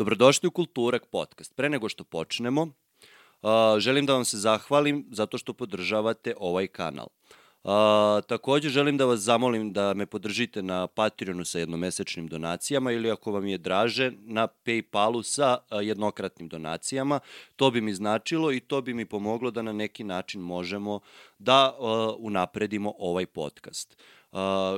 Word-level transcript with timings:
Dobrodošli 0.00 0.46
u 0.46 0.50
Kulturak 0.50 1.06
podcast. 1.06 1.56
Pre 1.56 1.68
nego 1.68 1.88
što 1.88 2.04
počnemo, 2.04 2.68
želim 3.78 4.06
da 4.06 4.12
vam 4.12 4.24
se 4.24 4.38
zahvalim 4.38 5.06
zato 5.10 5.38
što 5.38 5.52
podržavate 5.52 6.34
ovaj 6.38 6.66
kanal. 6.66 7.06
Uh, 7.64 7.70
takođe 8.28 8.68
želim 8.68 8.96
da 8.96 9.04
vas 9.04 9.20
zamolim 9.20 9.72
da 9.72 9.94
me 9.94 10.06
podržite 10.06 10.62
na 10.62 10.86
Patreonu 10.86 11.44
sa 11.44 11.58
jednomesečnim 11.58 12.26
donacijama 12.26 12.92
ili 12.92 13.10
ako 13.10 13.32
vam 13.32 13.46
je 13.46 13.58
draže 13.58 14.12
na 14.18 14.48
Paypalu 14.66 15.22
sa 15.22 15.58
jednokratnim 15.82 16.48
donacijama. 16.48 17.20
To 17.56 17.70
bi 17.70 17.80
mi 17.80 17.94
značilo 17.94 18.52
i 18.52 18.60
to 18.60 18.82
bi 18.82 18.94
mi 18.94 19.04
pomoglo 19.04 19.50
da 19.50 19.62
na 19.62 19.72
neki 19.72 20.04
način 20.04 20.40
možemo 20.40 21.00
da 21.38 21.76
unapredimo 22.18 22.94
ovaj 22.98 23.26
podcast. 23.26 23.96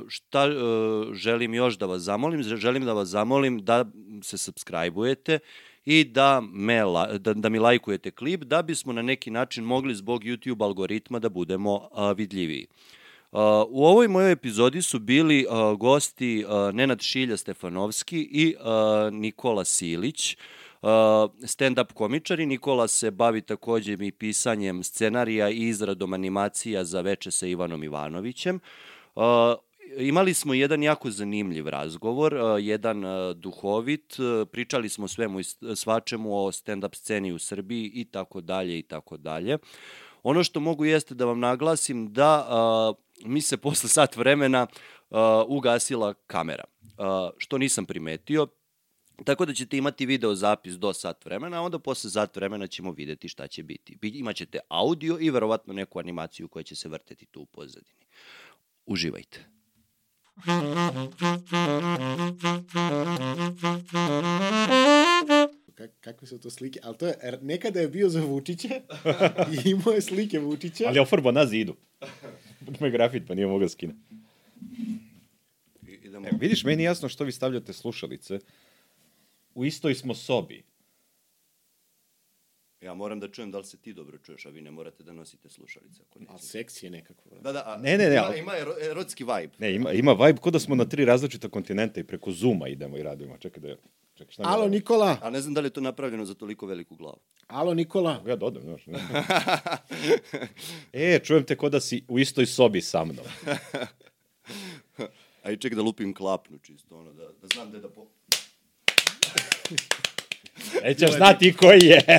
Šta 0.07 0.47
uh, 0.47 1.13
želim 1.13 1.53
još 1.53 1.77
da 1.77 1.85
vas 1.85 2.01
zamolim? 2.01 2.43
Želim 2.43 2.85
da 2.85 2.93
vas 2.93 3.07
zamolim 3.07 3.59
da 3.59 3.85
se 4.21 4.37
subscribe-ujete 4.37 5.39
i 5.85 6.03
da, 6.03 6.41
me, 6.41 6.81
da, 7.19 7.33
da 7.33 7.49
mi 7.49 7.59
lajkujete 7.59 8.11
klip 8.11 8.43
da 8.43 8.61
bismo 8.61 8.93
na 8.93 9.01
neki 9.01 9.31
način 9.31 9.63
mogli 9.63 9.95
zbog 9.95 10.23
YouTube 10.23 10.63
algoritma 10.63 11.19
da 11.19 11.29
budemo 11.29 11.75
uh, 11.75 12.17
vidljiviji. 12.17 12.67
Uh, 13.31 13.39
u 13.69 13.85
ovoj 13.85 14.07
mojoj 14.07 14.31
epizodi 14.31 14.81
su 14.81 14.99
bili 14.99 15.45
uh, 15.49 15.79
gosti 15.79 16.45
uh, 16.47 16.75
Nenad 16.75 17.01
Šilja 17.01 17.37
Stefanovski 17.37 18.29
i 18.31 18.55
uh, 18.55 19.13
Nikola 19.13 19.65
Silić, 19.65 20.37
stand-up 21.41 21.93
komičari. 21.93 22.45
Nikola 22.45 22.87
se 22.87 23.11
bavi 23.11 23.41
takođe 23.41 23.93
i 23.93 24.11
pisanjem 24.11 24.83
scenarija 24.83 25.49
i 25.49 25.67
izradom 25.67 26.13
animacija 26.13 26.83
za 26.83 27.01
veče 27.01 27.31
sa 27.31 27.47
Ivanom 27.47 27.83
Ivanovićem. 27.83 28.55
Uh, 28.55 28.92
imali 29.97 30.33
smo 30.33 30.53
jedan 30.53 30.83
jako 30.83 31.11
zanimljiv 31.11 31.67
razgovor, 31.67 32.33
uh, 32.33 32.41
jedan 32.59 33.05
uh, 33.05 33.35
duhovit, 33.35 34.19
uh, 34.19 34.47
pričali 34.51 34.89
smo 34.89 35.07
svemu 35.07 35.39
i 35.39 35.43
svačemu 35.75 36.45
o 36.45 36.51
stand-up 36.51 36.95
sceni 36.95 37.31
u 37.31 37.39
Srbiji 37.39 37.91
i 37.93 38.05
tako 38.05 38.41
dalje 38.41 38.79
i 38.79 38.81
tako 38.81 39.17
dalje. 39.17 39.57
Ono 40.23 40.43
što 40.43 40.59
mogu 40.59 40.85
jeste 40.85 41.15
da 41.15 41.25
vam 41.25 41.39
naglasim 41.39 42.13
da 42.13 42.47
uh, 43.19 43.29
mi 43.29 43.41
se 43.41 43.57
posle 43.57 43.89
sat 43.89 44.15
vremena 44.15 44.67
uh, 45.09 45.17
ugasila 45.47 46.13
kamera, 46.13 46.63
uh, 46.81 47.05
što 47.37 47.57
nisam 47.57 47.85
primetio, 47.85 48.47
Tako 49.25 49.45
da 49.45 49.53
ćete 49.53 49.77
imati 49.77 50.05
video 50.05 50.35
zapis 50.35 50.73
do 50.73 50.93
sat 50.93 51.25
vremena, 51.25 51.57
a 51.57 51.61
onda 51.61 51.79
posle 51.79 52.09
sat 52.09 52.35
vremena 52.35 52.67
ćemo 52.67 52.91
videti 52.91 53.29
šta 53.29 53.47
će 53.47 53.63
biti. 53.63 53.95
Bi- 53.95 54.09
Imaćete 54.09 54.59
audio 54.69 55.17
i 55.19 55.29
verovatno 55.29 55.73
neku 55.73 55.99
animaciju 55.99 56.47
koja 56.47 56.63
će 56.63 56.75
se 56.75 56.89
vrteti 56.89 57.25
tu 57.25 57.41
u 57.41 57.45
pozadini. 57.45 58.05
Uživajte. 58.85 59.39
Kak, 65.75 65.91
kakve 66.01 66.27
su 66.27 66.39
to 66.39 66.49
slike? 66.49 66.79
Ali 66.83 66.97
to 66.97 67.07
je, 67.07 67.15
er, 67.21 67.39
nekada 67.41 67.79
je 67.79 67.87
bio 67.87 68.09
za 68.09 68.21
Vučića 68.21 68.67
i 69.65 69.69
imao 69.69 69.93
je 69.93 70.01
slike 70.01 70.39
Vučića. 70.39 70.83
Ali 70.87 70.97
je 70.97 71.01
ofrbo 71.01 71.31
na 71.31 71.45
zidu. 71.45 71.75
Ima 72.79 72.89
grafit, 72.89 73.23
pa 73.27 73.35
nije 73.35 73.47
mogao 73.47 73.69
skine. 73.69 73.93
Idemo. 76.03 76.27
E, 76.27 76.31
vidiš, 76.39 76.63
meni 76.63 76.83
jasno 76.83 77.09
što 77.09 77.23
vi 77.23 77.31
stavljate 77.31 77.73
slušalice. 77.73 78.39
U 79.55 79.65
istoj 79.65 79.95
smo 79.95 80.15
sobi. 80.15 80.63
Ja 82.83 82.93
moram 82.93 83.19
da 83.19 83.27
čujem 83.27 83.51
da 83.51 83.57
li 83.57 83.65
se 83.65 83.77
ti 83.77 83.93
dobro 83.93 84.17
čuješ, 84.17 84.45
a 84.45 84.49
vi 84.49 84.61
ne 84.61 84.71
morate 84.71 85.03
da 85.03 85.13
nosite 85.13 85.49
slušalice. 85.49 86.01
Ako 86.03 86.19
A 86.29 86.37
seksi 86.37 86.85
je 86.85 86.89
nekako. 86.89 87.29
Da, 87.41 87.51
da, 87.51 87.63
a, 87.65 87.77
Ne, 87.77 87.97
ne, 87.97 88.09
ne, 88.09 88.15
Ima, 88.15 88.23
ali- 88.23 88.39
ima 88.39 88.51
ero- 88.53 88.81
erotski 88.81 89.23
vibe. 89.23 89.53
Ne, 89.57 89.75
ima, 89.75 89.91
ima 89.91 90.13
vibe 90.13 90.39
ko 90.39 90.51
da 90.51 90.59
smo 90.59 90.75
na 90.75 90.85
tri 90.85 91.05
različita 91.05 91.49
kontinenta 91.49 91.99
i 91.99 92.03
preko 92.03 92.31
Zuma 92.31 92.67
idemo 92.67 92.97
i 92.97 93.03
radimo. 93.03 93.37
Čekaj 93.37 93.61
da... 93.61 93.75
Čekaj, 94.15 94.31
šta 94.31 94.43
Alo? 94.45 94.67
Nikola! 94.67 95.17
A 95.21 95.29
ne 95.29 95.41
znam 95.41 95.53
da 95.53 95.61
li 95.61 95.67
je 95.67 95.71
to 95.71 95.81
napravljeno 95.81 96.25
za 96.25 96.33
toliko 96.33 96.65
veliku 96.65 96.95
glavu. 96.95 97.19
Alo, 97.47 97.73
Nikola! 97.73 98.23
Ja 98.27 98.35
dodam, 98.35 98.63
znaš. 98.63 98.85
Ne. 98.87 98.99
e, 101.15 101.19
čujem 101.19 101.43
te 101.43 101.55
ko 101.55 101.69
da 101.69 101.79
si 101.79 102.03
u 102.07 102.19
istoj 102.19 102.45
sobi 102.45 102.81
sa 102.81 103.05
mnom. 103.05 103.25
A 105.43 105.51
i 105.51 105.57
ček 105.57 105.75
da 105.75 105.81
lupim 105.81 106.13
klapnu 106.13 106.57
čisto, 106.57 106.97
ono, 106.97 107.13
da, 107.13 107.23
da 107.41 107.47
znam 107.53 107.71
da 107.71 107.77
je 107.77 107.81
da 107.81 107.89
po... 107.89 108.07
Nećeš 110.83 111.11
znati 111.11 111.53
koji 111.53 111.79
je. 111.81 112.01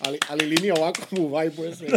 Ali, 0.00 0.18
ali 0.28 0.46
linija 0.46 0.74
ovako 0.74 1.02
mu 1.10 1.28
vajbuje 1.28 1.76
sve. 1.76 1.88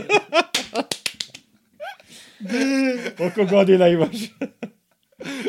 Koliko 3.18 3.46
godina 3.46 3.88
imaš? 3.88 4.16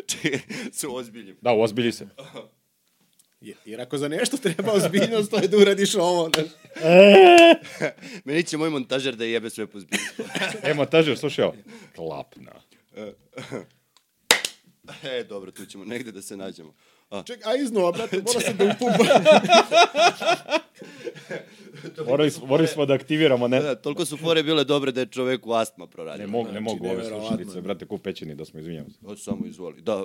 Čekaj, 0.07 0.41
se 0.73 0.87
ozbiljim. 0.89 1.37
Da, 1.41 1.53
ozbilji 1.53 1.93
se. 1.93 2.09
Je- 3.41 3.55
Jer 3.65 3.81
ako 3.81 3.99
za 3.99 4.09
nešto 4.09 4.37
treba 4.37 4.73
ozbiljnost, 4.73 5.31
to 5.31 5.37
je 5.37 5.49
da 5.49 5.57
uradiš 5.57 5.95
ovo. 5.95 6.31
znaš. 6.31 6.47
Meni 8.25 8.43
će 8.43 8.57
moj 8.57 8.71
montažer 8.71 9.17
da 9.17 9.25
jebe 9.25 9.51
sve 9.51 9.67
po 9.67 9.81
zbilju. 9.81 10.03
E, 10.63 10.75
montažer, 10.75 11.19
slušaj 11.19 11.45
ovo. 11.45 11.55
Klapna. 11.97 12.53
e, 15.05 15.25
dobro, 15.25 15.51
tu 15.51 15.67
ćemo 15.67 15.85
negde 15.85 16.13
da 16.13 16.23
se 16.23 16.37
nađemo. 16.37 16.75
A, 17.13 17.23
Ček, 17.23 17.47
a 17.47 17.55
iznova, 17.55 17.93
brate, 17.93 18.17
mora 18.19 18.41
se 18.41 18.53
da 18.55 18.65
upumpa. 18.67 19.05
Morali, 22.07 22.31
smo- 22.31 22.47
morali 22.47 22.69
smo 22.69 22.87
da 22.87 22.95
aktiviramo, 22.95 23.49
ne, 23.49 23.61
da, 23.61 23.65
da, 23.65 23.75
toliko 23.75 24.05
su 24.05 24.17
fore 24.17 24.43
bile 24.43 24.65
dobre 24.65 24.93
da 24.93 25.01
je 25.01 25.07
čoveku 25.07 25.53
astma 25.53 25.87
proradila. 25.87 26.27
ne, 26.27 26.33
mogu, 26.33 26.53
ne 26.53 26.61
mogu 26.61 26.87
ove 26.87 27.05
slušalice, 27.05 27.61
brate, 27.61 27.87
ko 27.87 27.99
pećeni 27.99 28.35
da 28.35 28.45
smo, 28.45 28.61
izvinjam 28.61 28.87
se. 28.91 28.99
Samo 29.17 29.47
izvoli. 29.47 29.81
Da, 29.83 30.05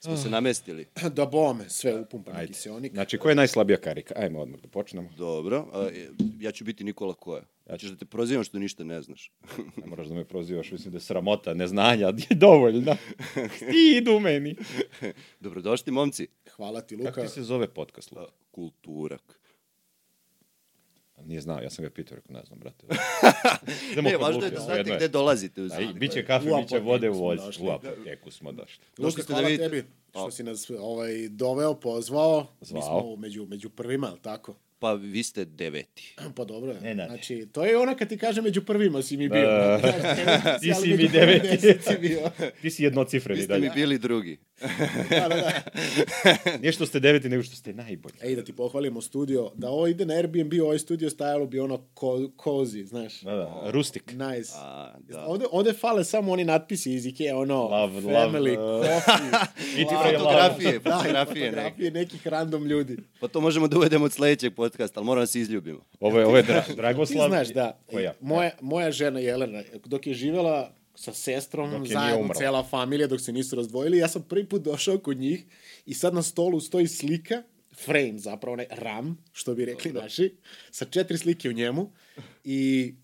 smo 0.00 0.16
se 0.16 0.30
namestili. 0.30 0.86
da 1.16 1.26
bome, 1.26 1.68
sve 1.70 2.00
upumpa 2.00 2.32
na 2.32 2.38
Ajde. 2.38 2.52
kiseonik. 2.52 2.92
Znači, 2.92 3.18
ko 3.18 3.28
je 3.28 3.34
najslabija 3.34 3.76
karika? 3.80 4.14
Ajmo 4.16 4.40
odmah 4.40 4.60
da 4.60 4.68
počnemo. 4.68 5.10
Dobro, 5.16 5.66
a, 5.72 5.88
e, 5.92 6.08
ja 6.40 6.52
ću 6.52 6.64
biti 6.64 6.84
Nikola 6.84 7.14
Koja. 7.14 7.42
Ja 7.70 7.78
ćeš 7.78 7.90
da 7.90 7.96
te 7.96 8.04
prozivam 8.04 8.44
što 8.44 8.58
ništa 8.58 8.84
ne 8.84 9.02
znaš. 9.02 9.32
Ne 9.76 9.86
moraš 9.86 10.06
da 10.06 10.14
me 10.14 10.24
prozivaš, 10.24 10.70
mislim 10.70 10.90
da 10.92 10.96
je 10.96 11.00
sramota, 11.00 11.54
neznanja, 11.54 12.06
je 12.30 12.36
dovoljna. 12.36 12.96
Stid 13.56 14.08
u 14.08 14.20
meni. 14.20 14.56
Dobrodošli, 15.40 15.92
momci. 15.92 16.26
Hvala 16.50 16.80
ti, 16.80 16.96
Kako 16.96 17.08
Luka. 17.08 17.22
ti 17.22 17.28
se 17.28 17.42
zove 17.42 17.68
podcast? 17.68 18.12
Luka? 18.12 18.32
Kulturak. 18.50 19.40
Nije 21.24 21.40
znao, 21.40 21.60
ja 21.60 21.70
sam 21.70 21.82
ga 21.84 21.90
pitao, 21.90 22.16
rekao, 22.16 22.32
ne 22.32 22.42
znam, 22.46 22.58
brate. 22.58 22.86
Ne, 24.02 24.16
važno 24.16 24.44
je 24.44 24.50
da 24.50 24.60
znate 24.60 24.96
gde 24.96 25.08
dolazite. 25.08 25.62
Uz... 25.62 25.72
A, 25.72 25.80
i 25.80 25.92
biće 25.92 26.24
kafe, 26.26 26.52
U 26.52 26.56
biće 26.62 26.78
vode 26.78 27.10
u 27.10 27.12
apoteku 27.12 27.16
smo 27.16 27.26
vozi. 27.26 27.42
došli. 27.46 27.66
U 27.66 27.70
apoteku 27.70 28.30
smo 28.30 28.52
došli. 28.52 28.84
Došli 28.96 29.22
ste 29.22 29.32
da 29.32 29.40
vidite. 29.40 29.62
tebi 29.62 29.84
što 30.10 30.30
si 30.30 30.42
nas 30.42 30.70
ovaj, 30.70 31.28
doveo, 31.28 31.74
pozvao. 31.74 32.46
Mi 32.60 32.66
Zvao. 32.66 32.82
smo 32.82 33.16
među, 33.16 33.46
među 33.46 33.70
prvima, 33.70 34.06
ali 34.06 34.20
tako? 34.20 34.54
Pa 34.78 34.92
vi 34.92 35.22
ste 35.22 35.44
deveti. 35.44 36.14
Pa 36.36 36.44
dobro. 36.44 36.72
je. 36.72 36.80
Nenade. 36.80 37.08
Znači, 37.08 37.48
to 37.52 37.64
je 37.64 37.78
ona 37.78 37.94
kad 37.94 38.08
ti 38.08 38.18
kaže 38.18 38.42
među 38.42 38.62
prvima 38.62 39.02
si 39.02 39.16
mi 39.16 39.28
bio. 39.28 39.42
Da. 39.42 39.78
Znaš, 39.82 40.60
Ti 40.60 40.74
si 40.74 40.88
mi 40.88 41.08
deveti. 41.08 41.68
bio. 42.00 42.20
Ti 42.62 42.70
si 42.70 42.84
jednocifreni 42.84 43.40
Vi 43.40 43.44
ste 43.44 43.58
mi 43.58 43.70
bili 43.70 43.98
drugi. 43.98 44.38
Da, 45.10 45.28
da, 45.28 45.36
da. 45.36 45.52
Nije 46.60 46.72
što 46.72 46.86
ste 46.86 47.00
deveti, 47.00 47.28
nego 47.28 47.42
što 47.42 47.56
ste 47.56 47.72
najbolji. 47.72 48.14
Ej, 48.22 48.36
da 48.36 48.44
ti 48.44 48.52
pohvalimo 48.52 49.00
studio. 49.00 49.50
Da 49.54 49.68
ovo 49.68 49.86
ide 49.86 50.06
na 50.06 50.14
Airbnb, 50.14 50.52
ovaj 50.62 50.78
studio 50.78 51.10
stajalo 51.10 51.46
bi 51.46 51.60
ono 51.60 51.78
ko, 51.94 52.16
cozy, 52.36 52.84
znaš. 52.84 53.20
Da, 53.20 53.34
da, 53.34 53.70
rustik. 53.70 54.12
Nice. 54.12 54.52
A, 54.56 54.94
da. 55.00 55.24
Ovde, 55.26 55.44
ovde 55.50 55.72
fale 55.72 56.04
samo 56.04 56.32
oni 56.32 56.44
natpisi 56.44 56.92
iz 56.92 57.06
Ikea, 57.06 57.36
ono, 57.36 57.62
Love, 57.62 58.00
family, 58.00 58.56
love, 58.56 58.88
uh, 58.88 58.94
coffee, 58.94 59.82
Iti 59.82 59.94
love. 59.94 60.08
pre 60.08 60.18
Fotografije, 60.18 60.70
Da, 60.72 60.76
i 60.76 60.80
fotografije 60.80 61.50
fotografije 61.50 61.90
nekih 61.90 62.26
random 62.26 62.66
ljudi. 62.66 62.96
Pa 63.20 63.28
to 63.28 63.40
možemo 63.40 63.68
da 63.68 63.76
uvedemo 63.76 64.04
od 64.04 64.12
sledećeg 64.12 64.54
podcasta, 64.70 65.00
ali 65.00 65.06
moramo 65.06 65.22
da 65.22 65.26
se 65.26 65.40
izljubimo. 65.40 65.80
Ovo 66.00 66.18
je, 66.18 66.26
ovo 66.26 66.36
je 66.36 66.42
Dra 66.42 66.60
Ti 66.62 66.74
Dragoslav. 66.76 67.28
znaš 67.28 67.48
da, 67.48 67.80
Koja? 67.90 68.14
moja, 68.20 68.50
moja 68.60 68.90
žena 68.90 69.20
Jelena, 69.20 69.62
dok 69.84 70.06
je 70.06 70.14
živela 70.14 70.74
sa 70.94 71.12
sestrom, 71.12 71.70
Dok 71.70 71.86
zajedno 71.86 72.34
cela 72.34 72.64
familija, 72.64 73.06
dok 73.06 73.20
se 73.20 73.32
nisu 73.32 73.56
razdvojili, 73.56 73.98
ja 73.98 74.08
sam 74.08 74.22
prvi 74.22 74.48
put 74.48 74.62
došao 74.62 74.98
kod 74.98 75.18
njih 75.18 75.44
i 75.86 75.94
sad 75.94 76.14
na 76.14 76.22
stolu 76.22 76.60
stoji 76.60 76.86
slika, 76.88 77.42
frame 77.84 78.18
zapravo, 78.18 78.52
onaj 78.52 78.66
RAM, 78.70 79.18
što 79.32 79.54
bi 79.54 79.64
rekli 79.64 79.92
naši, 79.92 80.36
sa 80.70 80.84
četiri 80.84 81.18
slike 81.18 81.48
u 81.48 81.52
njemu 81.52 81.92
i 82.44 82.94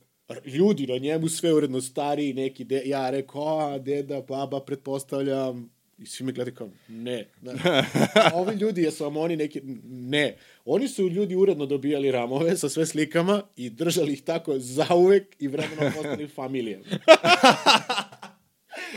ljudi 0.44 0.86
na 0.86 0.98
njemu, 0.98 1.28
sve 1.28 1.54
uredno 1.54 1.80
stariji, 1.80 2.34
neki, 2.34 2.64
de, 2.64 2.82
ja 2.84 3.10
rekao, 3.10 3.58
a, 3.58 3.78
deda, 3.78 4.20
baba, 4.20 4.60
pretpostavljam, 4.60 5.70
i 5.98 6.06
svi 6.06 6.24
me 6.24 6.32
gledaju 6.32 6.54
kao, 6.54 6.70
ne. 6.88 7.28
ne. 7.42 7.52
A 8.24 8.30
ovi 8.34 8.54
ljudi, 8.54 8.82
jesu 8.82 9.04
vam 9.04 9.16
oni 9.16 9.36
neki, 9.36 9.60
ne. 9.84 10.36
Oni 10.64 10.88
su 10.88 11.08
ljudi 11.08 11.36
uredno 11.36 11.66
dobijali 11.66 12.10
ramove 12.10 12.56
sa 12.56 12.68
sve 12.68 12.86
slikama 12.86 13.42
i 13.56 13.70
držali 13.70 14.12
ih 14.12 14.22
tako 14.22 14.58
zauvek 14.58 15.36
i 15.38 15.48
vremenom 15.48 15.92
postali 15.94 16.28
familija. 16.28 16.78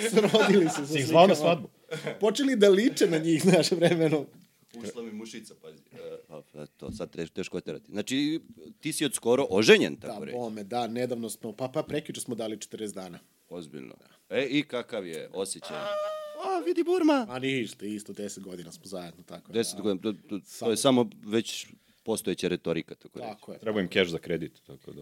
Srodili 0.10 0.66
se 0.66 0.76
sa 0.78 0.86
Si 0.86 1.00
ih 1.00 1.06
zvao 1.08 1.28
na 1.28 1.36
slikama. 1.36 1.52
svadbu? 1.56 1.70
Počeli 2.20 2.56
da 2.56 2.70
liče 2.70 3.08
na 3.08 3.18
njih, 3.18 3.42
znaš, 3.42 3.72
vremenom. 3.72 4.26
Ušla 4.78 5.04
mi 5.04 5.12
mušica, 5.12 5.54
pazi. 5.62 5.82
E, 5.94 6.18
a, 6.30 6.42
pa 6.54 6.66
to 6.66 6.92
sad 6.92 7.12
teš, 7.12 7.30
teško 7.30 7.58
je 7.58 7.62
terati. 7.62 7.92
Znači, 7.92 8.42
ti 8.80 8.94
si 8.94 9.06
od 9.06 9.14
skoro 9.14 9.48
oženjen, 9.50 9.96
tako 9.96 10.20
Da, 10.20 10.26
reći. 10.26 10.38
bome, 10.38 10.64
da, 10.64 10.88
nedavno 10.88 11.30
smo, 11.30 11.54
pa 11.54 11.68
pa 11.68 11.84
prekiče 11.84 12.22
smo 12.22 12.36
dali 12.36 12.58
40 12.58 12.94
dana. 12.94 13.20
Ozbiljno. 13.50 13.96
E, 14.30 14.46
i 14.46 14.64
kakav 14.64 15.08
je 15.08 15.30
osjećaj? 15.34 15.78
A, 16.44 16.60
vidi 16.66 16.84
Burma. 16.84 17.26
A 17.30 17.40
ništa, 17.40 17.86
isto, 17.86 18.14
deset 18.14 18.44
godina 18.44 18.72
smo 18.72 18.86
zajedno, 18.86 19.24
tako 19.24 19.52
da. 19.52 19.54
Deset 19.54 19.82
godina, 19.82 20.02
to, 20.02 20.14
to, 20.30 20.40
to 20.60 20.70
je 20.70 20.78
samo 20.78 21.10
već 21.26 21.68
postojeća 22.04 22.48
retorika, 22.48 22.96
tako 22.96 23.20
reći. 23.20 23.30
Tako 23.30 23.52
je. 23.54 23.60
Treba 23.60 23.82
im 23.82 23.88
keš 23.88 24.10
za 24.10 24.18
kredit, 24.18 24.62
tako 24.68 24.92
da... 24.92 25.02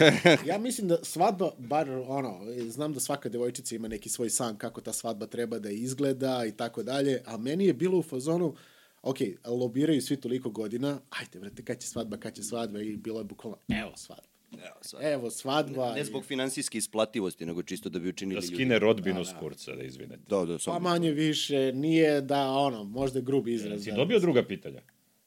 Ja 0.50 0.58
mislim 0.58 0.88
da 0.88 0.98
svadba, 1.02 1.50
bar 1.58 1.90
ono, 1.90 2.40
znam 2.68 2.92
da 2.92 3.00
svaka 3.00 3.28
devojčica 3.28 3.74
ima 3.74 3.88
neki 3.88 4.08
svoj 4.08 4.30
san 4.30 4.56
kako 4.56 4.80
ta 4.80 4.92
svadba 4.92 5.26
treba 5.26 5.58
da 5.58 5.70
izgleda 5.70 6.44
i 6.46 6.52
tako 6.52 6.82
dalje, 6.82 7.22
a 7.26 7.36
meni 7.36 7.66
je 7.66 7.74
bilo 7.74 7.98
u 7.98 8.02
fazonu, 8.02 8.54
ok, 9.02 9.18
lobiraju 9.44 10.02
svi 10.02 10.16
toliko 10.16 10.50
godina, 10.50 11.00
ajde, 11.10 11.38
vrate, 11.38 11.64
kad 11.64 11.78
će 11.78 11.88
svadba, 11.88 12.16
kad 12.16 12.34
će 12.34 12.42
svadba 12.42 12.80
i 12.80 12.96
bilo 12.96 13.20
je 13.20 13.24
bukvalno, 13.24 13.58
evo 13.68 13.92
svadba. 13.96 14.35
Evo, 14.58 14.76
sad. 14.82 15.00
Evo 15.04 15.30
svadba. 15.30 15.92
Ne 15.92 16.00
i- 16.00 16.04
zbog 16.04 16.24
finansijske 16.24 16.78
isplativosti, 16.78 17.46
nego 17.46 17.62
čisto 17.62 17.88
da 17.88 17.98
bi 17.98 18.08
učinili 18.08 18.34
Da 18.36 18.44
ljudi. 18.44 18.54
skine 18.54 18.78
rodbinu 18.78 19.24
s 19.24 19.30
kurca, 19.40 19.74
da 19.74 19.82
izvinete. 19.82 20.22
Da, 20.28 20.44
da, 20.44 20.58
Pa 20.64 20.78
manje 20.78 21.10
više, 21.10 21.72
nije 21.74 22.20
da, 22.20 22.48
ono, 22.48 22.84
možda 22.84 23.18
je 23.18 23.22
grub 23.22 23.48
izraz. 23.48 23.84
Si 23.84 23.90
da- 23.90 23.96
dobio 23.96 24.18
druga 24.18 24.44
pitanja? 24.44 24.82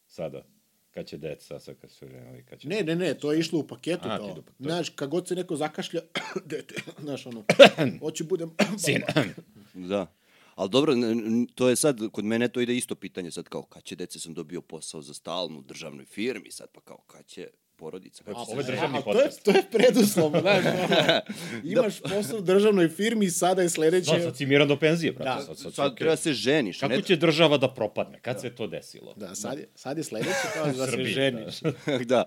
Sada? 0.07 0.45
Kad 0.91 1.05
će 1.05 1.17
deca, 1.17 1.59
sad 1.59 1.75
kad 1.77 1.91
su 1.91 2.07
ženili, 2.07 2.43
kad 2.45 2.59
će... 2.59 2.67
Ne, 2.67 2.81
ne, 2.81 2.95
ne, 2.95 3.13
to 3.13 3.31
je 3.31 3.39
išlo 3.39 3.59
u 3.59 3.67
paketu 3.67 4.01
A, 4.03 4.17
to. 4.17 4.27
to- 4.27 4.43
Znaš, 4.59 4.89
kad 4.89 5.09
god 5.09 5.27
se 5.27 5.35
neko 5.35 5.55
zakašlja, 5.55 6.01
dete, 6.45 6.75
znaš, 6.99 7.25
ono, 7.25 7.43
hoće 8.01 8.23
budem... 8.23 8.51
Sin. 8.85 9.01
Da. 9.75 10.13
Ali 10.55 10.69
dobro, 10.69 10.93
to 11.55 11.69
je 11.69 11.75
sad, 11.75 11.99
kod 12.11 12.25
mene 12.25 12.47
to 12.47 12.61
ide 12.61 12.75
isto 12.75 12.95
pitanje, 12.95 13.31
sad 13.31 13.45
kao, 13.45 13.63
kad 13.63 13.83
će 13.83 13.95
dece 13.95 14.19
sam 14.19 14.33
dobio 14.33 14.61
posao 14.61 15.01
za 15.01 15.13
stalnu 15.13 15.59
u 15.59 15.63
državnoj 15.63 16.05
firmi, 16.05 16.51
sad 16.51 16.67
pa 16.71 16.81
kao, 16.81 16.97
kad 16.99 17.25
će 17.25 17.47
porodica, 17.79 18.23
će 18.23 18.31
Ovo 18.31 18.59
je 18.59 18.65
državni 18.65 18.97
A, 18.97 19.01
to 19.01 19.09
je, 19.09 19.15
podcast. 19.15 19.43
to 19.43 19.51
je 19.51 19.63
preduslov, 19.71 20.31
znaš, 20.31 20.63
ono, 20.65 21.21
imaš 21.71 21.99
posao 22.01 22.37
u 22.37 22.43
državnoj 22.43 22.89
firmi 22.89 23.25
i 23.25 23.31
sada 23.31 23.61
je 23.61 23.69
sledeće... 23.69 24.11
Da, 24.11 24.21
sad 24.21 24.37
si 24.37 24.45
miran 24.45 24.67
do 24.67 24.75
penzije, 24.77 25.11
brate. 25.11 25.39
Da. 25.39 25.45
sad, 25.45 25.57
sad, 25.57 25.73
Sad 25.73 25.87
okej. 25.87 25.97
treba 25.97 26.15
se 26.15 26.33
ženiš. 26.33 26.79
Kako 26.79 26.93
ne- 26.93 27.01
će 27.01 27.15
država 27.15 27.57
da 27.57 27.67
propadne? 27.69 28.19
Kad 28.19 28.41
se 28.41 28.49
to 28.49 28.67
desilo? 28.67 29.13
Da, 29.15 29.35
sad 29.35 29.59
je, 29.59 29.67
sad 29.75 29.97
je 29.97 30.03
sledeće 30.03 30.29
kao 30.53 30.65
da 30.67 30.85
se 30.85 30.91
Srbiji, 30.91 31.05
ženiš. 31.07 31.59
da. 32.05 32.23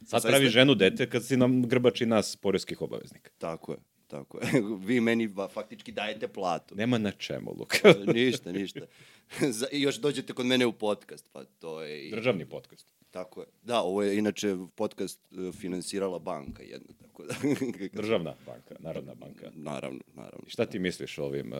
Sad 0.00 0.08
Sad 0.12 0.22
pravi 0.22 0.44
ste- 0.44 0.50
ženu 0.50 0.74
dete 0.74 1.10
kad 1.10 1.24
si 1.24 1.36
nam 1.36 1.62
grbači 1.62 2.06
nas 2.06 2.36
poreskih 2.36 2.82
obaveznika. 2.82 3.30
Tako 3.38 3.72
je, 3.72 3.78
tako 4.06 4.38
je. 4.38 4.46
Vi 4.86 5.00
meni 5.00 5.28
ba, 5.28 5.48
faktički 5.48 5.92
dajete 5.92 6.28
platu. 6.28 6.74
Nema 6.74 6.98
na 6.98 7.10
čemu, 7.10 7.54
Luka. 7.58 7.76
ništa, 8.06 8.52
ništa. 8.52 8.80
I 9.72 9.80
još 9.80 9.96
dođete 9.96 10.32
kod 10.32 10.46
mene 10.46 10.66
u 10.66 10.72
podcast, 10.72 11.28
pa 11.32 11.44
to 11.44 11.82
je... 11.82 12.00
I, 12.00 12.10
Državni 12.10 12.46
podcast. 12.46 12.95
Tako 13.16 13.40
je. 13.40 13.46
Da, 13.62 13.80
ovo 13.80 14.02
je 14.02 14.18
inače 14.18 14.56
podcast 14.74 15.20
e, 15.32 15.52
finansirala 15.52 16.18
banka 16.18 16.62
jedna, 16.62 16.94
tako 17.02 17.22
da... 17.24 17.34
Državna 18.02 18.34
banka, 18.46 18.74
Narodna 18.78 19.14
banka. 19.14 19.50
naravno, 19.54 20.00
naravno. 20.14 20.44
I 20.46 20.50
šta 20.50 20.66
ti 20.66 20.78
misliš 20.78 21.18
o 21.18 21.24
ovim 21.24 21.52
uh, 21.52 21.58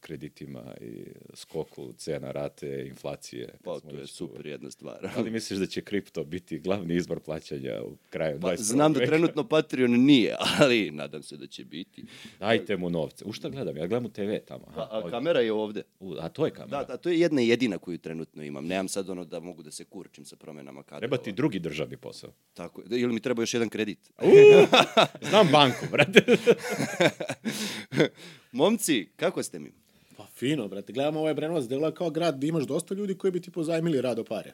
kreditima 0.00 0.74
i 0.80 1.04
skoku 1.34 1.92
cena 1.92 2.32
rate, 2.32 2.86
inflacije? 2.88 3.54
Pa, 3.64 3.80
to 3.80 3.96
je 3.96 4.06
super 4.06 4.46
jedna 4.46 4.70
stvar. 4.70 5.10
Da 5.14 5.20
li 5.20 5.30
misliš 5.30 5.58
da 5.58 5.66
će 5.66 5.80
kripto 5.80 6.24
biti 6.24 6.58
glavni 6.58 6.94
izbor 6.94 7.20
plaćanja 7.20 7.82
u 7.82 7.96
kraju 8.10 8.40
Pa, 8.40 8.48
21. 8.48 8.56
znam 8.60 8.92
da 8.92 9.06
trenutno 9.06 9.48
Patreon 9.48 9.90
nije, 9.90 10.36
ali 10.60 10.90
nadam 10.90 11.22
se 11.22 11.36
da 11.36 11.46
će 11.46 11.64
biti. 11.64 12.04
Dajte 12.40 12.76
mu 12.76 12.90
novce. 12.90 13.24
U 13.24 13.32
šta 13.32 13.48
gledam? 13.48 13.76
Ja 13.76 13.86
gledam 13.86 14.06
u 14.06 14.12
TV 14.12 14.30
tamo. 14.46 14.64
Aha, 14.68 14.80
A, 14.80 14.88
a 14.90 14.96
ovdje. 14.98 15.10
kamera 15.10 15.40
je 15.40 15.52
ovde. 15.52 15.82
U, 16.00 16.14
a 16.20 16.28
to 16.28 16.44
je 16.44 16.50
kamera. 16.50 16.78
Da, 16.78 16.84
da, 16.84 16.96
to 16.96 17.08
je 17.08 17.20
jedna 17.20 17.40
jedina 17.40 17.78
koju 17.78 17.98
trenutno 17.98 18.42
imam. 18.42 18.66
Nemam 18.66 18.88
sad 18.88 19.10
ono 19.10 19.24
da 19.24 19.40
mogu 19.40 19.62
da 19.62 19.70
se 19.70 19.84
kurčim 19.84 20.24
sa 20.24 20.36
promenama 20.36 20.82
kadrova. 20.94 20.98
Treba 21.00 21.16
ti 21.16 21.32
drugi 21.32 21.58
državni 21.58 21.96
posao. 21.96 22.30
Tako, 22.54 22.80
je. 22.80 23.00
ili 23.00 23.12
mi 23.12 23.20
treba 23.20 23.42
još 23.42 23.54
jedan 23.54 23.68
kredit. 23.68 23.98
Znam 25.30 25.48
banku, 25.48 25.86
brate. 25.90 26.24
Momci, 28.52 29.08
kako 29.16 29.42
ste 29.42 29.58
mi? 29.58 29.72
Pa 30.16 30.26
fino, 30.26 30.68
brate, 30.68 30.92
gledamo 30.92 31.20
ovaj 31.20 31.34
Brenovac, 31.34 31.64
delo 31.64 31.90
kao 31.90 32.10
grad 32.10 32.36
gde 32.36 32.46
imaš 32.46 32.64
dosta 32.64 32.94
ljudi 32.94 33.14
koji 33.14 33.30
bi 33.30 33.40
ti 33.40 33.50
pozajmili 33.50 34.00
rado 34.00 34.24
pare. 34.24 34.52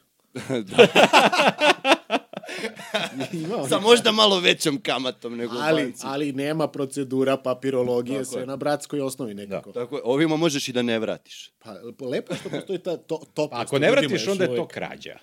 Ima 3.32 3.56
onih- 3.56 3.64
Sa 3.68 3.80
možda 3.80 4.12
malo 4.12 4.40
većom 4.40 4.80
kamatom 4.80 5.36
nego 5.36 5.54
u 5.54 5.58
ali, 5.60 5.82
banci. 5.82 6.02
ali 6.06 6.32
nema 6.32 6.68
procedura, 6.68 7.36
papirologije, 7.36 8.18
Tako 8.18 8.24
sve 8.24 8.42
je. 8.42 8.46
na 8.46 8.56
bratskoj 8.56 9.00
osnovi 9.00 9.34
nekako. 9.34 9.72
Tako 9.72 9.96
je, 9.96 10.02
ovima 10.04 10.36
možeš 10.36 10.68
i 10.68 10.72
da 10.72 10.82
ne 10.82 10.98
vratiš. 10.98 11.50
Pa 11.58 11.72
lepo 12.00 12.34
što 12.34 12.50
postoji 12.50 12.78
ta 12.78 12.96
to, 12.96 13.22
to 13.34 13.48
Pa 13.50 13.60
ako 13.60 13.78
ne 13.78 13.90
vratiš, 13.90 14.28
onda 14.28 14.44
je 14.44 14.56
to 14.56 14.66
krađa. 14.66 15.18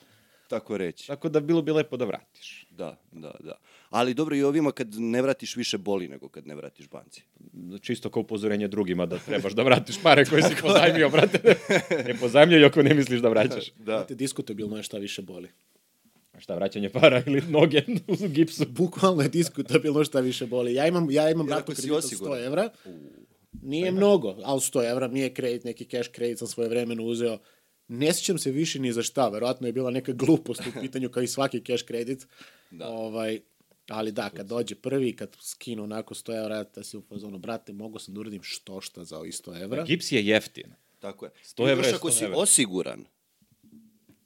Tako 0.48 0.78
reći. 0.78 1.08
Tako 1.08 1.30
da 1.30 1.40
bilo 1.40 1.62
bi 1.62 1.72
lepo 1.72 1.98
da 1.98 2.06
vratiš. 2.06 2.68
Da, 2.70 2.98
da, 3.12 3.36
da. 3.40 3.58
Ali 3.90 4.14
dobro 4.14 4.36
i 4.36 4.44
ovima 4.44 4.72
kad 4.72 4.88
ne 4.94 5.22
vratiš 5.22 5.56
više 5.56 5.78
boli 5.78 6.08
nego 6.08 6.30
kad 6.30 6.48
ne 6.48 6.56
vratiš 6.56 6.90
banci. 6.90 7.24
Čisto 7.82 8.10
kao 8.10 8.22
upozorenje 8.22 8.68
drugima 8.68 9.06
da 9.06 9.18
trebaš 9.18 9.54
da 9.54 9.64
vratiš 9.64 10.02
pare 10.04 10.26
koje 10.26 10.44
si 10.44 10.56
pozajmio, 10.62 11.10
brate. 11.10 11.56
Ne 12.06 12.18
pozajmljaj 12.20 12.66
ako 12.66 12.84
ne 12.84 12.94
misliš 12.94 13.20
da 13.20 13.30
vraćaš. 13.30 13.72
Da. 13.72 13.84
Znate, 13.84 14.16
diskutabilno 14.16 14.78
je 14.78 14.84
šta 14.84 14.98
više 14.98 15.22
boli. 15.22 15.50
A 16.34 16.40
šta, 16.40 16.56
vraćanje 16.56 16.90
para 16.90 17.24
ili 17.28 17.42
noge 17.42 17.82
u 18.08 18.28
gipsu? 18.28 18.66
Bukvalno 18.70 19.24
je 19.24 19.30
diskutabilno 19.30 20.04
šta 20.04 20.20
više 20.20 20.46
boli. 20.46 20.74
Ja 20.74 20.88
imam, 20.88 21.12
ja 21.12 21.30
imam 21.30 21.48
Jer 21.48 21.56
ratu 21.56 21.72
ako 21.72 21.76
si 21.76 21.82
kredita 21.82 21.98
osiguran. 21.98 22.40
100 22.40 22.46
evra. 22.46 22.70
Nije 23.62 23.92
mnogo, 23.92 24.36
ali 24.44 24.60
100 24.60 24.92
evra 24.92 25.08
nije 25.08 25.34
kredit, 25.34 25.64
neki 25.64 25.86
cash 25.86 26.12
kredit 26.12 26.40
sam 26.40 26.48
svoje 26.48 26.70
vremeno 26.70 27.04
uzeo. 27.04 27.38
Ne 27.88 28.13
sjećam 28.13 28.38
se 28.38 28.51
više 28.51 28.80
ni 28.80 28.94
za 28.94 29.04
šta, 29.04 29.30
verovatno 29.30 29.68
je 29.68 29.74
bila 29.74 29.92
neka 29.92 30.12
glupost 30.12 30.62
u 30.62 30.80
pitanju 30.81 31.10
kao 31.10 31.24
i 31.24 31.28
svaki 31.28 31.63
cash 31.63 31.86
kredit. 31.86 32.28
Da. 32.72 32.88
Ovaj, 32.88 33.39
ali 33.89 34.12
da, 34.12 34.30
kad 34.30 34.48
dođe 34.48 34.75
prvi, 34.75 35.16
kad 35.16 35.36
skinu 35.39 35.84
onako 35.84 36.13
100 36.13 36.38
evra, 36.44 36.63
da 36.63 36.84
si 36.84 36.98
u 36.98 37.01
fazonu, 37.01 37.38
brate, 37.38 37.74
mogu 37.74 38.00
sam 38.00 38.13
da 38.13 38.19
uradim 38.19 38.44
što 38.44 38.81
šta 38.81 39.04
za 39.04 39.18
ovih 39.18 39.34
100 39.34 39.62
evra. 39.63 39.84
Gips 39.84 40.12
je 40.12 40.25
jeftin. 40.25 40.74
Tako 41.00 41.25
je. 41.25 41.31
100 41.44 41.68
I 41.68 41.72
evra 41.72 41.88
je 41.88 41.94
ako 41.94 42.10
100 42.10 42.18
si 42.18 42.24
evra. 42.25 42.38
osiguran, 42.38 43.06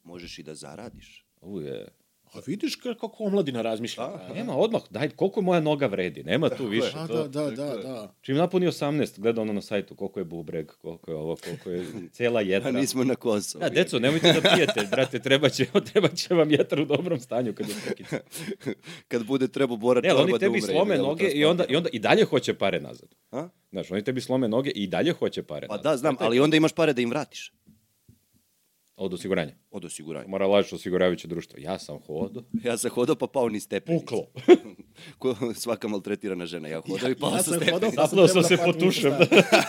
možeš 0.04 0.40
i 0.40 0.44
da 0.44 0.56
zaradiš. 0.56 1.26
Uje. 1.42 1.88
A 2.32 2.40
vidiš 2.46 2.80
ka- 2.80 2.96
kako 2.96 3.24
omladina 3.24 3.62
razmišlja. 3.62 4.04
Nema 4.36 4.56
odmah, 4.56 4.82
daj, 4.90 5.10
koliko 5.10 5.42
moja 5.42 5.60
noga 5.60 5.88
vredi, 5.88 6.24
nema 6.24 6.50
tu 6.50 6.66
više. 6.68 6.92
Da, 6.94 7.08
to. 7.08 7.28
da, 7.28 7.44
da, 7.44 7.66
da, 7.66 7.78
da. 7.78 8.14
Čim 8.22 8.36
napuni 8.36 8.68
18, 8.68 9.20
gleda 9.20 9.42
ono 9.42 9.54
na 9.54 9.62
sajtu 9.62 9.96
koliko 9.96 10.20
je 10.20 10.26
bubreg, 10.26 10.68
koliko 10.72 11.12
je 11.12 11.18
ovo, 11.18 11.36
koliko 11.36 11.70
je 11.70 11.86
cela 12.12 12.42
jetra. 12.42 12.70
A 12.70 12.72
nismo 12.72 13.04
na 13.04 13.16
Kosovu. 13.16 13.62
Da, 13.62 13.70
deco, 13.70 14.00
nemojte 14.00 14.34
da 14.34 14.50
pijete, 14.50 14.88
brate, 14.92 15.20
treba 15.20 15.50
će, 15.50 15.66
treba 15.92 16.08
će 16.08 16.34
vam 16.34 16.52
jetra 16.52 16.82
u 16.82 16.86
dobrom 16.86 17.20
stanju 17.20 17.54
kad 17.54 17.70
je 17.70 17.76
prekica. 17.86 18.20
Kad 19.08 19.26
bude 19.26 19.48
trebao 19.48 19.78
Bora 19.78 20.02
Ne, 20.02 20.10
ali 20.10 20.18
Čorba 20.18 20.24
oni 20.24 20.32
da 20.32 20.40
tebi 20.40 20.60
umre, 20.60 20.74
slome 20.74 20.96
ili 20.96 21.04
da 21.04 21.08
noge 21.08 21.28
i 21.28 21.46
onda, 21.46 21.66
i 21.70 21.76
onda 21.76 21.90
i 21.94 22.00
dalje 22.00 22.24
hoće 22.24 22.54
pare 22.54 22.80
nazad. 22.80 23.10
A? 23.32 23.48
Znaš, 23.72 23.92
oni 23.92 24.04
tebi 24.04 24.22
slome 24.22 24.48
noge 24.48 24.70
i 24.70 24.88
dalje 24.88 25.12
hoće 25.12 25.44
pare 25.44 25.68
Pa 25.68 25.76
nazad. 25.76 25.92
da, 25.92 25.98
znam, 25.98 26.16
ali 26.20 26.40
onda 26.40 26.58
imaš 26.58 26.72
pare 26.72 26.94
da 26.94 27.02
im 27.02 27.10
vratiš. 27.10 27.54
Od 29.02 29.14
osiguranja. 29.14 29.52
Od 29.72 29.86
osiguranja. 29.86 30.28
Mora 30.28 30.48
lažiš 30.48 30.74
osiguravajuće 30.74 31.28
društvo. 31.28 31.60
Ja 31.60 31.80
sam 31.80 32.00
hodo. 32.08 32.44
Ja 32.64 32.78
sam 32.78 32.92
hodao 32.92 33.16
pa 33.16 33.28
pao 33.28 33.50
ni 33.50 33.60
stepenice. 33.60 34.06
Puklo. 34.06 34.28
Ko 35.20 35.36
svaka 35.56 35.88
maltretirana 35.88 36.46
žena. 36.46 36.68
Ja 36.68 36.82
hodao 36.82 37.10
i 37.10 37.16
pao 37.16 37.32
ja 37.32 37.38
sa 37.38 37.44
sam 37.44 37.54
stepenice. 37.54 37.74
hodao 37.74 37.92
pa 37.96 38.08
sam 38.28 38.44
se 38.44 38.56
da 38.56 38.64
po 38.64 38.72
platim 38.72 38.88
tušem. 38.88 39.14
šta. 39.26 39.64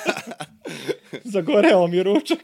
Zagoreo 1.32 1.86
mi 1.86 2.02
ručak. 2.02 2.38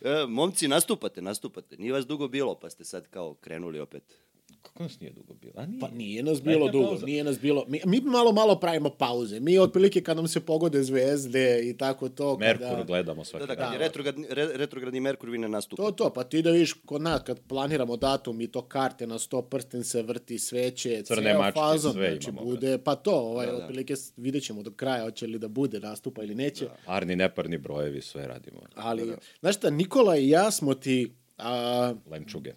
E, 0.00 0.26
momci, 0.28 0.68
nastupate, 0.68 1.22
nastupate. 1.22 1.76
Nije 1.76 1.92
vas 1.92 2.06
dugo 2.06 2.28
bilo, 2.28 2.54
pa 2.54 2.70
ste 2.70 2.84
sad 2.84 3.08
kao 3.08 3.34
krenuli 3.34 3.80
opet. 3.80 4.18
Kako 4.62 4.82
nas 4.82 5.00
nije 5.00 5.12
dugo 5.12 5.34
bilo? 5.34 5.52
A 5.56 5.66
nije. 5.66 5.80
Pa 5.80 5.88
nije 5.88 6.22
nas 6.22 6.42
bilo 6.42 6.64
Letnja 6.64 6.72
dugo, 6.72 6.88
pauza. 6.88 7.06
nije 7.06 7.24
nas 7.24 7.40
bilo. 7.40 7.64
Mi, 7.68 7.80
mi 7.86 8.00
malo, 8.00 8.32
malo 8.32 8.60
pravimo 8.60 8.90
pauze. 8.90 9.40
Mi 9.40 9.58
otprilike 9.58 10.00
kad 10.00 10.16
nam 10.16 10.28
se 10.28 10.40
pogode 10.40 10.82
zvezde 10.82 11.60
i 11.70 11.76
tako 11.76 12.08
to. 12.08 12.36
Merkur 12.38 12.66
kada... 12.68 12.82
gledamo 12.84 13.24
svaki 13.24 13.46
Da, 13.46 13.54
da, 13.54 13.64
kad 13.64 13.72
je 13.72 13.78
retrogradni, 13.78 14.26
re, 14.30 14.48
retrogradni 14.54 15.00
Merkur, 15.00 15.30
vi 15.30 15.38
ne 15.38 15.48
nastupate. 15.48 15.86
To, 15.86 15.92
to, 15.92 16.12
pa 16.12 16.24
ti 16.24 16.42
da 16.42 16.50
vidiš 16.50 16.72
kod 16.72 17.02
nas 17.02 17.22
kad 17.22 17.40
planiramo 17.40 17.96
datum 17.96 18.40
i 18.40 18.46
to 18.46 18.62
karte 18.62 19.06
na 19.06 19.18
sto 19.18 19.42
prsten 19.42 19.84
se 19.84 20.02
vrti, 20.02 20.38
sveće, 20.38 21.02
Crne 21.02 21.30
ceo 21.30 21.38
mačke, 21.38 21.60
fazon, 21.60 21.92
sve 21.92 22.10
znači 22.10 22.30
imamo, 22.30 22.46
bude, 22.46 22.78
pa 22.78 22.94
to, 22.94 23.14
ovaj, 23.14 23.46
Da, 23.46 23.52
da. 23.52 23.58
otprilike 23.58 23.94
vidjet 24.16 24.44
ćemo 24.44 24.62
do 24.62 24.70
kraja 24.70 25.04
hoće 25.04 25.26
li 25.26 25.38
da 25.38 25.48
bude 25.48 25.80
nastupa 25.80 26.22
ili 26.22 26.34
neće. 26.34 26.66
Parni, 26.86 27.16
neparni 27.16 27.58
brojevi, 27.58 28.00
sve 28.00 28.26
radimo. 28.26 28.60
Ali, 28.74 29.12
znaš 29.40 29.56
šta, 29.56 29.70
Nikola 29.70 30.16
i 30.16 30.28
ja 30.28 30.50
smo 30.50 30.74
ti, 30.74 31.12
a, 31.38 31.94
Lemčuge. 32.10 32.52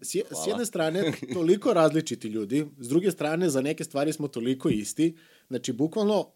S, 0.00 0.14
je- 0.14 0.24
s 0.24 0.46
jedne 0.46 0.66
strane, 0.66 1.12
toliko 1.34 1.72
različiti 1.72 2.28
ljudi, 2.28 2.66
s 2.78 2.88
druge 2.88 3.10
strane, 3.10 3.48
za 3.50 3.60
neke 3.60 3.84
stvari 3.84 4.12
smo 4.12 4.28
toliko 4.28 4.68
isti. 4.68 5.16
Znači, 5.48 5.72
bukvalno 5.72 6.32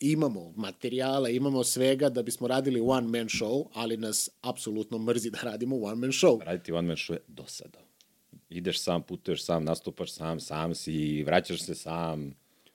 imamo 0.00 0.52
materijala, 0.56 1.28
imamo 1.28 1.64
svega 1.64 2.08
da 2.08 2.22
bismo 2.22 2.48
radili 2.48 2.80
one 2.80 3.08
man 3.08 3.28
show, 3.28 3.66
ali 3.72 3.96
nas 3.96 4.30
apsolutno 4.40 4.98
mrzi 4.98 5.30
da 5.30 5.38
radimo 5.42 5.76
one 5.76 5.94
man 5.94 6.10
show. 6.10 6.44
Raditi 6.44 6.72
one 6.72 6.88
man 6.88 6.96
show 6.96 7.12
je 7.12 7.20
dosada. 7.28 7.78
Ideš 8.50 8.80
sam, 8.80 9.02
putuješ 9.02 9.44
sam, 9.44 9.64
nastupaš 9.64 10.12
sam, 10.12 10.40
sam 10.40 10.74
si, 10.74 11.22
vraćaš 11.22 11.62
se 11.62 11.74
sam, 11.74 12.34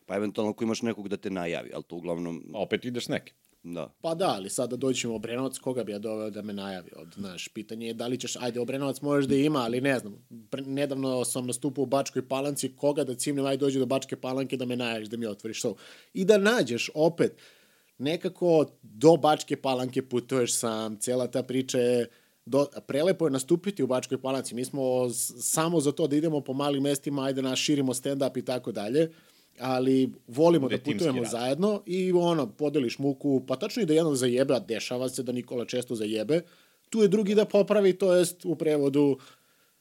Pa 0.09 0.15
eventualno 0.15 0.51
ako 0.51 0.63
imaš 0.63 0.81
nekog 0.81 1.07
da 1.07 1.17
te 1.17 1.29
najavi, 1.29 1.71
ali 1.73 1.83
to 1.83 1.95
uglavnom, 1.95 2.43
a 2.53 2.61
opet 2.61 2.85
ideš 2.85 3.07
neke. 3.07 3.33
Da. 3.63 3.93
Pa 4.01 4.15
da, 4.15 4.27
ali 4.27 4.49
sada 4.49 4.75
doćemo 4.75 5.13
u 5.13 5.15
Obrenovac, 5.15 5.57
koga 5.57 5.83
bi 5.83 5.91
ja 5.91 5.99
doveo 5.99 6.29
da 6.29 6.41
me 6.41 6.53
najavi? 6.53 6.91
Od, 6.95 7.13
znaš, 7.15 7.47
pitanje 7.47 7.87
je 7.87 7.93
da 7.93 8.07
li 8.07 8.19
ćeš, 8.19 8.35
ajde, 8.35 8.59
Obrenovac 8.59 9.01
možeš 9.01 9.25
da 9.25 9.35
ima, 9.35 9.59
ali 9.59 9.81
ne 9.81 9.99
znam. 9.99 10.27
Pre, 10.49 10.61
nedavno 10.61 11.25
sam 11.25 11.47
nastupao 11.47 11.83
u 11.83 11.85
Bačkoj 11.85 12.27
palanci, 12.27 12.75
koga 12.75 13.03
da 13.03 13.15
cimnem, 13.15 13.45
ajde 13.45 13.65
dođe 13.65 13.79
do 13.79 13.85
Bačke 13.85 14.15
palanke 14.15 14.57
da 14.57 14.65
me 14.65 14.75
najaviš, 14.75 15.07
da 15.07 15.17
mi 15.17 15.25
otvoriš 15.25 15.61
show. 15.61 15.75
I 16.13 16.25
da 16.25 16.37
nađeš 16.37 16.89
opet 16.93 17.37
nekako 17.99 18.65
do 18.81 19.17
Bačke 19.17 19.55
Palanke 19.55 20.01
putuješ 20.01 20.53
sam, 20.53 20.97
cela 20.99 21.27
ta 21.27 21.43
priča 21.43 21.77
je 21.77 22.09
do, 22.45 22.67
prelepo 22.87 23.27
je 23.27 23.31
nastupiti 23.31 23.83
u 23.83 23.87
Bačkoj 23.87 24.21
Palanci. 24.21 24.55
Mi 24.55 24.65
smo 24.65 25.09
samo 25.41 25.81
za 25.81 25.91
to 25.91 26.07
da 26.07 26.15
idemo 26.15 26.41
po 26.41 26.53
malim 26.53 26.83
mestima, 26.83 27.23
ajde 27.23 27.41
nas 27.41 27.59
širimo 27.59 27.93
stand-up 27.93 28.39
i 28.39 28.45
tako 28.45 28.71
dalje, 28.71 29.11
ali 29.59 30.11
volimo 30.27 30.69
da 30.69 30.77
putujemo 30.77 31.21
rad. 31.21 31.31
zajedno 31.31 31.83
i 31.85 32.11
ono, 32.11 32.47
podeliš 32.47 32.99
muku, 32.99 33.43
pa 33.47 33.55
tačno 33.55 33.81
i 33.81 33.85
da 33.85 33.93
jednog 33.93 34.15
zajebe, 34.15 34.53
a 34.53 34.59
dešava 34.59 35.09
se 35.09 35.23
da 35.23 35.31
Nikola 35.31 35.65
često 35.65 35.95
zajebe, 35.95 36.41
tu 36.89 37.01
je 37.01 37.07
drugi 37.07 37.35
da 37.35 37.45
popravi, 37.45 37.93
to 37.93 38.13
jest 38.13 38.45
u 38.45 38.55
prevodu 38.55 39.17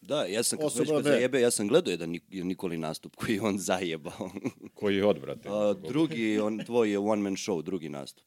Da, 0.00 0.24
ja 0.24 0.42
sam, 0.42 0.58
kad 0.58 0.66
Osoba 0.66 0.96
već 0.96 1.04
zajebe, 1.04 1.40
ja 1.40 1.50
sam 1.50 1.68
gledao 1.68 1.90
jedan 1.90 2.10
Nik- 2.10 2.44
Nikoli 2.44 2.76
nastup 2.78 3.16
koji 3.16 3.34
je 3.34 3.42
on 3.42 3.58
zajebao. 3.58 4.30
Koji 4.74 4.96
je 4.96 5.06
odbrate. 5.06 5.48
A, 5.48 5.74
drugi, 5.88 6.38
on, 6.38 6.58
tvoj 6.66 6.90
je 6.90 6.98
one 6.98 7.22
man 7.22 7.36
show, 7.36 7.62
drugi 7.62 7.88
nastup. 7.88 8.26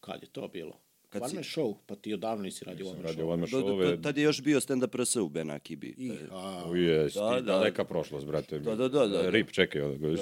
Kad 0.00 0.22
je 0.22 0.28
to 0.28 0.48
bilo? 0.48 0.80
Kad 1.10 1.22
si- 1.22 1.26
One 1.26 1.34
Man 1.34 1.44
Show, 1.44 1.74
pa 1.86 1.94
ti 1.96 2.14
odavno 2.14 2.42
nisi 2.42 2.64
radio 2.64 2.86
One 2.86 2.94
Man 2.94 3.02
Radio 3.02 3.24
Show. 3.24 3.28
One 3.28 3.40
Man 3.42 3.50
do, 3.80 3.86
do, 3.86 3.96
tad 3.98 4.16
je 4.16 4.24
još 4.24 4.42
bio 4.42 4.60
stand-up 4.60 4.94
RS 4.94 5.16
u 5.16 5.28
Benakibi. 5.28 5.86
I, 5.88 6.12
a, 6.30 6.64
U 6.66 6.76
jest, 6.76 7.14
Da, 7.14 7.20
da, 7.22 7.30
da. 7.32 7.40
daleka 7.42 7.84
prošlost, 7.84 8.26
brate. 8.26 8.58
Da, 8.58 8.70
da, 8.70 8.88
da, 8.88 9.06
da, 9.06 9.22
da. 9.22 9.30
Rip, 9.30 9.50
čekaj. 9.50 9.82
ono, 9.82 9.98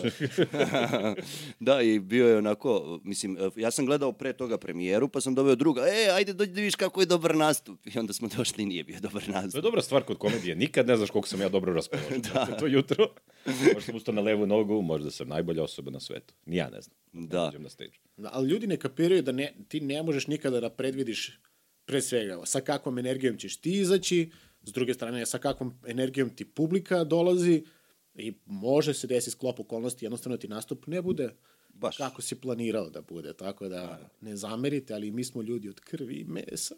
da, 1.61 1.83
i 1.83 1.99
bio 2.00 2.28
je 2.28 2.38
onako, 2.38 3.00
mislim, 3.05 3.38
ja 3.57 3.71
sam 3.71 3.87
gledao 3.87 4.12
pre 4.12 4.33
toga 4.33 4.59
premijeru, 4.59 5.09
pa 5.09 5.21
sam 5.21 5.35
doveo 5.35 5.55
druga, 5.55 5.83
e, 5.83 6.11
ajde 6.11 6.33
dođi 6.33 6.50
da 6.50 6.57
vidiš 6.57 6.75
kako 6.75 7.00
je 7.00 7.07
dobar 7.07 7.37
nastup. 7.37 7.87
I 7.87 7.99
onda 7.99 8.12
smo 8.12 8.28
došli 8.28 8.62
i 8.62 8.66
nije 8.66 8.85
bio 8.85 9.00
dobar 9.00 9.23
To 9.23 9.31
je 9.31 9.35
nastup. 9.35 9.62
dobra 9.62 9.83
stvar 9.83 10.02
kod 10.02 10.19
komedije. 10.19 10.57
Nikad 10.57 10.87
ne 10.87 10.97
znaš 10.97 11.11
koliko 11.11 11.28
sam 11.28 11.40
ja 11.40 11.49
dobro 11.49 11.73
raspoložen. 11.73 12.23
da. 12.35 12.47
To 12.49 12.66
jutro. 12.66 13.07
Možda 13.47 13.81
sam 13.81 13.95
ustao 13.95 14.14
na 14.14 14.21
levu 14.21 14.47
nogu, 14.47 14.83
možda 14.83 15.11
sam 15.11 15.28
najbolja 15.28 15.62
osoba 15.62 15.90
na 15.90 16.00
svetu. 16.00 16.35
Ni 16.47 16.57
ja 16.57 16.71
ne 16.71 16.81
znam. 16.81 16.97
Da. 17.12 17.45
Dođem 17.45 17.62
na 17.62 17.69
stage. 17.69 17.93
Da, 18.16 18.30
ali 18.32 18.49
ljudi 18.49 18.66
ne 18.66 18.76
kapiraju 18.76 19.23
da 19.23 19.32
ne, 19.32 19.54
ti 19.68 19.80
ne 19.80 20.02
možeš 20.02 20.26
nikada 20.26 20.61
da 20.61 20.70
predvidiš 20.70 21.40
pre 21.85 22.02
svega 22.02 22.46
sa 22.46 22.61
kakvom 22.61 22.99
energijom 22.99 23.37
ćeš 23.37 23.56
ti 23.56 23.73
izaći, 23.73 24.30
s 24.62 24.73
druge 24.73 24.94
strane 24.94 25.26
sa 25.26 25.38
kakvom 25.38 25.75
energijom 25.87 26.30
ti 26.30 26.44
publika 26.44 27.04
dolazi 27.04 27.64
i 28.14 28.32
može 28.46 28.94
se 28.94 29.06
desiti 29.06 29.30
sklop 29.30 29.61
okolnosti, 29.61 30.04
jednostavno 30.04 30.37
ti 30.37 30.49
nastup 30.49 30.87
ne 30.87 31.02
bude 31.02 31.30
Baš. 31.68 31.96
kako 31.96 32.23
si 32.23 32.40
planirao 32.40 32.90
da 32.90 33.00
bude, 33.00 33.32
tako 33.32 33.68
da 33.68 34.11
ne 34.20 34.37
zamerite, 34.37 34.94
ali 34.94 35.11
mi 35.11 35.25
smo 35.25 35.42
ljudi 35.42 35.68
od 35.68 35.80
krvi 35.80 36.14
i 36.14 36.25
mesa. 36.25 36.75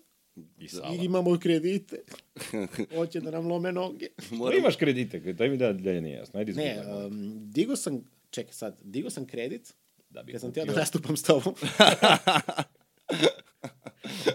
I 0.58 0.68
sala. 0.68 0.94
I 0.94 1.04
imamo 1.04 1.38
kredite. 1.38 2.02
Hoće 2.96 3.20
da 3.20 3.30
nam 3.30 3.46
lome 3.46 3.72
noge. 3.72 4.06
Što 4.26 4.52
imaš 4.52 4.76
kredite? 4.76 5.32
Daj 5.32 5.48
mi 5.48 5.56
da 5.56 5.72
dalje 5.72 6.00
nije 6.00 6.16
jasno. 6.16 6.40
Ajde 6.40 6.52
Ne, 6.52 6.82
um, 6.86 7.50
digo 7.52 7.76
sam, 7.76 8.04
čekaj 8.30 8.52
sad, 8.52 8.78
digo 8.82 9.10
sam 9.10 9.26
kredit 9.26 9.74
Da 10.10 10.22
bi 10.22 10.32
kad 10.32 10.40
sam 10.40 10.52
teo 10.52 10.64
da 10.64 10.70
kupio. 10.70 10.80
nastupam 10.80 11.16
s 11.16 11.22
tobom. 11.22 11.54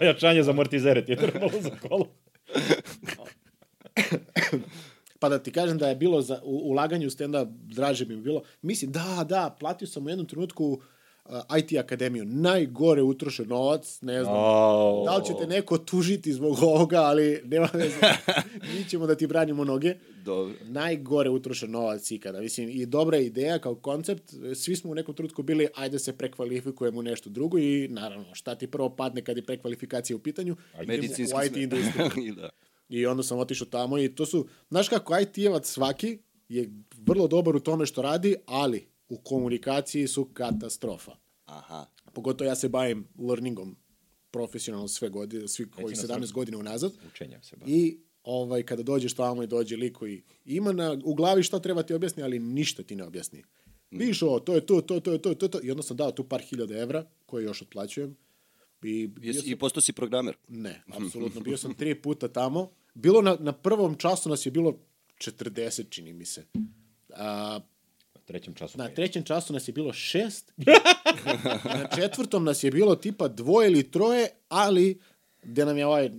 Jačanje 0.08 0.44
za 0.44 0.52
amortizere 0.52 1.06
ti 1.06 1.12
je 1.12 1.18
trebalo 1.18 1.52
za 1.62 1.70
kolo. 1.88 2.16
Pa 5.20 5.30
da 5.30 5.40
ti 5.40 5.52
kažem 5.52 5.78
da 5.78 5.90
je 5.90 5.96
bilo 5.96 6.22
za 6.22 6.42
ulaganje 6.44 7.08
u 7.08 7.10
stand-up 7.10 7.48
draže 7.50 8.06
bi 8.06 8.16
mi 8.16 8.22
bilo. 8.22 8.44
Mislim, 8.62 8.92
da, 8.92 9.26
da, 9.30 9.56
platio 9.60 9.88
sam 9.88 10.06
u 10.06 10.10
jednom 10.10 10.28
trenutku 10.28 10.66
uh, 10.66 10.84
IT 11.60 11.80
akademiju. 11.80 12.26
Najgore 12.26 13.02
utrošen 13.02 13.48
novac, 13.48 14.02
ne 14.02 14.24
znam. 14.24 14.36
Oh. 14.38 15.06
Da 15.06 15.18
li 15.18 15.26
će 15.26 15.34
te 15.40 15.48
neko 15.48 15.78
tužiti 15.78 16.34
zbog 16.34 16.58
ovoga, 16.64 17.02
ali 17.02 17.42
nema 17.46 17.70
veze. 17.74 17.96
Mi 18.74 18.90
ćemo 18.90 19.08
da 19.08 19.16
ti 19.16 19.28
branimo 19.28 19.64
noge. 19.64 19.96
Dobro. 20.26 20.56
Najgore 20.66 21.30
utrošen 21.30 21.72
novac 21.72 22.12
ikada. 22.12 22.42
Mislim, 22.42 22.70
i 22.70 22.86
dobra 22.86 23.18
ideja 23.18 23.60
kao 23.60 23.76
koncept. 23.76 24.34
Svi 24.56 24.76
smo 24.76 24.92
u 24.92 24.96
nekom 24.96 25.16
trenutku 25.16 25.44
bili, 25.44 25.68
ajde 25.76 26.00
se 26.00 26.18
prekvalifikujemo 26.18 27.00
u 27.00 27.04
nešto 27.04 27.30
drugo 27.30 27.58
i 27.58 27.88
naravno, 27.88 28.36
šta 28.36 28.56
ti 28.56 28.68
prvo 28.68 28.90
padne 28.90 29.22
kad 29.22 29.38
je 29.38 29.46
prekvalifikacija 29.46 30.18
u 30.18 30.20
pitanju? 30.20 30.56
Medicinski 30.88 31.36
u 31.36 31.46
IT 31.46 31.58
industriju. 31.58 32.10
I 32.28 32.32
da. 32.32 32.50
I 32.90 33.06
onda 33.06 33.24
sam 33.24 33.40
otišao 33.40 33.68
tamo 33.68 33.98
i 33.98 34.16
to 34.16 34.26
su, 34.26 34.48
znaš 34.70 34.90
kako 34.90 35.14
IT-evac 35.14 35.66
svaki 35.66 36.18
je 36.50 36.70
vrlo 36.98 37.28
dobar 37.28 37.56
u 37.56 37.60
tome 37.60 37.86
što 37.86 38.02
radi, 38.02 38.36
ali 38.46 38.93
u 39.10 39.18
komunikaciji 39.18 40.08
su 40.08 40.26
katastrofa. 40.26 41.16
Aha. 41.46 41.86
Pogotovo 42.14 42.48
ja 42.48 42.56
se 42.56 42.70
bavim 42.70 43.08
learningom 43.20 43.78
profesionalno 44.32 44.88
sve 44.88 45.10
godine, 45.10 45.48
svi 45.48 45.72
koji 45.72 45.96
na 45.96 46.02
17 46.02 46.20
srpskom. 46.20 46.36
godina 46.36 46.58
unazad. 46.58 46.94
Učenjem 47.08 47.44
se 47.44 47.56
ba. 47.56 47.66
I 47.68 47.98
ovaj, 48.24 48.64
kada 48.64 48.84
dođeš 48.84 49.14
tamo 49.14 49.44
i 49.44 49.48
dođe 49.48 49.76
lik 49.78 49.98
koji 49.98 50.24
ima 50.46 50.72
na, 50.72 50.98
u 51.04 51.14
glavi 51.14 51.44
šta 51.44 51.60
treba 51.60 51.84
ti 51.84 51.94
objasni, 51.94 52.24
ali 52.24 52.40
ništa 52.40 52.84
ti 52.84 52.96
ne 52.96 53.04
objasni. 53.04 53.44
Viš 53.92 54.22
ovo, 54.22 54.40
to 54.40 54.56
je 54.56 54.66
to, 54.66 54.82
to, 54.82 55.00
to, 55.00 55.18
to, 55.18 55.34
to, 55.34 55.48
to. 55.48 55.60
I 55.64 55.72
onda 55.72 55.84
sam 55.84 55.98
dao 55.98 56.12
tu 56.12 56.24
par 56.24 56.42
hiljada 56.42 56.78
evra, 56.78 57.06
koje 57.26 57.44
još 57.44 57.62
otplaćujem. 57.62 58.16
I, 58.84 59.10
Jesi, 59.22 59.40
sam- 59.40 59.52
I 59.52 59.56
postao 59.56 59.82
si 59.82 59.94
programer. 59.94 60.36
Ne, 60.48 60.84
apsolutno. 61.06 61.42
Bio 61.42 61.58
sam 61.58 61.74
tri 61.74 62.02
puta 62.02 62.28
tamo. 62.28 62.72
Bilo 62.94 63.22
na, 63.22 63.38
na 63.40 63.52
prvom 63.52 63.96
času 63.96 64.30
nas 64.30 64.46
je 64.46 64.52
bilo 64.52 64.80
40, 65.18 65.90
čini 65.90 66.14
mi 66.14 66.26
se. 66.26 66.46
A, 67.10 67.60
trećem 68.26 68.54
času. 68.54 68.78
na 68.78 68.88
trećem 68.90 69.24
času 69.24 69.54
nas 69.54 69.68
je 69.68 69.72
bilo 69.72 69.94
šest. 69.94 70.54
na 71.80 71.88
četvrtom 71.96 72.44
nas 72.44 72.64
je 72.64 72.72
bilo 72.72 72.96
tipa 72.96 73.28
dvoje 73.28 73.68
ili 73.68 73.92
troje, 73.92 74.28
ali 74.50 75.00
gde 75.44 75.66
nam 75.66 75.78
je 75.78 75.86
ovaj 75.86 76.10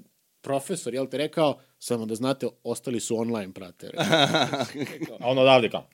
profesor, 0.41 0.95
jel 0.95 1.07
te 1.07 1.19
rekao, 1.19 1.59
samo 1.79 2.07
da 2.07 2.15
znate, 2.15 2.47
ostali 2.65 3.01
su 3.01 3.17
online, 3.17 3.53
prate. 3.53 3.91
A 5.21 5.29
ono 5.29 5.41
odavde 5.41 5.71
kao. 5.71 5.87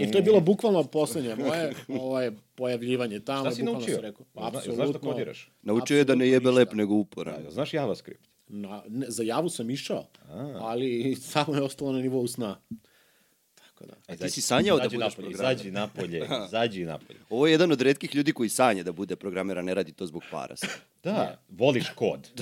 I 0.00 0.10
to 0.10 0.18
je 0.18 0.22
bilo 0.22 0.40
bukvalno 0.40 0.84
poslednje 0.84 1.34
moje 1.36 1.72
ovaj, 1.90 2.30
pojavljivanje 2.54 3.20
tamo. 3.20 3.40
Šta 3.40 3.50
si 3.50 3.62
naučio? 3.62 3.94
sam 3.94 4.02
Rekao, 4.02 4.26
Zna- 4.34 4.50
Znaš 4.64 4.64
da 4.66 4.82
apsolutno. 4.82 5.10
kodiraš? 5.12 5.50
Naučio 5.62 5.98
je 5.98 6.04
da 6.04 6.14
ne 6.14 6.28
jebe 6.28 6.50
apsolutno 6.50 6.50
lep 6.50 6.72
nego 6.72 6.94
uporan. 6.94 7.42
Da, 7.44 7.50
Znaš 7.50 7.74
JavaScript? 7.74 8.28
Na, 8.48 8.82
ne, 8.88 9.06
za 9.08 9.22
javu 9.22 9.48
sam 9.48 9.70
išao, 9.70 10.06
ali 10.58 11.14
samo 11.32 11.54
je 11.54 11.62
ostalo 11.62 11.92
na 11.92 11.98
nivou 11.98 12.26
sna. 12.26 12.60
Tako 13.78 13.90
da. 13.90 14.12
A 14.12 14.16
ti 14.16 14.30
si 14.30 14.40
sanjao 14.40 14.78
da 14.78 14.84
budeš 14.84 14.98
napolje, 14.98 15.14
programer? 15.14 15.52
Izađi 15.52 15.70
napolje, 15.70 16.28
izađi 16.48 16.84
napolje. 16.84 17.18
Ovo 17.30 17.46
je 17.46 17.52
jedan 17.52 17.72
od 17.72 17.80
redkih 17.80 18.14
ljudi 18.14 18.32
koji 18.32 18.48
sanje 18.48 18.82
da 18.82 18.92
bude 18.92 19.16
programer, 19.16 19.58
a 19.58 19.62
ne 19.62 19.74
radi 19.74 19.92
to 19.92 20.06
zbog 20.06 20.22
para. 20.30 20.56
sad. 20.56 20.70
Da, 21.04 21.38
voliš 21.48 21.86
kod. 21.94 22.28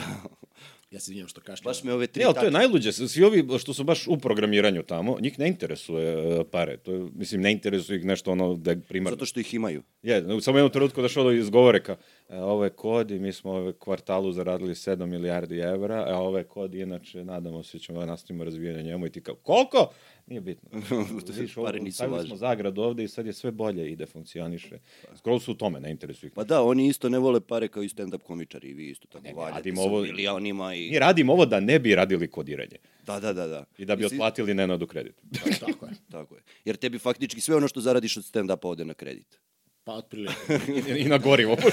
Ja 0.91 1.01
se 1.01 1.11
izvinjam 1.11 1.29
što 1.29 1.41
kašljam. 1.41 1.65
Baš 1.65 1.83
me 1.83 1.93
ove 1.93 2.07
tri 2.07 2.21
Ne, 2.21 2.27
ali 2.27 2.35
to 2.35 2.45
je 2.45 2.51
najluđe. 2.51 2.93
Svi 2.93 3.25
ovi 3.25 3.59
što 3.59 3.75
su 3.75 3.85
baš 3.85 4.07
u 4.07 4.17
programiranju 4.19 4.83
tamo, 4.83 5.17
njih 5.21 5.39
ne 5.39 5.49
interesuje 5.49 6.41
e, 6.41 6.45
pare. 6.45 6.77
To 6.77 6.93
je, 6.93 7.09
mislim, 7.15 7.41
ne 7.41 7.53
interesuje 7.53 7.99
ih 7.99 8.05
nešto 8.05 8.33
ono 8.33 8.55
da 8.55 8.71
je 8.71 8.81
primarno. 8.81 9.17
Zato 9.17 9.27
što 9.27 9.41
ih 9.41 9.55
imaju. 9.55 9.83
Je, 10.03 10.25
samo 10.41 10.59
jednom 10.59 10.73
trenutku 10.73 11.03
došlo 11.03 11.25
do 11.25 11.31
izgovore 11.31 11.83
kao, 11.83 11.95
e, 11.95 11.99
ovo 12.31 12.65
je 12.65 12.71
kod 12.71 13.11
i 13.11 13.19
mi 13.19 13.33
smo 13.33 13.51
ove 13.53 13.73
kvartalu 13.75 14.33
zaradili 14.33 14.71
7 14.71 15.07
milijardi 15.07 15.59
evra, 15.59 16.05
a 16.09 16.19
ovo 16.19 16.39
je 16.39 16.45
kod, 16.45 16.75
inače, 16.75 17.25
nadamo 17.25 17.63
se, 17.63 17.79
ćemo 17.79 18.01
da 18.01 18.07
nastavimo 18.07 18.45
razvijanje 18.45 18.83
njemu 18.83 19.07
i 19.07 19.11
ti 19.11 19.21
kao, 19.21 19.35
koliko? 19.35 19.91
Nije 20.27 20.41
bitno. 20.41 20.69
Viš, 21.39 21.57
ovo, 21.57 21.67
Pare 21.67 21.81
nisu 21.81 21.95
stavili 21.95 22.17
važne. 22.17 22.29
smo 22.29 22.37
zagrad 22.39 22.79
ovde 22.79 23.05
i 23.05 23.09
sad 23.09 23.27
je 23.27 23.33
sve 23.33 23.51
bolje, 23.51 23.91
ide, 23.93 24.07
funkcioniše. 24.07 24.79
Skoro 25.17 25.39
su 25.39 25.53
u 25.53 25.57
tome, 25.57 25.81
ne 25.81 25.91
interesuje 25.91 26.29
ih. 26.29 26.33
Pa 26.33 26.45
da, 26.45 26.63
oni 26.63 26.87
isto 26.89 27.09
ne 27.09 27.19
vole 27.19 27.41
pare 27.41 27.69
kao 27.69 27.83
i 27.83 27.89
stand-up 27.89 28.19
komičari 28.19 28.69
i 28.69 28.75
vi 28.75 28.87
isto 28.87 29.07
tako 29.09 29.25
Ne, 29.25 29.31
mi 29.31 29.37
valjate 29.37 29.57
radimo 29.57 29.77
sa 29.77 29.83
ovo- 29.83 30.03
milionima 30.03 30.75
i... 30.75 30.91
Mi 30.91 30.99
radimo 30.99 31.33
ovo 31.33 31.47
da 31.47 31.61
ne 31.61 31.79
bi 31.79 31.95
radili 31.95 32.29
kodiranje 32.29 32.77
Da, 33.03 33.21
da, 33.21 33.33
da, 33.33 33.47
da. 33.47 33.65
i 33.79 33.85
da 33.85 33.97
bi 33.97 34.03
Jesi- 34.03 34.15
otplatili 34.15 34.55
Nenadu 34.55 34.87
kredit. 34.87 35.15
Tako 35.61 35.87
je. 35.87 35.93
Tako 36.11 36.35
je. 36.35 36.43
Jer 36.65 36.77
tebi 36.77 36.99
faktički 36.99 37.41
sve 37.41 37.57
ono 37.57 37.69
što 37.69 37.81
zaradiš 37.81 38.17
od 38.17 38.25
stand-upa 38.25 38.65
ode 38.65 38.85
na 38.85 38.95
kredit. 38.95 39.41
Pa 39.85 39.93
otprilike. 39.93 40.35
I, 40.89 41.01
I 41.01 41.05
na 41.05 41.19
gorivo. 41.19 41.57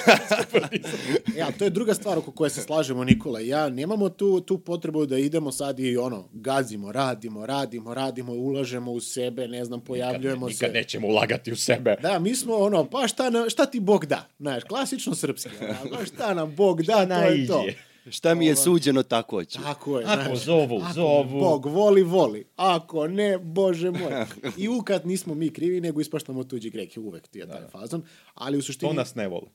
E, 1.37 1.41
ali 1.41 1.53
to 1.53 1.63
je 1.63 1.69
druga 1.69 1.93
stvar 1.93 2.17
oko 2.17 2.31
koje 2.31 2.49
se 2.49 2.61
slažemo, 2.61 3.03
Nikola 3.03 3.41
i 3.41 3.47
ja. 3.47 3.69
Nemamo 3.69 4.09
tu, 4.09 4.41
tu 4.41 4.57
potrebu 4.57 5.05
da 5.05 5.17
idemo 5.17 5.51
sad 5.51 5.79
i 5.79 5.97
ono, 5.97 6.29
gazimo, 6.33 6.91
radimo, 6.91 7.45
radimo, 7.45 7.93
radimo, 7.93 8.33
ulažemo 8.33 8.91
u 8.91 8.99
sebe, 8.99 9.47
ne 9.47 9.65
znam, 9.65 9.81
pojavljujemo 9.81 10.47
nikad 10.47 10.69
se. 10.69 10.73
nećemo 10.73 11.07
ulagati 11.07 11.51
u 11.51 11.55
sebe. 11.55 11.95
Da, 12.01 12.19
mi 12.19 12.35
smo 12.35 12.55
ono, 12.55 12.89
pa 12.89 13.07
šta, 13.07 13.29
na, 13.29 13.49
šta 13.49 13.65
ti 13.65 13.79
Bog 13.79 14.05
da? 14.05 14.29
Znaš, 14.39 14.63
klasično 14.63 15.15
srpski. 15.15 15.49
ono, 15.61 15.97
Pa 15.97 16.05
šta 16.05 16.33
nam 16.33 16.55
Bog 16.55 16.83
da, 16.83 17.05
to 17.05 17.13
je 17.29 17.47
to. 17.47 17.65
Šta 18.10 18.36
mi 18.36 18.46
je 18.46 18.55
suđeno, 18.55 19.03
tako 19.03 19.46
ću. 19.46 19.60
Tako 19.63 20.00
je. 20.00 20.05
Ako 20.05 20.24
znaš. 20.24 20.43
zovu, 20.46 20.81
Ako 20.84 20.93
zovu. 20.93 21.39
Bog 21.39 21.65
voli, 21.65 22.03
voli. 22.03 22.46
Ako 22.55 23.08
ne, 23.08 23.38
Bože 23.38 23.91
moj. 23.91 24.25
I 24.58 24.67
ukat 24.67 25.05
nismo 25.05 25.36
mi 25.36 25.50
krivi, 25.50 25.81
nego 25.81 26.01
ispaštamo 26.01 26.43
tuđi 26.43 26.70
greki. 26.70 27.00
Uvek 27.00 27.27
ti 27.27 27.39
je 27.39 27.48
taj 27.48 27.67
fazon. 27.72 28.03
Ali 28.34 28.58
u 28.58 28.62
suštini 28.62 28.89
To 28.89 28.96
nas 28.96 29.15
ne 29.15 29.27
vole. 29.27 29.48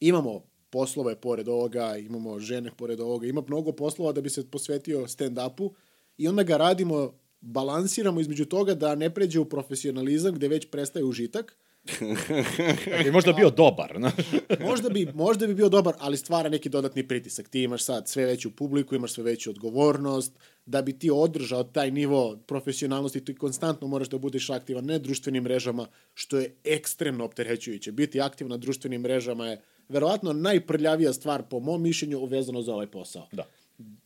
imamo 0.00 0.42
poslove 0.70 1.16
pored 1.16 1.48
ovoga, 1.48 1.96
imamo 1.96 2.38
žene 2.40 2.70
pored 2.76 3.00
ovoga, 3.00 3.26
ima 3.26 3.42
mnogo 3.48 3.72
poslova 3.72 4.12
da 4.12 4.20
bi 4.20 4.30
se 4.30 4.50
posvetio 4.50 5.06
stand-upu 5.06 5.70
i 6.18 6.28
onda 6.28 6.42
ga 6.42 6.56
radimo, 6.56 7.12
balansiramo 7.40 8.20
između 8.20 8.44
toga 8.44 8.74
da 8.74 8.94
ne 8.94 9.14
pređe 9.14 9.40
u 9.40 9.44
profesionalizam 9.44 10.34
gde 10.34 10.48
već 10.48 10.70
prestaje 10.70 11.04
užitak. 11.04 11.56
I 13.06 13.10
možda 13.10 13.32
bio 13.32 13.50
dobar, 13.50 13.94
znaš. 13.98 14.14
Možda 14.68 14.88
bi, 14.88 15.08
možda 15.14 15.46
bi 15.46 15.54
bio 15.54 15.68
dobar, 15.68 15.94
ali 15.98 16.16
stvara 16.16 16.48
neki 16.48 16.68
dodatni 16.68 17.08
pritisak. 17.08 17.48
Ti 17.48 17.62
imaš 17.62 17.84
sad 17.84 18.08
sve 18.08 18.24
veću 18.26 18.50
publiku, 18.50 18.94
imaš 18.94 19.12
sve 19.12 19.24
veću 19.24 19.50
odgovornost, 19.50 20.32
da 20.66 20.82
bi 20.82 20.98
ti 20.98 21.10
održao 21.10 21.64
taj 21.64 21.90
nivo 21.90 22.36
profesionalnosti, 22.36 23.24
ti 23.24 23.34
konstantno 23.34 23.86
moraš 23.86 24.08
da 24.08 24.18
budeš 24.18 24.50
aktivan 24.50 24.86
na 24.86 24.98
društvenim 24.98 25.42
mrežama, 25.42 25.86
što 26.14 26.38
je 26.38 26.54
ekstremno 26.64 27.24
opterećujuće. 27.24 27.92
Biti 27.92 28.20
aktivan 28.20 28.50
na 28.50 28.56
društvenim 28.56 29.00
mrežama 29.00 29.46
je 29.46 29.60
verovatno 29.88 30.32
najprljavija 30.32 31.12
stvar 31.12 31.42
po 31.42 31.60
mom 31.60 31.82
mišljenju 31.82 32.24
vezano 32.24 32.62
za 32.62 32.74
ovaj 32.74 32.86
posao. 32.86 33.28
Da. 33.32 33.46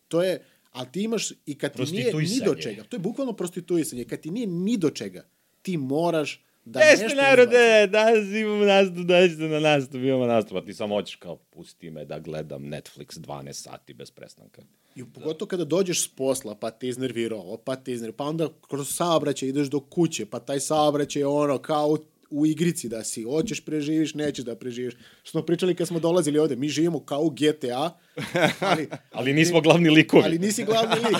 To 0.09 0.23
je, 0.23 0.45
a 0.73 0.85
ti 0.85 1.03
imaš, 1.03 1.33
i 1.47 1.59
kad 1.59 1.77
ti 1.77 1.93
nije 1.93 2.15
ni 2.15 2.41
do 2.45 2.55
čega, 2.55 2.85
to 2.85 2.97
je 2.97 3.01
bukvalno 3.01 3.33
prostituisanje, 3.33 4.05
kad 4.05 4.21
ti 4.21 4.31
nije 4.31 4.47
ni 4.47 4.77
do 4.77 4.91
čega, 4.91 5.25
ti 5.63 5.77
moraš 5.77 6.45
da 6.65 6.81
Jeste 6.81 7.15
narode, 7.15 7.87
danas 7.87 8.27
imamo 8.29 8.65
nastup, 8.65 8.97
dođite 8.97 9.43
na 9.43 9.61
nastup, 9.61 9.95
imamo 9.95 10.27
nastup, 10.27 10.57
a 10.57 10.65
ti 10.65 10.75
samo 10.75 10.95
hoćeš 10.95 11.17
kao, 11.17 11.37
pusti 11.37 11.91
me 11.91 12.05
da 12.05 12.19
gledam 12.19 12.63
Netflix 12.63 13.19
12 13.19 13.53
sati 13.53 13.95
bez 13.95 14.11
prestanka. 14.11 14.63
I 14.95 15.05
pogotovo 15.05 15.49
kada 15.49 15.65
dođeš 15.65 16.05
s 16.05 16.09
posla, 16.09 16.55
pa 16.55 16.71
te 16.71 16.89
iznervira 16.89 17.37
ovo, 17.37 17.57
pa 17.57 17.77
te 17.77 17.93
iznervira, 17.93 18.17
pa 18.17 18.25
onda 18.25 18.49
kroz 18.69 18.89
saobraćaj 18.95 19.49
ideš 19.49 19.67
do 19.69 19.81
kuće, 19.81 20.27
pa 20.27 20.41
taj 20.41 20.61
saobraćaj 20.61 21.23
je 21.23 21.27
ono 21.27 21.59
kao 21.59 21.89
u, 21.89 21.99
u 22.31 22.47
igrici 22.47 22.89
da 22.89 23.05
si, 23.05 23.23
hoćeš 23.23 23.65
preživiš, 23.65 24.15
nećeš 24.15 24.45
da 24.45 24.57
preživiš. 24.57 24.95
Što 25.23 25.31
smo 25.31 25.43
pričali 25.43 25.75
kad 25.75 25.89
smo 25.89 25.99
dolazili 25.99 26.39
ovde, 26.39 26.57
mi 26.57 26.69
živimo 26.69 27.01
kao 27.05 27.21
u 27.23 27.31
GTA, 27.31 27.99
ali, 28.71 28.89
Ali 29.13 29.33
nismo 29.33 29.61
glavni 29.61 29.91
likovi. 29.91 30.23
ali 30.25 30.39
nisi 30.39 30.65
glavni 30.65 30.95
lik, 30.95 31.17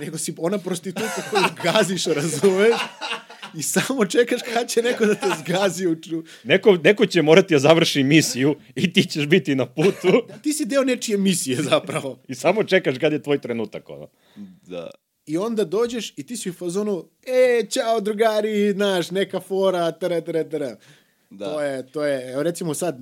nego 0.00 0.18
si 0.18 0.34
ona 0.38 0.58
prostitutka 0.58 1.22
koju 1.30 1.44
gaziš, 1.64 2.04
razumeš? 2.04 2.76
I 3.54 3.62
samo 3.62 4.06
čekaš 4.06 4.40
kad 4.54 4.68
će 4.68 4.82
neko 4.82 5.06
da 5.06 5.14
te 5.14 5.26
zgazi 5.40 5.86
u 5.86 6.02
ču... 6.02 6.22
Neko, 6.44 6.76
neko 6.84 7.06
će 7.06 7.22
morati 7.22 7.54
da 7.54 7.58
završi 7.58 8.02
misiju 8.02 8.56
i 8.74 8.92
ti 8.92 9.04
ćeš 9.04 9.26
biti 9.26 9.54
na 9.54 9.66
putu 9.66 10.26
Ti 10.42 10.52
si 10.52 10.64
deo 10.64 10.84
nečije 10.84 11.18
misije 11.18 11.62
zapravo. 11.62 12.22
i 12.28 12.34
samo 12.34 12.64
čekaš 12.64 12.98
kad 12.98 13.12
je 13.12 13.22
tvoj 13.22 13.38
trenutak. 13.38 13.88
Ono. 13.88 14.08
Da. 14.62 14.90
I 15.26 15.38
onda 15.38 15.64
dođeš 15.64 16.14
i 16.16 16.26
ti 16.26 16.36
si 16.36 16.50
u 16.50 16.52
fazonu, 16.52 17.04
e, 17.26 17.66
čao 17.70 18.00
drugari, 18.00 18.72
znaš, 18.72 19.10
neka 19.10 19.40
fora, 19.40 19.92
tere, 19.92 20.20
tere, 20.20 20.48
tere. 20.48 20.76
Da. 21.32 21.44
To 21.44 21.60
je, 21.60 21.86
to 21.86 22.04
je, 22.04 22.32
evo 22.32 22.42
recimo 22.42 22.74
sad, 22.74 22.98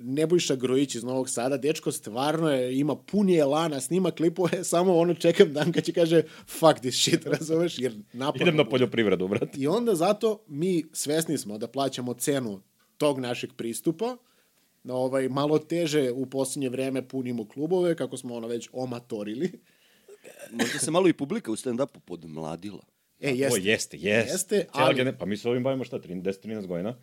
Nebojša 0.00 0.56
Grojić 0.56 0.94
iz 0.94 1.04
Novog 1.04 1.30
Sada, 1.30 1.56
dečko 1.56 1.92
stvarno 1.92 2.50
je, 2.50 2.78
ima 2.78 2.96
pun 2.96 3.28
je 3.28 3.38
elana, 3.38 3.80
snima 3.80 4.10
klipove, 4.10 4.64
samo 4.74 4.96
ono 4.96 5.14
čekam 5.14 5.52
dan 5.52 5.72
kad 5.72 5.84
će 5.84 5.92
kaže, 5.92 6.22
fuck 6.46 6.80
this 6.80 6.94
shit, 7.02 7.26
razumeš, 7.38 7.78
jer 7.78 7.94
naporno 8.12 8.42
Idem 8.42 8.56
na 8.56 8.68
poljoprivredu, 8.68 9.28
brate. 9.28 9.58
I 9.60 9.66
onda 9.66 9.94
zato 9.94 10.44
mi 10.48 10.84
svesni 10.92 11.38
smo 11.38 11.58
da 11.58 11.68
plaćamo 11.68 12.14
cenu 12.14 12.60
tog 12.98 13.20
našeg 13.20 13.50
pristupa, 13.56 14.16
na 14.82 14.94
ovaj 14.94 15.28
malo 15.28 15.58
teže 15.58 16.10
u 16.12 16.26
posljednje 16.26 16.68
vreme 16.68 17.08
punimo 17.08 17.48
klubove, 17.48 17.96
kako 17.96 18.16
smo 18.16 18.34
ono 18.34 18.46
već 18.48 18.68
omatorili. 18.72 19.50
Možda 20.60 20.78
se 20.78 20.90
malo 20.90 21.08
i 21.08 21.12
publika 21.12 21.52
u 21.52 21.56
stand-upu 21.56 21.98
podmladila. 22.04 22.82
E, 23.20 23.30
O, 23.30 23.34
jeste. 23.34 23.60
jeste, 23.60 23.96
jeste. 23.96 24.32
Jeste, 24.32 24.66
Cijela 24.72 24.88
ali- 24.88 25.18
Pa 25.18 25.26
mi 25.26 25.36
se 25.36 25.48
ovim 25.48 25.62
bavimo 25.62 25.84
šta, 25.84 25.98
10-13 25.98 26.66
godina. 26.66 26.96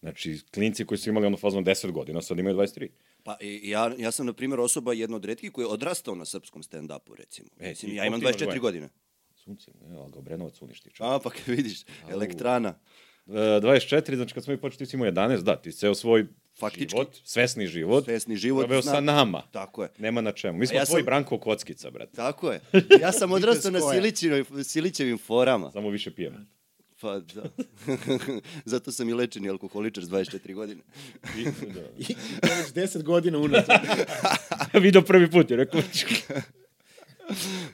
Znači, 0.00 0.40
klinci 0.50 0.84
koji 0.84 0.98
su 0.98 1.10
imali 1.10 1.26
ono 1.26 1.36
fazno 1.36 1.60
10 1.60 1.90
godina, 1.90 2.22
sad 2.22 2.38
imaju 2.38 2.56
23. 2.56 2.88
Pa 3.22 3.36
ja, 3.62 3.92
ja 3.98 4.10
sam, 4.10 4.26
na 4.26 4.32
primjer, 4.32 4.60
osoba 4.60 4.92
jedna 4.92 5.16
od 5.16 5.24
redkih 5.24 5.52
koji 5.52 5.62
je 5.62 5.68
odrastao 5.68 6.14
na 6.14 6.24
srpskom 6.24 6.62
stand-upu, 6.62 7.14
recimo. 7.14 7.48
E, 7.60 7.68
Mislim, 7.68 7.90
ti 7.90 7.96
ja 7.96 8.04
imam 8.06 8.20
koliko 8.20 8.38
ti 8.38 8.44
imaš 8.44 8.54
24 8.54 8.60
godina? 8.60 8.86
godine. 8.86 8.88
Sunce, 9.34 9.70
evo 9.86 10.08
ga, 10.08 10.18
Obrenovac 10.18 10.62
uništi. 10.62 10.90
čovječe. 10.90 11.04
A, 11.06 11.18
pa 11.18 11.30
kad 11.30 11.42
vidiš, 11.56 11.80
elektrana. 12.10 12.78
E, 13.26 13.30
24, 13.30 14.14
znači 14.14 14.34
kad 14.34 14.44
smo 14.44 14.52
mi 14.52 14.60
počeli, 14.60 14.78
ti 14.78 14.86
si 14.86 14.96
imao 14.96 15.08
11, 15.08 15.42
da, 15.42 15.56
ti 15.56 15.72
ceo 15.72 15.94
svoj 15.94 16.26
Faktički. 16.54 16.88
život, 16.90 17.16
svesni 17.24 17.66
život, 17.66 18.04
Svesni 18.04 18.36
život 18.36 18.60
proveo 18.60 18.82
sa 18.82 19.00
nama. 19.00 19.42
Tako 19.42 19.82
je. 19.82 19.88
Nema 19.98 20.20
na 20.20 20.32
čemu. 20.32 20.58
Mi 20.58 20.66
smo 20.66 20.76
ja 20.76 20.84
tvoj 20.84 21.00
sam- 21.00 21.04
Branko 21.04 21.38
Kockica, 21.38 21.90
brate. 21.90 22.12
Tako 22.12 22.50
je. 22.52 22.60
Ja 23.02 23.12
sam 23.12 23.32
odrastao 23.32 23.70
na. 23.70 23.80
Silićevim, 23.82 24.44
Silićevim 24.64 25.18
forama. 25.18 25.70
Samo 25.70 25.90
više 25.90 26.10
pijemo. 26.10 26.36
Pa 27.00 27.20
da. 27.20 27.42
Zato 28.64 28.92
sam 28.92 29.08
i 29.08 29.12
lečeni 29.12 29.48
alkoholičar 29.48 30.04
s 30.04 30.08
24 30.08 30.54
godine. 30.54 30.82
I, 31.38 31.44
da. 31.44 31.80
I 31.98 32.04
to 32.14 32.48
već 32.58 32.72
10 32.72 33.02
godina 33.02 33.38
unazad. 33.38 33.80
Video 34.82 35.02
prvi 35.02 35.30
put 35.30 35.50
je 35.50 35.56
rekao. 35.56 35.80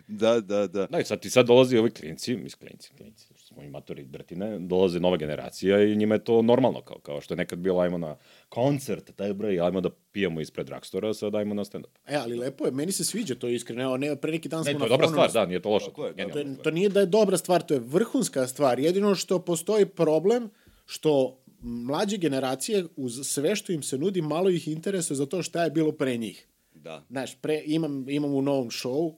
Da, 0.06 0.40
da, 0.40 0.66
da. 0.66 0.86
da, 0.86 1.00
i 1.00 1.04
sad 1.04 1.20
ti 1.20 1.30
sad 1.30 1.46
dolazi 1.46 1.76
ovi 1.76 1.90
klinci, 1.90 2.36
mis 2.36 2.54
klinci, 2.54 2.90
klinci, 2.96 3.26
smo 3.54 3.62
i 3.62 3.68
matori 3.68 4.04
bratine, 4.04 4.58
dolaze 4.58 5.00
nova 5.00 5.16
generacija 5.16 5.82
i 5.82 5.96
njima 5.96 6.14
je 6.14 6.24
to 6.24 6.42
normalno, 6.42 6.80
kao, 6.80 6.98
kao 6.98 7.20
što 7.20 7.34
je 7.34 7.36
nekad 7.36 7.58
bilo, 7.58 7.80
ajmo 7.80 7.98
na 7.98 8.16
koncert, 8.48 9.16
taj 9.16 9.32
broj, 9.34 9.60
ajmo 9.60 9.80
da 9.80 9.90
pijemo 10.12 10.40
ispred 10.40 10.66
dragstora, 10.66 11.14
sad 11.14 11.34
ajmo 11.34 11.54
na 11.54 11.64
stand-up. 11.64 11.98
E, 12.06 12.16
ali 12.16 12.36
lepo 12.36 12.66
je, 12.66 12.70
meni 12.72 12.92
se 12.92 13.04
sviđa 13.04 13.34
to 13.34 13.48
iskreno. 13.48 13.82
Evo, 13.82 13.96
ne, 13.96 14.16
pre 14.16 14.30
neki 14.30 14.48
dan 14.48 14.64
Ne, 14.64 14.70
smo 14.70 14.78
to 14.78 14.84
je 14.84 14.88
dobra 14.88 15.08
stvar, 15.08 15.32
da, 15.32 15.46
nije 15.46 15.62
to 15.62 15.74
je, 16.06 16.12
genijalna 16.16 16.32
To, 16.32 16.38
je, 16.38 16.44
stvar. 16.44 16.64
to 16.64 16.70
nije 16.70 16.88
da 16.88 17.00
je 17.00 17.06
dobra 17.06 17.36
stvar, 17.36 17.62
to 17.62 17.74
je 17.74 17.80
vrhunska 17.80 18.46
stvar. 18.46 18.78
Jedino 18.80 19.14
što 19.14 19.38
postoji 19.38 19.86
problem, 19.86 20.50
što 20.86 21.38
mlađe 21.60 22.16
generacije, 22.16 22.84
uz 22.96 23.20
sve 23.22 23.56
što 23.56 23.72
im 23.72 23.82
se 23.82 23.98
nudi, 23.98 24.22
malo 24.22 24.50
ih 24.50 24.68
interesuje 24.68 25.16
za 25.16 25.26
to 25.26 25.42
šta 25.42 25.64
je 25.64 25.70
bilo 25.70 25.92
pre 25.92 26.16
njih. 26.16 26.48
Da. 26.74 27.04
Znaš, 27.08 27.36
pre, 27.40 27.62
imam, 27.66 28.08
imam 28.08 28.34
u 28.34 28.42
novom 28.42 28.70
show 28.70 29.14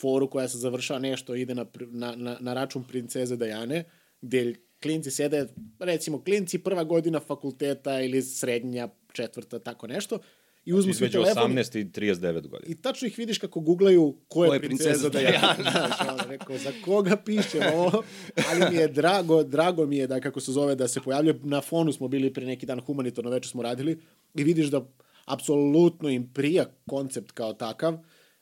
foru 0.00 0.30
koja 0.30 0.48
se 0.48 0.58
završava 0.58 1.00
nešto, 1.00 1.34
ide 1.34 1.54
na, 1.54 1.66
na, 1.80 2.16
na, 2.16 2.36
na 2.40 2.54
račun 2.54 2.84
princeze 2.84 3.36
Dajane, 3.36 3.84
gde 4.20 4.54
klinci 4.82 5.10
sede, 5.10 5.46
recimo 5.78 6.24
klinci 6.24 6.58
prva 6.58 6.84
godina 6.84 7.20
fakulteta 7.20 8.00
ili 8.00 8.22
srednja, 8.22 8.88
četvrta, 9.12 9.58
tako 9.58 9.86
nešto, 9.86 10.18
i 10.64 10.72
uzmu 10.72 10.90
Između 10.90 11.12
telefon 11.12 11.52
18 11.52 11.80
i 11.80 11.84
39 11.84 12.32
godina. 12.48 12.66
i 12.66 12.74
tačno 12.74 13.08
ih 13.08 13.18
vidiš 13.18 13.38
kako 13.38 13.60
googlaju 13.60 14.16
ko 14.28 14.44
je, 14.44 14.48
Ko 14.48 14.54
je 14.54 14.60
princeza, 14.60 14.88
princeza 14.88 15.08
Dajana. 15.08 15.56
Znaš, 15.72 16.28
rekao, 16.28 16.58
za 16.58 16.72
koga 16.84 17.16
piše 17.16 17.60
ovo, 17.74 18.02
ali 18.50 18.70
mi 18.70 18.76
je 18.76 18.88
drago, 18.88 19.42
drago 19.42 19.86
mi 19.86 19.96
je 19.96 20.06
da, 20.06 20.20
kako 20.20 20.40
se 20.40 20.52
zove, 20.52 20.74
da 20.74 20.88
se 20.88 21.00
pojavljuje, 21.00 21.40
na 21.42 21.60
fonu 21.60 21.92
smo 21.92 22.08
bili 22.08 22.32
pre 22.32 22.46
neki 22.46 22.66
dan, 22.66 22.80
humanitarno 22.80 23.30
večer 23.30 23.50
smo 23.50 23.62
radili, 23.62 23.98
i 24.34 24.44
vidiš 24.44 24.66
da 24.66 24.86
apsolutno 25.24 26.08
im 26.08 26.30
prija 26.34 26.64
koncept 26.86 27.32
kao 27.32 27.52
takav, 27.52 27.98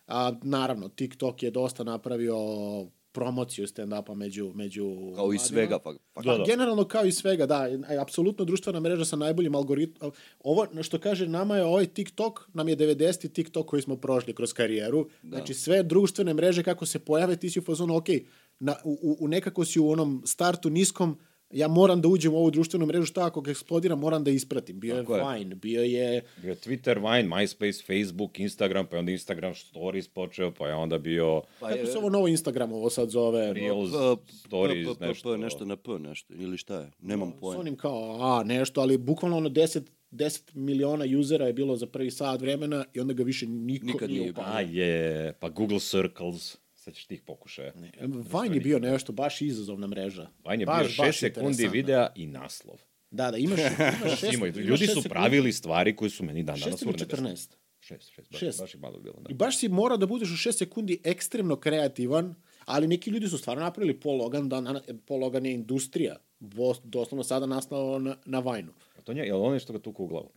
a 0.07 0.33
naravno, 0.43 0.89
TikTok 0.89 1.43
je 1.43 1.51
dosta 1.51 1.85
napravio 1.85 2.37
promociju 3.13 3.67
stand-upa 3.67 4.15
među, 4.15 4.53
među 4.55 5.13
Kao 5.15 5.33
i 5.33 5.39
svega. 5.39 5.79
Pa, 5.79 5.93
pa, 6.15 6.23
Pa, 6.23 6.45
generalno 6.47 6.85
kao 6.85 7.05
i 7.05 7.13
svega, 7.13 7.47
da. 7.47 7.69
Apsolutno 8.01 8.45
društvena 8.45 8.81
mreža 8.81 9.05
sa 9.05 9.17
najboljim 9.17 9.55
algoritmom. 9.55 10.13
Ovo, 10.41 10.67
na 10.73 10.83
što 10.83 10.99
kaže, 10.99 11.29
nama 11.29 11.57
je 11.57 11.65
ovaj 11.65 11.87
TikTok, 11.87 12.49
nam 12.55 12.69
je 12.69 12.77
90. 12.77 13.33
TikTok 13.33 13.67
koji 13.67 13.83
smo 13.83 13.97
prošli 13.97 14.35
kroz 14.35 14.53
karijeru. 14.53 15.09
Da. 15.23 15.37
Znači, 15.37 15.55
sve 15.55 15.83
društvene 15.83 16.35
mreže 16.35 16.63
kako 16.63 16.87
se 16.87 16.99
pojave, 16.99 17.37
ti 17.37 17.51
si 17.51 17.59
u 17.59 17.63
fazonu, 17.63 17.97
ok, 17.97 18.07
na, 18.59 18.77
u, 18.85 18.99
u- 19.03 19.17
u 19.21 19.29
nekako 19.29 19.65
si 19.65 19.81
u 19.81 19.91
onom 19.91 20.23
startu 20.27 20.71
niskom, 20.71 21.19
ja 21.51 21.69
moram 21.69 22.01
da 22.01 22.09
uđem 22.09 22.35
u 22.35 22.37
ovu 22.37 22.51
društvenu 22.51 22.87
mrežu, 22.87 23.07
šta 23.07 23.27
ako 23.27 23.41
ga 23.41 23.51
eksplodiram, 23.51 23.99
moram 23.99 24.25
da 24.25 24.31
ispratim. 24.31 24.81
Bio 24.81 24.97
Tako 24.97 25.17
je 25.17 25.23
je. 25.23 25.39
Vine, 25.39 25.55
bio 25.55 25.83
je... 25.83 26.23
Bio 26.43 26.51
je 26.51 26.57
Twitter, 26.57 26.95
Vine, 26.97 27.29
MySpace, 27.29 27.87
Facebook, 27.87 28.39
Instagram, 28.41 28.87
pa 28.87 28.97
je 28.97 29.01
onda 29.01 29.13
Instagram 29.13 29.55
Stories 29.55 30.09
počeo, 30.09 30.51
pa 30.51 30.69
je 30.69 30.75
onda 30.75 30.99
bio 30.99 31.43
pa 31.61 31.69
Kako 31.69 31.87
se 31.87 31.99
ovo 31.99 32.11
novo 32.11 32.29
Instagram 32.29 32.73
ovo 32.73 32.91
sad 32.91 33.11
zove? 33.11 33.53
Reels, 33.53 33.91
P- 33.91 34.33
Stories, 34.33 34.89
p- 34.89 34.95
p- 34.95 34.99
p- 34.99 35.07
nešto. 35.07 35.37
nešto 35.37 35.65
na 35.65 35.77
P, 35.77 35.91
nešto. 35.99 36.35
Ili 36.35 36.59
šta 36.59 36.81
je? 36.81 36.91
Nemam 37.01 37.33
S 37.37 37.41
pojma. 37.41 37.61
onim 37.61 37.77
kao, 37.77 38.19
a, 38.21 38.45
nešto, 38.45 38.81
ali 38.81 38.99
bukvalno 38.99 39.37
ono 39.37 39.49
10, 39.49 39.81
10 40.11 40.55
miliona 40.55 41.05
usera 41.21 41.47
je 41.47 41.53
bilo 41.53 41.77
za 41.77 41.87
prvi 41.87 42.11
sat 42.11 42.41
vremena 42.41 42.85
i 42.95 43.01
onda 43.01 43.15
ga 43.15 43.23
više 43.23 43.47
niko 43.47 43.87
Nikad 43.87 44.11
nije 44.11 44.31
upalio. 44.31 44.53
A 44.53 44.61
je, 44.61 45.33
pa 45.33 45.49
Google 45.49 45.81
Circles, 45.81 46.57
sećaš 46.87 47.07
tih 47.07 47.23
pokušaja. 47.23 47.73
Vine 48.43 48.55
je 48.55 48.61
bio 48.61 48.79
nešto, 48.79 49.13
baš 49.13 49.41
izazovna 49.43 49.87
mreža. 49.87 50.29
Vine 50.51 50.63
je 50.63 50.67
baš, 50.67 50.97
bio 50.97 51.05
baš 51.07 51.17
6 51.17 51.21
sekundi 51.21 51.69
videa 51.69 52.09
i 52.15 52.27
naslov. 52.27 52.77
Da, 53.11 53.31
da, 53.31 53.37
imaš, 53.37 53.61
imaš 54.03 54.21
šest, 54.21 54.33
Ima, 54.35 54.47
ljudi 54.47 54.87
šest 54.87 55.03
su 55.03 55.09
pravili 55.09 55.53
stvari 55.53 55.97
koje 55.97 56.11
su 56.11 56.25
meni 56.25 56.43
dan 56.43 56.59
danas 56.59 56.75
Šest 56.75 56.83
ili 56.83 56.91
urnebesne. 56.91 57.31
14? 57.31 57.51
Šest, 57.81 58.11
šest, 58.11 58.31
baš, 58.33 58.41
Šest. 58.41 58.61
baš 58.61 58.75
je 58.75 58.81
malo 58.81 58.99
bilo. 58.99 59.21
Da. 59.21 59.31
I 59.31 59.35
baš 59.35 59.59
si 59.59 59.69
mora 59.69 59.97
da 59.97 60.07
budeš 60.07 60.29
u 60.29 60.49
6 60.49 60.53
sekundi 60.53 61.01
ekstremno 61.05 61.57
kreativan, 61.57 62.35
ali 62.65 62.89
neki 62.89 63.11
ljudi 63.11 63.29
su 63.29 63.39
stvarno 63.39 63.63
napravili 63.65 64.01
Paul 64.01 64.17
Logan, 64.17 64.49
da, 64.49 64.81
Paul 65.07 65.21
Logan 65.21 65.47
je 65.47 65.53
industrija, 65.53 66.17
Bo- 66.41 66.81
doslovno 66.85 67.25
sada 67.25 67.47
nastao 67.47 67.99
na, 67.99 68.17
na 68.25 68.39
Vajnu. 68.39 68.73
A 68.99 69.03
to 69.03 69.13
nje, 69.13 69.23
je 69.23 69.35
li 69.35 69.41
on 69.41 69.53
nešto 69.53 69.73
ga 69.73 69.79
tuku 69.79 70.05
u 70.05 70.07
glavu? 70.07 70.31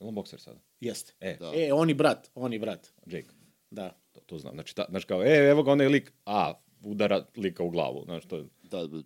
Je 0.00 0.04
li 0.04 0.08
on 0.08 0.14
bokser 0.14 0.40
sada? 0.40 0.60
Jeste. 0.80 1.12
E, 1.20 1.36
Da. 1.40 1.52
E, 1.54 1.72
oni 1.72 1.94
brat, 1.94 2.30
oni 2.34 2.58
brat. 2.58 2.88
Jake. 3.06 3.28
Da. 3.70 3.96
To, 4.12 4.20
to 4.20 4.38
znam. 4.38 4.54
Znači, 4.54 4.74
ta, 4.74 4.86
znači 4.88 5.06
kao, 5.06 5.22
e, 5.22 5.48
evo 5.50 5.62
ga 5.62 5.72
onaj 5.72 5.88
lik, 5.88 6.12
a, 6.26 6.52
udara 6.84 7.26
lika 7.36 7.62
u 7.62 7.70
glavu. 7.70 8.02
Znaš, 8.04 8.24
to 8.24 8.36
je, 8.36 8.44
Da, 8.62 8.86
da. 8.86 9.02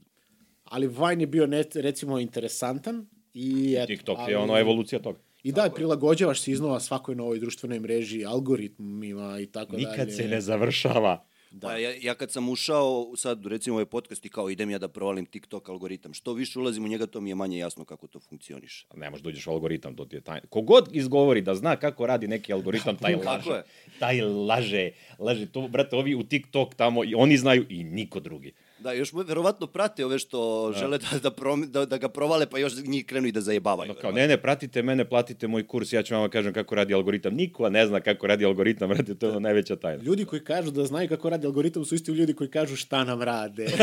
Ali 0.65 0.87
Vine 0.87 1.23
je 1.23 1.27
bio, 1.27 1.47
ne, 1.47 1.65
recimo, 1.75 2.19
interesantan 2.19 3.07
i... 3.35 3.75
Eto, 3.79 3.87
TikTok 3.87 4.19
ali, 4.19 4.33
je 4.33 4.39
ono 4.39 4.59
evolucija 4.59 4.99
toga. 4.99 5.19
I 5.43 5.53
da, 5.53 5.71
prilagođavaš 5.75 6.41
se 6.41 6.51
iznova 6.51 6.81
svakoj 6.81 7.15
novoj 7.15 7.39
društvenoj 7.39 7.81
mreži, 7.81 8.25
algoritmima 8.25 9.41
i 9.41 9.47
tako 9.47 9.73
dalje. 9.73 9.87
Nikad 9.87 10.13
se 10.13 10.29
ne 10.29 10.41
završava. 10.41 11.25
Da. 11.55 11.69
Pa 11.69 11.77
ja, 11.77 11.95
ja 12.03 12.15
kad 12.15 12.33
sam 12.33 12.49
ušao 12.49 13.13
sad 13.17 13.47
recimo 13.47 13.75
ovaj 13.77 13.85
podcast 13.85 14.27
i 14.27 14.29
kao 14.29 14.51
idem 14.51 14.71
ja 14.71 14.79
da 14.79 14.89
provalim 14.89 15.27
TikTok 15.27 15.69
algoritam, 15.69 16.15
što 16.15 16.33
više 16.33 16.59
ulazim 16.59 16.85
u 16.85 16.89
njega, 16.89 17.07
to 17.07 17.21
mi 17.21 17.31
je 17.31 17.35
manje 17.35 17.59
jasno 17.59 17.85
kako 17.85 18.07
to 18.07 18.21
funkcioniše. 18.21 18.87
Ne 18.95 19.11
možeš 19.11 19.23
da 19.23 19.29
uđeš 19.29 19.47
u 19.47 19.51
algoritam, 19.51 19.97
to 19.97 20.05
ti 20.05 20.17
je 20.17 20.21
tajna. 20.21 20.47
Kogod 20.49 20.89
izgovori 20.93 21.41
da 21.41 21.55
zna 21.55 21.77
kako 21.77 22.07
radi 22.07 22.29
neki 22.29 22.53
algoritam, 22.53 22.97
taj 22.97 23.15
laže. 23.27 23.51
je. 23.51 23.63
Taj 23.99 24.21
laže. 24.23 24.91
Laže. 25.19 25.47
To, 25.47 25.69
brate, 25.69 25.97
ovi 25.97 26.15
u 26.15 26.25
TikTok 26.25 26.75
tamo, 26.75 27.05
i 27.05 27.15
oni 27.15 27.37
znaju 27.37 27.67
i 27.69 27.85
niko 27.85 28.21
drugi. 28.21 28.53
Da, 28.85 28.93
još 28.93 29.13
mu 29.13 29.23
verovatno 29.23 29.67
prate 29.67 30.05
ove 30.05 30.19
što 30.19 30.73
žele 30.79 30.99
da, 30.99 31.19
da, 31.19 31.31
prom, 31.31 31.71
da, 31.71 31.87
da 31.87 31.97
ga 31.97 32.09
provale, 32.09 32.47
pa 32.47 32.59
još 32.59 32.73
njih 32.87 33.07
krenu 33.07 33.27
i 33.27 33.33
da 33.33 33.41
zajebavaju. 33.41 33.89
No, 33.89 33.95
kao, 34.01 34.13
ne, 34.13 34.29
ne, 34.29 34.37
pratite 34.37 34.83
mene, 34.83 35.05
platite 35.05 35.49
moj 35.49 35.67
kurs, 35.67 35.93
ja 35.93 36.03
ću 36.03 36.15
vam 36.15 36.31
kažem 36.31 36.53
kako 36.53 36.75
radi 36.75 36.95
algoritam. 36.95 37.35
Niko 37.35 37.71
ne 37.71 37.87
zna 37.87 38.01
kako 38.01 38.27
radi 38.27 38.45
algoritam, 38.45 38.89
brate, 38.95 39.15
to 39.15 39.27
je 39.27 39.31
ono 39.31 39.41
najveća 39.41 39.77
tajna. 39.77 40.03
Ljudi 40.03 40.25
koji 40.25 40.45
kažu 40.45 40.71
da 40.71 40.85
znaju 40.85 41.09
kako 41.09 41.31
radi 41.31 41.47
algoritam 41.47 41.85
su 41.85 41.95
isti 41.95 42.11
ljudi 42.11 42.35
koji 42.35 42.51
kažu 42.51 42.77
šta 42.77 43.05
nam 43.05 43.23
rade. 43.23 43.67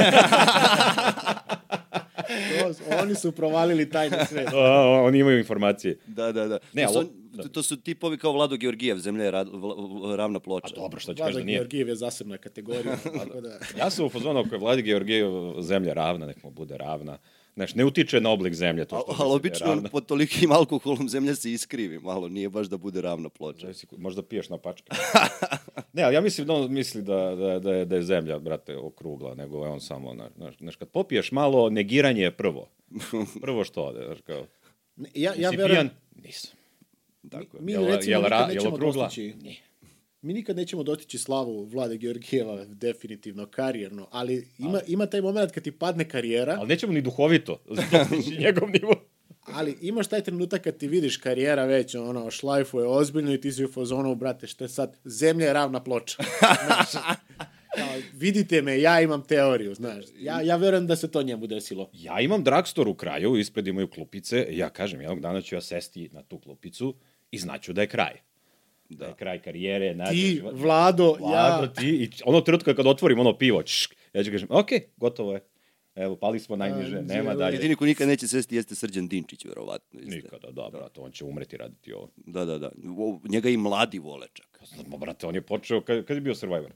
to, 2.59 2.71
oni 3.01 3.15
su 3.15 3.31
provalili 3.31 3.89
tajni 3.89 4.17
svet. 4.27 4.49
O, 4.55 5.03
oni 5.03 5.19
imaju 5.19 5.37
informacije. 5.37 5.97
Da, 6.07 6.31
da, 6.31 6.47
da. 6.47 6.59
Ne, 6.73 6.87
su, 6.87 7.11
ali- 7.33 7.43
to, 7.43 7.49
to 7.49 7.63
su 7.63 7.77
tipovi 7.77 8.17
kao 8.17 8.31
Vlado 8.31 8.57
Georgijev, 8.57 8.97
zemlja 8.97 9.23
je 9.23 9.31
rad, 9.31 9.49
vla, 9.49 9.75
ravna 10.15 10.39
ploča. 10.39 10.67
A 10.67 10.75
dobro, 10.75 10.99
što 10.99 11.13
ću 11.13 11.23
kaži 11.23 11.37
da 11.37 11.43
nije. 11.43 11.57
Georgijev 11.57 11.87
je 11.87 11.95
zasebna 11.95 12.37
kategorija. 12.37 12.95
tako 13.19 13.41
da, 13.41 13.59
Ja 13.77 13.89
sam 13.89 14.05
u 14.05 14.09
fazonu 14.09 14.39
ako 14.39 14.55
je 14.55 14.59
Vladi 14.59 14.81
Georgijev 14.81 15.29
zemlja 15.59 15.93
ravna, 15.93 16.25
nek 16.25 16.43
mu 16.43 16.51
bude 16.51 16.77
ravna. 16.77 17.17
Znaš, 17.55 17.75
ne 17.75 17.85
utiče 17.85 18.21
na 18.21 18.29
oblik 18.29 18.53
zemlje 18.53 18.85
to 18.85 18.95
što 18.97 19.15
Ali 19.19 19.29
da 19.29 19.35
obično 19.35 19.67
ravna. 19.67 19.89
pod 19.89 20.05
tolikim 20.05 20.51
alkoholom 20.51 21.09
zemlja 21.09 21.35
se 21.35 21.51
iskrivi 21.51 21.99
malo, 21.99 22.29
nije 22.29 22.49
baš 22.49 22.67
da 22.67 22.77
bude 22.77 23.01
ravna 23.01 23.29
ploča. 23.29 23.59
Zavisi, 23.61 23.87
ko- 23.87 23.97
možda 23.97 24.21
piješ 24.23 24.49
na 24.49 24.57
pačke. 24.57 24.91
ne, 25.93 26.03
ali 26.03 26.15
ja 26.15 26.21
mislim 26.21 26.47
da 26.47 26.53
on 26.53 26.73
misli 26.73 27.01
da, 27.01 27.35
da, 27.35 27.59
da, 27.59 27.73
je, 27.73 27.85
da 27.85 27.95
je 27.95 28.03
zemlja, 28.03 28.39
brate, 28.39 28.77
okrugla, 28.77 29.35
nego 29.35 29.65
je 29.65 29.71
on 29.71 29.79
samo, 29.81 30.13
znaš, 30.35 30.57
znaš, 30.57 30.75
kad 30.75 30.89
popiješ 30.89 31.31
malo, 31.31 31.69
negiranje 31.69 32.21
je 32.21 32.31
prvo. 32.31 32.67
Prvo 33.41 33.63
što 33.63 33.83
ode, 33.83 34.05
znaš, 34.05 34.21
kao, 34.21 34.45
Ne, 34.95 35.09
ja, 35.15 35.31
ja 35.31 35.35
jesi 35.37 35.57
verujem, 35.57 35.87
pijan? 35.87 36.25
Nisam. 36.25 36.51
Tako, 37.23 37.57
je. 37.57 37.63
mi 37.63 37.71
Jel- 37.73 37.85
recimo 37.85 38.11
jel 38.11 38.21
nikad 38.23 38.47
nećemo 38.47 38.77
dostići- 38.77 39.33
mi 40.21 40.33
nikad 40.33 40.55
nećemo 40.55 40.83
dotići 40.83 41.17
slavu 41.17 41.63
Vlade 41.63 41.97
Georgijeva, 41.97 42.65
definitivno, 42.65 43.45
karijerno, 43.45 44.07
ali 44.11 44.47
ima, 44.59 44.79
ima 44.87 45.05
taj 45.05 45.21
moment 45.21 45.51
kad 45.51 45.63
ti 45.63 45.71
padne 45.71 46.09
karijera, 46.09 46.55
Ali 46.59 46.67
nećemo 46.67 46.93
ni 46.93 47.01
duhovito, 47.01 47.61
dostići 47.91 48.37
njegov 48.37 48.69
nivo. 48.71 48.95
ali 49.43 49.77
imaš 49.81 50.07
taj 50.07 50.21
trenutak 50.21 50.61
kad 50.61 50.77
ti 50.77 50.87
vidiš 50.87 51.17
karijera 51.17 51.65
već, 51.65 51.95
ono, 51.95 52.31
šlajfuje 52.31 52.87
ozbiljno 52.87 53.33
i 53.33 53.41
ti 53.41 53.51
si 53.51 53.65
u 53.65 53.71
fazonu, 53.71 54.15
brate, 54.15 54.47
što 54.47 54.63
je 54.63 54.69
sad, 54.69 54.97
zemlja 55.05 55.45
je 55.45 55.53
ravna 55.53 55.83
ploča. 55.83 56.23
Znaš, 56.65 56.91
kao, 57.75 57.87
vidite 58.13 58.61
me, 58.61 58.79
ja 58.79 59.01
imam 59.01 59.23
teoriju, 59.23 59.75
znaš. 59.75 60.05
Ja, 60.15 60.41
ja 60.41 60.55
verujem 60.55 60.87
da 60.87 60.95
se 60.95 61.11
to 61.11 61.23
njemu 61.23 61.47
desilo. 61.47 61.89
Ja 61.93 62.19
imam 62.19 62.43
drugstore 62.43 62.89
u 62.89 62.95
kraju, 62.95 63.35
ispred 63.37 63.67
imaju 63.67 63.87
klupice, 63.87 64.47
ja 64.49 64.69
kažem, 64.69 65.01
jednog 65.01 65.19
dana 65.19 65.41
ću 65.41 65.55
ja 65.55 65.61
sesti 65.61 66.09
na 66.09 66.23
tu 66.23 66.39
klupicu 66.39 66.95
i 67.31 67.37
znaću 67.37 67.73
da 67.73 67.81
je 67.81 67.87
kraj. 67.87 68.13
Da, 68.89 69.05
je 69.05 69.13
kraj 69.13 69.41
karijere, 69.41 69.95
nađe 69.95 70.11
Ti, 70.11 70.17
život. 70.17 70.53
Vlado, 70.55 71.15
Vlado, 71.19 71.63
ja... 71.63 71.73
ti, 71.73 71.87
i 71.87 72.09
ono 72.25 72.41
trenutka 72.41 72.75
kad 72.75 72.87
otvorim 72.87 73.19
ono 73.19 73.37
pivo, 73.37 73.63
čšk, 73.63 73.95
ja 74.13 74.23
ću 74.23 74.31
kažem, 74.31 74.47
ok, 74.51 74.67
gotovo 74.97 75.33
je. 75.33 75.41
Evo, 75.95 76.15
pali 76.15 76.39
smo 76.39 76.55
najniže, 76.55 76.97
A, 76.97 77.01
nema 77.01 77.31
je- 77.31 77.37
dalje. 77.37 77.55
Jedini 77.55 77.75
ko 77.75 77.85
nikad 77.85 78.07
neće 78.07 78.27
sesti 78.27 78.55
jeste 78.55 78.75
Srđan 78.75 79.07
Dinčić, 79.07 79.45
verovatno. 79.45 79.99
Jeste. 79.99 80.15
Nikada, 80.15 80.51
da, 80.51 80.69
brate, 80.71 81.01
on 81.01 81.11
će 81.11 81.25
umreti 81.25 81.57
raditi 81.57 81.93
ovo. 81.93 82.09
Da, 82.15 82.45
da, 82.45 82.57
da. 82.57 82.71
O, 82.97 83.19
Njega 83.29 83.49
i 83.49 83.57
mladi 83.57 83.99
vole 83.99 84.27
čak. 84.33 84.61
Ma, 84.87 84.97
brate, 84.97 85.27
on 85.27 85.35
je 85.35 85.41
počeo, 85.41 85.81
kad, 85.81 86.05
kad 86.05 86.17
je 86.17 86.21
bio 86.21 86.35
Survivor? 86.35 86.71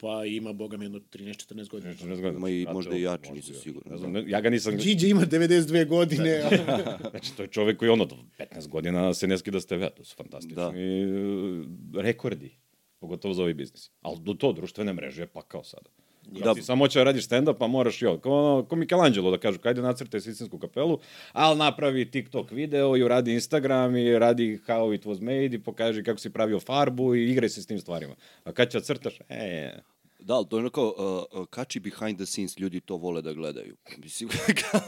Па 0.00 0.26
има 0.26 0.54
бога 0.54 0.78
ми 0.78 0.84
едно 0.84 0.98
13-14 0.98 1.70
години. 1.70 1.94
14 1.94 2.16
години. 2.16 2.38
Ма 2.38 2.50
и 2.50 2.66
можда 2.72 2.96
и 2.96 3.04
јач, 3.04 3.28
нисам 3.32 3.54
сигурен. 3.60 3.92
Не 3.92 3.98
да. 3.98 3.98
знам, 3.98 4.14
ја 4.24 4.42
га 4.42 4.50
нисам. 4.50 4.72
Значи, 4.72 4.88
Джиджи 4.88 5.10
има 5.12 5.26
92 5.26 5.86
години. 5.86 6.30
Да. 6.40 6.96
значи 7.12 7.34
тој 7.36 7.50
човек 7.52 7.80
кој 7.82 7.92
оно 7.92 8.08
15 8.40 8.68
година 8.68 9.14
се 9.14 9.26
не 9.26 9.36
ски 9.38 9.50
да 9.50 9.60
сте 9.60 9.76
веат, 9.76 10.00
тоа 10.00 10.08
се 10.08 10.16
фантастични 10.16 10.56
да. 10.56 12.02
рекорди, 12.02 12.56
поготово 13.00 13.34
за 13.36 13.44
овој 13.44 13.54
бизнис. 13.54 13.90
Ал 14.00 14.16
до 14.16 14.34
тоа 14.34 14.56
друштвена 14.56 14.96
мрежа 14.96 15.28
е 15.28 15.32
пак 15.32 15.52
као 15.52 15.64
сада. 15.64 15.92
Da. 16.30 16.44
Da. 16.44 16.54
Ti 16.54 16.62
samo 16.62 16.84
hoće 16.84 16.98
da 16.98 17.04
radiš 17.04 17.28
stand-up, 17.28 17.58
pa 17.58 17.66
moraš 17.66 18.02
ovo. 18.02 18.18
Ko, 18.18 18.30
ono, 18.30 18.64
ko 18.64 18.76
Michelangelo 18.76 19.30
da 19.30 19.38
kažu, 19.38 19.58
kajde 19.58 19.82
nacrtaj 19.82 20.20
Sistensku 20.20 20.58
kapelu, 20.58 20.98
ali 21.32 21.58
napravi 21.58 22.10
TikTok 22.10 22.50
video 22.50 22.96
i 22.96 23.02
uradi 23.02 23.32
Instagram 23.32 23.96
i 23.96 24.18
radi 24.18 24.58
how 24.66 24.94
it 24.94 25.04
was 25.04 25.20
made 25.20 25.56
i 25.56 25.62
pokaži 25.62 26.02
kako 26.02 26.18
si 26.18 26.30
pravio 26.30 26.60
farbu 26.60 27.14
i 27.14 27.30
igraj 27.30 27.48
se 27.48 27.62
s 27.62 27.66
tim 27.66 27.78
stvarima. 27.78 28.14
A 28.44 28.52
kad 28.52 28.70
će 28.70 28.80
crtaš, 28.80 29.20
e, 29.28 29.72
Da, 30.18 30.34
ali 30.34 30.46
to 30.48 30.56
je 30.56 30.60
ono 30.60 30.70
kao, 30.70 30.94
uh, 31.32 31.40
uh, 31.40 31.46
kači 31.46 31.80
behind 31.80 32.18
the 32.18 32.26
scenes, 32.26 32.58
ljudi 32.58 32.80
to 32.80 32.96
vole 32.96 33.22
da 33.22 33.32
gledaju. 33.32 33.76
Mislim, 34.04 34.30
kao... 34.70 34.80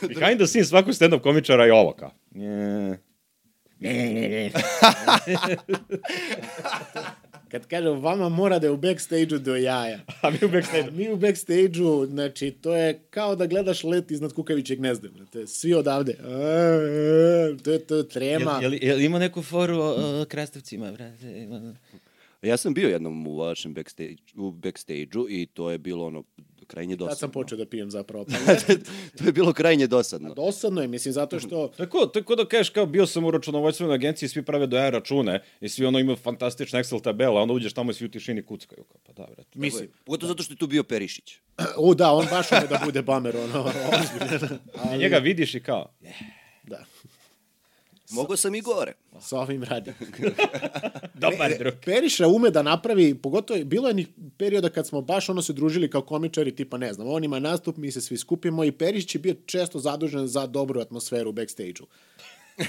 behind 0.00 0.38
the 0.38 0.46
scenes 0.46 0.68
svakog 0.68 0.94
stand-up 0.94 1.20
komičara 1.20 1.64
je 1.64 1.72
ovo 1.72 1.92
kao. 1.92 2.10
Ne. 2.30 2.98
Ne, 3.80 4.14
ne, 4.14 4.28
ne. 4.28 4.50
Kad 7.54 7.66
kažem, 7.66 8.00
vama 8.00 8.28
mora 8.28 8.58
da 8.58 8.66
je 8.66 8.70
u 8.70 8.76
backstage-u 8.76 9.38
do 9.38 9.56
jaja. 9.56 10.00
A 10.22 10.30
mi 10.30 10.38
u 10.42 10.48
backstage 10.48 10.90
Mi 10.90 11.12
u 11.12 11.16
backstage-u, 11.16 12.06
znači, 12.06 12.50
to 12.50 12.76
je 12.76 13.00
kao 13.10 13.36
da 13.36 13.46
gledaš 13.46 13.84
let 13.84 14.10
iznad 14.10 14.32
kukavićeg 14.32 14.78
gnezda. 14.78 15.08
brate. 15.08 15.46
Svi 15.46 15.74
odavde. 15.74 16.16
A, 16.20 16.26
a, 16.26 17.56
To 17.62 17.72
je 17.72 17.78
to 17.78 17.96
je 17.96 18.08
trema. 18.08 18.58
Jel, 18.62 18.74
jel, 18.74 18.82
jel 18.82 19.00
ima 19.00 19.18
neku 19.18 19.42
foru 19.42 19.76
o, 19.78 20.20
o 20.22 20.24
krastavcima, 20.24 20.92
brate? 20.92 21.42
Ima... 21.42 21.74
Ja 22.42 22.56
sam 22.56 22.74
bio 22.74 22.88
jednom 22.88 23.26
u 23.26 23.36
vašem 23.36 23.74
backstage, 23.74 24.22
u 24.36 24.50
backstage-u 24.50 25.26
i 25.30 25.46
to 25.46 25.70
je 25.70 25.78
bilo 25.78 26.06
ono 26.06 26.22
krajnje 26.64 26.96
dosadno. 26.96 27.14
Sad 27.14 27.18
sam 27.18 27.30
počeo 27.30 27.58
da 27.58 27.66
pijem 27.66 27.90
zapravo. 27.90 28.24
Pa, 28.46 28.54
to 29.18 29.24
je 29.24 29.32
bilo 29.32 29.52
krajnje 29.52 29.86
dosadno. 29.86 30.34
dosadno 30.34 30.82
je, 30.82 30.88
mislim, 30.88 31.12
zato 31.12 31.40
što... 31.40 31.68
To 31.76 31.82
je 31.82 31.88
ko, 31.88 32.06
to 32.06 32.18
je 32.18 32.22
ko 32.22 32.36
da 32.36 32.44
kažeš 32.44 32.70
kao 32.70 32.86
bio 32.86 33.06
sam 33.06 33.24
u 33.24 33.30
računovodstvenoj 33.30 33.94
agenciji, 33.94 34.28
svi 34.28 34.42
prave 34.42 34.66
do 34.66 34.90
račune 34.90 35.42
i 35.60 35.68
svi 35.68 35.86
ono 35.86 35.98
imaju 35.98 36.16
fantastične 36.16 36.82
Excel 36.82 37.02
tabele, 37.02 37.38
a 37.38 37.42
onda 37.42 37.54
uđeš 37.54 37.72
tamo 37.72 37.90
i 37.90 37.94
svi 37.94 38.06
u 38.06 38.10
tišini 38.10 38.42
kuckaju. 38.42 38.84
Kao, 38.84 39.00
pa 39.06 39.12
da, 39.12 39.26
brate. 39.34 39.58
Mislim, 39.58 39.88
Pogotovo 40.04 40.28
zato 40.28 40.42
što 40.42 40.52
je 40.52 40.58
tu 40.58 40.66
bio 40.66 40.84
Perišić. 40.84 41.38
o 41.76 41.94
da, 41.94 42.12
on 42.12 42.26
baš 42.30 42.52
ume 42.52 42.66
da 42.70 42.80
bude 42.84 43.02
bamer, 43.02 43.36
ono, 43.36 43.60
ozbiljan. 44.00 44.58
I 44.94 44.98
njega 44.98 45.18
vidiš 45.18 45.54
i 45.54 45.60
kao, 45.60 45.94
Da, 46.00 46.08
Mogao 48.10 48.36
sam 48.36 48.54
i 48.54 48.60
gore. 48.60 48.92
sa 49.20 49.38
ovim 49.38 49.62
radi. 49.62 49.92
dobar 51.14 51.50
drug. 51.58 51.74
Periša 51.84 52.26
ume 52.26 52.50
da 52.50 52.62
napravi, 52.62 53.14
pogotovo 53.14 53.58
je- 53.58 53.64
bilo 53.64 53.88
je 53.88 54.04
perioda 54.38 54.68
kad 54.68 54.86
smo 54.86 55.00
baš 55.00 55.28
ono 55.28 55.42
se 55.42 55.52
družili 55.52 55.90
kao 55.90 56.02
komičari, 56.02 56.54
tipa 56.54 56.78
ne 56.78 56.92
znam, 56.92 57.08
on 57.08 57.24
ima 57.24 57.38
nastup, 57.38 57.76
mi 57.76 57.90
se 57.90 58.00
svi 58.00 58.16
skupimo 58.16 58.64
i 58.64 58.72
Perišić 58.72 59.14
je 59.14 59.20
bio 59.20 59.34
često 59.46 59.78
zadužen 59.78 60.26
za 60.26 60.46
dobru 60.46 60.80
atmosferu 60.80 61.30
u 61.30 61.34
backstage-u. 61.34 61.86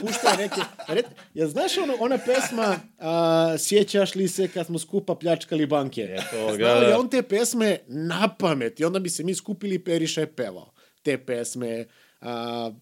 Puštao 0.00 0.30
je 0.30 0.36
neke... 0.38 0.60
Red, 0.88 1.04
ja 1.34 1.48
znaš 1.48 1.78
ono, 1.78 1.94
ona 2.00 2.18
pesma 2.18 2.76
a, 2.98 3.54
Sjećaš 3.58 4.14
li 4.14 4.28
se 4.28 4.48
kad 4.48 4.66
smo 4.66 4.78
skupa 4.78 5.14
pljačkali 5.14 5.66
banke? 5.66 6.00
Eto 6.02 6.46
ga, 6.48 6.54
Znao 6.54 6.76
je 6.78 6.96
on 6.96 7.10
te 7.10 7.22
pesme 7.22 7.78
na 7.86 8.28
pamet 8.30 8.80
i 8.80 8.84
onda 8.84 8.98
bi 8.98 9.10
se 9.10 9.24
mi 9.24 9.34
skupili 9.34 9.74
i 9.74 9.78
Periša 9.78 10.20
je 10.20 10.32
pevao. 10.32 10.72
Te 11.02 11.18
pesme... 11.18 11.86
A, 12.20 12.72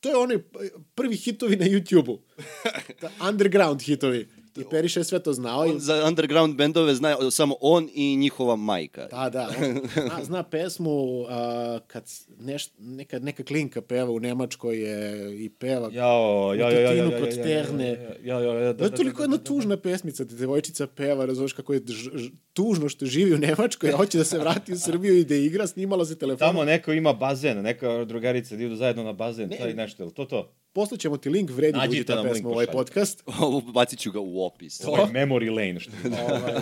to 0.00 0.08
je 0.08 0.16
onaj 0.16 0.38
prvi 0.94 1.16
hitovi 1.16 1.56
na 1.56 1.66
YouTube-u. 1.66 2.18
Da, 3.00 3.28
Underground 3.28 3.82
hitovi. 3.82 4.28
I 4.56 4.64
Periša 4.70 5.00
je 5.00 5.04
sve 5.04 5.22
to 5.22 5.32
znao. 5.32 5.66
I, 5.66 5.70
On 5.70 5.80
za 5.80 6.04
underground 6.08 6.56
bendove 6.56 6.94
zna 6.94 7.30
samo 7.30 7.54
on 7.60 7.88
i 7.94 8.16
njihova 8.16 8.56
majka. 8.56 9.08
da, 9.10 9.30
da. 9.30 9.48
On 9.62 9.80
zna, 10.06 10.24
zna 10.24 10.42
pesmu 10.42 11.24
a, 11.28 11.78
kad 11.86 12.04
neš, 12.38 12.66
neka, 12.78 13.18
neka 13.18 13.42
klinka 13.42 13.80
peva 13.80 14.10
u 14.10 14.20
Nemačkoj 14.20 14.78
je, 14.78 15.44
i 15.44 15.48
peva. 15.48 15.90
Jao, 15.92 16.54
ja, 16.54 16.70
ja, 16.70 16.80
ja, 16.80 16.80
ja, 16.80 16.92
ja, 16.92 17.04
Matutinu 17.04 17.12
ja, 17.12 17.18
kod 17.20 17.28
ja, 17.28 17.42
Sterne. 17.42 18.16
Ja, 18.24 18.40
ja, 18.40 18.54
ja, 18.54 18.72
Da, 18.72 18.84
je 18.84 18.94
toliko 18.94 19.22
jedna 19.22 19.38
tužna 19.38 19.76
pesmica, 19.76 20.24
da 20.24 20.36
devojčica 20.36 20.86
peva, 20.86 21.24
razumeš 21.24 21.52
kako 21.52 21.74
je 21.74 21.80
tužno 22.52 22.88
što 22.88 23.06
živi 23.06 23.34
u 23.34 23.38
Nemačkoj, 23.38 23.90
a 23.90 23.96
hoće 23.96 24.18
da 24.18 24.24
se 24.24 24.38
vrati 24.38 24.72
u 24.72 24.78
Srbiju 24.78 25.18
i 25.18 25.24
da 25.24 25.34
igra, 25.34 25.66
snimala 25.66 26.04
se 26.04 26.18
telefonom. 26.18 26.52
Tamo 26.54 26.64
neko 26.64 26.92
ima 26.92 27.12
bazen, 27.12 27.62
neka 27.62 28.04
drugarica 28.04 28.56
da 28.56 28.62
idu 28.64 28.76
zajedno 28.76 29.02
na 29.02 29.12
bazen, 29.12 29.48
Ne. 29.48 29.56
taj 29.56 29.74
nešto, 29.74 30.02
je 30.02 30.06
li 30.06 30.12
to 30.12 30.24
to? 30.24 30.52
Poslaćemo 30.72 31.16
ti 31.16 31.28
link, 31.28 31.50
vredi 31.50 31.72
da 31.72 31.78
Nađite 31.78 32.12
uđe 32.12 32.22
ta 32.22 32.28
pesma 32.28 32.48
u 32.48 32.52
ovaj 32.52 32.66
podcast. 32.66 33.22
Ovo 33.40 33.60
bacit 33.60 33.98
ću 33.98 34.12
ga 34.12 34.20
u 34.20 34.44
opis. 34.44 34.84
Ovo 34.84 34.96
je 34.96 35.06
memory 35.06 35.50
lane, 35.50 35.80
što 35.80 35.92
je. 35.92 36.24
ovaj, 36.24 36.52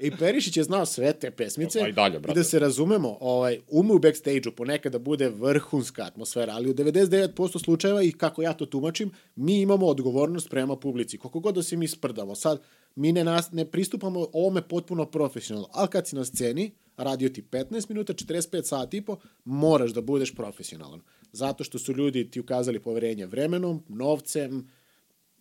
I 0.00 0.10
Perišić 0.16 0.56
je 0.56 0.62
znao 0.62 0.86
sve 0.86 1.12
te 1.12 1.30
pesmice. 1.30 1.80
Pa 1.80 1.88
i 1.88 1.92
dalje, 1.92 2.16
I 2.16 2.20
brate. 2.20 2.38
da 2.38 2.44
se 2.44 2.58
razumemo, 2.58 3.18
ovaj, 3.20 3.60
ume 3.68 3.94
u 3.94 3.98
backstage-u 3.98 4.52
ponekad 4.52 4.92
da 4.92 4.98
bude 4.98 5.28
vrhunska 5.28 6.02
atmosfera, 6.02 6.52
ali 6.52 6.70
u 6.70 6.74
99% 6.74 7.64
slučajeva 7.64 8.02
i 8.02 8.12
kako 8.12 8.42
ja 8.42 8.52
to 8.52 8.66
tumačim, 8.66 9.10
mi 9.36 9.60
imamo 9.60 9.86
odgovornost 9.86 10.50
prema 10.50 10.76
publici. 10.76 11.18
Koliko 11.18 11.40
god 11.40 11.54
da 11.54 11.62
se 11.62 11.76
mi 11.76 11.88
sprdamo. 11.88 12.34
Sad, 12.34 12.60
mi 12.94 13.12
ne, 13.12 13.24
nas, 13.24 13.52
ne 13.52 13.64
pristupamo 13.64 14.26
ovome 14.32 14.62
potpuno 14.62 15.06
profesionalno, 15.06 15.68
ali 15.72 15.88
kad 15.88 16.06
si 16.06 16.16
na 16.16 16.24
sceni, 16.24 16.70
radio 16.96 17.28
ti 17.28 17.42
15 17.42 17.88
minuta, 17.88 18.12
45 18.12 18.62
sati 18.62 18.96
i 18.96 19.00
po, 19.00 19.16
moraš 19.44 19.90
da 19.90 20.00
budeš 20.00 20.34
profesionalan. 20.34 21.00
Zato 21.32 21.64
što 21.64 21.78
su 21.78 21.92
ljudi 21.92 22.30
ti 22.30 22.40
ukazali 22.40 22.80
poverenje 22.80 23.26
vremenom, 23.26 23.84
novcem, 23.88 24.70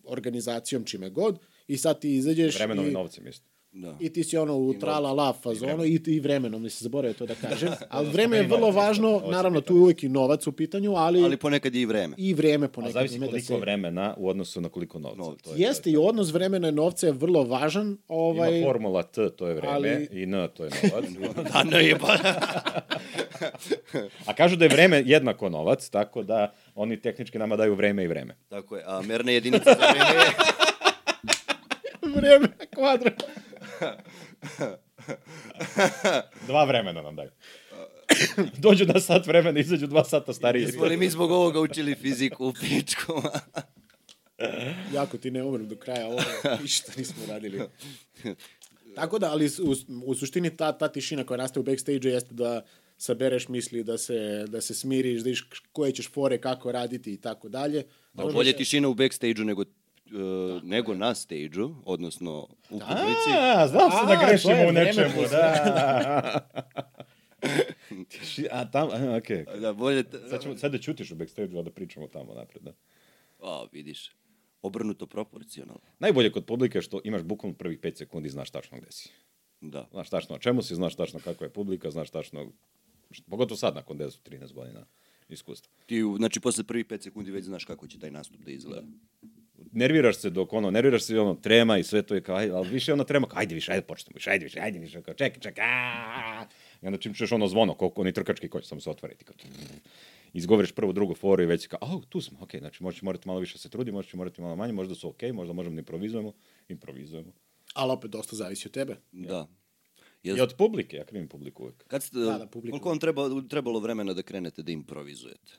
organizacijom, 0.04 0.86
čime 0.86 1.10
god, 1.10 1.40
i 1.68 1.78
sad 1.78 2.02
ti 2.02 2.16
izađeš 2.16 2.56
Vremenom 2.56 2.86
i... 2.86 2.90
i 2.90 2.92
novcem 2.92 3.28
isto. 3.28 3.46
Da. 3.78 3.96
i 4.00 4.10
ti 4.10 4.24
si 4.24 4.38
ono 4.38 4.56
u 4.56 4.74
trala 4.76 5.12
la 5.14 5.34
fazonu 5.34 5.86
i, 5.86 6.02
i 6.08 6.20
vremenom, 6.20 6.64
mi 6.64 6.70
se 6.70 6.84
zaboravio 6.84 7.14
to 7.16 7.26
da 7.26 7.36
kažem. 7.44 7.70
Ali 7.90 8.10
vreme 8.10 8.38
je 8.38 8.44
vrlo 8.46 8.72
važno, 8.72 9.22
naravno 9.28 9.62
tu 9.62 9.76
je 9.76 9.82
uvijek 9.82 10.04
i 10.04 10.10
novac 10.10 10.48
u 10.48 10.52
pitanju, 10.52 10.94
ali, 10.94 11.24
Ali 11.24 11.38
ponekad 11.38 11.76
je 11.76 11.82
i 11.82 11.86
vreme. 11.86 12.16
i 12.18 12.34
vreme 12.34 12.66
A 12.66 12.70
ponekad. 12.70 12.94
zavisi 12.94 13.16
ime 13.16 13.26
da 13.26 13.30
koliko 13.30 13.46
se- 13.48 13.58
vremena 13.58 14.14
u 14.18 14.30
odnosu 14.30 14.62
na 14.62 14.70
koliko 14.70 15.00
novca. 15.00 15.18
Novca. 15.18 15.44
To 15.44 15.50
je, 15.52 15.60
Jeste 15.60 15.90
i 15.92 15.98
odnos 15.98 16.32
vremena 16.32 16.70
i 16.70 16.74
novca 16.74 17.08
je 17.08 17.14
vrlo 17.14 17.44
važan. 17.44 17.98
Ovaj, 18.08 18.52
Ima 18.52 18.68
formula 18.68 19.04
T, 19.04 19.30
to 19.30 19.48
je 19.48 19.54
vreme, 19.54 19.74
ali- 19.74 20.08
i 20.12 20.24
N, 20.24 20.48
to 20.50 20.64
je 20.64 20.72
novac. 20.84 21.06
Da, 21.54 21.64
ne 21.66 21.86
je 21.86 22.00
pa... 22.00 22.18
A 24.26 24.34
kažu 24.34 24.56
da 24.56 24.66
je 24.66 24.70
vreme 24.70 25.04
jednako 25.06 25.50
novac, 25.50 25.90
tako 25.90 26.24
da 26.24 26.54
oni 26.76 26.98
tehnički 26.98 27.38
nama 27.38 27.56
daju 27.56 27.76
vreme 27.76 28.04
i 28.04 28.08
vreme. 28.08 28.36
Tako 28.50 28.76
je, 28.76 28.84
a 28.86 29.02
merna 29.02 29.32
jedinica 29.32 29.64
za 29.72 29.88
vreme 29.88 30.16
je... 30.22 30.28
vreme 32.12 32.48
kvadrat. 32.76 33.24
Dva 36.48 36.64
vremena 36.64 37.02
nam 37.02 37.16
daju. 37.16 37.30
Dođu 38.64 38.86
na 38.86 39.00
sat 39.00 39.28
vremena, 39.28 39.60
izađu 39.60 39.88
dva 39.88 40.04
sata 40.04 40.34
stariji. 40.34 40.64
Jesmo 40.64 40.86
li 40.86 40.98
mi 40.98 41.10
zbog 41.10 41.32
ovoga 41.32 41.60
učili 41.60 41.96
fiziku 41.96 42.48
u 42.48 42.54
pičku? 42.54 43.14
Jako 44.94 45.18
ti 45.18 45.32
ne 45.32 45.44
umrem 45.44 45.68
do 45.68 45.76
kraja 45.76 46.08
ovoga, 46.08 46.58
ništa 46.62 46.92
nismo 46.98 47.24
radili. 47.28 47.62
Tako 48.96 49.20
da, 49.20 49.32
ali 49.32 49.46
u, 49.46 49.76
u 50.06 50.16
suštini 50.16 50.58
ta, 50.58 50.78
ta 50.78 50.88
tišina 50.88 51.24
koja 51.24 51.38
nastaje 51.38 51.62
u 51.62 51.64
backstage 51.64 52.10
jeste 52.10 52.34
da 52.34 52.62
sabereš 52.98 53.48
misli, 53.48 53.84
da 53.84 53.98
se, 53.98 54.46
da 54.48 54.62
se 54.62 54.74
smiriš, 54.74 55.22
da 55.22 55.24
vidiš 55.24 55.50
koje 55.72 55.92
ćeš 55.92 56.12
fore, 56.12 56.38
kako 56.38 56.72
raditi 56.72 57.14
i 57.14 57.18
tako 57.18 57.50
dalje. 57.50 57.84
Da, 58.14 58.26
bolje 58.26 58.54
tišina 58.54 58.88
u 58.88 58.94
backstage-u 58.94 59.46
nego, 59.46 59.64
uh, 60.12 60.64
nego 60.64 60.94
na 60.94 61.16
stage-u, 61.16 61.76
odnosno 61.86 62.48
u 62.70 62.80
publici. 62.80 63.30
A, 63.56 63.68
znam 63.68 63.92
se 63.92 63.98
da 64.08 64.26
grešimo 64.28 64.70
u 64.70 64.72
nečemu, 64.72 65.22
da. 65.32 66.50
Tiši, 68.10 68.48
a 68.58 68.72
tam, 68.72 68.90
a, 68.90 69.18
okej. 69.18 69.46
Okay. 69.46 69.60
Da, 69.60 69.74
bolje... 69.74 70.04
Sad, 70.30 70.42
ćemo, 70.42 70.58
sad 70.58 70.72
da 70.72 70.78
ćutiš 70.78 71.12
u 71.12 71.16
backstage-u, 71.16 71.60
a 71.60 71.64
da 71.64 71.72
pričamo 71.72 72.08
tamo 72.08 72.34
napred, 72.34 72.64
da. 72.64 72.74
A, 73.40 73.66
vidiš. 73.72 74.16
Obrnuto 74.62 75.08
proporcionalno. 75.08 75.82
Najbolje 76.00 76.32
kod 76.32 76.46
publike 76.46 76.78
je 76.78 76.82
što 76.82 77.02
imaš 77.04 77.24
bukvalno 77.24 77.58
prvih 77.58 77.80
5 77.80 77.98
sekundi 77.98 78.28
i 78.28 78.32
znaš 78.32 78.52
tačno 78.52 78.78
gde 78.78 78.92
si. 78.92 79.10
Da. 79.62 79.88
Znaš 79.92 80.10
tačno 80.10 80.36
o 80.36 80.40
čemu 80.40 80.62
si, 80.62 80.76
znaš 80.76 80.96
tačno 80.96 81.20
kakva 81.20 81.46
je 81.46 81.54
publika, 81.54 81.92
znaš 81.92 82.10
tačno, 82.10 82.52
pogotovo 83.30 83.58
sad 83.58 83.76
nakon 83.76 83.98
10-13 83.98 84.54
godina 84.54 84.86
iskustva. 85.30 85.74
Ti, 85.86 86.04
znači, 86.18 86.40
posle 86.40 86.64
prvih 86.64 86.86
5 86.86 87.02
sekundi 87.02 87.32
već 87.32 87.46
znaš 87.46 87.66
kako 87.66 87.88
će 87.88 88.00
taj 88.00 88.12
nastup 88.12 88.42
da 88.42 88.52
izgleda. 88.52 88.88
Nerviraš 89.78 90.18
se 90.18 90.30
dok 90.30 90.54
ono, 90.54 90.72
nerviraš 90.72 91.04
se 91.04 91.16
i 91.16 91.18
ono, 91.18 91.36
trema 91.36 91.78
i 91.78 91.84
sve 91.84 92.02
to 92.02 92.16
je 92.16 92.22
kao, 92.24 92.36
aj, 92.36 92.50
ali 92.52 92.70
više 92.70 92.94
ono 92.94 93.04
trema, 93.04 93.28
kao, 93.28 93.40
ajde 93.40 93.56
više, 93.56 93.72
ajde 93.72 93.86
počnemo 93.88 94.16
više, 94.16 94.30
ajde 94.30 94.44
više, 94.44 94.60
ajde 94.60 94.80
više, 94.80 95.02
kao, 95.02 95.14
čekaj, 95.14 95.40
čekaj, 95.42 95.64
aaa. 95.66 96.46
I 96.82 96.88
onda 96.88 96.98
čim 97.00 97.14
čuješ 97.14 97.32
ono 97.32 97.48
zvono, 97.48 97.74
koliko 97.74 98.02
oni 98.02 98.12
trkački 98.14 98.50
koji 98.50 98.64
samo 98.64 98.82
se 98.82 98.90
otvore 98.90 99.16
ti 99.16 99.26
kao, 99.26 99.36
izgovoriš 100.34 100.72
prvu, 100.72 100.94
drugu 100.94 101.16
foru 101.16 101.44
i 101.44 101.46
već 101.46 101.68
kao, 101.68 101.80
au, 101.82 102.02
tu 102.02 102.22
smo, 102.22 102.38
okej, 102.42 102.60
znači 102.60 102.84
možeš 102.84 103.02
morati 103.02 103.28
malo 103.28 103.40
više 103.40 103.58
se 103.58 103.70
trudi, 103.70 103.92
možeš 103.92 104.14
morati 104.14 104.42
malo 104.42 104.56
manje, 104.56 104.74
možda 104.74 104.96
su 104.96 105.10
okej, 105.10 105.32
možda 105.32 105.54
možemo 105.54 105.76
da 105.76 105.80
improvizujemo, 105.80 106.34
improvizujemo. 106.70 107.32
Ali 107.74 107.92
opet 107.92 108.12
dosta 108.12 108.36
zavisi 108.36 108.68
od 108.68 108.72
tebe. 108.72 108.96
Da. 109.12 109.48
I 110.24 110.30
Jel, 110.30 110.44
od 110.44 110.54
publike, 110.58 110.98
ja 110.98 111.06
krivim 111.06 111.28
publiku 111.28 111.64
uvek. 111.64 111.88
kad 111.88 112.04
ste, 112.04 112.20
Da, 112.20 112.38
da, 112.38 112.48
publika. 112.48 112.72
koliko 112.72 112.90
vam 112.90 113.00
treba, 113.00 113.30
trebalo 113.50 113.80
vremena 113.80 114.14
da 114.14 114.22
krenete 114.24 114.64
da 114.64 114.72
improvizujete? 114.72 115.54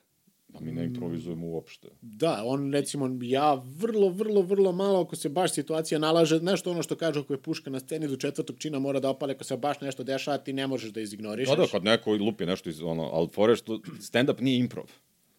Pa 0.52 0.60
mi 0.60 0.72
ne 0.72 0.84
improvizujemo 0.84 1.46
uopšte. 1.46 1.88
Da, 2.02 2.42
on 2.44 2.72
recimo, 2.72 3.18
ja 3.22 3.62
vrlo, 3.78 4.08
vrlo, 4.08 4.42
vrlo 4.42 4.72
malo, 4.72 5.00
ako 5.00 5.16
se 5.16 5.28
baš 5.28 5.52
situacija 5.52 5.98
nalaže, 5.98 6.40
nešto 6.40 6.70
ono 6.70 6.82
što 6.82 6.96
kažu 6.96 7.20
ako 7.20 7.32
je 7.32 7.42
puška 7.42 7.70
na 7.70 7.80
sceni 7.80 8.08
do 8.08 8.16
četvrtog 8.16 8.58
čina 8.58 8.78
mora 8.78 9.00
da 9.00 9.10
opale, 9.10 9.34
ako 9.34 9.44
se 9.44 9.56
baš 9.56 9.80
nešto 9.80 10.04
dešava, 10.04 10.38
ti 10.38 10.52
ne 10.52 10.66
možeš 10.66 10.90
da 10.90 11.00
izignorišeš. 11.00 11.56
Da, 11.56 11.62
da, 11.62 11.68
kad 11.68 11.84
neko 11.84 12.12
lupi 12.12 12.46
nešto 12.46 12.68
iz 12.70 12.82
ono, 12.82 13.02
ali 13.02 13.28
fore 13.28 13.56
što 13.56 13.72
stand-up 14.00 14.40
nije 14.40 14.58
improv. 14.58 14.84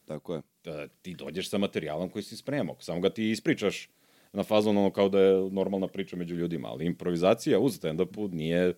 Tako 0.06 0.36
je. 0.36 0.42
Da, 0.64 0.88
ti 0.88 1.16
dođeš 1.16 1.50
sa 1.50 1.58
materijalom 1.58 2.10
koji 2.10 2.24
si 2.24 2.38
spremao, 2.38 2.76
samo 2.80 3.02
ga 3.02 3.10
ti 3.10 3.30
ispričaš 3.32 3.90
na 4.34 4.44
fazon 4.44 4.78
ono 4.78 4.92
kao 4.92 5.10
da 5.10 5.20
je 5.20 5.52
normalna 5.52 5.88
priča 5.88 6.16
među 6.16 6.36
ljudima, 6.36 6.68
ali 6.68 6.86
improvizacija 6.86 7.60
u 7.60 7.70
stand-upu 7.70 8.34
nije 8.34 8.74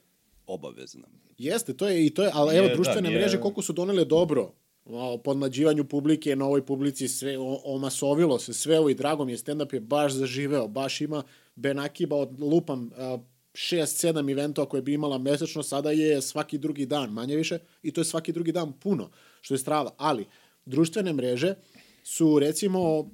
Obavezna. 0.47 1.07
Jeste, 1.37 1.73
to 1.77 1.87
je 1.87 2.05
i 2.05 2.09
to 2.09 2.23
je, 2.23 2.31
ali 2.33 2.55
evo 2.55 2.65
Nije, 2.65 2.75
društvene 2.75 3.01
da, 3.01 3.09
nije- 3.09 3.19
mreže 3.19 3.41
koliko 3.41 3.61
su 3.61 3.73
donele 3.73 4.05
dobro 4.05 4.51
o 4.85 5.17
podmlađivanju 5.17 5.83
publike, 5.83 6.35
novoj 6.35 6.65
publici, 6.65 7.07
sve 7.07 7.37
o, 7.37 7.61
omasovilo 7.63 8.39
se 8.39 8.53
sve 8.53 8.79
ovo 8.79 8.89
i 8.89 8.95
drago 8.95 9.25
mi 9.25 9.31
je, 9.31 9.37
stand-up 9.37 9.73
je 9.73 9.79
baš 9.79 10.13
zaživeo, 10.13 10.67
baš 10.67 11.01
ima 11.01 11.23
Ben 11.55 11.79
Akiba 11.79 12.15
od 12.15 12.39
lupam 12.39 12.91
a, 12.97 13.17
šest, 13.53 13.97
sedam 13.97 14.29
eventova 14.29 14.69
koje 14.69 14.81
bi 14.81 14.93
imala 14.93 15.17
mesečno, 15.17 15.63
sada 15.63 15.91
je 15.91 16.21
svaki 16.21 16.57
drugi 16.57 16.85
dan, 16.85 17.09
manje 17.09 17.35
više, 17.35 17.59
i 17.83 17.91
to 17.91 18.01
je 18.01 18.05
svaki 18.05 18.31
drugi 18.31 18.51
dan 18.51 18.73
puno, 18.79 19.09
što 19.41 19.53
je 19.53 19.57
strava. 19.57 19.91
Ali, 19.97 20.25
društvene 20.65 21.13
mreže 21.13 21.55
su, 22.03 22.39
recimo, 22.39 23.09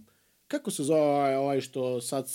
kako 0.48 0.72
se 0.72 0.84
zove 0.84 1.02
ovaj, 1.02 1.36
ovaj 1.36 1.62
što 1.62 2.02
sad 2.02 2.32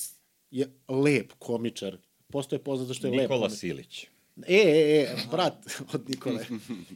je 0.50 0.72
lep 0.88 1.32
komičar, 1.38 1.96
postoje 2.30 2.58
poznato 2.58 2.94
što 2.94 3.06
je 3.06 3.10
lep 3.10 3.30
Nikola. 3.30 3.50
Silić. 3.50 4.06
E, 4.46 4.54
e, 4.54 5.02
e, 5.02 5.16
brat 5.30 5.54
od 5.94 6.08
Nikole. 6.08 6.44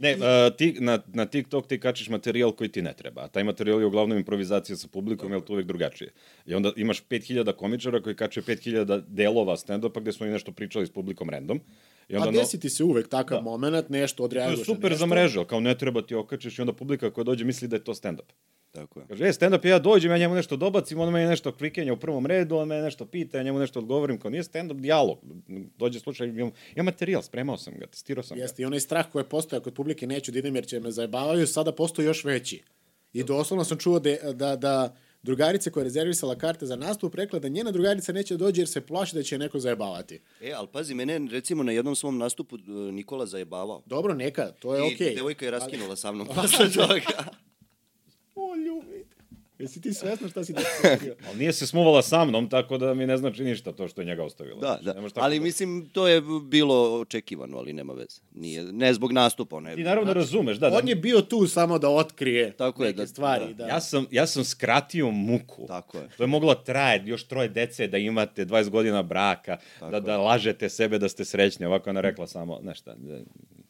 Ne, 0.00 0.16
uh, 0.16 0.56
ti, 0.56 0.76
na, 0.80 0.98
na 1.12 1.26
TikTok 1.26 1.66
ti 1.66 1.80
kačiš 1.80 2.08
materijal 2.08 2.52
koji 2.52 2.68
ti 2.68 2.82
ne 2.82 2.92
treba, 2.92 3.24
a 3.24 3.28
taj 3.28 3.44
materijal 3.44 3.80
je 3.80 3.86
uglavnom 3.86 4.18
improvizacija 4.18 4.76
sa 4.76 4.88
publikom, 4.88 5.32
jer 5.32 5.40
to 5.40 5.52
uvek 5.52 5.66
drugačije. 5.66 6.12
I 6.46 6.54
onda 6.54 6.72
imaš 6.76 7.02
5000 7.08 7.52
komičara 7.56 8.02
koji 8.02 8.16
kače 8.16 8.42
5000 8.42 9.02
delova 9.08 9.56
stand-upa 9.56 10.00
gde 10.00 10.12
smo 10.12 10.24
oni 10.24 10.32
nešto 10.32 10.52
pričali 10.52 10.86
s 10.86 10.90
publikom 10.90 11.30
random. 11.30 11.60
I 12.08 12.16
onda 12.16 12.26
Pa 12.26 12.32
desi 12.32 12.60
ti 12.60 12.70
se 12.70 12.84
uvek 12.84 13.08
takav 13.08 13.38
da. 13.38 13.42
moment, 13.42 13.88
nešto 13.88 14.16
to 14.16 14.22
je 14.22 14.24
odreaguješ. 14.24 14.66
super 14.66 14.94
za 14.96 15.06
mrežu, 15.06 15.44
kao 15.44 15.60
ne 15.60 15.78
treba 15.78 16.02
ti 16.02 16.14
okačiš 16.14 16.58
i 16.58 16.60
onda 16.60 16.72
publika 16.72 17.10
koja 17.10 17.24
dođe 17.24 17.44
misli 17.44 17.68
da 17.68 17.76
je 17.76 17.84
to 17.84 17.94
stand-up. 17.94 18.32
Tako 18.76 19.00
je. 19.00 19.06
Kaže, 19.08 19.24
e, 19.24 19.32
stand-up, 19.32 19.68
ja 19.68 19.78
dođem, 19.78 20.10
ja 20.10 20.18
njemu 20.18 20.34
nešto 20.34 20.56
dobacim, 20.56 21.00
on 21.00 21.12
meni 21.12 21.28
nešto 21.28 21.52
kvikenja 21.52 21.92
u 21.92 21.96
prvom 21.96 22.26
redu, 22.26 22.56
on 22.56 22.68
mene 22.68 22.82
nešto 22.82 23.06
pita, 23.06 23.38
ja 23.38 23.42
njemu 23.42 23.58
nešto 23.58 23.78
odgovorim, 23.78 24.18
kao 24.18 24.30
nije 24.30 24.42
stand-up 24.42 24.80
dijalog. 24.80 25.18
Dođe 25.78 26.00
slučaj, 26.00 26.28
imam, 26.28 26.50
imam 26.74 26.84
materijal, 26.84 27.22
spremao 27.22 27.56
sam 27.56 27.74
ga, 27.78 27.86
testirao 27.86 28.22
sam 28.22 28.38
Jeste, 28.38 28.62
i 28.62 28.66
onaj 28.66 28.80
strah 28.80 29.06
koji 29.12 29.22
je 29.22 29.28
postojao 29.28 29.62
kod 29.62 29.74
publike, 29.74 30.06
neću 30.06 30.32
da 30.32 30.38
idem 30.38 30.54
jer 30.54 30.66
će 30.66 30.80
me 30.80 30.90
zajebavaju, 30.90 31.46
sada 31.46 31.72
postoji 31.72 32.06
još 32.06 32.24
veći. 32.24 32.62
I 33.12 33.24
doslovno 33.24 33.64
sam 33.64 33.78
čuo 33.78 33.98
da, 33.98 34.32
da, 34.32 34.56
da 34.56 34.96
drugarice 35.22 35.70
koja 35.70 35.80
je 35.80 35.84
rezervisala 35.84 36.38
karte 36.38 36.66
za 36.66 36.76
nastup 36.76 37.14
rekla 37.14 37.38
da 37.38 37.48
njena 37.48 37.70
drugarica 37.70 38.12
neće 38.12 38.34
da 38.34 38.44
dođe 38.44 38.60
jer 38.60 38.68
se 38.68 38.80
plaši 38.80 39.16
da 39.16 39.22
će 39.22 39.34
je 39.34 39.38
neko 39.38 39.60
zajebavati. 39.60 40.20
E, 40.40 40.52
ali 40.52 40.68
pazi, 40.72 40.94
mene 40.94 41.18
recimo 41.30 41.62
na 41.62 41.72
jednom 41.72 41.96
svom 41.96 42.18
nastupu 42.18 42.56
e, 42.56 42.60
Nikola 42.92 43.26
zajebavao. 43.26 43.82
Dobro, 43.86 44.14
neka, 44.14 44.52
to 44.58 44.74
je 44.74 44.80
I 44.80 44.94
okej. 44.94 45.14
devojka 45.14 45.44
je 45.44 45.50
raskinula 45.50 45.96
sa 45.96 46.12
mnom 46.12 46.28
posle 46.36 46.70
toga. 46.70 47.24
O, 48.36 48.56
ljubi. 48.56 49.04
Jesi 49.58 49.80
ti 49.80 49.94
svesna 49.94 50.28
šta 50.28 50.44
si 50.44 50.52
desio? 50.82 51.14
Ali 51.28 51.38
nije 51.38 51.52
se 51.52 51.66
smuvala 51.66 52.02
sa 52.02 52.24
mnom, 52.24 52.48
tako 52.48 52.78
da 52.78 52.94
mi 52.94 53.06
ne 53.06 53.16
znači 53.16 53.44
ništa 53.44 53.72
to 53.72 53.88
što 53.88 54.00
je 54.00 54.04
njega 54.04 54.24
ostavila. 54.24 54.60
Da, 54.60 54.78
da. 54.82 54.94
tako 54.94 55.20
Ali 55.20 55.40
mislim, 55.40 55.88
to 55.92 56.08
je 56.08 56.22
bilo 56.42 57.00
očekivano, 57.00 57.58
ali 57.58 57.72
nema 57.72 57.92
veze. 57.92 58.20
Nije, 58.34 58.64
ne 58.64 58.94
zbog 58.94 59.12
nastupa, 59.12 59.60
ne. 59.60 59.74
Ti 59.74 59.82
naravno 59.82 60.12
razumeš, 60.12 60.56
da, 60.56 60.70
da. 60.70 60.76
On 60.76 60.88
je 60.88 60.94
bio 60.94 61.20
tu 61.20 61.46
samo 61.46 61.78
da 61.78 61.88
otkrije 61.88 62.52
Tako 62.52 62.82
je, 62.82 62.86
neke 62.86 62.96
da- 62.96 63.06
stvari. 63.06 63.54
Da. 63.54 63.66
Ja 63.66 63.80
sam, 63.80 64.06
ja 64.10 64.26
sam 64.26 64.44
skratio 64.44 65.10
muku. 65.10 65.66
Tako 65.66 65.98
je. 65.98 66.08
To 66.16 66.22
je 66.22 66.26
moglo 66.26 66.54
traje 66.54 67.02
još 67.06 67.24
troje 67.24 67.48
dece 67.48 67.86
da 67.86 67.98
imate 67.98 68.46
20 68.46 68.68
godina 68.68 69.02
braka, 69.02 69.56
da, 69.80 70.00
da 70.00 70.18
lažete 70.18 70.68
sebe 70.68 70.98
da 70.98 71.08
ste 71.08 71.24
srećni. 71.24 71.66
Ovako 71.66 71.88
je 71.88 71.92
ona 71.92 72.00
rekla 72.00 72.26
samo, 72.26 72.60
nešto, 72.62 72.94
da, 72.96 73.18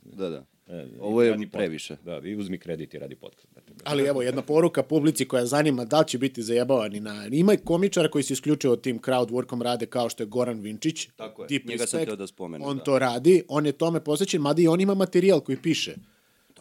Da, 0.02 0.30
da. 0.30 0.44
E, 0.66 0.86
Ovo 1.00 1.22
je 1.22 1.30
radi 1.30 1.46
podcast. 1.46 1.52
previše. 1.52 1.96
Da, 2.04 2.20
i 2.24 2.36
uzmi 2.36 2.58
kredit 2.58 2.94
i 2.94 2.98
radi 2.98 3.14
podcast. 3.14 3.48
brate. 3.54 3.72
Ali 3.84 4.04
evo, 4.04 4.22
jedna 4.22 4.42
poruka 4.42 4.82
publici 4.82 5.24
koja 5.24 5.46
zanima 5.46 5.84
da 5.84 5.98
li 6.00 6.08
će 6.08 6.18
biti 6.18 6.42
zajebavani 6.42 7.00
na... 7.00 7.26
Ima 7.32 7.54
i 7.54 7.56
komičara 7.56 8.10
koji 8.10 8.24
se 8.24 8.32
isključivo 8.32 8.76
tim 8.76 9.00
crowd 9.00 9.28
workom 9.30 9.62
rade 9.62 9.86
kao 9.86 10.08
što 10.08 10.22
je 10.22 10.26
Goran 10.26 10.60
Vinčić. 10.60 11.08
Tako 11.16 11.42
je. 11.42 11.48
Deep 11.48 11.64
Njega 11.64 11.78
sam 11.78 11.98
Respect. 11.98 12.02
hteo 12.02 12.16
da 12.16 12.26
spomenem, 12.26 12.68
On 12.68 12.76
da. 12.76 12.84
to 12.84 12.98
radi, 12.98 13.42
on 13.48 13.66
je 13.66 13.72
tome 13.72 14.00
posvećen, 14.04 14.40
mada 14.40 14.62
i 14.62 14.68
on 14.68 14.80
ima 14.80 14.94
materijal 14.94 15.40
koji 15.40 15.56
piše. 15.62 15.94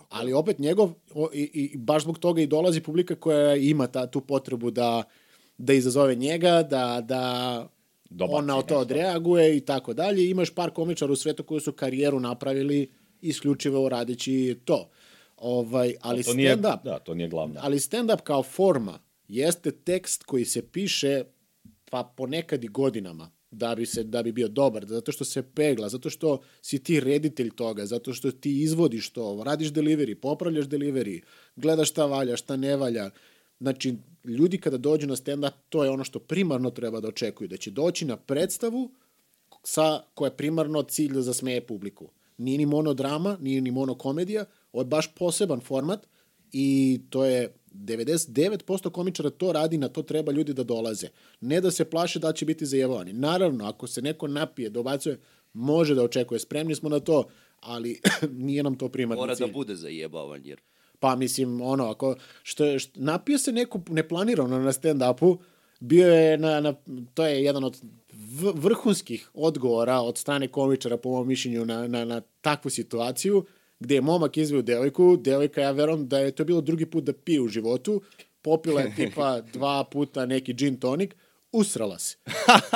Ali 0.09 0.33
opet 0.33 0.59
njegov, 0.59 0.91
o, 1.13 1.29
i, 1.33 1.71
i 1.73 1.77
baš 1.77 2.03
zbog 2.03 2.19
toga 2.19 2.41
i 2.41 2.47
dolazi 2.47 2.81
publika 2.81 3.15
koja 3.15 3.55
ima 3.55 3.87
ta, 3.87 4.07
tu 4.07 4.21
potrebu 4.21 4.71
da, 4.71 5.03
da 5.57 5.73
izazove 5.73 6.15
njega, 6.15 6.63
da, 6.63 7.01
da 7.07 7.67
Dobaci 8.09 8.35
on 8.37 8.45
na 8.45 8.53
to 8.53 8.59
nešto. 8.59 8.77
odreaguje 8.79 9.57
i 9.57 9.59
tako 9.59 9.93
dalje. 9.93 10.29
Imaš 10.29 10.49
par 10.49 10.69
komičara 10.71 11.11
u 11.11 11.15
svetu 11.15 11.43
koji 11.43 11.61
su 11.61 11.71
karijeru 11.71 12.19
napravili 12.19 12.89
isključivo 13.27 13.89
radeći 13.89 14.57
to. 14.65 14.89
Ovaj, 15.37 15.95
ali 16.01 16.23
to 16.23 16.33
nije, 16.33 16.57
stand-up, 16.57 16.83
da, 16.83 16.99
to 16.99 17.13
nije 17.13 17.29
glavno. 17.29 17.59
ali 17.63 17.79
stand-up 17.79 18.21
kao 18.21 18.43
forma 18.43 18.99
jeste 19.27 19.71
tekst 19.71 20.23
koji 20.23 20.45
se 20.45 20.61
piše 20.71 21.23
pa 21.89 22.13
ponekad 22.17 22.63
i 22.63 22.67
godinama 22.67 23.31
da 23.51 23.75
bi, 23.75 23.85
se, 23.85 24.03
da 24.03 24.23
bi 24.23 24.31
bio 24.31 24.47
dobar, 24.47 24.85
zato 24.85 25.11
što 25.11 25.25
se 25.25 25.43
pegla, 25.55 25.89
zato 25.89 26.09
što 26.09 26.41
si 26.61 26.83
ti 26.83 26.99
reditelj 26.99 27.49
toga, 27.55 27.85
zato 27.85 28.13
što 28.13 28.31
ti 28.31 28.61
izvodiš 28.61 29.09
to, 29.09 29.43
radiš 29.45 29.67
delivery, 29.67 30.15
popravljaš 30.15 30.65
delivery, 30.65 31.21
gledaš 31.55 31.89
šta 31.89 32.05
valja, 32.05 32.37
šta 32.37 32.55
ne 32.55 32.75
valja. 32.75 33.09
Znači, 33.59 33.95
ljudi 34.23 34.57
kada 34.57 34.77
dođu 34.77 35.07
na 35.07 35.15
stand-up, 35.15 35.51
to 35.69 35.83
je 35.83 35.89
ono 35.89 36.03
što 36.03 36.19
primarno 36.19 36.69
treba 36.69 36.99
da 36.99 37.07
očekuju, 37.07 37.47
da 37.47 37.57
će 37.57 37.71
doći 37.71 38.05
na 38.05 38.17
predstavu 38.17 38.91
sa, 39.63 40.01
koja 40.13 40.27
je 40.27 40.37
primarno 40.37 40.83
cilj 40.83 41.13
da 41.13 41.21
zasmeje 41.21 41.61
publiku. 41.61 42.09
Nije 42.37 42.57
ni 42.57 42.65
monodrama, 42.65 43.37
nije 43.41 43.61
ni 43.61 43.71
monokomedija, 43.71 44.45
ovo 44.73 44.81
je 44.81 44.85
baš 44.85 45.15
poseban 45.15 45.59
format 45.59 46.07
i 46.51 47.01
to 47.09 47.25
je 47.25 47.53
99% 47.73 48.89
komičara 48.89 49.29
to 49.29 49.51
radi, 49.51 49.77
na 49.77 49.87
to 49.87 50.01
treba 50.01 50.31
ljudi 50.31 50.53
da 50.53 50.63
dolaze. 50.63 51.07
Ne 51.41 51.61
da 51.61 51.71
se 51.71 51.85
plaše 51.85 52.19
da 52.19 52.33
će 52.33 52.45
biti 52.45 52.65
zajebavani. 52.65 53.13
Naravno, 53.13 53.65
ako 53.65 53.87
se 53.87 54.01
neko 54.01 54.27
napije, 54.27 54.69
dobacuje, 54.69 55.19
može 55.53 55.95
da 55.95 56.03
očekuje, 56.03 56.39
spremni 56.39 56.75
smo 56.75 56.89
na 56.89 56.99
to, 56.99 57.23
ali 57.59 58.01
nije 58.47 58.63
nam 58.63 58.77
to 58.77 58.89
primarni 58.89 59.21
Mora 59.21 59.35
cilj. 59.35 59.47
da 59.47 59.53
bude 59.53 59.75
zajebavan, 59.75 60.45
jer 60.45 60.61
Pa 60.99 61.15
mislim, 61.15 61.61
ono, 61.61 61.85
ako, 61.85 62.15
što 62.43 62.79
što, 62.79 62.99
napio 62.99 63.37
se 63.37 63.51
neko 63.51 63.81
neplanirano 63.89 64.59
na 64.59 64.71
stand-upu, 64.71 65.37
bio 65.79 66.13
je 66.13 66.37
na, 66.37 66.59
na, 66.59 66.73
to 67.13 67.25
je 67.25 67.43
jedan 67.43 67.63
od 67.63 67.81
vrhunskih 68.53 69.29
odgovora 69.33 69.99
od 69.99 70.17
strane 70.17 70.47
komičara, 70.47 70.97
po 70.97 71.09
mom 71.09 71.27
mišljenju, 71.27 71.65
na, 71.65 71.87
na, 71.87 72.05
na 72.05 72.21
takvu 72.41 72.69
situaciju, 72.69 73.45
gde 73.79 73.95
je 73.95 74.01
momak 74.01 74.37
izveo 74.37 74.61
devojku, 74.61 75.17
devojka, 75.17 75.61
ja 75.61 75.71
verujem 75.71 76.07
da 76.07 76.19
je 76.19 76.31
to 76.31 76.43
bilo 76.43 76.61
drugi 76.61 76.85
put 76.85 77.03
da 77.03 77.13
pije 77.13 77.41
u 77.41 77.47
životu, 77.47 78.01
popila 78.41 78.81
je 78.81 78.95
tipa 78.95 79.41
dva 79.53 79.83
puta 79.83 80.25
neki 80.25 80.53
gin 80.53 80.79
tonik, 80.79 81.15
usrala 81.51 81.99
se. 81.99 82.17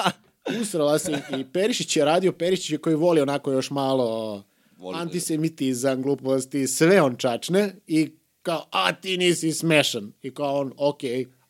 usrala 0.62 0.99
se 0.99 1.21
i 1.39 1.45
Perišić 1.54 1.97
je 1.97 2.06
radio, 2.06 2.32
Perišić 2.32 2.71
je 2.71 2.78
koji 2.78 2.95
voli 2.95 3.21
onako 3.21 3.52
još 3.52 3.71
malo 3.71 4.43
Voli 4.78 4.97
antisemitizam, 4.97 6.02
gluposti, 6.02 6.67
sve 6.67 7.02
on 7.02 7.15
čačne 7.17 7.75
i 7.88 8.12
kao, 8.41 8.65
a 8.71 8.93
ti 8.93 9.17
nisi 9.17 9.52
smešan. 9.52 10.12
I 10.21 10.34
kao 10.34 10.60
on, 10.60 10.73
ok, 10.78 11.02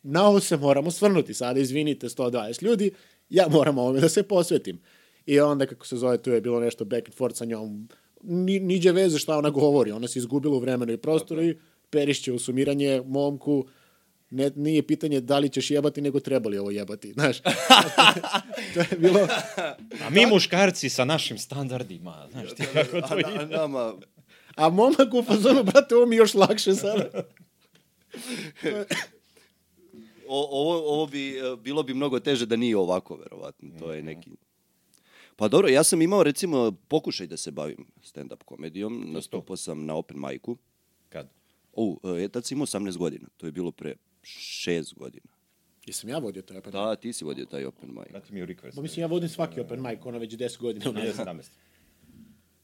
na 0.02 0.26
ovo 0.26 0.40
se 0.40 0.56
moramo 0.56 0.90
svrnuti 0.90 1.34
sada, 1.34 1.60
izvinite 1.60 2.08
120 2.08 2.62
ljudi, 2.62 2.90
ja 3.30 3.48
moram 3.50 3.78
ovome 3.78 4.00
da 4.00 4.08
se 4.08 4.22
posvetim. 4.22 4.80
I 5.26 5.40
onda, 5.40 5.66
kako 5.66 5.86
se 5.86 5.96
zove, 5.96 6.18
tu 6.18 6.30
je 6.30 6.40
bilo 6.40 6.60
nešto 6.60 6.84
back 6.84 7.08
and 7.08 7.14
forth 7.14 7.38
sa 7.38 7.44
njom, 7.44 7.88
ni, 8.22 8.60
niđe 8.60 8.92
veze 8.92 9.18
šta 9.18 9.38
ona 9.38 9.50
govori, 9.50 9.92
ona 9.92 10.08
se 10.08 10.18
izgubila 10.18 10.56
u 10.56 10.60
vremenu 10.60 10.92
i 10.92 10.96
prostoru 10.96 11.42
i 11.42 11.56
Perišće 11.90 12.32
u 12.32 12.38
sumiranje 12.38 13.02
momku, 13.06 13.66
ne, 14.30 14.50
nije 14.54 14.86
pitanje 14.86 15.20
da 15.20 15.38
li 15.38 15.48
ćeš 15.48 15.70
jebati, 15.70 16.00
nego 16.00 16.20
treba 16.20 16.50
li 16.50 16.58
ovo 16.58 16.70
jebati, 16.70 17.12
znaš. 17.16 17.40
to 18.74 18.80
je 18.80 18.96
bilo, 18.98 19.28
A 20.06 20.10
mi 20.10 20.26
muškarci 20.26 20.88
sa 20.88 21.04
našim 21.04 21.38
standardima, 21.38 22.28
znaš 22.32 22.54
ti 22.54 22.62
kako 22.74 23.00
to 23.00 23.14
a, 23.14 23.14
na, 23.14 23.44
ide. 23.44 23.56
nama, 23.56 23.94
a 24.54 24.68
momak 24.68 25.14
u 25.14 25.22
fazonu, 25.22 25.62
brate, 25.64 25.94
ovo 25.94 26.06
mi 26.06 26.16
je 26.16 26.18
još 26.18 26.34
lakše 26.34 26.74
sada. 26.74 27.10
o, 30.30 30.48
ovo, 30.50 30.94
ovo 30.94 31.06
bi, 31.06 31.38
e, 31.38 31.56
bilo 31.56 31.82
bi 31.82 31.94
mnogo 31.94 32.20
teže 32.20 32.46
da 32.46 32.56
nije 32.56 32.76
ovako, 32.76 33.16
verovatno. 33.16 33.70
To 33.78 33.92
je 33.92 34.02
neki... 34.02 34.30
Pa 35.36 35.48
dobro, 35.48 35.68
ja 35.68 35.84
sam 35.84 36.02
imao 36.02 36.22
recimo 36.22 36.72
pokušaj 36.88 37.26
da 37.26 37.36
se 37.36 37.50
bavim 37.50 37.86
stand-up 38.02 38.44
komedijom. 38.44 39.04
Nastupao 39.12 39.56
sam 39.56 39.84
na 39.84 39.94
open 39.94 40.20
micu. 40.20 40.56
Kad? 41.08 41.28
O, 41.72 41.96
e, 42.18 42.28
tad 42.28 42.44
sam 42.44 42.56
imao 42.56 42.66
18 42.66 42.96
godina. 42.96 43.28
To 43.36 43.46
je 43.46 43.52
bilo 43.52 43.72
pre 43.72 43.94
6 44.22 44.94
godina. 44.94 45.26
Jesam 45.86 46.10
ja 46.10 46.18
vodio 46.18 46.42
to 46.42 46.54
open 46.58 46.72
mic? 46.72 46.72
Da, 46.72 46.96
ti 46.96 47.12
si 47.12 47.24
vodio 47.24 47.44
taj 47.44 47.64
open 47.64 47.88
mic. 47.88 48.10
Vrati 48.10 48.34
mi 48.34 48.42
u 48.42 48.46
request. 48.46 48.74
Pa 48.74 48.82
mislim, 48.82 49.00
ja 49.00 49.06
vodim 49.06 49.28
svaki 49.28 49.60
open 49.60 49.82
mic, 49.82 49.98
ono 50.04 50.18
već 50.18 50.32
10 50.32 50.60
godina. 50.60 50.90
unazad. 50.90 51.26
2017. 51.26 51.50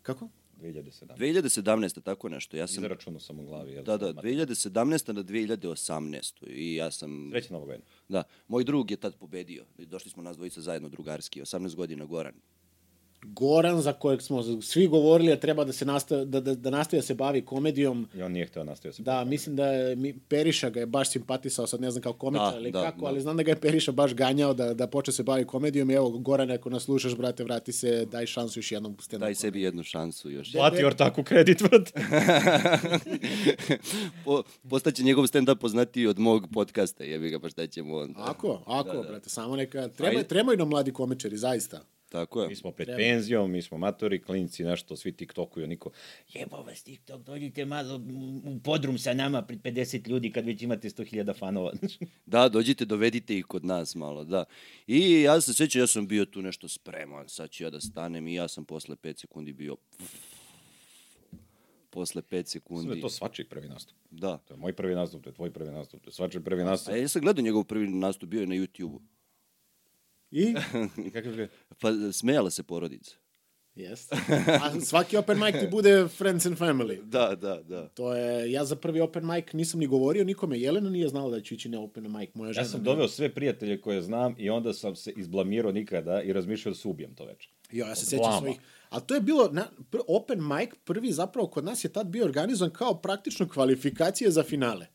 Kako? 0.03 0.29
2017. 0.57 1.17
2017. 1.17 2.03
tako 2.03 2.29
nešto. 2.29 2.57
Ja 2.57 2.67
sam... 2.67 2.85
Izračunao 2.85 3.21
sam 3.21 3.41
u 3.41 3.45
glavi. 3.45 3.73
Jel? 3.73 3.85
Da, 3.85 3.97
da, 3.97 4.13
2017. 4.13 5.13
na 5.13 5.23
2018. 5.23 6.47
I 6.47 6.75
ja 6.75 6.91
sam... 6.91 7.31
Srećna 7.33 7.55
Nova 7.55 7.67
godina. 7.67 7.85
Da, 8.09 8.23
moj 8.49 8.65
drug 8.65 8.91
je 8.91 8.97
tad 8.97 9.17
pobedio. 9.17 9.65
Došli 9.79 10.11
smo 10.11 10.23
nas 10.23 10.37
dvojica 10.37 10.61
zajedno 10.61 10.89
drugarski. 10.89 11.43
18 11.43 11.75
godina 11.75 12.05
Goran. 12.05 12.35
Goran, 13.33 13.81
za 13.81 13.93
kojeg 13.93 14.23
smo 14.23 14.63
svi 14.63 14.87
govorili 14.87 15.31
da 15.31 15.37
treba 15.37 15.65
da 15.65 15.73
se 15.73 15.85
nastavi, 15.85 16.27
da, 16.27 16.41
da, 16.41 16.55
da 16.55 16.71
nastavi 16.71 16.99
da 16.99 17.07
se 17.07 17.15
bavi 17.15 17.45
komedijom, 17.45 18.09
I 18.15 18.23
on 18.23 18.33
nije 18.33 18.47
hteo 18.47 18.65
nastaviti 18.65 18.97
se. 18.97 19.03
Da, 19.03 19.25
mislim 19.25 19.57
da 19.57 19.67
je, 19.67 19.97
mi, 19.97 20.19
Periša 20.19 20.71
ga 20.71 20.81
je 20.81 20.87
baš 20.87 21.11
simpatisao, 21.11 21.67
sad 21.67 21.81
ne 21.81 21.91
znam 21.91 22.03
kao 22.03 22.13
komičar 22.13 22.53
Da, 22.53 22.59
ili 22.59 22.71
da, 22.71 22.83
kako, 22.83 23.01
da. 23.01 23.07
ali 23.07 23.21
znam 23.21 23.37
da 23.37 23.43
ga 23.43 23.51
je 23.51 23.61
Periša 23.61 23.93
baš 23.93 24.15
ganjao 24.15 24.55
da, 24.55 24.75
da 24.75 24.87
počne 24.87 25.13
se 25.13 25.23
bavi 25.23 25.45
komedijom 25.45 25.91
i 25.91 25.95
evo, 25.95 26.11
Goran, 26.11 26.51
ako 26.51 26.71
nas 26.71 26.83
slušaš, 26.83 27.17
brate, 27.17 27.45
vrati 27.45 27.73
se, 27.73 28.05
daj 28.05 28.27
šansu 28.27 28.59
još 28.59 28.73
jednom 28.73 28.97
stand 29.01 29.21
Daj 29.21 29.35
sebi 29.35 29.63
jednu 29.63 29.83
šansu 29.83 30.31
još. 30.31 30.53
Plati 30.53 30.85
ortaku 30.85 31.23
kredit, 31.23 31.61
vrati. 31.61 31.93
po, 34.25 34.43
postaće 34.71 35.03
njegov 35.03 35.25
stand-up 35.25 35.55
poznatiji 35.59 36.07
od 36.07 36.19
mog 36.19 36.47
podcasta, 36.53 37.05
jebi 37.05 37.31
ga, 37.31 37.39
pa 37.39 37.49
šta 37.49 37.67
ćemo 37.67 37.97
onda. 37.97 38.21
Ako, 38.25 38.63
ako, 38.67 38.93
Da, 38.93 39.03
da. 39.03 39.09
brate, 39.09 39.31
samo 39.31 39.57
neka, 39.57 39.89
treba, 39.89 40.19
Ajde. 40.19 40.29
trebaju 40.29 40.59
nam 40.59 40.69
mladi 40.69 40.93
komičari, 40.93 41.37
zaista. 41.37 41.96
Tako 42.09 42.43
je. 42.43 42.49
Mi 42.49 42.57
smo 42.57 42.73
pred 42.73 42.87
Treba. 42.87 42.99
penzijom, 42.99 43.51
mi 43.51 43.63
smo 43.63 43.79
matori, 43.79 44.23
klinci, 44.23 44.65
nešto, 44.65 44.97
svi 44.97 45.13
tiktokuju, 45.13 45.67
niko. 45.67 45.91
Jebo 46.35 46.57
vas 46.57 46.83
tiktok, 46.83 47.23
dođite 47.23 47.65
malo 47.65 48.01
u 48.45 48.61
podrum 48.65 48.99
sa 48.99 49.15
nama 49.15 49.43
pred 49.43 49.61
50 49.63 50.09
ljudi 50.09 50.33
kad 50.33 50.45
već 50.47 50.63
imate 50.63 50.89
100.000 50.89 51.39
fanova. 51.39 51.73
Da, 52.27 52.49
dođite, 52.49 52.85
dovedite 52.85 53.39
ih 53.39 53.45
kod 53.45 53.65
nas 53.65 53.95
malo, 53.95 54.25
da. 54.25 54.45
I 54.87 55.23
ja 55.23 55.41
se 55.41 55.55
sjećam, 55.55 55.81
ja 55.81 55.87
sam 55.87 56.07
bio 56.07 56.25
tu 56.25 56.43
nešto 56.43 56.69
spreman, 56.69 57.29
sad 57.29 57.51
ću 57.51 57.65
ja 57.65 57.71
da 57.71 57.81
stanem 57.81 58.27
i 58.29 58.35
ja 58.35 58.49
sam 58.49 58.65
posle 58.65 58.97
5 58.97 59.21
sekundi 59.21 59.53
bio... 59.53 59.77
Posle 61.91 62.23
5 62.23 62.29
Sve 62.29 62.45
sekundi. 62.45 62.97
je 62.97 63.01
to 63.01 63.09
svačiji 63.09 63.47
prvi 63.47 63.69
nastup. 63.69 63.97
Da. 64.11 64.39
To 64.39 64.55
je 64.55 64.59
moj 64.59 64.73
prvi 64.73 64.95
nastup, 64.95 65.23
to 65.23 65.31
je 65.31 65.35
tvoj 65.35 65.51
prvi 65.51 65.71
nastup, 65.71 66.03
to 66.03 66.09
je 66.09 66.13
svačiji 66.15 66.43
prvi 66.43 66.65
nastup. 66.65 66.95
A 66.95 66.97
ja 66.97 67.09
sam 67.09 67.23
gledao 67.23 67.43
njegov 67.43 67.65
prvi 67.65 67.89
nastup, 67.89 68.29
bio 68.29 68.41
je 68.41 68.47
na 68.47 68.55
YouTube-u. 68.55 69.01
I? 70.31 70.55
I 71.07 71.11
kakav 71.11 71.39
je? 71.39 71.49
Pa 71.81 71.89
smejala 72.13 72.51
se 72.51 72.63
porodica. 72.63 73.17
Jeste. 73.75 74.17
A 74.63 74.81
svaki 74.81 75.17
open 75.17 75.39
mic 75.39 75.55
ti 75.61 75.69
bude 75.71 76.09
friends 76.09 76.47
and 76.47 76.59
family. 76.59 77.03
Da, 77.17 77.35
da, 77.35 77.63
da. 77.63 77.89
To 77.89 78.15
je, 78.15 78.53
ja 78.53 78.65
za 78.65 78.77
prvi 78.77 79.01
open 79.01 79.27
mic 79.27 79.45
nisam 79.53 79.81
ni 79.81 79.87
govorio 79.87 80.25
nikome, 80.25 80.61
Jelena 80.61 80.91
nije 80.91 81.09
znala 81.09 81.31
da 81.31 81.41
ću 81.41 81.55
ići 81.55 81.69
na 81.69 81.81
open 81.81 82.13
mic, 82.19 82.31
moja 82.35 82.53
žena. 82.53 82.67
Ja 82.67 82.71
sam 82.71 82.83
doveo 82.83 83.09
sve 83.09 83.35
prijatelje 83.35 83.81
koje 83.81 84.03
znam 84.03 84.35
i 84.39 84.51
onda 84.51 84.73
sam 84.73 84.97
se 84.97 85.13
izblamirao 85.17 85.73
nikada 85.73 86.23
i 86.23 86.33
razmišljao 86.33 86.71
da 86.73 86.79
se 86.79 86.89
ubijem 86.89 87.15
to 87.15 87.25
večer. 87.25 87.53
Jo, 87.73 87.87
ja 87.87 87.95
se 87.95 88.17
blama. 88.17 88.39
svojih. 88.39 88.59
A 88.89 89.01
to 89.01 89.15
je 89.15 89.21
bilo, 89.21 89.49
na, 89.53 89.67
pr, 89.91 89.99
open 90.09 90.39
mic 90.49 90.71
prvi 90.85 91.13
zapravo 91.13 91.49
kod 91.49 91.65
nas 91.65 91.85
je 91.85 91.93
tad 91.93 92.07
bio 92.07 92.25
organizovan 92.25 92.71
kao 92.71 92.95
praktično 92.95 93.49
kvalifikacije 93.49 94.31
za 94.31 94.43
finale. 94.43 94.87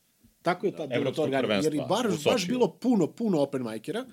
Tako 0.42 0.66
je 0.66 0.72
tad 0.76 0.88
bilo 0.88 0.90
to 0.90 1.24
Evropskog 1.24 1.24
organizovan. 1.24 1.64
Jer 1.64 1.74
i 1.74 1.76
prvenstva 1.76 1.96
bar, 1.96 2.06
u 2.06 2.10
baš 2.10 2.22
Sočiju. 2.22 2.48
bilo 2.48 2.78
puno, 2.80 3.06
puno 3.06 3.40
open 3.40 3.62
micera. 3.62 4.04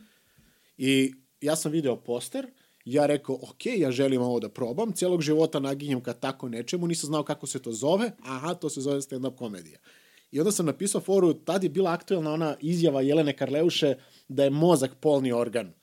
I 0.81 1.13
ja 1.41 1.55
sam 1.55 1.71
video 1.71 1.95
poster, 1.95 2.47
ja 2.85 3.05
rekao, 3.05 3.35
ok, 3.35 3.65
ja 3.65 3.91
želim 3.91 4.21
ovo 4.21 4.39
da 4.39 4.49
probam, 4.49 4.91
cijelog 4.91 5.21
života 5.21 5.59
naginjem 5.59 6.01
ka 6.01 6.13
tako 6.13 6.49
nečemu, 6.49 6.87
nisam 6.87 7.07
znao 7.07 7.23
kako 7.23 7.47
se 7.47 7.61
to 7.61 7.71
zove, 7.71 8.11
aha, 8.23 8.53
to 8.53 8.69
se 8.69 8.81
zove 8.81 9.01
stand-up 9.01 9.35
komedija. 9.35 9.79
I 10.31 10.39
onda 10.39 10.51
sam 10.51 10.65
napisao 10.65 11.01
foru, 11.01 11.33
tad 11.33 11.63
je 11.63 11.69
bila 11.69 11.91
aktuelna 11.91 12.33
ona 12.33 12.55
izjava 12.61 13.01
Jelene 13.01 13.37
Karleuše 13.37 13.95
da 14.27 14.43
je 14.43 14.49
mozak 14.49 14.95
polni 14.99 15.31
organ. 15.31 15.73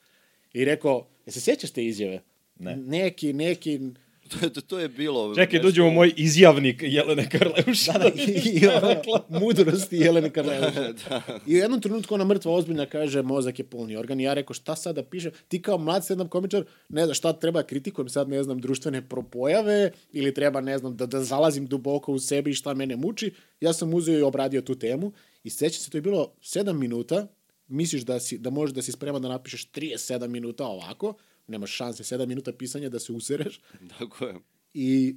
I 0.52 0.64
rekao, 0.64 1.06
je 1.26 1.32
se 1.32 1.40
sjećaš 1.40 1.70
te 1.70 1.84
izjave? 1.84 2.22
Ne. 2.58 2.76
Neki, 2.76 3.32
neki... 3.32 3.80
To, 4.40 4.48
to, 4.48 4.60
to 4.60 4.78
je 4.78 4.88
bilo... 4.88 5.34
Čekaj, 5.34 5.58
nešto- 5.58 5.66
dođe 5.68 5.82
u 5.82 5.90
moj 5.90 6.12
izjavnik 6.16 6.82
Jelene 6.82 7.28
Karleuša. 7.30 7.92
Da, 7.92 7.98
da, 7.98 8.08
i, 8.08 8.60
i 8.60 8.66
ono, 8.82 8.94
mudrosti 9.40 9.96
Jelene 9.96 10.30
Karleuše. 10.30 10.92
I 11.46 11.54
u 11.54 11.58
jednom 11.58 11.80
trenutku 11.80 12.14
ona 12.14 12.24
mrtva 12.24 12.52
ozbiljna 12.52 12.86
kaže 12.86 13.22
mozak 13.22 13.58
je 13.58 13.64
polni 13.64 13.96
organ. 13.96 14.20
I 14.20 14.24
ja 14.24 14.34
rekao 14.34 14.54
šta 14.54 14.76
sad 14.76 14.94
da 14.94 15.02
piše? 15.02 15.30
Ti 15.48 15.62
kao 15.62 15.78
mlad 15.78 16.02
stand-up 16.02 16.28
komičar, 16.28 16.64
ne 16.88 17.04
znam 17.04 17.14
šta 17.14 17.32
treba 17.32 17.62
da 17.62 17.66
kritikujem 17.66 18.08
sad, 18.08 18.28
ne 18.28 18.42
znam, 18.42 18.60
društvene 18.60 19.08
propojave 19.08 19.90
ili 20.12 20.34
treba, 20.34 20.60
ne 20.60 20.78
znam, 20.78 20.96
da, 20.96 21.06
da 21.06 21.24
zalazim 21.24 21.66
duboko 21.66 22.12
u 22.12 22.18
sebi 22.18 22.50
i 22.50 22.54
šta 22.54 22.74
mene 22.74 22.96
muči. 22.96 23.32
Ja 23.60 23.72
sam 23.72 23.94
uzeo 23.94 24.18
i 24.18 24.22
obradio 24.22 24.60
tu 24.60 24.74
temu 24.74 25.12
i 25.44 25.50
sećam 25.50 25.80
se, 25.80 25.90
to 25.90 25.98
je 25.98 26.02
bilo 26.02 26.32
7 26.42 26.72
minuta, 26.72 27.26
misliš 27.68 28.02
da, 28.02 28.20
si, 28.20 28.38
da 28.38 28.50
možeš 28.50 28.74
da 28.74 28.82
si 28.82 28.92
spreman 28.92 29.22
da 29.22 29.28
napišeš 29.28 29.70
37 29.70 30.28
minuta 30.28 30.66
ovako, 30.66 31.14
nemaš 31.46 31.70
šanse 31.70 32.16
7 32.16 32.26
minuta 32.26 32.52
pisanja 32.52 32.88
da 32.88 32.98
se 32.98 33.12
usereš, 33.12 33.60
Tako 33.98 34.24
je. 34.24 34.34
I 34.74 35.16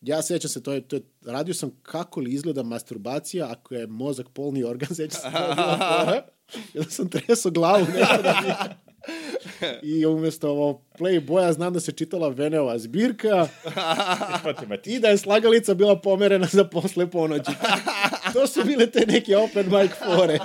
ja 0.00 0.22
sećam 0.22 0.48
se, 0.48 0.62
to 0.62 0.72
je, 0.72 0.88
to 0.88 0.96
je, 0.96 1.02
radio 1.24 1.54
sam 1.54 1.70
kako 1.82 2.20
li 2.20 2.32
izgleda 2.32 2.62
masturbacija 2.62 3.50
ako 3.50 3.74
je 3.74 3.86
mozak 3.86 4.26
polni 4.28 4.64
organ, 4.64 4.94
sećam 4.94 5.20
se, 5.20 5.30
to 5.32 5.48
je 5.48 5.54
bila 5.54 5.78
fora. 6.04 6.26
Sam 6.88 7.10
tresao 7.10 7.52
glavu 7.52 7.86
nešto 7.98 8.22
da 8.22 8.40
mi... 8.44 8.74
I 9.82 10.06
umjesto 10.06 10.50
ovo 10.50 10.82
Playboya 10.98 11.52
znam 11.52 11.72
da 11.72 11.80
se 11.80 11.92
čitala 11.92 12.28
Veneova 12.28 12.78
zbirka 12.78 13.48
i 14.84 14.98
da 14.98 15.08
je 15.08 15.18
slagalica 15.18 15.74
bila 15.74 16.00
pomerena 16.00 16.46
za 16.46 16.64
posle 16.64 17.10
ponoći. 17.10 17.50
to 18.32 18.46
su 18.46 18.64
bile 18.64 18.90
te 18.90 19.06
neke 19.06 19.36
open 19.36 19.66
mic 19.66 19.90
fore. 20.04 20.38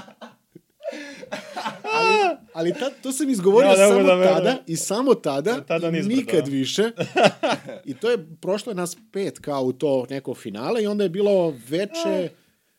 Ali, 2.05 2.37
ali 2.53 2.73
tad, 2.79 2.93
to 3.03 3.11
sam 3.11 3.29
izgovorio 3.29 3.69
Ja 3.69 3.75
samo 3.75 4.03
da 4.03 4.23
tada 4.23 4.57
i 4.67 4.75
samo 4.75 5.13
tada, 5.13 5.61
Tada 5.67 5.87
i 5.87 6.01
nikad 6.01 6.45
da. 6.45 6.51
više. 6.51 6.91
I 7.85 7.93
to 7.93 8.11
je 8.11 8.17
prošlo 8.41 8.71
je 8.71 8.75
nas 8.75 8.97
pet 9.11 9.39
kao 9.39 9.63
u 9.63 9.73
to 9.73 10.05
neko 10.09 10.33
finale 10.33 10.83
i 10.83 10.87
onda 10.87 11.03
je 11.03 11.09
bilo 11.09 11.53
veče, 11.69 12.29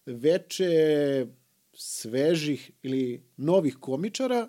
veče 0.07 1.27
svežih 1.75 2.71
ili 2.83 3.31
novih 3.37 3.77
komičara. 3.81 4.49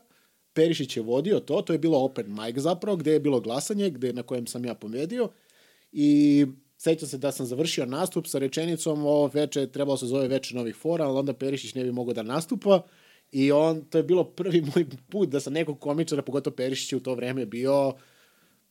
Perišić 0.53 0.97
je 0.97 1.03
vodio 1.03 1.39
to, 1.39 1.61
to 1.61 1.73
je 1.73 1.80
bilo 1.80 1.99
open 1.99 2.25
mic 2.30 2.57
zapravo, 2.57 2.97
gde 2.97 3.11
je 3.11 3.19
bilo 3.19 3.39
glasanje, 3.39 3.89
gde, 3.89 4.13
na 4.13 4.23
kojem 4.23 4.47
sam 4.47 4.65
ja 4.65 4.73
pomedio 4.73 5.30
i 5.91 6.45
sećam 6.78 7.09
se 7.09 7.17
da 7.17 7.32
sam 7.32 7.45
završio 7.45 7.86
nastup 7.86 8.28
sa 8.28 8.39
rečenicom 8.39 9.05
ovo 9.05 9.28
veče, 9.34 9.67
trebalo 9.67 9.97
se 9.97 10.05
zove 10.05 10.28
veče 10.28 10.55
novih 10.55 10.75
fora, 10.75 11.05
ali 11.05 11.17
onda 11.17 11.34
Perišić 11.34 11.73
ne 11.75 11.84
bi 11.84 11.91
mogao 11.91 12.13
da 12.13 12.23
nastupa 12.23 12.82
i 13.32 13.51
on, 13.51 13.82
to 13.82 13.97
je 13.97 14.03
bilo 14.03 14.23
prvi 14.23 14.61
moj 14.61 14.86
put 15.09 15.30
da 15.30 15.39
sam 15.39 15.53
nekog 15.53 15.80
komičara, 15.80 16.21
pogotovo 16.21 16.55
Perišić 16.55 16.91
je 16.93 16.97
u 16.97 16.99
to 16.99 17.15
vreme 17.15 17.45
bio 17.45 17.93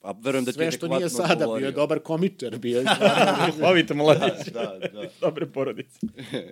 Pa 0.06 0.14
verujem 0.14 0.44
da 0.44 0.52
ti 0.52 0.58
je 0.58 0.62
sve 0.62 0.72
što 0.72 0.88
nije 0.88 1.08
sada, 1.08 1.26
bio 1.26 1.34
odgovorio. 1.34 1.66
je 1.66 1.72
dobar 1.72 1.98
komičar, 1.98 2.58
bio 2.58 2.78
je 2.78 2.84
Slavite 3.58 3.94
mladić. 4.02 4.46
Da, 4.52 4.78
da. 4.92 5.02
Dobre 5.20 5.46
porodice. 5.46 5.98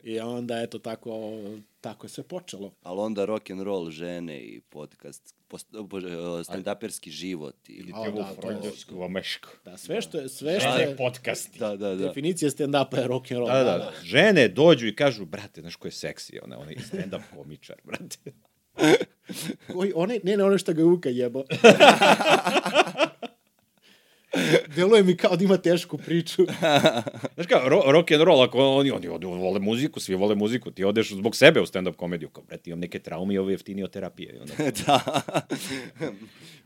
I 0.04 0.20
onda, 0.20 0.60
eto, 0.60 0.78
tako, 0.78 1.32
tako 1.80 2.04
je 2.04 2.10
sve 2.10 2.24
počelo. 2.24 2.72
Ali 2.82 3.00
onda 3.00 3.24
rock 3.24 3.50
and 3.50 3.62
roll 3.62 3.90
žene 3.90 4.38
i 4.38 4.60
podcast, 4.60 5.34
stand-uperski 6.42 7.10
život. 7.10 7.68
I, 7.68 7.72
Ili 7.72 7.86
ti 7.86 8.12
da, 8.14 8.22
to- 8.24 8.40
freudovsku 8.40 8.98
vamešku. 8.98 9.48
Da, 9.64 9.76
sve 9.76 10.02
što 10.02 10.18
je, 10.18 10.28
sve 10.28 10.60
što 10.60 10.70
Žene 10.70 10.82
je, 10.82 10.96
podcasti. 10.96 11.58
da, 11.58 11.68
da, 11.68 11.88
da. 11.88 11.94
definicija 11.96 12.50
stand-upa 12.50 12.98
je 12.98 13.06
rock 13.06 13.30
and 13.30 13.38
roll. 13.38 13.48
Da, 13.48 13.58
da, 13.58 13.78
da. 13.78 13.92
Žene 14.02 14.48
dođu 14.48 14.86
i 14.86 14.96
kažu, 14.96 15.24
brate, 15.24 15.60
znaš 15.60 15.76
ko 15.76 15.88
je 15.88 15.92
seksi? 15.92 16.38
Ona, 16.40 16.58
ona 16.58 16.70
je 16.70 16.76
stand-up 16.78 17.22
komičar, 17.34 17.76
brate. 17.84 18.32
Koji, 19.72 19.92
onaj, 19.94 20.20
ne, 20.22 20.36
ne, 20.36 20.44
ono 20.44 20.58
što 20.58 20.72
ga 20.72 20.84
Uka 20.84 21.08
jebo. 21.08 21.44
Deluje 24.68 25.02
mi 25.02 25.16
kao 25.16 25.36
da 25.36 25.44
ima 25.44 25.56
tešku 25.56 25.98
priču. 25.98 26.42
Znaš 27.34 27.46
kao, 27.48 27.68
ro 27.68 27.82
rock 27.86 28.10
and 28.10 28.22
roll, 28.22 28.42
ako 28.42 28.58
oni, 28.60 28.90
oni, 28.90 29.08
oni 29.08 29.26
vole 29.26 29.60
muziku, 29.60 30.00
svi 30.00 30.14
vole 30.14 30.34
muziku, 30.34 30.70
ti 30.70 30.84
odeš 30.84 31.10
zbog 31.10 31.36
sebe 31.36 31.60
u 31.60 31.66
stand-up 31.66 31.92
komediju, 31.92 32.28
kao, 32.28 32.44
brate, 32.44 32.70
imam 32.70 32.80
neke 32.80 32.98
traume 32.98 33.34
i 33.34 33.38
ovo 33.38 33.50
je 33.50 33.54
jeftinije 33.54 33.84
od 33.84 33.90
terapije. 33.90 34.34
I 34.34 34.38
onda, 34.38 34.54
da. 34.86 35.20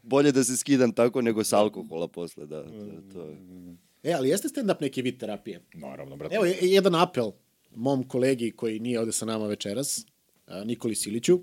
Bolje 0.03 0.33
da 0.33 0.45
se 0.45 0.57
skidam 0.57 0.93
tako 0.93 1.23
nego 1.23 1.45
s 1.45 1.53
alkohola 1.53 2.09
posle, 2.09 2.47
da. 2.47 2.63
To, 2.63 2.71
to 3.13 3.23
je. 3.23 3.37
E, 4.03 4.13
ali 4.13 4.29
jeste 4.29 4.49
stand-up 4.49 4.81
neki 4.81 5.03
vid 5.03 5.19
terapije? 5.19 5.61
naravno, 5.75 6.17
brate. 6.17 6.35
Evo, 6.35 6.45
je- 6.45 6.59
jedan 6.63 6.95
apel 6.95 7.31
mom 7.71 8.03
kolegi 8.05 8.51
koji 8.51 8.81
nije 8.81 9.01
ovde 9.01 9.13
sa 9.13 9.25
nama 9.25 9.47
večeras, 9.47 10.07
Nikoli 10.65 10.95
Siliću. 10.95 11.41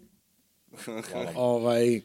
ovaj, 1.35 2.01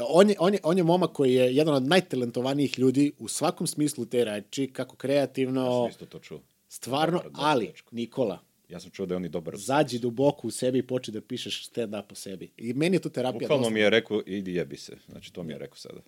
on, 0.00 0.30
je, 0.30 0.36
on, 0.38 0.54
je, 0.54 0.60
on 0.62 0.78
je 0.78 0.84
momak 0.84 1.12
koji 1.12 1.34
je 1.34 1.56
jedan 1.56 1.74
od 1.74 1.82
najtalentovanijih 1.84 2.78
ljudi 2.78 3.12
u 3.18 3.28
svakom 3.28 3.66
smislu 3.66 4.06
te 4.06 4.24
reči, 4.24 4.66
kako 4.68 4.96
kreativno, 4.96 5.82
sam 5.82 5.90
isto 5.90 6.06
to 6.06 6.18
čuo. 6.18 6.40
stvarno, 6.68 7.18
Dobar, 7.18 7.32
dobar 7.32 7.46
ali, 7.46 7.66
dečko. 7.66 7.88
Nikola, 7.92 8.38
Ja 8.68 8.80
sam 8.80 8.90
čuo 8.90 9.06
da 9.06 9.14
je 9.14 9.16
on 9.16 9.24
i 9.24 9.28
dobar. 9.28 9.56
zađi 9.56 9.98
duboko 9.98 10.46
u 10.46 10.50
sebi 10.50 10.78
i 10.78 10.82
počne 10.82 11.12
da 11.12 11.20
pišeš 11.20 11.70
stand-up 11.70 12.12
o 12.12 12.14
sebi. 12.14 12.50
I 12.56 12.72
meni 12.72 12.96
je 12.96 13.00
to 13.00 13.08
terapija. 13.08 13.38
Bukvalno 13.40 13.62
dosta. 13.62 13.74
mi 13.74 13.80
je 13.80 13.90
rekao, 13.90 14.22
idi 14.26 14.54
jebi 14.54 14.76
se. 14.76 14.96
Znači, 15.08 15.32
to 15.32 15.42
mi 15.42 15.52
je 15.52 15.58
rekao 15.58 15.76
sada. 15.76 16.00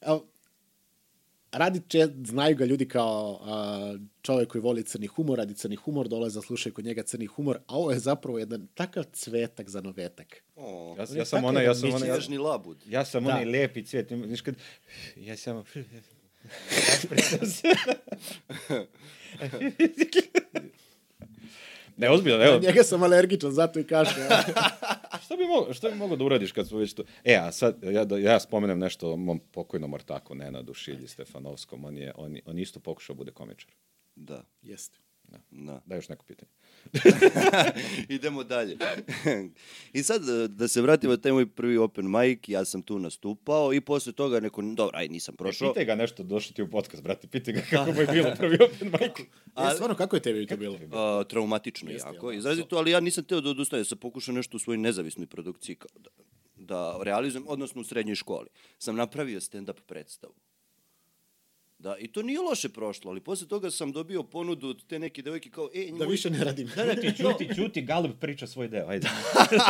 Evo, 0.00 0.24
radi 1.54 1.80
če, 1.88 2.08
znaju 2.24 2.56
ga 2.56 2.64
ljudi 2.64 2.88
kao 2.88 3.40
a, 3.42 3.96
čovjek 4.22 4.48
koji 4.48 4.62
voli 4.62 4.82
crni 4.82 5.06
humor, 5.06 5.38
radi 5.38 5.54
crni 5.54 5.76
humor, 5.76 6.08
dolaze 6.08 6.38
da 6.38 6.42
slušaju 6.42 6.72
kod 6.74 6.84
njega 6.84 7.02
crni 7.02 7.26
humor, 7.26 7.58
a 7.66 7.76
ovo 7.76 7.90
je 7.90 7.98
zapravo 7.98 8.38
jedan 8.38 8.66
takav 8.74 9.04
cvetak 9.12 9.68
za 9.68 9.80
novetak. 9.80 10.42
O, 10.56 10.96
Ja, 10.98 11.06
je 11.10 11.18
ja 11.18 11.24
sam 11.24 11.44
ona, 11.44 11.60
ja 11.60 11.74
sam 11.74 11.94
ona, 11.94 12.06
ja, 12.06 12.18
labud. 12.42 12.78
ja 12.88 13.04
sam 13.04 13.24
Da. 13.24 13.30
onaj 13.30 13.44
lepi 13.44 13.84
cvijet. 13.84 14.08
Znaš 14.26 14.40
kad, 14.40 14.54
ja 15.16 15.36
sam... 15.36 15.64
Rašpricam 16.70 17.46
se. 17.46 17.68
ne, 21.96 22.10
ozbiljno, 22.10 22.44
evo, 22.44 22.58
njega 22.58 22.82
sam 22.82 23.02
alergičan, 23.02 23.52
zato 23.52 23.80
i 23.80 23.84
kažem. 23.84 24.14
Šta 25.24 25.36
bi, 25.36 25.44
mogao, 25.46 25.74
šta 25.74 25.90
bi 25.90 25.96
mogao 25.96 26.16
da 26.16 26.24
uradiš 26.24 26.52
kad 26.52 26.68
smo 26.68 26.78
već 26.78 26.94
to... 26.94 27.02
E, 27.24 27.34
a 27.34 27.52
sad, 27.52 27.82
ja, 27.82 28.04
da, 28.04 28.18
ja 28.18 28.40
spomenem 28.40 28.78
nešto 28.78 29.12
o 29.12 29.16
mom 29.16 29.40
pokojnom 29.52 29.94
ortaku, 29.94 30.34
Nenadu 30.34 30.74
Šilji 30.74 31.08
Stefanovskom. 31.08 31.84
On 31.84 31.98
je, 31.98 32.12
on, 32.16 32.36
on 32.46 32.58
isto 32.58 32.80
pokušao 32.80 33.14
da 33.14 33.18
bude 33.18 33.32
komičar. 33.32 33.70
Da, 34.16 34.44
Jeste. 34.62 34.98
Da. 35.28 35.80
Da, 35.86 35.94
još 35.94 36.08
neko 36.08 36.24
pitanje. 36.24 36.50
Idemo 38.16 38.44
dalje. 38.44 38.76
I 39.92 40.02
sad, 40.02 40.28
e, 40.28 40.48
da 40.48 40.68
se 40.68 40.82
vratimo 40.82 41.12
na 41.12 41.16
taj 41.16 41.32
moj 41.32 41.46
prvi 41.46 41.76
open 41.76 42.10
mic, 42.10 42.38
ja 42.46 42.64
sam 42.64 42.82
tu 42.82 42.98
nastupao 42.98 43.72
i 43.72 43.80
posle 43.80 44.12
toga 44.12 44.40
neko, 44.40 44.62
dobro, 44.62 44.98
aj, 44.98 45.08
nisam 45.08 45.36
prošao. 45.36 45.72
Pitaj 45.72 45.84
ga 45.84 45.94
nešto, 45.94 46.22
došli 46.22 46.54
ti 46.54 46.62
u 46.62 46.70
podcast, 46.70 47.02
brate, 47.02 47.26
pitaj 47.26 47.54
ga 47.54 47.60
kako 47.70 47.92
mu 47.92 48.00
je 48.00 48.06
bilo 48.06 48.34
prvi 48.38 48.54
open 48.54 48.92
mic. 48.92 49.26
A, 49.54 49.70
e, 49.70 49.74
stvarno, 49.74 49.96
kako 49.96 50.16
je 50.16 50.22
tebi 50.22 50.46
to 50.46 50.56
bilo? 50.56 50.74
Uh, 50.74 51.26
traumatično 51.28 51.90
Jeste, 51.90 52.08
jako, 52.08 52.30
jel 52.30 52.32
da? 52.32 52.38
izrazito, 52.38 52.76
ali 52.76 52.90
ja 52.90 53.00
nisam 53.00 53.24
teo 53.24 53.40
da 53.40 53.50
odustanem, 53.50 53.80
ja 53.80 53.84
sam 53.84 53.98
pokušao 53.98 54.34
nešto 54.34 54.56
u 54.56 54.60
svojoj 54.60 54.78
nezavisnoj 54.78 55.26
produkciji 55.26 55.76
kao 55.76 55.90
da, 55.94 56.10
da 56.56 57.00
realizujem, 57.02 57.44
odnosno 57.48 57.80
u 57.80 57.84
srednjoj 57.84 58.14
školi. 58.14 58.48
Sam 58.78 58.96
napravio 58.96 59.40
stand-up 59.40 59.80
predstavu. 59.86 60.34
Da, 61.84 61.96
i 61.98 62.08
to 62.08 62.22
nije 62.22 62.40
loše 62.40 62.68
prošlo, 62.68 63.10
ali 63.10 63.20
posle 63.20 63.48
toga 63.48 63.70
sam 63.70 63.92
dobio 63.92 64.22
ponudu 64.22 64.68
od 64.68 64.86
te 64.86 64.98
neke 64.98 65.22
devojke 65.22 65.50
kao, 65.50 65.68
e, 65.74 65.86
Da 65.86 66.04
moj, 66.04 66.06
više 66.06 66.30
ne 66.30 66.44
radim. 66.44 66.70
Da, 66.76 66.84
da, 66.84 66.94
ti 66.94 67.12
čuti, 67.22 67.54
čuti, 67.54 67.82
Galeb 67.82 68.12
priča 68.20 68.46
svoj 68.46 68.68
deo, 68.68 68.88
ajde. 68.88 69.08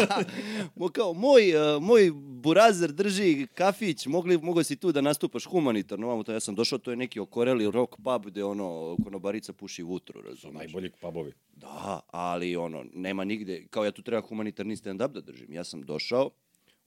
mo, 0.76 0.88
kao, 0.88 1.14
moj, 1.14 1.56
uh, 1.56 1.82
moj 1.82 2.10
burazer 2.14 2.92
drži 2.92 3.46
kafić, 3.54 4.06
mogli, 4.06 4.38
mogo 4.38 4.64
si 4.64 4.76
tu 4.76 4.92
da 4.92 5.00
nastupaš 5.00 5.44
humanitarno, 5.44 6.08
vamo 6.08 6.22
to 6.22 6.32
ja 6.32 6.40
sam 6.40 6.54
došao, 6.54 6.78
to 6.78 6.90
je 6.90 6.96
neki 6.96 7.20
okoreli 7.20 7.70
rock 7.70 7.96
pub 7.96 8.26
gde 8.26 8.44
ono, 8.44 8.96
konobarica 9.04 9.52
puši 9.52 9.82
vutru, 9.82 10.22
razumiješ? 10.22 10.58
Najbolji 10.58 10.90
pubovi. 11.00 11.32
Da, 11.56 12.00
ali 12.10 12.56
ono, 12.56 12.84
nema 12.94 13.24
nigde, 13.24 13.66
kao 13.70 13.84
ja 13.84 13.90
tu 13.90 14.02
treba 14.02 14.20
humanitarni 14.20 14.76
stand-up 14.76 15.12
da 15.12 15.20
držim. 15.20 15.52
Ja 15.52 15.64
sam 15.64 15.82
došao, 15.82 16.30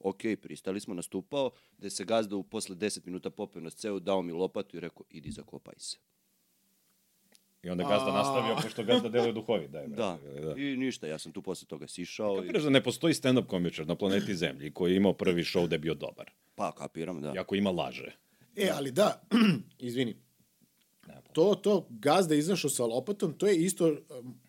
ok, 0.00 0.22
pristali 0.42 0.80
smo, 0.80 0.94
nastupao, 0.94 1.50
da 1.78 1.90
se 1.90 2.04
gazda 2.04 2.36
u 2.36 2.42
posle 2.42 2.76
10 2.76 3.06
minuta 3.06 3.30
popeo 3.30 3.62
na 3.62 3.70
scenu, 3.70 4.00
dao 4.00 4.22
mi 4.22 4.32
lopatu 4.32 4.76
i 4.76 4.80
rekao, 4.80 5.02
idi 5.10 5.30
zakopaj 5.30 5.74
se. 5.78 5.96
I 7.62 7.70
onda 7.70 7.84
gazda 7.84 8.12
nastavio, 8.12 8.56
pošto 8.62 8.84
gazda 8.84 9.08
deluje 9.08 9.32
duhovi. 9.32 9.68
Daj, 9.68 9.86
Da. 9.86 10.18
brate, 10.22 10.40
da. 10.40 10.54
I 10.56 10.76
ništa, 10.76 11.06
ja 11.06 11.18
sam 11.18 11.32
tu 11.32 11.42
posle 11.42 11.68
toga 11.68 11.88
sišao. 11.88 12.34
I... 12.34 12.36
Kapiraš 12.36 12.62
da 12.62 12.70
ne 12.70 12.82
postoji 12.82 13.14
stand-up 13.14 13.46
komičar 13.46 13.86
na 13.86 13.94
planeti 13.94 14.34
Zemlji 14.34 14.70
koji 14.70 14.92
je 14.92 14.96
imao 14.96 15.12
prvi 15.12 15.42
show 15.42 15.66
da 15.66 15.74
je 15.74 15.78
bio 15.78 15.94
dobar. 15.94 16.30
Pa, 16.54 16.72
kapiram, 16.72 17.20
da. 17.20 17.32
Iako 17.34 17.54
ima 17.54 17.70
laže. 17.70 18.16
E, 18.56 18.70
ali 18.74 18.90
da, 18.90 19.22
izvini, 19.78 20.16
to, 21.32 21.54
to 21.54 21.86
gazda 21.90 22.34
izašao 22.34 22.70
sa 22.70 22.86
lopatom, 22.86 23.32
to 23.32 23.46
je 23.46 23.56
isto, 23.56 23.86
um, 23.88 24.40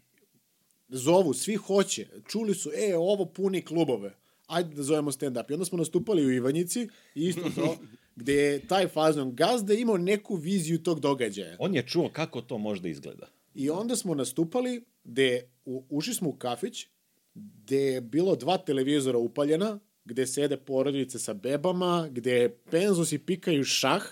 zovu, 0.88 1.34
svi 1.34 1.56
hoće, 1.56 2.08
čuli 2.28 2.56
su, 2.56 2.72
e, 2.76 2.98
ovo 2.98 3.26
puni 3.26 3.62
klubove, 3.62 4.16
ajde 4.50 4.76
da 4.76 4.84
zovemo 4.84 5.12
stand-up. 5.12 5.52
I 5.52 5.54
onda 5.54 5.66
smo 5.66 5.78
nastupali 5.78 6.26
u 6.26 6.32
Ivanjici, 6.32 6.88
i 7.16 7.28
isto 7.28 7.50
to, 7.56 7.78
gde 8.16 8.34
je 8.34 8.68
taj 8.68 8.88
fazon 8.88 9.36
gazda 9.36 9.74
imao 9.74 9.98
neku 9.98 10.36
viziju 10.36 10.84
tog 10.84 11.00
događaja. 11.00 11.56
On 11.60 11.76
je 11.76 11.88
čuo 11.88 12.10
kako 12.10 12.42
to 12.42 12.58
možda 12.58 12.90
izgleda. 12.90 13.28
I 13.54 13.70
onda 13.70 13.96
smo 13.96 14.16
nastupali, 14.16 14.86
gde 15.04 15.50
u, 15.66 15.84
ušli 15.90 16.14
smo 16.14 16.30
u 16.30 16.34
kafić, 16.34 16.88
gde 17.34 17.82
je 17.82 18.02
bilo 18.02 18.36
dva 18.36 18.58
televizora 18.58 19.18
upaljena, 19.18 19.80
gde 20.06 20.28
sede 20.28 20.58
porodice 20.58 21.20
sa 21.20 21.34
bebama, 21.34 22.08
gde 22.12 22.50
penzosi 22.72 23.18
pikaju 23.18 23.64
šah 23.64 24.04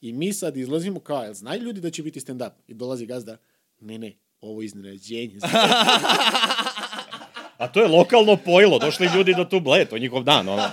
i 0.00 0.12
mi 0.12 0.32
sad 0.32 0.56
izlazimo 0.56 1.00
kao, 1.00 1.22
jel 1.22 1.34
znaju 1.34 1.62
ljudi 1.62 1.80
da 1.80 1.90
će 1.90 2.02
biti 2.02 2.20
stand-up? 2.20 2.52
I 2.68 2.74
dolazi 2.74 3.06
gazda, 3.06 3.36
ne, 3.80 3.98
ne, 3.98 4.16
ovo 4.40 4.62
je 4.62 4.66
iznenađenje. 4.66 5.38
A 7.58 7.72
to 7.72 7.80
je 7.80 7.88
lokalno 7.88 8.36
pojilo, 8.36 8.78
došli 8.78 9.08
ljudi 9.16 9.34
do 9.34 9.44
tu 9.44 9.60
ble, 9.60 9.84
to 9.84 9.96
je 9.96 10.00
njihov 10.00 10.22
dan, 10.22 10.48
ono. 10.48 10.70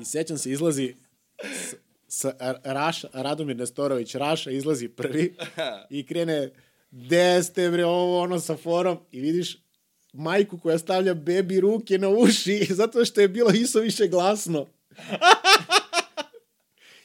I 0.00 0.04
sećam 0.04 0.38
se, 0.38 0.50
izlazi 0.50 0.94
s, 1.42 1.74
s, 2.08 2.24
Raša, 2.64 3.08
Radomir 3.12 3.56
Nestorović, 3.56 4.14
Raša 4.14 4.50
izlazi 4.50 4.88
prvi 4.88 5.36
i 5.90 6.06
krene, 6.06 6.50
gde 6.90 7.42
ste 7.42 7.70
bre 7.70 7.84
ovo 7.84 8.20
ono 8.20 8.40
sa 8.40 8.56
forom 8.56 8.98
i 9.12 9.20
vidiš 9.20 9.56
majku 10.12 10.58
koja 10.58 10.78
stavlja 10.78 11.14
bebi 11.14 11.60
ruke 11.60 11.98
na 11.98 12.08
uši 12.08 12.66
zato 12.80 13.04
što 13.04 13.20
je 13.20 13.28
bilo 13.28 13.50
iso 13.50 13.80
više 13.80 14.08
glasno. 14.08 14.66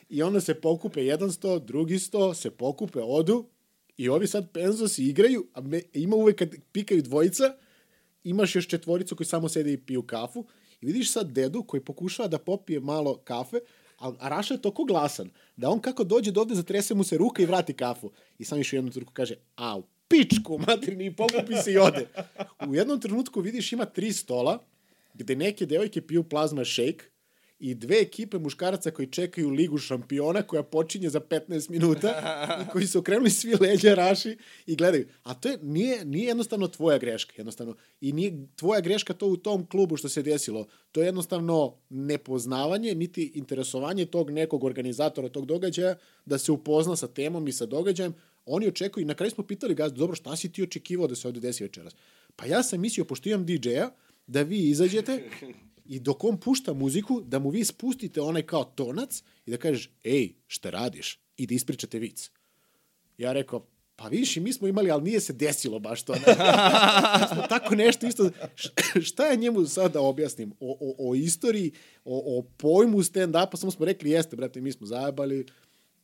I 0.10 0.24
onda 0.24 0.42
se 0.42 0.62
pokupe 0.62 1.06
jedan 1.06 1.32
sto, 1.32 1.60
drugi 1.60 2.00
sto, 2.00 2.34
se 2.34 2.52
pokupe, 2.52 3.00
odu 3.02 3.46
i 3.98 4.10
ovi 4.10 4.28
sad 4.28 4.52
penzosi 4.52 5.04
igraju, 5.04 5.48
a 5.54 5.62
me, 5.62 5.82
ima 5.94 6.16
uvek 6.16 6.40
kad 6.40 6.50
pikaju 6.72 7.02
dvojica, 7.02 7.54
imaš 8.30 8.56
još 8.56 8.68
četvoricu 8.68 9.16
koji 9.16 9.28
samo 9.28 9.50
sede 9.50 9.74
i 9.74 9.78
piju 9.78 10.02
kafu 10.02 10.46
i 10.82 10.86
vidiš 10.86 11.12
sad 11.12 11.32
dedu 11.32 11.64
koji 11.64 11.82
pokušava 11.82 12.28
da 12.28 12.38
popije 12.38 12.80
malo 12.80 13.18
kafe, 13.18 13.60
a, 14.00 14.12
a 14.20 14.30
Raša 14.30 14.54
je 14.54 14.62
toko 14.62 14.84
glasan, 14.84 15.30
da 15.56 15.70
on 15.70 15.80
kako 15.80 16.04
dođe 16.04 16.32
do 16.32 16.42
ovde 16.42 16.56
zatrese 16.56 16.94
mu 16.94 17.04
se 17.04 17.18
ruka 17.18 17.44
i 17.44 17.46
vrati 17.46 17.74
kafu. 17.74 18.12
I 18.40 18.46
sam 18.46 18.58
još 18.58 18.74
u 18.74 18.76
jednom 18.76 18.92
trenutku 18.92 19.14
kaže, 19.14 19.36
au, 19.56 19.84
pičku, 20.08 20.58
materni, 20.68 21.06
i 21.06 21.16
pokupi 21.16 21.56
se 21.64 21.74
i 21.74 21.78
ode. 21.78 22.08
U 22.68 22.76
jednom 22.76 23.02
trenutku 23.02 23.42
vidiš 23.42 23.74
ima 23.74 23.86
tri 23.86 24.14
stola, 24.14 24.60
gde 25.14 25.36
neke 25.36 25.66
devojke 25.66 26.02
piju 26.02 26.24
plazma 26.24 26.66
shake 26.66 27.06
i 27.60 27.76
dve 27.76 28.02
ekipe 28.02 28.40
muškaraca 28.40 28.92
koji 28.92 29.08
čekaju 29.08 29.50
ligu 29.50 29.78
šampiona 29.78 30.42
koja 30.42 30.64
počinje 30.64 31.10
za 31.10 31.20
15 31.20 31.70
minuta 31.70 32.10
i 32.62 32.72
koji 32.72 32.88
su 32.88 33.00
okrenuli 33.00 33.30
svi 33.30 33.56
leđa 33.60 33.94
raši 33.94 34.38
i 34.66 34.76
gledaju. 34.76 35.08
A 35.24 35.34
to 35.34 35.50
je, 35.50 35.58
nije, 35.62 36.06
nije 36.06 36.28
jednostavno 36.28 36.68
tvoja 36.68 36.98
greška, 36.98 37.34
jednostavno. 37.38 37.76
I 38.02 38.14
nije 38.14 38.48
tvoja 38.56 38.82
greška 38.82 39.14
to 39.14 39.28
u 39.28 39.38
tom 39.38 39.66
klubu 39.66 39.98
što 39.98 40.10
se 40.10 40.24
desilo. 40.24 40.68
To 40.92 41.02
je 41.02 41.06
jednostavno 41.06 41.76
nepoznavanje, 41.90 42.96
niti 42.96 43.32
interesovanje 43.36 44.06
tog 44.06 44.32
nekog 44.32 44.64
organizatora 44.64 45.30
tog 45.30 45.46
događaja 45.46 45.96
da 46.26 46.38
se 46.38 46.52
upozna 46.52 46.96
sa 46.96 47.08
temom 47.08 47.48
i 47.48 47.52
sa 47.52 47.66
događajem. 47.66 48.14
Oni 48.46 48.68
očekuju, 48.68 49.06
na 49.06 49.14
kraju 49.14 49.32
smo 49.32 49.44
pitali 49.44 49.76
gazdu, 49.76 50.00
dobro, 50.00 50.16
šta 50.16 50.36
si 50.36 50.52
ti 50.52 50.64
očekivao 50.64 51.08
da 51.08 51.16
se 51.16 51.28
ovde 51.28 51.40
desi 51.40 51.64
večeras? 51.64 51.96
Pa 52.36 52.46
ja 52.46 52.64
sam 52.64 52.82
mislio, 52.82 53.06
pošto 53.06 53.30
imam 53.30 53.46
DJ-a, 53.46 53.90
da 54.28 54.42
vi 54.42 54.70
izađete 54.70 55.30
i 55.90 56.00
dok 56.00 56.24
on 56.24 56.38
pušta 56.38 56.74
muziku, 56.74 57.22
da 57.22 57.40
mu 57.40 57.50
vi 57.50 57.66
spustite 57.66 58.22
onaj 58.22 58.42
kao 58.42 58.64
tonac 58.64 59.24
i 59.46 59.52
da 59.52 59.58
kažeš, 59.58 59.90
ej, 60.04 60.34
šta 60.48 60.70
radiš? 60.70 61.20
I 61.38 61.48
da 61.48 61.56
ispričate 61.56 62.00
vic. 62.00 62.32
Ja 63.18 63.34
rekao, 63.34 63.68
pa 63.96 64.08
vidiš 64.08 64.38
i 64.38 64.40
mi 64.40 64.54
smo 64.54 64.68
imali, 64.68 64.92
ali 64.92 65.04
nije 65.04 65.20
se 65.20 65.34
desilo 65.34 65.80
baš 65.80 66.04
to. 66.04 66.14
smo 67.34 67.42
tako 67.50 67.76
nešto 67.76 68.08
isto, 68.08 68.30
šta 69.02 69.26
je 69.26 69.38
njemu 69.38 69.66
sad 69.66 69.94
da 69.94 70.02
objasnim? 70.02 70.54
O, 70.60 70.78
o, 70.82 71.10
o 71.10 71.16
istoriji, 71.16 71.72
o, 72.06 72.40
o 72.40 72.42
pojmu 72.58 72.98
stand-upa, 72.98 73.58
samo 73.58 73.72
smo 73.72 73.86
rekli, 73.86 74.10
jeste, 74.10 74.36
brate, 74.36 74.62
mi 74.62 74.72
smo 74.72 74.88
zajebali, 74.88 75.46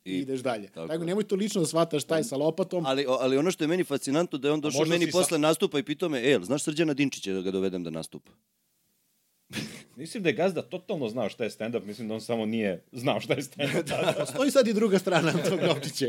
i 0.04 0.18
ideš 0.18 0.40
dalje. 0.40 0.68
Tako, 0.68 0.88
tako 0.88 1.04
nemoj 1.04 1.24
to 1.24 1.36
lično 1.36 1.60
da 1.60 1.66
shvataš 1.66 2.04
taj 2.04 2.24
sa 2.24 2.36
lopatom. 2.36 2.86
Ali, 2.86 3.06
ali 3.08 3.36
ono 3.36 3.50
što 3.50 3.64
je 3.64 3.68
meni 3.68 3.84
fascinantno 3.84 4.38
da 4.38 4.48
je 4.48 4.52
on 4.52 4.60
došao 4.60 4.84
meni 4.84 5.10
posle 5.10 5.28
sa... 5.28 5.38
nastupa 5.38 5.78
i 5.78 5.82
pitao 5.82 6.08
me, 6.08 6.32
e, 6.32 6.38
znaš 6.42 6.62
Srđana 6.62 6.94
Dinčića 6.94 7.32
da 7.32 7.40
ga 7.40 7.50
dovedem 7.50 7.84
da 7.84 7.90
nastupa? 7.90 8.32
Mislim 9.96 10.22
da 10.22 10.28
je 10.28 10.34
Gazda 10.34 10.62
totalno 10.62 11.08
znao 11.08 11.28
šta 11.28 11.44
je 11.44 11.50
stand-up, 11.50 11.84
mislim 11.86 12.08
da 12.08 12.14
on 12.14 12.20
samo 12.20 12.46
nije 12.46 12.84
znao 12.92 13.20
šta 13.20 13.34
je 13.34 13.42
stand-up. 13.42 13.82
da, 13.88 14.14
Postoji 14.18 14.50
sad 14.50 14.68
i 14.68 14.72
druga 14.72 14.98
strana 14.98 15.32
tog 15.32 15.60
Novčića. 15.60 16.06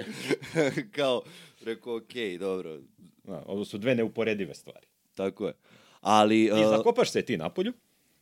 Kao, 0.95 1.21
rekao, 1.61 1.95
okej, 1.95 2.23
okay, 2.23 2.39
dobro. 2.39 2.79
Da, 3.23 3.43
ovo 3.45 3.65
su 3.65 3.77
dve 3.77 3.95
neuporedive 3.95 4.53
stvari. 4.53 4.87
Tako 5.15 5.47
je. 5.47 5.53
Ali, 6.01 6.43
I 6.43 6.51
uh, 6.51 6.69
zakopaš 6.69 7.11
se 7.11 7.21
ti 7.21 7.37
napolju? 7.37 7.73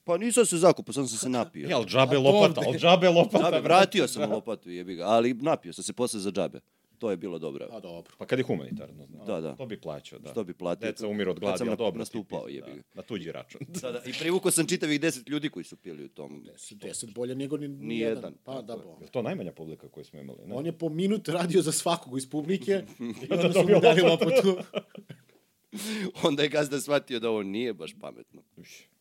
Pa 0.04 0.18
nisam 0.18 0.46
se 0.46 0.58
zakupao, 0.58 0.94
sam 0.94 1.08
se 1.08 1.30
napio. 1.30 1.68
Jel, 1.70 1.86
džabe 1.86 2.18
lopata, 2.18 2.62
al 2.68 2.74
džabe 2.74 3.10
lopata. 3.10 3.44
Džabe, 3.44 3.60
vratio 3.60 4.08
sam 4.08 4.32
lopatu, 4.32 4.70
jebi 4.70 4.96
ga, 4.96 5.06
ali 5.06 5.34
napio 5.34 5.74
sam 5.74 5.84
se 5.84 5.94
posle 5.94 6.20
za 6.20 6.32
džabe. 6.32 6.60
To 7.04 7.12
je 7.12 7.18
bilo 7.18 7.40
dobro. 7.40 7.68
A 7.72 7.80
dobro. 7.80 8.14
Pa 8.18 8.26
kad 8.26 8.40
je 8.40 8.44
humanitarno, 8.44 9.06
znam. 9.06 9.26
Da, 9.26 9.42
da. 9.42 9.56
To 9.56 9.66
bi 9.66 9.82
plaćao, 9.82 10.20
da. 10.20 10.30
Što 10.32 10.44
bi 10.44 10.54
platio. 10.54 10.92
Deca 10.92 11.08
umiru 11.08 11.32
od 11.32 11.40
gladi, 11.40 11.66
na, 11.66 11.76
dobro 11.76 12.00
nastupao, 12.00 12.48
jebi 12.48 12.72
ga. 12.72 12.76
Da, 12.76 12.82
na 12.94 13.02
tuđi 13.02 13.32
račun. 13.32 13.62
da, 13.82 13.92
da. 13.92 14.02
I 14.06 14.14
privukao 14.20 14.52
sam 14.52 14.68
čitavih 14.68 15.02
10 15.02 15.30
ljudi 15.30 15.50
koji 15.50 15.64
su 15.64 15.76
pili 15.76 16.06
u 16.06 16.10
tom. 16.10 16.44
10, 16.44 16.76
10 16.76 17.14
bolje 17.14 17.36
nego 17.36 17.58
ni, 17.58 17.68
ni 17.68 18.00
jedan. 18.00 18.18
jedan. 18.18 18.34
Pa 18.44 18.62
da, 18.62 18.78
bo. 18.78 18.98
Je 19.02 19.08
to 19.08 19.22
najmanja 19.22 19.52
publika 19.52 19.88
koju 19.90 20.04
smo 20.04 20.20
imali? 20.20 20.40
Ne? 20.46 20.56
On 20.56 20.66
je 20.66 20.72
po 20.72 20.90
minut 20.90 21.28
radio 21.28 21.62
za 21.62 21.72
svakog 21.72 22.18
iz 22.18 22.30
publike 22.30 22.84
i 23.30 23.34
onda 23.34 23.54
su 23.54 23.60
mu 23.60 23.80
dali 23.80 24.02
lopatu. 24.02 24.58
onda 26.24 26.44
je 26.44 26.50
gazda 26.50 26.80
shvatio 26.80 27.20
da 27.20 27.30
ovo 27.30 27.44
nije 27.44 27.74
baš 27.74 27.94
pametno. 28.02 28.42
Uš. 28.58 28.93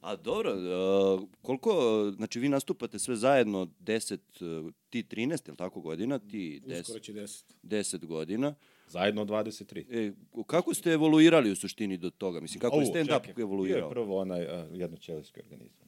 A 0.00 0.16
dobro, 0.16 0.52
uh, 0.52 1.22
koliko, 1.42 1.72
znači 2.16 2.40
vi 2.40 2.48
nastupate 2.48 2.98
sve 2.98 3.16
zajedno 3.16 3.66
10, 3.80 4.18
uh, 4.64 4.72
ti 4.90 5.02
13, 5.02 5.48
je 5.48 5.50
li 5.50 5.56
tako 5.56 5.80
godina? 5.80 6.18
Ti 6.18 6.62
10, 6.66 6.80
Uskoro 6.80 6.98
će 6.98 7.12
10. 7.12 7.42
10 7.62 8.06
godina. 8.06 8.54
Zajedno 8.88 9.24
23. 9.24 9.84
E, 9.90 10.12
kako 10.46 10.74
ste 10.74 10.92
evoluirali 10.92 11.50
u 11.50 11.56
suštini 11.56 11.96
do 11.96 12.10
toga? 12.10 12.40
Mislim, 12.40 12.60
kako 12.60 12.80
je 12.80 12.86
stand-up 12.86 13.40
evoluirao? 13.40 13.88
Je 13.88 13.90
prvo 13.90 14.20
onaj 14.20 14.44
uh, 14.44 14.50
jednoćelijski 14.72 15.40
organizam. 15.40 15.86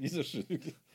Izaš... 0.06 0.32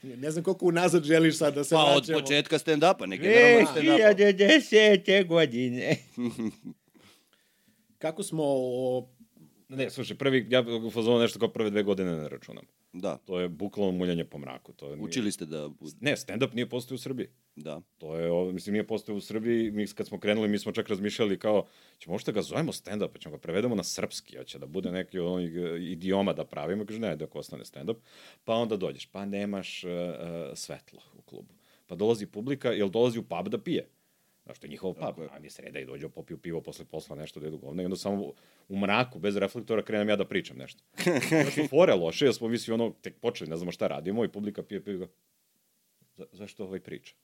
ne 0.04 0.32
znam 0.32 0.44
koliko 0.44 0.66
unazad 0.66 1.04
želiš 1.04 1.38
sad 1.38 1.56
da 1.56 1.64
se 1.64 1.76
pa, 1.76 1.82
vraćamo. 1.82 2.18
Pa 2.18 2.18
od 2.18 2.24
početka 2.24 2.58
stand-upa, 2.58 3.06
ne 3.06 3.18
generalno 3.18 3.68
stand-upa. 3.76 4.16
2010. 4.16 5.28
godine. 5.28 5.98
kako 7.98 8.24
smo 8.24 8.44
o 8.46 9.10
Ne, 9.70 9.90
slušaj, 9.90 10.18
prvi, 10.18 10.48
ja 10.50 10.64
u 10.88 10.92
fazonu 10.92 11.20
nešto 11.20 11.40
kao 11.40 11.50
prve 11.50 11.70
dve 11.70 11.84
godine 11.84 12.18
ne 12.18 12.30
računam. 12.30 12.64
Da. 12.94 13.18
To 13.18 13.40
je 13.40 13.50
bukvalno 13.50 13.92
muljanje 13.92 14.26
po 14.26 14.38
mraku. 14.38 14.74
To 14.74 14.90
je, 14.90 14.96
nije... 14.96 15.06
Učili 15.06 15.32
ste 15.32 15.46
da... 15.46 15.70
Ne, 16.00 16.16
stand-up 16.16 16.54
nije 16.54 16.70
postao 16.70 16.96
u 16.96 16.98
Srbiji. 16.98 17.28
Da. 17.56 17.82
To 17.98 18.16
je, 18.16 18.54
mislim, 18.54 18.74
nije 18.74 18.88
postao 18.88 19.16
u 19.16 19.22
Srbiji. 19.22 19.72
Mi 19.72 19.88
kad 19.88 20.08
smo 20.08 20.20
krenuli, 20.20 20.48
mi 20.48 20.60
smo 20.60 20.72
čak 20.72 20.90
razmišljali 20.90 21.40
kao, 21.40 21.68
ćemo 21.98 22.14
možda 22.14 22.32
ga 22.32 22.42
zovemo 22.42 22.72
stand-up, 22.72 23.08
pa 23.08 23.20
ćemo 23.20 23.36
ga 23.36 23.42
prevedemo 23.42 23.76
na 23.76 23.84
srpski, 23.84 24.38
hoće 24.38 24.60
da 24.60 24.66
bude 24.66 24.92
neki 24.92 25.20
onih 25.20 25.52
e, 25.56 25.78
idioma 25.84 26.34
da 26.34 26.46
pravimo. 26.46 26.86
Kaže, 26.86 27.00
ne, 27.00 27.16
dok 27.16 27.36
ostane 27.36 27.64
stand-up. 27.64 27.98
Pa 28.44 28.54
onda 28.54 28.78
dođeš, 28.78 29.06
pa 29.06 29.26
nemaš 29.26 29.84
uh, 29.84 29.92
uh, 29.92 30.58
svetlo 30.58 31.02
u 31.14 31.22
klubu. 31.22 31.54
Pa 31.88 31.96
dolazi 31.96 32.26
publika, 32.26 32.72
jel 32.72 32.90
dolazi 32.90 33.20
u 33.20 33.24
pub 33.24 33.48
da 33.48 33.58
pije. 33.58 33.90
Znaš, 34.48 34.60
to 34.60 34.68
je 34.68 34.70
njihov 34.70 34.94
pub. 34.94 35.26
A 35.32 35.40
mi 35.40 35.50
sreda 35.50 35.80
i 35.80 35.86
dođu, 35.86 36.10
popiju 36.10 36.38
pivo 36.38 36.62
posle 36.62 36.86
posla, 36.86 37.16
nešto 37.16 37.40
da 37.40 37.46
jedu 37.46 37.58
govna 37.58 37.82
i 37.82 37.86
onda 37.86 37.98
samo 37.98 38.34
u 38.70 38.80
mraku, 38.80 39.20
bez 39.20 39.38
reflektora, 39.38 39.84
krenem 39.84 40.10
ja 40.10 40.16
da 40.16 40.26
pričam 40.26 40.58
nešto. 40.58 40.84
Znači, 41.30 41.68
fore 41.68 41.94
loše, 41.94 42.26
jer 42.26 42.34
smo 42.34 42.48
misli 42.48 42.74
ono, 42.74 42.94
tek 43.02 43.20
počeli, 43.20 43.50
ne 43.50 43.58
znamo 43.58 43.72
šta 43.72 43.88
radimo 43.88 44.26
i 44.26 44.32
publika 44.32 44.64
pije 44.64 44.84
pivo. 44.84 45.08
Za, 46.16 46.26
zašto 46.32 46.64
ovaj 46.64 46.80
priča? 46.80 47.16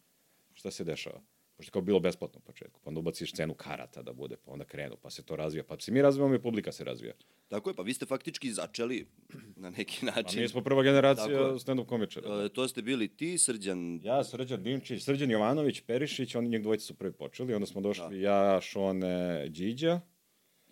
Šta 0.54 0.72
se 0.72 0.84
dešava? 0.84 1.22
Pošto 1.58 1.72
kao 1.72 1.82
bilo 1.82 2.00
besplatno 2.00 2.40
u 2.40 2.42
početku, 2.42 2.80
pa 2.84 2.90
onda 2.90 3.00
ubaciš 3.00 3.34
cenu 3.34 3.54
karata 3.54 4.02
da 4.02 4.14
bude, 4.14 4.36
pa 4.46 4.52
onda 4.52 4.66
krenu, 4.66 4.96
pa 5.02 5.10
se 5.10 5.26
to 5.26 5.36
razvija, 5.36 5.64
pa 5.64 5.80
se 5.80 5.92
mi 5.92 6.02
razvijamo 6.02 6.36
i 6.36 6.42
publika 6.42 6.72
se 6.72 6.84
razvija. 6.84 7.14
Tako 7.48 7.70
je, 7.70 7.74
pa 7.74 7.82
vi 7.82 7.94
ste 7.94 8.06
faktički 8.06 8.52
začeli 8.52 9.08
na 9.56 9.70
neki 9.70 10.06
način. 10.06 10.38
Pa 10.38 10.42
mi 10.42 10.48
smo 10.48 10.62
prva 10.62 10.84
generacija 10.84 11.40
stand-up 11.40 11.86
komičara. 11.86 12.36
Da. 12.36 12.44
E, 12.44 12.50
to 12.50 12.68
ste 12.68 12.82
bili 12.82 13.08
ti, 13.08 13.38
Srđan... 13.38 14.00
Ja, 14.04 14.24
Srđan 14.24 14.64
Dimčić, 14.64 15.04
Srđan 15.04 15.32
Jovanović, 15.32 15.82
Perišić, 15.82 16.36
oni 16.36 16.50
njeg 16.50 16.62
dvojice 16.62 16.86
su 16.86 16.94
prvi 16.94 17.14
počeli, 17.14 17.54
onda 17.54 17.66
smo 17.66 17.82
došli 17.82 18.10
da. 18.10 18.16
ja, 18.16 18.62
Šone, 18.62 19.48
Điđa, 19.50 20.02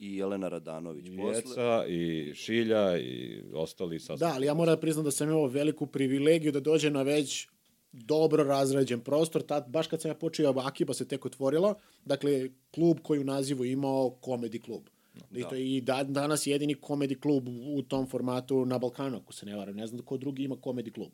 i 0.01 0.15
Jelena 0.15 0.49
Radanović 0.49 1.05
I 1.07 1.17
posle. 1.17 1.35
Jeca, 1.35 1.85
i 1.87 2.31
Šilja, 2.35 2.97
i 2.97 3.43
ostali 3.53 3.99
sastavljeni. 3.99 4.31
Da, 4.31 4.35
ali 4.35 4.45
ja 4.45 4.53
moram 4.53 4.75
da 4.75 4.81
priznam 4.81 5.05
da 5.05 5.11
sam 5.11 5.29
imao 5.29 5.47
veliku 5.47 5.87
privilegiju 5.87 6.51
da 6.51 6.59
dođem 6.59 6.93
na 6.93 7.01
već 7.01 7.47
dobro 7.91 8.43
razrađen 8.43 8.99
prostor, 8.99 9.41
tad, 9.41 9.69
baš 9.69 9.87
kad 9.87 10.01
sam 10.01 10.11
ja 10.11 10.15
počeo 10.15 10.53
Akiba 10.59 10.93
se 10.93 11.07
tek 11.07 11.25
otvorila, 11.25 11.73
dakle, 12.05 12.49
klub 12.71 12.99
koji 13.03 13.19
u 13.19 13.23
nazivu 13.23 13.65
imao 13.65 14.09
komedi 14.09 14.59
klub. 14.59 14.81
Da. 15.29 15.39
I 15.39 15.43
to 15.43 15.55
je 15.55 15.75
i 15.75 15.81
da, 15.81 16.03
danas 16.03 16.47
jedini 16.47 16.73
komedi 16.73 17.15
klub 17.15 17.47
u 17.47 17.81
tom 17.81 18.07
formatu 18.07 18.65
na 18.65 18.77
Balkanu, 18.77 19.17
ako 19.17 19.33
se 19.33 19.45
ne 19.45 19.55
varam. 19.55 19.75
Ne 19.75 19.87
znam 19.87 19.97
da 19.97 20.05
ko 20.05 20.17
drugi 20.17 20.43
ima 20.43 20.55
komedi 20.55 20.91
klub. 20.91 21.11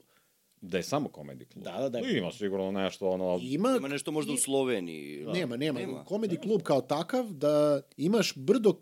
Da 0.62 0.78
je 0.78 0.84
samo 0.84 1.10
komedi 1.10 1.46
klub. 1.46 1.64
Da, 1.64 1.72
da, 1.72 1.90
da. 1.90 2.00
Ima 2.00 2.32
sigurno 2.32 2.72
nešto 2.72 3.10
ono... 3.10 3.40
Ima, 3.42 3.76
ima 3.78 3.88
nešto 3.88 4.12
možda 4.12 4.34
u 4.34 4.38
Sloveniji. 4.38 5.24
Da. 5.26 5.34
Nema, 5.34 5.58
nema. 5.58 5.80
nema. 5.80 6.04
Komedi 6.04 6.38
klub 6.38 6.62
kao 6.62 6.82
takav 6.82 7.26
da 7.32 7.82
imaš 7.98 8.34
brdo 8.36 8.74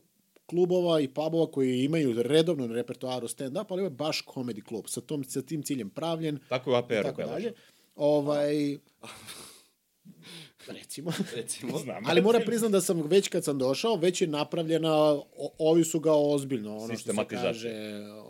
klubova 0.46 1.00
i 1.00 1.08
pubova 1.08 1.52
koji 1.52 1.84
imaju 1.84 2.24
redovno 2.24 2.68
na 2.68 2.74
repertoaru 2.74 3.28
stand-up, 3.28 3.66
ali 3.70 3.82
ima 3.82 3.90
baš 3.90 4.22
komedi 4.22 4.62
klub 4.62 4.86
sa, 4.88 5.02
tom, 5.02 5.24
sa 5.24 5.42
tim 5.42 5.64
ciljem 5.64 5.90
pravljen. 5.90 6.40
Tako 6.50 6.72
je 6.72 6.78
APR 6.78 7.04
tako 7.04 7.22
dalje. 7.22 7.54
Ovaj... 7.96 8.78
Recimo. 10.68 11.12
Recimo. 11.36 11.78
Znam. 11.78 12.04
Ali 12.06 12.22
moram 12.22 12.42
priznam 12.46 12.72
da 12.72 12.82
sam 12.82 13.02
već 13.02 13.28
kad 13.28 13.44
sam 13.44 13.58
došao, 13.58 13.96
već 13.96 14.22
je 14.22 14.28
napravljena, 14.28 14.94
o, 15.14 15.52
ovi 15.60 15.84
su 15.84 16.00
ga 16.00 16.14
ozbiljno, 16.14 16.78
ono 16.78 16.98
što 16.98 17.14
se 17.14 17.26
kaže, 17.30 17.72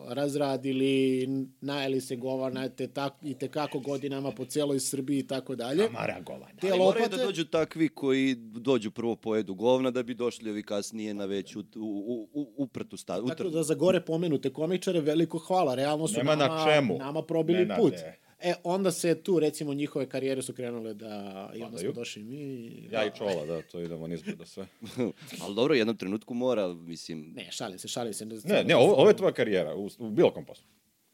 razradili, 0.07 1.28
najeli 1.61 2.01
se 2.01 2.16
govana, 2.16 2.70
te 2.70 2.88
tak, 2.88 3.13
i 3.22 3.34
te 3.34 3.47
kako 3.47 3.80
godinama 3.80 4.32
po 4.32 4.45
celoj 4.45 4.80
Srbiji 4.80 5.20
i 5.20 5.28
tako 5.28 5.55
dalje. 5.55 5.86
Amara 5.88 6.22
govana. 6.26 6.55
Te 6.61 6.70
Ali 6.70 6.80
lopate... 6.80 6.99
moraju 6.99 7.18
da 7.18 7.26
dođu 7.26 7.45
takvi 7.45 7.89
koji 7.89 8.36
dođu 8.38 8.91
prvo 8.91 9.16
pojedu 9.16 9.53
govna 9.53 9.91
da 9.91 10.03
bi 10.03 10.13
došli 10.13 10.49
ovi 10.49 10.63
kasnije 10.63 11.13
na 11.13 11.26
već 11.26 11.55
u, 11.55 11.63
u, 11.76 12.30
u, 12.34 12.53
uprtu 12.57 12.97
stavu. 12.97 13.28
Tako 13.28 13.49
da 13.49 13.63
za 13.63 13.74
gore 13.74 14.01
pomenute 14.01 14.53
komičare 14.53 15.01
veliko 15.01 15.38
hvala, 15.38 15.76
realno 15.76 16.07
su 16.07 16.18
Nema 16.18 16.36
nama, 16.36 16.55
na 16.55 16.72
čemu. 16.72 16.97
nama 16.97 17.22
probili 17.22 17.59
Nenade. 17.59 17.82
put. 17.82 17.93
E, 18.40 18.54
onda 18.64 18.92
se 18.92 19.24
tu, 19.24 19.40
recimo, 19.40 19.74
njihove 19.74 20.10
karijere 20.10 20.42
su 20.42 20.54
krenule 20.54 20.94
da... 20.94 21.52
I 21.56 21.62
onda 21.64 21.78
smo 21.78 21.92
došli 21.92 22.24
mi... 22.24 22.66
Ja 22.92 23.00
da. 23.00 23.06
i 23.06 23.12
Čola, 23.18 23.46
da, 23.46 23.62
to 23.62 23.80
idemo 23.80 24.08
nizbrdo 24.08 24.46
sve. 24.46 24.68
Ali 25.42 25.56
dobro, 25.56 25.74
u 25.74 25.76
jednom 25.76 25.98
trenutku 25.98 26.34
mora, 26.34 26.74
mislim... 26.74 27.34
Ne, 27.36 27.52
šalim 27.52 27.80
se, 27.80 27.88
šalim 27.88 28.14
se. 28.14 28.26
Ne, 28.26 28.64
ne, 28.64 28.76
ovo, 28.76 28.94
ovo 28.94 29.10
je 29.10 29.18
tvoja 29.18 29.34
karijera, 29.34 29.76
u, 29.76 29.90
u 30.00 30.10
bilo 30.10 30.34
kom 30.34 30.46
poslu. 30.46 30.66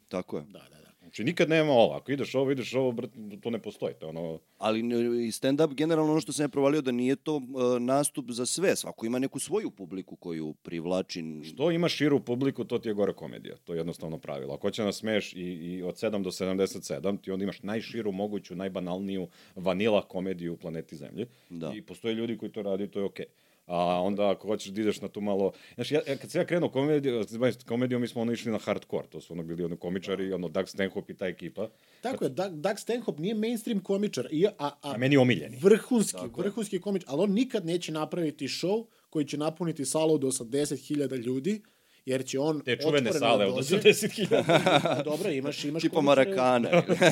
Tako 0.08 0.36
je. 0.36 0.42
Da, 0.42 0.58
da. 0.70 0.81
Znači, 1.12 1.24
nikad 1.24 1.48
nema 1.48 1.72
ovo. 1.72 1.94
Ako 1.94 2.12
ideš 2.12 2.34
ovo, 2.34 2.50
ideš 2.50 2.74
ovo, 2.74 2.92
br, 2.92 3.06
to 3.40 3.50
ne 3.50 3.58
postoji. 3.58 3.94
To 3.94 4.08
ono... 4.08 4.38
Ali 4.58 4.80
i 5.26 5.30
stand-up, 5.30 5.74
generalno 5.74 6.12
ono 6.12 6.20
što 6.20 6.32
sam 6.32 6.44
ja 6.44 6.48
provalio, 6.48 6.80
da 6.80 6.92
nije 6.92 7.16
to 7.16 7.36
uh, 7.36 7.42
nastup 7.80 8.30
za 8.30 8.46
sve. 8.46 8.76
Svako 8.76 9.06
ima 9.06 9.18
neku 9.18 9.38
svoju 9.38 9.70
publiku 9.70 10.16
koju 10.16 10.54
privlači. 10.62 11.24
Što 11.44 11.70
ima 11.70 11.88
širu 11.88 12.20
publiku, 12.20 12.64
to 12.64 12.78
ti 12.78 12.88
je 12.88 12.94
gore 12.94 13.12
komedija. 13.12 13.56
To 13.64 13.74
je 13.74 13.78
jednostavno 13.78 14.18
pravilo. 14.18 14.54
Ako 14.54 14.70
će 14.70 14.84
nas 14.84 14.96
smeš 14.96 15.32
i, 15.32 15.40
i 15.40 15.82
od 15.82 15.94
7 15.94 16.22
do 16.22 16.30
77, 16.30 17.20
ti 17.20 17.30
onda 17.30 17.42
imaš 17.42 17.62
najširu 17.62 18.12
moguću, 18.12 18.56
najbanalniju 18.56 19.28
vanila 19.56 20.02
komediju 20.02 20.52
u 20.52 20.56
planeti 20.56 20.96
Zemlji. 20.96 21.26
Da. 21.50 21.72
I 21.74 21.82
postoje 21.82 22.14
ljudi 22.14 22.38
koji 22.38 22.52
to 22.52 22.62
radi, 22.62 22.88
to 22.88 22.98
je 22.98 23.04
okej. 23.04 23.26
Okay 23.26 23.51
A 23.72 24.02
onda 24.02 24.30
ako 24.30 24.46
hoćeš 24.48 24.72
da 24.72 24.80
ideš 24.80 25.00
na 25.00 25.08
tu 25.08 25.20
malo... 25.20 25.52
Znaš, 25.74 25.90
ja, 25.90 26.00
ja 26.08 26.16
kad 26.16 26.30
sam 26.30 26.40
ja 26.40 26.44
krenuo 26.44 26.68
komediju, 26.68 27.24
komediju, 27.66 27.98
mi 27.98 28.08
smo 28.08 28.20
ono 28.20 28.32
išli 28.32 28.52
na 28.52 28.58
hardcore, 28.58 29.08
to 29.08 29.20
su 29.20 29.32
ono 29.32 29.42
bili 29.42 29.64
ono 29.64 29.76
komičari, 29.76 30.32
ono 30.32 30.48
Doug 30.48 30.68
Stanhope 30.68 31.12
i 31.12 31.16
ta 31.16 31.26
ekipa. 31.26 31.68
Tako 32.00 32.24
je, 32.24 32.28
Doug, 32.28 32.52
Doug 32.52 32.78
Stanhope 32.78 33.22
nije 33.22 33.34
mainstream 33.34 33.80
komičar, 33.80 34.28
i, 34.30 34.46
a, 34.46 34.50
a, 34.58 34.72
A 34.82 34.98
meni 34.98 35.14
je 35.14 35.18
omiljeni. 35.18 35.58
vrhunski, 35.62 36.18
vrhunski 36.36 36.80
komičar, 36.80 37.08
ali 37.10 37.22
on 37.22 37.32
nikad 37.32 37.66
neće 37.66 37.92
napraviti 37.92 38.48
show 38.48 38.86
koji 39.10 39.24
će 39.24 39.36
napuniti 39.36 39.84
salu 39.84 40.14
od 40.14 40.22
80.000 40.22 41.16
ljudi, 41.16 41.62
jer 42.06 42.24
će 42.24 42.38
on 42.38 42.60
Te 42.60 42.76
čuvene 42.82 43.12
sale 43.12 43.44
da 43.44 43.50
od 43.50 43.56
dođe. 43.56 43.76
80.000. 43.76 45.04
Dobro, 45.10 45.30
imaš, 45.30 45.64
imaš 45.64 45.82
Tipa 45.82 46.00
Marakana. 46.00 46.68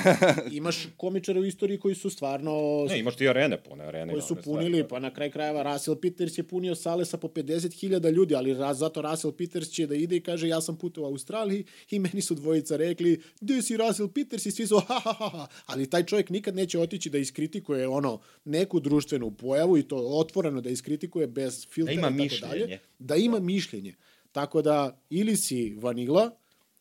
Imaš 0.53 0.87
komičare 0.97 1.41
u 1.41 1.45
istoriji 1.45 1.79
koji 1.79 1.95
su 1.95 2.11
stvarno 2.11 2.53
ne, 2.89 2.99
imaš 2.99 3.17
ti 3.17 3.29
arene 3.29 3.63
pune, 3.63 3.85
arene. 3.85 4.13
koji 4.13 4.23
su 4.23 4.35
one 4.35 4.43
stvari. 4.43 4.65
punili, 4.65 4.89
pa 4.89 4.99
na 4.99 5.15
kraj 5.15 5.31
krajeva 5.31 5.63
Russell 5.63 5.97
Peters 5.97 6.39
je 6.39 6.43
punio 6.43 6.75
sale 6.75 7.05
sa 7.05 7.17
po 7.17 7.29
50.000 7.29 8.11
ljudi, 8.11 8.35
ali 8.35 8.55
raz, 8.55 8.79
zato 8.79 9.03
Russell 9.03 9.33
Peters 9.33 9.69
će 9.69 9.87
da 9.87 9.95
ide 9.95 10.17
i 10.17 10.21
kaže 10.21 10.49
ja 10.49 10.61
sam 10.61 10.77
put 10.77 10.99
u 10.99 11.05
Australiji 11.05 11.65
i 11.91 11.99
meni 11.99 12.23
su 12.23 12.35
dvojica 12.35 12.77
rekli 12.77 13.23
gde 13.41 13.63
si 13.63 13.77
Russell 13.77 14.09
Peters 14.09 14.47
i 14.47 14.51
svi 14.51 14.67
su 14.67 14.81
ha 14.81 15.01
ha 15.05 15.13
ha 15.13 15.29
ha, 15.29 15.47
ali 15.67 15.91
taj 15.91 16.05
čovjek 16.05 16.31
nikad 16.31 16.55
neće 16.55 16.79
otići 16.79 17.11
da 17.11 17.19
iskritikuje 17.19 17.89
ono 17.89 18.21
neku 18.45 18.81
društvenu 18.81 19.31
pojavu 19.31 19.79
i 19.79 19.83
to 19.83 19.97
otvoreno 19.97 20.61
da 20.61 20.71
iskritikuje 20.71 21.27
bez 21.27 21.67
filtera 21.71 21.93
ima 21.93 22.09
i 22.09 22.11
tako 22.11 22.23
mišljenje. 22.23 22.67
dalje. 22.67 22.79
Da 22.99 23.17
ima 23.17 23.41
mišljenje. 23.41 23.95
Tako 24.33 24.63
da 24.63 25.01
ili 25.11 25.37
si 25.37 25.75
vanila, 25.81 26.31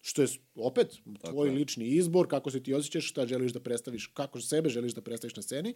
što 0.02 0.22
je 0.22 0.28
opet 0.56 0.98
tvoj 1.30 1.50
je. 1.50 1.56
lični 1.56 1.86
izbor, 1.86 2.28
kako 2.28 2.52
se 2.52 2.64
ti 2.64 2.74
osjećaš, 2.74 3.10
šta 3.10 3.26
želiš 3.28 3.52
da 3.52 3.60
predstaviš, 3.60 4.08
kako 4.08 4.42
sebe 4.42 4.70
želiš 4.70 4.94
da 4.94 5.02
predstaviš 5.02 5.36
na 5.36 5.42
sceni, 5.42 5.74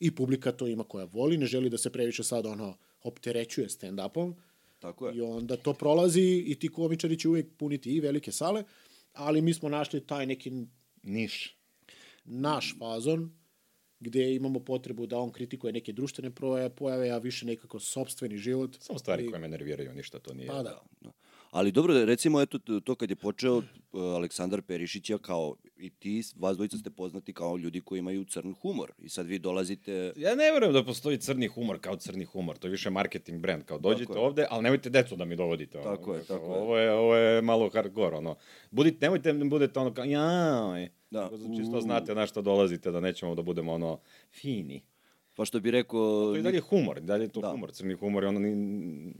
i 0.00 0.14
publika 0.14 0.52
to 0.52 0.66
ima 0.66 0.84
koja 0.84 1.04
voli, 1.04 1.38
ne 1.38 1.46
želi 1.46 1.70
da 1.70 1.78
se 1.78 1.90
previše 1.90 2.24
sad 2.24 2.46
ono 2.46 2.76
opterećuje 3.02 3.68
stand-upom, 3.68 4.34
Tako 4.78 5.08
je. 5.08 5.16
i 5.16 5.20
onda 5.20 5.56
to 5.56 5.72
prolazi 5.72 6.44
i 6.46 6.54
ti 6.54 6.68
komičari 6.68 7.18
će 7.18 7.28
uvijek 7.28 7.46
puniti 7.56 7.90
i 7.90 8.00
velike 8.00 8.32
sale, 8.32 8.64
ali 9.12 9.40
mi 9.40 9.54
smo 9.54 9.68
našli 9.68 10.06
taj 10.06 10.26
neki 10.26 10.52
Niš. 11.02 11.56
naš 12.24 12.76
fazon, 12.78 13.37
gde 14.00 14.34
imamo 14.34 14.60
potrebu 14.60 15.06
da 15.06 15.18
on 15.18 15.30
kritikuje 15.30 15.72
neke 15.72 15.92
društvene 15.92 16.30
proje- 16.30 16.70
pojave, 16.70 17.10
a 17.10 17.18
više 17.18 17.46
nekako 17.46 17.80
sobstveni 17.80 18.38
život. 18.38 18.76
Samo 18.80 18.98
stvari 18.98 19.24
I- 19.24 19.30
koje 19.30 19.40
me 19.40 19.48
nerviraju, 19.48 19.94
ništa 19.94 20.18
to 20.18 20.34
nije. 20.34 20.46
Pa 20.48 20.62
da. 20.62 20.82
Ali 21.50 21.72
dobro, 21.72 22.04
recimo, 22.04 22.40
eto, 22.40 22.58
to 22.80 22.94
kad 22.94 23.10
je 23.10 23.16
počeo 23.16 23.56
uh, 23.56 23.62
Aleksandar 23.92 24.62
Perišić, 24.62 25.10
ja 25.10 25.18
kao 25.18 25.56
i 25.78 25.90
ti, 25.90 26.22
vas 26.36 26.56
dvojica 26.56 26.76
ste 26.76 26.90
poznati 26.90 27.32
kao 27.32 27.56
ljudi 27.56 27.80
koji 27.80 27.98
imaju 27.98 28.24
crn 28.24 28.54
humor. 28.62 28.92
I 28.98 29.08
sad 29.08 29.26
vi 29.26 29.38
dolazite... 29.38 30.12
Ja 30.16 30.34
ne 30.34 30.52
verujem 30.52 30.72
da 30.72 30.84
postoji 30.84 31.18
crni 31.18 31.46
humor 31.46 31.78
kao 31.80 31.96
crni 31.96 32.24
humor. 32.24 32.58
To 32.58 32.66
je 32.66 32.70
više 32.70 32.90
marketing 32.90 33.40
brand. 33.40 33.64
Kao 33.64 33.78
dođite 33.78 34.06
Tako 34.06 34.20
ovde, 34.20 34.46
ali 34.50 34.62
nemojte 34.62 34.90
decu 34.90 35.16
da 35.16 35.24
mi 35.24 35.36
dovodite. 35.36 35.78
Ono. 35.78 35.96
Tako 35.96 36.14
je, 36.14 36.24
tako 36.24 36.44
ovo 36.44 36.78
je. 36.78 36.92
Ovo 36.92 37.16
je 37.16 37.42
malo 37.42 37.70
hardcore, 37.70 38.16
ono. 38.16 38.36
Budite, 38.70 39.06
nemojte 39.06 39.32
da 39.32 39.44
budete 39.44 39.80
ono 39.80 39.94
kao, 39.94 40.04
jaj. 40.04 40.88
Da. 41.10 41.30
Čisto 41.56 41.80
znate 41.80 42.14
na 42.14 42.26
što 42.26 42.42
dolazite, 42.42 42.90
da 42.90 43.00
nećemo 43.00 43.34
da 43.34 43.42
budemo 43.42 43.72
ono 43.72 44.00
fini. 44.32 44.82
Pa 45.38 45.44
što 45.44 45.60
bi 45.60 45.70
rekao... 45.70 46.00
To 46.24 46.36
je 46.36 46.42
dalje 46.42 46.60
humor, 46.60 47.00
dalje 47.00 47.22
je 47.22 47.28
to 47.28 47.40
Da. 47.40 47.50
humor. 47.50 47.72
Crni 47.72 47.94
humor 47.94 48.24
ono, 48.24 48.40
ni- 48.40 48.54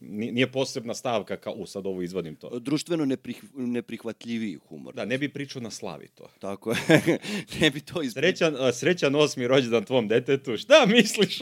ni- 0.01 0.33
nije 0.33 0.53
posebna 0.53 0.95
stavka 0.95 1.37
kao, 1.37 1.53
u 1.53 1.67
sad 1.67 1.87
ovo 1.87 2.03
izvadim 2.03 2.37
to. 2.37 2.59
društveno 2.59 3.05
neprih, 3.05 3.45
neprihvatljiviji 3.55 4.59
humor. 4.59 4.95
Da, 4.95 5.05
ne 5.05 5.19
bi 5.19 5.29
pričao 5.29 5.63
na 5.63 5.71
slavi 5.71 6.09
to. 6.09 6.29
Tako 6.39 6.71
je. 6.71 6.77
ne 7.61 7.71
bi 7.71 7.81
to 7.83 8.03
ispričao. 8.03 8.13
Srećan, 8.51 8.73
srećan 8.73 9.15
osmi 9.15 9.47
rođendan 9.47 9.85
tvom 9.85 10.09
detetu, 10.09 10.57
šta 10.57 10.87
misliš? 10.89 11.39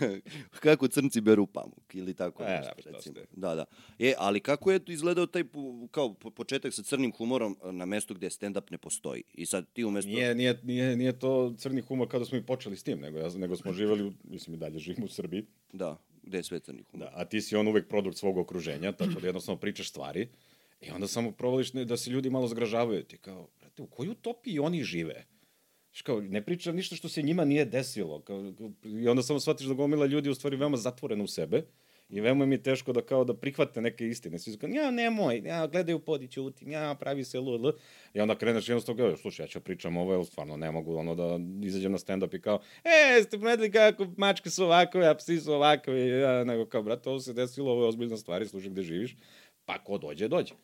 kako 0.60 0.88
crnci 0.88 1.20
beru 1.20 1.46
pamuk 1.46 1.94
ili 1.94 2.14
tako 2.14 2.42
E, 2.42 2.46
nešto, 2.48 2.72
da, 2.84 2.90
recimo. 2.90 3.14
ste. 3.14 3.26
Da, 3.32 3.54
da. 3.54 3.64
E, 3.98 4.14
ali 4.18 4.40
kako 4.40 4.72
je 4.72 4.80
izgledao 4.88 5.26
taj 5.26 5.44
kao 5.90 6.14
po- 6.14 6.30
početak 6.30 6.74
sa 6.74 6.82
crnim 6.82 7.12
humorom 7.12 7.56
na 7.64 7.84
mestu 7.86 8.14
gde 8.14 8.26
stand-up 8.28 8.70
ne 8.70 8.78
postoji? 8.78 9.22
I 9.34 9.46
sad 9.46 9.66
ti 9.68 9.84
umesto... 9.84 10.08
Nije, 10.10 10.34
nije, 10.34 10.58
nije, 10.62 10.96
nije 10.96 11.12
to 11.14 11.54
crni 11.54 11.80
humor 11.80 12.08
kada 12.08 12.24
smo 12.24 12.38
i 12.38 12.42
počeli 12.42 12.76
s 12.76 12.82
tim, 12.82 13.00
nego, 13.00 13.28
nego 13.30 13.56
smo 13.56 13.72
živeli, 13.72 14.09
mislim 14.24 14.54
i 14.54 14.58
dalje 14.58 14.78
živimo 14.78 15.06
u 15.06 15.08
Srbiji, 15.08 15.44
Da, 15.72 15.96
gde 16.22 16.38
je 16.38 16.42
sve 16.42 16.60
crni 16.60 16.82
humor? 16.90 17.08
da, 17.08 17.12
a 17.16 17.24
ti 17.24 17.40
si 17.40 17.56
on 17.56 17.68
uvek 17.68 17.88
produkt 17.88 18.16
svog 18.16 18.38
okruženja, 18.38 18.92
tako 18.92 19.20
da 19.20 19.26
jednostavno 19.26 19.60
pričaš 19.60 19.88
stvari 19.88 20.28
i 20.80 20.90
onda 20.90 21.06
samo 21.06 21.32
provališ 21.32 21.72
ne, 21.72 21.84
da 21.84 21.96
se 21.96 22.10
ljudi 22.10 22.30
malo 22.30 22.48
zgražavaju. 22.48 23.04
Ti 23.04 23.16
kao, 23.16 23.48
brate, 23.60 23.82
u 23.82 23.86
kojoj 23.86 24.10
utopiji 24.10 24.58
oni 24.58 24.84
žive? 24.84 25.24
Znaš, 25.90 26.02
kao, 26.02 26.20
ne 26.20 26.44
pričam 26.44 26.76
ništa 26.76 26.96
što 26.96 27.08
se 27.08 27.22
njima 27.22 27.44
nije 27.44 27.64
desilo. 27.64 28.20
Kao, 28.20 28.52
I 28.84 29.08
onda 29.08 29.22
samo 29.22 29.40
shvatiš 29.40 29.66
da 29.66 29.74
gomila 29.74 30.06
ljudi 30.06 30.28
u 30.28 30.34
stvari 30.34 30.56
veoma 30.56 30.76
zatvorena 30.76 31.24
u 31.24 31.26
sebe 31.26 31.66
i 32.10 32.20
veoma 32.20 32.46
mi 32.46 32.54
je 32.54 32.62
teško 32.62 32.92
da 32.92 33.02
kao 33.02 33.24
da 33.24 33.34
prihvate 33.34 33.80
neke 33.80 34.08
istine. 34.08 34.38
Svi 34.38 34.52
su 34.52 34.58
kao, 34.58 34.68
ja 34.68 34.90
nemoj, 34.90 35.42
ja 35.44 35.66
gledaju 35.66 35.98
podi 35.98 36.28
ćutim, 36.28 36.70
ja 36.70 36.96
pravi 37.00 37.24
se 37.24 37.40
lul. 37.40 37.72
I 38.14 38.20
onda 38.20 38.34
kreneš 38.34 38.68
jednostavno 38.68 39.02
kao, 39.02 39.16
slušaj, 39.16 39.44
ja 39.44 39.48
ću 39.48 39.60
pričam 39.60 39.96
ovo, 39.96 40.14
jer 40.14 40.26
stvarno 40.26 40.56
ne 40.56 40.70
mogu 40.70 40.96
ono 40.96 41.14
da 41.14 41.38
izađem 41.66 41.92
na 41.92 41.98
stand-up 41.98 42.36
i 42.36 42.40
kao, 42.40 42.60
e, 42.84 43.22
ste 43.22 43.38
primetili 43.38 43.70
kako 43.70 44.06
mačke 44.16 44.50
su 44.50 44.64
ovakove, 44.64 45.08
a 45.08 45.14
psi 45.14 45.40
su 45.40 45.52
ovakove, 45.52 46.08
ja, 46.08 46.44
nego 46.44 46.66
kao, 46.66 46.82
brate, 46.82 47.10
ovo 47.10 47.20
se 47.20 47.32
desilo, 47.32 47.72
ovo 47.72 47.82
je 47.82 47.88
ozbiljna 47.88 48.16
stvar, 48.16 48.42
i 48.42 48.46
slušaj 48.46 48.70
gde 48.70 48.82
živiš, 48.82 49.16
pa 49.64 49.78
ko 49.78 49.98
dođe, 49.98 50.28
dođe. 50.28 50.54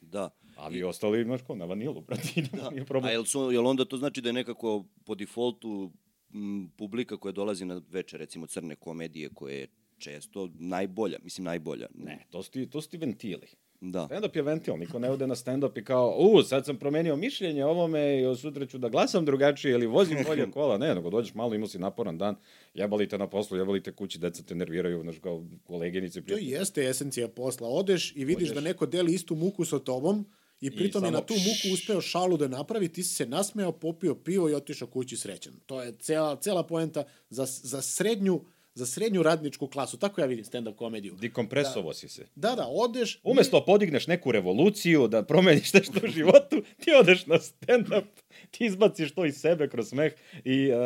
Da. 0.00 0.30
A 0.56 0.68
vi 0.68 0.82
ostali, 0.82 1.24
znaš, 1.24 1.40
kao 1.46 1.56
na 1.56 1.64
vanilu, 1.64 2.00
brate, 2.00 2.42
da. 2.52 2.70
nije 2.70 2.84
problem. 2.84 3.08
A 3.08 3.12
jel, 3.12 3.24
su, 3.24 3.52
jel 3.52 3.66
onda 3.66 3.84
to 3.84 3.96
znači 3.96 4.20
da 4.20 4.28
je 4.28 4.32
nekako 4.32 4.84
po 5.04 5.14
defaultu 5.14 5.92
m, 6.34 6.70
publika 6.76 7.16
koja 7.16 7.32
dolazi 7.32 7.64
na 7.64 7.82
veče, 7.88 8.18
recimo 8.18 8.46
crne 8.46 8.76
komedije, 8.76 9.28
koje 9.34 9.60
je 9.60 9.66
često 10.00 10.48
najbolja, 10.58 11.18
mislim 11.22 11.44
najbolja. 11.44 11.86
Ne, 11.94 12.26
to 12.30 12.42
su 12.42 12.50
ti, 12.50 12.70
to 12.70 12.82
su 12.82 12.90
ti 12.90 12.96
ventili. 12.96 13.46
Da. 13.80 14.08
Stand-up 14.10 14.36
je 14.36 14.42
ventil, 14.42 14.76
niko 14.76 14.98
ne 14.98 15.10
ode 15.10 15.26
na 15.26 15.34
stand-up 15.34 15.78
i 15.78 15.84
kao, 15.84 16.16
u, 16.18 16.42
sad 16.42 16.66
sam 16.66 16.76
promenio 16.76 17.16
mišljenje 17.16 17.64
ovome 17.64 18.20
i 18.20 18.26
od 18.26 18.40
sutra 18.40 18.66
ću 18.66 18.78
da 18.78 18.88
glasam 18.88 19.24
drugačije 19.24 19.72
ili 19.72 19.86
vozim 19.86 20.18
bolje 20.26 20.50
kola. 20.54 20.78
Ne, 20.78 20.94
nego 20.94 21.10
dođeš 21.10 21.34
malo, 21.34 21.54
imao 21.54 21.68
si 21.68 21.78
naporan 21.78 22.18
dan, 22.18 22.36
jebali 22.74 23.08
te 23.08 23.18
na 23.18 23.26
poslu, 23.26 23.56
jebali 23.56 23.82
te 23.82 23.92
kući, 23.92 24.18
deca 24.18 24.42
te 24.42 24.54
nerviraju, 24.54 25.02
znaš, 25.02 25.16
kao 25.18 25.44
koleginice. 25.64 26.20
To 26.20 26.24
prijatelji. 26.24 26.48
i 26.48 26.50
jeste 26.50 26.88
esencija 26.88 27.28
posla. 27.28 27.68
Odeš 27.68 28.12
i 28.16 28.24
vidiš 28.24 28.50
Odeš. 28.50 28.54
da 28.54 28.60
neko 28.60 28.86
deli 28.86 29.14
istu 29.14 29.34
muku 29.34 29.64
sa 29.64 29.78
tobom 29.78 30.26
i 30.60 30.70
pritom 30.70 31.04
je 31.04 31.06
samo 31.06 31.10
na 31.10 31.26
tu 31.26 31.34
muku 31.34 31.74
uspeo 31.74 32.00
šalu 32.00 32.36
da 32.36 32.48
napravi, 32.48 32.88
ti 32.88 33.02
si 33.02 33.14
se 33.14 33.26
nasmeo, 33.26 33.72
popio 33.72 34.14
pivo 34.14 34.50
i 34.50 34.54
otišao 34.54 34.88
kući 34.88 35.16
srećan. 35.16 35.52
To 35.66 35.82
je 35.82 35.92
cela, 35.98 36.36
cela 36.36 36.62
poenta 36.62 37.04
za, 37.30 37.46
za 37.46 37.82
srednju 37.82 38.40
za 38.74 38.86
srednju 38.86 39.22
radničku 39.22 39.66
klasu. 39.66 39.96
Tako 39.96 40.20
ja 40.20 40.26
vidim 40.26 40.44
stand-up 40.44 40.76
komediju. 40.76 41.14
Dikompresovo 41.14 41.94
si 41.94 42.08
se. 42.08 42.26
Da, 42.34 42.54
da, 42.54 42.66
odeš... 42.68 43.20
Umesto 43.24 43.64
podigneš 43.64 44.06
neku 44.06 44.32
revoluciju, 44.32 45.08
da 45.08 45.22
promeniš 45.22 45.72
nešto 45.72 46.00
u 46.04 46.08
životu, 46.08 46.62
ti 46.78 46.90
odeš 47.00 47.26
na 47.26 47.38
stand-up, 47.38 48.06
ti 48.50 48.64
izbaciš 48.64 49.14
to 49.14 49.24
iz 49.24 49.36
sebe 49.36 49.68
kroz 49.68 49.88
smeh 49.88 50.12
i 50.44 50.70
uh, 50.72 50.78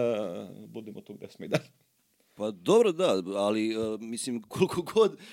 budemo 0.68 1.00
tu 1.00 1.14
gde 1.14 1.28
smo 1.28 1.44
i 1.44 1.48
dalje. 1.48 1.68
Pa 2.34 2.50
dobro, 2.50 2.92
da, 2.92 3.22
ali 3.34 3.76
uh, 3.76 4.00
mislim 4.00 4.42
koliko 4.42 4.82
god... 4.82 5.18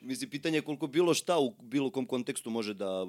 Mislim, 0.00 0.30
pitanje 0.30 0.58
je 0.58 0.62
koliko 0.62 0.86
bilo 0.86 1.14
šta 1.14 1.38
u 1.38 1.54
bilo 1.62 1.90
kom 1.90 2.06
kontekstu 2.06 2.50
može 2.50 2.74
da 2.74 3.06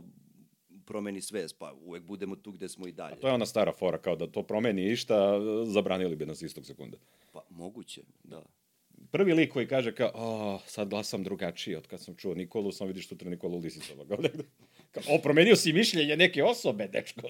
promeni 0.88 1.22
svest, 1.22 1.60
pa 1.60 1.74
uvek 1.74 2.04
budemo 2.04 2.36
tu 2.36 2.52
gde 2.52 2.70
smo 2.70 2.88
i 2.88 2.92
dalje. 2.92 3.20
To 3.20 3.28
je 3.28 3.34
ona 3.34 3.46
stara 3.46 3.72
fora, 3.72 3.98
kao 3.98 4.16
da 4.16 4.28
to 4.28 4.44
promeni 4.44 4.92
išta, 4.92 5.40
zabranili 5.66 6.16
bi 6.16 6.26
nas 6.26 6.42
istog 6.42 6.66
sekunde. 6.66 6.98
Pa 7.34 7.44
moguće, 7.50 8.02
da. 8.24 8.44
Prvi 9.12 9.34
lik 9.34 9.54
koji 9.54 9.68
kaže 9.68 9.96
kao, 9.96 10.12
o, 10.14 10.60
sad 10.66 10.90
glasam 10.90 11.24
drugačije 11.24 11.78
od 11.78 11.88
kad 11.88 12.02
sam 12.02 12.16
čuo 12.16 12.34
Nikolu, 12.34 12.72
sam 12.72 12.88
vidiš 12.88 13.08
sutra 13.08 13.30
Nikolu 13.30 13.58
Lisicova. 13.58 14.06
Kao, 14.92 15.04
o, 15.10 15.20
promenio 15.24 15.56
si 15.56 15.74
mišljenje 15.74 16.18
neke 16.18 16.44
osobe, 16.44 16.88
dečko. 16.88 17.28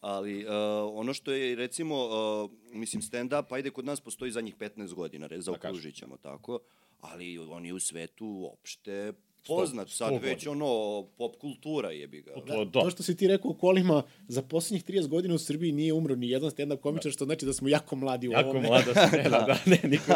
Ali 0.00 0.44
uh, 0.44 0.52
ono 0.92 1.14
što 1.14 1.32
je, 1.32 1.56
recimo, 1.56 2.06
uh, 2.06 2.50
mislim, 2.72 3.02
stand-up, 3.02 3.54
ajde, 3.54 3.70
kod 3.70 3.84
nas 3.84 4.00
postoji 4.00 4.32
zadnjih 4.32 4.56
15 4.56 4.94
godina, 4.94 5.26
re, 5.26 5.40
zaokružit 5.40 5.94
ćemo 5.94 6.16
tako, 6.16 6.58
ali 7.00 7.38
on 7.38 7.66
je 7.66 7.72
u 7.72 7.80
svetu 7.80 8.26
uopšte 8.26 9.12
poznat, 9.46 9.88
sad 9.90 10.12
već 10.14 10.46
godina. 10.46 10.64
ono, 10.66 11.02
pop 11.08 11.36
kultura 11.36 11.90
jebi 11.90 12.20
ga. 12.20 12.32
To, 12.34 12.40
Da, 12.48 12.64
da. 12.64 12.70
to 12.72 12.90
što 12.90 13.02
si 13.02 13.16
ti 13.16 13.28
rekao 13.28 13.50
u 13.50 13.54
kolima, 13.54 14.02
za 14.28 14.42
posljednjih 14.42 14.84
30 14.86 15.08
godina 15.08 15.34
u 15.34 15.40
Srbiji 15.40 15.72
nije 15.72 15.92
umro 15.92 16.14
ni 16.16 16.30
jedan 16.30 16.50
stand-up 16.50 16.76
komičar, 16.76 17.12
što 17.12 17.24
znači 17.24 17.46
da 17.46 17.52
smo 17.52 17.68
jako 17.68 17.96
mladi 17.96 18.28
u 18.28 18.32
Jako 18.32 18.44
ovome. 18.44 18.68
mlada 18.68 19.06
scena, 19.06 19.28
da, 19.40 19.58
ne, 19.66 19.78
niko, 19.88 20.12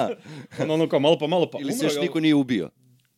ono, 0.61 0.75
ono 0.75 0.89
kao 0.89 1.01
malo 1.01 1.19
po 1.19 1.27
malo, 1.27 1.51
pa 1.51 1.59
Ili 1.61 1.73
se 1.73 1.85
još 1.87 1.95
niko 1.95 2.13
ovo- 2.13 2.21
nije 2.21 2.35
ubio. 2.35 2.71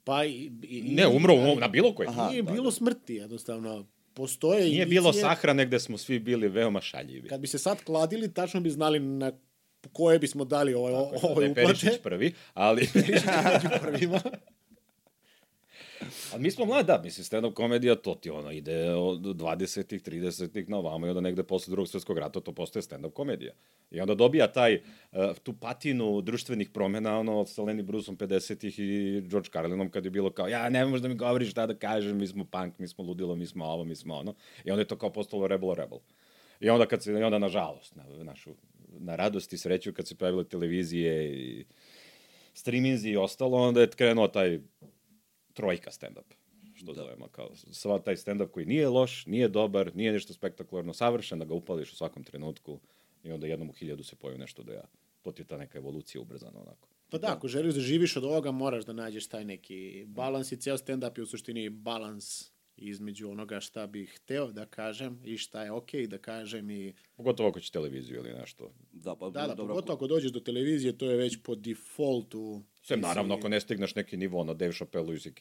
Pa 0.05 0.25
i, 0.25 0.31
i, 0.63 0.83
Ne, 0.85 1.07
umro 1.09 1.35
u- 1.35 1.57
na 1.57 1.69
bilo 1.69 1.95
koji. 1.95 2.09
Aha. 2.09 2.29
Nije 2.31 2.43
da, 2.43 2.53
bilo 2.53 2.71
smrti, 2.71 3.15
jednostavno. 3.15 3.87
Postoje 4.15 4.65
Nije 4.65 4.87
bilo 4.87 5.07
indicije. 5.07 5.23
sahrane 5.23 5.67
gde 5.67 5.81
smo 5.81 5.99
svi 5.99 6.19
bili 6.19 6.49
veoma 6.49 6.81
šaljivi. 6.81 7.29
Kad 7.29 7.41
bi 7.41 7.47
se 7.47 7.59
sad 7.59 7.81
kladili, 7.81 8.35
tačno 8.35 8.61
bi 8.61 8.71
znali 8.71 9.01
na 9.01 9.33
koje 9.93 10.19
bismo 10.19 10.45
dali 10.45 10.75
ovaj, 10.75 10.93
Da 10.93 10.99
ove 11.25 11.47
je 11.47 11.55
Perišić 11.55 11.83
uplate. 11.83 12.03
prvi, 12.03 12.33
ali... 12.55 12.89
Među 12.95 13.69
prvima. 13.83 14.21
Ali 16.33 16.43
mi 16.43 16.51
smo 16.51 16.65
mladi, 16.65 16.87
da, 16.87 17.01
mislim, 17.05 17.25
stand-up 17.25 17.55
komedija, 17.55 17.95
to 17.95 18.15
ti 18.15 18.31
ono 18.31 18.51
ide 18.51 18.95
od 18.95 19.21
20-ih, 19.21 20.03
30-ih 20.03 20.69
na 20.69 20.79
ovamo 20.79 21.07
i 21.07 21.09
onda 21.09 21.21
negde 21.21 21.43
posle 21.43 21.71
drugog 21.71 21.89
svjetskog 21.89 22.19
rata 22.19 22.41
to 22.41 22.53
postaje 22.53 22.83
stand-up 22.83 23.13
komedija. 23.13 23.53
I 23.91 24.01
onda 24.01 24.15
dobija 24.15 24.53
taj, 24.53 24.75
uh, 24.75 25.19
tu 25.43 25.53
patinu 25.53 26.21
društvenih 26.21 26.71
promena, 26.71 27.19
ono, 27.19 27.47
sa 27.47 27.63
Lenny 27.63 27.83
Bruceom 27.83 28.17
50-ih 28.17 28.79
i 28.79 29.21
George 29.29 29.49
Carlinom, 29.53 29.91
kad 29.91 30.05
je 30.05 30.11
bilo 30.11 30.31
kao, 30.31 30.49
ja, 30.49 30.69
ne 30.69 30.85
možeš 30.85 31.03
da 31.03 31.09
mi 31.09 31.15
govoriš 31.15 31.51
šta 31.51 31.67
da 31.67 31.75
kažem, 31.75 32.17
mi 32.17 32.27
smo 32.27 32.45
punk, 32.45 32.79
mi 32.79 32.89
smo 32.89 33.05
ludilo, 33.05 33.37
mi 33.37 33.47
smo 33.47 33.65
ovo, 33.65 33.85
mi 33.85 33.95
smo 33.95 34.15
ono. 34.15 34.35
I 34.65 34.71
onda 34.71 34.81
je 34.81 34.89
to 34.89 34.99
kao 34.99 35.13
postalo 35.13 35.47
Rebel 35.47 35.75
Rebel. 35.75 35.99
I 36.61 36.71
onda, 36.71 36.87
kad 36.87 37.03
se, 37.03 37.13
i 37.13 37.23
onda 37.23 37.39
nažalost, 37.39 37.97
na, 37.97 38.05
našu, 38.25 38.51
na 38.99 39.17
radost 39.17 39.53
i 39.53 39.59
sreću, 39.59 39.93
kad 39.93 40.09
se 40.09 40.15
pojavile 40.15 40.45
televizije 40.45 41.33
i 41.33 41.65
streaminzi 42.55 43.11
i 43.11 43.17
ostalo, 43.17 43.69
onda 43.69 43.81
je 43.81 43.89
krenuo 43.89 44.29
taj 44.29 44.59
trojka 45.57 45.91
stand-up 45.91 46.35
što 46.75 46.93
da. 46.93 46.95
zovemo 46.95 47.29
kao 47.29 47.51
sva 47.55 47.99
taj 47.99 48.17
stand-up 48.17 48.51
koji 48.51 48.67
nije 48.67 48.89
loš, 48.89 49.27
nije 49.27 49.49
dobar, 49.49 49.97
nije 49.97 50.13
nešto 50.13 50.33
spektakularno 50.33 50.95
savršen, 50.95 51.39
da 51.39 51.45
ga 51.45 51.55
upališ 51.55 51.93
u 51.93 51.97
svakom 51.97 52.25
trenutku 52.25 52.81
i 53.25 53.33
onda 53.33 53.47
jednom 53.47 53.71
u 53.71 53.73
hiljadu 53.73 54.05
se 54.05 54.17
pojavi 54.17 54.39
nešto 54.39 54.63
da 54.63 54.73
ja. 54.73 54.85
To 55.23 55.33
ti 55.33 55.43
je 55.43 55.47
ta 55.47 55.57
neka 55.57 55.79
evolucija 55.79 56.21
ubrzana 56.21 56.61
onako. 56.61 56.89
Pa 57.11 57.19
da, 57.19 57.33
ako 57.33 57.49
želiš 57.49 57.75
da 57.75 57.81
živiš 57.81 58.17
od 58.17 58.25
ovoga, 58.25 58.51
moraš 58.51 58.85
da 58.85 58.93
nađeš 58.93 59.29
taj 59.29 59.45
neki 59.45 60.05
balans 60.07 60.53
i 60.53 60.57
ceo 60.57 60.77
stand-up 60.77 61.19
je 61.19 61.23
u 61.23 61.27
suštini 61.27 61.69
balans 61.69 62.51
između 62.77 63.31
onoga 63.31 63.61
šta 63.61 63.87
bih 63.87 64.15
hteo 64.17 64.53
da 64.53 64.67
kažem 64.67 65.21
i 65.25 65.39
šta 65.39 65.63
je 65.63 65.73
okej 65.73 66.03
okay 66.03 66.07
da 66.07 66.19
kažem 66.19 66.71
i... 66.71 66.95
Pogotovo 67.17 67.49
ako 67.49 67.61
će 67.61 67.73
televiziju 67.73 68.17
ili 68.17 68.33
nešto. 68.33 68.73
Da, 68.93 69.17
pa, 69.17 69.31
Da, 69.31 69.47
da, 69.47 69.55
dobro, 69.55 69.75
pogotovo 69.75 69.97
ako 69.97 70.07
dođeš 70.07 70.33
do 70.33 70.41
televizije, 70.41 70.99
to 70.99 71.11
je 71.11 71.17
već 71.17 71.39
po 71.43 71.55
defaultu. 71.55 72.63
Si- 72.95 72.97
naravno, 72.97 73.35
ako 73.35 73.49
ne 73.49 73.61
stigneš 73.61 73.95
neki 73.95 74.17
nivo 74.17 74.45
na 74.45 74.55
Dave 74.55 74.73
Chappelle 74.73 75.17
i 75.17 75.19
CK, 75.19 75.41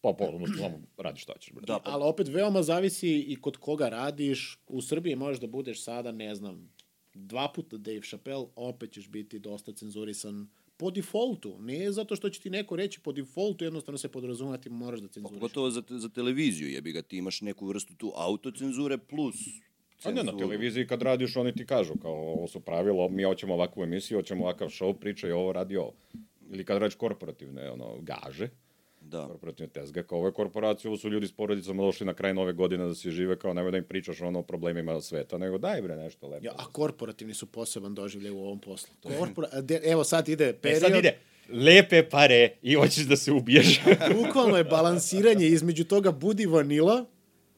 pa 0.00 0.12
po, 0.12 0.24
ono, 0.24 0.46
samo 0.46 0.80
radi 0.96 1.20
šta 1.20 1.32
ćeš. 1.38 1.52
brate. 1.52 1.66
Da, 1.66 1.78
pa, 1.78 1.90
Ali 1.90 2.02
opet 2.04 2.28
veoma 2.28 2.62
zavisi 2.62 3.08
i 3.10 3.36
kod 3.36 3.56
koga 3.56 3.88
radiš. 3.88 4.58
U 4.68 4.82
Srbiji 4.82 5.16
možeš 5.16 5.40
da 5.40 5.46
budeš 5.46 5.82
sada, 5.82 6.12
ne 6.12 6.34
znam, 6.34 6.72
dva 7.14 7.52
puta 7.54 7.76
Dave 7.76 8.02
Chappelle, 8.02 8.46
opet 8.56 8.92
ćeš 8.92 9.08
biti 9.08 9.38
dosta 9.38 9.72
cenzurisan 9.72 10.48
po 10.76 10.90
defaultu. 10.90 11.56
Ne 11.60 11.92
zato 11.92 12.16
što 12.16 12.30
će 12.30 12.40
ti 12.40 12.50
neko 12.50 12.76
reći 12.76 13.00
po 13.00 13.12
defaultu, 13.12 13.64
jednostavno 13.64 13.98
se 13.98 14.08
podrazumati 14.08 14.70
moraš 14.70 15.00
da 15.00 15.08
pa 15.08 15.12
cenzuriš. 15.12 15.34
pogotovo 15.40 15.70
za, 15.70 15.82
te- 15.82 15.98
za 15.98 16.08
televiziju, 16.08 16.68
jebi 16.70 16.92
ga, 16.92 17.02
ti 17.02 17.16
imaš 17.16 17.40
neku 17.40 17.66
vrstu 17.66 17.94
tu 17.94 18.12
autocenzure 18.16 18.98
plus 18.98 19.36
A 20.04 20.10
ne, 20.10 20.24
na 20.24 20.36
televiziji 20.38 20.86
kad 20.86 21.02
radiš, 21.02 21.36
oni 21.36 21.52
ti 21.52 21.66
kažu, 21.66 21.94
kao, 22.02 22.12
ovo 22.12 22.46
su 22.48 22.60
pravilo, 22.60 23.08
mi 23.08 23.22
hoćemo 23.22 23.54
ovakvu 23.54 23.82
emisiju, 23.82 24.18
hoćemo 24.18 24.44
ovakav 24.44 24.68
show, 24.68 24.94
pričaj 25.00 25.32
ovo, 25.32 25.52
radi 25.52 25.76
ovo. 25.76 25.92
Ili 26.52 26.64
kad 26.64 26.78
radiš 26.78 26.94
korporativne, 26.94 27.70
ono, 27.70 27.98
gaže, 28.00 28.48
Da. 29.00 29.26
korporativne 29.26 29.72
tezge, 29.72 30.02
kao 30.02 30.18
ovo 30.18 30.28
je 30.28 30.32
korporacija, 30.32 30.88
ovo 30.88 30.98
su 30.98 31.08
ljudi 31.10 31.26
s 31.26 31.32
porodicama 31.32 31.82
došli 31.82 32.06
na 32.06 32.14
kraj 32.14 32.34
nove 32.34 32.52
godine 32.52 32.86
da 32.86 32.94
se 32.94 33.10
žive, 33.10 33.38
kao 33.38 33.54
nemoj 33.54 33.70
da 33.70 33.78
im 33.78 33.84
pričaš 33.84 34.20
ono 34.20 34.38
o 34.38 34.42
problemima 34.42 35.00
sveta, 35.00 35.38
nego 35.38 35.58
daj 35.58 35.82
bre 35.82 35.96
nešto 35.96 36.28
lepo. 36.28 36.44
Ja, 36.46 36.52
a 36.58 36.64
korporativni 36.72 37.34
su 37.34 37.46
poseban 37.46 37.94
doživljaj 37.94 38.30
u 38.30 38.38
ovom 38.38 38.58
poslu. 38.60 38.94
Korpora, 39.18 39.60
de, 39.60 39.80
evo 39.84 40.04
sad 40.04 40.28
ide 40.28 40.48
E, 40.48 40.52
period, 40.52 40.80
sad 40.80 40.94
ide, 40.96 41.18
lepe 41.48 42.02
pare 42.02 42.50
i 42.62 42.74
hoćeš 42.74 43.04
da 43.04 43.16
se 43.16 43.32
ubiješ. 43.32 43.80
bukvalno 44.22 44.56
je 44.56 44.64
balansiranje 44.64 45.46
između 45.46 45.84
toga 45.84 46.12
budi 46.12 46.46
vanila 46.46 47.04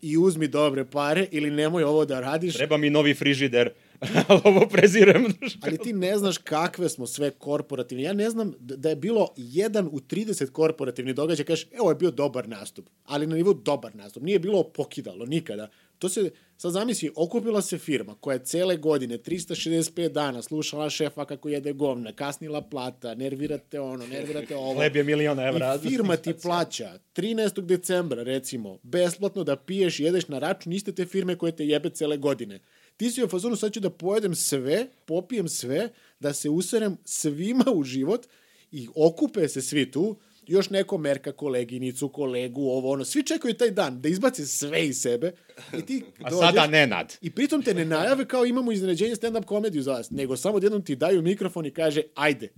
i 0.02 0.16
uzmi 0.18 0.48
dobre 0.48 0.84
pare 0.84 1.26
ili 1.30 1.50
nemoj 1.50 1.84
ovo 1.84 2.04
da 2.04 2.20
radiš, 2.20 2.56
Treba 2.56 2.76
mi 2.76 2.90
novi 2.90 3.14
frižider, 3.14 3.70
ali 4.28 4.40
ovo 4.44 4.68
prezirem. 4.68 5.24
ali 5.60 5.78
ti 5.78 5.92
ne 5.92 6.18
znaš 6.18 6.38
kakve 6.38 6.88
smo 6.88 7.06
sve 7.06 7.30
korporativni. 7.30 8.02
Ja 8.04 8.12
ne 8.12 8.30
znam 8.30 8.52
da 8.58 8.88
je 8.88 8.96
bilo 8.96 9.28
jedan 9.36 9.86
u 9.86 10.00
30 10.00 10.50
korporativnih 10.50 11.14
događaja, 11.14 11.46
kažeš, 11.46 11.66
evo 11.72 11.90
je 11.90 11.94
bio 11.94 12.10
dobar 12.10 12.48
nastup, 12.48 12.88
ali 13.04 13.26
na 13.26 13.36
nivou 13.36 13.54
dobar 13.54 13.96
nastup. 13.96 14.22
Nije 14.22 14.38
bilo 14.38 14.62
pokidalo 14.62 15.26
nikada. 15.26 15.68
To 15.98 16.08
se, 16.08 16.30
sad 16.56 16.72
zamisli, 16.72 17.10
okupila 17.16 17.62
se 17.62 17.78
firma 17.78 18.14
koja 18.20 18.34
je 18.34 18.44
cele 18.44 18.76
godine, 18.76 19.18
365 19.18 20.08
dana, 20.08 20.42
slušala 20.42 20.90
šefa 20.90 21.24
kako 21.24 21.48
jede 21.48 21.72
govna, 21.72 22.12
kasnila 22.12 22.62
plata, 22.62 23.14
nervirate 23.14 23.80
ono, 23.80 24.06
nervirate 24.06 24.56
ovo. 24.56 24.74
Hleb 24.74 24.96
je 24.96 25.04
miliona 25.04 25.42
evra. 25.42 25.78
I 25.84 25.88
firma 25.88 26.16
ti 26.16 26.34
plaća 26.42 26.98
13. 27.16 27.60
decembra, 27.60 28.22
recimo, 28.22 28.78
besplatno 28.82 29.44
da 29.44 29.56
piješ 29.56 30.00
i 30.00 30.04
jedeš 30.04 30.28
na 30.28 30.38
račun 30.38 30.72
iste 30.72 30.92
te 30.92 31.06
firme 31.06 31.36
koje 31.36 31.56
te 31.56 31.66
jebe 31.66 31.90
cele 31.90 32.16
godine. 32.16 32.60
Ti 32.96 33.10
si 33.10 33.24
u 33.24 33.28
fazonu, 33.28 33.56
sad 33.56 33.72
ću 33.72 33.80
da 33.80 33.90
pojedem 33.90 34.34
sve, 34.34 34.86
popijem 35.04 35.48
sve, 35.48 35.88
da 36.20 36.32
se 36.32 36.48
userem 36.48 36.96
svima 37.04 37.64
u 37.74 37.82
život 37.82 38.26
i 38.70 38.88
okupe 38.94 39.48
se 39.48 39.62
svi 39.62 39.90
tu, 39.90 40.16
još 40.46 40.70
neko 40.70 40.98
merka 40.98 41.32
koleginicu, 41.32 42.08
kolegu, 42.08 42.62
ovo, 42.62 42.90
ono, 42.90 43.04
svi 43.04 43.22
čekaju 43.22 43.54
taj 43.54 43.70
dan 43.70 44.00
da 44.00 44.08
izbace 44.08 44.46
sve 44.46 44.86
iz 44.86 45.00
sebe 45.00 45.32
i 45.78 45.86
ti 45.86 46.04
A 46.24 46.30
dođeš 46.30 46.46
sada 46.46 46.66
Nenad. 46.66 47.14
i 47.20 47.30
pritom 47.30 47.62
te 47.62 47.74
ne 47.74 47.84
najave 47.84 48.28
kao 48.28 48.44
imamo 48.44 48.72
iznenađenje 48.72 49.14
stand-up 49.14 49.44
komediju 49.44 49.82
za 49.82 49.92
vas, 49.92 50.10
nego 50.10 50.36
samo 50.36 50.56
odjednom 50.56 50.82
ti 50.82 50.96
daju 50.96 51.22
mikrofon 51.22 51.66
i 51.66 51.70
kaže 51.70 52.02
ajde. 52.14 52.52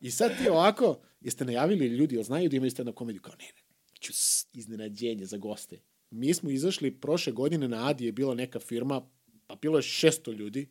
I 0.00 0.10
sad 0.10 0.38
ti 0.38 0.48
ovako, 0.48 1.00
jeste 1.20 1.44
najavili 1.44 1.86
ljudi, 1.86 2.14
jel 2.14 2.24
znaju 2.24 2.48
da 2.48 2.56
imaju 2.56 2.70
stand-up 2.70 2.94
komediju? 2.94 3.22
Kao 3.22 3.34
ne, 3.38 3.44
ne, 3.44 3.62
ću 4.00 4.12
iznenađenje 4.52 5.26
za 5.26 5.36
goste. 5.36 5.80
Mi 6.10 6.34
smo 6.34 6.50
izašli 6.50 7.00
prošle 7.00 7.32
godine 7.32 7.68
na 7.68 7.88
Adi 7.88 8.06
je 8.06 8.12
bila 8.12 8.34
neka 8.34 8.60
firma, 8.60 9.08
pa 9.46 9.54
bilo 9.54 9.78
je 9.78 9.82
600 9.82 10.36
ljudi 10.36 10.68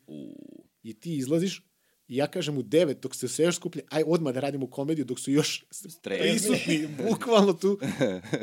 i 0.82 1.00
ti 1.00 1.16
izlaziš 1.16 1.62
i 2.08 2.16
ja 2.16 2.26
kažem 2.26 2.58
u 2.58 2.62
9 2.62 3.00
dok 3.00 3.14
se 3.14 3.28
sve 3.28 3.44
još 3.44 3.56
skuplje, 3.56 3.82
aj 3.90 4.02
odmah 4.06 4.34
da 4.34 4.40
radimo 4.40 4.70
komediju 4.70 5.04
dok 5.04 5.20
su 5.20 5.30
još 5.30 5.64
Strezni. 5.70 6.30
prisutni, 6.30 6.88
bukvalno 7.08 7.52
tu. 7.52 7.78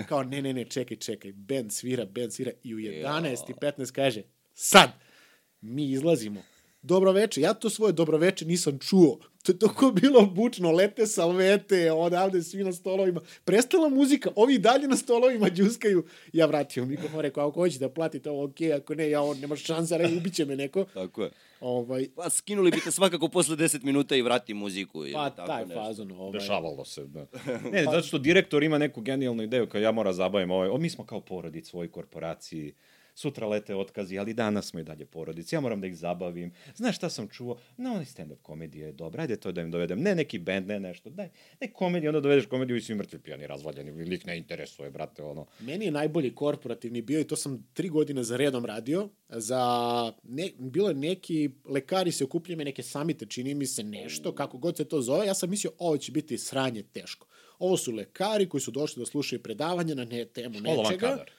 Kao 0.07 0.23
ne, 0.23 0.41
ne, 0.41 0.53
ne, 0.53 0.65
čekaj, 0.65 0.97
čekaj, 0.97 1.31
band 1.31 1.71
svira, 1.71 2.05
band 2.05 2.33
svira 2.33 2.51
i 2.63 2.75
u 2.75 2.77
11 2.77 3.49
i 3.49 3.53
15 3.53 3.91
kaže 3.91 4.23
sad 4.53 4.89
mi 5.61 5.91
izlazimo. 5.91 6.43
Dobroveče, 6.81 7.41
ja 7.41 7.53
to 7.53 7.69
svoje 7.69 7.93
dobroveče 7.93 8.45
nisam 8.45 8.79
čuo. 8.79 9.19
To 9.43 9.51
je 9.51 9.59
toliko 9.59 9.91
bilo 9.91 10.25
bučno, 10.25 10.71
lete 10.71 11.07
salvete, 11.07 11.91
odavde 11.91 12.43
svi 12.43 12.63
na 12.63 12.73
stolovima. 12.73 13.21
Prestala 13.45 13.89
muzika, 13.89 14.29
ovi 14.35 14.57
dalje 14.57 14.87
na 14.87 14.95
stolovima 14.95 15.49
džuskaju. 15.49 16.05
Ja 16.33 16.45
vratio 16.45 16.85
mikrofon, 16.85 17.19
rekao, 17.19 17.47
ako 17.47 17.59
hoćete 17.59 17.85
da 17.85 17.93
platite 17.93 18.29
ovo, 18.29 18.43
okej, 18.43 18.73
ako 18.73 18.95
ne, 18.95 19.09
ja 19.09 19.21
ovo, 19.21 19.33
nema 19.33 19.55
šansa, 19.55 19.97
rekao, 19.97 20.17
ubiće 20.17 20.45
me 20.45 20.55
neko. 20.55 20.85
Tako 20.93 21.23
je. 21.23 21.31
Ovaj, 21.61 22.07
Pa 22.15 22.29
skinuli 22.29 22.71
bi 22.71 22.81
te 22.81 22.91
svakako 22.91 23.27
posle 23.27 23.55
10 23.55 23.83
minuta 23.83 24.15
i 24.15 24.21
vrati 24.21 24.53
muziku. 24.53 25.05
Ili 25.05 25.13
pa 25.13 25.29
tako 25.29 25.47
taj 25.47 25.65
nešto. 25.65 25.83
fazon. 25.83 26.11
Ovaj. 26.11 26.39
Dešavalo 26.39 26.85
se, 26.85 27.05
da. 27.05 27.25
Ne, 27.71 27.83
zato 27.83 28.01
što 28.01 28.17
direktor 28.17 28.63
ima 28.63 28.77
neku 28.77 29.01
genijalnu 29.01 29.43
ideju, 29.43 29.67
kao 29.67 29.81
ja 29.81 29.91
moram 29.91 30.13
zabavim 30.13 30.51
ovaj, 30.51 30.69
o, 30.69 30.77
mi 30.77 30.89
smo 30.89 31.05
kao 31.05 31.21
porodic 31.21 31.69
svoj 31.69 31.91
korporaciji, 31.91 32.73
sutra 33.15 33.47
lete 33.47 33.75
otkazi, 33.75 34.19
ali 34.19 34.33
danas 34.33 34.69
smo 34.69 34.79
i 34.79 34.83
dalje 34.83 35.05
porodici, 35.05 35.55
ja 35.55 35.61
moram 35.61 35.81
da 35.81 35.87
ih 35.87 35.97
zabavim. 35.97 36.51
Znaš 36.75 36.95
šta 36.95 37.09
sam 37.09 37.27
čuo? 37.27 37.57
No, 37.77 37.91
onaj 37.91 38.05
stand-up 38.05 38.41
komedija 38.41 38.87
je 38.87 38.93
dobra, 38.93 39.21
ajde 39.21 39.35
to 39.35 39.51
da 39.51 39.61
im 39.61 39.71
dovedem. 39.71 40.01
Ne 40.01 40.15
neki 40.15 40.39
band, 40.39 40.67
ne 40.67 40.79
nešto, 40.79 41.09
daj, 41.09 41.29
ne 41.61 41.71
komediju, 41.73 42.09
onda 42.09 42.19
dovedeš 42.19 42.45
komediju 42.45 42.77
i 42.77 42.81
svi 42.81 42.95
mrtvi 42.95 43.19
pijani, 43.19 43.47
razvaljeni, 43.47 43.91
lik 43.91 44.25
ne 44.25 44.37
interesuje, 44.37 44.91
brate, 44.91 45.23
ono. 45.23 45.45
Meni 45.59 45.85
je 45.85 45.91
najbolji 45.91 46.35
korporativni 46.35 47.01
bio 47.01 47.19
i 47.19 47.23
to 47.23 47.35
sam 47.35 47.67
tri 47.73 47.89
godine 47.89 48.23
za 48.23 48.37
redom 48.37 48.65
radio. 48.65 49.09
Za 49.29 49.63
ne, 50.23 50.49
bilo 50.57 50.89
je 50.89 50.95
neki, 50.95 51.49
lekari 51.65 52.11
se 52.11 52.23
okupljaju 52.23 52.57
me 52.57 52.65
neke 52.65 52.83
samite, 52.83 53.25
čini 53.25 53.53
mi 53.53 53.65
se 53.65 53.83
nešto, 53.83 54.35
kako 54.35 54.57
god 54.57 54.77
se 54.77 54.85
to 54.85 55.01
zove. 55.01 55.27
Ja 55.27 55.33
sam 55.33 55.49
mislio, 55.49 55.71
ovo 55.77 55.97
će 55.97 56.11
biti 56.11 56.37
sranje 56.37 56.83
teško. 56.83 57.27
Ovo 57.59 57.77
su 57.77 57.91
lekari 57.91 58.49
koji 58.49 58.61
su 58.61 58.71
došli 58.71 59.01
da 59.01 59.05
slušaju 59.05 59.43
predavanja 59.43 59.95
na 59.95 60.05
ne, 60.05 60.25
temu 60.25 60.59
Školovan 60.59 60.83
nečega. 60.83 61.09
kadar. 61.09 61.31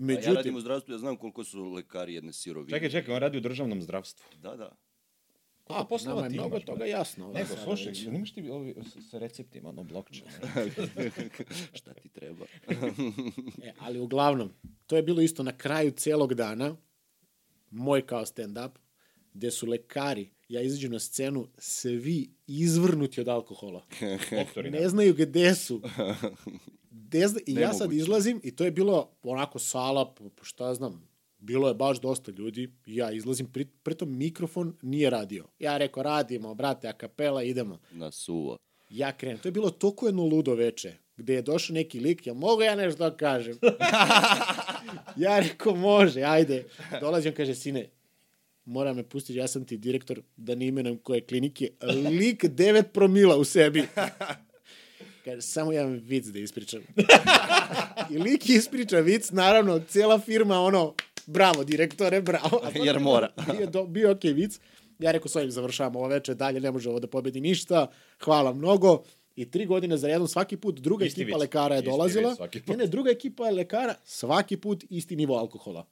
A 0.00 0.02
ja 0.02 0.06
Međutim, 0.06 0.34
radim 0.34 0.56
u 0.56 0.60
zdravstvu, 0.60 0.92
ja 0.92 0.98
znam 0.98 1.16
koliko 1.16 1.44
su 1.44 1.64
lekari 1.64 2.14
jedne 2.14 2.32
sirovine. 2.32 2.76
Čekaj, 2.76 2.90
čekaj, 2.90 3.14
on 3.14 3.20
radi 3.20 3.38
u 3.38 3.40
državnom 3.40 3.82
zdravstvu. 3.82 4.26
Da, 4.38 4.56
da. 4.56 4.76
a, 5.68 5.84
poslova 5.84 6.14
nama 6.14 6.26
je 6.26 6.30
ti 6.30 6.34
mnogo 6.34 6.56
imaš, 6.56 6.64
toga 6.64 6.84
jasno. 6.84 7.32
Ne, 7.32 7.46
sada 7.46 7.60
slušaj, 7.60 7.92
imaš 8.06 8.32
ti 8.32 8.50
ovi 8.50 8.74
sa 9.10 9.18
receptima, 9.18 9.68
ono, 9.68 9.82
blockchain? 9.82 10.30
Šta 11.78 11.94
ti 11.94 12.08
treba? 12.08 12.44
E, 13.64 13.72
ali 13.78 14.00
uglavnom, 14.00 14.52
to 14.86 14.96
je 14.96 15.02
bilo 15.02 15.20
isto 15.20 15.42
na 15.42 15.56
kraju 15.56 15.90
celog 15.90 16.34
dana, 16.34 16.76
moj 17.70 18.06
kao 18.06 18.24
stand-up, 18.24 18.70
gde 19.34 19.50
su 19.50 19.66
lekari, 19.66 20.30
ja 20.48 20.60
izađem 20.60 20.92
na 20.92 20.98
scenu, 20.98 21.48
svi 21.58 22.30
izvrnuti 22.46 23.20
od 23.20 23.28
alkohola. 23.28 23.86
Doktori, 24.30 24.70
ne 24.70 24.88
znaju 24.88 25.14
gde 25.14 25.54
su. 25.54 25.82
Gde 27.10 27.28
zna... 27.28 27.40
I 27.46 27.54
ja 27.54 27.72
sad 27.72 27.92
izlazim 27.92 28.40
i 28.44 28.56
to 28.56 28.64
je 28.64 28.70
bilo 28.70 29.10
onako 29.22 29.58
sala, 29.58 30.14
šta 30.42 30.74
znam, 30.74 31.08
bilo 31.38 31.68
je 31.68 31.74
baš 31.74 32.00
dosta 32.00 32.32
ljudi 32.32 32.70
ja 32.86 33.10
izlazim, 33.12 33.46
pri, 33.46 33.64
pritom 33.64 34.18
mikrofon 34.18 34.76
nije 34.82 35.10
radio. 35.10 35.46
Ja 35.58 35.76
rekao, 35.76 36.02
radimo, 36.02 36.54
brate, 36.54 36.88
a 36.88 36.92
kapela, 36.92 37.42
idemo. 37.42 37.78
Na 37.92 38.10
suvo. 38.10 38.56
Ja 38.90 39.12
krenem. 39.12 39.38
To 39.38 39.48
je 39.48 39.52
bilo 39.52 39.70
toliko 39.70 40.06
jedno 40.06 40.22
ludo 40.22 40.54
veče, 40.54 40.94
gde 41.16 41.34
je 41.34 41.42
došao 41.42 41.74
neki 41.74 42.00
lik, 42.00 42.26
ja 42.26 42.34
mogu 42.34 42.62
ja 42.62 42.74
nešto 42.74 43.10
da 43.10 43.16
kažem? 43.16 43.58
ja 45.24 45.38
rekao, 45.38 45.74
može, 45.74 46.22
ajde. 46.22 46.64
Dolazim, 47.00 47.34
kaže, 47.34 47.54
sine, 47.54 47.90
mora 48.64 48.92
me 48.92 49.02
pustiti, 49.02 49.38
ja 49.38 49.48
sam 49.48 49.64
ti 49.64 49.76
direktor, 49.76 50.22
da 50.36 50.54
ne 50.54 50.66
imenujem 50.66 50.98
koje 50.98 51.20
klinike, 51.20 51.70
lik 52.18 52.44
9 52.44 52.82
promila 52.82 53.36
u 53.36 53.44
sebi. 53.44 53.82
Kaže, 55.24 55.42
samo 55.42 55.72
jedan 55.72 56.00
vic 56.04 56.26
da 56.26 56.38
ispričam. 56.38 56.80
I 58.10 58.18
lik 58.18 58.48
ispriča 58.48 58.98
vic, 58.98 59.30
naravno, 59.30 59.80
cijela 59.88 60.18
firma, 60.18 60.60
ono, 60.60 60.94
bravo, 61.26 61.64
direktore, 61.64 62.20
bravo. 62.22 62.60
A 62.64 62.70
Jer 62.84 62.96
je 62.96 63.00
mora. 63.00 63.28
Bio, 63.56 63.66
do, 63.66 63.84
bio 63.86 64.10
ok 64.10 64.24
vic. 64.24 64.60
Ja 64.98 65.10
rekao, 65.12 65.28
s 65.28 65.36
ovim 65.36 65.50
završavamo 65.50 65.98
ovo 65.98 66.08
večer, 66.08 66.34
dalje 66.34 66.60
ne 66.60 66.70
može 66.70 66.90
ovo 66.90 67.00
da 67.00 67.06
pobedi 67.06 67.40
ništa, 67.40 67.86
hvala 68.24 68.52
mnogo. 68.52 69.02
I 69.36 69.50
tri 69.50 69.66
godine 69.66 69.96
za 69.96 70.08
jednom, 70.08 70.28
svaki 70.28 70.56
put 70.56 70.78
druga 70.80 71.04
Isti 71.04 71.22
ekipa 71.22 71.36
vic. 71.36 71.40
lekara 71.40 71.74
je 71.74 71.78
Isti 71.78 71.90
dolazila. 71.90 72.36
vic. 72.54 72.66
Ne, 72.66 72.76
ne, 72.76 72.86
druga 72.86 73.10
ekipa 73.10 73.50
lekara, 73.50 73.94
svaki 74.04 74.56
put 74.56 74.84
isti 74.90 75.16
nivo 75.16 75.36
alkohola. 75.36 75.86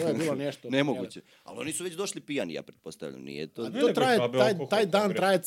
To 0.00 0.08
je 0.08 0.14
bilo 0.14 0.34
nešto. 0.34 0.70
Nemoguće. 0.78 1.20
Ali 1.44 1.60
oni 1.60 1.72
su 1.72 1.84
već 1.84 1.94
došli 1.94 2.20
pijani, 2.20 2.54
ja 2.54 2.62
pretpostavljam. 2.62 3.22
Nije 3.22 3.46
to... 3.46 3.62
A 3.62 3.68
Ne, 3.68 3.80
to 3.80 3.88
traje, 3.88 4.18
taj, 4.38 4.54
taj 4.70 4.86
dan 4.86 5.14
traje, 5.14 5.40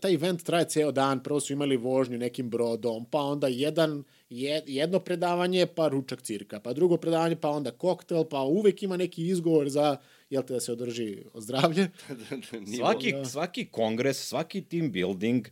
taj 0.00 0.14
event 0.14 0.42
traje 0.42 0.68
ceo 0.68 0.92
dan. 0.92 1.22
Prvo 1.22 1.40
su 1.40 1.52
imali 1.52 1.76
vožnju 1.76 2.18
nekim 2.18 2.50
brodom, 2.50 3.04
pa 3.10 3.18
onda 3.18 3.48
jedan, 3.48 4.04
je, 4.30 4.62
jedno 4.66 5.00
predavanje, 5.00 5.66
pa 5.66 5.88
ručak 5.88 6.22
cirka, 6.22 6.60
pa 6.60 6.72
drugo 6.72 6.96
predavanje, 6.96 7.36
pa 7.36 7.50
onda 7.50 7.70
koktel, 7.70 8.24
pa 8.24 8.40
uvek 8.40 8.82
ima 8.82 8.96
neki 8.96 9.26
izgovor 9.26 9.68
za, 9.68 9.96
jel 10.30 10.42
te, 10.42 10.54
da 10.54 10.60
se 10.60 10.72
održi 10.72 11.18
zdravlje. 11.34 11.88
Nije 12.66 12.76
Svaki, 12.76 13.12
da. 13.12 13.24
svaki 13.24 13.64
kongres, 13.64 14.28
svaki 14.28 14.62
team 14.62 14.92
building 14.92 15.48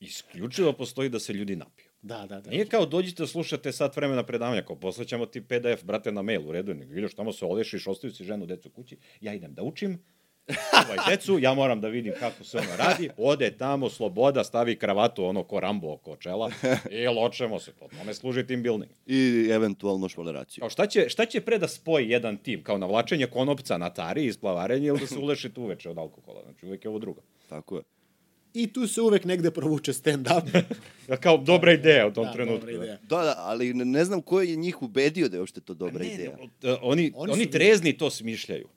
isključivo 0.00 0.72
postoji 0.72 1.08
da 1.08 1.20
se 1.20 1.32
ljudi 1.32 1.56
napiju. 1.56 1.81
Da, 2.02 2.26
da, 2.26 2.40
da. 2.40 2.50
Nije 2.50 2.66
kao 2.66 2.86
dođite 2.86 3.26
slušate 3.26 3.72
sat 3.72 3.96
vremena 3.96 4.22
predavanja, 4.22 4.62
kao 4.62 4.76
poslaćemo 4.76 5.26
ti 5.26 5.40
PDF, 5.40 5.84
brate, 5.84 6.12
na 6.12 6.22
mail, 6.22 6.48
u 6.48 6.52
redu, 6.52 6.74
nego 6.74 6.94
ideš 6.94 7.14
tamo 7.14 7.32
se 7.32 7.44
olešiš, 7.44 7.86
ostaviš 7.86 8.16
si 8.16 8.24
ženu, 8.24 8.46
decu 8.46 8.70
kući, 8.70 8.96
ja 9.20 9.34
idem 9.34 9.54
da 9.54 9.62
učim, 9.62 9.98
ovaj 10.84 10.98
decu, 11.10 11.38
ja 11.38 11.54
moram 11.54 11.80
da 11.80 11.88
vidim 11.88 12.12
kako 12.20 12.44
se 12.44 12.58
ono 12.58 12.76
radi, 12.76 13.10
ode 13.16 13.50
tamo, 13.50 13.90
sloboda, 13.90 14.44
stavi 14.44 14.78
kravatu, 14.78 15.24
ono, 15.24 15.42
ko 15.42 15.60
Rambo 15.60 15.92
oko 15.92 16.16
čela, 16.16 16.50
i 16.90 17.06
ločemo 17.06 17.58
se, 17.58 17.72
to 17.72 17.88
tome 17.98 18.14
služi 18.14 18.46
team 18.46 18.62
building. 18.62 18.92
I 19.06 19.48
eventualno 19.50 20.08
švaleraciju. 20.08 20.62
Kao 20.62 20.70
šta 20.70 20.86
će, 20.86 21.08
šta 21.08 21.26
će 21.26 21.40
pre 21.40 21.58
da 21.58 21.68
spoji 21.68 22.10
jedan 22.10 22.36
tim, 22.36 22.62
kao 22.62 22.78
navlačenje 22.78 23.26
konopca 23.26 23.78
na 23.78 23.90
tari 23.90 24.24
iz 24.24 24.38
plavarenja 24.38 24.88
ili 24.88 25.00
da 25.00 25.06
se 25.06 25.18
ulešite 25.18 25.60
uveče 25.60 25.90
od 25.90 25.98
alkohola, 25.98 26.42
znači 26.42 26.66
uvek 26.66 26.84
je 26.84 26.88
ovo 26.88 26.98
drugo. 26.98 27.20
Tako 27.48 27.76
je. 27.76 27.82
I 28.54 28.72
tu 28.72 28.86
se 28.86 29.00
uvek 29.00 29.24
negde 29.24 29.50
provuče 29.50 29.92
stand-up. 29.92 30.62
Ja, 31.08 31.16
kao 31.22 31.38
dobra 31.38 31.72
ideja 31.72 32.06
u 32.06 32.12
tom 32.12 32.24
da, 32.24 32.32
trenutku. 32.32 32.60
dobra 32.60 32.72
ideja. 32.72 32.98
Da, 33.02 33.16
da, 33.16 33.34
ali 33.38 33.74
ne, 33.74 33.84
ne 33.84 34.04
znam 34.04 34.22
ko 34.22 34.40
je 34.40 34.56
njih 34.56 34.82
ubedio 34.82 35.28
da 35.28 35.36
je 35.36 35.40
uopšte 35.40 35.60
to 35.60 35.74
dobra 35.74 36.04
Ne, 36.04 36.14
ideja. 36.14 36.36
ne, 36.62 36.76
oni, 36.82 37.12
Oni 37.14 37.32
oni, 37.32 37.50
trezni 37.50 37.92
to 37.92 38.10
smišljaju. 38.10 38.68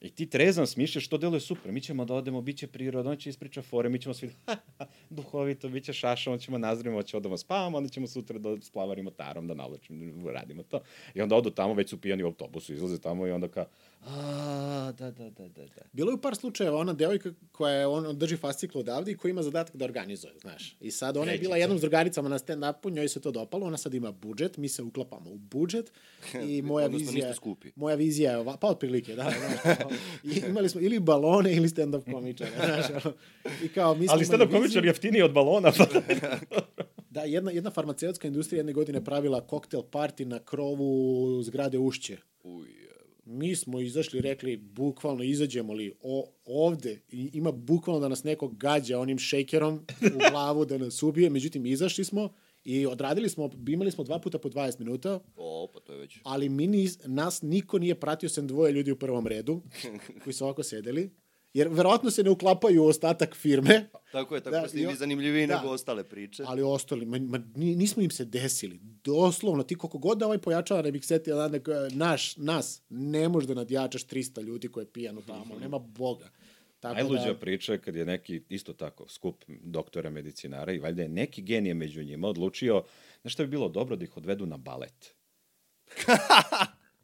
I 0.00 0.10
ti 0.10 0.26
trezan 0.26 0.66
smišljaš, 0.66 1.04
što 1.04 1.18
deluje 1.18 1.40
super. 1.40 1.72
Mi 1.72 1.80
ćemo 1.80 2.04
da 2.04 2.14
odemo, 2.14 2.40
bit 2.40 2.56
će 2.56 2.66
priroda, 2.66 3.10
on 3.10 3.16
će 3.16 3.30
ispriča 3.30 3.62
fore, 3.62 3.88
mi 3.88 3.98
ćemo 3.98 4.14
svi 4.14 4.30
duhovito, 5.10 5.68
bit 5.68 5.84
će 5.84 5.92
šaša, 5.92 6.32
on 6.32 6.38
ćemo 6.38 6.58
nazrimo, 6.58 7.02
će 7.02 7.16
odemo 7.16 7.36
spavamo, 7.36 7.76
onda 7.76 7.88
ćemo 7.88 8.06
sutra 8.06 8.38
da 8.38 8.56
splavarimo 8.60 9.10
tarom, 9.10 9.46
da 9.46 9.54
navlačimo, 9.54 10.30
radimo 10.30 10.62
to. 10.62 10.80
I 11.14 11.20
onda 11.20 11.36
odu 11.36 11.50
tamo, 11.50 11.74
već 11.74 11.90
su 11.90 12.00
pijani 12.00 12.22
u 12.22 12.26
autobusu, 12.26 12.74
izlaze 12.74 12.98
tamo 13.00 13.26
i 13.26 13.30
onda 13.30 13.48
kao, 13.48 13.64
a, 14.06 14.92
da, 14.98 15.10
da, 15.10 15.30
da, 15.30 15.48
da, 15.48 15.62
da. 15.62 15.82
Bilo 15.92 16.10
je 16.10 16.14
u 16.14 16.20
par 16.20 16.36
slučajeva 16.36 16.78
ona 16.78 16.92
devojka 16.92 17.30
koja 17.52 17.74
je, 17.74 17.86
on 17.86 18.18
drži 18.18 18.36
fasciklu 18.36 18.80
odavde 18.80 19.10
i 19.10 19.16
koja 19.16 19.30
ima 19.30 19.42
zadatak 19.42 19.76
da 19.76 19.84
organizuje, 19.84 20.32
znaš. 20.40 20.76
I 20.80 20.90
sad 20.90 21.16
ona 21.16 21.32
je 21.32 21.38
bila 21.38 21.56
jednom 21.56 21.78
s 21.78 21.80
drugaricama 21.80 22.28
na 22.28 22.38
stand-upu, 22.38 22.90
njoj 22.90 23.08
se 23.08 23.20
to 23.20 23.30
dopalo, 23.30 23.66
ona 23.66 23.76
sad 23.76 23.94
ima 23.94 24.12
budžet, 24.12 24.56
mi 24.56 24.68
se 24.68 24.82
uklapamo 24.82 25.30
u 25.30 25.38
budžet 25.38 25.92
i 26.48 26.62
moja 26.62 26.86
Odnosno, 26.86 27.06
vizija... 27.06 27.34
skupi. 27.34 27.70
Moja 27.76 27.96
vizija 27.96 28.30
je 28.30 28.38
ova, 28.38 28.56
pa 28.56 28.68
otprilike, 28.68 29.16
da, 29.16 29.22
znaš. 29.22 29.76
kao, 29.78 29.90
I 30.24 30.42
imali 30.48 30.68
smo 30.68 30.80
ili 30.80 30.98
balone 30.98 31.54
ili 31.54 31.68
stand-up 31.68 32.12
komičare, 32.12 32.50
znaš. 32.66 33.14
I 33.64 33.68
kao, 33.68 33.94
mi 33.94 34.06
smo 34.06 34.14
Ali 34.14 34.24
stand-up 34.24 34.50
komičar 34.50 34.84
jeftiniji 34.84 35.22
od 35.22 35.32
balona, 35.32 35.72
pa... 35.78 35.86
Da, 37.10 37.20
jedna, 37.20 37.50
jedna 37.50 37.70
farmaceutska 37.70 38.28
industrija 38.28 38.58
jedne 38.58 38.72
godine 38.72 39.04
pravila 39.04 39.40
koktel 39.40 39.82
party 39.82 40.24
na 40.24 40.38
krovu 40.38 41.42
zgrade 41.42 41.78
Ušće. 41.78 42.16
Uj, 42.42 42.79
Mi 43.32 43.56
smo 43.56 43.80
izašli 43.80 44.18
i 44.18 44.22
rekli, 44.22 44.56
bukvalno 44.56 45.22
izađemo 45.22 45.72
li 45.72 45.92
o, 46.02 46.32
ovde, 46.44 47.00
i 47.08 47.30
ima 47.32 47.52
bukvalno 47.52 48.00
da 48.00 48.08
nas 48.08 48.24
neko 48.24 48.48
gađa 48.48 48.98
onim 48.98 49.18
šejkerom 49.18 49.74
u 50.02 50.18
glavu 50.30 50.64
da 50.64 50.78
nas 50.78 51.02
ubije, 51.02 51.30
međutim 51.30 51.66
izašli 51.66 52.04
smo 52.04 52.28
i 52.64 52.86
odradili 52.86 53.28
smo, 53.28 53.50
imali 53.68 53.90
smo 53.90 54.04
dva 54.04 54.18
puta 54.18 54.38
po 54.38 54.48
20 54.48 54.78
minuta, 54.78 55.20
o, 55.36 55.70
pa 55.74 55.80
to 55.80 55.92
je 55.92 55.98
već... 55.98 56.18
ali 56.22 56.48
mi 56.48 56.66
nis, 56.66 56.98
nas 57.06 57.42
niko 57.42 57.78
nije 57.78 58.00
pratio 58.00 58.28
sem 58.28 58.46
dvoje 58.46 58.72
ljudi 58.72 58.92
u 58.92 58.98
prvom 58.98 59.26
redu, 59.26 59.62
koji 60.24 60.34
su 60.34 60.44
ovako 60.44 60.62
sedeli, 60.62 61.10
jer 61.54 61.68
verovatno 61.68 62.10
se 62.10 62.22
ne 62.22 62.30
uklapaju 62.30 62.82
u 62.82 62.86
ostatak 62.86 63.34
firme, 63.36 63.88
Tako 64.12 64.34
je, 64.34 64.40
tako 64.40 64.50
Da, 64.52 64.68
ste 64.68 64.80
i 64.80 64.86
vi 64.86 64.94
zanimljiviji 64.94 65.46
da. 65.46 65.56
nego 65.56 65.68
ostale 65.68 66.04
priče. 66.04 66.42
ali 66.46 66.62
ostali, 66.62 67.06
ma, 67.06 67.18
ma, 67.18 67.38
ni- 67.56 67.76
nismo 67.76 68.02
im 68.02 68.10
se 68.10 68.24
desili. 68.24 68.78
Doslovno, 69.04 69.62
ti 69.62 69.74
koliko 69.74 69.98
god 69.98 70.18
da 70.18 70.26
ovaj 70.26 70.38
pojačava 70.38 70.82
da 70.82 70.90
nek- 70.90 71.92
naš, 71.92 72.36
nas, 72.36 72.82
ne 72.88 73.28
može 73.28 73.46
da 73.46 73.54
nadjačaš 73.54 74.02
300 74.02 74.42
ljudi 74.42 74.68
koje 74.68 74.82
je 74.82 74.92
pijano 74.92 75.20
tamo, 75.22 75.58
nema 75.58 75.78
Boga. 75.78 76.30
Tako 76.80 76.94
Najluđa 76.94 77.24
da, 77.24 77.34
priča 77.34 77.72
je 77.72 77.78
kad 77.78 77.96
je 77.96 78.04
neki, 78.04 78.42
isto 78.48 78.72
tako, 78.72 79.08
skup 79.08 79.44
doktora 79.48 80.10
medicinara 80.10 80.72
i 80.72 80.78
valjda 80.78 81.02
je 81.02 81.08
neki 81.08 81.42
genije 81.42 81.74
među 81.74 82.02
njima 82.02 82.28
odlučio, 82.28 82.84
znaš 83.22 83.32
šta 83.32 83.42
bi 83.42 83.50
bilo 83.50 83.68
dobro 83.68 83.96
da 83.96 84.04
ih 84.04 84.16
odvedu 84.16 84.46
na 84.46 84.56
balet. 84.56 85.14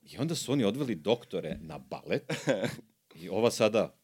I 0.02 0.18
onda 0.18 0.34
su 0.34 0.52
oni 0.52 0.64
odveli 0.64 0.94
doktore 0.94 1.58
na 1.60 1.78
balet 1.80 2.32
i 3.14 3.28
ova 3.28 3.50
sada, 3.50 3.98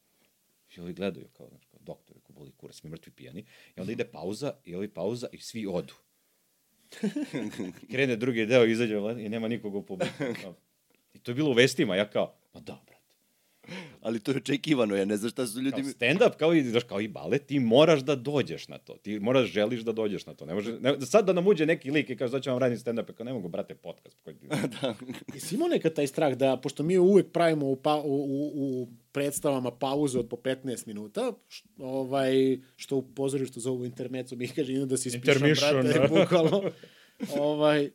i 0.77 0.81
ovi 0.81 0.93
gledaju 0.93 1.29
kao, 1.29 1.49
znaš, 1.49 1.65
kao 1.65 1.81
doktore, 1.83 2.21
ko 2.21 2.33
boli 2.33 2.53
kurac, 2.57 2.83
mi 2.83 2.91
mrtvi 2.91 3.13
pijani, 3.13 3.45
i 3.77 3.81
onda 3.81 3.93
ide 3.93 4.05
pauza, 4.05 4.53
i 4.65 4.75
ovi 4.75 4.89
pauza 4.89 5.27
i 5.33 5.39
svi 5.39 5.67
odu. 5.67 5.95
Krene 7.91 8.17
drugi 8.17 8.47
deo, 8.47 8.65
izađe 8.65 8.95
i 9.19 9.29
nema 9.29 9.49
nikog 9.49 9.75
u 9.75 9.83
publiku. 9.83 10.25
Kao. 10.43 10.55
I 11.15 11.19
to 11.19 11.31
je 11.31 11.35
bilo 11.35 11.51
u 11.51 11.55
vestima, 11.55 11.97
ja 11.97 12.11
kao, 12.11 12.35
ma 12.55 12.61
da, 12.61 12.83
brate. 12.87 13.03
Ali 14.01 14.21
to 14.21 14.31
je 14.31 14.37
očekivano, 14.37 14.97
ja 14.97 15.05
ne 15.05 15.17
znam 15.17 15.31
šta 15.31 15.47
su 15.47 15.61
ljudi... 15.61 15.83
Kao 15.83 15.91
stand-up, 15.91 16.37
kao 16.37 16.55
i, 16.55 16.63
znaš, 16.63 16.85
kao 16.85 17.01
i 17.01 17.09
balet, 17.09 17.47
ti 17.47 17.59
moraš 17.59 18.01
da 18.01 18.15
dođeš 18.15 18.69
na 18.69 18.79
to. 18.79 18.97
Ti 18.97 19.21
moraš, 19.21 19.49
želiš 19.49 19.81
da 19.81 19.93
dođeš 19.93 20.27
na 20.27 20.35
to. 20.35 20.47
Ne 20.47 20.55
može, 20.55 20.73
ne, 20.81 21.01
sad 21.01 21.27
da 21.27 21.33
nam 21.33 21.47
uđe 21.47 21.67
neki 21.67 21.91
lik 21.91 22.11
i 22.11 22.17
kaže, 22.17 22.31
sad 22.31 22.43
ću 22.43 22.51
vam 22.51 22.59
raditi 22.59 22.83
stand-up, 22.85 23.13
kao 23.13 23.25
ne 23.25 23.33
mogu, 23.33 23.49
brate, 23.49 23.75
podcast. 23.75 24.17
Koji... 24.25 24.37
da. 24.81 24.95
Jesi 25.35 25.55
imao 25.55 25.69
nekad 25.69 25.95
taj 25.95 26.07
strah 26.07 26.35
da, 26.35 26.57
pošto 26.57 26.83
mi 26.83 26.99
uvek 26.99 27.33
pravimo 27.33 27.67
u, 27.67 27.77
pa, 27.77 27.97
u, 27.97 28.25
u, 28.25 28.53
u 28.55 28.89
predstavama 29.13 29.71
pauze 29.71 30.19
od 30.19 30.29
po 30.29 30.37
15 30.37 30.87
minuta, 30.87 31.33
š, 31.49 31.63
ovaj, 31.79 32.59
što 32.77 32.97
u 32.97 33.03
pozorištu 33.03 33.61
zovu 33.61 33.85
intermecu, 33.85 34.37
mi 34.37 34.49
kaže, 34.49 34.73
idem 34.73 34.89
da 34.89 34.97
se 34.97 35.11
Intermission, 35.15 35.83
brate, 35.83 35.99
da. 35.99 36.09
bukvalno. 36.21 36.63
ovaj, 37.39 37.91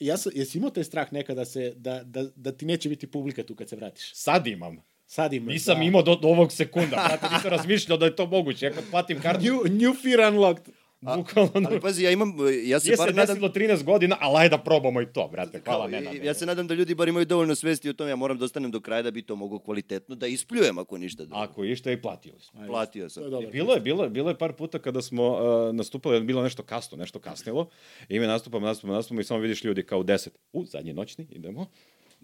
ja 0.00 0.16
sam, 0.16 0.32
jesi 0.34 0.58
imao 0.58 0.70
taj 0.70 0.84
strah 0.84 1.12
nekada 1.12 1.40
da, 1.40 1.44
se, 1.44 1.72
da, 1.76 2.02
da, 2.04 2.24
da 2.36 2.52
ti 2.52 2.66
neće 2.66 2.88
biti 2.88 3.06
publika 3.06 3.42
tu 3.42 3.54
kad 3.54 3.68
se 3.68 3.76
vratiš? 3.76 4.14
Sad 4.14 4.46
imam. 4.46 4.76
Sad 5.06 5.32
imaš. 5.32 5.52
Nisam 5.52 5.78
da. 5.78 5.84
imao 5.84 6.02
do, 6.02 6.16
do 6.16 6.28
ovog 6.28 6.52
sekunda, 6.52 6.96
brate, 7.08 7.34
nisam 7.34 7.50
razmišljao 7.50 7.98
da 7.98 8.06
je 8.06 8.16
to 8.16 8.26
moguće. 8.26 8.66
Ja 8.66 8.72
kad 8.72 8.84
platim 8.90 9.20
kartu, 9.20 9.44
New, 9.44 9.64
new 9.64 9.94
fear 10.02 10.32
unlocked. 10.32 10.74
Bukvalno... 11.16 11.68
Ali 11.70 11.80
pazi, 11.80 12.02
ja 12.04 12.10
imam, 12.10 12.34
ja 12.64 12.80
se 12.80 12.86
Nije 12.86 12.96
se 12.96 13.02
bar 13.02 13.14
nadam... 13.14 13.34
desilo 13.34 13.48
13 13.48 13.84
godina, 13.84 14.16
ali 14.20 14.38
ajde 14.38 14.56
da 14.56 14.62
probamo 14.62 15.00
i 15.00 15.06
to, 15.06 15.28
brate. 15.32 15.60
Hvala, 15.64 15.88
ne, 15.88 16.00
ne, 16.00 16.16
ja 16.24 16.34
se 16.34 16.46
nadam 16.46 16.66
da 16.66 16.74
ljudi 16.74 16.94
bar 16.94 17.08
imaju 17.08 17.26
dovoljno 17.26 17.54
svesti 17.54 17.88
o 17.88 17.92
tome, 17.92 18.10
ja 18.10 18.16
moram 18.16 18.38
da 18.38 18.44
ostanem 18.44 18.70
do 18.70 18.80
kraja 18.80 19.02
da 19.02 19.10
bi 19.10 19.22
to 19.22 19.36
mogu 19.36 19.58
kvalitetno, 19.58 20.14
da 20.14 20.26
ispljujem 20.26 20.78
ako 20.78 20.98
ništa 20.98 21.24
drugo. 21.24 21.40
Ako 21.40 21.64
je 21.64 21.72
išta 21.72 21.92
i 21.92 22.02
platili 22.02 22.40
smo. 22.40 22.66
Platio 22.66 23.08
sam. 23.08 23.22
Je. 23.42 23.46
Bilo 23.46 23.74
je, 23.74 23.80
bilo 23.80 24.04
je, 24.04 24.10
bilo 24.10 24.28
je 24.28 24.38
par 24.38 24.52
puta 24.52 24.78
kada 24.78 25.02
smo 25.02 25.28
uh, 25.28 25.74
nastupali, 25.74 26.24
bilo 26.24 26.42
nešto 26.42 26.62
kasno, 26.62 26.98
nešto 26.98 27.18
kasnilo, 27.18 27.68
i 28.08 28.20
mi 28.20 28.26
nastupamo, 28.26 28.66
nastupamo, 28.66 28.94
nastupamo 28.94 29.20
i 29.20 29.24
samo 29.24 29.40
vidiš 29.40 29.64
ljudi 29.64 29.82
kao 29.82 29.98
u 29.98 30.04
10. 30.04 30.28
U, 30.52 30.64
zadnji 30.64 30.92
noćni, 30.92 31.26
idemo. 31.30 31.66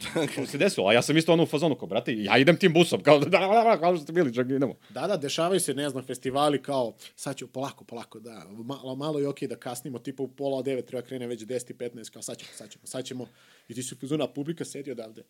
To 0.35 0.47
se 0.47 0.59
desilo, 0.59 0.89
a 0.89 0.93
ja 0.93 1.03
sam 1.03 1.17
isto 1.17 1.33
ono 1.33 1.43
u 1.43 1.47
fazonu 1.47 1.75
kao, 1.75 1.89
brate, 1.89 2.15
ja 2.17 2.39
idem 2.39 2.57
tim 2.57 2.73
busom, 2.73 3.03
kao 3.03 3.19
da, 3.19 3.27
da, 3.27 3.39
da, 3.39 3.79
kao 3.81 3.97
što 3.97 4.05
ste 4.05 4.13
bili, 4.13 4.35
čak 4.35 4.47
idemo. 4.47 4.75
Da, 4.89 5.07
da, 5.07 5.17
dešavaju 5.17 5.61
se, 5.61 5.75
ne 5.75 5.91
znam, 5.91 6.05
festivali 6.05 6.63
kao, 6.63 6.95
sad 7.17 7.37
ću 7.37 7.47
polako, 7.47 7.85
polako, 7.85 8.21
da, 8.21 8.47
malo, 8.65 8.95
malo 8.95 9.19
je 9.19 9.29
okej 9.29 9.49
da 9.49 9.57
kasnimo, 9.57 9.99
tipa 9.99 10.23
u 10.23 10.29
pola 10.29 10.63
devet 10.63 10.87
treba 10.87 11.03
krene 11.03 11.27
već 11.27 11.41
10 11.41 11.71
i 11.71 11.75
15, 11.75 12.13
kao 12.13 12.23
sad 12.23 12.39
ćemo, 12.39 12.51
sad 12.55 12.71
ćemo, 12.71 12.87
sad 12.87 13.05
ćemo, 13.05 13.27
i 13.69 13.75
ti 13.75 13.83
si 13.83 13.95
fuzona, 13.95 14.27
publika 14.27 14.65
sedi 14.65 14.91
odavde. 14.91 15.23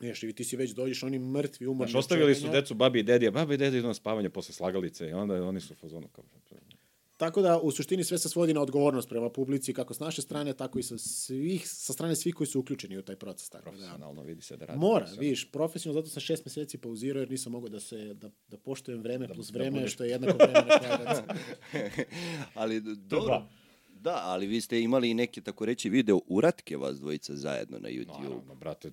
Neš, 0.00 0.22
i 0.22 0.32
ti 0.32 0.44
si 0.44 0.56
već 0.56 0.70
dođeš, 0.70 1.02
oni 1.02 1.18
mrtvi, 1.18 1.66
umorni. 1.66 1.90
Znaš, 1.90 2.04
ostavili 2.04 2.34
su 2.34 2.48
decu, 2.48 2.74
babi 2.74 3.00
i 3.00 3.02
dedi, 3.02 3.28
a 3.28 3.30
babi 3.30 3.54
i 3.54 3.56
dedi 3.56 3.78
idu 3.78 3.86
na 3.86 3.94
spavanje 3.94 4.30
posle 4.30 4.54
slagalice 4.54 5.08
i 5.08 5.12
onda 5.12 5.34
oni 5.34 5.60
su 5.60 5.72
u 5.72 5.76
fazonu 5.76 6.08
kao... 6.08 6.24
Tako 7.16 7.42
da, 7.42 7.58
u 7.58 7.70
suštini 7.70 8.04
sve 8.04 8.18
se 8.18 8.28
svodi 8.28 8.54
na 8.54 8.60
odgovornost 8.60 9.08
prema 9.08 9.30
publici, 9.30 9.74
kako 9.74 9.94
s 9.94 10.00
naše 10.00 10.22
strane, 10.22 10.52
tako 10.52 10.78
i 10.78 10.82
sa, 10.82 10.98
svih, 10.98 11.68
sa 11.68 11.92
strane 11.92 12.16
svih 12.16 12.34
koji 12.34 12.46
su 12.46 12.60
uključeni 12.60 12.98
u 12.98 13.02
taj 13.02 13.16
proces. 13.16 13.50
Tako 13.50 13.64
da, 13.64 13.70
Profesionalno 13.70 14.22
vidi 14.22 14.42
se 14.42 14.56
da 14.56 14.64
radi. 14.64 14.80
Mora, 14.80 15.06
vidiš, 15.18 15.50
profesionalno, 15.50 16.00
zato 16.00 16.10
sam 16.10 16.20
šest 16.20 16.44
meseci 16.44 16.78
pauzirao 16.78 17.20
jer 17.20 17.30
nisam 17.30 17.52
mogao 17.52 17.68
da 17.68 17.80
se, 17.80 18.14
da, 18.14 18.30
da 18.48 18.58
poštujem 18.58 19.02
vreme 19.02 19.28
plus 19.28 19.48
da 19.48 19.58
vreme, 19.58 19.80
budeš- 19.80 19.92
što 19.92 20.04
je 20.04 20.10
jednako 20.10 20.36
vreme 20.38 20.52
na 20.60 20.78
kraju. 20.78 21.22
Ali 22.54 22.80
dobro, 22.80 23.26
dva. 23.26 23.48
Da, 24.00 24.20
ali 24.24 24.46
vi 24.46 24.60
ste 24.60 24.80
imali 24.80 25.10
i 25.10 25.14
neke, 25.14 25.40
tako 25.40 25.64
reći, 25.64 25.90
video 25.90 26.20
uratke 26.26 26.76
vas 26.76 27.00
dvojica 27.00 27.36
zajedno 27.36 27.78
na 27.78 27.88
YouTube. 27.88 28.22
Naravno, 28.22 28.54
brate, 28.54 28.90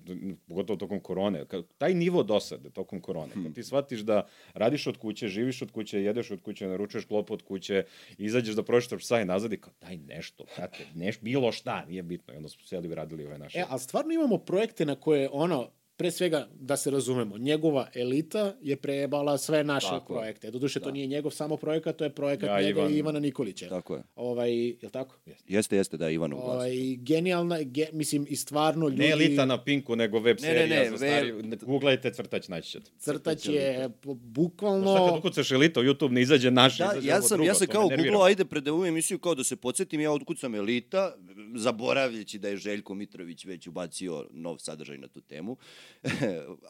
pogotovo 0.48 0.76
tokom 0.76 1.00
korone. 1.00 1.44
Taj 1.78 1.94
nivo 1.94 2.22
dosade 2.22 2.70
tokom 2.70 3.00
korone, 3.00 3.32
kad 3.44 3.54
ti 3.54 3.62
shvatiš 3.62 4.00
da 4.00 4.26
radiš 4.54 4.86
od 4.86 4.96
kuće, 4.96 5.28
živiš 5.28 5.62
od 5.62 5.70
kuće, 5.70 6.02
jedeš 6.02 6.30
od 6.30 6.40
kuće, 6.42 6.66
naručuješ 6.66 7.04
klopu 7.04 7.34
od 7.34 7.42
kuće, 7.42 7.84
izađeš 8.18 8.54
da 8.54 8.62
pročitaš 8.62 9.02
psa 9.02 9.20
i 9.20 9.24
nazad 9.24 9.52
i 9.52 9.56
kao, 9.56 9.72
daj 9.80 9.96
nešto, 9.96 10.44
brate, 10.56 10.86
neš, 10.94 11.20
bilo 11.20 11.52
šta, 11.52 11.84
nije 11.84 12.02
bitno. 12.02 12.34
I 12.34 12.36
onda 12.36 12.48
smo 12.48 12.62
sjeli 12.64 12.88
i 12.88 12.94
radili 12.94 13.26
ove 13.26 13.38
naše. 13.38 13.58
E, 13.58 13.64
ali 13.68 13.80
stvarno 13.80 14.12
imamo 14.12 14.38
projekte 14.38 14.86
na 14.86 14.94
koje, 14.94 15.28
ono, 15.32 15.70
pre 15.96 16.10
svega, 16.10 16.48
da 16.54 16.76
se 16.76 16.90
razumemo, 16.90 17.38
njegova 17.38 17.88
elita 17.94 18.54
je 18.62 18.76
prebala 18.76 19.38
sve 19.38 19.64
naše 19.64 19.86
Tako 19.88 20.12
je. 20.12 20.16
projekte. 20.16 20.50
Doduše, 20.50 20.80
to 20.80 20.90
nije 20.90 21.06
njegov 21.06 21.30
samo 21.30 21.56
projekat, 21.56 21.96
to 21.96 22.04
je 22.04 22.10
projekat 22.10 22.48
Ja, 22.50 22.60
njega 22.62 22.80
Ivan. 22.80 22.92
i 22.92 22.96
Ivana 22.96 23.20
Nikolića. 23.20 23.68
Tako 23.68 23.94
je. 23.94 24.02
Ovaj, 24.16 24.54
je 24.58 24.76
li 24.82 24.90
tako? 24.90 25.16
Jeste, 25.48 25.76
jeste, 25.76 25.96
da, 25.96 26.10
Ivan 26.10 26.32
u 26.32 26.36
glasu. 26.36 26.50
Ovaj, 26.50 26.72
genijalna, 26.96 27.62
ge, 27.62 27.86
mislim, 27.92 28.26
i 28.28 28.36
stvarno 28.36 28.88
ljudi... 28.88 28.98
Ne 28.98 29.10
elita 29.10 29.44
na 29.44 29.64
Pinku, 29.64 29.96
nego 29.96 30.20
web 30.20 30.36
Ne, 30.42 30.48
ne, 30.48 30.54
serija 30.54 30.78
ne, 30.80 30.84
za 30.86 30.96
ve- 30.96 31.10
stari. 31.10 31.32
Ne, 31.42 31.56
Googlajte 31.56 32.12
crtać, 32.12 32.48
naći 32.48 32.70
ćete. 32.70 32.90
Crtać 32.98 33.46
je 33.46 33.88
po- 33.92 34.08
No. 34.08 34.14
Šta 34.14 34.20
kad 34.20 34.32
bukvalno... 34.32 35.18
ukucaš 35.18 35.50
elita 35.50 35.80
u 35.80 35.84
YouTube, 35.84 36.10
ne 36.10 36.22
izađe 36.22 36.50
naš, 36.50 36.78
Da, 36.78 36.84
izađe 36.86 37.08
ja 37.08 37.14
ovo 37.14 37.22
sam, 37.22 37.36
drugo, 37.36 37.48
ja 37.48 37.54
sam 37.54 37.66
kao 37.66 37.88
googlao, 37.88 38.22
ajde 38.22 38.44
pred 38.44 38.68
ovu 38.68 38.86
emisiju 38.86 39.18
kao 39.18 39.34
da 39.34 39.44
se 39.44 39.56
podsjetim, 39.56 40.00
ja 40.00 40.12
otkucam 40.12 40.54
Elita, 40.54 41.14
zaboravljajući 41.54 42.38
da 42.38 42.48
je 42.48 42.56
Željko 42.56 42.94
Mitrović 42.94 43.44
već 43.44 43.66
ubacio 43.66 44.26
nov 44.30 44.58
sadržaj 44.58 44.98
na 44.98 45.08
tu 45.08 45.20
temu. 45.20 45.56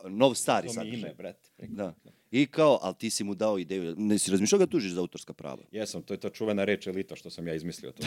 nov 0.09 0.35
stari 0.35 0.66
To 0.66 0.70
mi 0.70 0.74
sadržaj. 0.74 0.99
ime, 0.99 1.14
brate. 1.14 1.49
Da. 1.59 1.95
I 2.30 2.47
kao, 2.47 2.78
ali 2.82 2.95
ti 2.95 3.11
si 3.11 3.24
mu 3.24 3.35
dao 3.35 3.59
ideju, 3.59 3.95
ne 3.99 4.18
si 4.18 4.30
razmišljao 4.30 4.59
ga 4.59 4.66
tužiš 4.66 4.93
za 4.93 5.01
autorska 5.01 5.32
prava? 5.32 5.62
Jesam, 5.72 6.03
to 6.03 6.14
je 6.14 6.20
ta 6.20 6.30
čuvena 6.30 6.64
reč 6.64 6.87
elita 6.87 7.16
što 7.16 7.30
sam 7.30 7.49
ja 7.49 7.55
izmislio. 7.55 7.93
To 7.93 8.03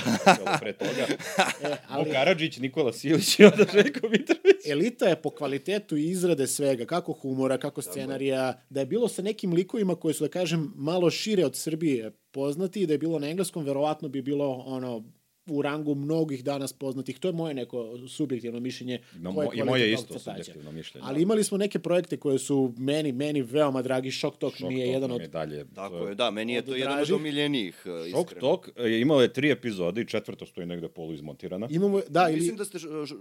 pre 0.61 0.73
toga. 0.73 0.91
E, 1.01 1.17
Ali... 1.63 1.75
ali 1.87 2.11
Karadžić, 2.11 2.57
Nikola 2.57 2.93
Silić 2.93 3.39
i 3.39 3.43
onda 3.43 3.65
Željko 3.73 4.09
Mitrović. 4.09 4.65
elita 4.69 5.05
je 5.05 5.21
po 5.21 5.29
kvalitetu 5.29 5.97
izrade 5.97 6.47
svega, 6.47 6.85
kako 6.85 7.13
humora, 7.13 7.57
kako 7.57 7.81
scenarija, 7.81 8.61
da 8.69 8.79
je 8.79 8.85
bilo 8.85 9.07
sa 9.07 9.21
nekim 9.21 9.53
likovima 9.53 9.95
koji 9.95 10.13
su, 10.13 10.23
da 10.23 10.29
kažem, 10.29 10.73
malo 10.75 11.09
šire 11.09 11.45
od 11.45 11.55
Srbije 11.55 12.11
poznati 12.31 12.81
i 12.81 12.87
da 12.87 12.93
je 12.93 12.97
bilo 12.97 13.19
na 13.19 13.29
engleskom, 13.29 13.63
verovatno 13.65 14.09
bi 14.09 14.21
bilo 14.21 14.49
ono 14.51 15.03
u 15.47 15.61
rangu 15.61 15.95
mnogih 15.95 16.43
danas 16.43 16.73
poznatih. 16.73 17.19
To 17.19 17.27
je 17.27 17.33
moje 17.33 17.53
neko 17.53 17.77
subjektivno 18.07 18.59
mišljenje. 18.59 18.99
No, 19.15 19.31
mo- 19.31 19.49
I 19.53 19.63
moje 19.63 19.93
isto 19.93 20.05
crtača. 20.09 20.19
subjektivno 20.33 20.71
mišljenje. 20.71 21.07
Ali 21.07 21.21
imali 21.21 21.43
smo 21.43 21.57
neke 21.57 21.79
projekte 21.79 22.17
koje 22.17 22.39
su 22.39 22.73
meni, 22.77 23.11
meni 23.11 23.41
veoma 23.41 23.81
dragi. 23.81 24.11
Shock 24.11 24.37
Talk 24.37 24.55
Šok 24.55 24.69
mi 24.69 24.79
je 24.79 24.87
jedan 24.87 25.11
od... 25.11 25.21
je 25.21 25.27
dalje. 25.27 25.65
Tako 25.67 25.97
je, 25.97 26.15
da, 26.15 26.31
meni 26.31 26.53
je 26.53 26.59
od 26.59 26.65
to 26.65 26.75
jedan 26.75 26.99
od 26.99 27.11
omiljenijih, 27.11 27.75
Šok 27.75 28.07
iskreno. 28.21 28.39
Tok 28.41 28.69
je 28.79 29.01
imao 29.01 29.21
je 29.21 29.33
tri 29.33 29.51
epizode 29.51 30.01
i 30.01 30.07
četvrta 30.07 30.45
stoji 30.45 30.67
negde 30.67 30.87
polu 30.89 31.13
izmontirana. 31.13 31.67
Imamo, 31.71 32.01
da, 32.09 32.29
ili... 32.29 32.35
Mislim 32.35 32.57
da 32.57 32.65
ste 32.65 32.77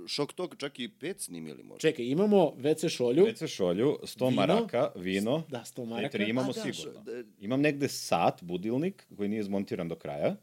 Šok 0.09 0.33
Tok 0.33 0.57
čak 0.57 0.79
i 0.79 0.89
pet 0.91 1.21
snimili 1.21 1.63
možda. 1.63 1.81
Čekaj, 1.81 2.05
imamo 2.07 2.53
WC 2.53 2.89
šolju. 2.89 3.25
Vece 3.25 3.49
šolju, 3.49 3.99
100 4.03 4.19
Vino. 4.21 4.31
maraka, 4.33 4.91
vino. 4.97 5.43
Da, 5.49 5.59
100 5.61 5.75
Te 5.75 5.85
maraka. 5.85 6.09
tri 6.11 6.27
imamo 6.27 6.51
A, 6.51 6.53
da, 6.55 6.73
sigurno. 6.73 7.01
da- 7.03 7.23
Imam 7.41 7.61
negde 7.61 7.89
sat, 7.89 8.43
budilnik, 8.43 9.07
koji 9.17 9.29
nije 9.29 9.41
izmontiran 9.41 9.89
do 9.89 9.95
kraja. 9.95 10.37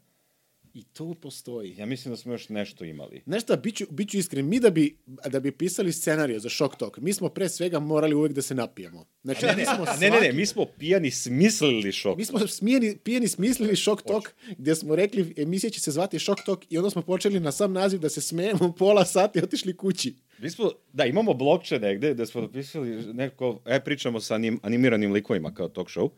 I 0.74 0.82
to 0.84 1.14
postoji. 1.14 1.74
Ja 1.78 1.86
mislim 1.86 2.12
da 2.12 2.16
smo 2.16 2.32
još 2.32 2.48
nešto 2.48 2.84
imali. 2.84 3.22
Šta, 3.40 3.56
bit 3.56 3.76
ću, 3.76 3.84
bit 3.90 4.10
ću 4.10 4.18
iskren, 4.18 4.48
mi 4.48 4.60
da 4.60 4.70
bi, 4.70 4.96
da 5.06 5.40
bi 5.40 5.52
pisali 5.52 5.92
scenariju 5.92 6.40
za 6.40 6.48
Shock 6.48 6.76
Talk, 6.76 6.98
mi 6.98 7.12
smo 7.12 7.28
pre 7.28 7.48
svega 7.48 7.78
morali 7.78 8.14
uvek 8.14 8.32
da 8.32 8.42
se 8.42 8.54
napijemo. 8.54 9.06
Znači, 9.22 9.46
mi 9.56 9.64
smo 9.64 9.84
A 9.88 9.96
ne, 9.96 10.10
ne, 10.10 10.20
ne, 10.20 10.26
svaki- 10.26 10.36
mi 10.36 10.46
smo 10.46 10.66
pijani 10.78 11.10
smislili 11.10 11.92
šok. 11.92 12.18
Mi 12.18 12.24
smo 12.24 12.46
smijeni, 12.46 12.96
pijeni 12.96 13.28
smislili 13.28 13.76
Shock 13.76 14.02
Talk, 14.02 14.34
gde 14.58 14.74
smo 14.74 14.96
rekli 14.96 15.34
emisija 15.36 15.70
će 15.70 15.80
se 15.80 15.90
zvati 15.90 16.18
Shock 16.18 16.40
Talk 16.46 16.64
i 16.70 16.78
onda 16.78 16.90
smo 16.90 17.02
počeli 17.02 17.40
na 17.40 17.52
sam 17.52 17.72
naziv 17.72 18.00
da 18.00 18.08
se 18.08 18.20
smejemo 18.20 18.72
pola 18.78 19.04
sata 19.04 19.38
i 19.38 19.42
otišli 19.42 19.76
kući. 19.76 20.14
Mi 20.38 20.50
smo, 20.50 20.70
da, 20.92 21.04
imamo 21.04 21.34
blokče 21.34 21.78
negde 21.78 22.14
gde 22.14 22.26
smo 22.26 22.40
napisali 22.40 23.12
neko, 23.12 23.60
e, 23.66 23.80
pričamo 23.84 24.20
sa 24.20 24.34
anim, 24.34 24.60
animiranim 24.62 25.12
likovima 25.12 25.54
kao 25.54 25.68
talk 25.68 25.88
show 25.88 26.10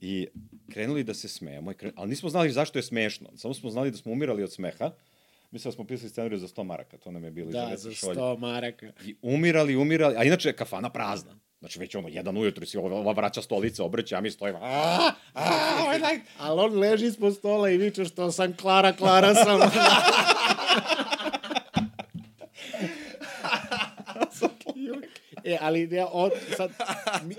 i 0.00 0.26
krenuli 0.72 1.04
da 1.04 1.14
se 1.14 1.28
smejemo, 1.28 1.72
kren, 1.74 1.92
ali 1.96 2.10
nismo 2.10 2.28
znali 2.28 2.50
zašto 2.50 2.78
je 2.78 2.82
smešno. 2.82 3.28
Samo 3.36 3.54
smo 3.54 3.70
znali 3.70 3.90
da 3.90 3.96
smo 3.96 4.12
umirali 4.12 4.42
od 4.42 4.52
smeha. 4.52 4.90
Mislim 5.50 5.70
da 5.70 5.74
smo 5.74 5.84
pisali 5.84 6.10
scenariju 6.10 6.38
za 6.38 6.48
100 6.48 6.64
maraka, 6.64 6.96
to 6.98 7.10
nam 7.10 7.24
je 7.24 7.30
bilo 7.30 7.50
Da, 7.50 7.60
za 7.76 7.88
Vece 7.88 7.94
šolje. 7.94 8.20
100 8.20 8.38
maraka. 8.38 8.92
I 9.04 9.16
umirali, 9.22 9.76
umirali, 9.76 10.16
a 10.16 10.24
inače 10.24 10.48
je 10.48 10.56
kafana 10.56 10.90
prazna. 10.90 11.38
Znači 11.60 11.78
već 11.78 11.94
ono, 11.94 12.08
jedan 12.08 12.36
ujutru 12.36 12.66
si 12.66 12.78
ova, 12.78 12.96
ova 12.96 13.12
vraća 13.12 13.42
stolice, 13.42 13.82
obrće, 13.82 14.16
a 14.16 14.20
mi 14.20 14.30
stojimo, 14.30 14.58
ovaj 15.82 15.98
naj... 15.98 16.20
Ali 16.38 16.60
on 16.60 16.78
leži 16.78 17.06
ispod 17.06 17.34
stola 17.34 17.70
i 17.70 17.76
viče 17.76 18.04
što 18.04 18.32
sam 18.32 18.56
Klara, 18.56 18.92
Klara 18.92 19.34
sam. 19.34 19.60
e, 25.46 25.58
ali 25.60 25.94
ja, 25.94 26.08
on, 26.12 26.30
sad, 26.56 26.70
mi, 27.28 27.36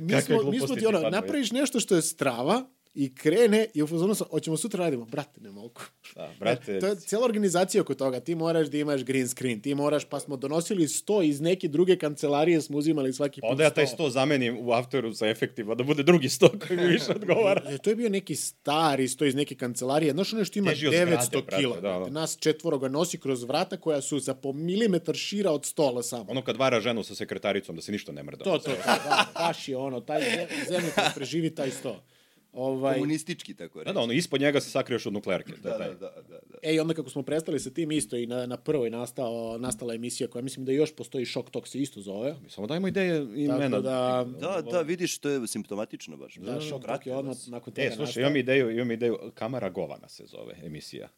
mi, 0.00 0.12
Kakve 0.12 0.38
smo, 0.38 0.50
mi 0.50 0.60
smo 0.60 0.76
ti 0.76 0.86
ono, 0.86 1.10
napraviš 1.10 1.52
nešto 1.52 1.80
što 1.80 1.96
je 1.96 2.02
strava 2.02 2.64
i 2.96 3.14
krene 3.14 3.66
i 3.74 3.82
u 3.82 3.86
fazonu 3.86 4.14
sam, 4.14 4.26
hoćemo 4.30 4.56
sutra 4.56 4.84
radimo, 4.84 5.04
brate, 5.04 5.40
ne 5.40 5.50
mogu. 5.50 5.80
Da, 6.14 6.30
brate, 6.40 6.80
To 6.80 6.86
je 6.86 6.96
cijela 6.96 7.24
organizacija 7.24 7.80
oko 7.82 7.94
toga. 7.94 8.20
Ti 8.20 8.34
moraš 8.34 8.66
da 8.66 8.78
imaš 8.78 9.04
green 9.04 9.28
screen, 9.28 9.60
ti 9.60 9.74
moraš, 9.74 10.04
pa 10.04 10.20
smo 10.20 10.36
donosili 10.36 10.88
sto 10.88 11.22
iz 11.22 11.40
neke 11.40 11.68
druge 11.68 11.96
kancelarije, 11.96 12.60
smo 12.60 12.78
uzimali 12.78 13.12
svaki 13.12 13.40
put 13.40 13.50
onda 13.50 13.64
ja 13.64 13.70
taj 13.70 13.86
sto. 13.86 14.10
zamenim 14.10 14.58
u 14.60 14.72
Afteru 14.72 15.14
sa 15.14 15.26
efektima, 15.28 15.74
da 15.74 15.84
bude 15.84 16.02
drugi 16.02 16.28
sto 16.28 16.50
koji 16.66 16.80
mi 16.80 16.86
više 16.86 17.12
odgovara. 17.16 17.62
E, 17.66 17.78
to 17.78 17.90
je 17.90 17.96
bio 17.96 18.08
neki 18.08 18.36
stari 18.36 19.08
sto 19.08 19.24
iz 19.24 19.34
neke 19.34 19.54
kancelarije. 19.54 20.12
Znaš 20.12 20.32
ono 20.32 20.44
što 20.44 20.58
ima 20.58 20.70
Teži 20.70 20.86
od 20.86 20.92
900 20.92 21.04
zgrade, 21.04 21.42
brate, 21.46 21.56
kila. 21.62 21.80
da, 21.80 21.98
da. 21.98 22.10
Nas 22.10 22.38
četvoro 22.40 22.78
ga 22.78 22.88
nosi 22.88 23.18
kroz 23.18 23.42
vrata 23.42 23.76
koja 23.76 24.00
su 24.00 24.18
za 24.18 24.34
po 24.34 24.52
milimetar 24.52 25.14
šira 25.14 25.50
od 25.50 25.64
stola 25.64 26.02
samo. 26.02 26.24
Ono 26.28 26.42
kad 26.42 26.56
vara 26.56 26.80
ženu 26.80 27.02
sa 27.02 27.14
sekretaricom, 27.14 27.76
da 27.76 27.82
se 27.82 27.92
ništa 27.92 28.12
ne 28.12 28.22
mrda. 28.22 28.44
To, 28.44 28.58
to, 28.58 28.70
to, 28.70 28.76
da, 28.86 29.26
baš 29.34 29.68
je 29.68 29.76
ono, 29.76 30.00
taj 30.00 30.20
koja 30.94 31.12
preživi 31.14 31.54
taj 31.54 31.70
sto. 31.70 32.02
Ovaj, 32.56 32.94
Komunistički, 32.94 33.54
tako 33.54 33.74
Da, 33.74 33.82
reći. 33.82 33.94
da, 33.94 34.00
ono, 34.00 34.12
ispod 34.12 34.40
njega 34.40 34.60
se 34.60 34.70
sakriješ 34.70 35.06
od 35.06 35.12
nuklearke. 35.12 35.52
Da, 35.54 35.70
Da, 35.70 35.78
da, 35.78 35.84
da, 35.84 35.92
da, 35.92 36.22
da, 36.22 36.38
da. 36.42 36.58
E, 36.62 36.74
i 36.74 36.80
onda 36.80 36.94
kako 36.94 37.10
smo 37.10 37.22
prestali 37.22 37.60
sa 37.60 37.70
tim 37.70 37.92
isto 37.92 38.16
i 38.16 38.26
na, 38.26 38.46
na 38.46 38.56
prvoj 38.58 38.90
nastao, 38.90 39.26
nastala 39.58 39.94
emisija 39.94 40.28
koja 40.28 40.42
mislim 40.42 40.64
da 40.64 40.72
još 40.72 40.92
postoji 40.92 41.26
Shock 41.26 41.50
Talk 41.50 41.68
se 41.68 41.80
isto 41.80 42.00
zove. 42.00 42.34
Mi 42.34 42.50
samo 42.50 42.66
dajmo 42.66 42.88
ideje 42.88 43.26
i 43.36 43.44
imena. 43.44 43.80
da- 43.80 44.26
Da, 44.40 44.62
da, 44.62 44.80
vidiš, 44.80 45.18
to 45.18 45.28
je 45.28 45.46
simptomatično 45.46 46.16
baš. 46.16 46.34
Da, 46.36 46.52
Shock 46.52 46.70
Talk 46.70 46.82
Prate 46.82 47.10
je 47.10 47.16
odmah 47.16 47.30
vas. 47.30 47.46
nakon 47.46 47.72
toga 47.72 47.82
E, 47.82 47.88
slušaj, 47.88 48.04
nastao. 48.04 48.20
imam 48.20 48.36
ideju, 48.36 48.70
imam 48.70 48.90
ideju, 48.90 49.18
Kamara 49.34 49.68
Govana 49.70 50.08
se 50.08 50.24
zove 50.26 50.54
emisija. 50.62 51.08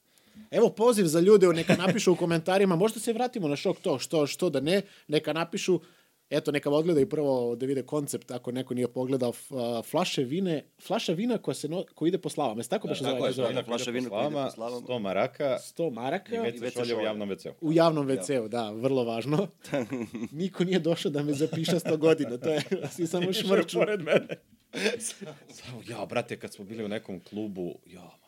Evo 0.51 0.71
poziv 0.71 1.05
za 1.05 1.21
ljude, 1.21 1.47
neka 1.49 1.77
napišu 1.77 2.13
u 2.13 2.17
komentarima, 2.17 2.77
možda 2.77 3.01
se 3.01 3.13
vratimo 3.13 3.49
na 3.49 3.57
šok 3.57 3.79
to, 3.79 3.99
što, 3.99 4.27
što 4.27 4.51
da 4.51 4.61
ne, 4.61 4.77
neka 5.09 5.33
napišu, 5.33 5.81
eto, 6.31 6.53
neka 6.53 6.71
odgledaju 6.71 7.09
prvo 7.09 7.57
da 7.57 7.67
vide 7.67 7.83
koncept, 7.83 8.31
ako 8.31 8.53
neko 8.53 8.75
nije 8.75 8.89
pogledao, 8.89 9.33
flaše 9.91 10.25
vine, 10.25 10.65
flaša 10.87 11.13
vina 11.13 11.39
koja, 11.39 11.55
se 11.55 11.69
no, 11.69 11.85
koja 11.95 12.09
ide 12.09 12.19
po 12.19 12.29
slavama, 12.29 12.61
jesi 12.61 12.71
tako 12.71 12.89
baš 12.89 12.99
tako 12.99 13.17
zove? 13.17 13.29
je, 13.29 13.33
zove? 13.33 13.53
da. 13.53 13.63
flaša 13.63 13.91
vina 13.91 14.09
koja 14.09 14.27
ide 14.27 14.35
po 14.35 14.51
slavama. 14.51 14.87
100 14.87 14.99
maraka 14.99 15.59
100 15.77 15.91
maraka 15.93 16.37
i 16.37 16.39
WC 16.39 16.73
šolje 16.73 16.97
u 16.97 17.01
javnom 17.01 17.31
WC-u. 17.31 17.53
u 17.61 17.73
javnom 17.73 18.09
WC-u, 18.09 18.49
da, 18.49 18.71
vrlo 18.71 19.05
važno. 19.05 19.49
Niko 20.33 20.65
nije 20.65 20.79
došao 20.79 21.11
da 21.11 21.23
me 21.23 21.33
zapiše 21.33 21.73
100 21.73 21.97
godina, 21.97 22.37
to 22.37 22.49
je, 22.49 22.63
svi 22.95 23.07
samo 23.07 23.33
šmrču. 23.33 23.79
pored 23.79 24.01
mene. 24.01 24.29
Samo, 25.49 25.83
ja, 25.89 26.07
brate, 26.07 26.39
kad 26.39 26.53
smo 26.53 26.65
bili 26.65 26.85
u 26.85 26.89
nekom 26.89 27.21
klubu, 27.21 27.75
ja. 27.87 28.19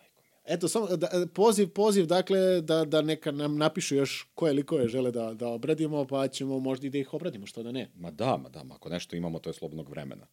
Eto, 0.51 0.68
samo, 0.68 0.86
da, 0.96 1.09
poziv, 1.34 1.68
poziv, 1.68 2.07
dakle, 2.07 2.61
da, 2.61 2.84
da 2.84 3.03
neka 3.03 3.30
nam 3.30 3.57
napišu 3.57 3.96
još 3.96 4.26
koje 4.34 4.53
likove 4.53 4.88
žele 4.88 5.11
da, 5.11 5.34
da 5.34 5.48
obradimo, 5.48 6.07
pa 6.07 6.28
ćemo 6.28 6.59
možda 6.59 6.86
i 6.86 6.90
da 6.90 6.98
ih 6.98 7.14
obradimo, 7.14 7.46
što 7.46 7.62
da 7.62 7.72
ne. 7.72 7.90
Ma 7.94 8.11
da, 8.11 8.36
ma 8.36 8.48
da, 8.48 8.64
ma 8.64 8.74
ako 8.74 8.88
nešto 8.88 9.16
imamo, 9.16 9.38
to 9.38 9.51
je 9.51 9.55
slobodnog 9.55 9.88
vremena. 9.88 10.26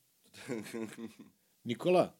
Nikola, 1.63 2.13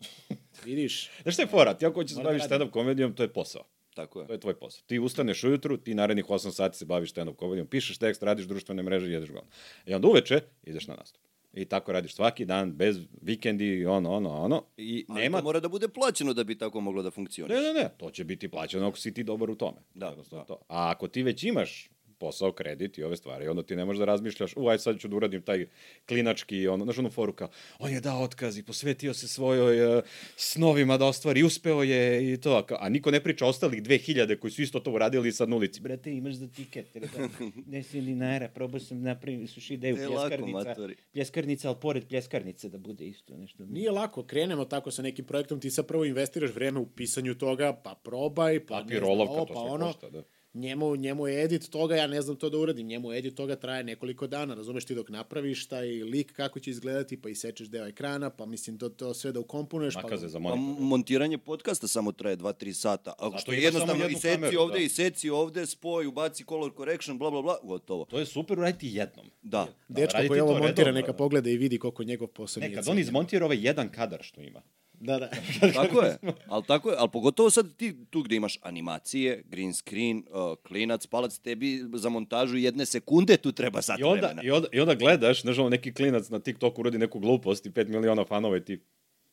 vidiš, 0.66 1.10
Znaš 1.24 1.34
šta 1.36 1.44
je 1.44 1.48
fora? 1.48 1.74
Ti 1.74 1.86
ako 1.86 2.00
hoćeš 2.00 2.12
se 2.12 2.18
da 2.18 2.24
baviš 2.24 2.42
radim. 2.42 2.58
stand-up 2.58 2.72
komedijom, 2.72 3.14
to 3.14 3.24
je 3.24 3.34
posao. 3.34 3.64
Tako 3.96 4.22
je. 4.22 4.28
To 4.28 4.34
je 4.34 4.40
tvoj 4.40 4.60
posao. 4.60 4.84
Ti 4.86 5.00
ustaneš 5.00 5.44
ujutru, 5.44 5.78
ti 5.78 5.96
narednih 5.96 6.26
8 6.26 6.52
sati 6.52 6.78
se 6.78 6.86
baviš 6.86 7.14
stand-up 7.14 7.36
komedijom, 7.36 7.68
pišeš 7.68 7.98
tekst, 7.98 8.24
radiš 8.24 8.46
društvene 8.46 8.84
mreže 8.84 9.08
i 9.08 9.12
jedeš 9.12 9.32
go. 9.32 9.42
I 9.86 9.94
onda 9.94 10.08
uveče 10.08 10.42
ideš 10.64 10.88
na 10.88 10.96
nastup. 10.96 11.22
I 11.54 11.66
tako 11.66 11.92
radiš 11.92 12.16
svaki 12.16 12.46
dan, 12.46 12.72
bez 12.72 12.98
vikendi, 13.22 13.86
ono, 13.86 14.12
ono, 14.12 14.30
ono. 14.30 14.64
I 14.78 15.06
Ali 15.10 15.22
nema... 15.22 15.38
to 15.38 15.44
mora 15.44 15.60
da 15.60 15.70
bude 15.70 15.88
plaćeno 15.88 16.34
da 16.34 16.44
bi 16.44 16.58
tako 16.58 16.82
moglo 16.82 17.04
da 17.04 17.12
funkcioniše. 17.12 17.56
Ne, 17.56 17.62
ne, 17.62 17.74
ne, 17.74 17.90
to 17.98 18.12
će 18.12 18.24
biti 18.24 18.50
plaćeno 18.50 18.88
ako 18.88 18.98
si 18.98 19.14
ti 19.14 19.24
dobar 19.24 19.50
u 19.50 19.56
tome. 19.56 19.78
Da, 19.94 20.16
da. 20.32 20.44
To. 20.44 20.60
A 20.68 20.92
ako 20.92 21.08
ti 21.08 21.24
već 21.24 21.44
imaš 21.44 21.90
posao, 22.20 22.52
kredit 22.52 22.98
i 22.98 23.04
ove 23.04 23.18
stvari. 23.18 23.46
I 23.46 23.48
onda 23.48 23.64
ti 23.64 23.76
ne 23.76 23.86
možeš 23.86 24.00
da 24.00 24.06
razmišljaš, 24.06 24.54
u, 24.56 24.68
aj 24.68 24.80
sad 24.80 25.00
ću 25.00 25.08
da 25.08 25.16
uradim 25.16 25.42
taj 25.42 25.68
klinački, 26.08 26.68
ono, 26.68 26.84
znaš 26.84 26.98
onu 26.98 27.10
foru 27.10 27.34
kao, 27.34 27.50
on 27.80 27.92
je 27.92 28.02
dao 28.02 28.24
otkaz 28.24 28.58
i 28.58 28.64
posvetio 28.64 29.14
se 29.14 29.28
svojoj 29.28 29.98
uh, 29.98 30.04
snovima 30.36 30.98
da 30.98 31.06
ostvari, 31.06 31.44
uspeo 31.44 31.84
je 31.84 32.34
i 32.34 32.38
to. 32.38 32.66
A 32.70 32.88
A 32.88 32.90
niko 32.90 33.12
ne 33.12 33.20
priča 33.24 33.46
ostalih 33.46 33.84
2000 33.84 34.40
koji 34.40 34.52
su 34.52 34.62
isto 34.62 34.80
to 34.80 34.92
uradili 34.92 35.32
sad 35.32 35.50
na 35.50 35.56
ulici. 35.56 35.82
Brate, 35.82 36.14
imaš 36.14 36.34
za 36.34 36.48
tiket, 36.48 36.96
rekao, 36.96 37.28
10 37.28 38.02
dinara, 38.08 38.48
probao 38.48 38.80
sam 38.80 39.02
napraviti, 39.02 39.48
suši 39.48 39.74
ideju, 39.74 39.96
E, 39.96 40.08
pljeskarnica, 40.08 40.76
pljeskarnica, 41.14 41.68
ali 41.68 41.78
pored 41.82 42.08
pljeskarnice 42.08 42.70
da 42.70 42.78
bude 42.78 43.06
isto 43.06 43.38
nešto. 43.38 43.66
Nije 43.66 43.92
lako, 43.92 44.24
krenemo 44.24 44.66
tako 44.66 44.92
sa 44.92 45.02
nekim 45.02 45.26
projektom, 45.26 45.60
ti 45.60 45.72
sad 45.72 45.88
prvo 45.88 46.06
investiraš 46.06 46.54
vreme 46.54 46.80
u 46.80 46.86
pisanju 46.86 47.36
toga, 47.36 47.74
pa 47.84 47.96
probaj, 48.04 48.66
pa 48.66 48.76
ne 48.76 48.80
znam 48.80 48.88
Papirolovka, 48.88 49.34
ovo, 49.34 49.46
to 49.46 49.54
pa 49.54 49.60
sve 49.60 49.72
ono. 49.72 49.86
košta, 49.86 50.10
da. 50.10 50.24
Njemu, 50.58 50.96
njemu 50.96 51.28
je 51.28 51.44
edit 51.44 51.70
toga, 51.70 51.96
ja 51.96 52.08
ne 52.08 52.22
znam 52.22 52.36
to 52.36 52.50
da 52.50 52.58
uradim, 52.58 52.88
njemu 52.88 53.14
edit 53.14 53.36
toga 53.36 53.56
traje 53.56 53.84
nekoliko 53.84 54.28
dana, 54.28 54.54
razumeš 54.54 54.86
ti 54.86 54.96
dok 54.96 55.10
napraviš 55.10 55.68
taj 55.68 55.88
lik 55.88 56.34
kako 56.34 56.60
će 56.60 56.72
izgledati, 56.72 57.22
pa 57.22 57.30
isečeš 57.30 57.68
deo 57.68 57.88
ekrana, 57.88 58.30
pa 58.30 58.46
mislim 58.46 58.78
to, 58.78 58.90
to 58.90 59.14
sve 59.14 59.32
da 59.32 59.40
ukomponuješ, 59.40 59.94
pa... 59.94 60.02
Makaze 60.02 60.28
za 60.28 60.40
Pa 60.40 60.56
monitor. 60.56 60.84
montiranje 60.86 61.38
podcasta 61.38 61.88
samo 61.88 62.12
traje 62.12 62.38
2-3 62.38 62.74
sata. 62.74 63.14
A 63.20 63.26
Zato 63.26 63.38
što 63.38 63.52
je 63.52 63.62
jednostavno 63.62 64.08
i 64.08 64.14
seci 64.14 64.28
kameru, 64.28 64.62
ovde, 64.62 64.80
da. 64.80 64.84
i 64.86 64.90
seci 64.90 65.30
ovde, 65.30 65.66
spoj, 65.66 66.06
ubaci 66.06 66.44
color 66.44 66.72
correction, 66.78 67.18
bla, 67.18 67.32
bla, 67.32 67.42
bla, 67.42 67.58
gotovo. 67.64 68.06
To 68.06 68.20
je 68.20 68.26
super 68.26 68.60
uraditi 68.60 68.88
jednom. 68.94 69.26
Da. 69.42 69.68
Dečko 69.88 70.14
raditi 70.14 70.28
koji 70.28 70.42
ovo 70.42 70.52
montira, 70.52 70.70
redovno, 70.70 71.00
neka 71.00 71.12
da. 71.12 71.18
pogleda 71.18 71.50
i 71.50 71.58
vidi 71.58 71.80
koliko 71.80 72.04
njegov 72.04 72.28
posao 72.28 72.62
Ne, 72.62 72.68
nije 72.68 72.76
kad 72.76 72.88
on 72.88 73.00
izmontira 73.00 73.46
ovaj 73.46 73.58
jedan 73.62 73.90
kadar 73.90 74.24
što 74.24 74.42
ima. 74.42 74.62
Da, 75.00 75.20
da. 75.20 75.30
Tako 75.74 76.02
je. 76.02 76.18
Ali 76.48 76.64
tako 76.68 76.90
je, 76.90 76.96
ali 77.00 77.10
pogotovo 77.14 77.50
sad 77.50 77.76
ti 77.76 77.96
tu 78.10 78.22
gde 78.22 78.36
imaš 78.36 78.60
animacije, 78.62 79.44
green 79.46 79.74
screen, 79.74 80.24
uh, 80.30 80.58
klinac, 80.68 81.08
palac, 81.08 81.38
tebi 81.38 81.84
za 81.94 82.10
montažu 82.10 82.58
jedne 82.58 82.86
sekunde 82.86 83.38
tu 83.38 83.52
treba 83.52 83.82
sat 83.82 84.00
I 84.00 84.04
onda, 84.04 84.28
vremena. 84.28 84.42
i 84.44 84.52
onda, 84.52 84.68
i 84.72 84.80
onda 84.80 84.96
gledaš, 84.96 85.42
znaš, 85.42 85.58
ono, 85.58 85.70
neki 85.70 85.94
klinac 85.94 86.30
na 86.30 86.40
TikToku 86.40 86.82
uradi 86.82 86.98
neku 86.98 87.20
glupost 87.20 87.66
i 87.66 87.70
5 87.70 87.88
miliona 87.88 88.26
fanova 88.26 88.58
i 88.58 88.66
ti, 88.66 88.82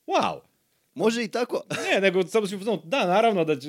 wow! 0.06 0.40
Može 0.94 1.24
i 1.24 1.28
tako. 1.28 1.62
Ne, 1.90 2.00
nego 2.00 2.22
samo 2.22 2.46
si 2.46 2.56
uzmano, 2.56 2.82
da, 2.84 3.06
naravno 3.06 3.44
da 3.44 3.56
će, 3.56 3.68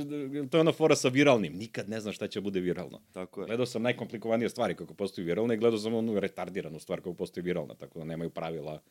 to 0.49 0.57
je 0.57 0.61
ona 0.61 0.71
fora 0.71 0.95
sa 0.95 1.07
viralnim. 1.07 1.53
Nikad 1.53 1.89
ne 1.89 1.99
znaš 1.99 2.15
šta 2.15 2.27
će 2.27 2.41
bude 2.41 2.59
viralno. 2.59 3.01
Tako 3.11 3.41
je. 3.41 3.47
Gledao 3.47 3.65
sam 3.65 3.81
najkomplikovanije 3.81 4.49
stvari 4.49 4.75
kako 4.75 4.93
postaju 4.93 5.25
viralne 5.25 5.55
i 5.55 5.57
gledao 5.57 5.79
sam 5.79 5.93
onu 5.93 6.19
retardiranu 6.19 6.79
stvar 6.79 6.99
kako 6.99 7.13
postoji 7.13 7.43
viralna, 7.43 7.73
tako 7.73 7.99
da 7.99 8.05
nemaju 8.05 8.29
pravila 8.29 8.81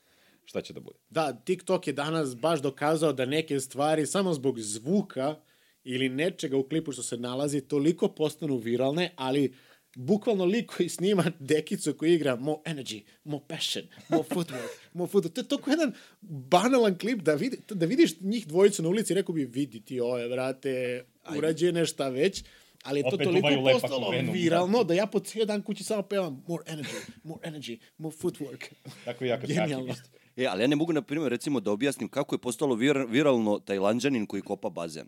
šta 0.44 0.60
će 0.60 0.72
da 0.72 0.80
bude. 0.80 0.98
Da, 1.10 1.32
TikTok 1.32 1.86
je 1.86 1.92
danas 1.92 2.36
baš 2.36 2.62
dokazao 2.62 3.12
da 3.12 3.26
neke 3.26 3.60
stvari 3.60 4.06
samo 4.06 4.34
zbog 4.34 4.60
zvuka 4.60 5.36
ili 5.84 6.08
nečega 6.08 6.56
u 6.56 6.68
klipu 6.68 6.92
što 6.92 7.02
se 7.02 7.16
nalazi 7.16 7.60
toliko 7.60 8.08
postanu 8.08 8.56
viralne, 8.56 9.12
ali 9.16 9.54
bukvalno 9.96 10.44
lik 10.44 10.72
koji 10.76 10.88
snima 10.88 11.24
dekicu 11.38 11.94
koji 11.94 12.14
igra 12.14 12.36
more 12.36 12.60
energy, 12.64 13.02
more 13.24 13.44
passion, 13.48 13.84
more 14.08 14.24
footwork, 14.28 14.68
more 14.92 15.12
footwork. 15.12 15.32
To 15.32 15.40
je 15.40 15.48
toliko 15.48 15.70
jedan 15.70 15.92
banalan 16.20 16.98
klip 16.98 17.20
da, 17.20 17.34
vidi, 17.34 17.58
da 17.70 17.86
vidiš 17.86 18.20
njih 18.20 18.46
dvojicu 18.46 18.82
na 18.82 18.88
ulici, 18.88 19.14
rekao 19.14 19.34
bi, 19.34 19.44
vidi 19.44 19.80
ti 19.80 20.00
ove, 20.00 20.28
vrate, 20.28 21.04
urađene 21.36 21.86
šta 21.86 22.08
već, 22.08 22.44
ali 22.82 23.00
je 23.00 23.02
to 23.02 23.14
Opet 23.14 23.24
toliko 23.24 23.48
postalo 23.72 24.10
venu. 24.10 24.32
viralno 24.32 24.84
da 24.84 24.94
ja 24.94 25.06
po 25.06 25.20
cijel 25.20 25.46
dan 25.46 25.62
kući 25.62 25.84
samo 25.84 26.02
pevam 26.02 26.44
more 26.48 26.64
energy, 26.66 27.10
more 27.22 27.40
energy, 27.50 27.78
more 27.98 28.16
footwork. 28.16 28.64
Tako 29.04 29.24
i 29.24 29.28
ja 29.28 29.40
kad 29.40 29.48
Genijalno. 29.48 29.94
E, 30.36 30.46
ali 30.46 30.62
ja 30.62 30.66
ne 30.66 30.76
mogu, 30.76 30.92
na 30.92 31.02
primjer, 31.02 31.30
recimo 31.30 31.60
da 31.60 31.70
objasnim 31.70 32.08
kako 32.08 32.34
je 32.34 32.40
postalo 32.40 32.74
vir, 32.74 33.06
viralno 33.08 33.58
tajlanđanin 33.58 34.26
koji 34.26 34.42
kopa 34.42 34.70
bazen. 34.70 35.06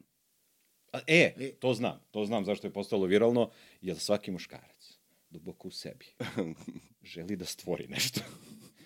A, 0.92 0.98
E, 1.06 1.32
to 1.52 1.74
znam. 1.74 2.00
To 2.10 2.26
znam 2.26 2.44
zašto 2.44 2.66
je 2.66 2.72
postalo 2.72 3.06
viralno, 3.06 3.50
jer 3.80 3.98
svaki 3.98 4.30
muškarac 4.30 4.98
duboko 5.30 5.68
u 5.68 5.70
sebi 5.70 6.06
želi 7.04 7.36
da 7.36 7.44
stvori 7.44 7.86
nešto. 7.88 8.20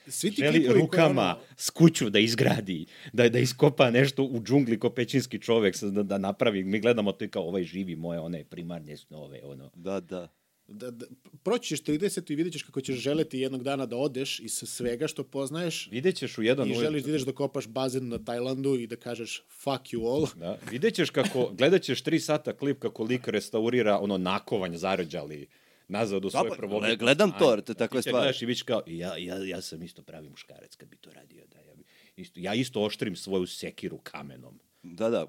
Svi 0.09 0.31
ti 0.31 0.43
želi 0.43 0.69
rukama 0.71 1.23
ono- 1.23 1.39
s 1.57 1.71
kuću 1.71 2.11
da 2.11 2.19
izgradi, 2.19 2.87
da, 3.13 3.29
da 3.29 3.39
iskopa 3.39 3.91
nešto 3.91 4.25
u 4.25 4.43
džungli 4.43 4.79
ko 4.79 4.91
pećinski 4.91 5.39
čovek, 5.39 5.77
da, 5.83 6.03
da 6.03 6.19
napravi. 6.19 6.65
Mi 6.65 6.81
gledamo 6.81 7.13
to 7.13 7.25
i 7.25 7.29
kao 7.29 7.43
ovaj 7.43 7.63
živi 7.63 7.97
moje 7.97 8.21
one 8.21 8.45
primarne 8.45 8.97
snove, 8.97 9.41
ono. 9.45 9.71
Da, 9.75 10.01
da. 10.01 10.29
Da, 10.71 10.91
da, 10.91 11.07
proći 11.43 11.69
ćeš 11.69 11.83
30 11.83 12.33
i 12.33 12.35
vidjet 12.35 12.53
ćeš 12.53 12.63
kako 12.63 12.81
ćeš 12.81 12.97
želeti 12.97 13.39
jednog 13.39 13.63
dana 13.63 13.87
da 13.87 13.97
odeš 13.97 14.41
iz 14.41 14.53
svega 14.53 15.09
što 15.09 15.25
poznaješ 15.25 15.89
Vidjet 15.91 16.17
ćeš 16.17 16.39
u 16.39 16.43
jedan 16.43 16.69
i 16.69 16.71
uvek- 16.71 16.81
želiš 16.81 17.03
da 17.03 17.09
ideš 17.09 17.23
da 17.23 17.33
kopaš 17.33 17.69
bazen 17.69 18.09
na 18.09 18.19
Tajlandu 18.19 18.75
i 18.75 18.87
da 18.87 18.97
kažeš 18.97 19.43
fuck 19.63 19.83
you 19.85 20.15
all. 20.15 20.27
Da, 20.37 20.59
vidjet 20.71 20.95
ćeš 20.95 21.11
kako, 21.11 21.51
gledat 21.53 21.83
ćeš 21.83 22.03
tri 22.03 22.21
sata 22.21 22.53
klip 22.53 22.79
kako 22.79 23.05
lik 23.05 23.29
restaurira 23.29 23.99
ono 23.99 24.19
nakovanj 24.19 24.77
zarađali 24.77 25.47
nazad 25.89 26.25
u 26.25 26.31
svoje 26.31 26.49
pa, 26.49 26.57
prvobitno 26.57 26.89
gle- 26.89 26.99
gledam 26.99 27.33
to, 27.39 27.57
to 27.57 27.73
je 27.73 27.89
kad 27.89 28.03
stvar. 28.03 28.23
Gledaš 28.23 28.43
i 28.43 28.47
vidiš 28.47 28.63
kao, 28.63 28.83
ja, 28.87 29.17
ja, 29.17 29.45
ja 29.45 29.61
sam 29.61 29.83
isto 29.83 30.03
pravi 30.03 30.29
muškarac 30.29 30.77
kad 30.77 30.89
bi 30.89 30.97
to 30.97 31.11
radio. 31.13 31.47
Da, 31.47 31.61
ja, 31.61 31.75
bi, 31.75 31.85
isto, 32.17 32.41
ja 32.41 32.55
isto 32.55 32.83
oštrim 32.83 33.17
svoju 33.17 33.47
sekiru 33.47 33.99
kamenom. 33.99 34.59
Da, 34.83 35.11
da. 35.11 35.27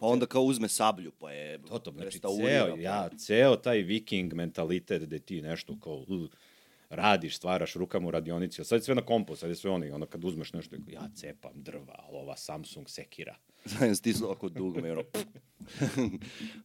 Pa 0.00 0.06
onda 0.06 0.26
kao 0.26 0.42
uzme 0.42 0.68
sablju, 0.68 1.12
pa 1.18 1.32
je 1.32 1.58
To, 1.62 1.78
to, 1.78 1.92
znači, 1.92 2.18
ceo, 2.18 2.74
pa- 2.74 2.80
ja, 2.80 3.08
ceo 3.18 3.56
taj 3.56 3.78
viking 3.78 4.34
mentalitet 4.34 5.02
gde 5.02 5.18
ti 5.18 5.42
nešto 5.42 5.80
kao 5.80 5.94
uh, 5.94 6.28
radiš, 6.88 7.36
stvaraš 7.36 7.74
rukama 7.74 8.08
u 8.08 8.10
radionici, 8.10 8.60
a 8.60 8.64
sad 8.64 8.78
je 8.78 8.82
sve 8.82 8.94
na 8.94 9.02
kompu, 9.02 9.36
sad 9.36 9.50
je 9.50 9.56
sve 9.56 9.70
ono, 9.70 9.94
ono 9.94 10.06
kad 10.06 10.24
uzmeš 10.24 10.52
nešto, 10.52 10.76
ja 10.88 11.08
cepam 11.14 11.52
drva, 11.54 11.94
ali 11.98 12.18
ova 12.18 12.36
Samsung 12.36 12.88
sekira. 12.88 13.36
Zajem 13.78 13.94
stislo 13.94 14.30
oko 14.30 14.48
dugme, 14.48 14.92
ono, 14.92 15.02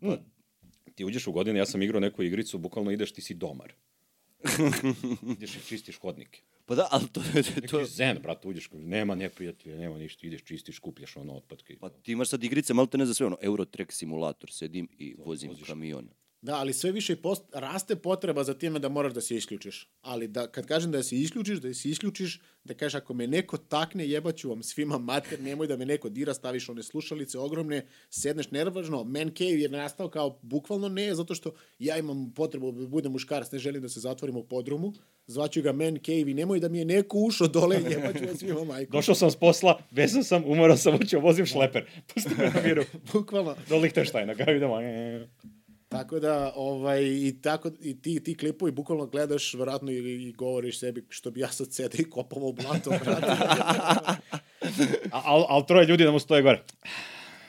Ti 0.96 1.06
uđeš 1.06 1.28
u 1.28 1.32
godine, 1.32 1.60
ja 1.60 1.66
sam 1.66 1.82
igrao 1.82 2.00
neku 2.00 2.24
igricu, 2.24 2.58
bukvalno 2.58 2.92
ideš, 2.92 3.12
ti 3.12 3.22
si 3.22 3.34
domar. 3.34 3.74
ideš 5.38 5.56
i 5.56 5.60
čistiš 5.68 6.00
hodnike. 6.00 6.42
Pa 6.70 6.76
da, 6.76 6.88
ali 6.92 7.08
to, 7.08 7.22
to, 7.22 7.40
Neki 7.56 7.68
to 7.68 7.86
zen, 7.86 8.18
brate, 8.22 8.48
uđeš, 8.48 8.70
nema 8.74 9.16
neprijatelja, 9.16 9.78
nema 9.78 9.98
ništa, 9.98 10.28
ideš, 10.28 10.44
čistiš, 10.44 10.76
skupljaš 10.76 11.18
ono 11.18 11.34
otpadke. 11.34 11.78
pa 11.80 11.90
ti 11.90 12.12
imaš 12.12 12.30
sad 12.30 12.44
igrice, 12.44 12.74
malo 12.74 12.88
te 12.88 12.98
ne 12.98 13.06
za 13.06 13.14
sve, 13.14 13.26
ono, 13.26 13.38
Eurotrack 13.42 13.92
simulator, 13.92 14.52
sedim 14.52 14.88
i 14.98 15.16
vozim 15.18 15.52
kamion. 15.68 16.10
Da, 16.42 16.56
ali 16.56 16.74
sve 16.74 16.92
više 16.92 17.16
post, 17.16 17.44
raste 17.54 17.96
potreba 17.96 18.44
za 18.44 18.54
time 18.54 18.80
da 18.80 18.90
moraš 18.90 19.14
da 19.14 19.22
se 19.22 19.36
isključiš. 19.36 19.88
Ali 20.02 20.28
da, 20.28 20.48
kad 20.48 20.66
kažem 20.66 20.92
da 20.92 21.04
se 21.04 21.16
isključiš, 21.16 21.60
da 21.60 21.74
se 21.74 21.90
isključiš, 21.90 22.42
da 22.64 22.74
kažeš 22.74 22.96
ako 22.96 23.14
me 23.14 23.28
neko 23.28 23.58
takne, 23.58 24.10
jebaću 24.10 24.50
vam 24.50 24.64
svima 24.64 24.98
mater, 24.98 25.42
nemoj 25.42 25.68
da 25.68 25.78
me 25.78 25.86
neko 25.86 26.10
dira, 26.10 26.34
staviš 26.34 26.70
one 26.70 26.84
slušalice 26.84 27.40
ogromne, 27.40 27.86
sedneš 28.10 28.52
nervažno. 28.52 29.04
Man 29.04 29.32
cave 29.38 29.62
je 29.62 29.70
nastao 29.70 30.10
kao 30.10 30.40
bukvalno 30.42 30.90
ne, 30.90 31.16
zato 31.16 31.36
što 31.36 31.54
ja 31.80 31.98
imam 31.98 32.34
potrebu 32.36 32.72
da 32.72 32.88
budem 32.88 33.12
muškarac, 33.12 33.52
ne 33.52 33.60
želim 33.60 33.82
da 33.82 33.90
se 33.90 34.00
zatvorim 34.00 34.36
u 34.36 34.44
podrumu, 34.44 34.94
zvaću 35.28 35.62
ga 35.62 35.72
man 35.72 35.98
cave 36.06 36.32
i 36.32 36.34
nemoj 36.34 36.60
da 36.60 36.70
mi 36.70 36.80
je 36.80 36.86
neko 36.86 37.18
ušao 37.18 37.48
dole, 37.48 37.76
jebaću 37.90 38.26
vam 38.26 38.38
svima 38.38 38.64
majku. 38.64 38.92
Došao 38.92 39.16
sam 39.16 39.32
s 39.32 39.36
posla, 39.36 39.80
vezan 39.92 40.24
sam, 40.24 40.44
umorao 40.46 40.78
sam, 40.78 40.98
hoću, 40.98 41.20
vozim 41.20 41.46
šleper. 41.46 41.86
Pusti 42.14 42.30
me 42.38 42.52
na 42.56 42.62
miru. 42.62 42.84
Bukvalno. 43.14 43.56
Do 43.70 43.78
Lichtensteina, 43.78 44.36
kao 44.36 44.56
idemo. 44.56 44.76
Tako 45.90 46.20
da, 46.20 46.54
ovaj, 46.56 47.04
i, 47.04 47.36
tako, 47.42 47.72
i 47.82 48.02
ti, 48.02 48.24
ti 48.24 48.38
klipovi 48.38 48.72
bukvalno 48.72 49.06
gledaš, 49.06 49.54
verovatno, 49.54 49.92
i, 49.92 49.98
i 49.98 50.32
govoriš 50.32 50.80
sebi 50.80 51.06
što 51.10 51.32
bi 51.32 51.40
ja 51.40 51.48
sad 51.48 51.74
sede 51.74 51.98
i 51.98 52.10
kopao 52.10 52.40
u 52.40 52.54
blato, 52.54 52.90
brate. 53.06 53.32
Al, 55.12 55.46
al 55.50 55.66
troje 55.66 55.86
ljudi 55.86 56.04
da 56.04 56.12
mu 56.12 56.20
stoje 56.20 56.42
gore. 56.42 56.64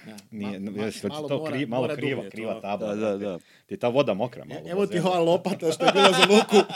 Ja, 0.08 0.16
Nije, 0.30 0.60
ma- 0.60 0.70
ma, 0.70 0.84
jesi 0.84 1.06
malo 1.06 1.28
to 1.28 1.38
mora- 1.38 1.52
kri, 1.52 1.66
malo 1.66 1.82
mora 1.82 1.96
kriva, 1.96 2.14
dublje 2.14 2.30
to. 2.30 2.34
kriva 2.36 2.60
tabla. 2.60 2.94
Da, 2.94 3.08
da, 3.08 3.16
da. 3.18 3.38
Ti 3.66 3.74
je 3.74 3.78
ta 3.78 3.88
voda 3.88 4.14
mokra 4.14 4.44
malo. 4.44 4.60
Evo 4.66 4.86
ti 4.86 4.98
ova 4.98 5.18
lopata 5.18 5.72
što 5.72 5.86
je 5.86 5.92
bila 5.92 6.12
za 6.12 6.26
luku. 6.30 6.66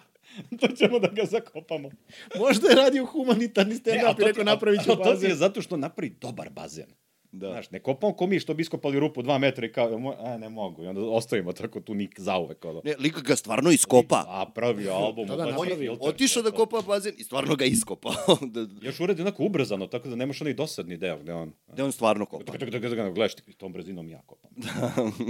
to 0.60 0.68
ćemo 0.68 0.98
da 0.98 1.08
ga 1.08 1.24
zakopamo. 1.24 1.90
Možda 2.38 2.68
je 2.68 2.74
radio 2.74 3.06
humanitarni 3.06 3.74
stand-up 3.74 4.16
to 4.16 4.22
i 4.22 4.24
rekao 4.24 4.44
napravit 4.44 4.84
ću 4.84 4.92
a 4.92 4.96
To 4.96 5.02
je 5.02 5.14
bazen. 5.14 5.34
zato 5.34 5.62
što 5.62 5.76
napravi 5.76 6.16
dobar 6.20 6.50
bazen. 6.50 6.86
Da. 7.34 7.50
Znaš, 7.50 7.70
ne 7.70 7.78
kopamo 7.78 8.12
ko 8.12 8.26
mi 8.26 8.40
što 8.40 8.54
bi 8.54 8.62
iskopali 8.62 9.00
rupu 9.00 9.22
dva 9.22 9.38
metra 9.38 9.66
i 9.66 9.72
kao, 9.72 9.88
"Jel 9.88 9.98
mo- 9.98 10.14
a 10.18 10.38
ne 10.38 10.48
mogu. 10.48 10.84
I 10.84 10.86
onda 10.86 11.00
ostavimo 11.00 11.52
tako 11.52 11.80
tu 11.80 11.94
nik 11.94 12.20
zauvek. 12.20 12.64
Ono. 12.64 12.80
Ne, 12.84 12.94
lik 12.98 13.22
ga 13.22 13.36
stvarno 13.36 13.70
iskopa. 13.70 14.24
A 14.26 14.46
pravi 14.54 14.88
album. 14.88 15.26
Da, 15.26 15.36
da, 15.36 15.42
ubacio 15.44 15.60
On 15.60 15.82
je 15.82 15.90
otišao 16.00 16.42
da 16.42 16.50
kopa 16.50 16.82
bazen 16.86 17.14
i 17.18 17.24
stvarno 17.24 17.56
ga 17.56 17.64
iskopao. 17.64 18.12
da, 18.54 18.66
Još 18.82 19.00
uredi 19.00 19.22
onako 19.22 19.44
ubrzano, 19.44 19.86
tako 19.86 20.08
da 20.08 20.16
nemaš 20.16 20.40
onaj 20.40 20.54
dosadni 20.54 20.96
deo 20.96 21.18
gde 21.18 21.32
on... 21.32 21.52
da 21.76 21.84
on 21.84 21.92
stvarno 21.92 22.26
kopa. 22.26 22.44
Tak, 22.44 22.60
tak, 22.60 22.70
tak, 22.70 22.82
tak, 22.82 22.96
tak, 22.96 23.14
gledaš 23.14 23.32
tom 23.58 23.72
brzinom 23.72 24.08
ja 24.08 24.22
kopam. 24.26 24.50
Tako. 24.62 25.10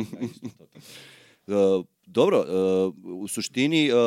Uh, 1.47 1.85
dobro, 2.07 2.39
uh, 2.41 2.95
u 3.21 3.29
suštini 3.29 3.91
uh, 3.93 3.99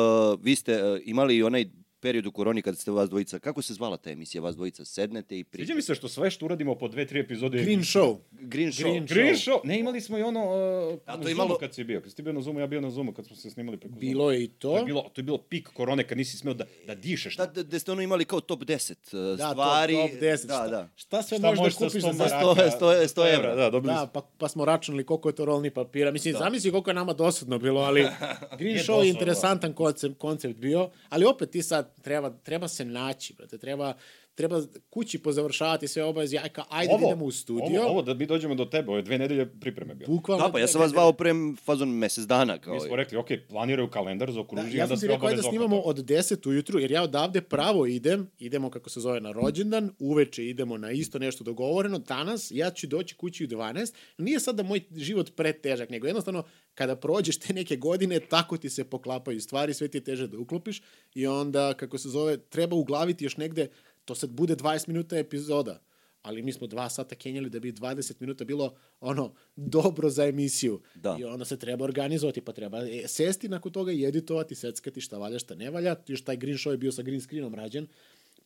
vi 0.42 0.56
ste 0.56 0.82
uh, 0.84 1.00
imali 1.04 1.42
onaj 1.42 1.64
period 2.00 2.26
u 2.26 2.32
koroni 2.32 2.62
kad 2.62 2.78
ste 2.78 2.90
vas 2.90 3.08
dvojica, 3.10 3.38
kako 3.38 3.62
se 3.62 3.74
zvala 3.74 3.96
ta 3.96 4.10
emisija, 4.10 4.42
vas 4.42 4.56
dvojica 4.56 4.84
sednete 4.84 5.34
i 5.34 5.38
Sviđa 5.38 5.50
pričate? 5.50 5.74
mi 5.74 5.82
se 5.82 5.94
što 5.94 6.08
sve 6.08 6.30
što 6.30 6.44
uradimo 6.44 6.74
po 6.74 6.88
dve, 6.88 7.06
tri 7.06 7.20
epizode... 7.20 7.58
je 7.58 7.64
Green 7.64 7.80
Show. 7.80 8.16
Green 8.32 8.68
Show. 8.68 8.82
Green 8.82 9.06
Green 9.06 9.34
show. 9.36 9.60
Ne, 9.64 9.78
imali 9.80 10.00
smo 10.00 10.18
i 10.18 10.22
ono 10.22 10.40
uh, 10.40 10.98
A 11.06 11.12
to 11.12 11.18
na 11.18 11.28
je 11.28 11.34
Zoomu 11.34 11.36
malo- 11.38 11.58
kad 11.58 11.74
si 11.74 11.84
bio. 11.84 12.00
Kad 12.00 12.10
si 12.10 12.16
ti 12.16 12.22
bio 12.22 12.32
na 12.32 12.40
Zoomu, 12.40 12.60
ja 12.60 12.66
bio 12.66 12.80
na 12.80 12.90
Zoomu 12.90 13.12
kad 13.12 13.26
smo 13.26 13.36
se 13.36 13.50
snimali 13.50 13.76
preko. 13.76 13.94
Bilo 13.96 14.30
je 14.32 14.44
i 14.44 14.48
To 14.48 14.72
je 14.72 14.78
to. 14.78 14.84
bilo, 14.84 15.02
to 15.04 15.18
je 15.18 15.22
bilo 15.22 15.38
pik 15.40 15.68
korone 15.68 16.04
kad 16.04 16.18
nisi 16.18 16.36
smeo 16.36 16.54
da, 16.54 16.64
da 16.86 16.94
dišeš. 16.94 17.36
Da, 17.36 17.46
da, 17.46 17.62
da 17.62 17.78
ste 17.78 17.92
ono 17.92 18.02
imali 18.02 18.24
kao 18.24 18.40
top 18.40 18.60
10 18.60 18.92
uh, 19.32 19.38
Da, 19.38 19.50
stvari. 19.50 19.94
top, 19.94 20.10
top 20.10 20.20
10. 20.20 20.20
Da, 20.20 20.36
šta, 20.36 20.68
da. 20.68 20.88
šta 20.96 21.22
sve 21.22 21.38
Šta 21.38 21.46
možeš 21.48 21.74
da 21.74 21.78
kupiš 21.78 22.02
100 22.02 22.12
za 22.12 22.12
maraka? 22.14 22.62
100 22.76 22.78
100 22.80 23.14
100 23.14 23.34
evra. 23.34 23.54
Da, 23.54 23.70
dobili 23.70 23.94
Da, 23.94 24.06
pa, 24.06 24.22
pa 24.38 24.48
smo 24.48 24.64
računali 24.64 25.04
koliko 25.04 25.28
je 25.28 25.34
to 25.34 25.44
rolni 25.44 25.70
papira. 25.70 26.10
Mislim, 26.10 26.34
zamisli 26.34 26.70
koliko 26.70 26.90
je 26.90 26.94
nama 26.94 27.12
dosadno 27.12 27.58
bilo, 27.58 27.80
ali 27.80 28.06
Green 28.58 28.76
Je 28.76 28.82
Show 28.82 29.00
je 29.00 29.08
interesantan 29.08 29.72
koncept, 29.72 30.18
koncept 30.18 30.56
bio, 30.56 30.90
ali 31.08 31.24
opet 31.26 31.50
ti 31.50 31.62
sad 31.62 31.87
treba, 32.02 32.30
treba 32.30 32.68
se 32.68 32.84
naći, 32.84 33.34
brate, 33.34 33.58
treba, 33.58 33.94
treba 34.38 34.62
kući 34.90 35.18
pozavršavati 35.18 35.88
sve 35.88 36.04
obaveze, 36.04 36.38
aj 36.38 36.48
ka, 36.48 36.64
ajde 36.68 36.94
da 37.00 37.06
idemo 37.06 37.24
u 37.24 37.30
studio. 37.30 37.80
Ovo, 37.80 37.90
ovo, 37.90 38.02
da 38.02 38.14
mi 38.14 38.26
dođemo 38.26 38.54
do 38.54 38.64
tebe, 38.64 38.90
ove 38.90 39.02
dve 39.02 39.18
nedelje 39.18 39.46
pripreme 39.60 39.94
bilo. 39.94 40.14
Bukvalno 40.14 40.46
Da, 40.46 40.52
pa 40.52 40.58
ja 40.58 40.66
sam 40.66 40.80
vas 40.80 40.90
zvao 40.90 41.12
pre 41.12 41.32
fazon 41.64 41.88
mesec 41.88 42.24
dana. 42.24 42.58
Kao 42.58 42.74
Mi 42.74 42.80
smo 42.80 42.96
rekli, 42.96 43.18
ok, 43.18 43.26
planiraju 43.48 43.90
kalendar, 43.90 44.28
Da, 44.28 44.32
zaokruži, 44.32 44.76
ja 44.76 44.84
onda 44.84 44.96
sam 44.96 45.00
ti 45.00 45.12
rekao 45.12 45.30
da 45.30 45.42
snimamo 45.42 45.78
oko 45.78 45.88
od 45.88 45.96
10 45.96 46.48
ujutru, 46.48 46.78
jer 46.80 46.90
ja 46.90 47.02
odavde 47.02 47.40
pravo 47.40 47.86
idem, 47.86 48.30
idemo 48.38 48.70
kako 48.70 48.90
se 48.90 49.00
zove 49.00 49.20
na 49.20 49.32
rođendan, 49.32 49.90
uveče 49.98 50.46
idemo 50.46 50.78
na 50.78 50.90
isto 50.90 51.18
nešto 51.18 51.44
dogovoreno, 51.44 51.98
danas 51.98 52.50
ja 52.50 52.70
ću 52.70 52.86
doći 52.86 53.14
kući 53.14 53.44
u 53.44 53.48
12, 53.48 53.94
nije 54.18 54.40
sad 54.40 54.56
da 54.56 54.62
moj 54.62 54.80
život 54.96 55.36
pretežak, 55.36 55.90
nego 55.90 56.06
jednostavno 56.06 56.44
kada 56.74 56.96
prođeš 56.96 57.38
te 57.38 57.52
neke 57.52 57.76
godine, 57.76 58.20
tako 58.20 58.56
ti 58.56 58.70
se 58.70 58.84
poklapaju 58.84 59.40
stvari, 59.40 59.74
sve 59.74 59.88
ti 59.88 59.98
je 59.98 60.04
teže 60.04 60.26
da 60.26 60.38
uklopiš 60.38 60.82
i 61.14 61.26
onda, 61.26 61.74
kako 61.74 61.98
se 61.98 62.08
zove, 62.08 62.36
treba 62.36 62.76
uglaviti 62.76 63.24
još 63.24 63.36
negde, 63.36 63.68
to 64.08 64.14
sad 64.14 64.30
bude 64.30 64.56
20 64.56 64.88
minuta 64.88 65.18
epizoda, 65.18 65.80
ali 66.22 66.42
mi 66.42 66.52
smo 66.52 66.66
dva 66.66 66.88
sata 66.88 67.14
kenjali 67.14 67.50
da 67.50 67.60
bi 67.60 67.72
20 67.72 68.14
minuta 68.20 68.44
bilo 68.44 68.74
ono 69.00 69.34
dobro 69.56 70.10
za 70.10 70.24
emisiju. 70.26 70.80
Da. 70.94 71.16
I 71.20 71.24
onda 71.24 71.44
se 71.44 71.58
treba 71.58 71.84
organizovati, 71.84 72.40
pa 72.40 72.52
treba 72.52 72.78
e, 72.78 73.08
sesti 73.08 73.48
nakon 73.48 73.72
toga 73.72 73.92
i 73.92 74.04
editovati, 74.04 74.54
seckati 74.54 75.00
šta 75.00 75.18
valja, 75.18 75.38
šta 75.38 75.54
ne 75.54 75.70
valja. 75.70 75.96
Još 76.06 76.24
taj 76.24 76.36
green 76.36 76.58
show 76.58 76.70
je 76.70 76.76
bio 76.76 76.92
sa 76.92 77.02
green 77.02 77.20
screenom 77.20 77.54
rađen. 77.54 77.86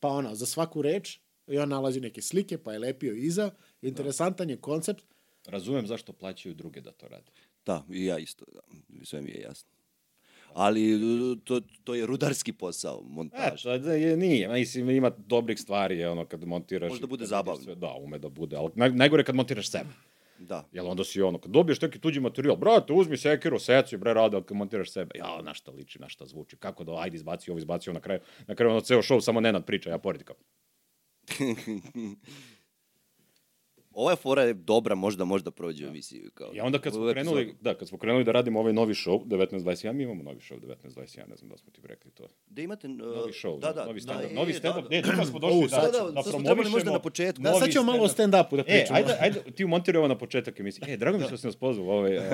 Pa 0.01 0.09
ono, 0.09 0.35
za 0.35 0.47
svaku 0.47 0.83
reč 0.83 1.19
i 1.47 1.59
on 1.59 1.69
nalazi 1.69 2.01
neke 2.01 2.23
slike, 2.23 2.59
pa 2.59 2.73
je 2.73 2.79
lepio 2.79 3.15
iza. 3.15 3.51
Interesantan 3.83 4.51
je 4.51 4.57
koncept. 4.57 5.05
Razumem 5.47 5.87
zašto 5.87 6.13
plaćaju 6.13 6.55
druge 6.55 6.81
da 6.81 6.93
to 6.93 7.09
rade. 7.09 7.31
Da, 7.67 7.85
i 7.91 8.05
ja 8.05 8.19
isto. 8.19 8.45
Da. 8.53 8.61
Sve 9.05 9.23
mi 9.23 9.31
je 9.31 9.41
jasno. 9.41 9.72
Ali 10.55 10.99
to, 11.45 11.61
to 11.85 11.95
je 11.95 12.07
rudarski 12.07 12.53
posao, 12.53 13.03
E, 13.05 13.09
montaž. 13.09 13.63
to 13.63 13.79
da 13.79 13.93
je, 13.93 14.17
nije, 14.17 14.49
mislim, 14.49 14.91
ima 14.91 15.11
dobrih 15.27 15.61
stvari, 15.61 15.99
je 15.99 16.11
ono, 16.11 16.25
kad 16.25 16.45
montiraš... 16.45 16.89
Može 16.91 17.01
da 17.01 17.07
bude 17.07 17.27
zabavno. 17.27 17.63
Sve, 17.63 17.75
da, 17.75 17.95
ume 17.95 18.19
da 18.19 18.29
bude, 18.29 18.57
ali 18.57 18.71
naj, 18.75 18.91
najgore 18.91 19.25
kad 19.25 19.35
montiraš 19.35 19.71
sebe. 19.71 19.91
Da. 20.39 20.69
Jel 20.73 20.89
onda 20.89 21.05
si 21.05 21.23
ono, 21.23 21.39
kad 21.39 21.51
dobiješ 21.51 21.81
neki 21.81 21.99
tuđi 21.99 22.21
materijal, 22.21 22.57
brate, 22.57 22.93
uzmi 22.93 23.17
sekiru, 23.17 23.59
seci, 23.59 23.97
bre, 23.97 24.15
rade, 24.15 24.37
ali 24.37 24.45
kad 24.45 24.57
montiraš 24.57 24.93
sebe, 24.93 25.11
ja, 25.19 25.43
na 25.43 25.55
šta 25.55 25.71
liči, 25.71 25.99
na 25.99 26.09
šta 26.09 26.27
zvuči, 26.27 26.57
kako 26.57 26.85
da, 26.85 26.93
ajde, 26.99 27.17
izbaci 27.17 27.51
ovo, 27.51 27.59
izbaci 27.59 27.91
ovo 27.91 27.95
na 27.95 28.01
kraju, 28.01 28.21
na 28.47 28.55
kraju 28.55 28.71
ono 28.71 28.81
ceo 28.81 29.03
show, 29.03 29.21
samo 29.21 29.41
Nenad 29.41 29.65
priča, 29.65 29.91
ja 29.91 29.99
pored 29.99 30.23
kao, 30.25 30.37
Ova 33.95 34.17
fora 34.17 34.43
je 34.43 34.55
dobra, 34.55 34.95
možda 34.95 35.25
možda 35.25 35.51
prođe 35.51 35.87
u 35.87 35.89
emisiji. 35.89 36.31
Kao, 36.35 36.51
I 36.55 36.61
onda 36.61 36.79
kad 36.79 36.93
smo 36.93 37.11
krenuli, 37.11 37.55
da, 37.61 37.75
kad 37.75 37.89
smo 37.89 37.99
krenuli 37.99 38.25
da 38.25 38.33
radimo 38.33 38.61
ovaj 38.61 38.73
novi 38.73 38.95
show, 38.95 39.25
1921, 39.27 39.93
mi 39.93 40.03
imamo 40.03 40.23
novi 40.23 40.41
show 40.41 40.61
1921, 40.61 41.29
ne 41.29 41.37
znam 41.37 41.51
da 41.51 41.57
smo 41.57 41.71
ti 41.73 41.81
rekli 41.85 42.11
to. 42.11 42.29
Da 42.47 42.63
imate... 42.63 42.89
Uh, 42.89 42.95
Novi 42.95 43.33
show, 43.33 43.61
da, 43.61 43.73
da, 43.73 43.85
novi 43.85 44.01
da, 44.01 44.13
stand-up, 44.13 44.29
je, 44.29 44.35
novi 44.35 44.53
da, 44.53 44.59
stand-up, 44.59 44.83
da. 44.83 44.89
ne, 44.89 45.03
čekaj 45.03 45.25
smo 45.25 45.39
došli 45.39 45.69
da, 45.71 45.77
da, 45.77 46.11
da 46.11 46.23
smo 46.23 46.43
trebali 46.43 46.71
možda 46.71 46.83
promovišemo 46.83 46.93
na 46.93 46.99
početku. 46.99 47.43
Da, 47.43 47.55
sad 47.55 47.71
ćemo 47.71 47.85
malo 47.85 48.05
o 48.05 48.09
stand-up. 48.09 48.33
stand-upu 48.33 48.57
da 48.57 48.63
E, 48.63 48.65
pričamo. 48.65 48.97
ajde, 48.97 49.17
ajde, 49.21 49.41
ti 49.53 49.65
umontiraj 49.65 49.99
ovo 49.99 50.09
na 50.09 50.19
početak 50.19 50.61
emisije. 50.61 50.93
E, 50.95 50.97
drago 50.97 51.19
mi 51.19 51.25
što 51.25 51.37
si 51.37 51.47
nas 51.47 51.57
pozvao 51.57 51.87
u 51.87 51.91
ovaj 51.91 52.19
uh, 52.19 52.25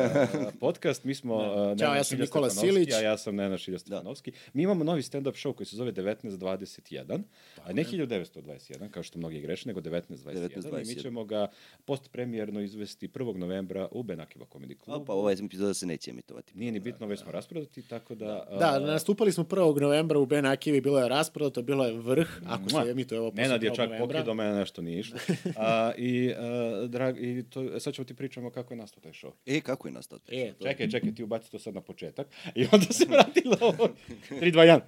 podcast. 0.60 1.04
Mi 1.04 1.14
smo 1.14 1.36
uh, 1.36 1.42
Nenad 1.42 1.78
Ćao, 1.78 1.94
ja 1.94 2.04
sam 2.04 2.18
Nikola 2.18 2.50
Silić. 2.50 2.92
A 2.92 3.00
ja 3.00 3.18
sam 3.18 3.36
Nenad 3.36 3.58
Šilja 3.58 3.78
Stefanovski. 3.78 4.32
Mi 4.52 4.62
imamo 4.62 4.84
novi 4.84 5.02
stand-up 5.02 5.46
show 5.46 5.54
koji 5.54 5.66
se 5.66 5.76
zove 5.76 5.92
1921, 5.92 7.22
a 7.64 7.72
ne 7.72 7.84
1921, 7.84 8.90
kao 8.90 9.02
što 9.02 9.18
mnogi 9.18 9.40
greše, 9.40 9.68
nego 9.68 9.80
1921. 9.80 10.48
1921. 10.48 10.82
I 10.82 10.94
mi 10.94 11.02
ćemo 11.02 11.24
ga 11.24 11.47
postpremijerno 11.84 12.60
izvesti 12.60 13.08
1. 13.08 13.36
novembra 13.36 13.88
u 13.90 14.02
Benakiba 14.02 14.44
Comedy 14.44 14.72
A, 14.72 14.84
Clubu. 14.84 15.04
pa 15.04 15.12
ova 15.12 15.32
epizoda 15.32 15.74
se 15.74 15.86
neće 15.86 16.10
emitovati. 16.10 16.58
Nije 16.58 16.72
ni 16.72 16.80
bitno, 16.80 17.06
već 17.06 17.20
smo 17.20 17.32
rasprodati, 17.32 17.82
tako 17.82 18.14
da... 18.14 18.46
Da, 18.58 18.78
uh, 18.80 18.86
nastupali 18.86 19.32
smo 19.32 19.44
1. 19.44 19.80
novembra 19.80 20.18
u 20.18 20.26
Ben 20.26 20.46
Akivi, 20.46 20.80
bilo 20.80 20.98
je 21.00 21.08
rasprodato, 21.08 21.62
bilo 21.62 21.86
je 21.86 21.92
vrh, 21.92 22.28
ako 22.46 22.70
se 22.70 22.90
emituje 22.90 23.20
ovo 23.20 23.30
posle 23.30 23.42
Nenad 23.42 23.62
je 23.62 23.70
1. 23.70 23.76
čak 23.76 23.90
novembra. 23.90 24.16
pokidao, 24.18 24.34
mene 24.34 24.54
nešto 24.54 24.82
nije 24.82 24.98
išlo. 25.00 25.18
A, 25.56 25.92
i, 25.98 26.32
a, 26.32 26.86
drag, 26.88 27.16
i 27.18 27.42
to, 27.42 27.80
sad 27.80 27.94
ćemo 27.94 28.04
ti 28.04 28.14
pričamo 28.14 28.50
kako 28.50 28.74
je 28.74 28.78
nastao 28.78 29.00
taj 29.00 29.12
show. 29.12 29.30
E, 29.46 29.60
kako 29.60 29.88
je 29.88 29.92
nastao? 29.92 30.18
taj 30.18 30.36
E, 30.38 30.44
show? 30.44 30.54
to, 30.54 30.64
Čekaj, 30.64 30.90
čekaj, 30.90 31.14
ti 31.14 31.22
ubaci 31.22 31.50
to 31.50 31.58
sad 31.58 31.74
na 31.74 31.80
početak. 31.80 32.26
I 32.54 32.66
onda 32.72 32.86
se 32.86 33.04
vrati 33.08 33.42
na 33.44 33.56
ovo. 33.60 33.88
3, 34.30 34.52
2, 34.52 34.80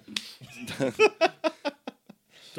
1. 0.80 1.79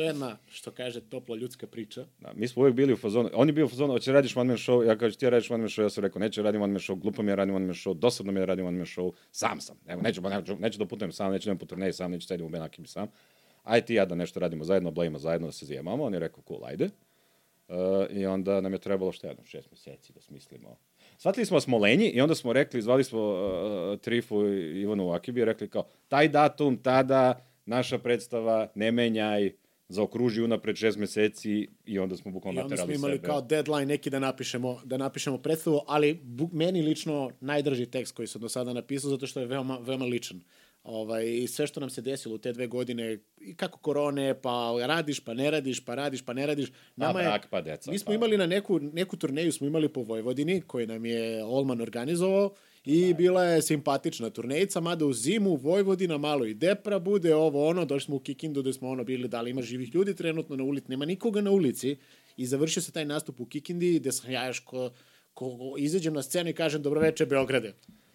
to 0.01 0.05
je 0.05 0.09
jedna, 0.09 0.37
što 0.49 0.71
kaže, 0.71 1.01
topla 1.01 1.35
ljudska 1.35 1.67
priča. 1.67 2.05
Da, 2.19 2.33
mi 2.33 2.47
smo 2.47 2.61
uvijek 2.61 2.75
bili 2.75 2.93
u 2.93 2.97
fazonu, 2.97 3.29
on 3.33 3.47
je 3.49 3.53
bio 3.53 3.65
u 3.65 3.69
fazonu, 3.69 3.93
hoće 3.93 4.11
radiš 4.11 4.37
one 4.37 4.47
man 4.47 4.57
show, 4.57 4.87
ja 4.87 4.97
kažem, 4.97 5.19
ti 5.19 5.25
ja 5.25 5.29
radiš 5.29 5.51
one 5.51 5.61
man 5.61 5.69
show, 5.69 5.81
ja 5.81 5.89
sam 5.89 6.01
rekao, 6.01 6.19
neću 6.19 6.41
radim 6.41 6.61
one 6.61 6.73
man 6.73 6.79
show, 6.79 6.99
glupo 6.99 7.21
mi 7.21 7.31
je 7.31 7.35
radim 7.35 7.55
one 7.55 7.65
man 7.65 7.75
show, 7.75 7.93
dosadno 7.93 8.31
mi 8.31 8.39
je 8.39 8.45
radim 8.45 8.65
one 8.65 8.77
man 8.77 8.85
show, 8.85 9.11
sam 9.31 9.61
sam, 9.61 9.77
evo, 9.87 10.01
neću, 10.01 10.21
neću, 10.21 10.55
neću 10.59 10.79
da 10.79 10.85
putujem 10.85 11.11
sam, 11.11 11.31
neću 11.31 11.49
da 11.49 11.55
po 11.55 11.65
turneji 11.65 11.93
sam, 11.93 12.11
neću 12.11 12.27
sedim 12.27 12.45
u 12.45 12.49
Benakim 12.49 12.85
sam, 12.85 13.07
aj 13.63 13.81
ti 13.81 13.93
ja 13.93 14.05
da 14.05 14.15
nešto 14.15 14.39
radimo 14.39 14.63
zajedno, 14.63 14.91
blejimo 14.91 15.19
zajedno, 15.19 15.47
da 15.47 15.51
se 15.51 15.65
zajemamo, 15.65 16.03
on 16.03 16.13
je 16.13 16.19
rekao, 16.19 16.43
cool, 16.47 16.65
ajde. 16.65 16.89
Uh, 17.67 17.75
I 18.09 18.25
onda 18.25 18.61
nam 18.61 18.73
je 18.73 18.79
trebalo 18.79 19.11
što 19.11 19.27
jedno, 19.27 19.43
šest 19.45 19.71
meseci 19.71 20.13
da 20.13 20.21
smislimo. 20.21 20.77
Shvatili 21.17 21.45
smo 21.45 21.57
da 21.57 21.61
smo 21.61 21.77
lenji 21.77 22.09
i 22.09 22.21
onda 22.21 22.35
smo 22.35 22.53
rekli, 22.53 22.81
zvali 22.81 23.03
smo 23.03 23.19
uh, 23.19 23.99
Trifu 23.99 24.47
i 24.47 24.81
Ivanu 24.81 25.11
Akibi 25.11 25.41
i 25.41 25.45
rekli 25.45 25.69
kao, 25.69 25.83
taj 26.07 26.27
datum, 26.27 26.77
tada, 26.77 27.45
naša 27.65 27.97
predstava, 27.97 28.67
ne 28.75 28.91
menjaj, 28.91 29.51
zaokruži 29.91 30.41
unapred 30.41 30.75
šest 30.75 30.97
meseci 30.97 31.51
i 31.85 31.99
onda 31.99 32.17
smo 32.17 32.29
I 32.29 32.33
bukvalno 32.33 32.61
onda 32.61 32.67
smo 32.69 32.75
naterali 32.77 32.95
imali 32.95 33.13
sebe. 33.13 33.27
kao 33.27 33.41
deadline 33.41 33.85
neki 33.85 34.09
da 34.09 34.19
napišemo, 34.19 34.81
da 34.83 34.97
napišemo 34.97 35.37
predstavu, 35.37 35.81
ali 35.87 36.13
bu, 36.15 36.49
meni 36.53 36.81
lično 36.81 37.31
najdrži 37.41 37.85
tekst 37.85 38.15
koji 38.15 38.27
sam 38.27 38.41
do 38.41 38.49
sada 38.49 38.73
napisao, 38.73 39.09
zato 39.09 39.27
što 39.27 39.39
je 39.39 39.45
veoma, 39.45 39.77
veoma 39.77 40.05
ličan. 40.05 40.41
Ovaj, 40.83 41.33
I 41.33 41.47
sve 41.47 41.67
što 41.67 41.79
nam 41.79 41.89
se 41.89 42.01
desilo 42.01 42.35
u 42.35 42.39
te 42.39 42.53
dve 42.53 42.67
godine, 42.67 43.17
i 43.39 43.55
kako 43.55 43.79
korone, 43.79 44.41
pa 44.41 44.51
radiš, 44.81 45.19
pa 45.19 45.33
ne 45.33 45.51
radiš, 45.51 45.85
pa 45.85 45.95
radiš, 45.95 46.21
pa 46.21 46.33
ne 46.33 46.45
radiš. 46.45 46.69
Pa 46.97 47.13
brak, 47.13 47.47
pa 47.49 47.61
deca, 47.61 47.91
Mi 47.91 47.99
smo 47.99 48.07
pa- 48.07 48.13
imali 48.13 48.37
na 48.37 48.45
neku, 48.45 48.79
neku 48.79 49.17
turneju, 49.17 49.51
smo 49.51 49.67
imali 49.67 49.89
po 49.89 50.01
Vojvodini, 50.01 50.61
koju 50.61 50.87
nam 50.87 51.05
je 51.05 51.43
Olman 51.43 51.81
organizovao, 51.81 52.53
I 52.85 53.13
bila 53.13 53.43
je 53.43 53.61
simpatična 53.61 54.29
turnejica, 54.29 54.79
mada 54.79 55.05
u 55.05 55.13
zimu 55.13 55.55
Vojvodina 55.55 56.17
malo 56.17 56.45
i 56.45 56.53
depra 56.53 56.99
bude, 56.99 57.35
ovo 57.35 57.67
ono, 57.67 57.85
došli 57.85 58.05
smo 58.05 58.15
u 58.15 58.19
Kikindu 58.19 58.61
gde 58.61 58.73
smo 58.73 58.89
ono 58.89 59.03
bili, 59.03 59.27
da 59.27 59.41
li 59.41 59.49
ima 59.49 59.61
živih 59.61 59.95
ljudi 59.95 60.15
trenutno 60.15 60.55
na 60.55 60.63
ulici, 60.63 60.89
nema 60.89 61.05
nikoga 61.05 61.41
na 61.41 61.51
ulici 61.51 61.97
i 62.37 62.45
završio 62.45 62.81
se 62.81 62.91
taj 62.91 63.05
nastup 63.05 63.39
u 63.39 63.45
Kikindi 63.45 63.99
gde 63.99 64.11
sam 64.11 64.31
ja 64.31 64.47
još 64.47 64.59
ko, 64.59 64.91
ko, 65.33 65.75
izađem 65.77 66.13
na 66.13 66.23
scenu 66.23 66.49
i 66.49 66.53
kažem 66.53 66.81
dobroveče 66.81 67.25
Beograde. 67.25 67.73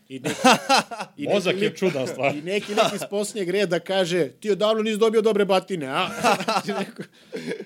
I 0.09 0.21
neki, 0.21 0.37
i 1.17 1.23
neki 1.23 1.35
Mozak 1.35 1.63
je 1.63 1.75
čudan 1.77 2.07
stvar. 2.07 2.37
I 2.37 2.43
neki 2.43 2.75
lik 2.75 2.93
iz 2.95 3.03
posljednjeg 3.11 3.51
reda 3.51 3.79
kaže, 3.79 4.29
ti 4.29 4.51
odavno 4.51 4.83
nisi 4.83 4.99
dobio 4.99 5.23
dobre 5.23 5.45
batine, 5.45 5.87
a? 5.87 6.09
Znači, 6.45 6.85
rekao, 6.87 7.05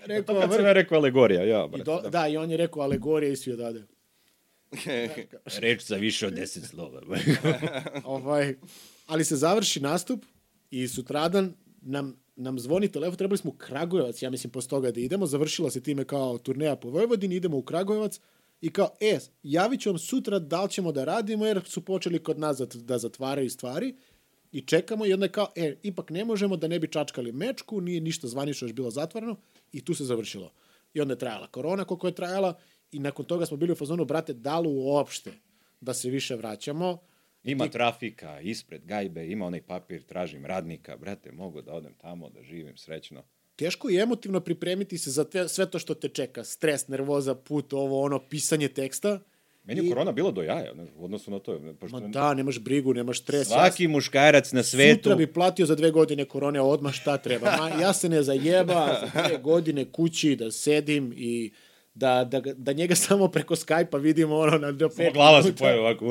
rekao, 0.06 0.34
To 0.34 0.40
kad 0.40 0.52
sam 0.52 0.64
ja 0.64 0.72
rekao 0.72 0.98
alegorija, 0.98 1.44
ja, 1.44 1.64
I 1.64 1.68
brate. 1.68 1.84
do, 1.84 2.00
da. 2.10 2.28
i 2.28 2.36
on 2.36 2.50
je 2.50 2.56
rekao 2.56 2.82
alegorija 2.82 3.32
i 3.32 3.36
svi 3.36 3.52
odade. 3.52 3.84
Reč 5.60 5.82
za 5.86 5.96
više 5.96 6.26
od 6.26 6.32
deset 6.32 6.64
slova. 6.64 7.00
ovaj, 8.04 8.54
ali 9.06 9.24
se 9.24 9.36
završi 9.36 9.80
nastup 9.80 10.24
i 10.70 10.88
sutradan 10.88 11.54
nam, 11.80 12.16
nam 12.36 12.58
zvoni 12.58 12.92
telefon, 12.92 13.16
trebali 13.16 13.38
smo 13.38 13.50
u 13.50 13.54
Kragujevac, 13.54 14.22
ja 14.22 14.30
mislim, 14.30 14.50
posle 14.50 14.68
toga 14.68 14.90
da 14.90 15.00
idemo, 15.00 15.26
završila 15.26 15.70
se 15.70 15.82
time 15.82 16.04
kao 16.04 16.38
turneja 16.38 16.76
po 16.76 16.90
Vojvodini, 16.90 17.34
idemo 17.34 17.56
u 17.56 17.62
Kragujevac 17.62 18.20
i 18.60 18.70
kao, 18.70 18.90
e, 19.00 19.18
javit 19.42 19.80
ću 19.80 19.90
vam 19.90 19.98
sutra 19.98 20.38
da 20.38 20.62
li 20.62 20.70
ćemo 20.70 20.92
da 20.92 21.04
radimo, 21.04 21.46
jer 21.46 21.60
su 21.66 21.84
počeli 21.84 22.18
kod 22.18 22.38
nas 22.38 22.58
da, 22.58 22.66
da 22.74 22.98
zatvaraju 22.98 23.50
stvari 23.50 23.94
i 24.52 24.60
čekamo 24.60 25.06
i 25.06 25.12
onda 25.12 25.26
je 25.26 25.32
kao, 25.32 25.48
e, 25.56 25.76
ipak 25.82 26.10
ne 26.10 26.24
možemo 26.24 26.56
da 26.56 26.68
ne 26.68 26.78
bi 26.78 26.88
čačkali 26.88 27.32
mečku, 27.32 27.80
nije 27.80 28.00
ništa 28.00 28.28
zvanično 28.28 28.66
još 28.68 28.72
bilo 28.72 28.90
zatvoreno 28.90 29.36
i 29.72 29.84
tu 29.84 29.94
se 29.94 30.04
završilo. 30.04 30.52
I 30.94 31.00
onda 31.00 31.12
je 31.12 31.18
trajala 31.18 31.46
korona 31.46 31.84
koliko 31.84 32.06
je 32.06 32.14
trajala 32.14 32.58
i 32.92 32.98
nakon 32.98 33.24
toga 33.24 33.46
smo 33.46 33.56
bili 33.56 33.72
u 33.72 33.74
fazonu, 33.74 34.04
brate, 34.04 34.32
da 34.32 34.58
li 34.60 34.68
uopšte 34.68 35.32
da 35.80 35.94
se 35.94 36.10
više 36.10 36.36
vraćamo, 36.36 36.98
Ima 37.44 37.68
trafika, 37.68 38.40
ispred 38.40 38.84
gajbe, 38.84 39.26
ima 39.26 39.46
onaj 39.46 39.62
papir, 39.62 40.02
tražim 40.02 40.46
radnika, 40.46 40.96
brate, 40.96 41.32
mogu 41.32 41.62
da 41.62 41.72
odem 41.72 41.94
tamo, 41.94 42.30
da 42.30 42.42
živim 42.42 42.76
srećno. 42.76 43.22
teško 43.56 43.88
je 43.88 44.02
emotivno 44.02 44.40
pripremiti 44.40 44.98
se 44.98 45.10
za 45.10 45.24
te, 45.24 45.48
sve 45.48 45.70
to 45.70 45.78
što 45.78 45.94
te 45.94 46.08
čeka. 46.08 46.44
Stres, 46.44 46.88
nervoza, 46.88 47.34
put, 47.34 47.72
ovo, 47.72 48.02
ono, 48.02 48.18
pisanje 48.18 48.68
teksta. 48.68 49.20
Meni 49.64 49.80
je 49.80 49.86
I- 49.86 49.88
korona 49.88 50.12
bila 50.12 50.30
do 50.30 50.42
jaja, 50.42 50.74
znaš, 50.74 50.88
u 50.96 51.04
odnosu 51.04 51.30
na 51.30 51.38
to. 51.38 51.60
Pošto 51.80 52.00
Ma 52.00 52.08
da, 52.08 52.34
nemaš 52.34 52.58
brigu, 52.58 52.94
nemaš 52.94 53.22
stres. 53.22 53.48
Svaki 53.48 53.88
muškarac 53.88 54.52
na 54.52 54.62
svetu... 54.62 55.02
Sutra 55.02 55.14
bi 55.14 55.32
platio 55.32 55.66
za 55.66 55.74
dve 55.74 55.90
godine 55.90 56.24
korone 56.24 56.60
odmah 56.60 56.92
šta 56.92 57.18
treba. 57.18 57.56
Ma, 57.56 57.68
ja 57.82 57.92
se 57.92 58.08
ne 58.08 58.22
zajeba 58.22 59.00
za 59.00 59.22
dve 59.26 59.38
godine 59.38 59.84
kući 59.84 60.36
da 60.36 60.50
sedim 60.50 61.12
i 61.16 61.52
da, 61.94 62.24
da, 62.24 62.40
da 62.40 62.72
njega 62.72 62.94
samo 63.06 63.28
preko 63.28 63.54
Skype-a 63.54 63.98
vidimo 63.98 64.36
ono 64.36 64.58
na 64.58 64.72
do 64.72 64.88
pet 64.88 65.12
glava 65.14 65.42
se 65.42 65.56
pojavi 65.56 65.78
ovako. 65.78 66.06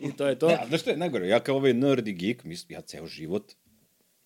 I 0.00 0.16
to 0.16 0.26
je 0.26 0.38
to. 0.38 0.48
Ne, 0.48 0.54
a 0.54 0.66
znaš 0.68 0.80
što 0.80 0.90
je 0.90 0.96
najgore? 0.96 1.28
Ja 1.28 1.40
kao 1.40 1.56
ovaj 1.56 1.74
nerd 1.74 2.08
i 2.08 2.12
geek, 2.12 2.44
mislim, 2.44 2.76
ja 2.76 2.80
ceo 2.80 3.06
život 3.06 3.52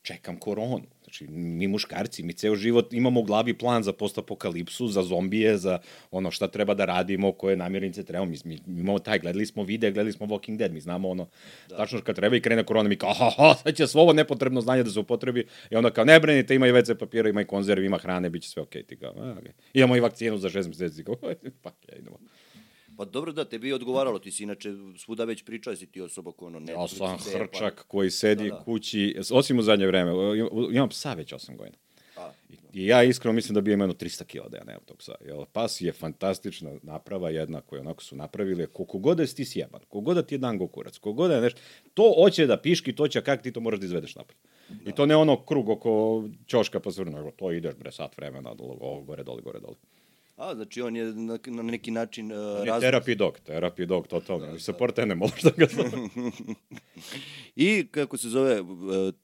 čekam 0.05 0.37
koronu. 0.37 0.81
Znači, 1.03 1.27
mi 1.29 1.69
muškarci, 1.69 2.23
mi 2.23 2.33
ceo 2.33 2.55
život 2.55 2.93
imamo 2.93 3.21
u 3.21 3.23
glavi 3.23 3.55
plan 3.59 3.83
za 3.83 3.93
postapokalipsu, 3.93 4.89
za 4.89 5.03
zombije, 5.03 5.57
za 5.59 5.79
ono 6.11 6.31
šta 6.31 6.49
treba 6.49 6.75
da 6.75 6.85
radimo, 6.85 7.33
koje 7.33 7.57
namirnice 7.57 8.05
trebamo. 8.05 8.31
Mi, 8.31 8.37
mi, 8.45 8.59
mi 8.67 8.81
imamo 8.81 8.99
taj, 8.99 9.19
gledali 9.19 9.47
smo 9.47 9.63
videa, 9.63 9.91
gledali 9.91 10.13
smo 10.13 10.27
Walking 10.27 10.57
Dead, 10.57 10.73
mi 10.73 10.81
znamo 10.81 11.09
ono, 11.09 11.29
da. 11.69 11.77
tačno 11.77 12.01
kad 12.01 12.17
treba 12.17 12.37
i 12.37 12.41
krene 12.41 12.65
korona, 12.65 12.89
mi 12.89 12.97
kao, 12.97 13.15
ha, 13.15 13.31
ha, 13.37 13.55
sad 13.55 13.75
će 13.75 13.87
svo 13.87 14.03
ovo 14.03 14.13
nepotrebno 14.13 14.61
znanje 14.61 14.83
da 14.83 14.91
se 14.91 15.01
upotrebi. 15.01 15.47
I 15.71 15.77
onda 15.77 15.91
kao, 15.91 16.05
ne 16.05 16.21
brinite, 16.21 16.55
ima 16.55 16.69
i 16.69 16.73
WC 16.73 16.99
papira, 16.99 17.29
ima 17.29 17.41
i 17.41 17.45
konzervi, 17.47 17.87
ima 17.87 17.99
hrane, 17.99 18.31
bit 18.31 18.43
će 18.43 18.49
sve 18.49 18.63
okej. 18.63 18.83
Ti 18.83 18.97
kao, 18.97 19.13
okay. 19.13 19.51
Imamo 19.75 19.97
i 19.97 20.01
vakcinu 20.01 20.39
za 20.39 20.51
šest 20.51 20.69
meseci, 20.69 21.05
kao, 21.05 21.15
pa, 21.63 21.71
ja, 21.89 21.99
idemo. 21.99 22.19
Pa 22.97 23.05
dobro 23.05 23.33
da, 23.33 23.45
tebi 23.45 23.69
je 23.69 23.75
odgovaralo, 23.75 24.19
ti 24.19 24.31
si 24.31 24.43
inače 24.43 24.73
svuda 24.99 25.25
već 25.25 25.45
pričao, 25.45 25.77
si 25.77 25.87
ti 25.87 26.01
osoba 26.01 26.33
ko 26.33 26.47
ono 26.47 26.59
Ja 26.59 26.65
Netflix, 26.65 26.97
sam 26.97 27.19
ideja, 27.21 27.39
pa- 27.39 27.45
hrčak 27.45 27.85
koji 27.89 28.11
sedi 28.11 28.49
Da, 28.51 28.55
da. 28.57 28.63
kući, 28.65 29.17
osim 29.31 29.59
u 29.59 29.63
zadnje 29.63 29.87
vreme, 29.87 30.13
imam 30.73 30.89
psa 30.89 31.15
već 31.15 31.33
8 31.33 31.57
godina. 31.57 31.77
A, 32.17 32.31
I 32.73 32.87
ja 32.87 33.03
iskreno 33.03 33.33
mislim 33.33 33.55
da 33.55 33.61
bi 33.61 33.73
imao 33.73 33.89
300 33.89 34.25
kila 34.25 34.49
da 34.49 34.57
ja 34.57 34.65
nemam 34.65 34.83
tog 34.85 34.97
psa. 34.97 35.15
Jer 35.25 35.37
pas 35.53 35.81
je 35.81 35.93
fantastična 35.93 36.71
naprava 36.83 37.31
jedna 37.31 37.61
koju 37.61 37.81
onako 37.81 38.03
su 38.03 38.17
napravili. 38.17 38.67
Koliko 38.67 38.99
god 38.99 39.17
da 39.17 39.27
si 39.27 39.37
ti 39.37 39.45
sjeban, 39.45 39.81
koliko 39.89 40.01
god 40.01 40.17
da 40.17 40.23
ti 40.23 40.35
je 40.35 40.39
dango 40.39 40.67
kurac, 40.67 40.99
koliko 40.99 41.17
god 41.17 41.31
da 41.31 41.37
je 41.37 41.43
nešto, 41.43 41.61
to 41.95 42.15
hoće 42.23 42.47
da 42.47 42.57
piški, 42.57 42.93
to 42.93 43.09
će, 43.09 43.23
kak 43.23 43.43
ti 43.43 43.53
to 43.53 43.61
moraš 43.61 43.81
da 43.81 43.87
izvedeš 43.87 44.15
napolje. 44.15 44.39
I 44.87 44.93
to 44.93 45.07
ne 45.07 45.17
ono 45.17 45.45
krug 45.45 45.69
oko 45.69 46.25
ćoška 46.47 46.81
pa 46.81 46.91
svrno, 46.91 47.31
to 47.37 47.53
ideš 47.53 47.75
bre 47.75 47.93
sat 47.93 48.17
vremena, 48.17 48.55
dole, 48.55 48.77
ovo, 48.81 49.03
gore, 49.03 49.23
dole, 49.23 49.43
gore, 49.43 49.61
dole. 49.61 49.75
A, 50.37 50.55
znači 50.55 50.83
on 50.83 50.97
je 50.97 51.05
na, 51.05 51.39
na 51.47 51.63
neki 51.65 51.91
način 51.91 52.33
uh, 52.33 52.39
On 52.39 52.59
je 52.59 52.65
razlog. 52.65 52.83
therapy 52.85 53.15
dog, 53.15 53.39
therapy 53.41 53.87
dog, 53.87 54.07
totalno. 54.07 54.47
Da, 54.47 54.59
support 54.59 54.99
animal, 54.99 55.29
što 55.31 55.51
ga 55.51 55.67
zove. 55.69 55.91
I 57.57 57.87
kako 57.87 58.17
se 58.17 58.29
zove, 58.29 58.61
uh, 58.61 58.69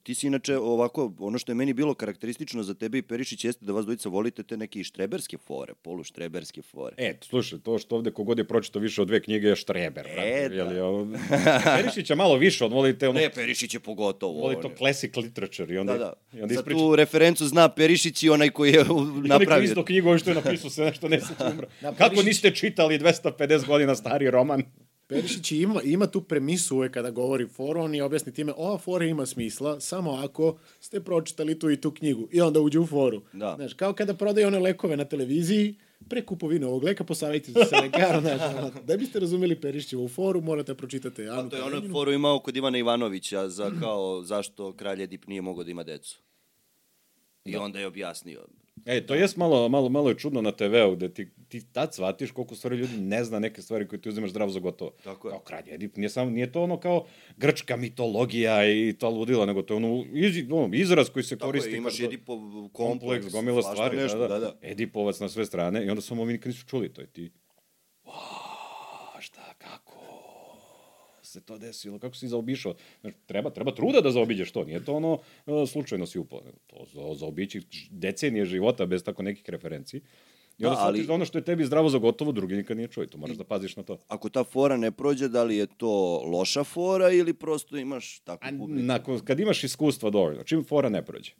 ti 0.03 0.15
si 0.15 0.27
inače 0.27 0.57
ovako, 0.57 1.13
ono 1.19 1.37
što 1.37 1.51
je 1.51 1.55
meni 1.55 1.73
bilo 1.73 1.93
karakteristično 1.93 2.63
za 2.63 2.73
tebe 2.73 2.97
i 2.97 3.01
Perišić 3.01 3.45
jeste 3.45 3.65
da 3.65 3.73
vas 3.73 3.85
dvojica 3.85 4.09
volite 4.09 4.43
te 4.43 4.57
neke 4.57 4.83
štreberske 4.83 5.37
fore, 5.37 5.73
poluštreberske 5.75 6.61
fore. 6.63 6.95
E, 6.97 7.15
slušaj, 7.21 7.59
to 7.59 7.77
što 7.77 7.95
ovde 7.95 8.11
kogod 8.11 8.37
je 8.37 8.43
pročitao 8.43 8.81
više 8.81 9.01
od 9.01 9.07
dve 9.07 9.21
knjige 9.21 9.47
je 9.47 9.55
štreber. 9.55 10.07
E, 10.07 10.13
brate, 10.13 10.49
da. 10.49 10.55
jeli, 10.55 10.79
ovo- 10.79 11.07
Perišića 11.77 12.15
malo 12.15 12.35
više, 12.35 12.65
on 12.65 12.73
voli 12.73 12.97
te 12.97 13.09
ono, 13.09 13.19
Ne, 13.19 13.29
Perišić 13.29 13.73
je 13.73 13.79
pogotovo. 13.81 14.33
voli 14.33 14.55
on 14.55 14.61
to 14.61 14.71
classic 14.77 15.15
literature 15.17 15.75
i 15.75 15.77
onda, 15.77 15.93
Da, 15.93 15.99
da. 15.99 16.13
i 16.33 16.41
onda 16.41 16.53
Za 16.53 16.59
ispriča. 16.59 16.79
tu 16.79 16.95
referencu 16.95 17.47
zna 17.47 17.69
Perišić 17.69 18.23
i 18.23 18.29
onaj 18.29 18.49
koji 18.49 18.69
je 18.69 18.75
I 18.75 18.79
onaj 18.81 18.87
koji 19.11 19.27
napravio. 19.29 19.63
izdao 19.63 19.85
knjigu, 19.85 20.07
ovo 20.07 20.17
što 20.17 20.29
je 20.29 20.35
napisao 20.35 20.69
se 20.69 20.81
nešto 20.81 21.00
ne 21.07 21.19
se 21.21 21.33
umra. 21.51 21.67
Da, 21.81 21.93
Kako 21.93 22.15
Perišić- 22.15 22.25
niste 22.25 22.51
čitali 22.51 22.99
250 22.99 23.67
godina 23.67 23.95
stari 23.95 24.31
roman? 24.31 24.63
Perišić 25.07 25.51
ima, 25.51 25.81
ima 25.81 26.07
tu 26.07 26.21
premisu 26.21 26.75
uvek 26.75 26.91
kada 26.91 27.11
govori 27.11 27.47
foru, 27.47 27.81
on 27.81 27.95
je 27.95 28.03
objasni 28.03 28.33
time, 28.33 28.53
ova 28.53 28.77
fora 28.77 29.05
ima 29.05 29.25
smisla 29.25 29.79
samo 29.79 30.11
ako 30.13 30.57
ste 30.79 30.99
pročitali 30.99 31.59
tu 31.59 31.71
i 31.71 31.81
tu 31.81 31.91
knjigu 31.91 32.27
i 32.31 32.41
onda 32.41 32.59
uđe 32.59 32.79
u 32.79 32.87
foru. 32.87 33.21
Da. 33.33 33.53
Znaš, 33.55 33.73
kao 33.73 33.93
kada 33.93 34.13
prodaju 34.13 34.47
one 34.47 34.59
lekove 34.59 34.97
na 34.97 35.05
televiziji, 35.05 35.75
pre 36.09 36.21
kupovine 36.21 36.65
ovog 36.67 36.83
leka 36.83 37.03
posavajte 37.03 37.51
se 37.51 37.65
sa 37.65 37.79
lekarom. 37.79 38.21
Znaš, 38.23 38.41
da 38.83 38.97
biste 38.97 39.19
razumeli 39.19 39.61
Perišićevu 39.61 40.07
foru, 40.07 40.41
morate 40.41 40.73
pročitati 40.75 41.21
Anu 41.23 41.39
A 41.39 41.49
to 41.49 41.55
je 41.55 41.63
ono 41.63 41.81
foru 41.91 42.11
imao 42.11 42.39
kod 42.39 42.55
Ivana 42.55 42.77
Ivanovića 42.77 43.49
za 43.49 43.71
kao 43.79 44.23
zašto 44.23 44.73
kralj 44.73 45.03
Edip 45.03 45.27
nije 45.27 45.41
mogao 45.41 45.63
da 45.63 45.71
ima 45.71 45.83
decu. 45.83 46.19
I 47.45 47.55
onda 47.55 47.79
je 47.79 47.87
objasnio. 47.87 48.45
E, 48.85 49.01
to 49.01 49.15
jest 49.15 49.37
malo, 49.37 49.69
malo, 49.69 49.89
malo 49.89 50.09
je 50.09 50.17
čudno 50.17 50.41
na 50.41 50.51
TV-u, 50.51 50.95
da 50.95 51.09
ti, 51.09 51.27
ti 51.47 51.61
tad 51.63 51.93
shvatiš 51.93 52.31
koliko 52.31 52.55
stvari 52.55 52.75
ljudi 52.75 52.97
ne 52.97 53.23
zna 53.23 53.39
neke 53.39 53.61
stvari 53.61 53.87
koje 53.87 54.01
ti 54.01 54.09
uzimaš 54.09 54.29
zdravo 54.29 54.51
za 54.51 54.59
gotovo. 54.59 54.91
Tako 55.03 55.27
je. 55.27 55.31
Kao 55.31 55.39
kralj 55.39 55.63
Edip, 55.67 55.95
nije, 55.97 56.09
samo, 56.09 56.31
nije 56.31 56.51
to 56.51 56.63
ono 56.63 56.77
kao 56.77 57.05
grčka 57.37 57.77
mitologija 57.77 58.69
i 58.69 58.93
to 58.93 59.09
ludila, 59.09 59.45
nego 59.45 59.61
to 59.61 59.73
je 59.73 59.77
ono, 59.77 60.05
iz, 60.13 60.35
ono 60.51 60.69
izraz 60.73 61.09
koji 61.09 61.23
se 61.23 61.37
Tako 61.37 61.47
koristi. 61.47 61.71
je, 61.71 61.77
imaš 61.77 61.97
kao- 61.97 62.05
Edipov 62.05 62.39
kompleks, 62.39 62.73
kompleks, 62.73 63.25
gomila 63.27 63.61
stvari, 63.63 63.97
nešto, 63.97 64.17
da, 64.17 64.27
da. 64.27 64.33
da, 64.33 64.39
da. 64.41 64.57
Edipovac 64.61 65.19
na 65.19 65.29
sve 65.29 65.45
strane 65.45 65.85
i 65.85 65.89
onda 65.89 66.01
samo 66.01 66.21
ovi 66.21 66.33
nikad 66.33 66.47
nisu 66.47 66.65
čuli 66.65 66.93
to 66.93 67.01
i 67.01 67.07
ti, 67.07 67.31
"Wow, 68.05 68.11
šta, 69.19 69.53
kako 69.57 70.01
se 71.31 71.41
to 71.41 71.57
desilo, 71.57 71.99
kako 71.99 72.15
si 72.15 72.27
zaobišao. 72.27 72.75
Znaš, 73.01 73.13
treba, 73.25 73.49
treba 73.49 73.71
truda 73.71 74.01
da 74.01 74.11
zaobiđeš 74.11 74.51
to, 74.51 74.63
nije 74.63 74.85
to 74.85 74.93
ono 74.93 75.19
e, 75.47 75.65
slučajno 75.67 76.05
si 76.05 76.19
upao. 76.19 76.41
To 76.67 76.85
za, 76.85 77.13
zaobići 77.15 77.61
decenije 77.91 78.45
života 78.45 78.85
bez 78.85 79.03
tako 79.03 79.23
nekih 79.23 79.49
referenciji. 79.49 80.01
I 80.57 80.65
onda 80.65 80.75
Da, 80.75 80.81
da, 80.81 80.87
ali- 80.87 81.05
da 81.05 81.13
ono 81.13 81.25
što 81.25 81.37
je 81.37 81.43
tebi 81.43 81.65
zdravo 81.65 81.89
za 81.89 81.97
gotovo, 81.97 82.31
drugi 82.31 82.55
nikad 82.55 82.77
nije 82.77 82.87
čuo 82.87 83.03
i 83.03 83.07
to 83.07 83.17
moraš 83.17 83.37
da 83.37 83.43
paziš 83.43 83.75
na 83.75 83.83
to. 83.83 83.97
Ako 84.07 84.29
ta 84.29 84.43
fora 84.43 84.77
ne 84.77 84.91
prođe, 84.91 85.27
da 85.27 85.43
li 85.43 85.57
je 85.57 85.67
to 85.77 85.91
loša 86.25 86.63
fora 86.63 87.11
ili 87.11 87.33
prosto 87.33 87.77
imaš 87.77 88.19
takvu 88.19 88.57
publiku? 88.57 88.85
nakon, 88.85 89.19
kad 89.19 89.39
imaš 89.39 89.63
iskustva 89.63 90.09
dovoljno, 90.09 90.43
čim 90.43 90.63
fora 90.63 90.89
ne 90.89 91.05
prođe, 91.05 91.31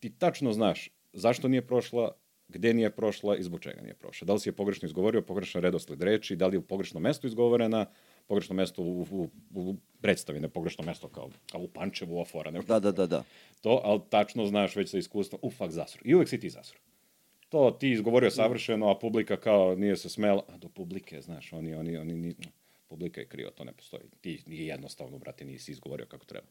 ti 0.00 0.10
tačno 0.10 0.52
znaš 0.52 0.88
zašto 1.12 1.48
nije 1.48 1.66
prošla, 1.66 2.12
gde 2.48 2.74
nije 2.74 2.90
prošla 2.90 3.36
i 3.36 3.42
zbog 3.42 3.60
čega 3.60 3.80
nije 3.80 3.94
prošla. 3.94 4.26
Da 4.26 4.32
li 4.32 4.40
si 4.40 4.48
je 4.48 4.52
pogrešno 4.52 4.86
izgovorio, 4.86 5.22
pogrešan 5.22 5.62
redosled 5.62 6.02
reči, 6.02 6.36
da 6.36 6.46
li 6.46 6.54
je 6.54 6.58
u 6.58 6.62
pogrešno 6.62 7.00
mesto 7.00 7.26
izgovorena, 7.26 7.86
pogrešno 8.26 8.54
mesto 8.54 8.82
u, 8.82 9.06
u, 9.10 9.28
u 9.54 9.76
predstavi, 10.00 10.40
ne 10.40 10.48
pogrešno 10.48 10.84
mesto 10.84 11.08
kao, 11.08 11.30
kao 11.52 11.60
u 11.60 11.68
Pančevu 11.68 12.14
ova 12.14 12.24
fora. 12.24 12.50
Ne, 12.50 12.62
Da, 12.62 12.80
da, 12.80 12.92
da, 12.92 13.06
da. 13.06 13.24
To, 13.60 13.80
ali 13.84 14.00
tačno 14.10 14.46
znaš 14.46 14.76
već 14.76 14.90
sa 14.90 14.98
iskustvom, 14.98 15.40
u 15.42 15.50
fakt 15.50 15.72
zasro. 15.72 16.02
I 16.04 16.14
uvek 16.14 16.28
si 16.28 16.40
ti 16.40 16.50
zasro. 16.50 16.78
To 17.48 17.70
ti 17.70 17.90
izgovorio 17.90 18.30
savršeno, 18.30 18.90
a 18.90 18.98
publika 18.98 19.36
kao 19.36 19.74
nije 19.74 19.96
se 19.96 20.08
smela, 20.08 20.42
a 20.48 20.56
do 20.56 20.68
publike, 20.68 21.20
znaš, 21.20 21.52
oni, 21.52 21.74
oni, 21.74 21.96
oni, 21.96 22.14
ni, 22.14 22.34
publika 22.88 23.20
je 23.20 23.26
krivo, 23.26 23.50
to 23.50 23.64
ne 23.64 23.72
postoji. 23.72 24.02
Ti 24.20 24.42
nije 24.46 24.66
jednostavno, 24.66 25.18
brate, 25.18 25.44
nisi 25.44 25.72
izgovorio 25.72 26.06
kako 26.06 26.24
treba. 26.24 26.46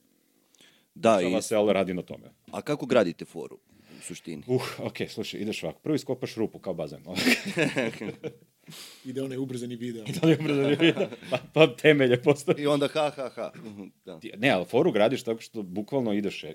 Da, 0.96 1.20
i, 1.22 1.24
Šala 1.24 1.42
se, 1.42 1.56
ali 1.56 1.74
radi 1.74 1.94
na 1.94 2.02
tome. 2.02 2.32
a 2.52 2.62
kako 2.62 2.86
gradite 2.86 3.26
foru 3.26 3.60
u 4.00 4.02
suštini? 4.02 4.44
Uh, 4.48 4.80
okej, 4.80 5.08
slušaj, 5.08 5.40
ideš 5.40 5.64
ovako. 5.64 5.80
Prvo 5.80 5.96
iskopaš 5.96 6.36
rupu 6.36 6.60
kao 6.60 6.74
bazen. 6.74 7.04
Ide 9.06 9.22
onaj 9.22 9.38
ubrzani 9.38 9.76
video. 9.76 10.04
da 10.16 10.28
li 10.28 10.34
je 10.82 10.96
pa, 11.30 11.38
pa 11.54 11.76
temelje 11.76 12.22
postavi. 12.22 12.62
I 12.62 12.68
onda 12.68 12.88
ha, 12.88 13.10
ha, 13.10 13.30
ha. 13.30 13.52
Mhm, 13.58 13.84
Da. 14.06 14.20
Ti- 14.20 14.32
Ne, 14.38 14.50
ali 14.50 14.66
foru 14.66 14.92
gradiš 14.92 15.24
tako 15.24 15.42
što 15.42 15.64
bukvalno 15.64 16.14
ideš 16.14 16.44
e, 16.44 16.54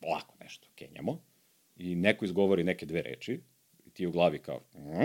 polako 0.00 0.34
nešto, 0.40 0.68
kenjamo, 0.74 1.22
i 1.76 1.94
neko 1.94 2.24
izgovori 2.24 2.64
neke 2.64 2.86
dve 2.86 3.02
reči, 3.02 3.40
i 3.86 3.90
ti 3.90 4.06
u 4.06 4.12
glavi 4.12 4.38
kao, 4.38 4.60
mm, 4.74 5.04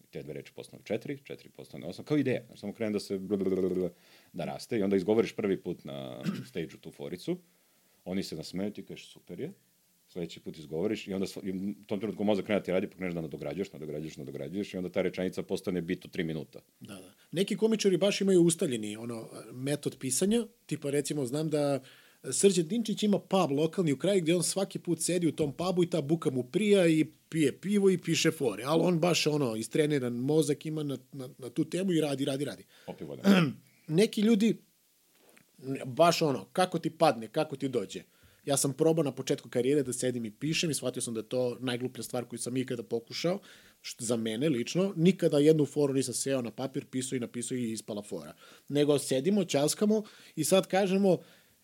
i 0.00 0.06
te 0.10 0.22
dve 0.22 0.32
reči 0.32 0.52
postanu 0.52 0.82
četiri, 0.82 1.18
četiri 1.24 1.48
postanu 1.48 1.88
osam, 1.88 2.04
kao 2.04 2.16
ideja, 2.16 2.40
samo 2.54 2.72
krene 2.72 2.92
da 2.92 3.00
se 3.00 3.18
da 4.32 4.44
raste, 4.44 4.78
i 4.78 4.82
onda 4.82 4.96
izgovoriš 4.96 5.36
prvi 5.36 5.56
put 5.56 5.84
na 5.84 6.22
stage 6.46 6.68
tu 6.80 6.90
foricu, 6.90 7.38
oni 8.04 8.22
se 8.22 8.36
nasmeju, 8.36 8.72
ti 8.72 8.84
kažeš 8.84 9.08
super 9.08 9.40
je, 9.40 9.52
sledeći 10.12 10.40
put 10.40 10.58
izgovoriš 10.58 11.08
i 11.08 11.14
onda 11.14 11.26
i 11.42 11.50
u 11.50 11.84
tom 11.86 12.00
trenutku 12.00 12.24
mozak 12.24 12.44
krene 12.44 12.60
da 12.60 12.64
ti 12.64 12.72
radi, 12.72 12.86
pa 12.86 12.96
kreneš 12.96 13.14
da 13.14 13.20
nadograđuješ, 13.20 13.72
nadograđuješ, 13.72 14.16
nadograđuješ 14.16 14.74
i 14.74 14.76
onda 14.76 14.88
ta 14.88 15.02
rečenica 15.02 15.42
postane 15.42 15.82
bit 15.82 16.04
u 16.04 16.08
tri 16.08 16.24
minuta. 16.24 16.60
Da, 16.80 16.94
da. 16.94 17.14
Neki 17.32 17.56
komičari 17.56 17.96
baš 17.96 18.20
imaju 18.20 18.42
ustaljeni 18.42 18.96
ono, 18.96 19.28
metod 19.52 19.96
pisanja, 19.98 20.46
tipa 20.66 20.90
recimo 20.90 21.26
znam 21.26 21.50
da 21.50 21.80
Srđan 22.30 22.68
Dinčić 22.68 23.02
ima 23.02 23.18
pub 23.18 23.50
lokalni 23.50 23.92
u 23.92 23.98
kraju 23.98 24.22
gde 24.22 24.34
on 24.34 24.42
svaki 24.42 24.78
put 24.78 25.00
sedi 25.00 25.26
u 25.26 25.32
tom 25.32 25.52
pubu 25.52 25.82
i 25.82 25.90
ta 25.90 26.00
buka 26.00 26.30
mu 26.30 26.42
prija 26.42 26.86
i 26.86 27.04
pije 27.28 27.60
pivo 27.60 27.90
i 27.90 27.98
piše 27.98 28.30
fore, 28.30 28.64
ali 28.66 28.82
on 28.84 28.98
baš 28.98 29.26
ono, 29.26 29.56
istreniran 29.56 30.12
mozak 30.12 30.66
ima 30.66 30.82
na, 30.82 30.98
na, 31.12 31.28
na 31.38 31.50
tu 31.50 31.64
temu 31.64 31.92
i 31.92 32.00
radi, 32.00 32.24
radi, 32.24 32.44
radi. 32.44 32.64
Popij 32.86 33.06
vode. 33.06 33.22
Neki 33.88 34.20
ljudi, 34.20 34.56
baš 35.86 36.22
ono, 36.22 36.44
kako 36.44 36.78
ti 36.78 36.90
padne, 36.90 37.28
kako 37.28 37.56
ti 37.56 37.68
dođe. 37.68 38.02
Ja 38.44 38.56
sam 38.56 38.72
probao 38.72 39.02
na 39.02 39.12
početku 39.12 39.48
karijere 39.48 39.82
da 39.82 39.92
sedim 39.92 40.24
i 40.24 40.30
pišem 40.30 40.70
i 40.70 40.74
shvatio 40.74 41.02
sam 41.02 41.14
da 41.14 41.20
je 41.20 41.28
to 41.28 41.56
najgluplja 41.60 42.02
stvar 42.02 42.24
koju 42.24 42.38
sam 42.38 42.56
ikada 42.56 42.82
pokušao, 42.82 43.38
što 43.80 44.04
za 44.04 44.16
mene 44.16 44.48
lično, 44.48 44.92
nikada 44.96 45.38
jednu 45.38 45.66
foru 45.66 45.94
nisam 45.94 46.14
seo 46.14 46.42
na 46.42 46.50
papir, 46.50 46.86
pisao 46.86 47.16
i 47.16 47.20
napisao 47.20 47.56
i 47.56 47.72
ispala 47.72 48.02
fora. 48.02 48.34
Nego 48.68 48.98
sedimo, 48.98 49.44
časkamo 49.44 50.02
i 50.36 50.44
sad 50.44 50.66
kažemo, 50.66 51.18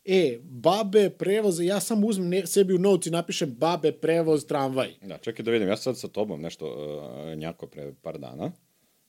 e, 0.04 0.38
babe, 0.42 1.10
prevoz, 1.10 1.60
ja 1.60 1.80
sam 1.80 2.04
uzmem 2.04 2.28
ne, 2.28 2.46
sebi 2.46 2.74
u 2.74 2.78
notes 2.78 3.06
i 3.06 3.10
napišem 3.10 3.54
babe, 3.54 3.92
prevoz, 3.92 4.46
tramvaj. 4.46 4.94
Da, 5.02 5.18
čekaj 5.18 5.44
da 5.44 5.50
vidim, 5.50 5.68
ja 5.68 5.76
sad 5.76 5.98
sa 5.98 6.08
tobom 6.08 6.40
nešto 6.40 6.66
uh, 6.66 7.38
njako 7.38 7.66
pre 7.66 7.92
par 8.02 8.18
dana. 8.18 8.52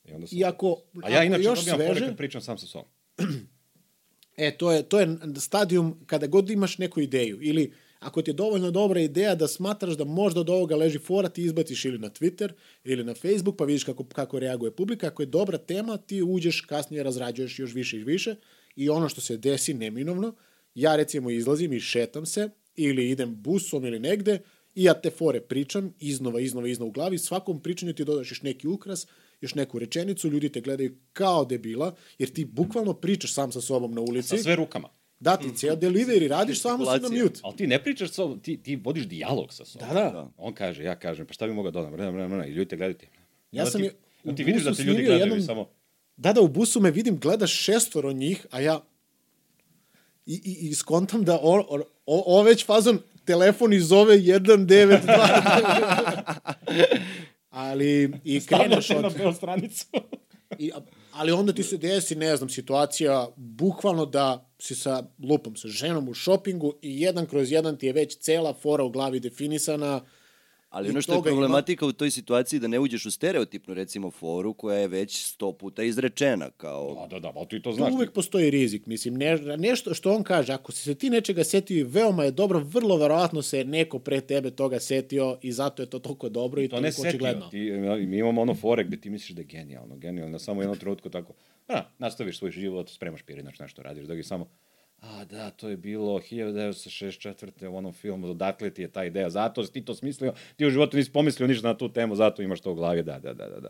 I 0.04 0.12
onda 0.12 0.26
sam... 0.26 0.38
I 0.38 0.44
ako, 0.44 0.82
A 1.02 1.10
ja 1.10 1.24
inače 1.24 1.42
još 1.42 1.64
sveže, 1.64 2.06
kad 2.06 2.16
pričam 2.16 2.40
sam 2.40 2.58
sa 2.58 2.66
sobom. 2.66 2.90
E, 4.40 4.50
to 4.58 4.72
je, 4.72 4.82
to 4.82 5.00
je 5.00 5.18
stadijum 5.36 6.00
kada 6.06 6.26
god 6.26 6.50
imaš 6.50 6.78
neku 6.78 7.00
ideju 7.00 7.38
ili 7.42 7.72
Ako 8.00 8.22
ti 8.22 8.30
je 8.30 8.34
dovoljno 8.34 8.70
dobra 8.70 9.00
ideja 9.00 9.34
da 9.34 9.48
smatraš 9.48 9.96
da 9.96 10.04
možda 10.04 10.40
od 10.40 10.50
ovoga 10.50 10.76
leži 10.76 10.98
fora, 10.98 11.28
ti 11.28 11.42
izbaciš 11.42 11.84
ili 11.84 11.98
na 11.98 12.10
Twitter 12.10 12.52
ili 12.84 13.04
na 13.04 13.14
Facebook, 13.14 13.56
pa 13.58 13.64
vidiš 13.64 13.84
kako, 13.84 14.04
kako 14.04 14.38
reaguje 14.38 14.70
publika. 14.70 15.06
Ako 15.06 15.22
je 15.22 15.26
dobra 15.26 15.58
tema, 15.58 15.96
ti 15.96 16.22
uđeš, 16.22 16.60
kasnije 16.60 17.02
razrađuješ 17.02 17.58
još 17.58 17.74
više 17.74 17.98
i 17.98 18.04
više 18.04 18.34
i 18.76 18.88
ono 18.88 19.08
što 19.08 19.20
se 19.20 19.36
desi 19.36 19.74
neminovno, 19.74 20.34
ja 20.74 20.96
recimo 20.96 21.30
izlazim 21.30 21.72
i 21.72 21.80
šetam 21.80 22.26
se 22.26 22.48
ili 22.76 23.10
idem 23.10 23.42
busom 23.42 23.84
ili 23.84 23.98
negde 23.98 24.38
i 24.74 24.84
ja 24.84 24.94
te 24.94 25.10
fore 25.10 25.40
pričam 25.40 25.94
iznova, 26.00 26.40
iznova, 26.40 26.68
iznova 26.68 26.88
u 26.88 26.92
glavi. 26.92 27.18
Svakom 27.18 27.62
pričanju 27.62 27.92
ti 27.92 28.04
dodaš 28.04 28.30
još 28.30 28.42
neki 28.42 28.68
ukras, 28.68 29.06
još 29.40 29.54
neku 29.54 29.78
rečenicu, 29.78 30.28
ljudi 30.28 30.48
te 30.48 30.60
gledaju 30.60 30.94
kao 31.12 31.44
debila, 31.44 31.94
jer 32.18 32.30
ti 32.30 32.44
bukvalno 32.44 32.94
pričaš 32.94 33.34
sam 33.34 33.52
sa 33.52 33.60
sobom 33.60 33.94
na 33.94 34.00
ulici. 34.00 34.28
Sa 34.28 34.36
sve 34.36 34.56
rukama. 34.56 34.88
Da, 35.20 35.36
ti 35.36 35.56
cijel 35.56 35.76
delivery 35.76 36.28
radiš, 36.28 36.60
samo 36.60 36.84
si 36.84 37.00
na 37.02 37.08
mute. 37.08 37.40
Ali 37.42 37.56
ti 37.56 37.66
ne 37.66 37.82
pričaš 37.84 38.10
sa 38.10 38.22
ti, 38.42 38.62
ti 38.62 38.76
vodiš 38.76 39.04
dijalog 39.04 39.52
sa 39.52 39.64
sobom. 39.64 39.88
Da, 39.88 39.94
da. 39.94 40.30
On 40.36 40.54
kaže, 40.54 40.84
ja 40.84 40.98
kažem, 40.98 41.26
pa 41.26 41.32
šta 41.32 41.46
bi 41.46 41.52
mogao 41.52 41.72
dodam? 41.72 41.92
Vremena, 41.92 42.16
vremena, 42.16 42.46
i 42.46 42.50
ljudi 42.50 42.68
te 42.68 42.76
gledaju 42.76 42.98
ti. 42.98 43.08
Ja 43.52 43.66
sam 43.66 43.80
ti, 43.80 43.90
je 44.24 44.36
ti 44.36 44.44
vidiš 44.44 44.62
da 44.62 44.74
te 44.74 44.82
ljudi 44.82 45.04
gledaju 45.04 45.32
jednom- 45.32 45.46
samo... 45.46 45.68
Da, 46.16 46.32
da, 46.32 46.40
u 46.40 46.48
busu 46.48 46.80
me 46.80 46.90
vidim, 46.90 47.18
gleda 47.18 47.46
šestoro 47.46 48.12
njih, 48.12 48.46
a 48.50 48.60
ja 48.60 48.80
i, 50.26 50.34
i, 50.44 50.68
i 50.68 50.74
skontam 50.74 51.24
da 51.24 51.34
o, 51.34 51.58
o, 51.58 51.80
o, 52.06 52.38
o 52.38 52.42
već 52.42 52.66
fazon 52.66 52.98
telefon 53.24 53.72
i 53.72 53.80
zove 53.80 54.18
192. 54.18 56.34
Ali 57.60 58.12
i 58.24 58.40
kreneš 58.40 58.88
na 58.88 59.06
od... 59.06 59.16
beo 59.16 59.32
stranicu. 59.32 59.86
I, 60.58 60.70
ali 61.12 61.32
onda 61.32 61.52
ti 61.52 61.62
se 61.62 61.76
desi, 61.76 62.14
ne 62.14 62.36
znam, 62.36 62.48
situacija 62.48 63.28
bukvalno 63.36 64.06
da 64.06 64.48
si 64.58 64.74
sa 64.74 65.02
lupom, 65.22 65.56
sa 65.56 65.68
ženom 65.68 66.08
u 66.08 66.14
šopingu 66.14 66.74
i 66.82 67.00
jedan 67.00 67.26
kroz 67.26 67.52
jedan 67.52 67.76
ti 67.76 67.86
je 67.86 67.92
već 67.92 68.16
cela 68.16 68.54
fora 68.54 68.84
u 68.84 68.90
glavi 68.90 69.20
definisana. 69.20 70.00
Ali 70.70 70.90
ono 70.90 71.02
što 71.02 71.12
je 71.12 71.16
toga 71.16 71.30
ima. 71.30 71.34
problematika 71.36 71.86
u 71.86 71.92
toj 71.92 72.10
situaciji 72.10 72.60
da 72.60 72.68
ne 72.68 72.78
uđeš 72.78 73.06
u 73.06 73.10
stereotipnu 73.10 73.74
recimo 73.74 74.10
foru 74.10 74.54
koja 74.54 74.78
je 74.78 74.88
već 74.88 75.24
sto 75.26 75.52
puta 75.52 75.82
izrečena 75.82 76.50
kao 76.50 76.94
Da, 76.94 77.06
da, 77.06 77.20
da, 77.20 77.32
ali 77.36 77.48
ti 77.48 77.62
to 77.62 77.70
Tu 77.70 77.76
znaš. 77.76 77.92
uvek 77.92 78.12
postoji 78.12 78.50
rizik, 78.50 78.86
mislim, 78.86 79.14
ne, 79.14 79.36
nešto 79.36 79.94
što 79.94 80.14
on 80.14 80.22
kaže, 80.22 80.52
ako 80.52 80.72
si 80.72 80.82
se 80.82 80.94
ti 80.94 81.10
nečega 81.10 81.44
setio 81.44 81.80
i 81.80 81.82
veoma 81.84 82.24
je 82.24 82.30
dobro, 82.30 82.58
vrlo 82.58 82.96
verovatno 82.96 83.42
se 83.42 83.64
neko 83.64 83.98
pre 83.98 84.20
tebe 84.20 84.50
toga 84.50 84.80
setio 84.80 85.38
i 85.42 85.52
zato 85.52 85.82
je 85.82 85.90
to 85.90 85.98
toliko 85.98 86.28
dobro 86.28 86.62
i 86.62 86.68
To 86.68 86.80
ne 86.80 86.90
toliko 86.90 87.08
očigledno. 87.08 87.48
Ti, 87.48 87.70
mi 88.06 88.18
imamo 88.18 88.40
ono 88.42 88.54
fore 88.54 88.84
gde 88.84 88.96
ti 88.96 89.10
misliš 89.10 89.30
da 89.30 89.40
je 89.40 89.46
genijalno, 89.46 89.96
genijalno, 89.96 90.38
samo 90.38 90.58
u 90.58 90.62
jednom 90.62 90.78
trenutku 90.78 91.10
tako, 91.10 91.32
a, 91.68 91.82
nastaviš 91.98 92.38
svoj 92.38 92.50
život, 92.50 92.88
spremaš 92.88 93.22
pirinač, 93.22 93.58
nešto 93.58 93.82
radiš, 93.82 94.04
da 94.06 94.14
gi 94.14 94.22
samo, 94.22 94.48
a 95.00 95.24
da, 95.24 95.50
to 95.50 95.68
je 95.68 95.76
bilo 95.76 96.18
1964. 96.18 97.66
u 97.66 97.76
onom 97.76 97.92
filmu, 97.92 98.30
odatle 98.30 98.70
ti 98.70 98.82
je 98.82 98.88
ta 98.88 99.04
ideja, 99.04 99.30
zato 99.30 99.64
si 99.64 99.72
ti 99.72 99.84
to 99.84 99.94
smislio, 99.94 100.32
ti 100.56 100.66
u 100.66 100.70
životu 100.70 100.96
nisi 100.96 101.12
pomislio 101.12 101.48
ništa 101.48 101.68
na 101.68 101.76
tu 101.76 101.88
temu, 101.88 102.16
zato 102.16 102.42
imaš 102.42 102.60
to 102.60 102.72
u 102.72 102.74
glavi, 102.74 103.02
da, 103.02 103.18
da, 103.18 103.34
da, 103.34 103.48
da. 103.48 103.60
da. 103.60 103.68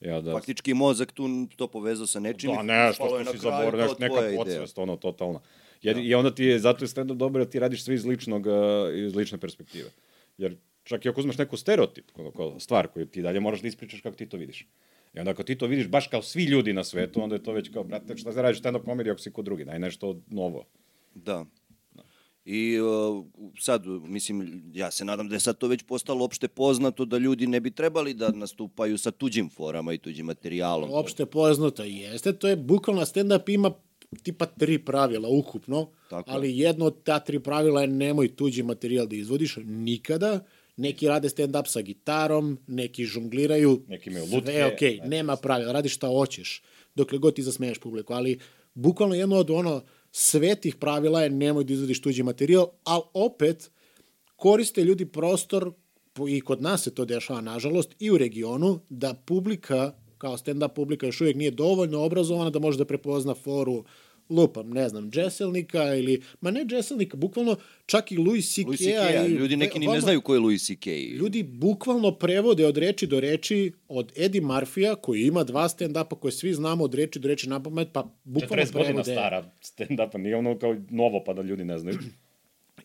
Ja, 0.00 0.20
da, 0.20 0.32
faktički 0.32 0.74
mozak 0.74 1.12
tu 1.12 1.28
to 1.56 1.66
povezao 1.66 2.06
sa 2.06 2.20
nečim. 2.20 2.50
Da, 2.50 2.62
nešto 2.62 3.20
što 3.22 3.32
si 3.32 3.38
zaboravio, 3.38 3.80
nešto, 3.80 3.96
neka 4.00 4.36
podsvest, 4.36 4.78
ono, 4.78 4.96
totalno. 4.96 5.40
Jer, 5.82 5.98
I 5.98 6.14
onda 6.14 6.34
ti 6.34 6.44
je, 6.44 6.58
zato 6.58 6.84
je 6.84 6.88
stand-up 6.88 7.16
dobro 7.16 7.44
da 7.44 7.50
ti 7.50 7.58
radiš 7.58 7.84
sve 7.84 7.94
iz, 7.94 8.04
ličnog, 8.04 8.46
uh, 8.46 8.54
iz 8.94 9.14
lične 9.14 9.38
perspektive. 9.38 9.90
Jer 10.38 10.56
čak 10.82 11.04
i 11.04 11.08
ako 11.08 11.20
uzmeš 11.20 11.38
neku 11.38 11.56
stereotip, 11.56 12.10
stvar 12.58 12.88
koju 12.88 13.06
ti 13.06 13.22
dalje 13.22 13.40
moraš 13.40 13.60
da 13.62 13.68
ispričaš 13.68 14.00
kako 14.00 14.16
ti 14.16 14.28
to 14.28 14.36
vidiš. 14.36 14.66
I 15.14 15.18
onda 15.18 15.30
ako 15.30 15.42
ti 15.42 15.58
to 15.58 15.66
vidiš 15.66 15.88
baš 15.88 16.06
kao 16.06 16.22
svi 16.22 16.44
ljudi 16.44 16.72
na 16.72 16.84
svetu, 16.84 17.22
onda 17.22 17.34
je 17.34 17.42
to 17.42 17.52
već 17.52 17.68
kao, 17.68 17.84
brate, 17.84 18.16
šta 18.16 18.32
se 18.32 18.42
radiš 18.42 18.62
stand-up 18.62 18.84
komediju 18.84 19.12
ako 19.12 19.20
si 19.20 19.32
ko 19.32 19.42
drugi, 19.42 19.64
daj 19.64 19.78
nešto 19.78 20.20
novo. 20.30 20.64
Da. 21.14 21.44
I 22.44 22.80
uh, 22.80 23.24
sad, 23.58 23.86
mislim, 23.86 24.62
ja 24.74 24.90
se 24.90 25.04
nadam 25.04 25.28
da 25.28 25.34
je 25.34 25.40
sad 25.40 25.58
to 25.58 25.68
već 25.68 25.82
postalo 25.82 26.24
opšte 26.24 26.48
poznato 26.48 27.04
da 27.04 27.18
ljudi 27.18 27.46
ne 27.46 27.60
bi 27.60 27.70
trebali 27.70 28.14
da 28.14 28.32
nastupaju 28.32 28.98
sa 28.98 29.10
tuđim 29.10 29.50
forama 29.50 29.92
i 29.92 29.98
tuđim 29.98 30.26
materijalom. 30.26 30.90
Opšte 30.92 31.26
poznato 31.26 31.84
jeste, 31.84 32.32
to 32.32 32.48
je 32.48 32.56
bukvalno 32.56 33.02
stand-up 33.02 33.54
ima 33.54 33.70
tipa 34.22 34.46
tri 34.46 34.78
pravila 34.78 35.28
ukupno, 35.28 35.90
Tako 36.10 36.30
ali 36.30 36.58
jedno 36.58 36.84
od 36.84 37.02
ta 37.02 37.20
tri 37.20 37.40
pravila 37.40 37.80
je 37.80 37.88
nemoj 37.88 38.36
tuđi 38.36 38.62
materijal 38.62 39.06
da 39.06 39.16
izvodiš 39.16 39.58
nikada, 39.64 40.40
neki 40.76 41.08
rade 41.08 41.28
stand-up 41.28 41.66
sa 41.66 41.80
gitarom, 41.80 42.58
neki 42.66 43.04
žongliraju, 43.04 43.82
Neki 43.88 44.10
imaju 44.10 44.26
sve 44.26 44.36
lutke, 44.36 44.52
je 44.52 44.66
okej, 44.66 44.96
znači. 44.96 45.08
nema 45.08 45.36
pravila, 45.36 45.72
radiš 45.72 45.94
šta 45.94 46.06
hoćeš, 46.06 46.62
dokle 46.94 47.18
god 47.18 47.34
ti 47.34 47.42
zasmeješ 47.42 47.78
publiku, 47.78 48.12
ali 48.12 48.38
bukvalno 48.74 49.14
jedno 49.14 49.36
od 49.36 49.50
ono 49.50 49.82
svetih 50.12 50.76
pravila 50.76 51.22
je 51.22 51.30
nemoj 51.30 51.64
da 51.64 51.72
izvodiš 51.72 52.00
tuđi 52.00 52.22
materijal, 52.22 52.66
ali 52.84 53.02
opet 53.14 53.70
koriste 54.36 54.84
ljudi 54.84 55.06
prostor, 55.06 55.72
i 56.28 56.40
kod 56.40 56.62
nas 56.62 56.82
se 56.82 56.94
to 56.94 57.04
dešava, 57.04 57.40
nažalost, 57.40 57.94
i 57.98 58.10
u 58.10 58.18
regionu, 58.18 58.80
da 58.88 59.14
publika, 59.14 59.92
kao 60.18 60.36
stand-up 60.36 60.74
publika, 60.74 61.06
još 61.06 61.20
uvijek 61.20 61.36
nije 61.36 61.50
dovoljno 61.50 62.02
obrazovana 62.02 62.50
da 62.50 62.58
može 62.58 62.78
da 62.78 62.84
prepozna 62.84 63.34
foru 63.34 63.84
lupam, 64.30 64.70
ne 64.70 64.88
znam, 64.88 65.10
Džeselnika 65.10 65.94
ili, 65.94 66.22
ma 66.40 66.50
ne 66.50 66.64
Džeselnika, 66.64 67.16
bukvalno 67.16 67.56
čak 67.86 68.12
i 68.12 68.16
Louis 68.16 68.58
Louis 68.58 68.80
C.K. 68.80 68.90
C.K. 68.90 69.28
Ljudi 69.28 69.56
neki 69.56 69.78
ni 69.78 69.86
ne 69.86 70.00
znaju 70.00 70.20
ko 70.20 70.34
je 70.34 70.40
Louis 70.40 70.66
C.K. 70.66 70.90
Ljudi 70.90 71.42
bukvalno 71.42 72.10
prevode 72.10 72.66
od 72.66 72.78
reči 72.78 73.06
do 73.06 73.20
reči 73.20 73.72
od 73.88 74.12
Eddie 74.16 74.40
Murphy-a, 74.40 74.94
koji 74.94 75.22
ima 75.22 75.44
dva 75.44 75.68
stand-upa 75.68 76.14
koje 76.14 76.32
svi 76.32 76.54
znamo 76.54 76.84
od 76.84 76.94
reči 76.94 77.18
do 77.18 77.28
reči 77.28 77.48
na 77.48 77.62
pamet, 77.62 77.88
pa 77.92 78.14
bukvalno 78.24 78.64
40 78.64 78.72
godina 78.72 79.02
prevode. 79.02 79.12
stara 79.12 79.50
stand-upa, 79.62 80.18
nije 80.18 80.36
ono 80.36 80.58
kao 80.58 80.76
novo 80.90 81.24
pa 81.26 81.32
da 81.32 81.42
ljudi 81.42 81.64
ne 81.64 81.78
znaju. 81.78 81.98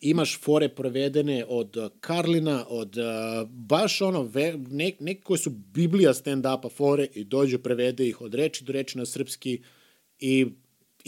imaš 0.02 0.40
fore 0.42 0.70
prevedene 0.70 1.46
od 1.48 1.78
uh, 1.78 1.92
Karlina, 2.00 2.66
od 2.70 2.98
uh, 2.98 3.50
baš 3.50 4.02
ono, 4.02 4.24
ve, 4.24 4.58
ne, 4.70 4.92
neke 5.00 5.22
koje 5.22 5.38
su 5.38 5.50
biblija 5.50 6.14
stand-upa 6.14 6.70
fore 6.70 7.08
i 7.14 7.24
dođu, 7.24 7.60
prevede 7.60 8.08
ih 8.08 8.22
od 8.22 8.34
reči 8.34 8.64
do 8.64 8.74
reči 8.74 8.98
na 8.98 9.06
srpski 9.06 9.62
i 10.20 10.46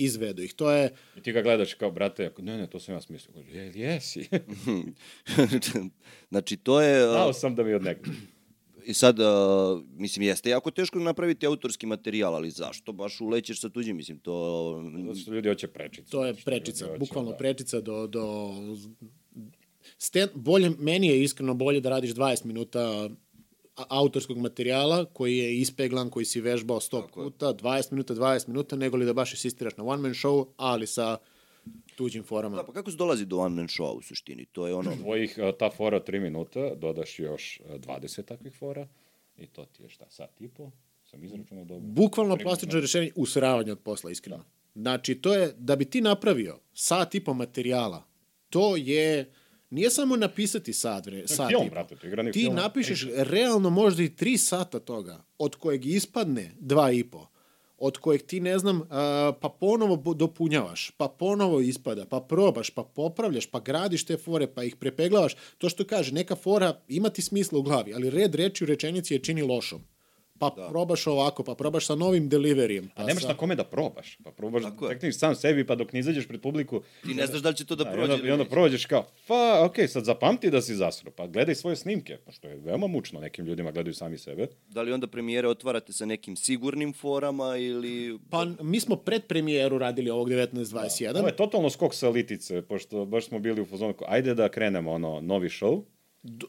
izvedu 0.04 0.44
ih. 0.44 0.54
To 0.54 0.72
je, 0.72 0.90
I 1.18 1.22
ti 1.22 1.32
ga 1.32 1.42
gledaš 1.42 1.74
kao, 1.74 1.92
brate, 1.92 2.26
ako, 2.26 2.42
ne, 2.42 2.58
ne, 2.58 2.68
to 2.68 2.80
sam 2.80 2.96
ja 2.96 3.02
smislio. 3.02 3.34
Kaže, 3.34 3.58
je, 3.58 3.72
jesi. 3.76 4.30
znači, 6.32 6.58
to 6.58 6.82
je... 6.82 7.06
uh, 7.08 7.12
Znao 7.12 7.34
sam 7.34 7.56
da 7.56 7.64
mi 7.64 7.74
od 7.74 7.84
nekog. 7.84 8.14
I 8.86 8.94
sad, 8.94 9.20
uh, 9.20 9.26
mislim, 9.94 10.26
jeste 10.26 10.50
jako 10.50 10.72
teško 10.72 11.00
napraviti 11.00 11.46
autorski 11.46 11.86
materijal, 11.86 12.36
ali 12.36 12.50
zašto 12.50 12.92
baš 12.92 13.22
ulećeš 13.22 13.62
sa 13.62 13.70
tuđim? 13.70 13.98
Mislim, 13.98 14.20
to... 14.20 14.92
Zato 15.08 15.20
što 15.20 15.34
ljudi 15.34 15.50
hoće 15.50 15.68
prečicu. 15.68 16.12
to 16.12 16.26
je 16.26 16.34
Što 16.34 16.46
prečica, 16.46 16.86
hoće, 16.86 17.00
bukvalno 17.00 17.32
da. 17.32 17.38
prečica 17.38 17.82
do... 17.82 18.08
do 18.08 18.54
stand, 19.98 20.32
bolje, 20.36 20.70
meni 20.80 21.08
je 21.08 21.24
iskreno 21.24 21.54
bolje 21.54 21.82
da 21.82 21.90
radiš 21.90 22.12
20 22.12 22.46
minuta 22.46 23.10
autorskog 23.76 24.38
materijala 24.38 25.06
koji 25.06 25.38
je 25.38 25.58
ispeglan, 25.58 26.10
koji 26.10 26.26
si 26.26 26.42
vežbao 26.42 26.80
100 26.80 27.02
Tako 27.02 27.22
je. 27.22 27.26
puta, 27.26 27.54
20 27.54 27.92
minuta, 27.92 28.14
20 28.14 28.48
minuta, 28.48 28.76
nego 28.76 28.98
li 28.98 29.06
da 29.06 29.14
baš 29.14 29.32
insistiraš 29.32 29.78
na 29.78 29.84
one 29.84 30.02
man 30.02 30.14
show, 30.14 30.48
ali 30.58 30.88
sa 30.88 31.18
tuđim 31.96 32.24
forama. 32.24 32.56
Da, 32.56 32.64
pa 32.64 32.74
kako 32.74 32.92
se 32.92 32.98
dolazi 32.98 33.26
do 33.26 33.38
one 33.38 33.56
man 33.56 33.68
show 33.68 33.98
u 33.98 34.02
suštini? 34.02 34.46
To 34.46 34.68
je 34.68 34.74
ono... 34.74 34.96
Tvojih, 34.96 35.40
a, 35.40 35.52
ta 35.60 35.70
fora 35.70 35.98
od 35.98 36.08
3 36.08 36.20
minuta, 36.20 36.76
dodaš 36.76 37.20
još 37.20 37.62
a, 37.70 37.78
20 37.78 38.26
takvih 38.26 38.54
fora 38.54 38.88
i 39.38 39.48
to 39.48 39.66
ti 39.66 39.84
je 39.84 39.90
šta, 39.90 40.06
sat 40.10 40.42
i 40.42 40.48
po? 40.48 40.72
Sam 41.04 41.24
izračunao 41.24 41.66
dobro. 41.66 41.88
Bukvalno 41.88 42.38
plastično 42.38 42.80
rešenje 42.80 43.12
usravanje 43.16 43.72
od 43.72 43.80
posla, 43.80 44.12
iskreno. 44.12 44.44
Znači, 44.76 45.16
to 45.16 45.34
je, 45.34 45.54
da 45.58 45.76
bi 45.76 45.86
ti 45.86 46.02
napravio 46.02 46.60
sat 46.74 47.16
i 47.16 47.24
po 47.24 47.34
materijala, 47.34 48.04
to 48.50 48.76
je, 48.78 49.32
nije 49.72 49.90
samo 49.90 50.16
napisati 50.16 50.74
sat, 50.74 51.06
vre, 51.06 51.28
sat 51.28 51.50
film, 51.50 51.70
brate, 51.70 51.96
to 51.96 52.08
igrani 52.08 52.32
Ti 52.32 52.40
film. 52.40 52.56
napišeš 52.56 53.08
realno 53.16 53.70
možda 53.70 54.04
i 54.04 54.16
tri 54.16 54.38
sata 54.38 54.80
toga, 54.80 55.24
od 55.38 55.56
kojeg 55.56 55.86
ispadne 55.86 56.52
dva 56.60 56.92
i 56.92 57.04
po, 57.04 57.28
od 57.78 57.98
kojeg 57.98 58.22
ti, 58.22 58.40
ne 58.40 58.60
znam, 58.60 58.82
pa 59.42 59.50
ponovo 59.60 60.14
dopunjavaš, 60.14 60.92
pa 60.98 61.08
ponovo 61.08 61.60
ispada, 61.62 62.06
pa 62.06 62.20
probaš, 62.20 62.70
pa 62.70 62.84
popravljaš, 62.84 63.46
pa 63.46 63.60
gradiš 63.60 64.06
te 64.06 64.18
fore, 64.18 64.48
pa 64.48 64.64
ih 64.64 64.76
prepeglavaš. 64.76 65.36
To 65.58 65.70
što 65.70 65.86
kaže, 65.86 66.14
neka 66.14 66.36
fora 66.36 66.82
ima 66.88 67.10
ti 67.10 67.22
smisla 67.22 67.60
u 67.60 67.62
glavi, 67.62 67.94
ali 67.94 68.10
red 68.10 68.36
reči 68.36 68.64
u 68.64 68.68
rečenici 68.68 69.14
je 69.14 69.20
čini 69.20 69.42
lošom. 69.42 69.84
Pa 70.42 70.54
da. 70.56 70.68
probaš 70.70 71.08
ovako, 71.08 71.44
pa 71.44 71.56
probaš 71.56 71.86
sa 71.86 71.96
novim 71.96 72.30
deliverijem. 72.30 72.90
Pa 72.96 73.04
A 73.04 73.06
nemaš 73.06 73.24
sa... 73.24 73.30
na 73.30 73.38
kome 73.38 73.56
da 73.56 73.64
probaš. 73.64 74.18
Pa 74.24 74.32
probaš, 74.32 74.64
Tako 74.64 74.88
je. 74.88 74.94
tekniš 74.94 75.18
sam 75.18 75.36
sebi, 75.36 75.66
pa 75.66 75.76
dok 75.76 75.94
ne 75.94 76.00
izađeš 76.00 76.28
pred 76.28 76.42
publiku, 76.42 76.82
Ti 77.04 77.14
ne 77.14 77.28
znaš 77.28 77.42
da 77.42 77.50
li 77.50 77.56
će 77.56 77.66
to 77.66 77.76
da 77.76 77.84
Da, 77.84 77.90
i 77.90 77.94
prođe. 77.94 78.04
onda, 78.04 78.16
ili 78.16 78.30
I 78.30 78.32
onda 78.32 78.46
prođeš 78.46 78.86
kao, 78.86 79.06
pa, 79.28 79.62
okej, 79.66 79.88
sad 79.88 80.06
zapamti 80.06 80.50
da 80.50 80.62
si 80.62 80.76
zasro, 80.76 81.12
pa 81.12 81.28
gledaj 81.28 81.56
svoje 81.56 81.76
snimke, 81.76 82.18
pa 82.26 82.32
što 82.32 82.48
je 82.48 82.56
veoma 82.56 82.88
mučno, 82.88 83.20
nekim 83.20 83.46
ljudima 83.46 83.72
gledaju 83.72 83.94
sami 83.94 84.18
sebe. 84.18 84.48
Da 84.68 84.82
li 84.82 84.92
onda 84.92 85.08
premijere 85.08 85.48
otvarate 85.48 85.94
sa 85.94 86.06
nekim 86.06 86.36
sigurnim 86.36 86.94
forama 86.94 87.58
ili... 87.58 88.20
Pa 88.30 88.46
mi 88.62 88.80
smo 88.80 88.96
pred 88.96 89.28
premijeru 89.28 89.78
radili 89.78 90.10
ovog 90.10 90.30
1921. 90.30 91.18
Ovo 91.18 91.28
je 91.28 91.36
totalno 91.36 91.70
skok 91.70 91.94
sa 91.94 92.10
litice, 92.10 92.62
pošto 92.62 93.06
baš 93.06 93.28
smo 93.28 93.40
bili 93.40 93.62
u 93.62 93.66
fazonu, 93.66 93.94
ajde 94.08 94.34
da 94.34 94.50
krenemo, 94.50 94.92
ono, 94.92 95.22
novi 95.22 95.50
show, 95.50 95.84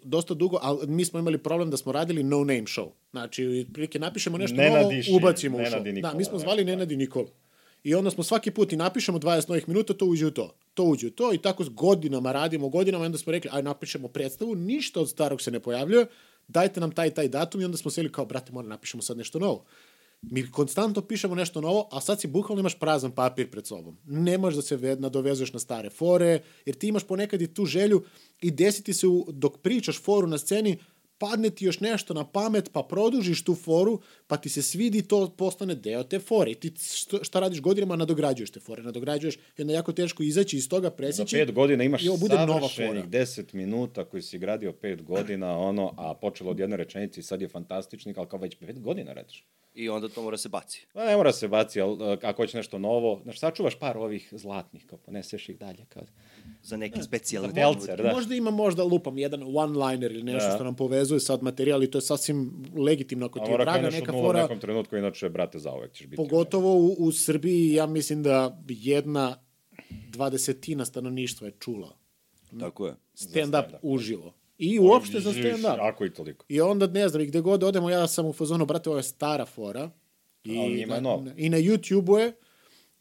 dosta 0.02 0.34
dugo, 0.34 0.58
ali 0.62 0.86
mi 0.86 1.04
smo 1.04 1.18
imali 1.18 1.38
problem 1.38 1.70
da 1.70 1.76
smo 1.76 1.92
radili 1.92 2.22
no 2.22 2.38
name 2.38 2.62
show. 2.62 2.88
Znači, 3.10 3.66
prilike 3.72 3.98
napišemo 3.98 4.38
nešto 4.38 4.56
Nenadi 4.56 5.02
novo, 5.08 5.16
ubacimo 5.16 5.58
u 5.58 5.60
Nenadi 5.60 5.90
show. 5.90 5.94
Nikola, 5.94 6.12
da, 6.12 6.18
mi 6.18 6.24
smo 6.24 6.32
nešto 6.32 6.44
zvali. 6.44 6.64
Nenadi 6.64 6.96
Nikola. 6.96 7.28
I 7.84 7.94
onda 7.94 8.10
smo 8.10 8.24
svaki 8.24 8.50
put 8.50 8.72
i 8.72 8.76
napišemo 8.76 9.18
20 9.18 9.48
novih 9.48 9.68
minuta, 9.68 9.94
to 9.94 10.06
uđe 10.06 10.26
u 10.26 10.30
to. 10.30 10.54
To 10.74 10.84
uđe 10.84 11.06
u 11.06 11.10
to 11.10 11.34
i 11.34 11.38
tako 11.38 11.64
s 11.64 11.68
godinama 11.68 12.32
radimo, 12.32 12.68
godinama 12.68 13.04
onda 13.04 13.18
smo 13.18 13.32
rekli, 13.32 13.50
aj 13.52 13.62
napišemo 13.62 14.08
predstavu, 14.08 14.54
ništa 14.54 15.00
od 15.00 15.10
starog 15.10 15.42
se 15.42 15.50
ne 15.50 15.60
pojavljuje, 15.60 16.06
dajte 16.48 16.80
nam 16.80 16.90
taj 16.90 17.10
taj 17.10 17.28
datum 17.28 17.60
i 17.60 17.64
onda 17.64 17.76
smo 17.76 17.90
seli 17.90 18.12
kao, 18.12 18.24
brate, 18.24 18.52
moram 18.52 18.68
napišemo 18.68 19.02
sad 19.02 19.16
nešto 19.16 19.38
novo. 19.38 19.64
Mi 20.22 20.50
konstantno 20.50 21.02
pišemo 21.02 21.34
nešto 21.34 21.60
novo, 21.60 21.88
a 21.92 22.00
sad 22.00 22.20
si 22.20 22.26
bukvalno 22.26 22.60
imaš 22.60 22.78
prazan 22.78 23.10
papir 23.10 23.50
pred 23.50 23.66
sobom. 23.66 23.96
Ne 24.06 24.38
možeš 24.38 24.56
da 24.56 24.62
se 24.62 24.96
nadovezuješ 24.98 25.52
na 25.52 25.58
stare 25.58 25.90
fore, 25.90 26.40
jer 26.66 26.76
ti 26.76 26.88
imaš 26.88 27.04
ponekad 27.04 27.42
i 27.42 27.54
tu 27.54 27.64
želju 27.64 28.02
i 28.40 28.50
desiti 28.50 28.94
se 28.94 29.06
u, 29.06 29.26
dok 29.32 29.58
pričaš 29.58 30.00
foru 30.02 30.26
na 30.26 30.38
sceni, 30.38 30.78
padne 31.18 31.50
ti 31.50 31.64
još 31.64 31.80
nešto 31.80 32.14
na 32.14 32.24
pamet, 32.24 32.70
pa 32.72 32.82
produžiš 32.82 33.44
tu 33.44 33.54
foru, 33.54 34.00
pa 34.26 34.36
ti 34.36 34.48
se 34.48 34.62
svidi 34.62 35.02
to 35.02 35.28
postane 35.36 35.74
deo 35.74 36.02
te 36.04 36.18
fore. 36.18 36.50
I 36.50 36.54
ti 36.54 36.72
šta 37.22 37.40
radiš 37.40 37.60
godinama, 37.60 37.96
nadograđuješ 37.96 38.50
te 38.50 38.60
fore, 38.60 38.82
nadograđuješ, 38.82 39.34
i 39.36 39.62
onda 39.62 39.72
je 39.72 39.76
jako 39.76 39.92
teško 39.92 40.22
izaći 40.22 40.56
iz 40.56 40.68
toga, 40.68 40.88
Za 40.88 40.90
preseći. 40.90 41.36
pet 41.36 41.52
godina 41.52 41.84
imaš 41.84 42.02
bude 42.20 42.34
savršenih. 42.36 43.04
10 43.04 43.54
minuta 43.54 44.04
koji 44.04 44.22
si 44.22 44.38
gradio 44.38 44.72
pet 44.72 45.02
godina, 45.02 45.58
ono, 45.58 45.94
a 45.96 46.14
počelo 46.14 46.50
od 46.50 46.58
jedne 46.58 46.76
rečenice 46.76 47.20
i 47.20 47.22
sad 47.22 47.42
je 47.42 47.48
fantastičnik, 47.48 48.18
ali 48.18 48.28
kao 48.28 48.38
već 48.38 48.56
pet 48.56 48.80
godina 48.80 49.12
radiš. 49.12 49.44
I 49.74 49.88
onda 49.88 50.08
to 50.08 50.22
mora 50.22 50.36
se 50.36 50.48
baci. 50.48 50.86
Pa 50.92 51.04
ne 51.04 51.16
mora 51.16 51.32
se 51.32 51.48
baci, 51.48 51.80
ali 51.80 51.98
ako 52.22 52.42
hoće 52.42 52.56
nešto 52.56 52.78
novo, 52.78 53.20
znaš, 53.22 53.38
sačuvaš 53.38 53.78
par 53.78 53.98
ovih 53.98 54.28
zlatnih, 54.32 54.86
kao 54.86 54.98
poneseš 54.98 55.48
ih 55.48 55.58
dalje, 55.58 55.84
kao... 55.88 56.02
Za 56.62 56.76
neke 56.76 57.02
specijalne 57.02 57.48
Za 57.48 57.54
telcer, 57.54 58.02
da. 58.02 58.12
Možda 58.12 58.34
ima 58.34 58.50
možda 58.50 58.84
lupam 58.84 59.18
jedan 59.18 59.42
one-liner 59.42 60.10
ili 60.10 60.22
nešto 60.22 60.48
Da. 60.48 60.54
što 60.54 60.64
nam 60.64 60.76
povezuje 60.76 61.20
sad 61.20 61.42
materijal 61.42 61.82
i 61.82 61.90
to 61.90 61.98
je 61.98 62.02
sasvim 62.02 62.52
legitimno 62.76 63.26
ako 63.26 63.38
ti 63.38 63.50
je 63.50 63.58
draga 63.58 63.90
neka 63.90 64.12
nula 64.12 64.22
u 64.22 64.26
fora. 64.26 64.42
nekom 64.42 64.60
trenutku, 64.60 64.96
inače, 64.96 65.28
brate, 65.28 65.58
zauvek 65.58 65.92
ćeš 65.92 66.06
biti. 66.06 66.16
Pogotovo 66.16 66.74
u, 66.76 66.96
u 66.98 67.12
Srbiji, 67.12 67.72
ja 67.72 67.86
mislim 67.86 68.22
da 68.22 68.62
jedna 68.68 69.36
dvadesetina 70.08 70.84
stanovništva 70.84 71.46
je 71.46 71.52
čula 71.58 71.96
Tako 72.60 72.86
je. 72.86 72.94
stand-up 73.14 73.62
stand-up. 73.62 73.76
uživo. 73.82 74.34
I 74.62 74.78
uopšte 74.80 75.20
za 75.20 75.32
stand-up. 75.32 75.76
Ako 75.82 76.04
i 76.04 76.10
toliko. 76.10 76.44
I 76.48 76.60
onda, 76.60 76.86
ne 76.88 77.08
znam, 77.08 77.22
i 77.22 77.26
gde 77.26 77.40
god 77.40 77.64
odemo, 77.64 77.90
ja 77.90 78.06
sam 78.06 78.26
u 78.26 78.32
fazonu, 78.32 78.66
brate, 78.66 78.90
ovo 78.90 78.98
je 78.98 79.02
stara 79.02 79.46
fora. 79.46 79.90
I, 80.44 80.58
Ali 80.58 80.86
na, 80.86 81.00
novo. 81.00 81.22
na- 81.22 81.34
I 81.36 81.48
na 81.48 81.58
YouTube-u 81.58 82.18
je, 82.18 82.32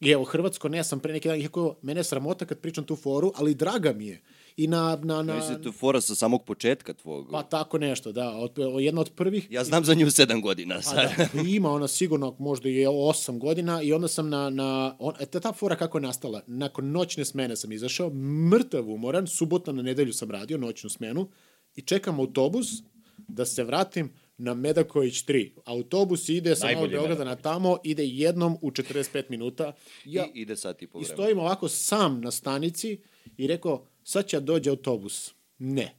i 0.00 0.10
evo, 0.10 0.24
Hrvatsko, 0.24 0.68
ne 0.68 0.84
sam 0.84 1.00
pre 1.00 1.12
neki 1.12 1.28
dan, 1.28 1.40
iako 1.40 1.76
mene 1.82 2.00
je 2.00 2.04
sramota 2.04 2.44
kad 2.44 2.58
pričam 2.58 2.84
tu 2.84 2.96
foru, 2.96 3.32
ali 3.34 3.54
draga 3.54 3.92
mi 3.92 4.06
je. 4.06 4.20
I 4.56 4.66
na, 4.66 4.98
na, 5.02 5.22
na, 5.22 5.36
Mislim, 5.36 5.62
to 5.62 5.68
je 5.68 5.72
fora 5.72 6.00
sa 6.00 6.14
samog 6.14 6.44
početka 6.44 6.92
tvog. 6.94 7.28
pa 7.30 7.42
tako 7.42 7.78
nešto, 7.78 8.12
da. 8.12 8.30
Od, 8.30 8.52
jedna 8.78 9.00
od 9.00 9.10
prvih, 9.10 9.46
Ja 9.50 9.64
znam 9.64 9.84
za 9.84 9.94
nju 9.94 10.10
sedam 10.10 10.40
godina 10.42 10.74
A 10.74 10.82
sad. 10.82 11.10
da, 11.34 11.40
ima 11.40 11.70
ona 11.70 11.88
sigurno 11.88 12.36
možda 12.38 12.68
je 12.68 12.88
8 12.88 13.38
godina 13.38 13.82
i 13.82 13.92
onda 13.92 14.08
sam 14.08 14.28
na, 14.28 14.50
na 14.50 14.96
on, 14.98 15.14
e, 15.20 15.26
ta, 15.26 15.40
ta 15.40 15.52
fora 15.52 15.76
kako 15.76 15.98
je 15.98 16.02
nastala, 16.02 16.42
nakon 16.46 16.90
noćne 16.90 17.24
smene 17.24 17.56
sam 17.56 17.72
izašao, 17.72 18.10
mrtav 18.50 18.90
umoran, 18.90 19.26
subota 19.26 19.72
na 19.72 19.82
nedelju 19.82 20.12
sam 20.12 20.30
radio 20.30 20.58
noćnu 20.58 20.90
smenu 20.90 21.28
i 21.74 21.82
čekam 21.82 22.20
autobus 22.20 22.66
da 23.18 23.44
se 23.46 23.64
vratim 23.64 24.10
na 24.38 24.54
Medaković 24.54 25.14
3. 25.16 25.50
Autobus 25.64 26.28
ide 26.28 26.56
sa 26.56 26.72
Novog 26.72 26.90
Beograda 26.90 27.24
na 27.24 27.36
tamo, 27.36 27.78
ide 27.84 28.06
jednom 28.06 28.56
u 28.60 28.70
45 28.70 29.22
minuta. 29.28 29.72
Ja, 30.04 30.26
I 30.26 30.40
ide 30.40 30.56
sat 30.56 30.82
i 30.82 30.86
po 30.86 30.98
I 30.98 31.00
vremena. 31.00 31.14
stojim 31.14 31.38
ovako 31.38 31.68
sam 31.68 32.20
na 32.20 32.30
stanici 32.30 32.98
i 33.36 33.46
rekao, 33.46 33.84
sad 34.04 34.26
će 34.26 34.40
dođe 34.40 34.70
autobus. 34.70 35.34
Ne. 35.58 35.94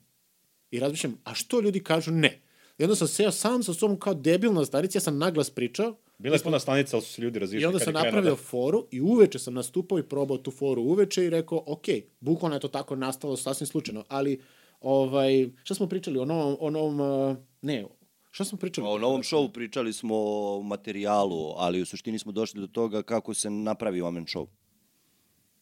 I 0.72 0.80
razmišljam, 0.80 1.18
a 1.24 1.34
što 1.34 1.62
ljudi 1.62 1.80
kažu 1.80 2.12
ne? 2.12 2.41
I 2.78 2.84
onda 2.84 2.95
sam 2.95 3.08
seo 3.08 3.32
sam 3.32 3.64
sa 3.64 3.74
sobom 3.74 4.00
kao 4.00 4.14
debil 4.14 4.54
na 4.54 4.66
stanici, 4.66 4.98
ja 4.98 5.02
sam 5.02 5.18
naglas 5.18 5.50
pričao 5.50 5.95
Bila 6.18 6.36
je 6.36 6.44
puna 6.44 6.60
stanica, 6.60 6.95
ali 6.95 7.06
su 7.06 7.14
se 7.14 7.22
ljudi 7.22 7.40
razišli. 7.40 7.62
i 7.62 7.66
onda 7.66 7.80
sam 7.80 7.94
napravio 7.94 8.30
da- 8.30 8.36
foru 8.38 8.88
i 8.91 9.02
uveče 9.02 9.40
sam 9.40 9.54
nastupao 9.54 10.00
i 10.00 10.04
probao 10.04 10.38
tu 10.38 10.52
foru 10.52 10.82
uveče 10.82 11.26
i 11.26 11.30
rekao, 11.30 11.64
ok, 11.68 11.86
bukvalno 12.20 12.56
je 12.56 12.60
to 12.60 12.68
tako 12.68 12.95
nastalo 12.95 13.38
sasvim 13.38 13.68
slučajno, 13.68 14.04
ali 14.08 14.41
ovaj, 14.84 15.49
šta 15.64 15.76
smo 15.76 15.88
pričali 15.88 16.19
o 16.19 16.26
novom, 16.26 16.57
o 16.60 16.69
novom 16.69 16.99
uh, 16.99 17.38
ne, 17.61 17.85
šta 18.31 18.45
smo 18.45 18.57
pričali? 18.57 18.88
O 18.88 18.97
novom 18.97 19.23
šovu 19.23 19.49
pričali 19.49 19.93
smo 19.93 20.15
o 20.18 20.61
materijalu, 20.61 21.53
ali 21.57 21.81
u 21.81 21.85
suštini 21.85 22.19
smo 22.19 22.31
došli 22.31 22.61
do 22.61 22.68
toga 22.68 23.03
kako 23.03 23.34
se 23.34 23.49
napravi 23.49 24.01
omen 24.01 24.26
show. 24.26 24.47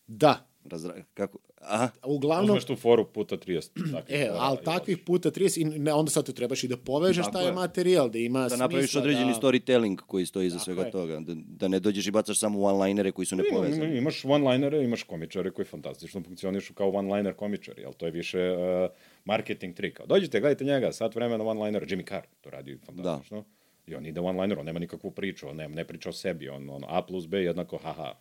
Da, 0.08 0.52
Razra... 0.66 0.94
Kako... 1.14 1.38
Aha, 1.62 1.90
uglavnom, 2.06 2.50
Uzmeš 2.50 2.66
tu 2.66 2.76
foru 2.76 3.06
puta 3.14 3.38
30. 3.38 3.70
takvih 3.92 4.20
E, 4.20 4.30
ali 4.34 4.58
takvih 4.66 4.98
puta 4.98 5.32
30, 5.32 5.62
i 5.62 5.80
ne, 5.80 5.94
onda 5.94 6.12
sad 6.12 6.26
tu 6.26 6.34
trebaš 6.34 6.64
i 6.64 6.68
da 6.68 6.78
povežeš 6.78 7.26
Tako 7.26 7.38
taj 7.38 7.46
je. 7.46 7.52
materijal, 7.52 8.10
da 8.10 8.18
ima 8.18 8.48
da 8.50 8.58
napraviš 8.58 8.92
smisla, 8.92 9.02
određeni 9.02 9.32
da... 9.32 9.40
storytelling 9.40 9.96
koji 9.96 10.26
stoji 10.26 10.48
iza 10.48 10.58
Tako 10.58 10.66
svega 10.66 10.82
je. 10.82 10.92
toga. 10.92 11.20
Da, 11.20 11.34
da 11.36 11.68
ne 11.68 11.80
dođeš 11.80 12.08
i 12.08 12.12
bacaš 12.12 12.40
samo 12.40 12.60
one-linere 12.60 13.12
koji 13.12 13.26
su 13.26 13.36
nepovezani. 13.36 13.86
ima, 13.86 13.96
imaš 13.96 14.24
one-linere, 14.24 14.84
imaš 14.84 15.04
komičare 15.04 15.52
koji 15.52 15.66
fantastično 15.66 16.22
funkcionišu 16.24 16.74
kao 16.74 16.92
one-liner 16.92 17.34
komičari, 17.34 17.86
ali 17.86 17.94
to 17.94 18.06
je 18.06 18.12
više 18.12 18.52
uh, 18.52 18.92
marketing 19.26 19.76
trik. 19.76 19.94
Kao, 19.94 20.06
dođite, 20.06 20.40
gledajte 20.40 20.64
njega, 20.66 20.92
sat 20.92 21.16
vremena 21.16 21.44
one-liner, 21.44 21.86
Jimmy 21.86 22.08
Carr 22.08 22.26
to 22.42 22.50
radi 22.50 22.78
fantastično. 22.78 23.38
Da. 23.38 23.46
I 23.88 23.96
on 23.96 24.06
ide 24.06 24.22
one-liner, 24.22 24.60
on 24.60 24.66
nema 24.66 24.80
nikakvu 24.80 25.12
priču, 25.12 25.48
on 25.48 25.56
ne, 25.56 25.68
ne 25.68 25.86
priča 25.86 26.10
o 26.10 26.14
sebi, 26.14 26.50
on, 26.50 26.70
on 26.70 26.84
A 26.88 27.02
plus 27.02 27.28
B 27.28 27.38
jednako 27.38 27.78
haha. 27.78 28.14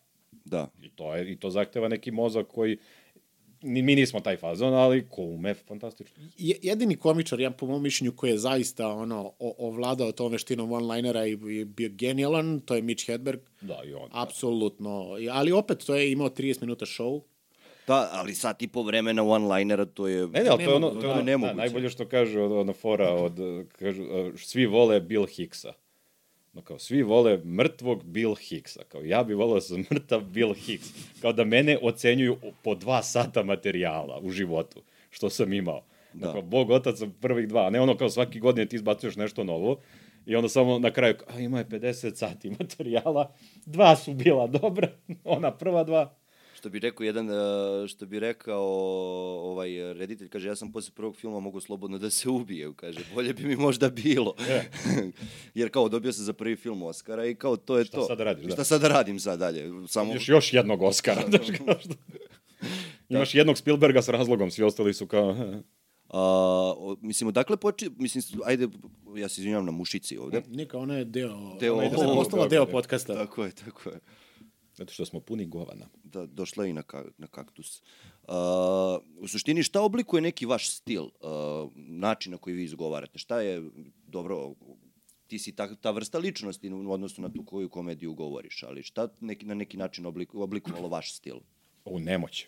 Da. 0.45 0.69
I 0.83 0.91
to, 0.91 1.15
je, 1.17 1.33
I 1.33 1.37
to 1.37 1.51
zahteva 1.51 1.89
neki 1.89 2.11
mozak 2.11 2.47
koji 2.47 2.79
ni, 3.63 3.83
mi 3.83 3.95
nismo 3.95 4.21
taj 4.21 4.37
fazon, 4.37 4.75
ali 4.75 5.07
ko 5.09 5.23
ume, 5.23 5.55
fantastično. 5.57 6.23
Je- 6.39 6.59
jedini 6.63 6.97
komičar, 6.97 7.41
ja 7.41 7.51
po 7.51 7.67
mom 7.67 7.83
mišljenju, 7.83 8.13
koji 8.13 8.31
je 8.31 8.39
zaista 8.39 8.89
ono, 8.89 9.33
o, 9.39 9.55
ovladao 9.59 10.13
tom 10.13 10.33
veštinom 10.33 10.73
one-linera 10.73 11.27
i, 11.27 11.33
i 11.53 11.65
bio 11.67 11.89
genijalan, 11.91 12.61
to 12.61 12.75
je 12.75 12.83
Mitch 12.83 13.07
Hedberg. 13.07 13.41
Da, 13.61 13.81
i 13.85 13.95
on. 13.95 14.09
Apsolutno. 14.13 15.17
I- 15.19 15.29
Ali 15.29 15.53
opet, 15.53 15.79
to 15.79 15.95
je 15.95 16.13
imao 16.13 16.29
30 16.29 16.61
minuta 16.61 16.87
show. 16.87 17.21
Da, 17.91 18.09
ali 18.13 18.35
sat 18.35 18.63
i 18.63 18.69
po 18.69 18.83
vremena 18.83 19.23
one-linera 19.23 19.85
to 19.85 20.09
je... 20.09 20.27
Ne, 20.27 20.43
ne, 20.43 20.49
ali 20.49 20.65
to 20.65 20.71
je 20.71 20.77
ono, 20.77 20.91
to 20.91 21.07
je 21.07 21.13
ono 21.13 21.23
da. 21.23 21.47
Da, 21.47 21.55
najbolje 21.55 21.91
što 21.91 22.09
kaže 22.09 22.41
od, 22.41 22.53
ono 22.53 22.73
fora, 22.73 23.13
od, 23.13 23.39
kažu, 23.79 24.05
svi 24.37 24.67
vole 24.67 25.01
Bill 25.01 25.27
Hicksa. 25.27 25.73
No 26.53 26.63
kao, 26.63 26.79
svi 26.79 27.03
vole 27.03 27.39
mrtvog 27.45 28.05
Bill 28.05 28.35
Hicksa. 28.35 28.81
Kao, 28.89 29.03
ja 29.05 29.25
bi 29.25 29.35
volao 29.35 29.55
da 29.55 29.61
sam 29.61 29.85
mrtav 29.93 30.21
Bill 30.21 30.55
Hicks. 30.55 30.89
Kao 31.21 31.33
da 31.33 31.45
mene 31.45 31.79
ocenjuju 31.83 32.37
po 32.63 32.75
dva 32.75 33.03
sata 33.03 33.43
materijala 33.43 34.19
u 34.23 34.31
životu, 34.31 34.83
što 35.11 35.31
sam 35.31 35.53
imao. 35.53 35.83
Da. 36.13 36.27
Da. 36.27 36.33
Kao, 36.33 36.43
Bog 36.43 36.71
otac 36.71 36.99
sam 36.99 37.17
prvih 37.21 37.49
dva, 37.49 37.71
ne 37.71 37.81
ono 37.81 37.97
kao 37.97 38.11
svaki 38.11 38.41
godine 38.41 38.67
ti 38.67 38.77
izbacuješ 38.77 39.17
nešto 39.17 39.45
novo, 39.45 39.81
I 40.27 40.37
onda 40.37 40.49
samo 40.49 40.79
na 40.79 40.91
kraju, 40.91 41.15
a 41.29 41.41
ima 41.41 41.59
je 41.59 41.65
50 41.65 42.15
sati 42.15 42.51
materijala, 42.61 43.33
dva 43.67 43.97
su 43.97 44.15
bila 44.15 44.47
dobra, 44.47 44.89
ona 45.25 45.51
prva 45.51 45.85
dva, 45.85 46.15
Što 46.61 46.69
bi 46.69 46.79
rekao 46.79 47.05
jedan, 47.05 47.31
e, 47.31 47.89
što 47.89 48.07
bi 48.07 48.21
rekao 48.21 48.65
ovaj 49.51 49.95
reditelj, 49.95 50.29
kaže, 50.29 50.49
ja 50.49 50.57
sam 50.57 50.73
posle 50.73 50.93
prvog 50.95 51.17
filma 51.17 51.41
mogu 51.41 51.61
slobodno 51.61 51.99
da 51.99 52.11
se 52.11 52.29
ubijem, 52.29 52.75
kaže, 52.75 52.99
bolje 53.15 53.35
bi 53.35 53.45
mi 53.45 53.57
možda 53.57 53.89
bilo. 53.89 54.35
Jer 55.55 55.71
kao 55.71 55.89
dobio 55.89 56.13
se 56.13 56.23
za 56.23 56.33
prvi 56.33 56.57
film 56.57 56.83
Oscara 56.83 57.27
i 57.27 57.35
kao 57.35 57.57
to 57.57 57.79
je 57.79 57.85
Šta 57.85 57.97
to. 57.97 58.05
sad 58.05 58.19
da 58.19 58.25
radiš, 58.25 58.45
I 58.45 58.47
da. 58.47 58.53
Šta 58.53 58.65
sad 58.65 58.81
da 58.81 58.89
radim 58.89 59.21
sad 59.21 59.39
dalje? 59.39 59.71
Samo... 59.89 60.15
Još 60.15 60.29
još 60.29 60.53
jednog 60.53 60.83
Oscara, 60.83 61.23
kao 61.67 61.77
što... 61.81 61.95
Imaš 63.09 63.35
jednog 63.35 63.59
Spielberga 63.59 64.03
s 64.03 64.09
razlogom, 64.09 64.51
svi 64.51 64.65
ostali 64.65 64.95
su 64.95 65.07
kao... 65.07 65.31
A, 66.09 66.21
o, 66.77 66.97
mislim, 67.01 67.29
odakle 67.29 67.57
poči... 67.57 67.91
Mislim, 67.99 68.41
ajde, 68.45 68.69
ja 69.17 69.29
se 69.29 69.41
izvinjam 69.41 69.67
na 69.67 69.73
mušici 69.73 70.19
ovde. 70.19 70.43
Neka, 70.49 70.79
ona 70.79 70.97
je 70.97 71.05
deo... 71.05 71.57
Deo 71.61 71.75
ona 71.75 71.85
je 71.85 71.91
postala 71.91 72.49
deo 72.49 72.65
da. 72.65 72.71
podcasta. 72.71 73.15
Tako 73.15 73.45
je, 73.45 73.53
tako 73.53 73.91
je. 73.91 74.01
Zato 74.81 74.93
što 74.93 75.05
smo 75.05 75.21
puni 75.21 75.47
govana. 75.47 75.87
Da, 76.05 76.27
došla 76.27 76.65
je 76.65 76.71
i 76.71 76.73
na, 76.73 76.83
ka, 76.83 77.05
na 77.19 77.27
kaktus. 77.27 77.83
Uh, 78.23 78.35
u 79.19 79.29
suštini, 79.29 79.63
šta 79.63 79.83
oblikuje 79.83 80.23
neki 80.23 80.47
vaš 80.47 80.71
stil, 80.71 81.03
uh, 81.03 81.11
način 81.77 82.33
na 82.33 82.39
koji 82.39 82.55
vi 82.57 82.65
izgovarate? 82.65 83.19
Šta 83.19 83.41
je, 83.41 83.63
dobro, 84.07 84.55
ti 85.27 85.39
si 85.39 85.53
ta, 85.53 85.75
ta 85.75 85.91
vrsta 85.91 86.19
ličnosti 86.19 86.73
u 86.73 86.93
odnosu 86.93 87.23
na 87.23 87.33
tu 87.33 87.45
koju 87.45 87.69
komediju 87.69 88.15
govoriš, 88.15 88.63
ali 88.63 88.83
šta 88.83 89.09
neki, 89.21 89.47
na 89.47 89.55
neki 89.55 89.77
način 89.77 90.07
oblik, 90.07 90.35
oblikovalo 90.35 90.89
vaš 90.89 91.15
stil? 91.15 91.37
U 91.85 91.99
nemoć. 91.99 92.47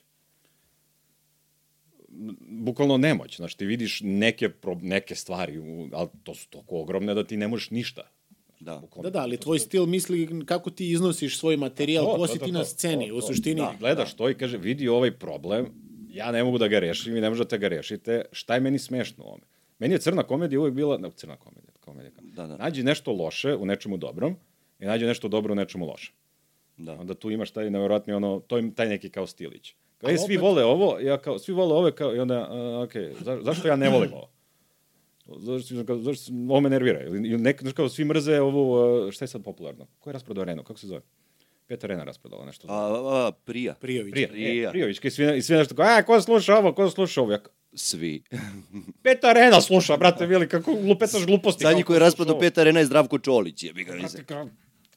Bukvalno 2.40 2.96
nemoć. 2.96 3.36
Znaš, 3.36 3.54
ti 3.54 3.66
vidiš 3.66 4.00
neke, 4.04 4.48
pro, 4.48 4.78
neke 4.82 5.14
stvari, 5.14 5.60
ali 5.92 6.08
to 6.22 6.34
su 6.34 6.48
toliko 6.48 6.80
ogromne 6.80 7.14
da 7.14 7.26
ti 7.26 7.36
ne 7.36 7.48
možeš 7.48 7.70
ništa. 7.70 8.10
Da. 8.62 8.82
Da, 9.02 9.10
da, 9.10 9.20
ali 9.20 9.36
tvoj 9.36 9.58
stil 9.58 9.86
misli 9.86 10.44
kako 10.46 10.70
ti 10.70 10.90
iznosiš 10.90 11.38
svoj 11.38 11.56
materijal, 11.56 12.04
To, 12.04 12.10
ko 12.12 12.18
to, 12.18 12.26
si 12.26 12.38
ti 12.38 12.46
to, 12.46 12.52
na 12.52 12.64
sceni, 12.64 13.08
to, 13.08 13.14
u 13.14 13.20
to. 13.20 13.26
suštini. 13.26 13.60
Da, 13.60 13.74
gledaš 13.80 14.14
to 14.14 14.30
i 14.30 14.34
kaže, 14.34 14.58
vidi 14.58 14.88
ovaj 14.88 15.10
problem, 15.10 15.66
ja 16.10 16.32
ne 16.32 16.44
mogu 16.44 16.58
da 16.58 16.68
ga 16.68 16.78
rešim 16.78 17.16
i 17.16 17.20
ne 17.20 17.30
možete 17.30 17.58
ga 17.58 17.68
rešite, 17.68 18.24
šta 18.32 18.54
je 18.54 18.60
meni 18.60 18.78
smešno 18.78 19.24
u 19.24 19.26
ovome? 19.26 19.42
Meni 19.78 19.94
je 19.94 19.98
crna 19.98 20.22
komedija 20.22 20.60
uvek 20.60 20.74
bila, 20.74 20.98
ne, 20.98 21.10
crna 21.10 21.36
komedija, 21.36 21.72
komedija. 21.80 22.12
Da, 22.22 22.46
da. 22.46 22.56
Nađi 22.56 22.82
nešto 22.82 23.12
loše 23.12 23.56
u 23.56 23.66
nečemu 23.66 23.96
dobrom 23.96 24.36
i 24.80 24.84
nađi 24.84 25.06
nešto 25.06 25.28
dobro 25.28 25.52
u 25.52 25.56
nečemu 25.56 25.86
lošem. 25.86 26.14
Da. 26.76 26.92
Onda 26.92 27.14
tu 27.14 27.30
imaš 27.30 27.50
taj 27.50 27.70
nevjerojatni 27.70 28.12
ono, 28.12 28.40
to 28.46 28.56
je 28.56 28.74
taj 28.74 28.88
neki 28.88 29.10
kao 29.10 29.26
stilić. 29.26 29.74
Kao, 29.98 30.10
e, 30.10 30.18
svi 30.18 30.34
opet- 30.36 30.40
vole 30.40 30.64
ovo, 30.64 30.98
ja 30.98 31.18
kao, 31.18 31.38
svi 31.38 31.52
vole 31.52 31.74
ove, 31.74 31.92
kao, 31.92 32.16
i 32.16 32.18
onda, 32.18 32.48
uh, 32.50 32.84
ok, 32.84 32.92
za, 33.24 33.38
zašto 33.42 33.68
ja 33.68 33.76
ne 33.76 33.90
volim 33.90 34.12
ovo? 34.12 34.28
Zašto, 35.26 35.98
zašto, 35.98 36.32
ovo 36.48 36.60
me 36.60 36.70
nervira. 36.70 37.04
Ili, 37.04 37.28
ili 37.28 37.42
nek, 37.42 37.60
znaš 37.60 37.72
kao, 37.72 37.88
svi 37.88 38.04
mrze 38.04 38.40
ovu, 38.40 38.72
uh, 39.04 39.10
šta 39.10 39.24
je 39.24 39.28
sad 39.28 39.44
popularno? 39.44 39.86
Ko 39.98 40.10
je 40.10 40.12
rasprodao 40.12 40.42
arenu? 40.42 40.62
Kako 40.62 40.80
se 40.80 40.86
zove? 40.86 41.00
Pet 41.66 41.84
arena 41.84 42.04
rasprodala 42.04 42.44
nešto. 42.44 42.68
A, 42.70 43.26
a, 43.26 43.32
prija. 43.44 43.74
Prijović. 43.74 44.12
Prija. 44.12 44.28
Prija. 44.28 44.70
Prijović, 44.70 45.04
i 45.04 45.10
svi, 45.10 45.36
i 45.36 45.42
svi 45.42 45.56
nešto 45.56 45.74
kao, 45.74 45.84
a, 45.84 46.02
ko 46.02 46.20
sluša 46.20 46.58
ovo, 46.58 46.72
ko 46.72 46.90
sluša 46.90 47.22
ovo? 47.22 47.32
Ja, 47.32 47.38
kao, 47.38 47.52
Svi. 47.74 48.22
pet 49.02 49.24
arena 49.24 49.60
sluša, 49.60 49.96
brate, 49.96 50.26
vili, 50.26 50.48
kako 50.48 50.70
lupetaš 50.70 51.26
gluposti. 51.26 51.62
Zadnji 51.62 51.82
kako 51.82 51.86
koji 51.86 51.96
je 51.96 51.98
sluša 51.98 52.06
rasprodao 52.06 52.34
ovo? 52.34 52.40
pet 52.40 52.58
arena 52.58 52.80
je 52.80 52.86
Zdravko 52.86 53.18
Čolić, 53.18 53.62
jebi 53.64 53.84
ga 53.84 53.94
mislim. 53.94 54.24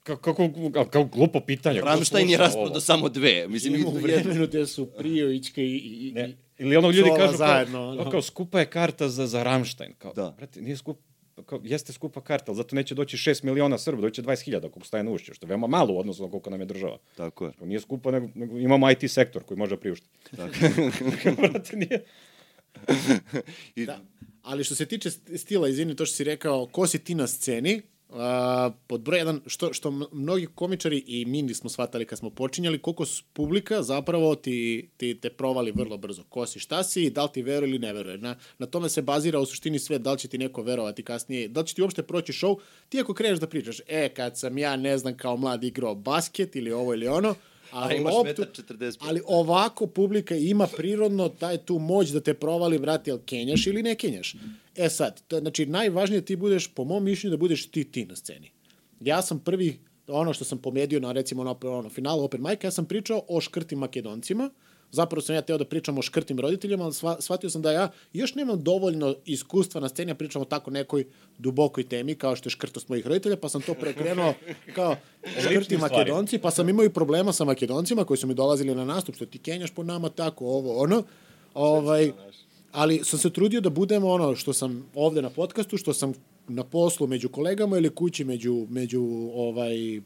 Kako, 0.04 0.34
kao, 0.74 0.86
kao 0.86 1.04
glupo 1.04 1.40
pitanje. 1.40 1.82
Ramštajn 1.82 2.30
je 2.30 2.38
rasprodao 2.38 2.72
ovo? 2.72 2.80
samo 2.80 3.10
dve. 3.10 3.48
Mislim, 3.48 3.76
Ima 3.76 3.88
u 3.88 3.92
vremenu 3.92 4.48
gde 4.48 4.66
su 4.66 4.86
Prijovićka 4.86 5.62
i, 5.62 5.66
i, 5.66 6.08
i 6.08 6.12
Ne. 6.12 6.38
Ili 6.57 6.76
ono 6.77 6.88
ljudi 6.88 7.10
Čola 7.10 7.18
kažu 7.18 7.27
kao, 7.30 7.38
zajedno, 7.38 7.77
kao, 7.77 7.90
ono. 7.91 8.11
kao, 8.11 8.22
skupa 8.22 8.60
je 8.60 8.65
karta 8.65 9.10
za, 9.10 9.27
za 9.27 9.44
Ramštajn. 9.44 9.94
Kao, 9.98 10.14
Da. 10.14 10.34
brate, 10.38 10.61
nije 10.61 10.77
skup, 10.77 10.98
kao, 11.45 11.61
jeste 11.64 11.94
skupa 11.94 12.22
karta, 12.22 12.45
ali 12.48 12.57
zato 12.57 12.76
neće 12.76 12.95
doći 12.95 13.18
6 13.19 13.44
miliona 13.44 13.77
Srba, 13.77 14.02
doći 14.02 14.22
20.000 14.22 14.60
koliko 14.61 14.84
staje 14.84 15.03
na 15.03 15.11
ušće, 15.11 15.34
što 15.34 15.45
je 15.45 15.49
veoma 15.49 15.68
malo 15.68 15.94
u 15.94 15.99
odnosu 15.99 16.23
na 16.23 16.30
koliko 16.30 16.49
nam 16.49 16.60
je 16.60 16.65
država. 16.65 16.98
Tako 17.15 17.45
je. 17.45 17.52
Kao, 17.52 17.68
Nije 17.68 17.80
skupo, 17.80 18.11
nego, 18.11 18.27
nego 18.36 18.57
imamo 18.57 18.91
IT 18.91 19.11
sektor 19.11 19.44
koji 19.44 19.57
može 19.57 19.77
priuštiti. 19.77 20.19
brate, 21.38 21.77
nije... 21.77 22.03
I, 23.76 23.86
Da. 23.86 23.99
Ali 24.41 24.64
što 24.64 24.76
se 24.76 24.86
tiče 24.86 25.10
st- 25.10 25.38
stila, 25.38 25.69
izvini, 25.69 25.95
to 25.95 26.06
što 26.06 26.15
si 26.15 26.23
rekao, 26.23 26.65
ko 26.65 26.88
si 26.88 26.99
ti 26.99 27.15
na 27.15 27.27
sceni, 27.27 27.82
Pod 28.88 29.02
broj 29.02 29.20
jedan, 29.20 29.42
što, 29.48 29.74
što 29.74 29.92
mnogi 30.12 30.48
komičari 30.56 31.04
i 31.08 31.26
mi 31.26 31.42
nismo 31.42 31.70
shvatali 31.70 32.06
kad 32.06 32.20
smo 32.20 32.30
počinjali, 32.30 32.80
koliko 32.80 33.06
s 33.06 33.22
publika 33.34 33.84
zapravo 33.84 34.36
ti, 34.36 34.90
ti 34.98 35.20
te 35.22 35.30
provali 35.30 35.72
vrlo 35.72 35.98
brzo. 35.98 36.24
Ko 36.30 36.46
si, 36.46 36.60
šta 36.60 36.84
si, 36.84 37.10
da 37.10 37.24
li 37.24 37.30
ti 37.34 37.42
veruje 37.42 37.70
ili 37.70 37.80
ne 37.80 37.94
veruje. 37.94 38.18
Na, 38.18 38.36
na 38.58 38.66
tome 38.66 38.90
se 38.90 39.02
bazira 39.02 39.40
u 39.40 39.46
suštini 39.46 39.80
sve, 39.80 40.00
da 40.00 40.12
li 40.12 40.20
će 40.20 40.28
ti 40.28 40.38
neko 40.38 40.62
verovati 40.62 41.04
kasnije, 41.04 41.48
da 41.48 41.60
li 41.60 41.68
će 41.68 41.76
ti 41.76 41.82
uopšte 41.82 42.04
proći 42.04 42.34
show. 42.34 42.58
Ti 42.90 43.00
ako 43.00 43.14
kreneš 43.14 43.40
da 43.40 43.48
pričaš, 43.48 43.82
e, 43.88 44.10
kad 44.10 44.40
sam 44.40 44.58
ja, 44.58 44.76
ne 44.76 44.98
znam, 44.98 45.18
kao 45.18 45.38
mlad 45.38 45.64
igrao 45.64 45.96
basket 45.96 46.56
ili 46.56 46.72
ovo 46.72 46.94
ili 46.94 47.08
ono, 47.08 47.36
a, 47.72 47.88
A 47.88 47.94
imaš 47.94 48.14
loptu- 48.14 48.24
metar 48.26 48.48
45. 48.48 48.98
ali 49.02 49.22
ovako 49.26 49.88
publika 49.88 50.36
ima 50.36 50.68
prirodno 50.68 51.30
taj 51.30 51.58
tu 51.58 51.80
moć 51.80 52.10
da 52.10 52.20
te 52.20 52.34
provali, 52.34 52.80
brate, 52.80 53.12
jel 53.12 53.20
kenjaš 53.26 53.68
ili 53.68 53.84
ne 53.84 53.96
kenjaš. 53.96 54.36
E 54.76 54.90
sad, 54.90 55.22
to, 55.28 55.40
znači, 55.40 55.66
najvažnije 55.66 56.22
ti 56.22 56.36
budeš, 56.36 56.68
po 56.68 56.84
mom 56.84 57.04
mišljenju, 57.04 57.32
da 57.32 57.38
budeš 57.38 57.68
ti 57.68 57.84
ti 57.84 58.06
na 58.06 58.16
sceni. 58.16 58.52
Ja 59.00 59.22
sam 59.22 59.40
prvi, 59.40 59.80
ono 60.08 60.34
što 60.34 60.46
sam 60.46 60.58
pomedio 60.58 61.00
na, 61.00 61.12
recimo, 61.12 61.42
ono, 61.42 61.58
ono 61.64 61.90
finalu 61.90 62.24
Open 62.24 62.42
Mic, 62.44 62.64
ja 62.64 62.72
sam 62.72 62.86
pričao 62.86 63.22
o 63.28 63.42
škrtim 63.42 63.80
makedoncima, 63.80 64.50
Zapravo 64.96 65.22
sam 65.22 65.36
ja 65.36 65.42
teo 65.42 65.58
da 65.58 65.66
pričam 65.66 65.98
o 65.98 66.02
škrtim 66.02 66.40
roditeljima, 66.40 66.84
ali 66.84 66.94
sva, 66.94 67.18
shvatio 67.22 67.50
sam 67.50 67.62
da 67.62 67.72
ja 67.72 67.90
još 68.14 68.36
nemam 68.36 68.64
dovoljno 68.64 69.16
iskustva 69.26 69.82
na 69.82 69.90
sceni, 69.90 70.12
ja 70.12 70.16
pričam 70.16 70.42
o 70.42 70.46
tako 70.46 70.72
nekoj 70.72 71.06
dubokoj 71.38 71.84
temi, 71.84 72.16
kao 72.16 72.36
što 72.36 72.48
je 72.48 72.52
škrtost 72.52 72.90
mojih 72.90 73.08
roditelja, 73.08 73.38
pa 73.38 73.50
sam 73.50 73.62
to 73.62 73.74
prekrenuo 73.74 74.34
kao 74.76 74.96
škrti 75.40 75.78
makedonci, 75.78 76.38
pa 76.38 76.52
sam 76.52 76.70
imao 76.70 76.86
i 76.86 76.90
problema 76.90 77.34
sa 77.34 77.46
makedoncima 77.46 78.04
koji 78.04 78.18
su 78.18 78.28
mi 78.28 78.34
dolazili 78.34 78.76
na 78.76 78.86
nastup, 78.86 79.16
što 79.16 79.26
ti 79.26 79.40
kenjaš 79.40 79.72
po 79.72 79.84
nama 79.84 80.10
tako, 80.10 80.46
ovo, 80.46 80.78
ono. 80.84 81.04
Ovaj, 81.54 82.12
ali 82.72 83.02
sam 83.04 83.20
se 83.20 83.30
trudio 83.30 83.62
da 83.62 83.70
budem 83.70 84.04
ono 84.04 84.36
što 84.36 84.54
sam 84.54 84.86
ovde 84.96 85.22
na 85.22 85.30
podcastu, 85.30 85.78
što 85.78 85.94
sam 85.94 86.14
na 86.48 86.64
poslu 86.64 87.08
među 87.08 87.30
kolegama 87.30 87.78
ili 87.78 87.90
kući 87.90 88.24
među, 88.24 88.68
među 88.70 89.02
ovaj, 89.34 90.02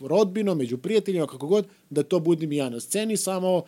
rodbinom, 0.00 0.58
među 0.58 0.78
prijateljima, 0.78 1.26
kako 1.26 1.46
god, 1.46 1.66
da 1.90 2.02
to 2.02 2.20
budem 2.20 2.52
ja 2.52 2.70
na 2.70 2.80
sceni, 2.80 3.16
samo 3.16 3.62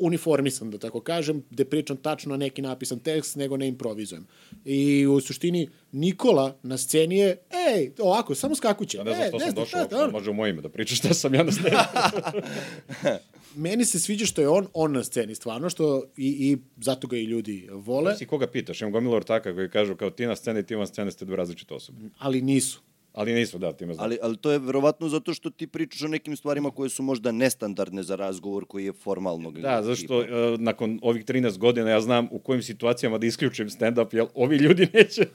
uniformisan, 0.00 0.70
da 0.70 0.78
tako 0.78 1.00
kažem, 1.00 1.42
gde 1.50 1.64
pričam 1.64 1.96
tačno 1.96 2.36
neki 2.36 2.62
napisan 2.62 2.98
tekst, 2.98 3.36
nego 3.36 3.56
ne 3.56 3.68
improvizujem. 3.68 4.26
I 4.64 5.06
u 5.06 5.20
suštini 5.20 5.68
Nikola 5.92 6.56
na 6.62 6.78
sceni 6.78 7.18
je, 7.18 7.38
ej, 7.74 7.90
ovako, 7.98 8.34
samo 8.34 8.54
skakuće. 8.54 8.98
Ja 8.98 9.04
ne 9.04 9.14
znam 9.14 9.24
E, 9.24 9.28
što 9.28 9.38
sam 9.38 9.50
znam, 9.50 9.64
došao, 9.64 10.02
ono. 10.02 10.12
može 10.12 10.30
u 10.30 10.34
moje 10.34 10.50
ime 10.50 10.62
da 10.62 10.68
pričaš 10.68 10.98
šta 10.98 11.14
sam 11.14 11.34
ja 11.34 11.42
na 11.42 11.52
sceni. 11.52 11.76
Meni 13.56 13.84
se 13.84 13.98
sviđa 14.00 14.26
što 14.26 14.40
je 14.40 14.48
on, 14.48 14.66
on 14.74 14.92
na 14.92 15.04
sceni, 15.04 15.34
stvarno, 15.34 15.70
što 15.70 16.02
i, 16.16 16.28
i 16.28 16.58
zato 16.76 17.06
ga 17.08 17.16
i 17.16 17.24
ljudi 17.24 17.68
vole, 17.72 18.16
Si 18.16 18.26
koga 18.26 18.46
pitaš, 18.46 18.80
imam 18.80 18.92
gomilu 18.92 19.14
ortaka 19.14 19.54
koji 19.54 19.70
kažu 19.70 19.94
kao 19.96 20.10
ti 20.10 20.26
na 20.26 20.36
sceni, 20.36 20.66
ti 20.66 20.76
na 20.76 20.86
sceni 20.86 21.10
ste 21.10 21.24
dve 21.24 21.36
različite 21.36 21.74
osobe. 21.74 21.98
ali 22.18 22.42
nisu. 22.42 22.80
Ali 23.12 23.32
nisu, 23.32 23.58
da, 23.58 23.72
ti 23.72 23.86
me 23.86 23.94
znaš. 23.94 24.04
Ali, 24.04 24.18
ali 24.22 24.36
to 24.36 24.50
je 24.50 24.58
verovatno 24.58 25.08
zato 25.08 25.34
što 25.34 25.50
ti 25.50 25.66
pričaš 25.66 26.02
o 26.02 26.08
nekim 26.08 26.36
stvarima 26.36 26.70
koje 26.70 26.90
su 26.90 27.02
možda 27.02 27.32
nestandardne 27.32 28.02
za 28.02 28.16
razgovor 28.16 28.64
koji 28.66 28.84
je 28.84 28.92
formalnog. 28.92 29.60
Da, 29.60 29.82
zašto 29.82 30.18
uh, 30.18 30.26
nakon 30.58 30.98
ovih 31.02 31.24
13 31.24 31.58
godina 31.58 31.90
ja 31.90 32.00
znam 32.00 32.28
u 32.30 32.38
kojim 32.38 32.62
situacijama 32.62 33.18
da 33.18 33.26
isključim 33.26 33.68
stand-up, 33.68 34.14
jer 34.14 34.26
ovi 34.34 34.56
ljudi 34.56 34.88
neće, 34.94 35.26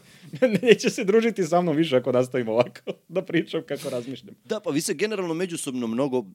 neće 0.62 0.90
se 0.90 1.04
družiti 1.04 1.44
sa 1.44 1.62
mnom 1.62 1.76
više 1.76 1.96
ako 1.98 2.12
nastavim 2.12 2.50
ovako 2.50 2.80
da 3.08 3.22
pričam 3.22 3.62
kako 3.68 3.90
razmišljam. 3.90 4.36
Da, 4.46 4.60
pa 4.60 4.70
vi 4.70 4.82
se 4.82 4.94
generalno 4.94 5.34
međusobno 5.34 5.88
mnogo 5.88 6.18
uh, 6.18 6.26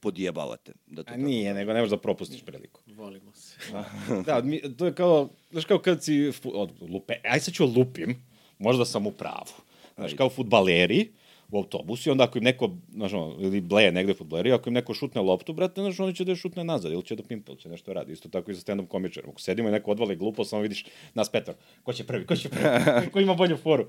podjebavate. 0.00 0.72
Da 0.86 1.02
to 1.02 1.10
A 1.10 1.12
tako- 1.12 1.26
nije, 1.26 1.54
nego 1.54 1.72
ne 1.72 1.80
možeš 1.80 1.90
da 1.90 1.98
propustiš 1.98 2.42
priliku. 2.42 2.80
Volimo 2.86 3.32
se. 3.34 3.56
Da, 4.26 4.40
mi, 4.42 4.76
to 4.76 4.86
je 4.86 4.94
kao, 4.94 5.28
znaš 5.50 5.64
kao 5.64 5.78
kad 5.78 6.04
si, 6.04 6.32
od, 6.44 6.70
lupe, 6.80 7.14
aj 7.24 7.40
sad 7.40 7.54
ću 7.54 7.66
lupim, 7.66 8.16
možda 8.58 8.84
sam 8.84 9.06
u 9.06 9.10
pravu. 9.10 9.64
Znaš, 9.96 10.14
kao 10.14 10.28
futbaleri 10.30 11.08
u 11.50 11.56
autobusu 11.58 12.08
i 12.08 12.12
onda 12.12 12.24
ako 12.24 12.38
im 12.38 12.44
neko, 12.44 12.70
znaš, 12.92 13.12
ono, 13.12 13.36
ili 13.40 13.60
bleje 13.60 13.92
negde 13.92 14.14
futbaleri, 14.14 14.52
ako 14.52 14.70
im 14.70 14.74
neko 14.74 14.94
šutne 14.94 15.20
loptu, 15.20 15.52
brate, 15.52 15.80
znaš, 15.80 16.00
oni 16.00 16.14
će 16.14 16.24
da 16.24 16.32
je 16.32 16.36
šutne 16.36 16.64
nazad, 16.64 16.92
ili 16.92 17.02
će 17.04 17.16
da 17.16 17.22
pimpe, 17.22 17.52
ili 17.52 17.60
će 17.60 17.68
nešto 17.68 17.92
radi. 17.92 18.12
Isto 18.12 18.28
tako 18.28 18.50
i 18.50 18.54
sa 18.54 18.60
stand-up 18.60 18.88
komičarom. 18.88 19.30
Ako 19.30 19.40
sedimo 19.40 19.68
i 19.68 19.72
neko 19.72 19.90
odvali 19.90 20.16
glupo, 20.16 20.44
samo 20.44 20.62
vidiš 20.62 20.84
nas 21.14 21.28
petor. 21.28 21.54
Ko 21.82 21.92
će 21.92 22.04
prvi, 22.04 22.26
ko 22.26 22.36
će 22.36 22.48
prvi, 22.48 22.64
ko 23.12 23.20
ima 23.20 23.34
bolju 23.34 23.56
foru. 23.56 23.86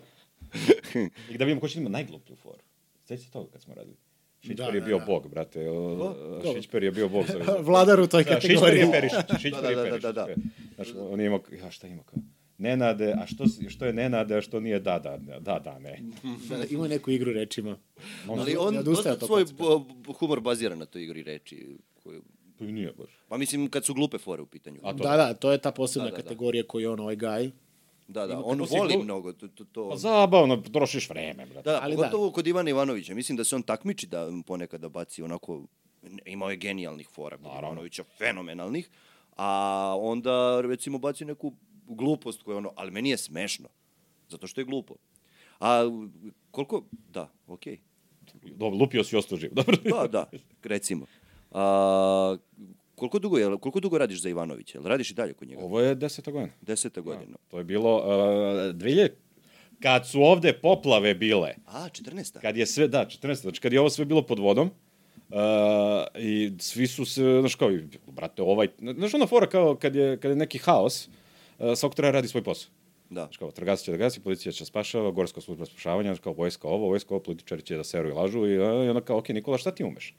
I 1.31 1.37
da 1.37 1.45
vidimo 1.45 1.61
ko 1.61 1.67
će 1.67 1.79
ima 1.79 1.89
najgluplju 1.89 2.35
foru. 2.35 2.59
Sveći 3.03 3.23
se 3.23 3.31
toga 3.31 3.51
kad 3.51 3.61
smo 3.61 3.73
radili. 3.73 3.95
Šićper 4.41 4.55
Da, 4.57 4.71
je 4.73 4.79
da, 4.79 4.85
bio 4.85 4.99
da. 4.99 5.05
bog, 5.05 5.29
brate. 5.29 5.69
O, 5.69 6.15
Šićper 6.55 6.83
je 6.83 6.91
bio 6.91 7.09
bog 7.09 7.25
za 7.27 7.39
Vladar 7.67 7.99
u 7.99 8.07
toj 8.07 8.23
Da, 8.23 8.31
Šićper 8.41 8.55
kategoriji. 8.55 8.79
je 8.79 8.91
Perišić, 8.91 9.41
Šićper 9.41 9.61
Da, 9.61 9.69
je 9.69 9.75
da, 9.75 9.81
da, 9.81 9.89
Perišić. 9.89 10.01
da, 10.03 10.11
da. 10.11 10.25
sve. 10.25 10.35
Znaš, 10.75 10.87
on 11.09 11.19
je 11.19 11.25
imao, 11.25 11.39
ja, 11.63 11.71
šta 11.71 11.87
ima 11.87 12.03
kao? 12.03 12.19
Nenade, 12.57 13.13
a 13.13 13.27
što, 13.27 13.43
što 13.69 13.85
je 13.85 13.93
Nenade, 13.93 14.35
a 14.35 14.41
što 14.41 14.59
nije 14.59 14.79
da, 14.79 14.99
da, 14.99 15.17
da, 15.39 15.59
da, 15.59 15.79
ne. 15.79 15.99
Da, 16.49 16.57
da, 16.57 16.65
ima 16.65 16.87
neku 16.87 17.11
igru 17.11 17.33
rečima. 17.33 17.77
Ali 18.29 18.51
Ne 18.53 18.57
on 18.57 18.83
dosta 18.83 19.15
svoj 19.17 19.45
humor 20.09 20.39
bazira 20.39 20.75
na 20.75 20.85
toj 20.85 21.03
igri 21.03 21.23
reči. 21.23 21.67
Koju, 21.95 22.21
To 22.57 22.63
i 22.63 22.71
nije 22.71 22.93
baš. 22.93 23.09
pa 23.27 23.37
mislim, 23.37 23.67
kad 23.67 23.85
su 23.85 23.93
glupe 23.93 24.17
fore 24.17 24.41
u 24.41 24.45
pitanju. 24.45 24.79
A 24.83 24.93
to- 24.93 25.03
Da, 25.03 25.17
da, 25.17 25.33
to 25.33 25.51
je 25.51 25.57
ta 25.57 25.71
posebna 25.71 26.05
Da, 26.05 26.11
da, 26.11 26.17
da. 26.17 26.23
kategorija 26.23 26.63
koju 26.63 26.91
on 26.91 26.99
ovaj 26.99 27.15
gaj. 27.15 27.51
Da, 28.07 28.27
da, 28.27 28.33
Ima- 28.33 28.45
on 28.45 28.59
voli 28.61 28.93
glu- 28.93 29.03
mnogo. 29.03 29.33
To, 29.33 29.47
to, 29.47 29.63
to... 29.65 29.89
Pa 29.89 29.95
zabavno, 29.97 30.57
trošiš 30.63 31.09
vreme, 31.09 31.45
brate. 31.45 31.61
Da, 31.63 31.79
Ali 31.81 31.95
pogotovo 31.95 32.31
kod 32.31 32.47
Ivana 32.47 32.69
Ivanovića. 32.69 33.15
Mislim 33.15 33.35
da 33.35 33.43
se 33.43 33.55
on 33.55 33.63
takmiči 33.63 34.07
da 34.07 34.31
ponekad 34.43 34.81
da 34.81 34.89
baci 34.89 35.21
onako... 35.21 35.63
Imao 36.25 36.49
je 36.49 36.57
genijalnih 36.57 37.07
fora 37.09 37.37
kod 37.37 37.43
Naravno. 37.43 37.67
Ivanovića, 37.67 38.03
fenomenalnih. 38.17 38.89
A 39.37 39.49
onda, 39.99 40.61
recimo, 40.61 40.97
baci 40.97 41.25
neku 41.25 41.53
glupost 41.87 42.43
koja 42.43 42.53
je 42.53 42.57
ono... 42.57 42.71
Ali 42.75 42.91
meni 42.91 43.09
je 43.09 43.17
smešno. 43.17 43.69
Zato 44.29 44.47
što 44.47 44.61
je 44.61 44.65
glupo. 44.65 44.95
A 45.59 45.83
koliko... 46.51 46.83
Da, 47.09 47.31
okej. 47.47 47.79
Dobro, 48.43 48.79
lupio 48.79 49.03
si 49.03 49.15
ostao 49.15 49.37
živ, 49.37 49.53
dobro. 49.53 49.77
Da, 49.83 50.07
da, 50.07 50.29
recimo. 50.63 51.05
A, 51.51 52.37
koliko, 52.95 53.19
dugo, 53.19 53.37
je, 53.37 53.57
koliko 53.57 53.79
dugo 53.79 53.97
radiš 53.97 54.21
za 54.21 54.29
Ivanovića? 54.29 54.77
Jel 54.77 54.85
radiš 54.85 55.11
i 55.11 55.13
dalje 55.13 55.33
kod 55.33 55.47
njega? 55.47 55.61
Ovo 55.61 55.79
je 55.79 55.95
deseta 55.95 56.31
godina. 56.31 56.53
Deseta 56.61 57.01
godina. 57.01 57.37
To 57.47 57.57
je 57.57 57.63
bilo, 57.63 57.95
uh, 57.97 58.03
2000, 58.75 59.09
kad 59.79 60.07
su 60.07 60.21
ovde 60.21 60.53
poplave 60.53 61.13
bile, 61.13 61.53
A, 61.65 61.89
14. 61.89 62.41
kad 62.41 62.57
je 62.57 62.65
sve, 62.65 62.87
da, 62.87 63.05
14. 63.05 63.35
Znači, 63.35 63.61
kad 63.61 63.73
je 63.73 63.79
ovo 63.79 63.89
sve 63.89 64.05
bilo 64.05 64.21
pod 64.21 64.39
vodom, 64.39 64.67
uh, 65.29 65.35
i 66.19 66.51
svi 66.59 66.87
su 66.87 67.05
se, 67.05 67.37
znaš 67.39 67.55
kao, 67.55 67.71
brate, 68.07 68.41
ovaj, 68.41 68.67
znaš 68.97 69.13
ona 69.13 69.27
fora 69.27 69.49
kao 69.49 69.75
kad 69.75 69.95
je, 69.95 70.17
kad 70.17 70.31
je 70.31 70.35
neki 70.35 70.57
haos, 70.57 71.07
uh, 71.07 71.13
svako 71.75 71.95
treba 71.95 72.11
radi 72.11 72.27
svoj 72.27 72.43
posao. 72.43 72.71
Da. 73.09 73.29
Kao, 73.39 73.51
tragac 73.51 73.81
će 73.81 73.91
da 73.91 73.97
gasi, 73.97 74.19
policija 74.19 74.51
će 74.51 74.61
da 74.61 74.65
spašava, 74.65 75.11
gorska 75.11 75.41
služba 75.41 75.65
spašavanja, 75.65 76.15
kao, 76.15 76.33
vojska 76.33 76.67
ovo, 76.67 76.87
vojska 76.87 77.13
ovo, 77.13 77.23
političari 77.23 77.61
će 77.61 77.77
da 77.77 77.83
seru 77.83 78.09
i 78.09 78.11
lažu 78.11 78.47
i, 78.47 78.57
a, 78.57 78.83
i 78.85 78.89
onda 78.89 79.01
kao, 79.01 79.17
ok, 79.17 79.29
Nikola, 79.29 79.57
šta 79.57 79.71
ti 79.71 79.83
umeš? 79.83 80.15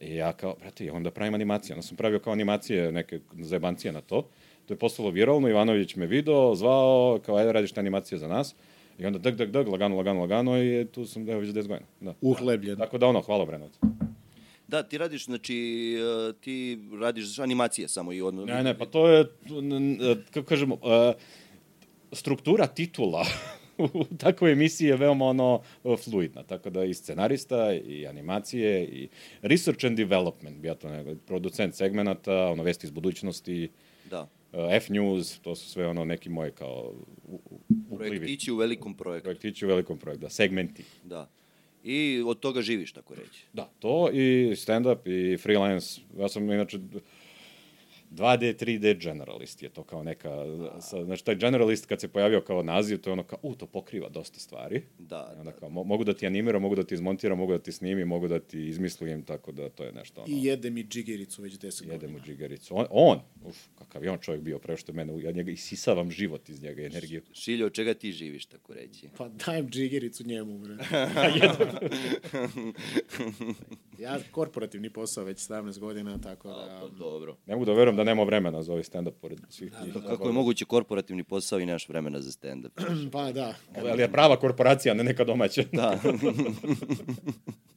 I 0.00 0.14
ja 0.14 0.32
kao, 0.32 0.56
brate, 0.60 0.84
ja 0.84 0.94
onda 0.94 1.10
pravim 1.10 1.34
animacije. 1.34 1.74
Onda 1.74 1.86
sam 1.86 1.96
pravio 1.96 2.18
kao 2.18 2.32
animacije, 2.32 2.92
neke 2.92 3.20
zajebancije 3.32 3.92
na 3.92 4.00
to. 4.00 4.28
To 4.66 4.74
je 4.74 4.78
postalo 4.78 5.10
viralno, 5.10 5.48
Ivanović 5.48 5.96
me 5.96 6.06
video, 6.06 6.54
zvao, 6.54 7.20
kao, 7.26 7.36
ajde 7.36 7.52
radiš 7.52 7.72
te 7.72 7.80
animacije 7.80 8.18
za 8.18 8.28
nas. 8.28 8.54
I 8.98 9.06
onda 9.06 9.18
dag, 9.18 9.36
dag, 9.36 9.50
dag, 9.50 9.68
lagano, 9.68 9.96
lagano, 9.96 10.20
lagano 10.20 10.62
i 10.62 10.86
tu 10.92 11.06
sam, 11.06 11.28
evo, 11.28 11.40
već 11.40 11.48
10 11.48 11.54
godina. 11.54 11.86
Da. 12.00 12.14
Uhlebljen. 12.20 12.78
Tako 12.78 12.98
da 12.98 13.06
ono, 13.06 13.20
hvala 13.20 13.44
Brenovac. 13.44 13.72
Da, 14.68 14.82
ti 14.82 14.98
radiš, 14.98 15.24
znači, 15.24 15.56
e, 16.30 16.32
ti 16.34 16.78
radiš 17.00 17.38
animacije 17.38 17.88
samo 17.88 18.12
i 18.12 18.22
ono... 18.22 18.44
Ne, 18.44 18.62
ne, 18.62 18.78
pa 18.78 18.86
to 18.86 19.08
je, 19.08 19.24
n- 19.52 19.98
kako 20.30 20.46
kažemo, 20.46 20.74
uh, 20.74 20.80
struktura 22.12 22.66
titula 22.66 23.26
u 23.94 24.04
takvoj 24.16 24.52
emisiji 24.52 24.88
je 24.88 24.96
veoma 24.96 25.24
ono 25.26 25.62
fluidna, 25.98 26.42
tako 26.42 26.70
da 26.70 26.84
i 26.84 26.94
scenarista 26.94 27.72
i 27.74 28.06
animacije 28.06 28.84
i 28.84 29.08
research 29.42 29.84
and 29.84 29.96
development, 29.96 30.64
ja 30.64 30.74
to 30.74 30.88
nego, 30.90 31.14
producent 31.16 31.74
segmenata, 31.74 32.46
ono 32.46 32.62
vesti 32.62 32.86
iz 32.86 32.90
budućnosti, 32.90 33.70
Da. 34.10 34.20
uh, 34.20 34.28
F-News, 34.72 35.38
to 35.38 35.54
su 35.54 35.70
sve 35.70 35.86
ono 35.86 36.04
neki 36.04 36.28
moji 36.28 36.52
kao 36.52 36.92
u- 37.24 37.40
u- 37.46 37.60
uplivi. 37.90 38.16
Projektići 38.16 38.52
u 38.52 38.56
velikom 38.56 38.94
projektu. 38.94 39.24
Projektići 39.24 39.64
u 39.64 39.68
velikom 39.68 39.98
projektu, 39.98 40.20
da, 40.20 40.30
segmenti. 40.30 40.84
Da. 41.04 41.30
I 41.90 42.22
od 42.26 42.40
toga 42.40 42.62
živiš, 42.62 42.92
tako 42.92 43.14
reći. 43.14 43.44
Da, 43.52 43.70
to 43.78 44.10
i 44.12 44.52
stand-up 44.56 44.98
i 45.04 45.36
freelance. 45.36 46.00
Ja 46.18 46.28
sam 46.28 46.50
inače 46.50 46.78
2D, 48.10 48.64
3D 48.64 49.02
generalist 49.02 49.62
je 49.62 49.68
to 49.68 49.84
kao 49.84 50.02
neka, 50.02 50.30
sa, 50.80 51.04
znači 51.04 51.24
taj 51.24 51.34
generalist 51.34 51.86
kad 51.86 52.00
se 52.00 52.08
pojavio 52.08 52.40
kao 52.40 52.62
naziv, 52.62 53.00
to 53.00 53.10
je 53.10 53.12
ono 53.12 53.22
kao, 53.22 53.38
u, 53.42 53.54
to 53.54 53.66
pokriva 53.66 54.08
dosta 54.08 54.40
stvari. 54.40 54.82
Da, 54.98 55.32
I 55.36 55.38
onda 55.38 55.52
kao, 55.52 55.68
mo, 55.68 55.84
mogu 55.84 56.04
da 56.04 56.14
ti 56.14 56.26
animiram, 56.26 56.62
mogu 56.62 56.74
da 56.74 56.82
ti 56.82 56.94
izmontiram, 56.94 57.38
mogu 57.38 57.52
da 57.52 57.58
ti 57.58 57.72
snimim, 57.72 58.08
mogu 58.08 58.28
da 58.28 58.38
ti 58.38 58.68
izmislim, 58.68 59.22
tako 59.22 59.52
da 59.52 59.68
to 59.68 59.84
je 59.84 59.92
nešto 59.92 60.22
ono. 60.22 60.34
I 60.34 60.44
jede 60.44 60.70
mi 60.70 60.84
džigericu 60.84 61.42
već 61.42 61.58
10 61.58 61.82
Jede 61.82 61.92
godina. 61.92 62.12
mu 62.12 62.20
džigericu. 62.24 62.76
On, 62.76 62.86
on, 62.90 63.20
uf, 63.44 63.56
kakav 63.78 64.04
je 64.04 64.10
on 64.10 64.18
čovjek 64.18 64.42
bio 64.42 64.58
pre 64.58 64.76
što 64.76 64.92
mene, 64.92 65.22
ja 65.22 65.32
njega 65.32 65.50
isisavam 65.50 66.10
život 66.10 66.48
iz 66.48 66.62
njega, 66.62 66.82
energiju. 66.82 67.22
Šiljo, 67.32 67.66
od 67.66 67.72
čega 67.72 67.94
ti 67.94 68.12
živiš, 68.12 68.46
tako 68.46 68.74
reći? 68.74 69.08
Pa 69.16 69.28
dajem 69.28 69.68
džigericu 69.70 70.24
njemu, 70.26 70.58
bre. 70.58 70.76
ja 73.98 74.18
korporativni 74.30 74.90
posao 74.90 75.24
već 75.24 75.38
17 75.38 75.78
godina, 75.78 76.18
tako 76.18 76.48
da... 76.48 76.78
Pa, 76.80 76.88
dobro. 76.98 77.36
Ne 77.46 77.54
mogu 77.54 77.64
da 77.64 77.72
verujem 77.72 77.96
da 77.98 78.04
nema 78.04 78.22
vremena 78.22 78.62
za 78.62 78.72
ovaj 78.72 78.84
stand-up 78.84 79.12
pored 79.20 79.38
svih 79.48 79.72
tih. 79.84 79.92
Kako 80.06 80.26
je 80.26 80.32
moguće 80.32 80.64
korporativni 80.64 81.24
posao 81.24 81.60
i 81.60 81.66
nemaš 81.66 81.88
vremena 81.88 82.20
za 82.20 82.30
stand-up? 82.30 82.70
Pa 83.12 83.32
da. 83.32 83.54
Ali 83.76 84.02
je 84.02 84.12
prava 84.12 84.36
korporacija, 84.36 84.94
ne 84.94 85.04
neka 85.04 85.24
domaća. 85.24 85.62
Da. 85.72 85.98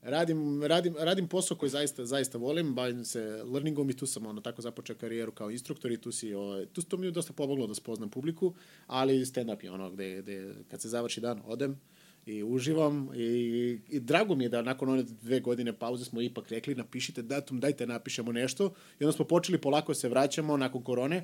Radim, 0.02 0.64
radim, 0.64 0.95
radim 0.99 1.27
posao 1.27 1.57
koji 1.57 1.69
zaista, 1.69 2.06
zaista 2.06 2.38
volim, 2.38 2.73
bavim 2.76 3.06
se 3.06 3.43
learningom 3.43 3.89
i 3.89 3.93
tu 3.93 4.06
sam 4.06 4.26
ono, 4.26 4.41
tako 4.41 4.61
započeo 4.61 4.95
karijeru 4.95 5.31
kao 5.31 5.52
instruktor 5.52 5.91
i 5.91 6.02
tu, 6.02 6.11
si, 6.11 6.34
o, 6.34 6.65
tu 6.73 6.81
to 6.81 6.98
mi 6.98 7.07
je 7.07 7.11
dosta 7.11 7.34
pomoglo 7.34 7.68
da 7.68 7.73
spoznam 7.73 8.10
publiku, 8.10 8.53
ali 8.88 9.26
stand-up 9.26 9.64
je 9.64 9.72
ono 9.72 9.91
gde, 9.91 10.22
gde 10.22 10.53
kad 10.68 10.81
se 10.81 10.89
završi 10.89 11.22
dan 11.22 11.41
odem 11.45 11.80
i 12.26 12.43
uživam 12.43 13.10
i, 13.15 13.80
i 13.89 13.99
drago 13.99 14.35
mi 14.35 14.43
je 14.43 14.49
da 14.49 14.61
nakon 14.61 14.89
one 14.89 15.03
dve 15.03 15.39
godine 15.39 15.73
pauze 15.73 16.06
smo 16.06 16.22
ipak 16.22 16.49
rekli 16.49 16.76
napišite 16.76 17.22
datum, 17.22 17.60
dajte 17.60 17.88
napišemo 17.88 18.31
nešto 18.31 18.73
i 18.99 19.03
onda 19.03 19.11
smo 19.11 19.26
počeli 19.26 19.57
polako 19.57 19.91
da 19.91 19.95
se 19.95 20.10
vraćamo 20.10 20.57
nakon 20.57 20.84
korone, 20.84 21.23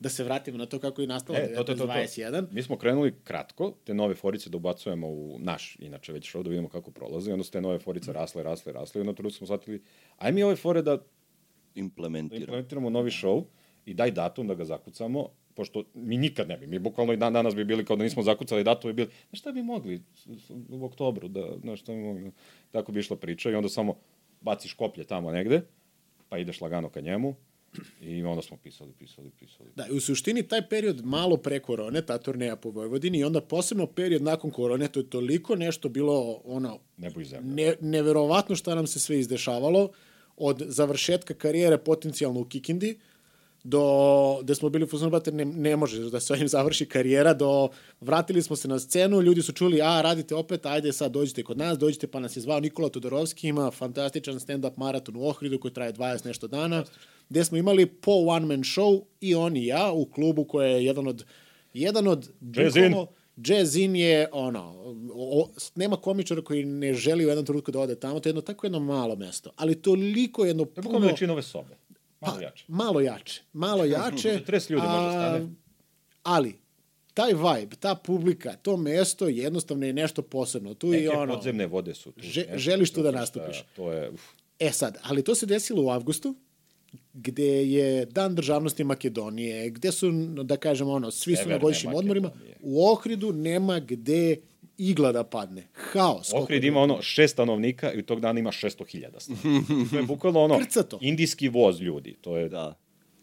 da 0.00 0.08
se 0.08 0.24
vratimo 0.24 0.58
na 0.58 0.66
to 0.66 0.78
kako 0.78 1.00
je 1.00 1.06
nastalo 1.06 1.38
E, 1.38 1.54
to, 1.54 1.64
to, 1.64 1.74
to, 1.74 1.86
to. 1.86 1.92
21. 1.92 2.46
Mi 2.52 2.62
smo 2.62 2.76
krenuli 2.76 3.14
kratko, 3.24 3.74
te 3.84 3.94
nove 3.94 4.14
forice 4.14 4.50
da 4.50 4.56
ubacujemo 4.56 5.08
u 5.08 5.38
naš, 5.40 5.76
inače 5.80 6.12
već 6.12 6.34
show, 6.34 6.42
da 6.42 6.50
vidimo 6.50 6.68
kako 6.68 6.90
prolazi. 6.90 7.32
Onda 7.32 7.44
su 7.44 7.50
te 7.50 7.60
nove 7.60 7.78
forice 7.78 8.12
rasle, 8.12 8.42
rasle, 8.42 8.72
rasle 8.72 8.98
i 8.98 9.02
onda 9.02 9.12
trenutku 9.12 9.36
smo 9.38 9.46
shvatili, 9.46 9.82
aj 10.18 10.32
mi 10.32 10.42
ove 10.42 10.56
fore 10.56 10.82
da 10.82 10.98
Implementira. 11.74 12.40
implementiramo 12.40 12.90
novi 12.90 13.10
show 13.10 13.44
i 13.84 13.94
daj 13.94 14.10
datum 14.10 14.46
da 14.46 14.54
ga 14.54 14.64
zakucamo, 14.64 15.28
pošto 15.58 15.84
mi 15.94 16.16
nikad 16.16 16.48
ne 16.48 16.56
bi, 16.56 16.66
mi 16.66 16.78
bukvalno 16.78 17.12
i 17.12 17.16
dan 17.16 17.32
danas 17.32 17.54
bi 17.54 17.64
bili 17.64 17.84
kao 17.84 17.96
da 17.96 18.04
nismo 18.04 18.22
zakucali 18.22 18.64
datum 18.64 18.90
i 18.90 18.94
bili, 18.94 19.08
na 19.32 19.36
šta 19.36 19.52
bi 19.52 19.62
mogli 19.62 20.02
u 20.68 20.84
oktobru, 20.84 21.28
da, 21.28 21.48
na 21.62 21.76
šta 21.76 21.92
bi 21.92 21.98
mogli, 21.98 22.30
tako 22.70 22.92
bi 22.92 23.00
išla 23.00 23.16
priča 23.16 23.50
i 23.50 23.54
onda 23.54 23.68
samo 23.68 23.96
baciš 24.40 24.74
koplje 24.74 25.04
tamo 25.04 25.32
negde, 25.32 25.60
pa 26.28 26.38
ideš 26.38 26.60
lagano 26.60 26.88
ka 26.88 27.00
njemu 27.00 27.34
i 28.00 28.22
onda 28.22 28.42
smo 28.42 28.56
pisali, 28.56 28.92
pisali, 28.98 29.30
pisali. 29.30 29.70
Da, 29.76 29.86
u 29.92 30.00
suštini 30.00 30.42
taj 30.42 30.68
period 30.68 31.04
malo 31.04 31.36
pre 31.36 31.58
korone, 31.60 32.02
ta 32.02 32.18
turneja 32.18 32.56
po 32.56 32.70
Vojvodini 32.70 33.18
i 33.18 33.24
onda 33.24 33.40
posebno 33.40 33.86
period 33.86 34.22
nakon 34.22 34.50
korone, 34.50 34.88
to 34.88 35.00
je 35.00 35.10
toliko 35.10 35.56
nešto 35.56 35.88
bilo 35.88 36.40
ono, 36.44 36.78
Nebo 36.96 37.20
i 37.20 37.24
zemlja. 37.24 37.54
ne, 37.54 37.74
neverovatno 37.80 38.56
šta 38.56 38.74
nam 38.74 38.86
se 38.86 39.00
sve 39.00 39.18
izdešavalo, 39.20 39.90
od 40.36 40.62
završetka 40.66 41.34
karijere 41.34 41.78
potencijalno 41.78 42.40
u 42.40 42.44
Kikindi, 42.44 42.98
do, 43.68 44.38
gde 44.42 44.54
smo 44.54 44.68
bili 44.68 44.84
u 44.84 44.88
fuzonu, 44.88 45.10
brate, 45.10 45.32
ne, 45.32 45.44
ne 45.44 45.76
može 45.76 46.10
da 46.10 46.20
se 46.20 46.32
ovim 46.32 46.48
završi 46.48 46.86
karijera, 46.86 47.34
do, 47.34 47.68
vratili 48.00 48.42
smo 48.42 48.56
se 48.56 48.68
na 48.68 48.78
scenu, 48.78 49.20
ljudi 49.22 49.42
su 49.42 49.52
čuli, 49.52 49.82
a, 49.82 50.00
radite 50.00 50.34
opet, 50.34 50.66
ajde 50.66 50.92
sad 50.92 51.12
dođite 51.12 51.42
kod 51.42 51.58
nas, 51.58 51.78
dođite, 51.78 52.06
pa 52.06 52.20
nas 52.20 52.36
je 52.36 52.40
zvao 52.40 52.60
Nikola 52.60 52.88
Todorovski, 52.88 53.48
ima 53.48 53.70
fantastičan 53.70 54.34
stand-up 54.34 54.72
maraton 54.76 55.16
u 55.16 55.26
Ohridu 55.28 55.58
koji 55.58 55.74
traje 55.74 55.92
20 55.92 56.26
nešto 56.26 56.48
dana, 56.48 56.84
gde 57.28 57.44
smo 57.44 57.58
imali 57.58 57.86
po 57.86 58.12
one-man 58.12 58.60
show 58.60 59.02
i 59.20 59.34
on 59.34 59.56
i 59.56 59.66
ja 59.66 59.92
u 59.92 60.06
klubu 60.06 60.44
koji 60.44 60.70
je 60.70 60.84
jedan 60.84 61.08
od, 61.08 61.24
jedan 61.74 62.08
od, 62.08 62.30
bukvalno, 62.40 63.06
Jazz 63.44 63.76
In 63.76 63.96
je, 63.96 64.28
ono, 64.32 64.74
o, 65.14 65.48
nema 65.74 65.96
komičara 65.96 66.42
koji 66.42 66.64
ne 66.64 66.94
želi 66.94 67.26
u 67.26 67.28
jednom 67.28 67.46
trenutku 67.46 67.70
da 67.70 67.80
ode 67.80 67.94
tamo, 67.94 68.20
to 68.20 68.28
je 68.28 68.30
jedno 68.30 68.40
tako 68.40 68.66
jedno 68.66 68.80
malo 68.80 69.16
mesto, 69.16 69.50
ali 69.56 69.82
toliko 69.82 70.44
jedno 70.44 70.64
To 70.64 70.70
je 70.70 70.74
puno... 70.74 70.82
bukvalno 70.82 71.06
veličina 71.06 71.32
ove 71.32 71.42
sobe. 71.42 71.76
Malo 72.20 72.40
jače. 72.40 72.64
Malo 72.68 73.00
jače, 73.00 73.42
malo 73.52 73.84
jače. 73.96 74.40
40 74.46 74.70
ljudi 74.70 74.86
može 74.86 75.04
da 75.04 75.10
stane. 75.12 75.48
Ali, 76.22 76.58
taj 77.14 77.32
vibe, 77.32 77.76
ta 77.76 77.94
publika, 77.94 78.52
to 78.52 78.76
mesto 78.76 79.28
jednostavno 79.28 79.86
je 79.86 79.92
nešto 79.92 80.22
posebno. 80.22 80.74
Tu 80.74 80.86
Neke 80.86 81.04
je 81.04 81.10
ono... 81.10 81.34
podzemne 81.34 81.66
vode 81.66 81.94
su 81.94 82.12
tu. 82.12 82.20
Že- 82.20 82.44
želiš 82.54 82.92
tu 82.92 83.02
da 83.02 83.10
nastupiš. 83.10 83.64
To 83.76 83.92
je, 83.92 84.10
uf, 84.10 84.20
E 84.58 84.72
sad, 84.72 84.98
ali 85.02 85.24
to 85.24 85.34
se 85.34 85.46
desilo 85.46 85.82
u 85.82 85.90
avgustu, 85.90 86.34
gde 87.14 87.70
je 87.70 88.04
Dan 88.06 88.34
državnosti 88.34 88.84
Makedonije, 88.84 89.70
gde 89.70 89.92
su, 89.92 90.10
da 90.44 90.56
kažemo, 90.56 90.92
ono, 90.92 91.10
svi 91.10 91.36
su 91.36 91.48
na 91.48 91.58
godišnjim 91.58 91.94
odmorima. 91.94 92.30
U 92.60 92.86
Ohridu 92.86 93.32
nema 93.32 93.80
gde 93.80 94.36
igla 94.78 95.12
da 95.12 95.24
padne. 95.24 95.66
Haos. 95.74 96.32
Ohrid 96.32 96.64
ima 96.64 96.80
ono 96.80 97.02
šest 97.02 97.32
stanovnika 97.32 97.92
i 97.92 97.98
u 97.98 98.02
tog 98.02 98.20
dana 98.20 98.40
ima 98.40 98.50
600.000 98.50 99.20
stanovnika. 99.20 99.90
To 99.90 99.96
je 99.96 100.02
bukvalno 100.02 100.40
ono 100.40 100.58
Krcato. 100.58 100.98
indijski 101.02 101.48
voz 101.48 101.80
ljudi. 101.80 102.16
To 102.20 102.36
je 102.36 102.48
Da. 102.48 102.74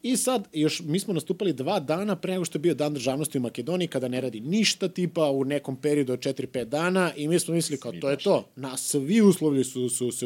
I 0.04 0.18
sad, 0.18 0.48
još 0.54 0.82
mi 0.86 1.00
smo 1.00 1.14
nastupali 1.14 1.54
dva 1.54 1.80
dana 1.80 2.16
pre 2.16 2.32
nego 2.34 2.46
što 2.46 2.58
je 2.58 2.60
bio 2.60 2.74
dan 2.74 2.94
državnosti 2.94 3.38
u 3.38 3.42
Makedoniji, 3.42 3.88
kada 3.88 4.08
ne 4.08 4.22
radi 4.22 4.40
ništa, 4.40 4.88
tipa 4.88 5.30
u 5.30 5.44
nekom 5.44 5.76
periodu 5.76 6.14
od 6.14 6.20
4-5 6.20 6.64
dana 6.66 7.12
i 7.16 7.28
mi 7.28 7.40
smo 7.40 7.54
mislili 7.54 7.80
kao, 7.80 7.92
to 7.92 8.10
je 8.10 8.18
to. 8.18 8.50
Na 8.56 8.78
svi 8.78 9.22
uslovi 9.22 9.64
su, 9.64 9.90
su 9.90 10.12
se 10.12 10.26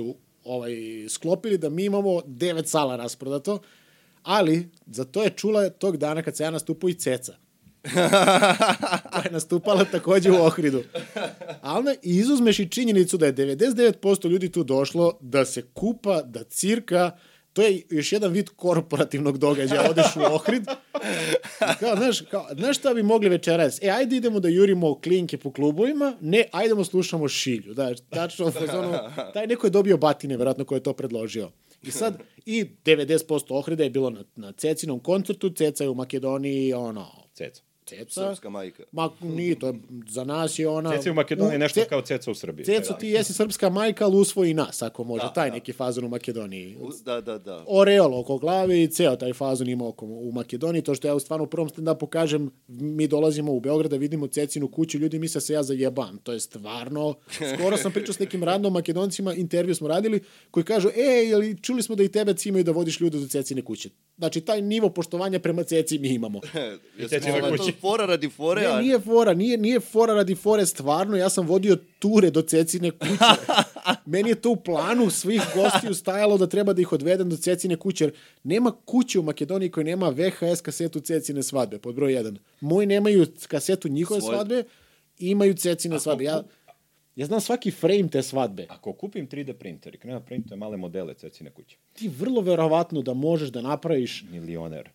ovaj, 0.49 0.71
sklopili 1.09 1.57
da 1.57 1.69
mi 1.69 1.85
imamo 1.85 2.21
devet 2.25 2.67
sala 2.67 2.95
rasprodato, 2.95 3.59
ali 4.23 4.69
za 4.85 5.03
to 5.03 5.23
je 5.23 5.29
čula 5.29 5.69
tog 5.69 5.97
dana 5.97 6.23
kad 6.23 6.37
se 6.37 6.43
ja 6.43 6.51
nastupao 6.51 6.89
i 6.89 6.93
Ceca. 6.93 7.37
koja 9.11 9.23
je 9.25 9.31
nastupala 9.31 9.85
takođe 9.85 10.31
u 10.31 10.35
Ohridu. 10.35 10.83
A 11.61 11.77
onda 11.77 11.93
izuzmeš 12.01 12.59
i 12.59 12.69
činjenicu 12.69 13.17
da 13.17 13.25
je 13.25 13.33
99% 13.33 14.29
ljudi 14.29 14.51
tu 14.51 14.63
došlo 14.63 15.17
da 15.21 15.45
se 15.45 15.61
kupa, 15.61 16.21
da 16.21 16.43
cirka, 16.43 17.11
to 17.53 17.61
je 17.61 17.81
još 17.89 18.11
jedan 18.11 18.31
vid 18.31 18.49
korporativnog 18.49 19.37
događaja. 19.37 19.89
Odeš 19.89 20.15
u 20.15 20.33
Ohrid, 20.33 20.65
kao, 21.79 21.95
znaš, 21.95 22.21
kao, 22.21 22.47
znaš 22.57 22.77
šta 22.77 22.93
bi 22.93 23.03
mogli 23.03 23.29
večeras? 23.29 23.79
E, 23.81 23.89
ajde 23.89 24.15
idemo 24.15 24.39
da 24.39 24.47
jurimo 24.47 24.99
klinke 24.99 25.37
po 25.37 25.51
klubovima, 25.51 26.13
ne, 26.21 26.45
ajdemo 26.51 26.83
slušamo 26.83 27.27
šilju. 27.27 27.73
Da, 27.73 27.95
tačno, 28.09 28.51
fazonu, 28.51 28.97
taj 29.33 29.47
neko 29.47 29.67
je 29.67 29.71
dobio 29.71 29.97
batine, 29.97 30.37
verovatno, 30.37 30.65
ko 30.65 30.75
je 30.75 30.83
to 30.83 30.93
predložio. 30.93 31.51
I 31.83 31.91
sad, 31.91 32.17
i 32.45 32.65
90% 32.85 33.43
Ohrida 33.49 33.83
je 33.83 33.89
bilo 33.89 34.09
na, 34.09 34.23
na 34.35 34.51
Cecinom 34.51 34.99
koncertu, 34.99 35.49
Ceca 35.49 35.83
je 35.83 35.89
u 35.89 35.95
Makedoniji, 35.95 36.73
ono, 36.73 37.07
ceca. 37.33 37.68
Ceca. 37.89 38.21
Srpska 38.21 38.49
majka. 38.49 38.83
Ma, 38.91 39.09
nije, 39.21 39.59
to 39.59 39.67
je, 39.67 39.73
za 40.07 40.23
nas 40.23 40.59
je 40.59 40.67
ona... 40.67 40.91
Ceca 40.91 41.09
je 41.09 41.11
u 41.11 41.15
Makedoniji 41.15 41.55
u- 41.55 41.59
nešto 41.59 41.79
Ce- 41.81 41.87
kao 41.87 42.01
ceca 42.01 42.31
u 42.31 42.35
Srbiji. 42.35 42.65
Ceco, 42.65 42.93
ti 42.93 43.07
jesi 43.07 43.33
srpska 43.33 43.69
majka, 43.69 44.05
ali 44.05 44.17
usvoji 44.17 44.53
nas, 44.53 44.81
ako 44.81 45.03
može. 45.03 45.23
Da, 45.23 45.33
taj 45.33 45.49
da. 45.49 45.53
neki 45.55 45.73
fazon 45.73 46.05
u 46.05 46.09
Makedoniji. 46.09 46.75
U- 46.75 46.89
Da, 47.05 47.21
da, 47.21 47.37
da. 47.37 47.63
Oreol 47.67 48.13
oko 48.15 48.37
glave 48.37 48.83
i 48.83 48.87
ceo 48.87 49.15
taj 49.15 49.33
fazon 49.33 49.69
ima 49.69 49.87
oko, 49.87 50.05
u 50.05 50.31
Makedoniji. 50.31 50.81
To 50.81 50.95
što 50.95 51.07
ja 51.07 51.15
u 51.15 51.19
stvarno 51.19 51.43
u 51.43 51.49
prvom 51.49 51.69
stand-upu 51.69 52.09
kažem, 52.09 52.51
mi 52.67 53.07
dolazimo 53.07 53.53
u 53.53 53.59
Beograd 53.59 53.91
da 53.91 53.97
vidimo 53.97 54.27
Cecinu 54.27 54.67
kuću, 54.67 54.97
ljudi 54.97 55.19
misle 55.19 55.35
da 55.35 55.41
se 55.41 55.53
ja 55.53 55.63
zajebam. 55.63 56.17
To 56.17 56.33
je 56.33 56.39
stvarno... 56.39 57.13
Skoro 57.55 57.77
sam 57.77 57.91
pričao 57.91 58.13
s 58.13 58.19
nekim 58.19 58.43
random 58.43 58.73
makedoncima, 58.73 59.33
intervju 59.33 59.75
smo 59.75 59.87
radili, 59.87 60.19
koji 60.51 60.63
kažu, 60.63 60.89
ej, 60.89 61.29
jeli 61.29 61.57
čuli 61.57 61.83
smo 61.83 61.95
da 61.95 62.03
i 62.03 62.07
tebe 62.07 62.33
cimaju 62.33 62.63
da 62.63 62.71
vodiš 62.71 62.99
ljude 62.99 63.19
do 63.19 63.27
Cecine 63.27 63.61
kuće. 63.61 63.89
Znači, 64.17 64.41
taj 64.41 64.61
nivo 64.61 64.89
poštovanja 64.89 65.39
prema 65.39 65.63
Ceci 65.63 65.99
mi 65.99 66.07
imamo. 66.09 66.39
Jesi 66.97 67.15
na 67.21 67.41
to 67.41 67.57
kući. 67.57 67.73
Fora 67.81 68.05
radi 68.05 68.29
fore, 68.29 68.61
Ne, 68.61 68.67
a 68.67 68.81
nije 68.81 68.99
fora, 68.99 69.33
nije, 69.33 69.57
nije 69.57 69.79
fora 69.79 70.13
radi 70.13 70.35
fore, 70.35 70.65
stvarno, 70.65 71.17
ja 71.17 71.29
sam 71.29 71.47
vodio 71.47 71.77
ture 71.99 72.29
do 72.29 72.41
Cecine 72.41 72.91
kuće. 72.91 73.15
Meni 74.05 74.29
je 74.29 74.35
to 74.35 74.49
u 74.49 74.55
planu 74.55 75.09
svih 75.09 75.41
gostiju 75.55 75.93
stajalo 75.93 76.37
da 76.37 76.47
treba 76.47 76.73
da 76.73 76.81
ih 76.81 76.93
odvedem 76.93 77.29
do 77.29 77.37
Cecine 77.37 77.75
kuće, 77.75 78.03
jer 78.03 78.13
nema 78.43 78.71
kuće 78.85 79.19
u 79.19 79.23
Makedoniji 79.23 79.71
koji 79.71 79.83
nema 79.83 80.09
VHS 80.09 80.61
kasetu 80.61 80.99
Cecine 80.99 81.43
svadbe, 81.43 81.77
pod 81.77 81.95
broj 81.95 82.13
1. 82.13 82.37
Moji 82.61 82.87
nemaju 82.87 83.25
kasetu 83.47 83.87
njihove 83.87 84.21
Svoj- 84.21 84.33
svadbe, 84.33 84.63
imaju 85.19 85.53
Cecine 85.53 85.99
svadbe. 85.99 86.23
Ja, 86.23 86.43
ja 87.19 87.25
znam 87.25 87.41
svaki 87.41 87.71
frame 87.71 88.07
te 88.07 88.23
svadbe. 88.23 88.65
Ako 88.69 88.93
kupim 88.93 89.27
3D 89.27 89.53
printer 89.53 89.95
i 89.95 89.97
krenem 89.97 90.19
da 90.19 90.25
printujem 90.25 90.59
male 90.59 90.77
modele 90.77 91.13
cecine 91.13 91.49
kuće, 91.49 91.77
Ti 91.93 92.07
vrlo 92.07 92.41
verovatno 92.41 93.01
da 93.01 93.13
možeš 93.13 93.49
da 93.49 93.61
napraviš 93.61 94.23
milioner. 94.31 94.89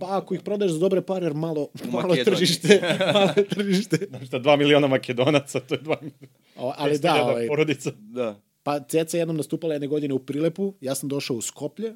pa 0.00 0.18
ako 0.18 0.34
ih 0.34 0.40
prodaješ 0.40 0.72
za 0.72 0.78
dobre 0.78 1.02
pare, 1.02 1.26
jer 1.26 1.34
malo, 1.34 1.68
malo 1.92 2.14
tržište, 2.24 2.98
malo 3.14 3.32
tržište. 3.50 3.96
Znaš 4.08 4.26
šta, 4.26 4.40
2 4.40 4.56
miliona 4.58 4.86
makedonaca, 4.86 5.60
to 5.60 5.74
je 5.74 5.80
2 5.80 6.10
O, 6.56 6.72
ali 6.76 6.98
da, 6.98 7.24
ovaj, 7.24 7.46
porodica. 7.46 7.90
Da. 7.98 8.40
Pa 8.62 8.80
Ceca 8.80 9.16
je 9.16 9.20
jednom 9.20 9.36
nastupala 9.36 9.74
jedne 9.74 9.88
godine 9.88 10.14
u 10.14 10.18
Prilepu, 10.18 10.74
ja 10.80 10.94
sam 10.94 11.08
došao 11.08 11.36
u 11.36 11.40
Skoplje, 11.40 11.94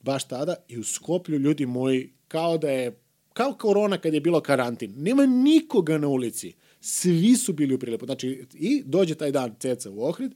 baš 0.00 0.28
tada, 0.28 0.54
i 0.68 0.78
u 0.78 0.84
Skoplju 0.84 1.38
ljudi 1.38 1.66
moji, 1.66 2.12
kao 2.28 2.58
da 2.58 2.70
je, 2.70 3.00
kao 3.32 3.52
korona 3.52 3.98
kad 3.98 4.14
je 4.14 4.20
bilo 4.20 4.40
karantin, 4.40 4.94
nema 4.96 5.26
nikoga 5.26 5.98
na 5.98 6.08
ulici, 6.08 6.54
svi 6.80 7.36
su 7.36 7.52
bili 7.52 7.74
u 7.74 7.78
Prilepu, 7.78 8.06
znači, 8.06 8.44
i 8.54 8.82
dođe 8.86 9.14
taj 9.14 9.32
dan 9.32 9.54
Ceca 9.58 9.90
u 9.90 10.02
Ohrid, 10.02 10.32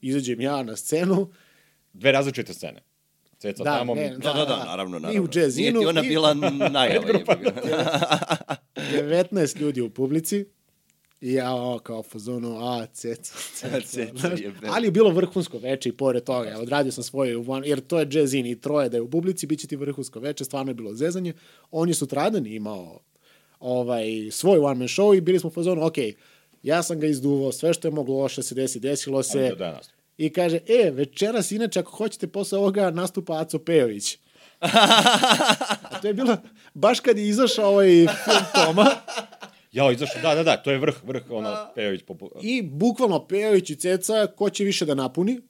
izađem 0.00 0.40
ja 0.40 0.62
na 0.62 0.76
scenu, 0.76 1.30
Dve 1.92 2.12
različite 2.12 2.54
scene. 2.54 2.80
Ceca 3.38 3.64
Da, 3.64 3.78
tamo, 3.78 3.94
ne, 3.94 4.10
mi... 4.10 4.18
Da, 4.18 4.32
da, 4.32 4.44
da, 4.44 4.64
naravno, 4.64 4.98
naravno. 4.98 5.16
I 5.16 5.20
u 5.20 5.28
jazzinu, 5.34 5.70
Nije 5.70 5.80
ti 5.80 5.86
ona 5.86 6.04
i- 6.04 6.08
bila 6.08 6.34
najava. 6.34 7.06
jebi 7.06 7.18
ga. 7.42 7.52
19 8.76 9.56
ljudi 9.56 9.80
u 9.80 9.90
publici, 9.90 10.44
i 11.20 11.32
ja 11.32 11.54
o, 11.54 11.78
kao 11.78 12.02
fazonu, 12.02 12.58
a, 12.60 12.86
ceca, 12.86 13.34
ceca. 13.56 13.80
Ceca, 13.80 14.12
znaš. 14.18 14.40
jebe. 14.40 14.66
Ali 14.66 14.86
je 14.86 14.90
bilo 14.90 15.10
vrhunsko 15.10 15.58
veče 15.58 15.88
i 15.88 15.92
pored 15.92 16.24
toga. 16.24 16.50
Evo, 16.50 16.62
odradio 16.62 16.92
sam 16.92 17.04
svoje, 17.04 17.34
jer 17.64 17.80
to 17.80 17.98
je 18.00 18.08
jazzin 18.10 18.46
i 18.46 18.60
troje 18.60 18.88
da 18.88 18.96
je 18.96 19.00
u 19.00 19.10
publici, 19.10 19.46
bit 19.46 19.60
će 19.60 19.66
ti 19.66 19.76
vrhunsko 19.76 20.20
veče, 20.20 20.44
stvarno 20.44 20.70
je 20.70 20.74
bilo 20.74 20.94
zezanje. 20.94 21.32
On 21.70 21.88
je 21.88 21.94
sutradan 21.94 22.46
imao 22.46 23.00
ovaj, 23.62 24.30
svoj 24.30 24.58
one 24.58 24.74
man 24.74 24.88
show 24.88 25.16
i 25.16 25.20
bili 25.20 25.38
smo 25.38 25.48
u 25.48 25.52
fazonu, 25.52 25.86
ok, 25.86 25.96
ja 26.62 26.82
sam 26.82 27.00
ga 27.00 27.06
izduvao, 27.06 27.52
sve 27.52 27.74
što 27.74 27.88
je 27.88 27.92
moglo 27.92 28.18
loše 28.18 28.42
se 28.42 28.54
desi, 28.54 28.80
desilo 28.80 29.22
se. 29.22 29.38
Ali 29.38 29.48
da, 29.48 29.54
da, 29.54 29.70
nastup. 29.72 29.96
I 30.18 30.30
kaže, 30.30 30.58
e, 30.68 30.90
večeras 30.90 31.50
inače 31.50 31.80
ako 31.80 31.90
hoćete 31.90 32.26
posle 32.26 32.58
ovoga 32.58 32.90
nastupa 32.90 33.40
Aco 33.40 33.58
Pejović. 33.58 34.18
A 35.90 36.00
to 36.02 36.06
je 36.06 36.14
bilo 36.14 36.36
baš 36.74 37.00
kad 37.00 37.18
je 37.18 37.28
izašao 37.28 37.70
ovaj 37.70 37.88
film 37.88 38.44
Toma 38.54 38.86
Jao, 39.72 39.92
izašao, 39.92 40.22
da, 40.22 40.34
da, 40.34 40.42
da, 40.42 40.56
to 40.56 40.70
je 40.70 40.78
vrh, 40.78 41.04
vrh, 41.04 41.22
ono, 41.30 41.56
Pejović 41.74 42.02
popu... 42.02 42.30
i 42.42 42.62
bukvalno 42.62 43.26
Pejović 43.26 43.70
i 43.70 43.76
Ceca 43.76 44.26
ko 44.26 44.50
će 44.50 44.64
više 44.64 44.86
da 44.86 44.94
napuni 44.94 45.40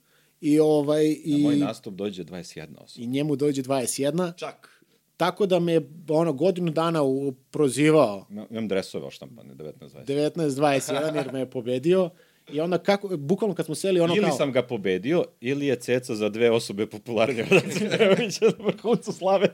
i 0.41 0.61
ovaj 0.61 1.05
Na 1.05 1.15
i, 1.25 1.43
moj 1.43 1.57
nastup 1.57 1.95
dođe 1.95 2.25
21 2.25 2.67
osoba. 2.79 3.05
i 3.05 3.07
njemu 3.07 3.37
dođe 3.37 3.63
21 3.63 4.37
Čak. 4.37 4.72
Tako 5.17 5.47
da 5.47 5.59
me 5.59 5.81
ono 6.09 6.33
godinu 6.33 6.71
dana 6.71 7.03
u, 7.03 7.33
prozivao 7.51 8.27
Imam- 8.31 8.69
dresove 8.69 9.07
oštampane, 9.07 9.55
19-20. 9.55 10.07
19-21 10.07 11.17
jer 11.17 11.33
me 11.33 11.39
je 11.39 11.51
pobedio 11.51 12.11
i 12.53 12.61
onda 12.61 12.79
kako, 12.79 13.17
bukvalno 13.17 13.55
kad 13.55 13.67
smo 13.67 13.75
seli 13.75 14.01
ono 14.01 14.15
ili 14.17 14.27
kao... 14.27 14.37
sam 14.37 14.53
ga 14.53 14.63
pobedio, 14.63 15.25
ili 15.41 15.67
je 15.67 15.77
ceca 15.77 16.15
za 16.15 16.29
dve 16.29 16.51
osobe 16.51 16.87
popularnije 16.87 17.47
od 17.51 17.63
Pejovića 17.99 18.45
na 18.45 18.65
vrhuncu 18.65 19.13
slave. 19.13 19.49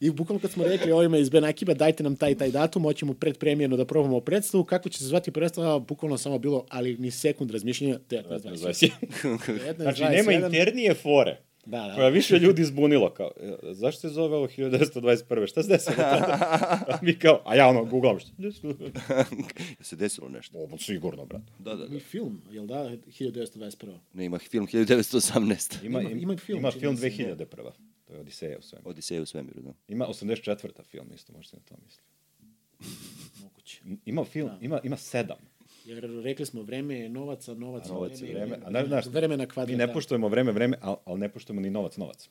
I 0.00 0.10
bukvalno 0.10 0.40
kad 0.40 0.50
smo 0.50 0.64
rekli 0.64 0.92
ovima 0.92 1.18
iz 1.18 1.30
Benakiba, 1.30 1.74
dajte 1.74 2.02
nam 2.02 2.16
taj 2.16 2.34
taj 2.34 2.50
datum, 2.50 2.82
hoćemo 2.82 3.14
predpremijeno 3.14 3.76
da 3.76 3.84
probamo 3.84 4.20
predstavu, 4.20 4.64
kako 4.64 4.88
će 4.88 4.98
se 4.98 5.04
zvati 5.04 5.30
predstava, 5.30 5.78
bukvalno 5.78 6.18
samo 6.18 6.38
bilo, 6.38 6.66
ali 6.68 6.96
ni 6.96 7.10
sekund 7.10 7.50
razmišljanja, 7.50 7.98
19-21. 8.10 8.90
19-21. 9.22 9.76
Znači, 9.76 10.02
nema 10.02 10.32
internije 10.32 10.94
fore. 10.94 11.40
Da, 11.64 11.86
da. 11.88 11.94
Koja 11.94 12.08
više 12.08 12.38
ljudi 12.38 12.64
zbunilo, 12.64 13.14
kao, 13.14 13.30
e, 13.40 13.56
zašto 13.72 14.00
se 14.00 14.08
zove 14.08 14.36
ovo 14.36 14.46
1921. 14.48 15.48
Šta 15.48 15.62
se 15.62 15.68
desilo 15.68 15.96
tada? 15.96 16.38
A 16.88 16.98
mi 17.02 17.18
kao, 17.18 17.42
a 17.44 17.54
ja 17.54 17.68
ono, 17.68 17.84
googlam, 17.84 18.20
se 18.20 18.32
desilo? 18.38 18.74
Je 19.78 19.84
se 19.84 19.96
desilo 19.96 20.28
nešto? 20.28 20.58
Ovo, 20.58 20.78
sigurno, 20.78 21.26
brat. 21.26 21.42
Da, 21.58 21.74
da, 21.74 21.86
da. 21.86 21.96
I 21.96 22.00
film, 22.00 22.42
jel 22.50 22.66
da, 22.66 22.74
1921. 22.74 23.98
Ne, 24.12 24.24
ima 24.24 24.38
film 24.38 24.66
1918. 24.66 25.86
Ima, 25.86 26.00
Ima- 26.00 26.10
ima, 26.10 26.20
ima 26.20 26.36
film, 26.36 26.58
ima 26.58 26.70
film 26.70 26.94
mi 26.94 27.00
se, 27.00 27.06
2000 27.10 27.44
prva. 27.44 27.72
To 28.04 28.12
je 28.14 28.20
Odiseja 28.20 28.58
u 28.58 28.62
svemiru. 28.62 28.90
Odiseja 28.90 29.22
u 29.22 29.26
svemiru, 29.26 29.62
da. 29.62 29.72
Ima 29.88 30.06
84. 30.06 30.84
film, 30.84 31.06
isto 31.14 31.32
možete 31.32 31.56
na 31.56 31.62
to 31.62 31.74
misliti. 31.84 32.08
Moguće. 33.42 33.80
Ima 34.04 34.24
film, 34.24 34.50
ima, 34.60 34.80
ima 34.84 34.96
sedam. 34.96 35.38
Jer 35.84 36.22
rekli 36.22 36.46
smo, 36.46 36.62
vreme 36.62 36.98
je 36.98 37.08
novaca, 37.08 37.54
novac, 37.54 37.90
A 37.90 37.92
novac 37.92 38.20
je 38.20 38.28
je 38.28 38.34
vreme. 38.34 38.58
A 38.64 38.70
ne, 38.70 38.86
znaš, 38.86 39.06
vreme 39.06 39.36
na 39.36 39.46
kvadrat. 39.46 39.70
mi 39.70 39.76
ne 39.76 39.86
da. 39.86 39.92
poštujemo 39.92 40.28
vreme, 40.28 40.52
vreme, 40.52 40.78
ali 40.80 40.96
al 41.04 41.18
ne 41.18 41.28
poštujemo 41.28 41.60
ni 41.60 41.70
novac, 41.70 41.96
novac. 41.96 42.28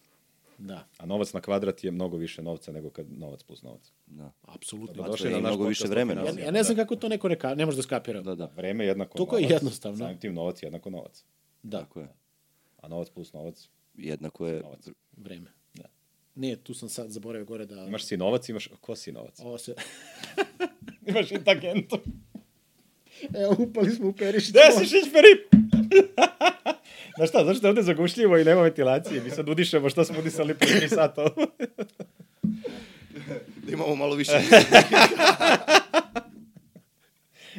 Da, 0.57 0.87
A 0.97 1.05
novac 1.05 1.33
na 1.33 1.41
kvadrat 1.41 1.83
je 1.83 1.91
mnogo 1.91 2.17
više 2.17 2.41
novca 2.41 2.71
nego 2.71 2.89
kad 2.89 3.05
novac 3.11 3.43
plus 3.43 3.61
novac. 3.63 3.91
da. 4.07 4.31
apsolutno. 4.41 5.03
A 5.03 5.07
Došli 5.07 5.27
je 5.27 5.31
na 5.31 5.39
naš 5.39 5.49
mnogo 5.49 5.67
više 5.67 5.87
vremena. 5.87 6.21
Ja, 6.21 6.45
ja 6.45 6.51
ne 6.51 6.63
znam 6.63 6.75
da. 6.75 6.83
kako 6.83 6.95
to 6.95 7.09
neko 7.09 7.29
ne, 7.29 7.39
ka, 7.39 7.55
ne 7.55 7.65
može 7.65 7.77
da 7.77 7.83
skapira. 7.83 8.21
Da, 8.21 8.35
da. 8.35 8.51
Vreme 8.55 8.83
je 8.83 8.87
jednako 8.87 9.37
je 9.37 9.41
novac. 9.41 9.51
jednostavno. 9.51 9.97
Samim 9.97 10.19
tim 10.19 10.33
novac 10.33 10.63
je 10.63 10.67
jednako 10.67 10.89
novac. 10.89 11.23
Da, 11.63 11.79
Tako 11.79 11.99
je. 11.99 12.07
A 12.81 12.87
novac 12.87 13.09
plus 13.09 13.33
novac, 13.33 13.69
Jednako 13.95 14.47
je... 14.47 14.61
novac. 14.61 14.87
vreme. 15.17 15.51
Da. 15.73 15.83
Ne, 16.35 16.55
tu 16.55 16.73
sam 16.73 16.89
sad 16.89 17.09
zaboravio 17.09 17.45
gore 17.45 17.65
da... 17.65 17.85
Imaš 17.85 18.05
si 18.05 18.17
novac, 18.17 18.49
imaš... 18.49 18.69
Ko 18.81 18.95
si 18.95 19.11
novac? 19.11 19.39
Ovo 19.39 19.57
se... 19.57 19.75
Imaš 21.07 21.31
i 21.31 21.43
tagentu. 21.45 21.97
Evo, 23.33 23.55
upali 23.59 23.91
smo 23.91 24.07
u 24.07 24.13
perište. 24.13 24.51
Gde 24.51 24.71
si 24.79 24.85
šićperi? 24.85 25.27
Znaš 27.15 27.29
šta, 27.29 27.45
zašto 27.45 27.67
je 27.67 27.69
ovde 27.69 27.81
zagušljivo 27.81 28.37
i 28.37 28.43
nema 28.45 28.61
ventilacije? 28.61 29.21
Mi 29.21 29.29
sad 29.29 29.49
udišemo 29.49 29.89
što 29.89 30.03
smo 30.03 30.19
udisali 30.19 30.53
pre 30.53 30.67
3 30.67 30.89
sata. 30.89 31.29
Da 33.65 33.71
imamo 33.73 33.95
malo 33.95 34.15
više. 34.15 34.31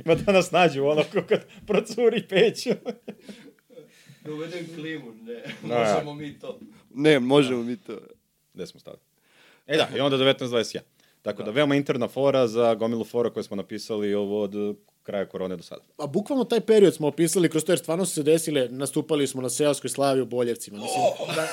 Ima 0.05 0.15
da 0.15 0.33
nas 0.33 0.51
nađu 0.51 0.85
ono 0.85 1.03
ko 1.13 1.23
kad 1.29 1.45
procuri 1.67 2.23
peću. 2.29 2.71
Da 4.25 4.33
uvedem 4.33 4.67
klimu, 4.75 5.13
ne. 5.23 5.43
Da. 5.69 5.95
Možemo 5.95 6.15
mi 6.15 6.39
to. 6.39 6.59
Ne, 6.95 7.21
možemo 7.21 7.63
mi 7.63 7.77
to. 7.77 7.99
Gde 8.55 8.67
smo 8.67 8.81
stali? 8.81 8.97
E 9.67 9.77
da, 9.77 9.89
i 9.97 10.01
onda 10.01 10.17
19.21. 10.17 10.79
Tako 11.23 11.43
da. 11.43 11.51
veoma 11.51 11.75
interna 11.75 12.09
fora 12.09 12.47
za 12.47 12.75
gomilu 12.75 13.05
fora 13.05 13.31
koje 13.31 13.43
smo 13.45 13.57
napisali 13.57 14.15
ovo 14.15 14.43
od 14.43 14.77
kraja 15.03 15.27
korone 15.27 15.57
do 15.57 15.63
sada. 15.63 15.83
A 15.99 16.07
bukvalno 16.07 16.45
taj 16.45 16.61
period 16.61 16.95
smo 16.95 17.07
opisali 17.09 17.49
kroz 17.49 17.65
to, 17.65 17.73
jer 17.73 17.79
stvarno 17.79 18.07
su 18.07 18.15
se 18.15 18.23
desile, 18.23 18.69
nastupali 18.69 19.27
smo 19.27 19.43
na 19.43 19.51
seoskoj 19.51 19.91
slavi 19.91 20.21
u 20.21 20.27
Boljevcima. 20.27 20.79
Mislim, 20.79 21.03
da, 21.29 21.49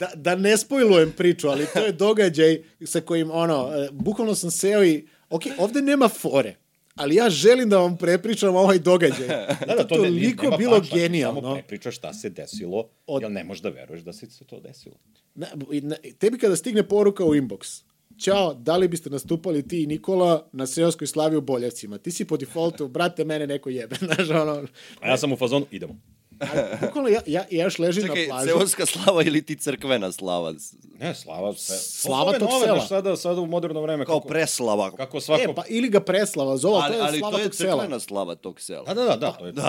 da, 0.00 0.10
da 0.16 0.34
ne 0.36 0.56
spojlujem 0.56 1.12
priču, 1.12 1.48
ali 1.48 1.66
to 1.66 1.80
je 1.80 1.92
događaj 1.94 2.62
sa 2.82 3.00
kojim, 3.00 3.30
ono, 3.30 3.70
e, 3.74 3.88
bukvalno 3.92 4.34
sam 4.34 4.50
seo 4.50 4.84
i, 4.84 5.06
ok, 5.30 5.42
ovde 5.58 5.82
nema 5.82 6.08
fore, 6.10 6.54
ali 6.94 7.14
ja 7.14 7.30
želim 7.30 7.68
da 7.68 7.78
vam 7.78 7.96
prepričam 7.96 8.56
ovaj 8.56 8.78
događaj. 8.78 9.26
Da, 9.66 9.74
da, 9.74 9.84
to 9.84 9.94
ne- 9.96 10.10
nije- 10.10 10.20
toliko 10.26 10.42
nema 10.42 10.56
bilo 10.56 10.70
punchline, 10.72 10.90
Samo 10.90 11.02
genijalno. 11.02 11.54
prepričaš 11.54 11.96
šta 11.96 12.14
se 12.14 12.30
desilo, 12.30 12.88
Od- 13.06 13.22
jer 13.22 13.30
ne 13.30 13.44
možeš 13.44 13.62
da 13.62 13.68
veruješ 13.68 14.02
da 14.02 14.12
se 14.12 14.26
to 14.46 14.60
desilo. 14.60 14.94
Na, 15.34 15.46
na, 15.72 15.96
tebi 16.18 16.38
kada 16.38 16.56
stigne 16.56 16.82
poruka 16.84 17.24
u 17.24 17.34
inbox, 17.34 17.82
Ćao, 18.18 18.54
da 18.54 18.76
li 18.76 18.88
biste 18.88 19.10
nastupali 19.10 19.68
ti 19.68 19.82
i 19.82 19.86
Nikola 19.86 20.48
na 20.52 20.66
seoskoj 20.66 21.06
slavi 21.06 21.36
u 21.36 21.40
Boljevcima? 21.40 21.98
Ti 21.98 22.10
si 22.10 22.24
po 22.24 22.36
defaultu, 22.36 22.88
brate, 22.88 23.24
mene 23.24 23.46
neko 23.46 23.70
jebe. 23.70 23.96
Znaš, 24.14 24.30
ono, 24.30 24.66
A 25.00 25.08
ja 25.08 25.16
sam 25.16 25.32
u 25.32 25.36
fazonu, 25.36 25.66
idemo. 25.70 25.96
Ali, 26.40 26.62
bukvalno 26.80 27.08
ja, 27.08 27.20
ja, 27.26 27.44
ja 27.50 27.64
još 27.64 27.78
ležim 27.78 28.02
Čekaj, 28.02 28.22
na 28.22 28.28
plaži. 28.28 28.48
seoska 28.48 28.86
slava 28.86 29.22
ili 29.22 29.42
ti 29.42 29.56
crkvena 29.56 30.12
slava? 30.12 30.54
Ne, 31.00 31.14
slava. 31.14 31.52
Sve. 31.54 31.76
Slava 31.76 32.32
tog 32.32 32.48
nove, 32.50 32.64
sela. 32.64 32.76
znaš, 32.78 32.88
Sada, 32.88 33.16
sada 33.16 33.40
u 33.40 33.46
moderno 33.46 33.80
vreme. 33.80 34.04
Kao 34.04 34.16
kako, 34.16 34.28
preslava. 34.28 34.90
Kako 34.90 35.20
svako... 35.20 35.42
E, 35.42 35.54
pa 35.54 35.62
ili 35.68 35.88
ga 35.88 36.00
preslava 36.00 36.56
zove, 36.56 36.80
ali, 36.82 36.92
to 36.92 36.98
je 36.98 37.02
ali 37.02 37.18
slava 37.18 37.36
to 37.36 37.38
je 37.38 37.44
tog 37.44 37.54
sela. 37.54 37.72
crkvena 37.76 38.00
slava 38.00 38.34
tog 38.34 38.60
sela. 38.60 38.84
Da, 38.84 38.94
da, 38.94 39.04
da, 39.04 39.16
da, 39.16 39.32
to 39.32 39.46
je... 39.46 39.52
Da, 39.52 39.62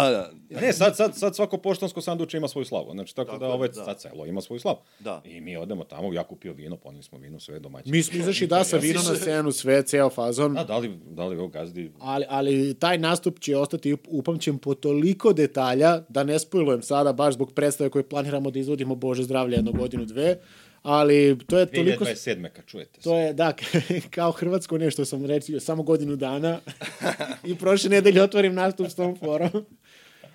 da. 0.49 0.59
Ne, 0.61 0.73
sad, 0.73 0.95
sad, 0.97 1.15
sad 1.17 1.35
svako 1.35 1.57
poštansko 1.57 2.01
sanduče 2.01 2.37
ima 2.37 2.47
svoju 2.47 2.65
slavu. 2.65 2.91
Znači, 2.91 3.15
tako, 3.15 3.25
Tako 3.27 3.39
da 3.39 3.45
je, 3.45 3.53
ovo 3.53 3.63
je, 3.63 3.69
da. 3.69 3.85
sad 3.85 4.01
selo 4.01 4.25
ima 4.25 4.41
svoju 4.41 4.59
slavu. 4.59 4.77
Da. 4.99 5.21
I 5.25 5.41
mi 5.41 5.57
odemo 5.57 5.83
tamo, 5.83 6.13
ja 6.13 6.23
kupio 6.23 6.53
vino, 6.53 6.77
ponili 6.77 7.03
smo 7.03 7.17
vino, 7.17 7.39
sve 7.39 7.59
domaće. 7.59 7.89
Mi 7.89 8.03
smo 8.03 8.17
izašli 8.19 8.47
da 8.47 8.63
sa 8.63 8.77
vino 8.77 9.01
na 9.01 9.15
scenu, 9.15 9.51
sve, 9.51 9.83
ceo 9.83 10.09
fazon. 10.09 10.53
Da, 10.53 10.63
da 10.63 10.77
li, 10.77 10.99
da 11.05 11.25
li 11.25 11.37
ovo 11.37 11.47
gazdi... 11.47 11.91
Ali, 11.99 12.25
ali 12.29 12.73
taj 12.73 12.97
nastup 12.97 13.39
će 13.39 13.57
ostati 13.57 13.93
up- 13.93 14.07
upamćen 14.07 14.57
po 14.57 14.73
toliko 14.73 15.33
detalja, 15.33 16.01
da 16.09 16.23
ne 16.23 16.39
spojlujem 16.57 16.81
sada 16.81 17.13
baš 17.13 17.33
zbog 17.33 17.53
predstave 17.53 17.89
koje 17.89 18.09
planiramo 18.09 18.51
da 18.51 18.59
izvodimo 18.59 18.95
Bože 18.95 19.23
zdravlje 19.23 19.55
jednu 19.55 19.71
godinu, 19.71 20.05
dve, 20.05 20.37
ali 20.81 21.37
to 21.47 21.59
je 21.59 21.65
toliko... 21.65 22.05
2027. 22.05 22.49
kad 22.49 22.65
čujete. 22.65 23.01
To 23.01 23.17
je, 23.17 23.33
da, 23.33 23.53
kao 24.15 24.31
hrvatsko 24.31 24.77
nešto 24.77 25.05
sam 25.05 25.25
reći, 25.25 25.59
samo 25.59 25.83
godinu 25.83 26.15
dana 26.15 26.59
i 27.49 27.55
prošle 27.55 27.89
nedelje 27.89 28.23
otvorim 28.23 28.53
nastup 28.53 28.87
s 28.87 28.95
tom 28.95 29.15
forom. 29.15 29.49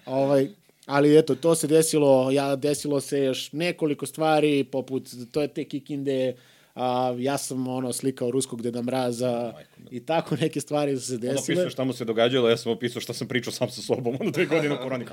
ovaj, 0.07 0.49
ali 0.87 1.19
eto, 1.19 1.35
to 1.35 1.55
se 1.55 1.67
desilo, 1.67 2.31
ja, 2.31 2.57
desilo 2.57 3.01
se 3.01 3.19
još 3.19 3.53
nekoliko 3.53 4.07
stvari, 4.07 4.65
poput, 4.65 5.09
to 5.33 5.43
je 5.43 5.49
te 5.49 5.65
kikinde, 5.65 6.35
a, 6.75 7.15
ja 7.19 7.39
sam 7.39 7.69
ono 7.69 7.93
slikao 7.93 8.31
ruskog 8.31 8.63
Deda 8.63 8.83
Mraza 8.83 9.53
i 9.91 10.01
tako 10.01 10.37
neke 10.37 10.61
stvari 10.61 10.97
su 10.97 11.07
se 11.07 11.19
desile. 11.19 11.55
opisao 11.55 11.71
šta 11.71 11.85
mu 11.85 11.93
se 11.93 12.05
događalo, 12.05 12.49
ja 12.49 12.57
sam 12.57 12.73
opisao 12.73 13.01
šta 13.03 13.13
sam 13.13 13.29
pričao 13.29 13.53
sam 13.53 13.71
sa 13.71 13.83
sobom, 13.83 14.17
ono 14.21 14.31
dve 14.31 14.47
godine 14.47 14.75
u 14.75 14.79
koroni. 14.83 15.05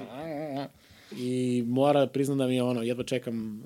I 1.17 1.63
mora 1.67 2.07
priznam 2.07 2.37
da 2.37 2.47
mi 2.47 2.55
je 2.55 2.63
ono, 2.63 2.81
jedva 2.83 3.03
čekam, 3.03 3.63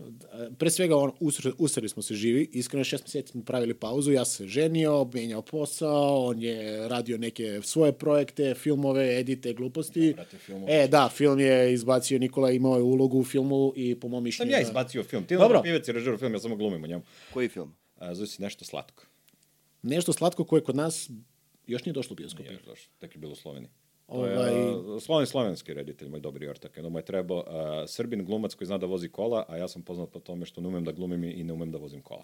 pre 0.58 0.70
svega 0.70 0.98
ono, 0.98 1.16
usre, 1.20 1.52
usreli 1.58 1.90
smo 1.90 2.02
se 2.02 2.16
živi, 2.16 2.50
iskreno 2.52 2.84
šest 2.84 3.04
meseci 3.04 3.32
smo 3.32 3.44
pravili 3.44 3.74
pauzu, 3.74 4.12
ja 4.12 4.26
sam 4.26 4.36
se 4.36 4.48
ženio, 4.48 5.10
menjao 5.14 5.42
posao, 5.42 6.26
on 6.26 6.42
je 6.42 6.88
radio 6.88 7.18
neke 7.18 7.62
svoje 7.64 7.94
projekte, 7.94 8.54
filmove, 8.54 9.20
edite, 9.20 9.54
gluposti. 9.54 10.14
brate, 10.14 10.38
filmove. 10.38 10.84
e, 10.84 10.88
da, 10.88 11.10
film 11.10 11.40
je 11.40 11.74
izbacio, 11.74 12.20
Nikola 12.20 12.52
imao 12.52 12.76
je 12.76 12.82
ulogu 12.82 13.20
u 13.20 13.24
filmu 13.24 13.74
i 13.76 14.00
po 14.00 14.08
mom 14.08 14.18
Sam 14.18 14.24
mišljenju... 14.24 14.52
ja 14.52 14.58
da- 14.58 14.68
izbacio 14.68 15.04
film. 15.04 15.24
Ti 15.24 15.36
Dobro. 15.36 15.62
Pivec 15.62 15.88
i 15.88 15.92
režir 15.92 16.18
film, 16.18 16.34
ja 16.34 16.40
samo 16.40 16.56
glumim 16.56 16.84
u 16.84 16.88
njemu. 16.88 17.04
Koji 17.34 17.50
film? 17.50 17.76
A, 17.96 18.16
zove 18.16 18.28
se 18.28 18.42
nešto 18.42 18.66
slatko. 18.66 19.04
Nešto 19.82 20.14
slatko 20.14 20.44
koje 20.44 20.64
kod 20.64 20.76
nas 20.76 21.10
još 21.68 21.86
nije 21.86 21.94
došlo 21.94 22.14
u 22.14 22.16
bioskope. 22.16 22.44
Nije 22.44 22.54
još 22.54 22.66
došlo, 22.66 22.92
tek 23.00 23.16
je 23.16 23.20
bilo 23.20 23.34
u 23.34 23.36
Sloveniji. 23.36 23.70
To 24.08 24.14
Ovaj- 24.14 25.00
sloven 25.02 25.28
slovenski 25.28 25.74
reditelj, 25.74 26.10
moj 26.10 26.20
dobri 26.20 26.48
ortak. 26.48 26.78
Jedno 26.78 26.90
mu 26.90 27.00
je 27.00 27.06
trebao 27.06 27.38
uh, 27.38 27.44
Srbin 27.88 28.26
glumac 28.26 28.54
koji 28.54 28.66
zna 28.66 28.78
da 28.78 28.86
vozi 28.86 29.10
kola, 29.10 29.46
a 29.48 29.58
ja 29.58 29.68
sam 29.68 29.82
poznat 29.82 30.10
po 30.10 30.20
tome 30.20 30.46
što 30.46 30.62
ne 30.62 30.68
umem 30.68 30.86
da 30.86 30.92
glumim 30.92 31.24
i 31.24 31.44
ne 31.44 31.54
umem 31.54 31.72
da 31.72 31.78
vozim 31.78 32.02
kola. 32.02 32.24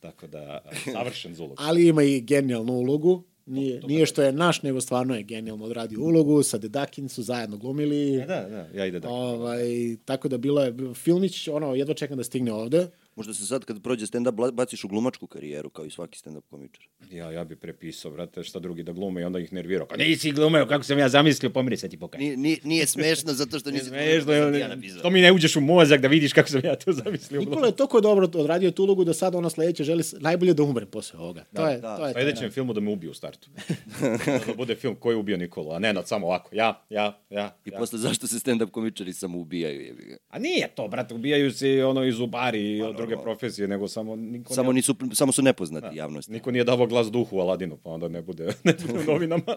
Tako 0.00 0.26
da, 0.26 0.60
uh, 0.64 0.78
savršen 0.94 1.34
zulog. 1.34 1.56
Ali 1.60 1.88
ima 1.88 2.02
i 2.02 2.20
genijalnu 2.20 2.72
ulogu 2.72 3.22
Nije, 3.46 3.80
nije 3.86 4.06
što 4.06 4.22
je 4.22 4.32
naš, 4.32 4.62
nego 4.62 4.80
stvarno 4.80 5.14
je 5.14 5.22
genijalno 5.22 5.64
odradio 5.64 6.00
ulogu, 6.00 6.42
sa 6.42 6.58
Dedakin 6.58 7.08
su 7.08 7.22
zajedno 7.22 7.56
glumili. 7.56 8.16
Da, 8.18 8.24
da, 8.24 8.68
ja 8.74 8.86
ide 8.86 9.00
da. 9.00 9.08
Ovaj, 9.08 9.96
tako 10.04 10.28
da 10.28 10.38
bilo 10.38 10.62
je 10.62 10.74
filmić, 10.94 11.48
ono, 11.48 11.74
jedva 11.74 11.94
čekam 11.94 12.16
da 12.16 12.24
stigne 12.24 12.52
ovde. 12.52 12.86
Možda 13.16 13.34
se 13.34 13.46
sad 13.46 13.64
kad 13.64 13.82
prođe 13.82 14.06
stand-up 14.06 14.52
baciš 14.52 14.84
u 14.84 14.88
glumačku 14.88 15.26
karijeru, 15.26 15.70
kao 15.70 15.84
i 15.84 15.90
svaki 15.90 16.18
stand-up 16.18 16.42
komičar. 16.50 16.84
Ja, 17.10 17.30
ja 17.30 17.44
bi 17.44 17.56
prepisao, 17.56 18.10
brate, 18.10 18.42
šta 18.42 18.58
drugi 18.58 18.82
da 18.82 18.92
glume 18.92 19.20
i 19.20 19.24
onda 19.24 19.38
ih 19.38 19.52
nervirao. 19.52 19.86
Kao, 19.86 19.96
nisi 19.96 20.32
glumeo, 20.32 20.66
kako 20.66 20.84
sam 20.84 20.98
ja 20.98 21.08
zamislio, 21.08 21.50
pomeri 21.50 21.76
se 21.76 21.88
ti 21.88 21.98
pokaj. 21.98 22.18
Nije, 22.18 22.36
nije, 22.36 22.58
nije 22.64 22.86
smešno 22.86 23.32
zato 23.32 23.58
što 23.58 23.70
nisi... 23.74 23.84
Smešno, 23.84 24.18
to 24.18 24.38
sam 24.42 24.54
ja 24.54 24.60
je, 24.60 24.68
napisao. 24.68 25.02
to 25.02 25.10
mi 25.10 25.20
ne 25.20 25.32
uđeš 25.32 25.56
u 25.56 25.60
mozak 25.60 26.00
da 26.00 26.08
vidiš 26.08 26.32
kako 26.32 26.48
sam 26.48 26.60
ja 26.64 26.76
to 26.76 26.92
zamislio. 26.92 27.40
Nikola 27.40 27.66
je 27.66 27.76
toliko 27.76 28.00
dobro 28.00 28.28
odradio 28.34 28.70
tu 28.70 28.82
ulogu 28.82 29.04
da 29.04 29.14
sad 29.14 29.34
ono 29.34 29.50
sledeće 29.50 29.84
želi 29.84 30.02
najbolje 30.20 30.54
da 30.54 30.62
umre 30.62 30.86
posle 30.86 31.20
ovoga. 31.20 31.44
to 31.54 31.68
je, 31.68 31.78
da. 31.78 31.96
to 31.96 32.06
je 32.06 32.12
sledećem 32.12 32.50
filmu 32.50 32.72
da 32.72 32.80
me 32.80 32.90
ubiju 32.90 33.10
u 33.10 33.14
startu. 33.14 33.50
da 34.46 34.54
bude 34.56 34.74
film 34.74 34.94
ko 34.94 35.10
je 35.10 35.16
ubio 35.16 35.36
Nikolu, 35.36 35.72
a 35.72 35.78
ne 35.78 35.92
nad 35.92 36.08
samo 36.08 36.26
ovako. 36.26 36.50
Ja, 36.52 36.84
ja, 36.90 37.20
ja. 37.30 37.56
I 37.64 37.70
ja. 37.70 37.78
posle 37.78 37.98
zašto 37.98 38.26
se 38.26 38.38
stand-up 38.38 38.70
komičari 38.70 39.12
samo 39.12 39.38
ubijaju, 39.38 39.80
jebi 39.80 40.04
ga. 40.04 40.16
A 40.28 40.38
nije 40.38 40.68
to, 40.74 40.88
brate, 40.88 41.14
ubijaju 41.14 41.52
se 41.52 41.84
ono 41.84 42.04
i 42.04 42.12
zubari 42.12 42.76
i 42.76 42.82
od 42.82 42.96
druge 43.06 43.22
profesije, 43.22 43.68
nego 43.68 43.88
samo 43.88 44.16
niko 44.16 44.54
Samo, 44.54 44.72
nije, 44.72 44.74
nisu, 44.78 44.94
samo 45.12 45.32
su 45.32 45.42
nepoznati 45.42 45.96
javnosti. 45.96 46.32
niko 46.32 46.50
nije 46.50 46.64
davao 46.64 46.86
glas 46.86 47.10
duhu 47.10 47.38
Aladinu, 47.38 47.76
pa 47.82 47.90
onda 47.90 48.08
ne 48.08 48.22
bude, 48.22 48.44
ne 48.64 48.74
bude 48.86 49.00
u 49.00 49.12
novinama 49.12 49.56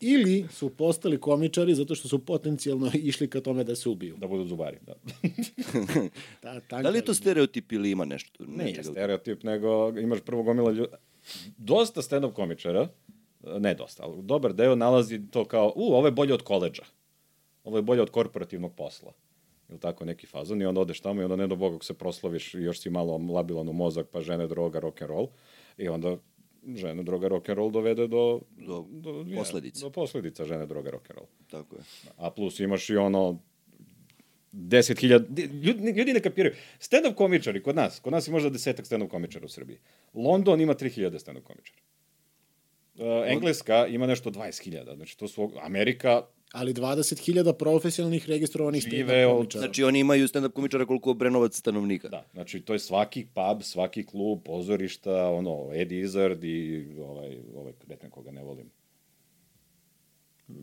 Ili 0.00 0.46
su 0.50 0.70
postali 0.70 1.20
komičari 1.20 1.74
zato 1.74 1.94
što 1.94 2.08
su 2.08 2.18
potencijalno 2.24 2.90
išli 3.10 3.30
ka 3.30 3.40
tome 3.40 3.64
da 3.64 3.76
se 3.76 3.88
ubiju. 3.88 4.16
da 4.16 4.26
budu 4.26 4.44
zubari. 4.46 4.78
Da. 4.86 4.94
Ta, 6.40 6.60
tanka 6.60 6.82
Da 6.82 6.88
li 6.90 6.98
je 6.98 7.04
to 7.04 7.14
stereotip 7.14 7.72
ili 7.72 7.90
ima 7.90 8.04
nešto? 8.04 8.44
Nije 8.44 8.64
nečega? 8.64 8.90
stereotip, 8.90 9.42
nego 9.42 9.98
imaš 9.98 10.20
prvo 10.20 10.42
gomila 10.42 10.70
ljudi. 10.70 10.92
Dosta 11.56 12.02
stand-up 12.02 12.32
komičara, 12.32 12.88
ne 13.58 13.74
dosta, 13.74 14.02
ali 14.02 14.22
dobar 14.22 14.52
deo 14.52 14.76
nalazi 14.76 15.20
to 15.30 15.44
kao, 15.44 15.72
u, 15.76 15.94
ovo 15.94 16.06
je 16.06 16.10
bolje 16.12 16.34
od 16.34 16.42
koleđa. 16.42 16.82
Ovo 17.64 17.76
je 17.78 17.82
bolje 17.82 18.02
od 18.02 18.10
korporativnog 18.10 18.74
posla. 18.74 19.12
Ili 19.68 19.80
tako 19.80 20.04
neki 20.04 20.26
fazon 20.26 20.62
i 20.62 20.66
onda 20.66 20.80
odeš 20.80 21.00
tamo 21.00 21.20
i 21.20 21.24
onda 21.24 21.36
ne 21.36 21.46
do 21.46 21.56
Boga 21.56 21.78
se 21.82 21.94
prosloviš 21.94 22.54
i 22.54 22.58
još 22.58 22.80
si 22.80 22.90
malo 22.90 23.18
labilan 23.18 23.68
u 23.68 23.72
mozak, 23.72 24.06
pa 24.12 24.20
žene, 24.20 24.46
droga, 24.46 24.80
rock 24.80 25.02
and 25.02 25.10
roll. 25.10 25.28
I 25.78 25.88
onda 25.88 26.16
žene, 26.74 27.02
droga, 27.02 27.28
rock 27.28 27.48
and 27.48 27.58
roll 27.58 27.70
dovede 27.70 28.06
do... 28.06 28.40
Do 28.56 29.24
ja, 29.26 29.38
posledica. 29.38 29.80
do 29.80 29.90
posledica 29.90 30.44
žene, 30.44 30.66
droga, 30.66 30.90
rock 30.90 31.10
and 31.10 31.18
roll. 31.18 31.28
Tako 31.50 31.76
je. 31.76 31.82
A 32.16 32.30
plus 32.30 32.60
imaš 32.60 32.90
i 32.90 32.96
ono 32.96 33.38
10.000, 34.52 35.62
ljudi, 35.64 35.92
ljudi 35.92 36.12
ne 36.12 36.20
kapiraju. 36.20 36.54
Stand-up 36.78 37.14
komičari 37.14 37.62
kod 37.62 37.76
nas, 37.76 38.00
kod 38.00 38.12
nas 38.12 38.28
je 38.28 38.32
možda 38.32 38.50
desetak 38.50 38.86
stand-up 38.86 39.08
komičara 39.08 39.44
u 39.44 39.48
Srbiji. 39.48 39.78
London 40.14 40.60
ima 40.60 40.74
3.000 40.74 41.18
stand-up 41.18 41.42
komičara. 41.42 41.80
Uh, 42.94 43.04
Engleska 43.26 43.86
ima 43.86 44.06
nešto 44.06 44.30
20.000, 44.30 44.96
znači 44.96 45.18
to 45.18 45.28
su, 45.28 45.52
Amerika 45.62 46.22
Ali 46.52 46.74
20.000 46.74 47.52
profesionalnih 47.52 48.28
registrovanih 48.28 48.84
stand-up 48.84 49.36
komičara. 49.36 49.60
Znači 49.60 49.84
oni 49.84 50.00
imaju 50.00 50.28
stand-up 50.28 50.52
komičara 50.52 50.86
koliko 50.86 51.10
Obrenovac 51.10 51.56
stanovnika. 51.56 52.08
Da, 52.08 52.24
znači 52.32 52.60
to 52.60 52.72
je 52.72 52.78
svaki 52.78 53.26
pub, 53.34 53.62
svaki 53.62 54.06
klub, 54.06 54.40
pozorišta, 54.44 55.30
ono, 55.30 55.70
Ed 55.74 55.92
Izzard 55.92 56.44
i 56.44 56.86
ovaj, 57.00 57.38
ovaj 57.56 57.72
kreten 57.72 58.10
koga 58.10 58.30
ne 58.30 58.42
volim. 58.42 58.70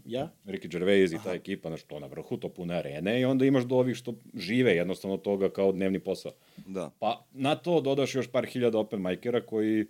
Ja? 0.05 0.31
Ricky 0.45 0.67
Gervais 0.67 1.11
i 1.11 1.17
ta 1.23 1.33
ekipa, 1.33 1.69
znači 1.69 1.87
to 1.87 1.99
na 1.99 2.07
vrhu, 2.07 2.37
to 2.37 2.49
pune 2.49 2.75
arene 2.75 3.21
i 3.21 3.25
onda 3.25 3.45
imaš 3.45 3.63
do 3.63 3.75
ovih 3.75 3.95
što 3.95 4.13
žive 4.33 4.75
jednostavno 4.75 5.17
toga 5.17 5.49
kao 5.49 5.71
dnevni 5.71 5.99
posao. 5.99 6.31
Da. 6.65 6.91
Pa 6.99 7.25
na 7.33 7.55
to 7.55 7.81
dodaš 7.81 8.15
još 8.15 8.27
par 8.27 8.45
hiljada 8.45 8.79
open 8.79 9.01
majkera 9.01 9.41
koji 9.41 9.85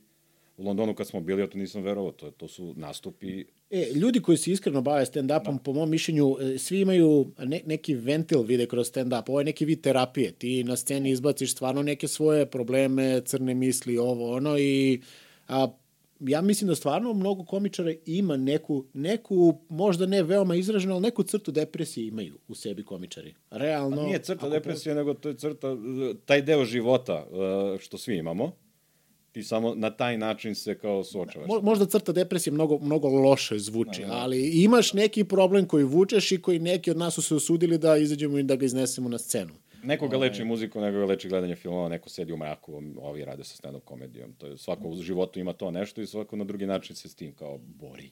u 0.57 0.63
Londonu 0.63 0.95
kad 0.95 1.07
smo 1.07 1.21
bili, 1.21 1.41
ja 1.41 1.47
to 1.47 1.57
nisam 1.57 1.83
verovao, 1.83 2.11
to, 2.11 2.31
to 2.31 2.47
su 2.47 2.73
nastupi 2.77 3.45
E, 3.69 3.91
ljudi 3.95 4.21
koji 4.21 4.37
se 4.37 4.51
iskreno 4.51 4.81
bave 4.81 5.05
stand-upom, 5.05 5.57
po 5.57 5.73
mom 5.73 5.89
mišljenju, 5.89 6.37
e, 6.41 6.57
svi 6.57 6.79
imaju 6.79 7.31
ne, 7.39 7.61
neki 7.65 7.95
ventil 7.95 8.41
vide 8.41 8.65
kroz 8.65 8.91
stand-up. 8.91 9.23
Ovo 9.27 9.39
je 9.39 9.45
neki 9.45 9.65
vid 9.65 9.81
terapije. 9.81 10.31
Ti 10.31 10.63
na 10.63 10.75
sceni 10.75 11.09
izbaciš 11.09 11.51
stvarno 11.51 11.83
neke 11.83 12.07
svoje 12.07 12.45
probleme, 12.45 13.21
crne 13.25 13.53
misli, 13.53 13.97
ovo, 13.97 14.35
ono 14.35 14.57
i 14.57 15.01
a, 15.47 15.67
ja 16.19 16.41
mislim 16.41 16.67
da 16.67 16.75
stvarno 16.75 17.13
mnogo 17.13 17.43
komičara 17.43 17.93
ima 18.05 18.37
neku, 18.37 18.85
neku, 18.93 19.59
možda 19.69 20.05
ne 20.05 20.23
veoma 20.23 20.55
izraženu, 20.55 20.93
ali 20.93 21.01
neku 21.01 21.23
crtu 21.23 21.51
depresije 21.51 22.07
imaju 22.07 22.37
u 22.47 22.55
sebi 22.55 22.83
komičari. 22.83 23.33
Realno. 23.51 24.03
Nije 24.03 24.19
crta 24.19 24.49
depresije, 24.49 24.95
nego 24.95 25.13
to 25.13 25.29
je 25.29 25.35
crta, 25.35 25.77
taj 26.25 26.41
deo 26.41 26.65
života 26.65 27.25
uh, 27.29 27.79
što 27.79 27.97
svi 27.97 28.17
imamo, 28.17 28.51
ti 29.35 29.43
samo 29.43 29.75
na 29.75 29.89
taj 29.89 30.17
način 30.17 30.55
se 30.55 30.77
kao 30.77 31.03
suočavaš. 31.03 31.47
Mo- 31.49 31.61
možda 31.61 31.85
crta 31.85 32.11
depresije 32.11 32.53
mnogo, 32.53 32.77
mnogo 32.79 33.07
loše 33.07 33.59
zvuči, 33.59 34.03
ali 34.07 34.63
imaš 34.63 34.93
neki 34.93 35.23
problem 35.23 35.65
koji 35.67 35.83
vučeš 35.83 36.31
i 36.31 36.41
koji 36.41 36.59
neki 36.59 36.91
od 36.91 36.97
nas 36.97 37.13
su 37.13 37.21
se 37.21 37.35
osudili 37.35 37.77
da 37.77 37.97
izađemo 37.97 38.37
i 38.37 38.43
da 38.43 38.55
ga 38.55 38.65
iznesemo 38.65 39.09
na 39.09 39.17
scenu. 39.17 39.53
Neko 39.83 40.07
ga 40.07 40.17
leči 40.17 40.43
muziku, 40.43 40.81
neko 40.81 40.97
ga 40.97 41.05
leči 41.05 41.29
gledanje 41.29 41.55
filmova, 41.55 41.89
neko 41.89 42.09
sedi 42.09 42.33
u 42.33 42.37
mraku, 42.37 42.81
ovi 43.01 43.25
rade 43.25 43.43
sa 43.43 43.55
stand-up 43.55 43.79
komedijom. 43.79 44.33
To 44.33 44.47
je, 44.47 44.57
svako 44.57 44.87
u 44.87 45.01
životu 45.01 45.39
ima 45.39 45.53
to 45.53 45.71
nešto 45.71 46.01
i 46.01 46.07
svako 46.07 46.35
na 46.35 46.43
drugi 46.43 46.65
način 46.65 46.95
se 46.95 47.09
s 47.09 47.15
tim 47.15 47.33
kao 47.33 47.57
bori. 47.57 48.11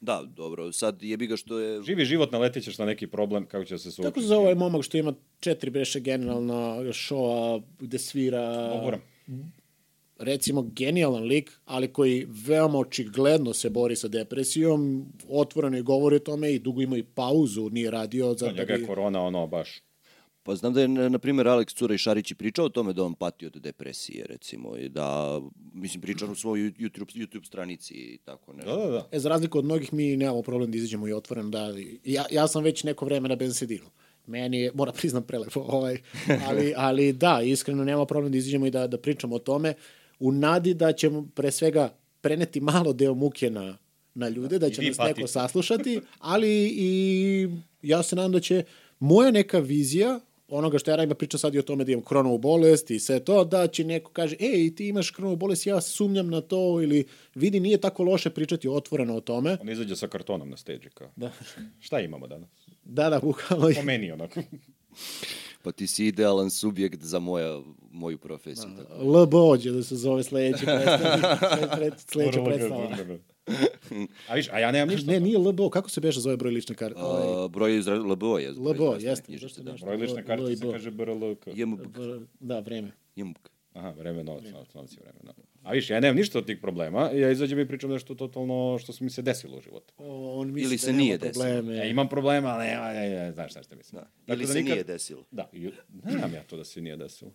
Da, 0.00 0.22
dobro. 0.36 0.72
Sad 0.72 1.02
jebi 1.02 1.26
ga 1.26 1.36
što 1.36 1.58
je... 1.58 1.82
Živi 1.82 2.04
život, 2.04 2.32
naletit 2.32 2.64
ćeš 2.64 2.78
na 2.78 2.84
neki 2.84 3.06
problem, 3.06 3.46
kako 3.46 3.64
će 3.64 3.78
se 3.78 3.90
suočiti. 3.90 4.02
Kako 4.02 4.20
se 4.20 4.26
zove 4.26 4.40
ovaj 4.40 4.54
momak 4.54 4.82
što 4.82 4.96
ima 4.96 5.14
četiri 5.40 5.70
breše 5.70 6.00
generalna 6.00 6.92
šoa 6.92 7.60
gde 7.80 7.98
svira... 7.98 8.72
Obora. 8.80 9.00
Recimo 10.22 10.62
genijalan 10.62 11.22
lik, 11.22 11.60
ali 11.64 11.92
koji 11.92 12.26
veoma 12.46 12.78
očigledno 12.78 13.52
se 13.52 13.70
bori 13.70 13.96
sa 13.96 14.08
depresijom, 14.08 15.06
otvoreno 15.28 15.78
i 15.78 15.82
govori 15.82 16.16
o 16.16 16.18
tome 16.18 16.52
i 16.52 16.58
dugo 16.58 16.82
ima 16.82 16.96
i 16.96 17.02
pauzu, 17.02 17.70
nije 17.70 17.90
radio 17.90 18.34
za 18.34 18.46
Da, 18.46 18.52
njega 18.52 18.74
je 18.74 18.86
korona, 18.86 19.22
ono, 19.22 19.46
baš... 19.46 19.82
Pa 20.44 20.54
znam 20.54 20.74
da 20.74 20.80
je, 20.80 20.88
na 20.88 21.18
primjer, 21.18 21.48
Aleks 21.48 21.74
Cura 21.74 21.94
i 21.94 21.98
Šarić 21.98 22.30
i 22.30 22.34
pričao 22.34 22.64
o 22.64 22.68
tome 22.68 22.92
da 22.92 23.04
on 23.04 23.14
pati 23.14 23.46
od 23.46 23.52
depresije, 23.52 24.26
recimo, 24.28 24.76
i 24.76 24.88
da, 24.88 25.40
mislim, 25.74 26.00
priča 26.00 26.26
u 26.26 26.34
svojoj 26.34 26.70
YouTube, 26.70 27.14
YouTube 27.14 27.46
stranici 27.46 27.94
i 27.94 28.18
tako 28.24 28.52
nešto. 28.52 28.76
Da, 28.76 28.84
da, 28.84 28.90
da. 28.90 29.08
E, 29.12 29.18
za 29.18 29.28
razliku 29.28 29.58
od 29.58 29.64
mnogih, 29.64 29.92
mi 29.92 30.16
nemamo 30.16 30.42
problem 30.42 30.70
da 30.70 30.76
izađemo 30.76 31.08
i 31.08 31.12
otvoreno. 31.12 31.50
Da, 31.50 31.74
ja, 32.04 32.24
ja 32.30 32.48
sam 32.48 32.64
već 32.64 32.84
neko 32.84 33.04
vreme 33.04 33.28
na 33.28 33.36
bensedinu. 33.36 33.84
Meni 34.26 34.60
je, 34.60 34.72
moram 34.74 34.94
priznam, 34.94 35.22
prelepo, 35.22 35.60
ovaj, 35.60 35.98
ali, 36.48 36.74
ali 36.76 37.12
da, 37.12 37.42
iskreno 37.42 37.84
nema 37.84 38.06
problem 38.06 38.32
da 38.32 38.38
izađemo 38.38 38.66
i 38.66 38.70
da, 38.70 38.86
da 38.86 38.98
pričamo 38.98 39.36
o 39.36 39.38
tome, 39.38 39.74
u 40.22 40.32
nadi 40.32 40.74
da 40.74 40.92
ćemo 40.92 41.28
pre 41.34 41.50
svega 41.50 41.94
preneti 42.20 42.60
malo 42.60 42.92
deo 42.92 43.14
muke 43.14 43.50
na, 43.50 43.78
na 44.14 44.28
ljude, 44.28 44.58
da 44.58 44.70
će 44.70 44.82
nas 44.82 44.98
neko 44.98 45.08
patite. 45.08 45.26
saslušati, 45.26 46.00
ali 46.18 46.74
i 46.76 47.48
ja 47.82 48.02
se 48.02 48.16
nadam 48.16 48.32
da 48.32 48.40
će 48.40 48.64
moja 48.98 49.30
neka 49.30 49.58
vizija 49.58 50.20
onoga 50.48 50.78
što 50.78 50.90
ja 50.90 50.96
radim, 50.96 51.10
ja 51.10 51.14
pričam 51.14 51.38
sad 51.38 51.54
i 51.54 51.58
o 51.58 51.62
tome 51.62 51.84
da 51.84 51.92
imam 51.92 52.04
kronovu 52.04 52.38
bolest 52.38 52.90
i 52.90 52.98
sve 52.98 53.20
to, 53.20 53.44
da 53.44 53.66
će 53.66 53.84
neko 53.84 54.10
kaže, 54.10 54.36
ej, 54.40 54.74
ti 54.74 54.88
imaš 54.88 55.10
kronovu 55.10 55.36
bolest, 55.36 55.66
ja 55.66 55.80
sumnjam 55.80 56.30
na 56.30 56.40
to, 56.40 56.80
ili 56.82 57.04
vidi, 57.34 57.60
nije 57.60 57.80
tako 57.80 58.02
loše 58.02 58.30
pričati 58.30 58.68
otvoreno 58.68 59.16
o 59.16 59.20
tome. 59.20 59.56
On 59.60 59.68
izađe 59.68 59.96
sa 59.96 60.08
kartonom 60.08 60.50
na 60.50 60.56
stage 60.56 60.88
kao. 60.94 61.10
Da. 61.16 61.32
Šta 61.80 62.00
imamo 62.00 62.26
danas? 62.26 62.50
Da, 62.84 63.10
da, 63.10 63.20
bukvalno. 63.20 63.68
Po 63.74 63.82
meni, 63.82 64.12
onako. 64.12 64.40
Pa 65.62 65.72
ti 65.72 65.86
si 65.86 66.06
idealan 66.06 66.50
subjekt 66.50 67.02
za 67.02 67.18
moja, 67.18 67.60
moju 67.90 68.18
profesiju. 68.18 68.70
Tako. 68.76 69.04
LBO 69.04 69.56
će 69.56 69.70
da 69.70 69.82
se 69.82 69.96
zove 69.96 70.22
sledeći 70.22 70.64
predstavnik, 70.64 71.24
pred, 71.58 71.70
pred, 71.76 71.92
sledeća 72.12 72.44
predstava. 72.44 72.88
A 74.28 74.34
viš, 74.34 74.48
a 74.52 74.58
ja 74.58 74.72
nemam 74.72 74.88
ništa. 74.88 75.12
Ne, 75.12 75.20
nije 75.20 75.38
LBO, 75.38 75.70
kako 75.70 75.90
se 75.90 76.00
beže 76.00 76.20
zove 76.20 76.36
broj 76.36 76.52
lične 76.52 76.74
karte? 76.74 77.00
A, 77.00 77.48
broj 77.48 77.78
izra... 77.78 77.94
LBO 77.98 78.38
je. 78.38 78.50
LBO, 78.50 78.96
jeste. 79.00 79.24
knjižice, 79.24 79.62
Da. 79.62 79.74
Broj 79.84 79.96
lične 79.96 80.26
karte 80.26 80.56
se 80.56 80.70
kaže 80.72 80.90
BRLK. 80.90 81.46
Da, 82.40 82.58
vreme. 82.60 82.92
JMB. 83.16 83.36
Aha, 83.74 83.90
vreme, 83.90 84.24
novac, 84.24 84.44
novac, 84.44 84.74
novac 84.74 84.92
je 84.92 84.98
vreme. 85.00 85.18
Da. 85.22 85.32
A 85.62 85.72
viš, 85.72 85.90
ja 85.90 86.00
nemam 86.00 86.16
ništa 86.16 86.38
od 86.38 86.46
tih 86.46 86.58
problema, 86.58 87.10
ja 87.10 87.30
izađem 87.30 87.58
i 87.58 87.68
pričam 87.68 87.90
nešto 87.90 88.14
totalno 88.14 88.78
što 88.78 88.92
mi 89.00 89.10
se 89.10 89.22
desilo 89.22 89.58
u 89.58 89.60
životu. 89.60 89.94
O, 89.98 90.40
on 90.40 90.46
misli 90.48 90.62
Ili 90.62 90.74
da 90.74 90.78
se 90.78 90.86
nema 90.86 90.98
nije 90.98 91.18
desilo. 91.18 91.44
probleme. 91.44 91.76
Ja 91.76 91.84
imam 91.84 92.08
problema, 92.08 92.48
ali 92.48 92.66
nema, 92.66 92.88
ne, 92.88 93.10
ne, 93.10 93.32
znaš 93.32 93.50
šta, 93.50 93.62
šta 93.62 93.76
mislim. 93.76 94.00
Da. 94.00 94.08
Tako 94.26 94.32
Ili 94.32 94.40
da 94.40 94.46
se 94.46 94.54
nikad- 94.54 94.72
nije 94.72 94.84
desilo. 94.84 95.24
Da, 95.30 95.48
i, 95.52 95.70
ne 96.04 96.12
znam 96.12 96.34
ja 96.34 96.42
to 96.42 96.56
da 96.56 96.64
se 96.64 96.80
nije 96.80 96.96
desilo. 96.96 97.30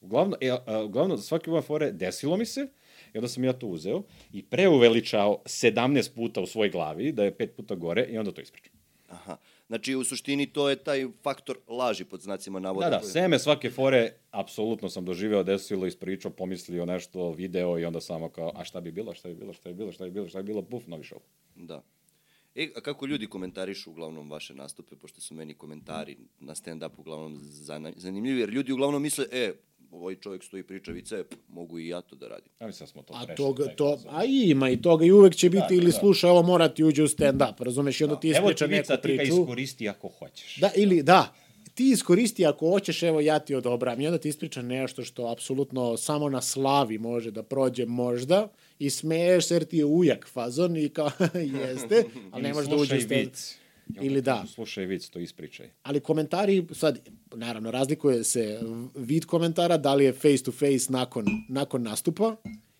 Uglavnom, 0.00 0.38
e, 0.40 0.50
a, 0.66 0.82
uglavnom, 0.82 1.18
svaki 1.18 1.50
ova 1.50 1.62
fore 1.62 1.92
desilo 1.92 2.36
mi 2.36 2.46
se, 2.46 2.66
i 3.14 3.18
onda 3.18 3.28
sam 3.28 3.44
ja 3.44 3.52
to 3.52 3.66
uzeo 3.66 4.02
i 4.32 4.42
preuveličao 4.42 5.42
17 5.44 6.14
puta 6.14 6.40
u 6.40 6.46
svojoj 6.46 6.70
glavi, 6.70 7.12
da 7.12 7.24
je 7.24 7.34
pet 7.34 7.56
puta 7.56 7.74
gore, 7.74 8.04
i 8.04 8.18
onda 8.18 8.32
to 8.32 8.40
ispričam. 8.40 8.72
Aha. 9.08 9.36
Znači, 9.68 9.94
u 9.94 10.04
suštini 10.04 10.46
to 10.46 10.70
je 10.70 10.76
taj 10.76 11.06
faktor 11.22 11.58
laži 11.68 12.04
pod 12.04 12.20
znacima 12.20 12.60
navoda. 12.60 12.90
Da, 12.90 12.98
da, 12.98 13.02
seme 13.02 13.38
svake 13.38 13.70
fore, 13.70 14.12
apsolutno 14.30 14.88
sam 14.88 15.04
doživeo, 15.04 15.42
desilo, 15.42 15.86
ispričao, 15.86 16.30
pomislio 16.30 16.86
nešto, 16.86 17.30
video 17.30 17.78
i 17.78 17.84
onda 17.84 18.00
samo 18.00 18.28
kao, 18.28 18.52
a 18.54 18.64
šta 18.64 18.80
bi 18.80 18.92
bilo, 18.92 19.14
šta 19.14 19.28
bi 19.28 19.34
bilo, 19.34 19.52
šta 19.52 19.68
bi 19.68 19.74
bilo, 19.74 19.92
šta 19.92 20.04
bi 20.04 20.10
bilo, 20.10 20.28
šta 20.28 20.42
bi 20.42 20.46
bilo, 20.46 20.62
puf, 20.62 20.86
novi 20.86 21.02
show. 21.02 21.18
Da. 21.54 21.82
E, 22.54 22.70
a 22.76 22.80
kako 22.80 23.06
ljudi 23.06 23.26
komentarišu 23.26 23.90
uglavnom 23.90 24.30
vaše 24.30 24.54
nastupe, 24.54 24.96
pošto 24.96 25.20
su 25.20 25.34
meni 25.34 25.54
komentari 25.54 26.16
na 26.40 26.54
stand-up 26.54 26.90
uglavnom 26.96 27.40
zanimljivi, 27.96 28.40
jer 28.40 28.48
ljudi 28.48 28.72
uglavnom 28.72 29.02
misle, 29.02 29.26
e, 29.32 29.52
ovaj 29.94 30.14
čovjek 30.14 30.44
stoji 30.44 30.60
i 30.60 30.64
priča 30.64 30.92
vice, 30.92 31.24
mogu 31.48 31.78
i 31.78 31.88
ja 31.88 32.00
to 32.00 32.16
da 32.16 32.28
radim. 32.28 32.52
Ja 32.60 32.66
mislim 32.66 32.86
da 32.86 32.90
smo 32.92 33.02
to 33.02 33.14
A 33.16 33.24
prešli, 33.26 33.36
toga, 33.36 33.66
to, 33.66 33.98
a 34.08 34.24
ima 34.24 34.70
i 34.70 34.82
toga 34.82 35.04
i 35.04 35.12
uvek 35.12 35.34
će 35.34 35.50
biti 35.50 35.64
Da, 35.68 35.74
ili 35.74 35.86
da. 35.86 35.92
slušaj, 35.92 36.30
ovo 36.30 36.42
mora 36.42 36.68
ti 36.68 36.84
uđe 36.84 37.02
u 37.02 37.08
stand-up, 37.08 37.64
razumeš, 37.64 38.00
i 38.00 38.04
onda 38.04 38.20
ti 38.20 38.28
Evo 38.30 38.50
ispriča 38.50 38.66
ti 38.66 38.74
vica, 38.74 38.92
neku 38.92 39.02
ti 39.02 39.08
ga 39.08 39.18
priču. 39.22 39.40
iskoristi 39.40 39.88
ako 39.88 40.08
hoćeš. 40.08 40.56
Da, 40.56 40.70
ili 40.76 41.02
da, 41.02 41.34
ti 41.74 41.90
iskoristi 41.90 42.46
ako 42.46 42.68
hoćeš, 42.70 43.02
evo 43.02 43.20
ja 43.20 43.38
ti 43.38 43.54
odobram. 43.54 44.00
I 44.00 44.06
onda 44.06 44.18
ti 44.18 44.28
ispriča 44.28 44.62
nešto 44.62 45.04
što 45.04 45.26
apsolutno 45.26 45.96
samo 45.96 46.28
na 46.28 46.40
slavi 46.40 46.98
može 46.98 47.30
da 47.30 47.42
prođe 47.42 47.86
možda 47.86 48.48
i 48.78 48.90
smeješ 48.90 49.46
se 49.46 49.54
jer 49.54 49.64
ti 49.64 49.76
je 49.78 49.84
ujak 49.84 50.28
fazon 50.32 50.76
i 50.76 50.88
kao 50.88 51.10
jeste, 51.62 52.04
ali 52.30 52.42
ne 52.42 52.48
Ili 52.48 52.54
može 52.54 52.70
da 52.70 52.76
uđe 52.76 52.96
u 52.96 53.00
stand 53.00 53.30
Ili 54.00 54.22
da. 54.22 54.40
kažu, 54.40 54.52
Slušaj 54.52 54.86
vic, 54.86 55.08
to 55.08 55.18
ispričaj. 55.18 55.70
ali 55.82 56.00
komentari, 56.00 56.66
sad, 56.72 57.08
naravno, 57.34 57.70
razlikuje 57.70 58.24
se 58.24 58.60
vid 58.94 59.24
komentara, 59.24 59.76
da 59.76 59.94
li 59.94 60.04
je 60.04 60.12
face 60.12 60.42
to 60.44 60.52
face 60.52 60.86
nakon, 60.92 61.24
nakon 61.48 61.82
nastupa, 61.82 62.36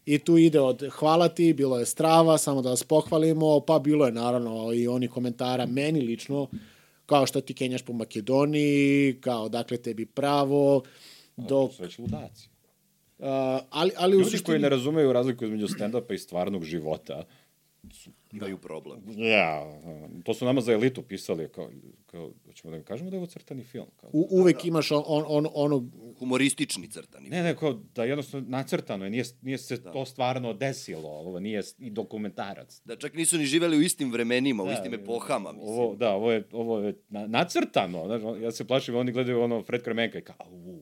i 0.06 0.18
tu 0.18 0.38
ide 0.38 0.60
od 0.60 0.84
hvala 0.92 1.28
ti, 1.28 1.52
bilo 1.52 1.78
je 1.78 1.86
strava, 1.86 2.38
samo 2.38 2.62
da 2.62 2.70
vas 2.70 2.84
pohvalimo, 2.84 3.60
pa 3.60 3.78
bilo 3.78 4.06
je 4.06 4.12
naravno 4.12 4.72
i 4.72 4.88
oni 4.88 5.08
komentara 5.08 5.66
meni 5.66 6.00
lično, 6.00 6.48
kao 7.06 7.26
što 7.26 7.40
ti 7.40 7.54
kenjaš 7.54 7.82
po 7.82 7.92
Makedoniji, 7.92 9.16
kao 9.20 9.48
dakle 9.48 9.76
tebi 9.76 10.06
pravo, 10.06 10.82
To 11.48 11.70
su 11.70 11.82
već 11.82 11.98
ludaci. 11.98 12.48
uh, 13.18 13.26
ali, 13.70 13.90
ali 13.96 14.16
Ljudi 14.16 14.38
koji 14.44 14.58
ne 14.58 14.68
razumeju 14.68 15.12
razliku 15.12 15.44
između 15.44 15.66
stand-upa 15.66 16.14
i 16.14 16.18
stvarnog 16.18 16.64
života, 16.64 17.24
Imaju 18.36 18.58
problem. 18.58 19.02
ja, 19.16 19.80
to 20.24 20.34
su 20.34 20.44
nama 20.44 20.60
za 20.60 20.72
elitu 20.72 21.02
pisali, 21.02 21.48
kao, 21.48 21.70
kao 22.06 22.30
ćemo 22.54 22.70
da 22.70 22.76
im 22.76 22.84
kažemo 22.84 23.10
da 23.10 23.16
je 23.16 23.18
ovo 23.18 23.26
crtani 23.26 23.64
film. 23.64 23.86
Kao, 23.96 24.10
u, 24.12 24.28
uvek 24.30 24.64
imaš 24.64 24.90
on, 24.90 25.02
on, 25.06 25.24
on, 25.28 25.46
ono, 25.54 25.90
Humoristični 26.18 26.88
crtani. 26.88 27.28
Ne, 27.28 27.42
ne, 27.42 27.56
kao 27.56 27.72
da 27.94 28.04
jednostavno 28.04 28.48
nacrtano 28.48 29.04
je, 29.04 29.10
nije, 29.10 29.24
nije 29.42 29.58
se 29.58 29.76
da. 29.76 29.92
to 29.92 30.04
stvarno 30.04 30.52
desilo, 30.52 31.08
ovo 31.08 31.40
nije 31.40 31.62
i 31.78 31.90
dokumentarac. 31.90 32.80
Da 32.84 32.96
čak 32.96 33.14
nisu 33.14 33.38
ni 33.38 33.46
živeli 33.46 33.78
u 33.78 33.82
istim 33.82 34.12
vremenima, 34.12 34.62
u 34.62 34.66
Da, 34.66 34.72
istim 34.72 34.94
epohama, 34.94 35.52
mislim. 35.52 35.70
Ovo, 35.70 35.94
da, 35.94 36.14
ovo 36.14 36.32
je, 36.32 36.48
ovo 36.52 36.78
je 36.78 36.94
na, 37.08 37.26
nacrtano. 37.26 38.06
Znaš, 38.06 38.42
ja 38.42 38.52
se 38.52 38.66
plašim, 38.66 38.96
oni 38.96 39.12
gledaju 39.12 39.42
ono 39.42 39.62
Fred 39.62 39.82
Kremenka 39.82 40.18
i 40.18 40.22
kao, 40.22 40.36
u, 40.50 40.80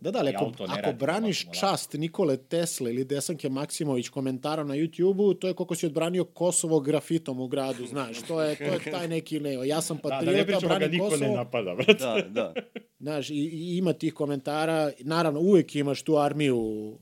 Da, 0.00 0.10
da, 0.10 0.18
ali 0.18 0.30
ako, 0.34 0.44
auto 0.44 0.66
ako 0.68 0.92
braniš 0.92 1.44
ovako, 1.44 1.58
čast 1.60 1.92
Nikole 1.92 2.36
Tesle 2.36 2.90
ili 2.90 3.04
Desanke 3.04 3.48
Maksimović 3.48 4.08
komentarom 4.08 4.68
na 4.68 4.74
YouTube-u, 4.74 5.34
to 5.34 5.48
je 5.48 5.54
koliko 5.54 5.74
si 5.74 5.86
odbranio 5.86 6.24
Kosovo 6.24 6.80
grafitom 6.80 7.40
u 7.40 7.48
gradu, 7.48 7.86
znaš, 7.86 8.22
to 8.22 8.42
je, 8.42 8.56
to 8.56 8.64
je 8.64 8.92
taj 8.92 9.08
neki 9.08 9.38
leo. 9.38 9.64
Ja 9.64 9.80
sam 9.80 9.96
da, 10.02 10.02
da 10.02 10.08
patriota, 10.08 10.44
pričamo 10.44 10.68
ga 10.68 10.78
branim 10.78 10.90
niko 10.90 11.08
Kosovo. 11.10 11.30
ne 11.30 11.36
napada, 11.36 11.74
brate. 11.74 11.94
Da, 11.94 12.22
da. 12.28 12.54
Znaš, 13.00 13.30
i, 13.30 13.34
i 13.34 13.76
ima 13.76 13.92
tih 13.92 14.14
komentara, 14.14 14.92
naravno, 15.00 15.40
uvek 15.40 15.76
imaš 15.76 16.02
tu 16.02 16.16
armiju 16.16 16.58
uh, 16.58 16.96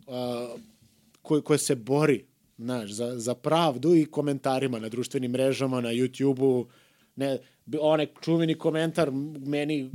koja, 1.22 1.40
koja 1.40 1.58
se 1.58 1.74
bori, 1.74 2.24
znaš, 2.58 2.90
za, 2.90 3.18
za 3.18 3.34
pravdu 3.34 3.94
i 3.94 4.06
komentarima 4.06 4.78
na 4.78 4.88
društvenim 4.88 5.30
mrežama, 5.30 5.80
na 5.80 5.88
YouTube-u, 5.88 6.66
ne, 7.16 7.38
onaj 7.80 8.06
čuveni 8.20 8.54
komentar 8.54 9.10
meni, 9.46 9.90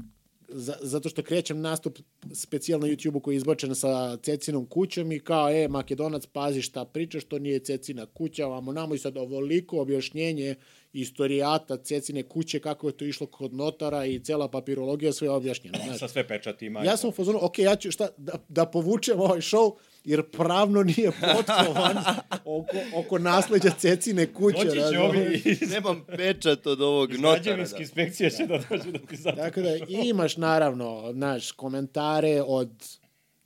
za, 0.53 0.75
zato 0.81 1.09
što 1.09 1.23
krećem 1.23 1.61
nastup 1.61 1.99
specijalno 2.33 2.87
na 2.87 2.93
YouTube-u 2.93 3.19
koji 3.19 3.35
je 3.35 3.37
izbačen 3.37 3.75
sa 3.75 4.17
Cecinom 4.17 4.65
kućom 4.65 5.11
i 5.11 5.19
kao, 5.19 5.49
e, 5.49 5.67
Makedonac, 5.67 6.25
pazi 6.25 6.61
šta 6.61 6.85
pričaš, 6.85 7.23
to 7.23 7.39
nije 7.39 7.59
Cecina 7.59 8.05
kuća, 8.05 8.45
vamo 8.45 8.73
namo 8.73 8.95
i 8.95 8.97
sad 8.97 9.17
ovoliko 9.17 9.81
objašnjenje 9.81 10.55
istorijata 10.93 11.77
Cecine 11.77 12.23
kuće, 12.23 12.59
kako 12.59 12.87
je 12.87 12.97
to 12.97 13.05
išlo 13.05 13.27
kod 13.27 13.53
notara 13.53 14.05
i 14.05 14.19
cela 14.19 14.47
papirologija, 14.47 15.13
sve 15.13 15.27
je 15.27 15.31
objašnjeno. 15.31 15.77
Znaš. 15.85 15.99
Sa 15.99 16.07
sve 16.07 16.27
pečatima. 16.27 16.83
Ja 16.83 16.97
sam 16.97 17.09
u 17.09 17.13
fazonu, 17.13 17.39
ok, 17.41 17.59
ja 17.59 17.75
ću 17.75 17.91
šta, 17.91 18.07
da, 18.17 18.33
da 18.49 18.65
povučem 18.65 19.19
ovaj 19.19 19.39
show, 19.39 19.75
jer 20.03 20.23
pravno 20.23 20.83
nije 20.83 21.11
potkovan 21.11 21.97
oko, 22.45 22.67
oko 22.95 23.17
nasleđa 23.17 23.69
Cecine 23.71 24.25
kuće. 24.27 24.57
Doći 24.57 24.69
će 24.71 24.75
razumeš? 24.75 25.03
ovi 25.09 25.41
iz, 25.45 25.71
Nemam 25.71 26.05
pečat 26.07 26.67
od 26.67 26.81
ovog 26.81 27.11
iz 27.11 27.19
notara. 27.19 27.35
građevinske 27.35 27.75
Da. 27.75 27.81
inspekcije 27.81 28.29
će 28.29 28.45
da 28.45 28.59
dođu 28.69 28.91
da 28.91 28.99
ti 28.99 29.15
zato. 29.15 29.37
Tako 29.37 29.61
da 29.61 29.69
imaš 29.89 30.37
naravno, 30.37 31.09
znaš, 31.13 31.51
komentare 31.51 32.41
od 32.41 32.69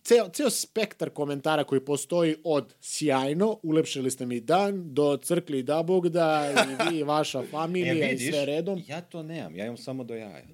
ceo, 0.04 0.30
ceo 0.30 0.50
spektar 0.50 1.10
komentara 1.10 1.64
koji 1.64 1.82
postoji 1.82 2.36
od 2.44 2.74
sjajno, 2.82 3.60
ulepšili 3.64 4.12
ste 4.12 4.26
mi 4.26 4.40
dan, 4.40 4.94
do 4.94 5.18
crkli 5.18 5.64
da 5.64 5.84
Bog 5.84 6.10
da, 6.10 6.54
i 6.54 6.92
vi, 6.92 7.00
i 7.00 7.04
vaša 7.04 7.44
familija, 7.52 8.12
i 8.12 8.18
sve 8.20 8.46
redom, 8.46 8.84
ja 8.88 9.02
to 9.02 9.24
nemam, 9.24 9.56
ja 9.56 9.66
imam 9.66 9.78
samo 9.78 10.04
do 10.04 10.16
jaja. 10.16 10.46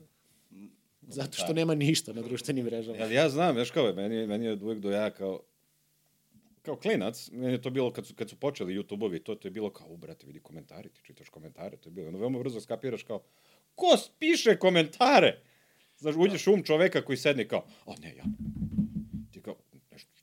zato 1.02 1.32
što 1.34 1.53
nema 1.53 1.76
ništa 1.76 2.14
na 2.14 2.22
društvenim 2.22 2.65
mrežama. 2.65 2.98
Jel 2.98 3.11
ja 3.11 3.30
znam, 3.30 3.56
znaš 3.56 3.72
kao, 3.72 3.94
meni, 3.94 4.28
meni 4.28 4.45
je 4.45 4.53
uvijek 4.53 4.80
do 4.80 4.91
jaja 4.91 5.10
kao, 5.10 5.40
kao 6.62 6.76
klinac, 6.76 7.30
meni 7.32 7.54
je 7.54 7.62
to 7.62 7.70
bilo 7.70 7.94
kad 7.94 8.06
su, 8.08 8.16
kad 8.16 8.30
su 8.30 8.36
počeli 8.36 8.78
YouTube-ovi, 8.78 9.24
to, 9.24 9.36
to 9.36 9.48
je 9.48 9.52
bilo 9.52 9.70
kao, 9.70 9.88
u 9.88 9.98
brate, 9.98 10.28
vidi 10.28 10.40
komentari, 10.40 10.90
ti 10.90 11.02
čitaš 11.04 11.30
komentare, 11.30 11.78
to 11.78 11.90
je 11.90 11.94
bilo, 11.94 12.08
ono 12.08 12.18
veoma 12.18 12.40
brzo 12.40 12.62
skapiraš 12.62 13.04
kao, 13.04 13.24
ko 13.76 13.98
piše 14.20 14.58
komentare? 14.58 15.42
Znaš, 15.98 16.16
uđeš 16.18 16.48
um 16.48 16.64
čoveka 16.64 17.06
koji 17.06 17.18
sedne 17.18 17.48
kao, 17.48 17.66
o 17.86 17.96
ne, 18.02 18.16
ja, 18.16 18.24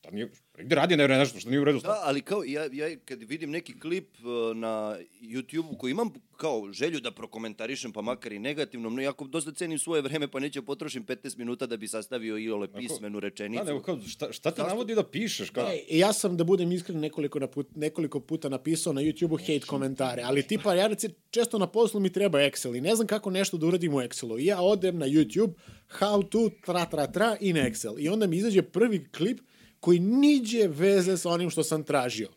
šta 0.08 0.14
nije, 0.14 0.30
gde 0.58 0.74
radi 0.74 0.96
ne, 0.96 1.08
nešto, 1.08 1.40
što 1.40 1.50
nije 1.50 1.60
u 1.60 1.64
redu, 1.64 1.80
Da, 1.80 2.00
ali 2.04 2.20
kao, 2.22 2.44
ja, 2.44 2.68
ja 2.72 2.96
kad 3.04 3.22
vidim 3.22 3.50
neki 3.50 3.80
klip 3.80 4.08
uh, 4.18 4.56
na 4.56 4.98
YouTube-u 5.22 5.78
koji 5.78 5.90
imam 5.90 6.10
kao 6.36 6.72
želju 6.72 7.00
da 7.00 7.10
prokomentarišem, 7.10 7.92
pa 7.92 8.02
makar 8.02 8.32
i 8.32 8.38
negativno, 8.38 8.90
no 8.90 9.02
jako 9.02 9.24
dosta 9.24 9.52
cenim 9.52 9.78
svoje 9.78 10.02
vreme, 10.02 10.28
pa 10.28 10.40
neću 10.40 10.62
potrošim 10.62 11.06
15 11.06 11.38
minuta 11.38 11.66
da 11.66 11.76
bi 11.76 11.88
sastavio 11.88 12.38
i 12.38 12.50
ole 12.50 12.72
pismenu 12.72 13.20
rečenicu. 13.20 13.64
Da, 13.64 13.70
nego 13.70 13.82
kao, 13.82 14.00
šta, 14.00 14.32
šta 14.32 14.50
te 14.50 14.62
navodi 14.62 14.94
da 14.94 15.02
pišeš? 15.02 15.50
Kao, 15.50 15.68
E, 15.68 15.98
ja 15.98 16.12
sam, 16.12 16.36
da 16.36 16.44
budem 16.44 16.72
iskren, 16.72 17.00
nekoliko, 17.00 17.38
naput, 17.38 17.76
nekoliko 17.76 18.20
puta 18.20 18.48
napisao 18.48 18.92
na 18.92 19.00
YouTube-u 19.00 19.36
hate 19.36 19.66
komentare, 19.66 20.22
ali 20.24 20.42
tipa, 20.42 20.74
ja 20.74 20.86
reci, 20.86 21.08
često 21.30 21.58
na 21.58 21.66
poslu 21.66 22.00
mi 22.00 22.12
treba 22.12 22.38
Excel 22.38 22.76
i 22.76 22.80
ne 22.80 22.94
znam 22.94 23.06
kako 23.06 23.30
nešto 23.30 23.56
da 23.56 23.66
uradim 23.66 23.94
u 23.94 23.98
Excelu. 23.98 24.40
I 24.40 24.46
ja 24.46 24.60
odem 24.60 24.98
na 24.98 25.06
YouTube, 25.06 25.52
how 26.00 26.28
to, 26.28 26.50
tra, 26.64 26.84
tra, 26.84 27.06
tra, 27.06 27.36
in 27.40 27.56
Excel. 27.56 27.94
I 27.98 28.08
onda 28.08 28.26
mi 28.26 28.36
izađe 28.36 28.62
prvi 28.62 29.08
klip 29.16 29.40
koji 29.80 29.98
niđe 29.98 30.68
veze 30.68 31.16
sa 31.16 31.30
onim 31.30 31.50
što 31.50 31.64
sam 31.64 31.82
tražio. 31.82 32.28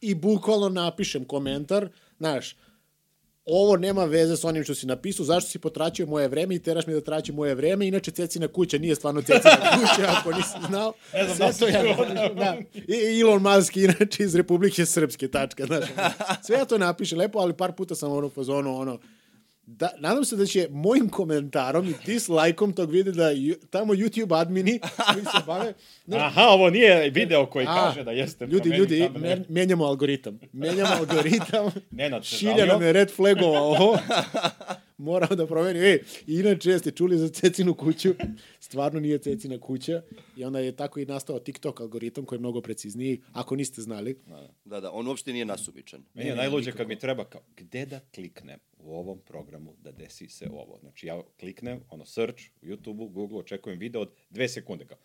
I 0.00 0.14
bukvalno 0.14 0.68
napišem 0.68 1.24
komentar, 1.24 1.88
znaš, 2.18 2.56
ovo 3.50 3.76
nema 3.76 4.04
veze 4.04 4.36
sa 4.36 4.48
onim 4.48 4.64
što 4.64 4.74
si 4.74 4.86
napisao, 4.86 5.26
zašto 5.26 5.50
si 5.50 5.58
potračio 5.58 6.06
moje 6.06 6.28
vreme 6.28 6.54
i 6.54 6.58
teraš 6.58 6.86
mi 6.86 6.94
da 6.94 7.00
traćim 7.00 7.34
moje 7.34 7.54
vreme, 7.54 7.88
inače 7.88 8.10
Cecina 8.10 8.48
kuća 8.48 8.78
nije 8.78 8.94
stvarno 8.94 9.22
Cecina 9.22 9.56
kuća, 9.74 10.08
ako 10.18 10.32
nisi 10.32 10.66
znao. 10.68 10.92
Ne 11.12 11.24
znam 11.24 11.38
da 11.38 11.52
Sve 11.52 11.72
to 11.72 11.82
napišem, 11.82 12.34
da. 12.34 12.56
I 12.74 13.20
Elon 13.20 13.42
Musk, 13.42 13.76
inače 13.76 14.22
iz 14.22 14.34
Republike 14.34 14.86
Srpske, 14.86 15.28
tačka, 15.28 15.66
znaš. 15.66 15.84
Sve 16.46 16.56
ja 16.56 16.64
to 16.64 16.78
napiše 16.78 17.16
lepo, 17.16 17.38
ali 17.38 17.56
par 17.56 17.72
puta 17.72 17.94
sam 17.94 18.12
ono 18.12 18.28
fazonu, 18.28 18.76
ono, 18.76 18.98
da, 19.76 19.90
nadam 19.98 20.24
se 20.24 20.36
da 20.36 20.46
će 20.46 20.68
mojim 20.70 21.08
komentarom 21.08 21.88
i 21.88 21.94
dislajkom 22.06 22.72
tog 22.72 22.90
videa 22.90 23.12
da 23.12 23.30
ju, 23.30 23.54
tamo 23.70 23.94
YouTube 23.94 24.40
admini 24.40 24.80
koji 25.12 25.24
se 25.24 25.42
bave, 25.46 25.74
znaš, 26.04 26.22
Aha, 26.22 26.42
ovo 26.42 26.70
nije 26.70 27.10
video 27.10 27.46
koji 27.46 27.66
A, 27.68 27.74
kaže 27.74 28.04
da 28.04 28.10
jeste. 28.10 28.46
Ljudi, 28.46 28.68
ljudi, 28.68 29.10
men, 29.16 29.44
menjamo 29.48 29.84
algoritam. 29.84 30.40
Menjamo 30.52 30.94
algoritam. 30.98 31.70
Nenad 31.90 32.26
se 32.26 32.36
Šilja 32.36 32.66
nam 32.66 32.82
je 32.82 32.92
red 32.92 33.10
flagova 33.10 33.60
ovo. 33.60 33.98
Moramo 34.98 35.36
da 35.36 35.46
proverim. 35.46 35.82
Ej, 35.82 36.02
inače 36.26 36.70
jeste 36.70 36.90
čuli 36.90 37.18
za 37.18 37.28
Cecinu 37.28 37.74
kuću. 37.74 38.14
Stvarno 38.60 39.00
nije 39.00 39.18
Cecina 39.18 39.58
kuća. 39.60 40.02
I 40.36 40.44
onda 40.44 40.58
je 40.58 40.76
tako 40.76 41.00
i 41.00 41.06
nastao 41.06 41.38
TikTok 41.38 41.80
algoritam 41.80 42.24
koji 42.24 42.36
je 42.36 42.40
mnogo 42.40 42.60
precizniji. 42.60 43.22
Ako 43.32 43.56
niste 43.56 43.82
znali. 43.82 44.18
Da, 44.64 44.80
da, 44.80 44.90
on 44.92 45.06
uopšte 45.08 45.32
nije 45.32 45.44
nasumičan. 45.44 46.04
Meni 46.14 46.28
je 46.28 46.36
najluđe 46.36 46.72
kad 46.72 46.88
mi 46.88 46.98
treba 46.98 47.24
kao, 47.24 47.40
gde 47.56 47.86
da 47.86 48.00
kliknem 48.14 48.58
u 48.78 48.96
ovom 48.96 49.18
programu 49.18 49.74
da 49.82 49.92
desi 49.92 50.28
se 50.28 50.48
ovo. 50.52 50.78
Znači 50.80 51.06
ja 51.06 51.22
kliknem, 51.40 51.80
ono, 51.90 52.06
search 52.06 52.42
u 52.62 52.66
YouTube-u, 52.66 53.08
Google, 53.08 53.38
očekujem 53.38 53.78
video 53.78 54.00
od 54.00 54.10
dve 54.30 54.48
sekunde, 54.48 54.84
kao, 54.84 54.98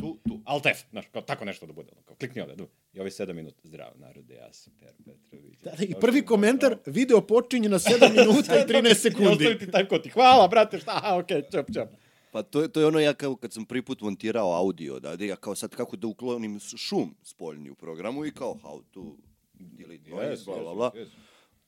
tu, 0.00 0.18
tu, 0.24 0.40
Alt 0.44 0.66
F, 0.66 0.78
znaš, 0.90 1.06
kao, 1.06 1.22
tako 1.22 1.44
nešto 1.44 1.66
da 1.66 1.72
bude. 1.72 1.88
Ono, 1.92 2.02
kao, 2.02 2.16
klikni 2.16 2.42
ovde, 2.42 2.54
du. 2.56 2.68
i 2.92 3.00
ovi 3.00 3.10
sedam 3.10 3.36
minuta, 3.36 3.60
zdrav 3.62 3.92
narode, 3.96 4.34
ja 4.34 4.52
sam 4.52 4.72
Per 4.80 4.92
Petrović. 4.98 5.58
Da, 5.58 5.70
da, 5.70 5.84
I 5.84 5.94
prvi 5.96 6.22
komentar, 6.22 6.76
video 6.86 7.20
počinje 7.22 7.68
na 7.68 7.78
7 7.78 7.90
minuta 8.10 8.54
i 8.56 8.64
13 8.72 8.90
I 8.90 8.94
sekundi. 8.94 9.30
ostavi 9.30 9.58
ti 9.58 9.70
taj 9.70 9.86
kod 9.86 10.02
ti, 10.02 10.08
hvala, 10.10 10.48
brate, 10.48 10.78
šta, 10.78 10.90
aha, 10.92 11.16
okej, 11.16 11.42
čop, 11.44 11.66
čop. 11.74 11.88
Pa 12.32 12.42
to, 12.42 12.62
je- 12.62 12.68
to 12.68 12.80
je 12.80 12.86
ono 12.86 12.98
ja 13.00 13.14
kao 13.14 13.36
kad 13.36 13.52
sam 13.52 13.64
prvi 13.64 13.82
put 13.82 14.00
montirao 14.00 14.52
audio, 14.52 15.00
da, 15.00 15.16
da 15.16 15.24
ja 15.24 15.36
kao 15.36 15.54
sad 15.54 15.70
kako 15.70 15.96
da 15.96 16.06
uklonim 16.06 16.58
šum 16.60 17.14
spoljni 17.22 17.70
u 17.70 17.74
programu 17.74 18.26
i 18.26 18.32
kao 18.32 18.54
how 18.54 18.82
to 18.84 19.16
delete 19.54 20.10
noise, 20.10 20.44
bla, 20.44 20.58
bla, 20.58 20.74
bla. 20.74 20.90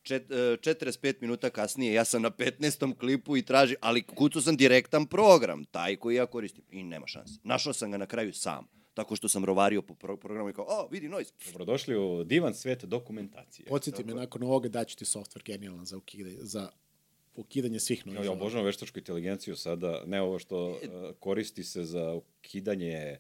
Čet, 0.02 0.30
e, 0.30 0.34
45 0.34 1.14
minuta 1.20 1.50
kasnije 1.50 1.92
ja 1.92 2.04
sam 2.04 2.22
na 2.22 2.30
15. 2.30 2.98
klipu 2.98 3.36
i 3.36 3.42
traži, 3.42 3.74
ali 3.80 4.02
kucu 4.02 4.40
sam 4.42 4.56
direktan 4.56 5.06
program, 5.06 5.64
taj 5.64 5.96
koji 5.96 6.16
ja 6.16 6.26
koristim 6.26 6.64
i 6.70 6.82
nema 6.84 7.06
šanse. 7.06 7.34
Našao 7.44 7.72
sam 7.72 7.90
ga 7.90 7.96
na 7.96 8.06
kraju 8.06 8.32
sam, 8.32 8.66
tako 8.94 9.16
što 9.16 9.28
sam 9.28 9.44
rovario 9.44 9.82
po 9.82 9.94
pro 9.94 10.16
programu 10.16 10.48
i 10.48 10.52
kao, 10.52 10.64
o, 10.68 10.88
vidi 10.90 11.08
noise. 11.08 11.32
Dobrodošli 11.46 11.96
u 11.96 12.24
divan 12.24 12.54
svet 12.54 12.84
dokumentacije. 12.84 13.66
Podsjeti 13.66 14.04
me, 14.04 14.14
nakon 14.14 14.42
ovoga 14.42 14.68
daću 14.68 14.96
ti 14.96 15.04
software 15.04 15.44
genijalan 15.44 15.84
za 15.84 15.96
ukidanje, 15.96 16.36
za 16.40 16.70
ukidanje 17.34 17.80
svih 17.80 18.02
Ja, 18.06 18.12
noviza. 18.12 18.24
ja 18.24 18.32
obožavam 18.32 18.66
veštačku 18.66 18.98
inteligenciju 18.98 19.56
sada, 19.56 20.02
ne 20.06 20.22
ovo 20.22 20.38
što 20.38 20.68
uh, 20.70 20.76
koristi 21.20 21.64
se 21.64 21.84
za 21.84 22.14
ukidanje 22.14 22.92
e, 22.92 23.18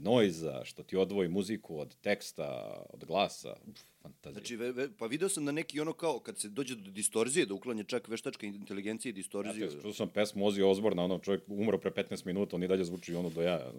noiza, 0.00 0.64
što 0.64 0.82
ti 0.82 0.96
odvoji 0.96 1.28
muziku 1.28 1.78
od 1.78 1.96
teksta, 1.96 2.78
od 2.90 3.04
glasa. 3.04 3.56
Uf, 3.66 3.78
fantazija. 4.02 4.32
Znači, 4.32 4.56
ve, 4.56 4.72
ve, 4.72 4.88
pa 4.98 5.06
video 5.06 5.28
sam 5.28 5.44
da 5.44 5.52
neki 5.52 5.80
ono 5.80 5.92
kao, 5.92 6.18
kad 6.18 6.38
se 6.38 6.48
dođe 6.48 6.74
do 6.74 6.90
distorzije, 6.90 7.46
da 7.46 7.54
uklanja 7.54 7.84
čak 7.84 8.08
veštačka 8.08 8.46
inteligencija 8.46 9.10
i 9.10 9.12
Ja 9.12 9.14
distorziju. 9.14 9.70
te 9.70 9.80
čuo 9.80 9.92
sam 9.92 10.08
pesmu 10.08 10.44
Ozzy 10.44 10.62
Osborna, 10.64 11.04
ono 11.04 11.18
čovjek 11.18 11.42
umro 11.46 11.78
pre 11.78 11.90
15 11.90 12.26
minuta, 12.26 12.56
on 12.56 12.62
i 12.62 12.68
dalje 12.68 12.84
zvuči 12.84 13.14
ono 13.14 13.30
do 13.30 13.42
jaja. 13.42 13.72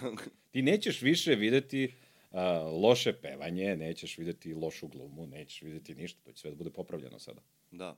ti 0.52 0.62
nećeš 0.62 1.02
više 1.02 1.34
videti 1.34 1.94
uh, 2.30 2.38
loše 2.82 3.12
pevanje, 3.12 3.76
nećeš 3.76 4.18
videti 4.18 4.54
lošu 4.54 4.88
glumu, 4.88 5.26
nećeš 5.26 5.62
videti 5.62 5.94
ništa, 5.94 6.20
to 6.24 6.32
će 6.32 6.40
sve 6.40 6.50
da 6.50 6.56
bude 6.56 6.70
popravljeno 6.70 7.18
sada. 7.18 7.40
Da. 7.70 7.96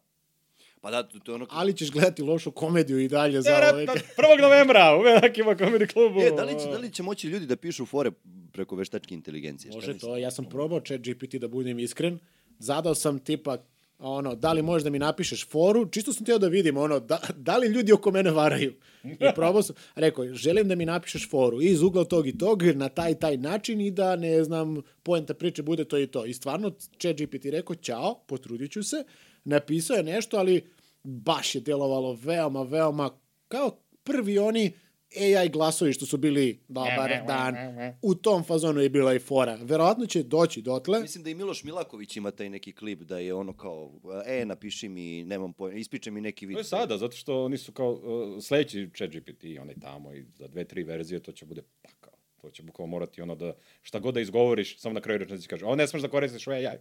Pa 0.86 0.90
da, 0.90 1.02
to, 1.02 1.32
je 1.32 1.34
ono... 1.34 1.46
Ali 1.50 1.76
ćeš 1.76 1.90
gledati 1.90 2.22
lošu 2.22 2.50
komediju 2.50 2.98
i 2.98 3.08
dalje 3.08 3.42
za 3.42 3.50
ove... 3.72 3.86
1. 3.86 4.40
novembra 4.46 4.96
u 4.96 5.02
Venakima 5.02 5.56
komedi 5.56 5.86
klubu. 5.86 6.20
E, 6.20 6.30
da 6.30 6.44
li, 6.44 6.60
će, 6.60 6.66
da 6.66 6.78
li 6.78 6.90
će 6.90 7.02
moći 7.02 7.28
ljudi 7.28 7.46
da 7.46 7.56
pišu 7.56 7.86
fore 7.86 8.10
preko 8.52 8.76
veštačke 8.76 9.14
inteligencije? 9.14 9.72
Može 9.74 9.98
to, 9.98 10.16
ja 10.16 10.30
sam 10.30 10.44
probao 10.44 10.80
chat 10.80 11.00
GPT 11.00 11.34
da 11.34 11.48
budem 11.48 11.78
iskren. 11.78 12.18
Zadao 12.58 12.94
sam 12.94 13.18
tipa, 13.18 13.58
ono, 13.98 14.34
da 14.34 14.52
li 14.52 14.62
možeš 14.62 14.84
da 14.84 14.90
mi 14.90 14.98
napišeš 14.98 15.48
foru, 15.48 15.88
čisto 15.90 16.12
sam 16.12 16.26
teo 16.26 16.38
da 16.38 16.48
vidim, 16.48 16.76
ono, 16.76 17.00
da, 17.00 17.20
da 17.36 17.56
li 17.56 17.66
ljudi 17.66 17.92
oko 17.92 18.10
mene 18.10 18.30
varaju. 18.30 18.74
I 19.04 19.34
probao 19.34 19.62
sam, 19.62 19.76
rekao, 19.94 20.34
želim 20.34 20.68
da 20.68 20.74
mi 20.74 20.84
napišeš 20.84 21.30
foru 21.30 21.62
iz 21.62 21.82
ugla 21.82 22.04
tog 22.04 22.28
i 22.28 22.38
tog, 22.38 22.62
na 22.62 22.88
taj 22.88 23.14
taj 23.14 23.36
način 23.36 23.80
i 23.80 23.90
da, 23.90 24.16
ne 24.16 24.44
znam, 24.44 24.82
poenta 25.02 25.34
priče 25.34 25.62
bude 25.62 25.84
to 25.84 25.98
i 25.98 26.06
to. 26.06 26.24
I 26.24 26.34
stvarno, 26.34 26.70
chat 26.98 27.16
GPT 27.16 27.44
rekao, 27.44 27.76
ćao, 27.76 28.14
potrudit 28.26 28.72
ću 28.72 28.82
se, 28.82 29.04
napisao 29.44 29.96
je 29.96 30.02
nešto, 30.02 30.36
ali 30.36 30.75
baš 31.06 31.54
je 31.54 31.60
delovalo 31.60 32.18
veoma, 32.22 32.62
veoma, 32.62 33.10
kao 33.48 33.70
prvi 34.04 34.38
oni 34.38 34.72
AI 35.16 35.48
glasovi 35.48 35.92
što 35.92 36.06
su 36.06 36.16
bili 36.16 36.60
dobar 36.68 37.10
dan. 37.26 37.54
U 38.02 38.14
tom 38.14 38.44
fazonu 38.44 38.80
je 38.80 38.88
bila 38.88 39.14
i 39.14 39.18
fora. 39.18 39.58
Verovatno 39.62 40.06
će 40.06 40.22
doći 40.22 40.62
dotle. 40.62 41.00
Mislim 41.00 41.24
da 41.24 41.30
i 41.30 41.34
Miloš 41.34 41.64
Milaković 41.64 42.16
ima 42.16 42.30
taj 42.30 42.48
neki 42.48 42.72
klip 42.72 43.02
da 43.02 43.18
je 43.18 43.34
ono 43.34 43.52
kao, 43.52 43.92
e, 44.26 44.44
napiši 44.44 44.88
mi, 44.88 45.24
nemam 45.24 45.52
pojma, 45.52 45.78
ispričaj 45.78 46.12
mi 46.12 46.20
neki 46.20 46.46
vid. 46.46 46.54
To 46.54 46.60
je 46.60 46.64
sada, 46.64 46.98
zato 46.98 47.16
što 47.16 47.44
oni 47.44 47.58
su 47.58 47.72
kao 47.72 47.92
uh, 47.92 48.42
sledeći 48.42 48.90
chat 48.96 49.10
GPT, 49.10 49.44
onaj 49.60 49.74
tamo 49.80 50.14
i 50.14 50.24
za 50.38 50.48
dve, 50.48 50.64
tri 50.64 50.82
verzije 50.82 51.20
to 51.20 51.32
će 51.32 51.46
bude 51.46 51.62
pakao. 51.82 52.12
To 52.40 52.50
će 52.50 52.62
bukvalno 52.62 52.90
morati 52.90 53.22
ono 53.22 53.34
da, 53.34 53.52
šta 53.82 53.98
god 53.98 54.14
da 54.14 54.20
izgovoriš, 54.20 54.78
samo 54.78 54.92
na 54.92 55.00
kraju 55.00 55.18
rečenici 55.18 55.48
kaže, 55.48 55.64
ovo 55.64 55.76
ne 55.76 55.86
smeš 55.86 56.02
da 56.02 56.08
koristiš 56.08 56.46
AI. 56.46 56.78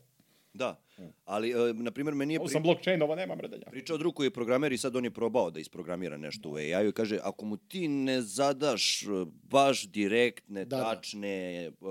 Da, 0.55 0.81
ali, 1.25 1.51
e, 1.51 1.73
na 1.73 1.91
primjer, 1.91 2.15
meni 2.15 2.33
je 2.33 2.39
Ovo 2.39 2.45
pri... 2.45 2.53
sam 2.53 2.63
blockchain, 2.63 3.01
ovo 3.01 3.15
nema 3.15 3.35
mredelja. 3.35 3.63
pričao 3.65 3.97
drug 3.97 4.15
koji 4.15 4.27
je 4.27 4.31
programer 4.31 4.71
i 4.71 4.77
sad 4.77 4.95
on 4.95 5.03
je 5.03 5.11
probao 5.11 5.51
da 5.51 5.59
isprogramira 5.59 6.17
nešto 6.17 6.49
u 6.49 6.55
AI-u 6.55 6.89
i 6.89 6.93
kaže, 6.93 7.19
ako 7.23 7.45
mu 7.45 7.57
ti 7.57 7.87
ne 7.87 8.21
zadaš 8.21 9.03
e, 9.03 9.07
baš 9.43 9.83
direktne, 9.83 10.65
Da, 10.65 10.77
da. 10.77 10.83
tačne 10.85 11.35
uh, 11.71 11.87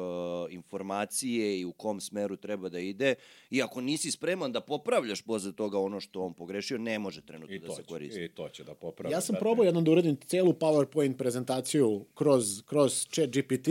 informacije 0.51 1.61
i 1.61 1.65
u 1.65 1.73
kom 1.73 2.01
smeru 2.01 2.37
treba 2.37 2.69
da 2.69 2.79
ide, 2.79 3.15
i 3.51 3.63
ako 3.63 3.81
nisi 3.81 4.11
spreman 4.11 4.53
da 4.53 4.61
popravljaš 4.61 5.23
posle 5.23 5.53
toga 5.53 5.79
ono 5.79 6.01
što 6.01 6.23
on 6.23 6.35
pogrešio, 6.35 6.79
ne 6.79 6.99
može 6.99 7.21
trenutno 7.21 7.55
I 7.55 7.59
da 7.59 7.71
se 7.71 7.83
će, 7.83 7.89
koristi. 7.89 8.25
I 8.25 8.29
to 8.29 8.49
će 8.49 8.65
da 8.65 8.75
popravi. 8.75 9.13
Ja 9.13 9.21
sam 9.21 9.33
brate. 9.33 9.41
probao 9.41 9.65
jednom 9.65 9.85
da 9.85 9.91
uradim 9.91 10.17
celu 10.17 10.53
PowerPoint 10.53 11.17
prezentaciju 11.17 12.07
kroz, 12.15 12.63
kroz 12.63 13.07
chat 13.07 13.31
GPT, 13.31 13.69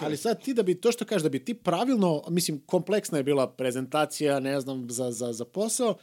ali 0.00 0.16
sad 0.16 0.42
ti 0.42 0.54
da 0.54 0.62
bi, 0.62 0.74
to 0.74 0.92
što 0.92 1.04
kažeš, 1.04 1.22
da 1.22 1.28
bi 1.28 1.44
ti 1.44 1.54
pravilno, 1.54 2.22
mislim, 2.28 2.60
kompleksna 2.60 3.18
je 3.18 3.24
bila 3.24 3.46
prezentacija, 3.48 4.40
ne 4.40 4.60
znam, 4.60 4.90
za, 4.90 5.10
za, 5.10 5.32
za 5.32 5.44
posao, 5.44 5.94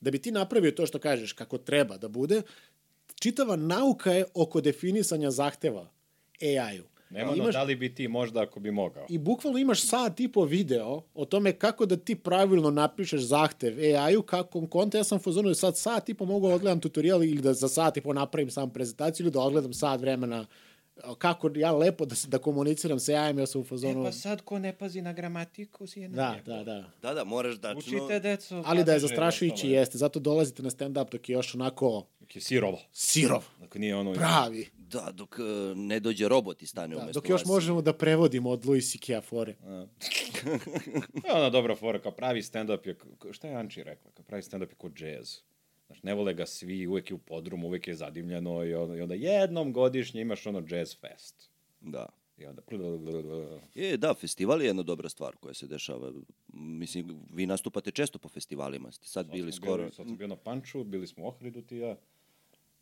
da 0.00 0.10
bi 0.10 0.18
ti 0.18 0.30
napravio 0.30 0.70
to 0.70 0.86
što 0.86 0.98
kažeš 0.98 1.32
kako 1.32 1.58
treba 1.58 1.96
da 1.98 2.08
bude, 2.08 2.42
čitava 3.14 3.56
nauka 3.56 4.12
je 4.12 4.24
oko 4.34 4.60
definisanja 4.60 5.30
zahteva 5.30 5.88
AI-u. 6.42 6.84
Nema 7.10 7.32
Imaš- 7.34 7.52
da 7.52 7.62
li 7.62 7.76
bi 7.76 7.94
ti 7.94 8.08
možda 8.08 8.40
ako 8.42 8.60
bi 8.60 8.70
mogao. 8.70 9.06
I 9.08 9.18
bukvalno 9.18 9.58
imaš 9.58 9.82
sat 9.82 10.20
i 10.20 10.28
po 10.28 10.44
video 10.44 11.02
o 11.14 11.24
tome 11.24 11.52
kako 11.52 11.86
da 11.86 11.96
ti 11.96 12.14
pravilno 12.14 12.70
napišeš 12.70 13.20
zahtev 13.20 13.78
AI-u, 13.78 14.22
kako 14.22 14.66
konta, 14.66 14.98
ja 14.98 15.04
sam 15.04 15.18
u 15.18 15.22
fazonu 15.22 15.48
da 15.48 15.54
sad 15.54 15.78
sat 15.78 16.08
i 16.08 16.14
po 16.14 16.24
mogu 16.24 16.48
da 16.48 16.54
odgledam 16.54 16.80
tutorial 16.80 17.24
ili 17.24 17.42
da 17.42 17.54
za 17.54 17.68
sat 17.68 17.96
i 17.96 18.00
po 18.00 18.12
napravim 18.12 18.50
sam 18.50 18.70
prezentaciju 18.70 19.24
ili 19.24 19.32
da 19.32 19.40
odgledam 19.40 19.72
sat 19.72 20.00
vremena 20.00 20.46
kako 21.18 21.50
ja 21.56 21.72
lepo 21.72 22.04
da, 22.04 22.14
se- 22.14 22.28
da 22.28 22.38
komuniciram 22.38 23.00
sa 23.00 23.12
AI-em, 23.14 23.38
ja 23.38 23.46
sam 23.46 23.60
u 23.60 23.64
fazonu... 23.64 24.00
E, 24.00 24.04
pa 24.04 24.12
sad 24.12 24.40
ko 24.40 24.58
ne 24.58 24.72
pazi 24.72 25.02
na 25.02 25.12
gramatiku 25.12 25.86
si 25.86 26.00
je 26.00 26.08
na 26.08 26.16
da, 26.16 26.34
njegu. 26.34 26.44
da, 26.46 26.64
da. 26.64 26.90
Da, 27.02 27.14
da, 27.14 27.24
moraš 27.24 27.54
da... 27.54 27.74
Učite 27.76 28.20
deco. 28.20 28.62
Ali 28.66 28.84
da 28.84 28.92
je 28.92 29.00
zastrašujući 29.00 29.66
je. 29.66 29.72
jeste, 29.72 29.98
zato 29.98 30.20
dolazite 30.20 30.62
na 30.62 30.70
stand-up 30.70 31.10
dok 31.10 31.28
je 31.28 31.32
još 31.32 31.54
onako 31.54 32.06
Dok 32.20 32.36
je 32.36 32.42
sirovo. 32.42 32.78
sirov, 32.92 33.44
Dakle, 33.60 33.80
nije 33.80 33.96
ono... 33.96 34.12
pravi. 34.14 34.68
Da, 34.74 35.10
dok 35.12 35.36
e, 35.38 35.42
ne 35.76 36.00
dođe 36.00 36.28
robot 36.28 36.62
i 36.62 36.66
stane 36.66 36.94
Da, 36.94 37.02
umesto 37.02 37.20
dok 37.20 37.28
još 37.28 37.40
vas. 37.40 37.48
možemo 37.48 37.82
da 37.82 37.92
prevodimo 37.92 38.50
od 38.50 38.66
Louis 38.66 38.92
C.K. 38.92 39.20
fore. 39.20 39.54
To 41.22 41.28
je 41.28 41.32
ona 41.32 41.50
dobra 41.50 41.76
fora, 41.76 41.98
kao 41.98 42.12
pravi 42.12 42.42
stand-up 42.42 42.86
je, 42.86 42.96
šta 43.32 43.48
je 43.48 43.54
Anči 43.54 43.82
rekla, 43.82 44.10
kao 44.10 44.24
pravi 44.24 44.42
stand-up 44.42 44.68
je 44.70 44.74
kao 44.76 44.90
jazz. 44.98 45.36
Znaš, 45.90 46.02
ne 46.02 46.14
vole 46.14 46.34
ga 46.34 46.46
svi, 46.46 46.86
uvek 46.86 47.10
je 47.10 47.14
u 47.14 47.18
podrumu, 47.18 47.66
uvek 47.66 47.88
je 47.88 47.94
zadimljeno 47.94 48.64
i 48.64 48.74
onda, 48.74 48.96
i 48.96 49.00
onda 49.00 49.14
jednom 49.14 49.72
godišnje 49.72 50.20
imaš 50.20 50.46
ono 50.46 50.62
jazz 50.68 50.96
fest. 51.00 51.50
Da. 51.80 52.06
I 52.38 52.46
onda... 52.46 52.62
Je, 53.74 53.96
da, 53.96 54.14
festival 54.14 54.62
je 54.62 54.66
jedna 54.66 54.82
dobra 54.82 55.08
stvar 55.08 55.36
koja 55.36 55.54
se 55.54 55.66
dešava. 55.66 56.12
Mislim, 56.52 57.20
vi 57.32 57.46
nastupate 57.46 57.90
često 57.90 58.18
po 58.18 58.28
festivalima. 58.28 58.92
Ste 58.92 59.06
sad 59.06 59.30
bili 59.30 59.52
skoro... 59.52 59.90
Sad 59.90 60.06
sam 60.06 60.16
bio 60.16 60.26
na 60.26 60.36
Panču, 60.36 60.84
bili 60.84 61.06
smo 61.06 61.24
u 61.24 61.28
Ohridu 61.28 61.62
ti 61.62 61.76
ja. 61.76 61.96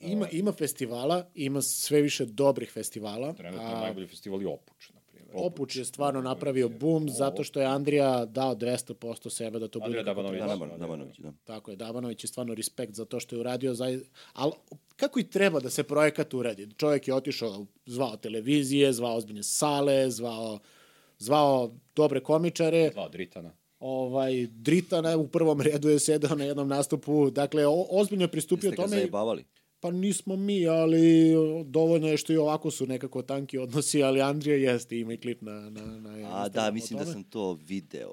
Ima, 0.00 0.28
ima 0.32 0.52
festivala, 0.52 1.30
ima 1.34 1.62
sve 1.62 2.02
više 2.02 2.26
dobrih 2.26 2.70
festivala. 2.70 3.32
Trenutno 3.32 3.66
a- 3.66 3.70
je 3.70 3.80
najbolji 3.80 4.06
festival 4.06 4.42
i 4.42 4.46
Opuč, 4.46 4.90
Opuč 5.32 5.76
je 5.76 5.84
stvarno 5.84 6.22
napravio 6.22 6.68
bum 6.68 7.10
zato 7.10 7.44
što 7.44 7.60
je 7.60 7.66
Andrija 7.66 8.24
dao 8.24 8.54
200% 8.54 9.30
sebe 9.30 9.58
da 9.58 9.68
to 9.68 9.78
bude 9.78 9.86
Andrija 9.86 10.02
Dabanović. 10.02 10.40
Damanović, 10.78 11.18
da. 11.18 11.32
Tako 11.44 11.70
je, 11.70 11.76
Dabanović 11.76 12.24
je 12.24 12.28
stvarno 12.28 12.54
respekt 12.54 12.94
za 12.94 13.04
to 13.04 13.20
što 13.20 13.36
je 13.36 13.40
uradio. 13.40 13.74
Za... 13.74 13.98
Ali 14.32 14.52
kako 14.96 15.20
i 15.20 15.24
treba 15.30 15.60
da 15.60 15.70
se 15.70 15.82
projekat 15.82 16.34
uradi? 16.34 16.68
Čovjek 16.76 17.08
je 17.08 17.14
otišao, 17.14 17.66
zvao 17.86 18.16
televizije, 18.16 18.92
zvao 18.92 19.16
ozbiljne 19.16 19.42
sale, 19.42 20.10
zvao, 20.10 20.58
zvao 21.18 21.70
dobre 21.96 22.20
komičare. 22.20 22.90
Dva 22.90 23.08
Dritana. 23.08 23.52
Ovaj, 23.80 24.46
Dritana 24.46 25.16
u 25.16 25.28
prvom 25.28 25.60
redu 25.60 25.88
je 25.88 25.98
sedao 25.98 26.36
na 26.36 26.44
jednom 26.44 26.68
nastupu. 26.68 27.30
Dakle, 27.30 27.66
o, 27.66 27.86
ozbiljno 27.90 28.24
je 28.24 28.30
pristupio 28.30 28.68
Jeste 28.68 28.76
ga 28.76 28.82
tome. 28.82 28.96
i- 28.96 29.00
zajebavali? 29.00 29.44
Pa 29.80 29.90
nismo 29.90 30.36
mi, 30.36 30.66
ali 30.66 31.32
dovoljno 31.64 32.08
je 32.08 32.16
što 32.16 32.32
i 32.32 32.36
ovako 32.36 32.70
su 32.70 32.86
nekako 32.86 33.22
tanki 33.22 33.58
odnosi, 33.58 34.02
ali 34.02 34.20
Andrija 34.20 34.72
jeste, 34.72 34.98
ima 34.98 35.12
i 35.12 35.16
klip 35.16 35.42
na, 35.42 35.70
na, 35.70 35.82
na 35.98 36.30
A, 36.32 36.48
da, 36.48 36.70
mislim 36.70 36.98
da 36.98 37.06
sam 37.06 37.24
to 37.24 37.52
video. 37.52 38.12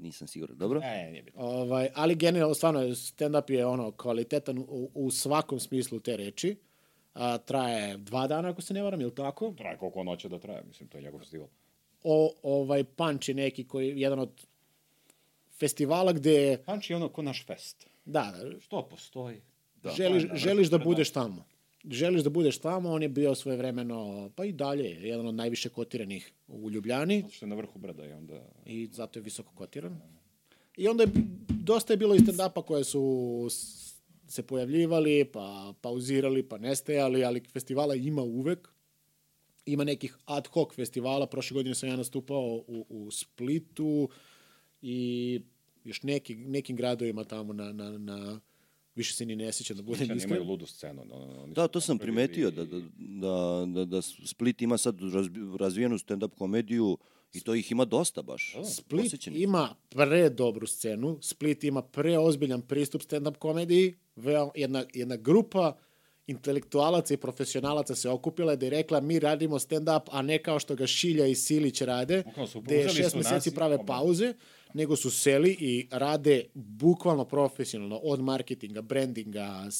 Nisam 0.00 0.28
siguran. 0.28 0.58
Dobro? 0.58 0.80
E, 0.84 1.10
nije 1.10 1.22
bitno. 1.22 1.42
Ovaj, 1.42 1.88
ali 1.94 2.14
generalno, 2.14 2.54
stvarno, 2.54 2.80
stand-up 2.80 3.50
je 3.50 3.66
ono 3.66 3.90
kvalitetan 3.92 4.58
u, 4.58 4.90
u 4.94 5.10
svakom 5.10 5.60
smislu 5.60 6.00
te 6.00 6.16
reči. 6.16 6.56
A, 7.14 7.38
traje 7.38 7.96
dva 7.96 8.26
dana, 8.26 8.48
ako 8.48 8.62
se 8.62 8.74
ne 8.74 8.82
varam, 8.82 9.00
ili 9.00 9.14
tako? 9.14 9.54
Traje 9.56 9.76
koliko 9.78 10.00
on 10.00 10.06
hoće 10.06 10.28
da 10.28 10.38
traje, 10.38 10.62
mislim, 10.68 10.88
to 10.88 10.98
je 10.98 11.02
njegov 11.02 11.20
festival. 11.20 11.48
O, 12.04 12.32
ovaj 12.42 12.84
Punch 12.84 13.28
je 13.28 13.34
neki 13.34 13.64
koji 13.64 13.88
je 13.88 14.00
jedan 14.00 14.18
od 14.18 14.46
festivala 15.58 16.12
gde, 16.12 16.58
Panč 16.66 16.90
je 16.90 16.96
ono 16.96 17.08
ko 17.08 17.22
naš 17.22 17.46
fest. 17.46 17.86
da, 18.04 18.34
Što 18.60 18.88
postoji? 18.90 19.40
Da 19.86 19.94
želiš, 19.96 20.24
želiš 20.34 20.68
da 20.68 20.78
budeš 20.78 21.10
tamo. 21.10 21.44
Želiš 21.90 22.22
da 22.22 22.30
budeš 22.30 22.58
tamo, 22.58 22.90
on 22.92 23.02
je 23.02 23.08
bio 23.08 23.34
svoje 23.34 23.58
vremeno, 23.58 24.30
pa 24.36 24.44
i 24.44 24.52
dalje, 24.52 24.90
jedan 25.08 25.26
od 25.26 25.34
najviše 25.34 25.68
kotiranih 25.68 26.32
u 26.48 26.70
Ljubljani. 26.70 27.20
Zato 27.22 27.34
što 27.34 27.46
je 27.46 27.50
na 27.50 27.56
vrhu 27.56 27.78
brda 27.78 28.06
i 28.06 28.12
onda... 28.12 28.40
i 28.66 28.88
zato 28.92 29.18
je 29.18 29.22
visoko 29.22 29.52
kotiran. 29.54 30.00
I 30.76 30.88
onda 30.88 31.02
je, 31.02 31.10
dosta 31.48 31.92
je 31.92 31.96
bilo 31.96 32.14
i 32.14 32.18
stand-upa 32.18 32.62
koje 32.62 32.84
su 32.84 33.48
se 34.28 34.42
pojavljivali, 34.42 35.24
pa 35.24 35.74
pauzirali, 35.80 36.42
pa 36.42 36.58
nestajali, 36.58 37.24
ali 37.24 37.40
festivala 37.40 37.94
ima 37.94 38.22
uvek. 38.22 38.68
Ima 39.66 39.84
nekih 39.84 40.18
ad 40.24 40.46
hoc 40.46 40.74
festivala, 40.74 41.26
prošle 41.26 41.54
godine 41.54 41.74
sam 41.74 41.88
ja 41.88 41.96
nastupao 41.96 42.64
u, 42.66 42.86
u 42.88 43.10
Splitu 43.10 44.08
i 44.82 45.40
još 45.84 46.02
neki, 46.02 46.34
nekim 46.34 46.76
gradovima 46.76 47.24
tamo 47.24 47.52
na, 47.52 47.72
na, 47.72 47.98
na 47.98 48.40
više 48.96 49.14
se 49.14 49.26
ni 49.26 49.36
ne 49.36 49.52
sjećam 49.52 49.76
da 49.76 49.82
budem 49.82 50.02
Oni 50.02 50.16
iskren. 50.16 50.32
imaju 50.32 50.44
ludu 50.44 50.66
scenu. 50.66 51.04
no, 51.04 51.14
oni 51.36 51.54
Da, 51.54 51.68
to 51.68 51.80
sam 51.80 51.98
primetio, 51.98 52.50
da, 52.50 52.64
da, 52.64 52.80
da, 52.98 53.36
da, 53.68 53.84
da 53.86 54.02
Split 54.02 54.62
ima 54.62 54.78
sad 54.78 54.96
razvijenu 55.58 55.96
stand-up 55.96 56.28
komediju 56.30 56.98
i 57.32 57.40
to 57.40 57.54
ih 57.54 57.72
ima 57.72 57.84
dosta 57.84 58.22
baš. 58.22 58.56
Split 58.66 59.02
Posjećenih. 59.02 59.40
ima 59.40 59.74
pre 59.88 60.30
dobru 60.30 60.66
scenu, 60.66 61.18
Split 61.22 61.64
ima 61.64 61.82
preozbiljan 61.82 62.62
pristup 62.62 63.02
stand-up 63.02 63.34
komediji, 63.34 63.94
jedna, 64.54 64.84
jedna 64.92 65.16
grupa 65.16 65.76
intelektualaca 66.26 67.14
i 67.14 67.18
profesionalaca 67.18 67.94
se 67.94 68.08
okupila 68.10 68.56
da 68.56 68.66
je 68.66 68.70
rekla 68.70 69.00
mi 69.00 69.18
radimo 69.18 69.56
stand-up, 69.56 70.00
a 70.06 70.22
ne 70.22 70.38
kao 70.38 70.58
što 70.58 70.74
ga 70.74 70.86
Šilja 70.86 71.26
i 71.26 71.34
Silić 71.34 71.80
rade, 71.82 72.22
gde 72.56 72.82
šest 72.84 73.14
meseci 73.14 73.34
nas 73.34 73.46
i- 73.46 73.54
prave 73.54 73.86
pauze, 73.86 74.34
nego 74.76 74.96
su 74.96 75.10
seli 75.10 75.56
i 75.60 75.88
rade 75.90 76.44
bukvalno 76.54 77.24
profesionalno 77.24 77.96
od 77.96 78.20
marketinga, 78.20 78.82
brandinga, 78.82 79.62
e, 79.64 79.70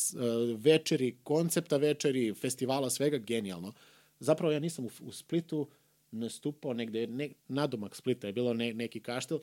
večeri, 0.57 1.17
koncepta 1.23 1.77
večeri, 1.77 2.35
festivala, 2.35 2.91
svega 2.91 3.19
genijalno. 3.19 3.73
Zapravo 4.21 4.53
ja 4.53 4.59
nisam 4.61 4.85
u, 4.85 4.91
u 5.01 5.13
Splitu, 5.13 5.69
nastupao 6.11 6.73
negde, 6.73 7.07
ne, 7.07 7.31
nadomak 7.49 7.97
Splita 7.97 8.27
je 8.27 8.33
bilo 8.33 8.55
ne, 8.55 8.75
neki 8.75 9.01
kaštel, 9.01 9.39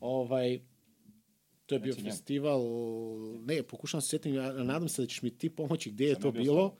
ovaj, 0.00 0.60
to 1.66 1.74
je 1.74 1.78
bio 1.78 1.94
njemu. 1.94 2.10
festival, 2.10 2.62
ne, 3.46 3.62
pokušavam 3.62 4.02
se 4.02 4.08
sjetiti, 4.08 4.32
nadam 4.38 4.88
se 4.88 5.02
da 5.02 5.08
ćeš 5.08 5.22
mi 5.22 5.30
ti 5.30 5.50
pomoći 5.50 5.90
gde 5.90 6.04
je 6.04 6.14
Sam 6.14 6.22
to 6.22 6.32
bilo. 6.32 6.76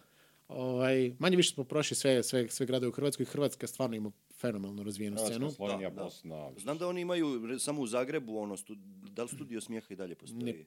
Ovaj, 0.48 1.12
manje 1.18 1.36
više 1.36 1.54
smo 1.54 1.64
prošli 1.64 1.96
sve, 1.96 2.22
sve, 2.22 2.48
sve 2.48 2.66
gradove 2.66 2.88
u 2.88 2.92
Hrvatskoj. 2.92 3.26
Hrvatska 3.26 3.66
stvarno 3.66 3.96
ima 3.96 4.10
fenomenalno 4.40 4.82
razvijenu 4.82 5.16
Hrvatska, 5.16 5.34
scenu. 5.34 5.50
Slovenija, 5.50 5.90
Da, 5.90 5.96
da. 5.96 6.02
Bosna. 6.02 6.50
Znam 6.56 6.78
da 6.78 6.88
oni 6.88 7.00
imaju 7.00 7.46
re- 7.46 7.58
samo 7.58 7.82
u 7.82 7.86
Zagrebu, 7.86 8.38
ono, 8.38 8.56
stu, 8.56 8.74
da 9.06 9.22
li 9.22 9.28
studio 9.28 9.60
smijeha 9.60 9.86
i 9.90 9.96
dalje 9.96 10.14
postoji? 10.14 10.42
Ne. 10.44 10.64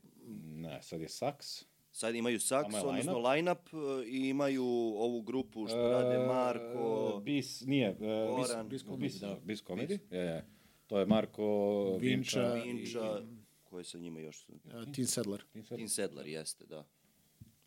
Ne, 0.62 0.82
sad 0.82 1.02
je 1.02 1.10
Saks. 1.10 1.66
Sad 1.92 2.16
imaju 2.16 2.40
Tamo 2.40 2.78
je 2.78 2.84
odnosno 2.84 3.20
line-up 3.20 3.60
e, 3.68 3.78
i 4.08 4.30
imaju 4.30 4.66
ovu 4.98 5.22
grupu 5.22 5.68
što 5.68 5.80
E, 5.80 5.92
rade 5.92 6.18
Marko, 6.20 7.22
Bis, 7.24 7.62
nije. 7.62 7.88
e, 7.88 7.92
Bis, 7.92 8.00
Goran. 8.48 8.70
bis, 8.70 8.82
Bis 8.82 8.90
Comedy, 8.90 9.00
bis, 9.00 9.16
da. 9.16 9.38
bis 9.38 9.64
Comedy. 9.64 10.00
Je, 10.12 10.20
je. 10.20 10.46
To 10.88 11.00
je 11.00 11.06
Marko 11.06 11.46
Vinča. 12.02 12.54
Vinča. 12.54 12.64
Vinča, 12.66 13.22
ko 13.64 13.78
je 13.78 13.84
sa 13.84 13.98
njima 13.98 14.20
još? 14.20 14.46
Uh, 14.50 14.94
Tim 14.94 15.06
Sedler. 15.06 15.44
Tim 15.70 15.90
Sedlar, 15.90 16.28
jeste, 16.28 16.66
da. 16.66 16.86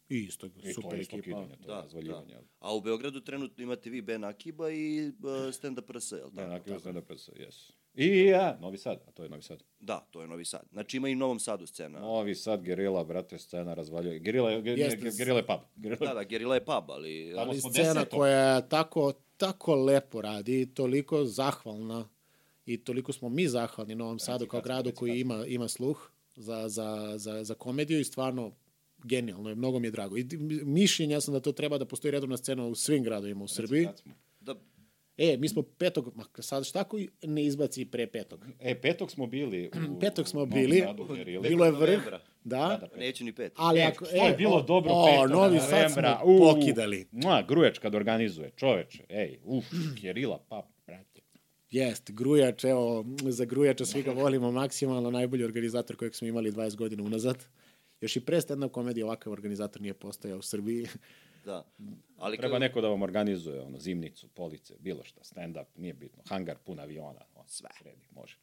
I 0.09 0.17
isto, 0.19 0.47
I 0.47 0.51
to 0.51 0.73
super 0.73 0.95
je 0.95 1.01
isto 1.03 1.17
ekipa. 1.17 1.25
kidanje, 1.37 1.57
to 1.57 1.63
je 1.63 1.67
Da, 1.67 1.81
razvaljivanje. 1.81 2.35
da. 2.35 2.41
A 2.59 2.75
u 2.75 2.81
Beogradu 2.81 3.21
trenutno 3.21 3.65
imate 3.65 3.91
vi 3.91 4.01
Ben 4.03 4.25
Akiba 4.25 4.71
i 4.71 5.09
uh, 5.09 5.25
stand-up 5.29 5.91
RS, 5.93 6.13
jel 6.13 6.31
Da, 6.31 6.37
tako? 6.37 6.49
na 6.49 6.61
krivo 6.61 6.81
sam 6.81 6.95
da 6.95 7.03
prsa, 7.03 7.33
jes. 7.37 7.71
I 7.95 8.25
ja, 8.25 8.59
Novi 8.61 8.79
Sad, 8.79 9.03
a 9.09 9.11
to 9.11 9.23
je 9.23 9.29
Novi 9.29 9.43
Sad. 9.43 9.63
Da, 9.81 10.07
to 10.11 10.21
je 10.21 10.29
Novi 10.29 10.45
Sad. 10.45 10.63
Znači 10.73 10.97
ima 10.97 11.09
i 11.09 11.13
u 11.13 11.17
Novom 11.17 11.39
Sadu 11.39 11.67
scena. 11.67 12.01
Novi 12.01 12.35
Sad, 12.35 12.63
Gerila, 12.63 13.05
brate, 13.05 13.39
scena 13.39 13.75
razvaljuje. 13.75 14.19
Gerila 14.19 14.51
je, 14.51 14.63
ger, 14.63 14.79
Jeste. 14.79 15.11
Gerila 15.19 15.39
je 15.39 15.47
pub. 15.47 15.61
Gerila, 15.77 16.07
Da, 16.07 16.15
da, 16.15 16.23
Gerila 16.23 16.55
je 16.55 16.65
pub, 16.65 16.91
ali... 16.91 17.33
Tamo 17.35 17.51
Ali 17.51 17.61
smo 17.61 17.71
scena 17.71 18.05
koja 18.05 18.61
tako, 18.61 19.13
tako 19.37 19.75
lepo 19.75 20.21
radi, 20.21 20.75
toliko 20.75 21.25
zahvalna 21.25 22.09
i 22.67 22.79
toliko 22.79 23.13
smo 23.13 23.29
mi 23.29 23.49
zahvalni 23.49 23.95
Novom 23.95 24.19
Sadu 24.19 24.47
kao 24.47 24.61
gradu 24.61 24.93
koji 24.93 25.21
ima, 25.21 25.45
ima 25.47 25.69
sluh 25.69 26.11
za, 26.37 26.69
za, 26.69 27.15
za, 27.17 27.45
za 27.45 27.55
komediju 27.55 28.01
i 28.01 28.05
stvarno 28.05 28.53
genijalno 29.07 29.49
je, 29.49 29.55
mnogo 29.55 29.79
mi 29.79 29.87
je 29.87 29.91
drago. 29.91 30.17
I 30.17 30.27
mišljenja 30.65 31.21
sam 31.21 31.35
da 31.35 31.41
to 31.41 31.53
treba 31.53 31.79
da 31.79 31.85
postoji 31.85 32.13
redovna 32.13 32.37
scena 32.37 32.67
u 32.67 32.75
svim 32.75 33.03
gradovima 33.03 33.45
u 33.45 33.49
Srbiji. 33.49 33.89
Da, 34.41 34.55
E, 35.19 35.37
mi 35.37 35.49
smo 35.49 35.63
petog, 35.63 36.13
ma 36.15 36.25
sad 36.39 36.67
šta 36.67 36.85
koji 36.85 37.09
ne 37.23 37.45
izbaci 37.45 37.85
pre 37.85 38.07
petog? 38.07 38.47
E, 38.61 38.81
petog 38.81 39.11
smo 39.11 39.27
bili. 39.27 39.71
U, 39.91 39.99
Petog 40.01 40.29
smo 40.29 40.47
bili, 40.47 40.85
Gerili. 41.17 41.49
bilo 41.49 41.65
je 41.65 41.71
vrh, 41.73 42.05
da, 42.05 42.21
Da, 42.45 42.79
da, 42.81 42.89
E, 42.95 42.99
neće 42.99 43.25
ni 43.25 43.33
pet. 43.33 43.53
ali 43.57 43.81
E, 43.81 43.83
ako... 43.83 44.05
to 44.05 44.27
je 44.27 44.35
bilo 44.35 44.57
o, 44.57 44.63
dobro 44.63 44.91
o, 44.93 45.07
petog 45.07 45.31
Novi 45.31 45.59
Sad 45.61 45.93
smo 45.93 46.03
U, 46.25 46.39
pokidali. 46.39 47.07
Mua, 47.13 47.43
Grujač 47.43 47.79
kad 47.79 47.95
organizuje, 47.95 48.51
čoveče, 48.57 49.05
ej, 49.09 49.39
uf, 49.45 49.65
Gerila, 50.01 50.45
pa, 50.49 50.69
brate. 50.87 51.21
Jest, 51.71 52.11
Grujač, 52.11 52.65
evo, 52.65 53.05
za 53.23 53.45
Grujača 53.45 53.85
svi 53.85 54.03
ga 54.03 54.13
volimo 54.13 54.51
maksimalno, 54.51 55.11
najbolji 55.11 55.45
organizator 55.45 55.97
kojeg 55.97 56.15
smo 56.15 56.29
imali 56.29 56.53
20 56.53 56.77
godina 56.77 57.03
unazad. 57.03 57.45
Još 58.07 58.17
i 58.17 58.21
pre 58.21 58.41
stand-up 58.41 58.71
komedije 58.71 59.05
ovakav 59.05 59.33
organizator 59.33 59.83
nije 59.83 59.95
postojao 59.95 60.39
u 60.39 60.43
Srbiji. 60.43 60.87
Da. 61.45 61.65
Ali 62.19 62.37
Treba 62.37 62.55
kad- 62.55 62.61
neko 62.61 62.81
da 62.81 62.89
vam 62.89 63.03
organizuje, 63.03 63.63
ono, 63.63 63.79
zimnicu, 63.79 64.29
police, 64.29 64.75
bilo 64.79 65.05
šta, 65.05 65.21
stand-up, 65.23 65.65
nije 65.77 65.95
bitno, 65.95 66.23
hangar 66.29 66.57
pun 66.59 66.81
aviona, 66.81 67.21
on, 67.35 67.45
Sve. 67.47 67.69
sredi, 67.79 68.07
može. 68.11 68.37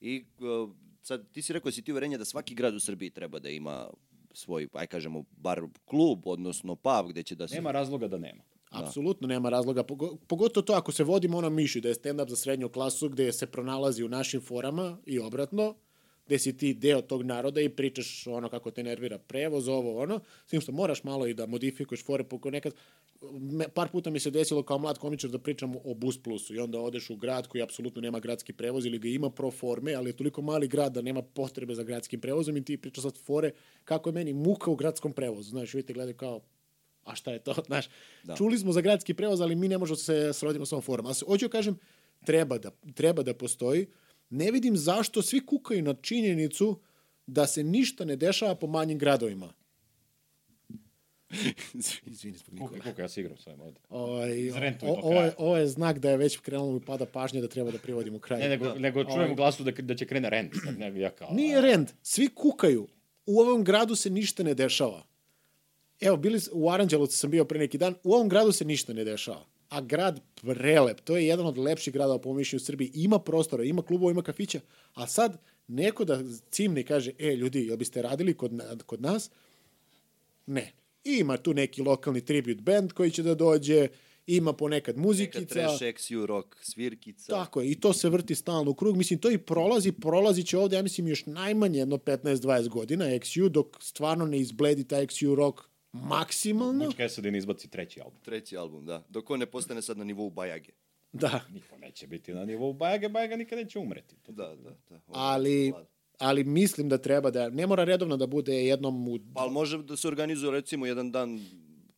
I 0.00 0.24
uh, 0.38 0.70
sad 1.02 1.32
ti 1.32 1.42
si 1.42 1.52
rekao 1.52 1.68
da 1.68 1.72
si 1.72 1.82
ti 1.82 1.92
uverenja 1.92 2.18
da 2.18 2.24
svaki 2.24 2.54
grad 2.54 2.74
u 2.74 2.80
Srbiji 2.80 3.10
treba 3.10 3.38
da 3.38 3.48
ima 3.48 3.90
svoj, 4.32 4.68
aj 4.72 4.86
kažemo, 4.86 5.24
bar 5.30 5.62
klub, 5.84 6.26
odnosno 6.26 6.76
pub 6.76 7.08
gde 7.08 7.22
će 7.22 7.34
da 7.34 7.48
se... 7.48 7.54
Nema 7.54 7.72
razloga 7.72 8.08
da 8.08 8.18
nema. 8.18 8.42
Apsolutno 8.70 9.28
nema 9.28 9.48
razloga, 9.48 9.84
pogo- 9.84 10.16
pogotovo 10.26 10.64
to 10.64 10.72
ako 10.72 10.92
se 10.92 11.04
vodimo 11.04 11.38
ono 11.38 11.50
mišlju 11.50 11.80
da 11.80 11.88
je 11.88 11.94
stand-up 11.94 12.28
za 12.28 12.36
srednju 12.36 12.68
klasu 12.68 13.08
gde 13.08 13.32
se 13.32 13.46
pronalazi 13.46 14.04
u 14.04 14.08
našim 14.08 14.40
forama 14.40 14.98
i 15.06 15.18
obratno, 15.18 15.74
gde 16.26 16.38
si 16.38 16.56
ti 16.56 16.74
deo 16.74 17.02
tog 17.02 17.22
naroda 17.22 17.60
i 17.60 17.68
pričaš 17.68 18.26
ono 18.26 18.48
kako 18.48 18.70
te 18.70 18.82
nervira 18.82 19.18
prevoz, 19.18 19.68
ovo 19.68 20.02
ono, 20.02 20.20
s 20.46 20.50
tim 20.50 20.60
što 20.60 20.72
moraš 20.72 21.04
malo 21.04 21.26
i 21.26 21.34
da 21.34 21.46
modifikuješ 21.46 22.04
fore, 22.04 22.24
poko 22.24 22.50
nekad, 22.50 22.74
me, 23.32 23.68
par 23.68 23.88
puta 23.88 24.10
mi 24.10 24.20
se 24.20 24.30
desilo 24.30 24.62
kao 24.62 24.78
mlad 24.78 24.98
komičar 24.98 25.30
da 25.30 25.38
pričam 25.38 25.76
o 25.84 25.94
Bus 25.94 26.18
Plusu 26.22 26.54
i 26.54 26.58
onda 26.58 26.80
odeš 26.80 27.10
u 27.10 27.16
grad 27.16 27.46
koji 27.46 27.62
apsolutno 27.62 28.02
nema 28.02 28.20
gradski 28.20 28.52
prevoz 28.52 28.86
ili 28.86 28.98
ga 28.98 29.08
ima 29.08 29.30
pro 29.30 29.50
forme, 29.50 29.94
ali 29.94 30.10
je 30.10 30.16
toliko 30.16 30.42
mali 30.42 30.68
grad 30.68 30.92
da 30.92 31.02
nema 31.02 31.22
potrebe 31.22 31.74
za 31.74 31.82
gradskim 31.82 32.20
prevozom 32.20 32.56
i 32.56 32.64
ti 32.64 32.76
pričaš 32.76 33.02
sad 33.02 33.18
fore 33.18 33.50
kako 33.84 34.08
je 34.08 34.12
meni 34.12 34.32
muka 34.32 34.70
u 34.70 34.76
gradskom 34.76 35.12
prevozu, 35.12 35.50
znaš, 35.50 35.74
vidite 35.74 35.92
gledaju 35.92 36.16
kao 36.16 36.40
a 37.04 37.14
šta 37.14 37.32
je 37.32 37.38
to, 37.38 37.54
znaš, 37.66 37.88
da. 38.22 38.36
čuli 38.36 38.58
smo 38.58 38.72
za 38.72 38.80
gradski 38.80 39.14
prevoz, 39.14 39.40
ali 39.40 39.54
mi 39.54 39.68
ne 39.68 39.78
možemo 39.78 39.96
se 39.96 40.32
srodimo 40.32 40.66
s 40.66 40.72
ovom 40.72 40.82
formom. 40.82 41.06
Ali 41.06 41.14
se- 41.14 41.24
hoću 41.24 41.46
da 41.46 41.50
kažem, 41.52 41.78
treba 42.24 42.58
da, 42.58 42.70
treba 42.94 43.22
da 43.22 43.34
postoji. 43.34 43.86
Ne 44.30 44.50
vidim 44.50 44.76
zašto 44.76 45.22
svi 45.22 45.46
kukaju 45.46 45.82
na 45.82 45.94
činjenicu 45.94 46.80
da 47.26 47.46
se 47.46 47.62
ništa 47.62 48.04
ne 48.04 48.16
dešava 48.16 48.54
po 48.54 48.66
manjim 48.66 48.98
gradovima. 48.98 49.52
Izvini 52.06 52.38
zbog 52.38 52.58
Kuka, 52.58 52.74
Nikola. 52.74 52.90
kuka, 52.90 53.02
ja 53.02 53.08
se 53.08 53.20
igram 53.20 53.36
s 53.36 53.46
ovim 53.46 53.60
ovde. 53.60 53.80
Ovaj, 53.88 54.50
ovo, 54.50 54.64
je, 54.64 54.78
kraja. 54.78 55.32
ovo 55.38 55.56
je 55.56 55.66
znak 55.66 55.98
da 55.98 56.10
je 56.10 56.16
već 56.16 56.36
krenulo 56.36 56.72
mi 56.72 56.80
pada 56.80 57.06
pažnja 57.06 57.40
da 57.40 57.48
treba 57.48 57.70
da 57.70 57.78
privodimo 57.78 58.18
kraj. 58.18 58.40
Ne, 58.40 58.48
nego, 58.48 58.74
nego 58.74 59.04
čujem 59.04 59.32
u 59.32 59.34
glasu 59.34 59.64
da, 59.64 59.70
da 59.70 59.94
će 59.94 60.06
krene 60.06 60.30
rent. 60.30 60.54
Ne, 60.78 61.00
ja 61.00 61.10
kao, 61.10 61.30
Nije 61.30 61.60
rend, 61.60 61.88
svi 62.02 62.28
kukaju. 62.28 62.88
U 63.26 63.40
ovom 63.40 63.64
gradu 63.64 63.94
se 63.94 64.10
ništa 64.10 64.42
ne 64.42 64.54
dešava. 64.54 65.02
Evo, 66.00 66.16
bili, 66.16 66.40
u 66.52 66.70
Aranđelovcu 66.70 67.18
sam 67.18 67.30
bio 67.30 67.44
pre 67.44 67.58
neki 67.58 67.78
dan, 67.78 67.94
u 68.02 68.14
ovom 68.14 68.28
gradu 68.28 68.52
se 68.52 68.64
ništa 68.64 68.92
ne 68.92 69.04
dešava. 69.04 69.44
A 69.74 69.80
grad 69.80 70.20
prelep, 70.34 71.00
to 71.00 71.16
je 71.16 71.26
jedan 71.26 71.46
od 71.46 71.58
lepših 71.58 71.92
gradova 71.92 72.18
po 72.18 72.34
mišljenju 72.34 72.62
u 72.62 72.64
Srbiji. 72.64 72.90
Ima 72.94 73.18
prostora, 73.18 73.64
ima 73.64 73.82
klubova, 73.82 74.12
ima 74.12 74.22
kafića, 74.22 74.60
a 74.94 75.06
sad 75.06 75.38
neko 75.68 76.04
da 76.04 76.22
cimne 76.50 76.80
i 76.80 76.84
kaže, 76.84 77.12
e, 77.18 77.36
ljudi, 77.36 77.66
jel 77.66 77.76
biste 77.76 78.02
radili 78.02 78.34
kod, 78.34 78.52
kod 78.86 79.02
nas? 79.02 79.30
Ne. 80.46 80.72
Ima 81.04 81.36
tu 81.36 81.54
neki 81.54 81.82
lokalni 81.82 82.24
tribute 82.24 82.62
band 82.62 82.92
koji 82.92 83.10
će 83.10 83.22
da 83.22 83.34
dođe, 83.34 83.88
ima 84.26 84.52
ponekad 84.52 84.96
Neka 84.96 85.06
muzikica. 85.06 85.54
trash, 85.54 85.82
XU, 85.82 86.26
rock, 86.26 86.56
svirkica. 86.62 87.32
Tako 87.32 87.60
je, 87.60 87.70
i 87.70 87.80
to 87.80 87.92
se 87.92 88.08
vrti 88.08 88.34
stalno 88.34 88.70
u 88.70 88.74
krug. 88.74 88.96
Mislim, 88.96 89.18
to 89.18 89.30
i 89.30 89.38
prolazi, 89.38 89.92
prolazi 89.92 90.42
će 90.42 90.58
ovde, 90.58 90.76
ja 90.76 90.82
mislim, 90.82 91.08
još 91.08 91.26
najmanje 91.26 91.78
jedno 91.78 91.96
15-20 91.96 92.68
godina 92.68 93.04
XU, 93.04 93.48
dok 93.48 93.76
stvarno 93.80 94.26
ne 94.26 94.38
izbledi 94.38 94.84
taj 94.84 95.06
XU 95.06 95.34
rock 95.34 95.60
maksimalno. 95.94 96.84
Mučka 96.84 97.04
Esadin 97.04 97.34
izbaci 97.34 97.68
treći 97.68 98.00
album. 98.00 98.20
Treći 98.22 98.56
album, 98.56 98.86
da. 98.86 99.04
Dok 99.08 99.30
on 99.30 99.40
ne 99.40 99.46
postane 99.46 99.82
sad 99.82 99.98
na 99.98 100.04
nivou 100.04 100.30
Bajage. 100.30 100.72
Da, 101.12 101.40
Niko 101.52 101.78
neće 101.78 102.06
biti 102.06 102.34
na 102.34 102.44
nivou 102.44 102.72
Bajage, 102.72 103.08
Bajaga 103.08 103.36
nikad 103.36 103.58
neće 103.58 103.78
umreti. 103.78 104.16
To, 104.16 104.32
Da, 104.32 104.54
da, 104.56 104.70
da. 104.90 105.00
ali, 105.06 105.72
ali 106.18 106.44
mislim 106.44 106.88
da 106.88 106.98
treba 106.98 107.30
da, 107.30 107.48
ne 107.48 107.66
mora 107.66 107.84
redovno 107.84 108.16
da 108.16 108.26
bude 108.26 108.66
jednom 108.66 109.08
u... 109.08 109.18
Pa 109.34 109.40
ali 109.40 109.52
može 109.52 109.82
da 109.82 109.96
se 109.96 110.08
organizuje 110.08 110.52
recimo 110.52 110.86
jedan 110.86 111.12
dan 111.12 111.40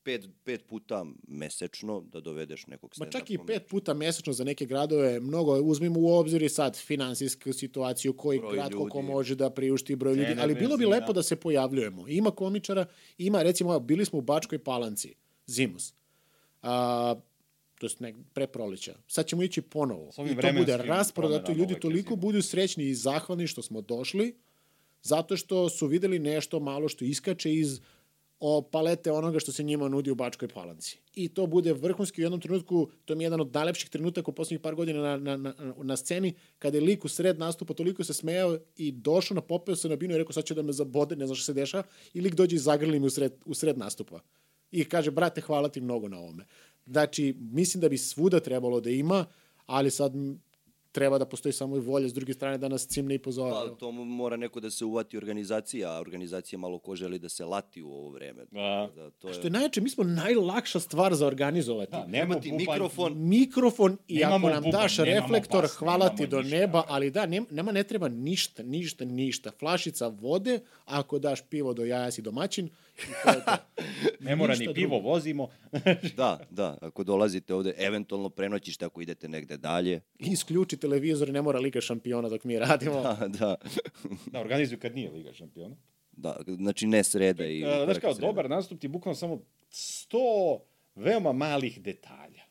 pet, 0.06 0.28
pet 0.44 0.66
puta 0.66 1.04
mesečno 1.28 2.00
da 2.12 2.20
dovedeš 2.20 2.66
nekog 2.66 2.94
Ma 2.96 3.06
stand-up 3.06 3.12
čak 3.12 3.30
i 3.30 3.38
pet 3.46 3.66
puta 3.68 3.94
mesečno 3.94 4.32
za 4.32 4.44
neke 4.44 4.66
gradove, 4.66 5.20
mnogo, 5.20 5.60
uzmimo 5.60 6.00
u 6.00 6.08
obzir 6.08 6.42
i 6.42 6.48
sad 6.48 6.76
finansijsku 6.76 7.52
situaciju, 7.52 8.12
koji 8.12 8.38
Broj 8.38 8.52
grad 8.54 8.72
koliko 8.72 8.98
ljudi. 8.98 9.12
može 9.12 9.34
da 9.34 9.50
priušti 9.50 9.96
broj 9.96 10.14
ljudi, 10.14 10.36
ali 10.40 10.54
bilo 10.54 10.76
bi 10.76 10.86
lepo 10.86 11.12
da 11.12 11.22
se 11.22 11.36
pojavljujemo. 11.36 12.08
Ima 12.08 12.30
komičara, 12.30 12.86
ima, 13.18 13.42
recimo, 13.42 13.80
bili 13.80 14.04
smo 14.04 14.18
u 14.18 14.22
Bačkoj 14.22 14.58
Palanci, 14.58 15.14
zimus. 15.46 15.94
A, 16.62 17.14
to 17.78 17.86
je 17.86 17.90
nek, 17.98 18.16
pre 18.32 18.46
proleća. 18.46 18.94
Sad 19.08 19.26
ćemo 19.26 19.42
ići 19.42 19.62
ponovo. 19.62 20.10
I 20.30 20.36
to 20.40 20.52
bude 20.58 20.76
rasprodato 20.76 21.44
promenama 21.44 21.70
ljudi 21.70 21.80
toliko 21.80 22.08
zima. 22.08 22.20
budu 22.20 22.42
srećni 22.42 22.84
i 22.84 22.94
zahvalni 22.94 23.46
što 23.46 23.62
smo 23.62 23.80
došli, 23.80 24.36
zato 25.02 25.36
što 25.36 25.68
su 25.68 25.86
videli 25.86 26.18
nešto 26.18 26.60
malo 26.60 26.88
što 26.88 27.04
iskače 27.04 27.54
iz 27.54 27.80
o 28.40 28.62
palete 28.62 29.12
onoga 29.12 29.38
što 29.38 29.52
se 29.52 29.62
njima 29.62 29.88
nudi 29.88 30.10
u 30.10 30.14
Bačkoj 30.14 30.48
Palanci. 30.48 30.98
I 31.14 31.28
to 31.28 31.46
bude 31.46 31.72
vrhunski 31.72 32.20
u 32.20 32.24
jednom 32.24 32.40
trenutku, 32.40 32.88
to 33.04 33.14
mi 33.14 33.24
je 33.24 33.26
jedan 33.26 33.40
od 33.40 33.54
najlepših 33.54 33.90
trenutaka 33.90 34.30
u 34.30 34.34
poslednjih 34.34 34.60
par 34.60 34.74
godina 34.74 35.00
na, 35.00 35.16
na, 35.16 35.36
na, 35.36 35.74
na 35.82 35.96
sceni, 35.96 36.34
kada 36.58 36.76
je 36.76 36.84
lik 36.84 37.04
u 37.04 37.08
sred 37.08 37.38
nastupa 37.38 37.74
toliko 37.74 38.04
se 38.04 38.14
smejao 38.14 38.58
i 38.76 38.92
došao, 38.92 39.34
napopeo 39.34 39.76
se 39.76 39.88
na 39.88 39.96
binu 39.96 40.14
i 40.14 40.18
rekao 40.18 40.32
sad 40.32 40.44
će 40.44 40.54
da 40.54 40.62
me 40.62 40.72
zabode, 40.72 41.16
ne 41.16 41.26
znam 41.26 41.36
što 41.36 41.44
se 41.44 41.52
dešava, 41.52 41.82
i 42.14 42.20
lik 42.20 42.34
dođe 42.34 42.56
i 42.56 42.58
zagrli 42.58 43.00
mi 43.00 43.06
u 43.06 43.10
sred, 43.10 43.32
u 43.44 43.54
sred 43.54 43.78
nastupa. 43.78 44.20
I 44.70 44.84
kaže, 44.84 45.10
brate, 45.10 45.40
hvala 45.40 45.68
ti 45.68 45.80
mnogo 45.80 46.08
na 46.08 46.18
ovome. 46.18 46.46
Znači, 46.86 47.34
mislim 47.40 47.80
da 47.80 47.88
bi 47.88 47.98
svuda 47.98 48.40
trebalo 48.40 48.80
da 48.80 48.90
ima, 48.90 49.24
ali 49.66 49.90
sad 49.90 50.12
treba 50.96 51.18
da 51.18 51.24
postoji 51.24 51.52
samo 51.52 51.76
i 51.76 51.80
volja 51.80 52.08
s 52.08 52.14
druge 52.14 52.32
strane 52.34 52.58
da 52.58 52.68
nas 52.68 52.86
cimne 52.88 53.14
i 53.14 53.18
pozove. 53.18 53.50
Pa, 53.50 53.76
to 53.78 53.92
mora 53.92 54.36
neko 54.36 54.60
da 54.60 54.70
se 54.70 54.84
uvati 54.84 55.16
organizacija, 55.16 55.90
a 55.92 56.00
organizacija 56.00 56.58
malo 56.58 56.78
ko 56.78 56.96
želi 56.96 57.18
da 57.18 57.28
se 57.28 57.44
lati 57.44 57.82
u 57.82 57.92
ovo 57.92 58.08
vreme. 58.10 58.46
Da. 58.50 58.88
Da, 58.96 59.10
to 59.10 59.28
je... 59.28 59.34
Što 59.34 59.46
je 59.46 59.50
najče, 59.50 59.80
mi 59.80 59.90
smo 59.90 60.04
najlakša 60.04 60.80
stvar 60.80 61.14
za 61.14 61.26
organizovati. 61.26 61.92
Da, 61.92 62.18
Imati 62.18 62.50
bubanj. 62.50 62.66
mikrofon, 62.66 63.12
Mikrofon 63.16 63.96
i 64.08 64.18
Nemamo 64.18 64.46
ako 64.46 64.54
nam 64.54 64.62
bubanj, 64.64 64.80
daš 64.82 64.96
reflektor, 64.96 65.62
bas, 65.62 65.74
hvala 65.76 66.08
ti 66.08 66.26
do 66.26 66.40
ništa. 66.42 66.56
neba, 66.56 66.82
ali 66.88 67.10
da, 67.10 67.26
nema, 67.26 67.46
nema 67.50 67.72
ne 67.72 67.82
treba 67.82 68.08
ništa, 68.08 68.62
ništa, 68.62 69.04
ništa. 69.04 69.50
Flašica 69.58 70.06
vode, 70.06 70.60
ako 70.84 71.18
daš 71.18 71.40
pivo 71.50 71.74
do 71.74 71.84
jaja 71.84 72.10
si 72.10 72.22
domaćin. 72.22 72.68
Ne 74.20 74.36
mora 74.36 74.54
ni 74.54 74.74
pivo, 74.74 74.88
drugo. 74.88 75.08
vozimo. 75.08 75.48
Da, 76.16 76.40
da, 76.50 76.78
ako 76.80 77.04
dolazite 77.04 77.54
ovde, 77.54 77.74
eventualno 77.78 78.28
prenoćište 78.28 78.84
ako 78.84 79.00
idete 79.00 79.28
negde 79.28 79.56
dalje. 79.56 80.00
Isključi 80.18 80.76
televizor 80.76 81.28
i 81.28 81.32
ne 81.32 81.42
mora 81.42 81.58
Liga 81.58 81.80
šampiona 81.80 82.28
dok 82.28 82.44
mi 82.44 82.58
radimo. 82.58 83.02
Da, 83.02 83.28
da, 83.28 83.56
Da, 84.26 84.40
organizuju 84.40 84.78
kad 84.78 84.94
nije 84.94 85.10
Liga 85.10 85.32
šampiona. 85.32 85.76
da, 86.12 86.36
znači 86.48 86.86
ne 86.86 87.04
sreda 87.04 87.46
i... 87.46 87.62
E, 87.62 87.82
Znaš 87.84 87.98
kao, 87.98 88.14
sreda. 88.14 88.26
dobar 88.26 88.50
nastup 88.50 88.80
ti 88.80 88.88
bukvalno 88.88 89.14
samo 89.16 89.42
sto 89.68 90.60
veoma 90.94 91.32
malih 91.32 91.82
detalja 91.82 92.42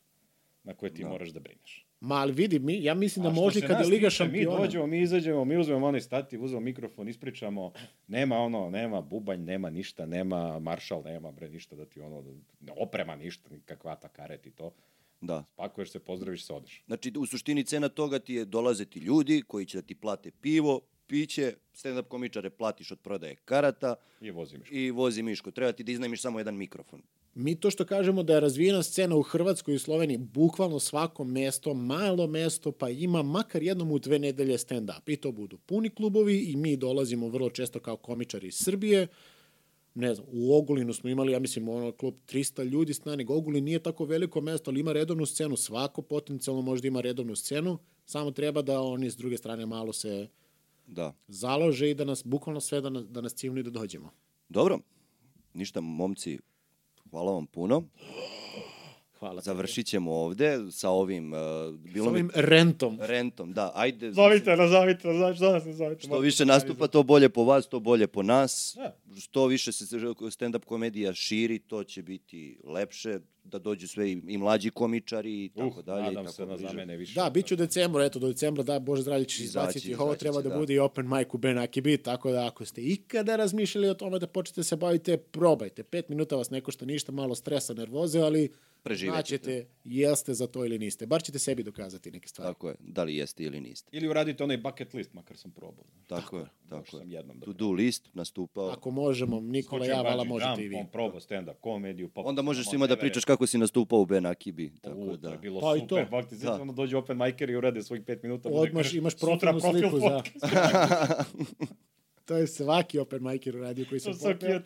na 0.63 0.73
koje 0.73 0.93
ti 0.93 1.03
moraš 1.03 1.29
da 1.29 1.39
brineš. 1.39 1.84
Ma, 1.99 2.15
ali 2.15 2.33
vidi, 2.33 2.59
mi, 2.59 2.83
ja 2.83 2.93
mislim 2.93 3.23
da 3.23 3.29
može 3.29 3.59
se 3.59 3.67
kad 3.67 3.79
je 3.79 3.87
Liga 3.87 4.09
šampiona. 4.09 4.57
Mi 4.57 4.65
dođemo, 4.65 4.87
mi 4.87 5.01
izađemo, 5.01 5.45
mi 5.45 5.57
uzmemo 5.57 5.87
onaj 5.87 6.01
stativ, 6.01 6.43
uzmemo 6.43 6.61
mikrofon, 6.61 7.09
ispričamo, 7.09 7.71
nema 8.07 8.37
ono, 8.37 8.69
nema 8.69 9.01
bubanj, 9.01 9.43
nema 9.43 9.69
ništa, 9.69 10.05
nema 10.05 10.59
maršal, 10.59 11.03
nema 11.03 11.31
bre 11.31 11.49
ništa 11.49 11.75
da 11.75 11.85
ti 11.85 12.01
ono, 12.01 12.23
oprema 12.77 13.15
ništa, 13.15 13.49
nikakva 13.49 13.95
ta 13.95 14.07
karet 14.07 14.45
i 14.45 14.51
to. 14.51 14.71
Da. 15.21 15.43
Pakuješ 15.55 15.91
se, 15.91 15.99
pozdraviš 15.99 16.45
se, 16.45 16.53
odeš. 16.53 16.83
Znači, 16.85 17.13
u 17.17 17.25
suštini 17.25 17.63
cena 17.63 17.89
toga 17.89 18.19
ti 18.19 18.33
je 18.33 18.45
dolaze 18.45 18.85
ti 18.85 18.99
ljudi 18.99 19.41
koji 19.47 19.65
će 19.65 19.77
da 19.77 19.81
ti 19.81 19.95
plate 19.95 20.31
pivo, 20.31 20.81
piće, 21.07 21.53
stand-up 21.73 22.07
komičare 22.07 22.49
platiš 22.49 22.91
od 22.91 22.99
prodaje 22.99 23.35
karata 23.35 23.95
I 24.21 24.31
vozi 24.31 24.57
miško. 24.57 24.75
i 24.75 24.91
vozi 24.91 25.23
Miško. 25.23 25.51
Treba 25.51 25.71
ti 25.71 25.83
da 25.83 25.91
iznajmiš 25.91 26.21
samo 26.21 26.39
jedan 26.39 26.57
mikrofon. 26.57 27.01
Mi 27.35 27.55
to 27.55 27.71
što 27.71 27.85
kažemo 27.85 28.23
da 28.23 28.33
je 28.33 28.39
razvijena 28.39 28.83
scena 28.83 29.15
u 29.15 29.21
Hrvatskoj 29.21 29.75
i 29.75 29.79
Sloveniji, 29.79 30.17
bukvalno 30.17 30.79
svako 30.79 31.23
mesto, 31.23 31.73
malo 31.73 32.27
mesto, 32.27 32.71
pa 32.71 32.89
ima 32.89 33.23
makar 33.23 33.63
jednom 33.63 33.91
u 33.91 33.99
dve 33.99 34.19
nedelje 34.19 34.57
stand-up. 34.57 35.11
I 35.13 35.15
to 35.15 35.31
budu 35.31 35.57
puni 35.57 35.89
klubovi 35.89 36.39
i 36.39 36.55
mi 36.55 36.77
dolazimo 36.77 37.29
vrlo 37.29 37.49
često 37.49 37.79
kao 37.79 37.97
komičari 37.97 38.47
iz 38.47 38.55
Srbije. 38.55 39.07
Ne 39.95 40.15
znam, 40.15 40.27
u 40.31 40.55
Ogulinu 40.55 40.93
smo 40.93 41.09
imali, 41.09 41.31
ja 41.31 41.39
mislim, 41.39 41.69
ono 41.69 41.91
klub 41.91 42.13
300 42.27 42.63
ljudi 42.63 42.93
stane. 42.93 43.25
Ogulin 43.29 43.63
nije 43.63 43.79
tako 43.79 44.05
veliko 44.05 44.41
mesto, 44.41 44.71
ali 44.71 44.79
ima 44.79 44.93
redovnu 44.93 45.25
scenu. 45.25 45.55
Svako 45.57 46.01
potencijalno 46.01 46.61
možda 46.61 46.87
ima 46.87 47.01
redovnu 47.01 47.35
scenu. 47.35 47.77
Samo 48.05 48.31
treba 48.31 48.61
da 48.61 48.81
oni 48.81 49.09
s 49.11 49.15
druge 49.17 49.37
strane 49.37 49.65
malo 49.65 49.93
se 49.93 50.27
Da. 50.87 51.13
založe 51.27 51.89
i 51.89 51.93
da 51.93 52.05
nas, 52.05 52.23
bukvalno 52.25 52.61
sve 52.61 52.81
da 52.81 52.89
nas, 52.89 53.05
da 53.07 53.21
nas 53.21 53.33
cimnu 53.33 53.59
i 53.59 53.63
da 53.63 53.69
dođemo. 53.69 54.09
Dobro, 54.49 54.79
ništa, 55.53 55.81
momci, 55.81 56.39
hvala 57.15 57.31
vam 57.31 57.45
puno. 57.45 57.83
Hvala. 59.19 59.41
Završit 59.41 59.87
ćemo 59.87 60.11
ovde 60.13 60.59
sa 60.71 60.89
ovim... 60.89 61.33
Uh, 61.33 61.39
bilo 61.79 62.05
mi 62.05 62.11
ovim 62.11 62.31
rentom. 62.35 62.97
rentom, 63.01 63.53
da, 63.53 63.71
ajde. 63.75 64.11
Zovite, 64.11 64.55
nazovite, 64.55 65.13
znači, 65.13 65.37
što 65.37 65.51
nas 65.51 65.65
ne 65.65 65.73
zovite. 65.73 66.01
Što 66.01 66.19
više 66.19 66.45
nastupa, 66.45 66.87
to 66.87 67.03
bolje 67.03 67.29
po 67.29 67.43
vas, 67.43 67.67
to 67.67 67.79
bolje 67.79 68.07
po 68.07 68.23
nas. 68.23 68.73
Da. 68.77 68.95
Što 69.19 69.45
više 69.45 69.71
se 69.71 69.85
stand-up 69.85 70.65
komedija 70.65 71.13
širi, 71.13 71.59
to 71.59 71.83
će 71.83 72.03
biti 72.03 72.59
lepše, 72.63 73.19
da 73.45 73.59
dođu 73.59 73.87
sve 73.87 74.11
i, 74.11 74.21
i 74.27 74.37
mlađi 74.37 74.69
komičari 74.69 75.45
i 75.45 75.49
tako 75.49 75.79
Uh, 75.79 75.85
dalje. 75.85 76.01
i 76.01 76.05
nadam 76.05 76.23
tako 76.23 76.35
se 76.35 76.45
na 76.45 76.55
bliže. 76.55 76.67
zamene 76.67 76.97
više. 76.97 77.13
Da, 77.19 77.29
bit 77.29 77.45
ću 77.45 77.53
u 77.53 77.57
decembru, 77.57 78.01
eto, 78.01 78.19
do 78.19 78.27
decembra, 78.27 78.63
da, 78.63 78.79
Bože 78.79 79.01
zdravlje 79.01 79.25
ćeš 79.25 79.39
Izaći, 79.39 79.77
izbaciti. 79.77 79.95
Ovo 79.95 80.15
treba 80.15 80.41
će, 80.41 80.43
da, 80.43 80.49
da. 80.53 80.59
bude 80.59 80.73
i 80.73 80.79
open 80.79 81.07
mic 81.09 81.27
u 81.31 81.37
Ben 81.37 81.57
Akibi, 81.57 81.97
tako 81.97 82.31
da 82.31 82.47
ako 82.47 82.65
ste 82.65 82.81
ikada 82.81 83.35
razmišljali 83.35 83.89
o 83.89 83.93
tome 83.93 84.19
da 84.19 84.27
počnete 84.27 84.63
se 84.63 84.75
bavite, 84.75 85.17
probajte. 85.17 85.83
Pet 85.83 86.09
minuta 86.09 86.35
vas 86.35 86.49
ne 86.49 86.61
košta 86.61 86.85
ništa, 86.85 87.11
malo 87.11 87.35
stresa, 87.35 87.73
nervoze, 87.73 88.19
ali 88.19 88.49
Preživet 88.85 89.13
znaćete 89.13 89.65
jeste 89.83 90.33
za 90.33 90.47
to 90.47 90.65
ili 90.65 90.79
niste. 90.79 91.05
Bar 91.05 91.23
ćete 91.23 91.39
sebi 91.39 91.63
dokazati 91.63 92.11
neke 92.11 92.27
stvari. 92.27 92.53
Tako 92.53 92.69
je, 92.69 92.75
da 92.79 93.03
li 93.03 93.15
jeste 93.15 93.43
ili 93.43 93.61
niste. 93.61 93.89
Ili 93.91 94.07
uradite 94.07 94.43
onaj 94.43 94.57
bucket 94.59 94.93
list, 94.93 95.13
makar 95.13 95.37
sam 95.37 95.51
probao. 95.51 95.85
Tako, 96.07 96.37
je, 96.37 96.45
Možda 96.61 96.75
tako 96.77 96.97
je. 96.97 97.01
sam 97.01 97.11
jednom 97.11 97.39
da 97.39 97.45
To 97.45 97.53
do 97.53 97.71
list 97.71 98.09
nastupao. 98.13 98.69
Ako 98.69 98.91
možemo, 98.91 99.39
Nikola 99.41 99.79
Skočio 99.79 99.91
ja, 99.91 100.01
vala 100.01 100.15
bungee 100.17 100.29
možete 100.29 100.49
jump, 100.51 100.61
i 100.61 100.67
vi. 100.67 100.75
On 100.75 100.87
probao 100.87 101.19
stand-up 101.19 101.53
komediju. 101.53 102.09
Pa 102.09 102.21
Onda 102.21 102.41
možeš 102.41 102.69
svima 102.69 102.87
da 102.87 102.97
pričaš 102.97 103.25
kako 103.25 103.47
si 103.47 103.57
nastupao 103.57 103.99
u 103.99 104.05
Ben 104.05 104.25
Akibi. 104.25 104.71
Tako 104.81 104.97
U, 104.97 105.07
to 105.07 105.17
da. 105.17 105.29
je 105.29 105.37
bilo 105.37 105.59
Pa 105.61 105.75
i 105.75 105.79
super, 105.79 106.05
to. 106.05 106.11
bak 106.11 106.29
ti 106.29 106.35
Da. 106.37 106.57
da. 106.57 106.63
dođe 106.65 106.97
open 106.97 107.17
micer 107.19 107.49
i 107.49 107.55
urade 107.55 107.83
svojih 107.83 108.03
pet 108.03 108.23
minuta. 108.23 108.49
krš- 108.49 108.97
imaš 108.97 109.15
profilnu 109.15 109.59
profil 109.59 109.81
sliku 109.81 109.99
za... 109.99 110.23
To 112.25 112.35
je 112.35 112.47
svaki 112.47 112.99
open 112.99 113.23
micer 113.23 113.55
uradio 113.55 113.85
koji 113.89 114.01
To 114.01 114.13
sam 114.13 114.29
je 114.31 114.35
popeo. 114.35 114.59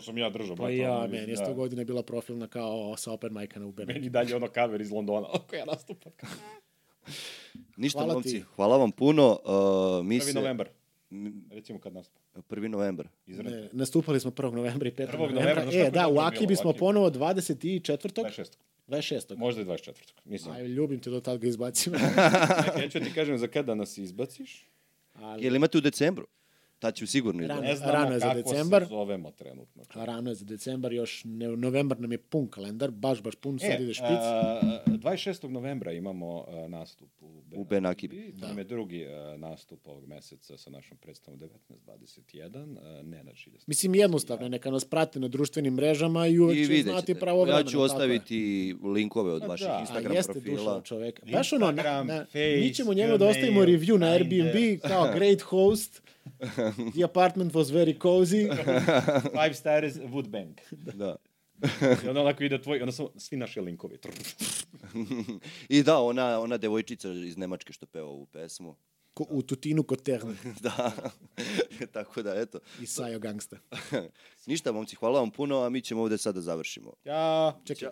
To 0.00 0.04
sam 0.04 0.18
ja 0.18 0.30
držao. 0.30 0.56
Pa 0.56 0.62
brate, 0.62 0.76
ja, 0.76 0.96
ono, 0.98 1.08
meni 1.08 1.32
je 1.32 1.36
da. 1.36 1.44
sto 1.44 1.54
godina 1.54 1.84
bila 1.84 2.02
profilna 2.02 2.46
kao 2.46 2.96
sa 2.96 3.12
open 3.12 3.34
micana 3.34 3.66
u 3.66 3.72
Ben 3.72 3.86
Meni 3.86 4.10
dalje 4.10 4.36
ono 4.36 4.48
cover 4.48 4.80
iz 4.80 4.90
Londona. 4.90 5.26
Ako 5.34 5.56
ja 5.56 5.64
nastupam. 5.64 6.12
Ništa, 7.76 7.98
Hvala 7.98 8.14
momci, 8.14 8.30
ti. 8.30 8.44
hvala 8.56 8.76
vam 8.76 8.92
puno. 8.92 9.38
Uh, 9.44 10.06
mi 10.06 10.20
1. 10.20 10.20
se... 10.20 10.32
novembar. 10.32 10.68
Recimo 11.50 11.78
kad 11.78 11.92
nastupa. 11.92 12.20
1. 12.50 12.68
novembar. 12.68 13.08
Izred. 13.26 13.52
Ne, 13.52 13.68
nastupali 13.72 14.20
smo 14.20 14.30
1. 14.30 14.52
novembra 14.52 14.88
i 14.88 14.92
5. 14.92 15.06
1. 15.06 15.18
novembra. 15.18 15.44
novembra, 15.44 15.86
E, 15.86 15.90
da, 15.90 16.08
u 16.08 16.18
Akibi 16.18 16.56
smo 16.56 16.72
ponovo 16.72 17.10
24. 17.10 18.22
26. 18.22 18.56
26. 18.88 19.36
Možda 19.36 19.62
i 19.62 19.64
24. 19.64 19.92
Mislim. 20.24 20.54
Aj, 20.54 20.66
ljubim 20.66 21.00
te 21.00 21.10
do 21.10 21.20
tad 21.20 21.38
ga 21.38 21.46
izbacim. 21.48 21.92
ja 22.82 22.88
ću 22.88 23.00
ti 23.00 23.12
kažem 23.14 23.38
za 23.38 23.46
kada 23.46 23.74
nas 23.74 23.98
izbaciš. 23.98 24.66
Ali, 25.14 25.44
Jel 25.44 25.56
imate 25.56 25.78
u 25.78 25.80
decembru? 25.80 26.26
Tad 26.80 26.94
ću 26.94 27.06
sigurno 27.06 27.46
Rano. 27.46 27.60
Ne 27.60 27.76
znamo 27.76 27.92
Rano 27.92 28.12
je 28.12 28.18
za 28.18 28.34
kako 28.34 28.50
decembar. 28.50 28.82
se 28.82 28.88
zovemo 28.88 29.30
trenutno. 29.30 29.82
a 29.94 30.04
rano 30.04 30.30
je 30.30 30.34
za 30.34 30.44
decembar, 30.44 30.92
još 30.92 31.22
ne, 31.24 31.48
novembar 31.48 32.00
nam 32.00 32.12
je 32.12 32.18
pun 32.18 32.48
kalendar, 32.48 32.90
baš, 32.90 33.22
baš 33.22 33.34
pun, 33.34 33.58
sad 33.58 33.80
ide 33.80 33.94
špic. 33.94 34.06
a, 34.10 34.60
26. 34.86 35.48
novembra 35.48 35.92
imamo 35.92 36.44
a, 36.48 36.68
nastup 36.68 37.08
u 37.20 37.42
Ben, 37.42 37.60
U 37.60 37.64
Ben 37.64 37.86
Akibi. 37.86 38.34
To 38.40 38.46
nam 38.46 38.58
je 38.58 38.64
drugi 38.64 39.06
a, 39.06 39.36
nastup 39.38 39.88
ovog 39.88 40.06
meseca 40.06 40.56
sa 40.56 40.70
našom 40.70 40.98
predstavom 40.98 41.40
1921. 41.40 42.76
A, 42.78 43.02
Nenad 43.02 43.34
Šiljas. 43.34 43.66
Mislim, 43.66 43.94
jednostavno, 43.94 44.46
je, 44.46 44.50
neka 44.50 44.70
nas 44.70 44.84
prate 44.84 45.20
na 45.20 45.28
društvenim 45.28 45.74
mrežama 45.74 46.26
i 46.26 46.38
uvek 46.38 46.58
I 46.58 46.66
će 46.66 46.82
znati 46.82 47.14
pravo 47.14 47.42
vremena. 47.42 47.60
Ja 47.60 47.64
ću 47.64 47.80
ostaviti 47.80 48.74
linkove 48.94 49.32
od 49.32 49.40
Pa 49.40 49.46
vaših 49.46 49.66
da. 49.66 49.78
Instagram 49.80 50.12
a 50.12 50.14
jeste 50.14 50.32
profila. 50.32 50.74
duša 50.74 50.84
čoveka. 50.84 51.22
Baš 51.32 51.52
ono, 51.52 51.70
na, 51.70 52.02
na, 52.02 52.24
Face, 52.24 52.60
mi 52.60 52.74
ćemo 52.74 52.94
njemu 52.94 53.18
da 53.18 53.26
ostavimo 53.26 53.60
review 53.60 53.98
na. 53.98 54.06
Airbnb 54.06 54.80
kao 54.82 55.10
great 55.14 55.40
host. 55.40 56.02
The 56.94 57.04
apartment 57.04 57.54
was 57.54 57.70
very 57.70 57.98
cozy. 57.98 58.48
Five 59.32 59.54
stars 59.54 59.94
Wood 59.96 60.28
Bank. 60.28 60.60
Da. 60.70 61.16
I 62.04 62.08
onda 62.08 62.20
onako 62.20 62.44
ide 62.44 62.62
tvoj, 62.62 62.80
onda 62.80 62.92
su 62.92 63.10
svi 63.16 63.36
naši 63.36 63.60
linkovi. 63.60 63.98
I 65.68 65.82
da, 65.82 65.98
ona, 65.98 66.40
ona 66.40 66.56
devojčica 66.56 67.08
iz 67.12 67.36
Nemačke 67.36 67.72
što 67.72 67.86
peva 67.86 68.06
ovu 68.08 68.26
pesmu. 68.26 68.76
Ko, 69.14 69.26
u 69.30 69.42
Tutinu 69.42 69.82
kod 69.82 70.02
Terne 70.02 70.34
da. 70.60 70.92
Tako 71.92 72.22
da, 72.22 72.34
eto. 72.40 72.58
i 72.82 72.86
Sajo 72.86 73.18
Gangsta. 73.18 73.56
Ništa, 74.46 74.72
momci, 74.72 74.96
hvala 74.96 75.20
vam 75.20 75.30
puno, 75.30 75.62
a 75.62 75.68
mi 75.68 75.80
ćemo 75.80 76.02
ovde 76.02 76.18
sada 76.18 76.40
završimo. 76.40 76.92
Ja, 77.04 77.56
Čekaj. 77.64 77.88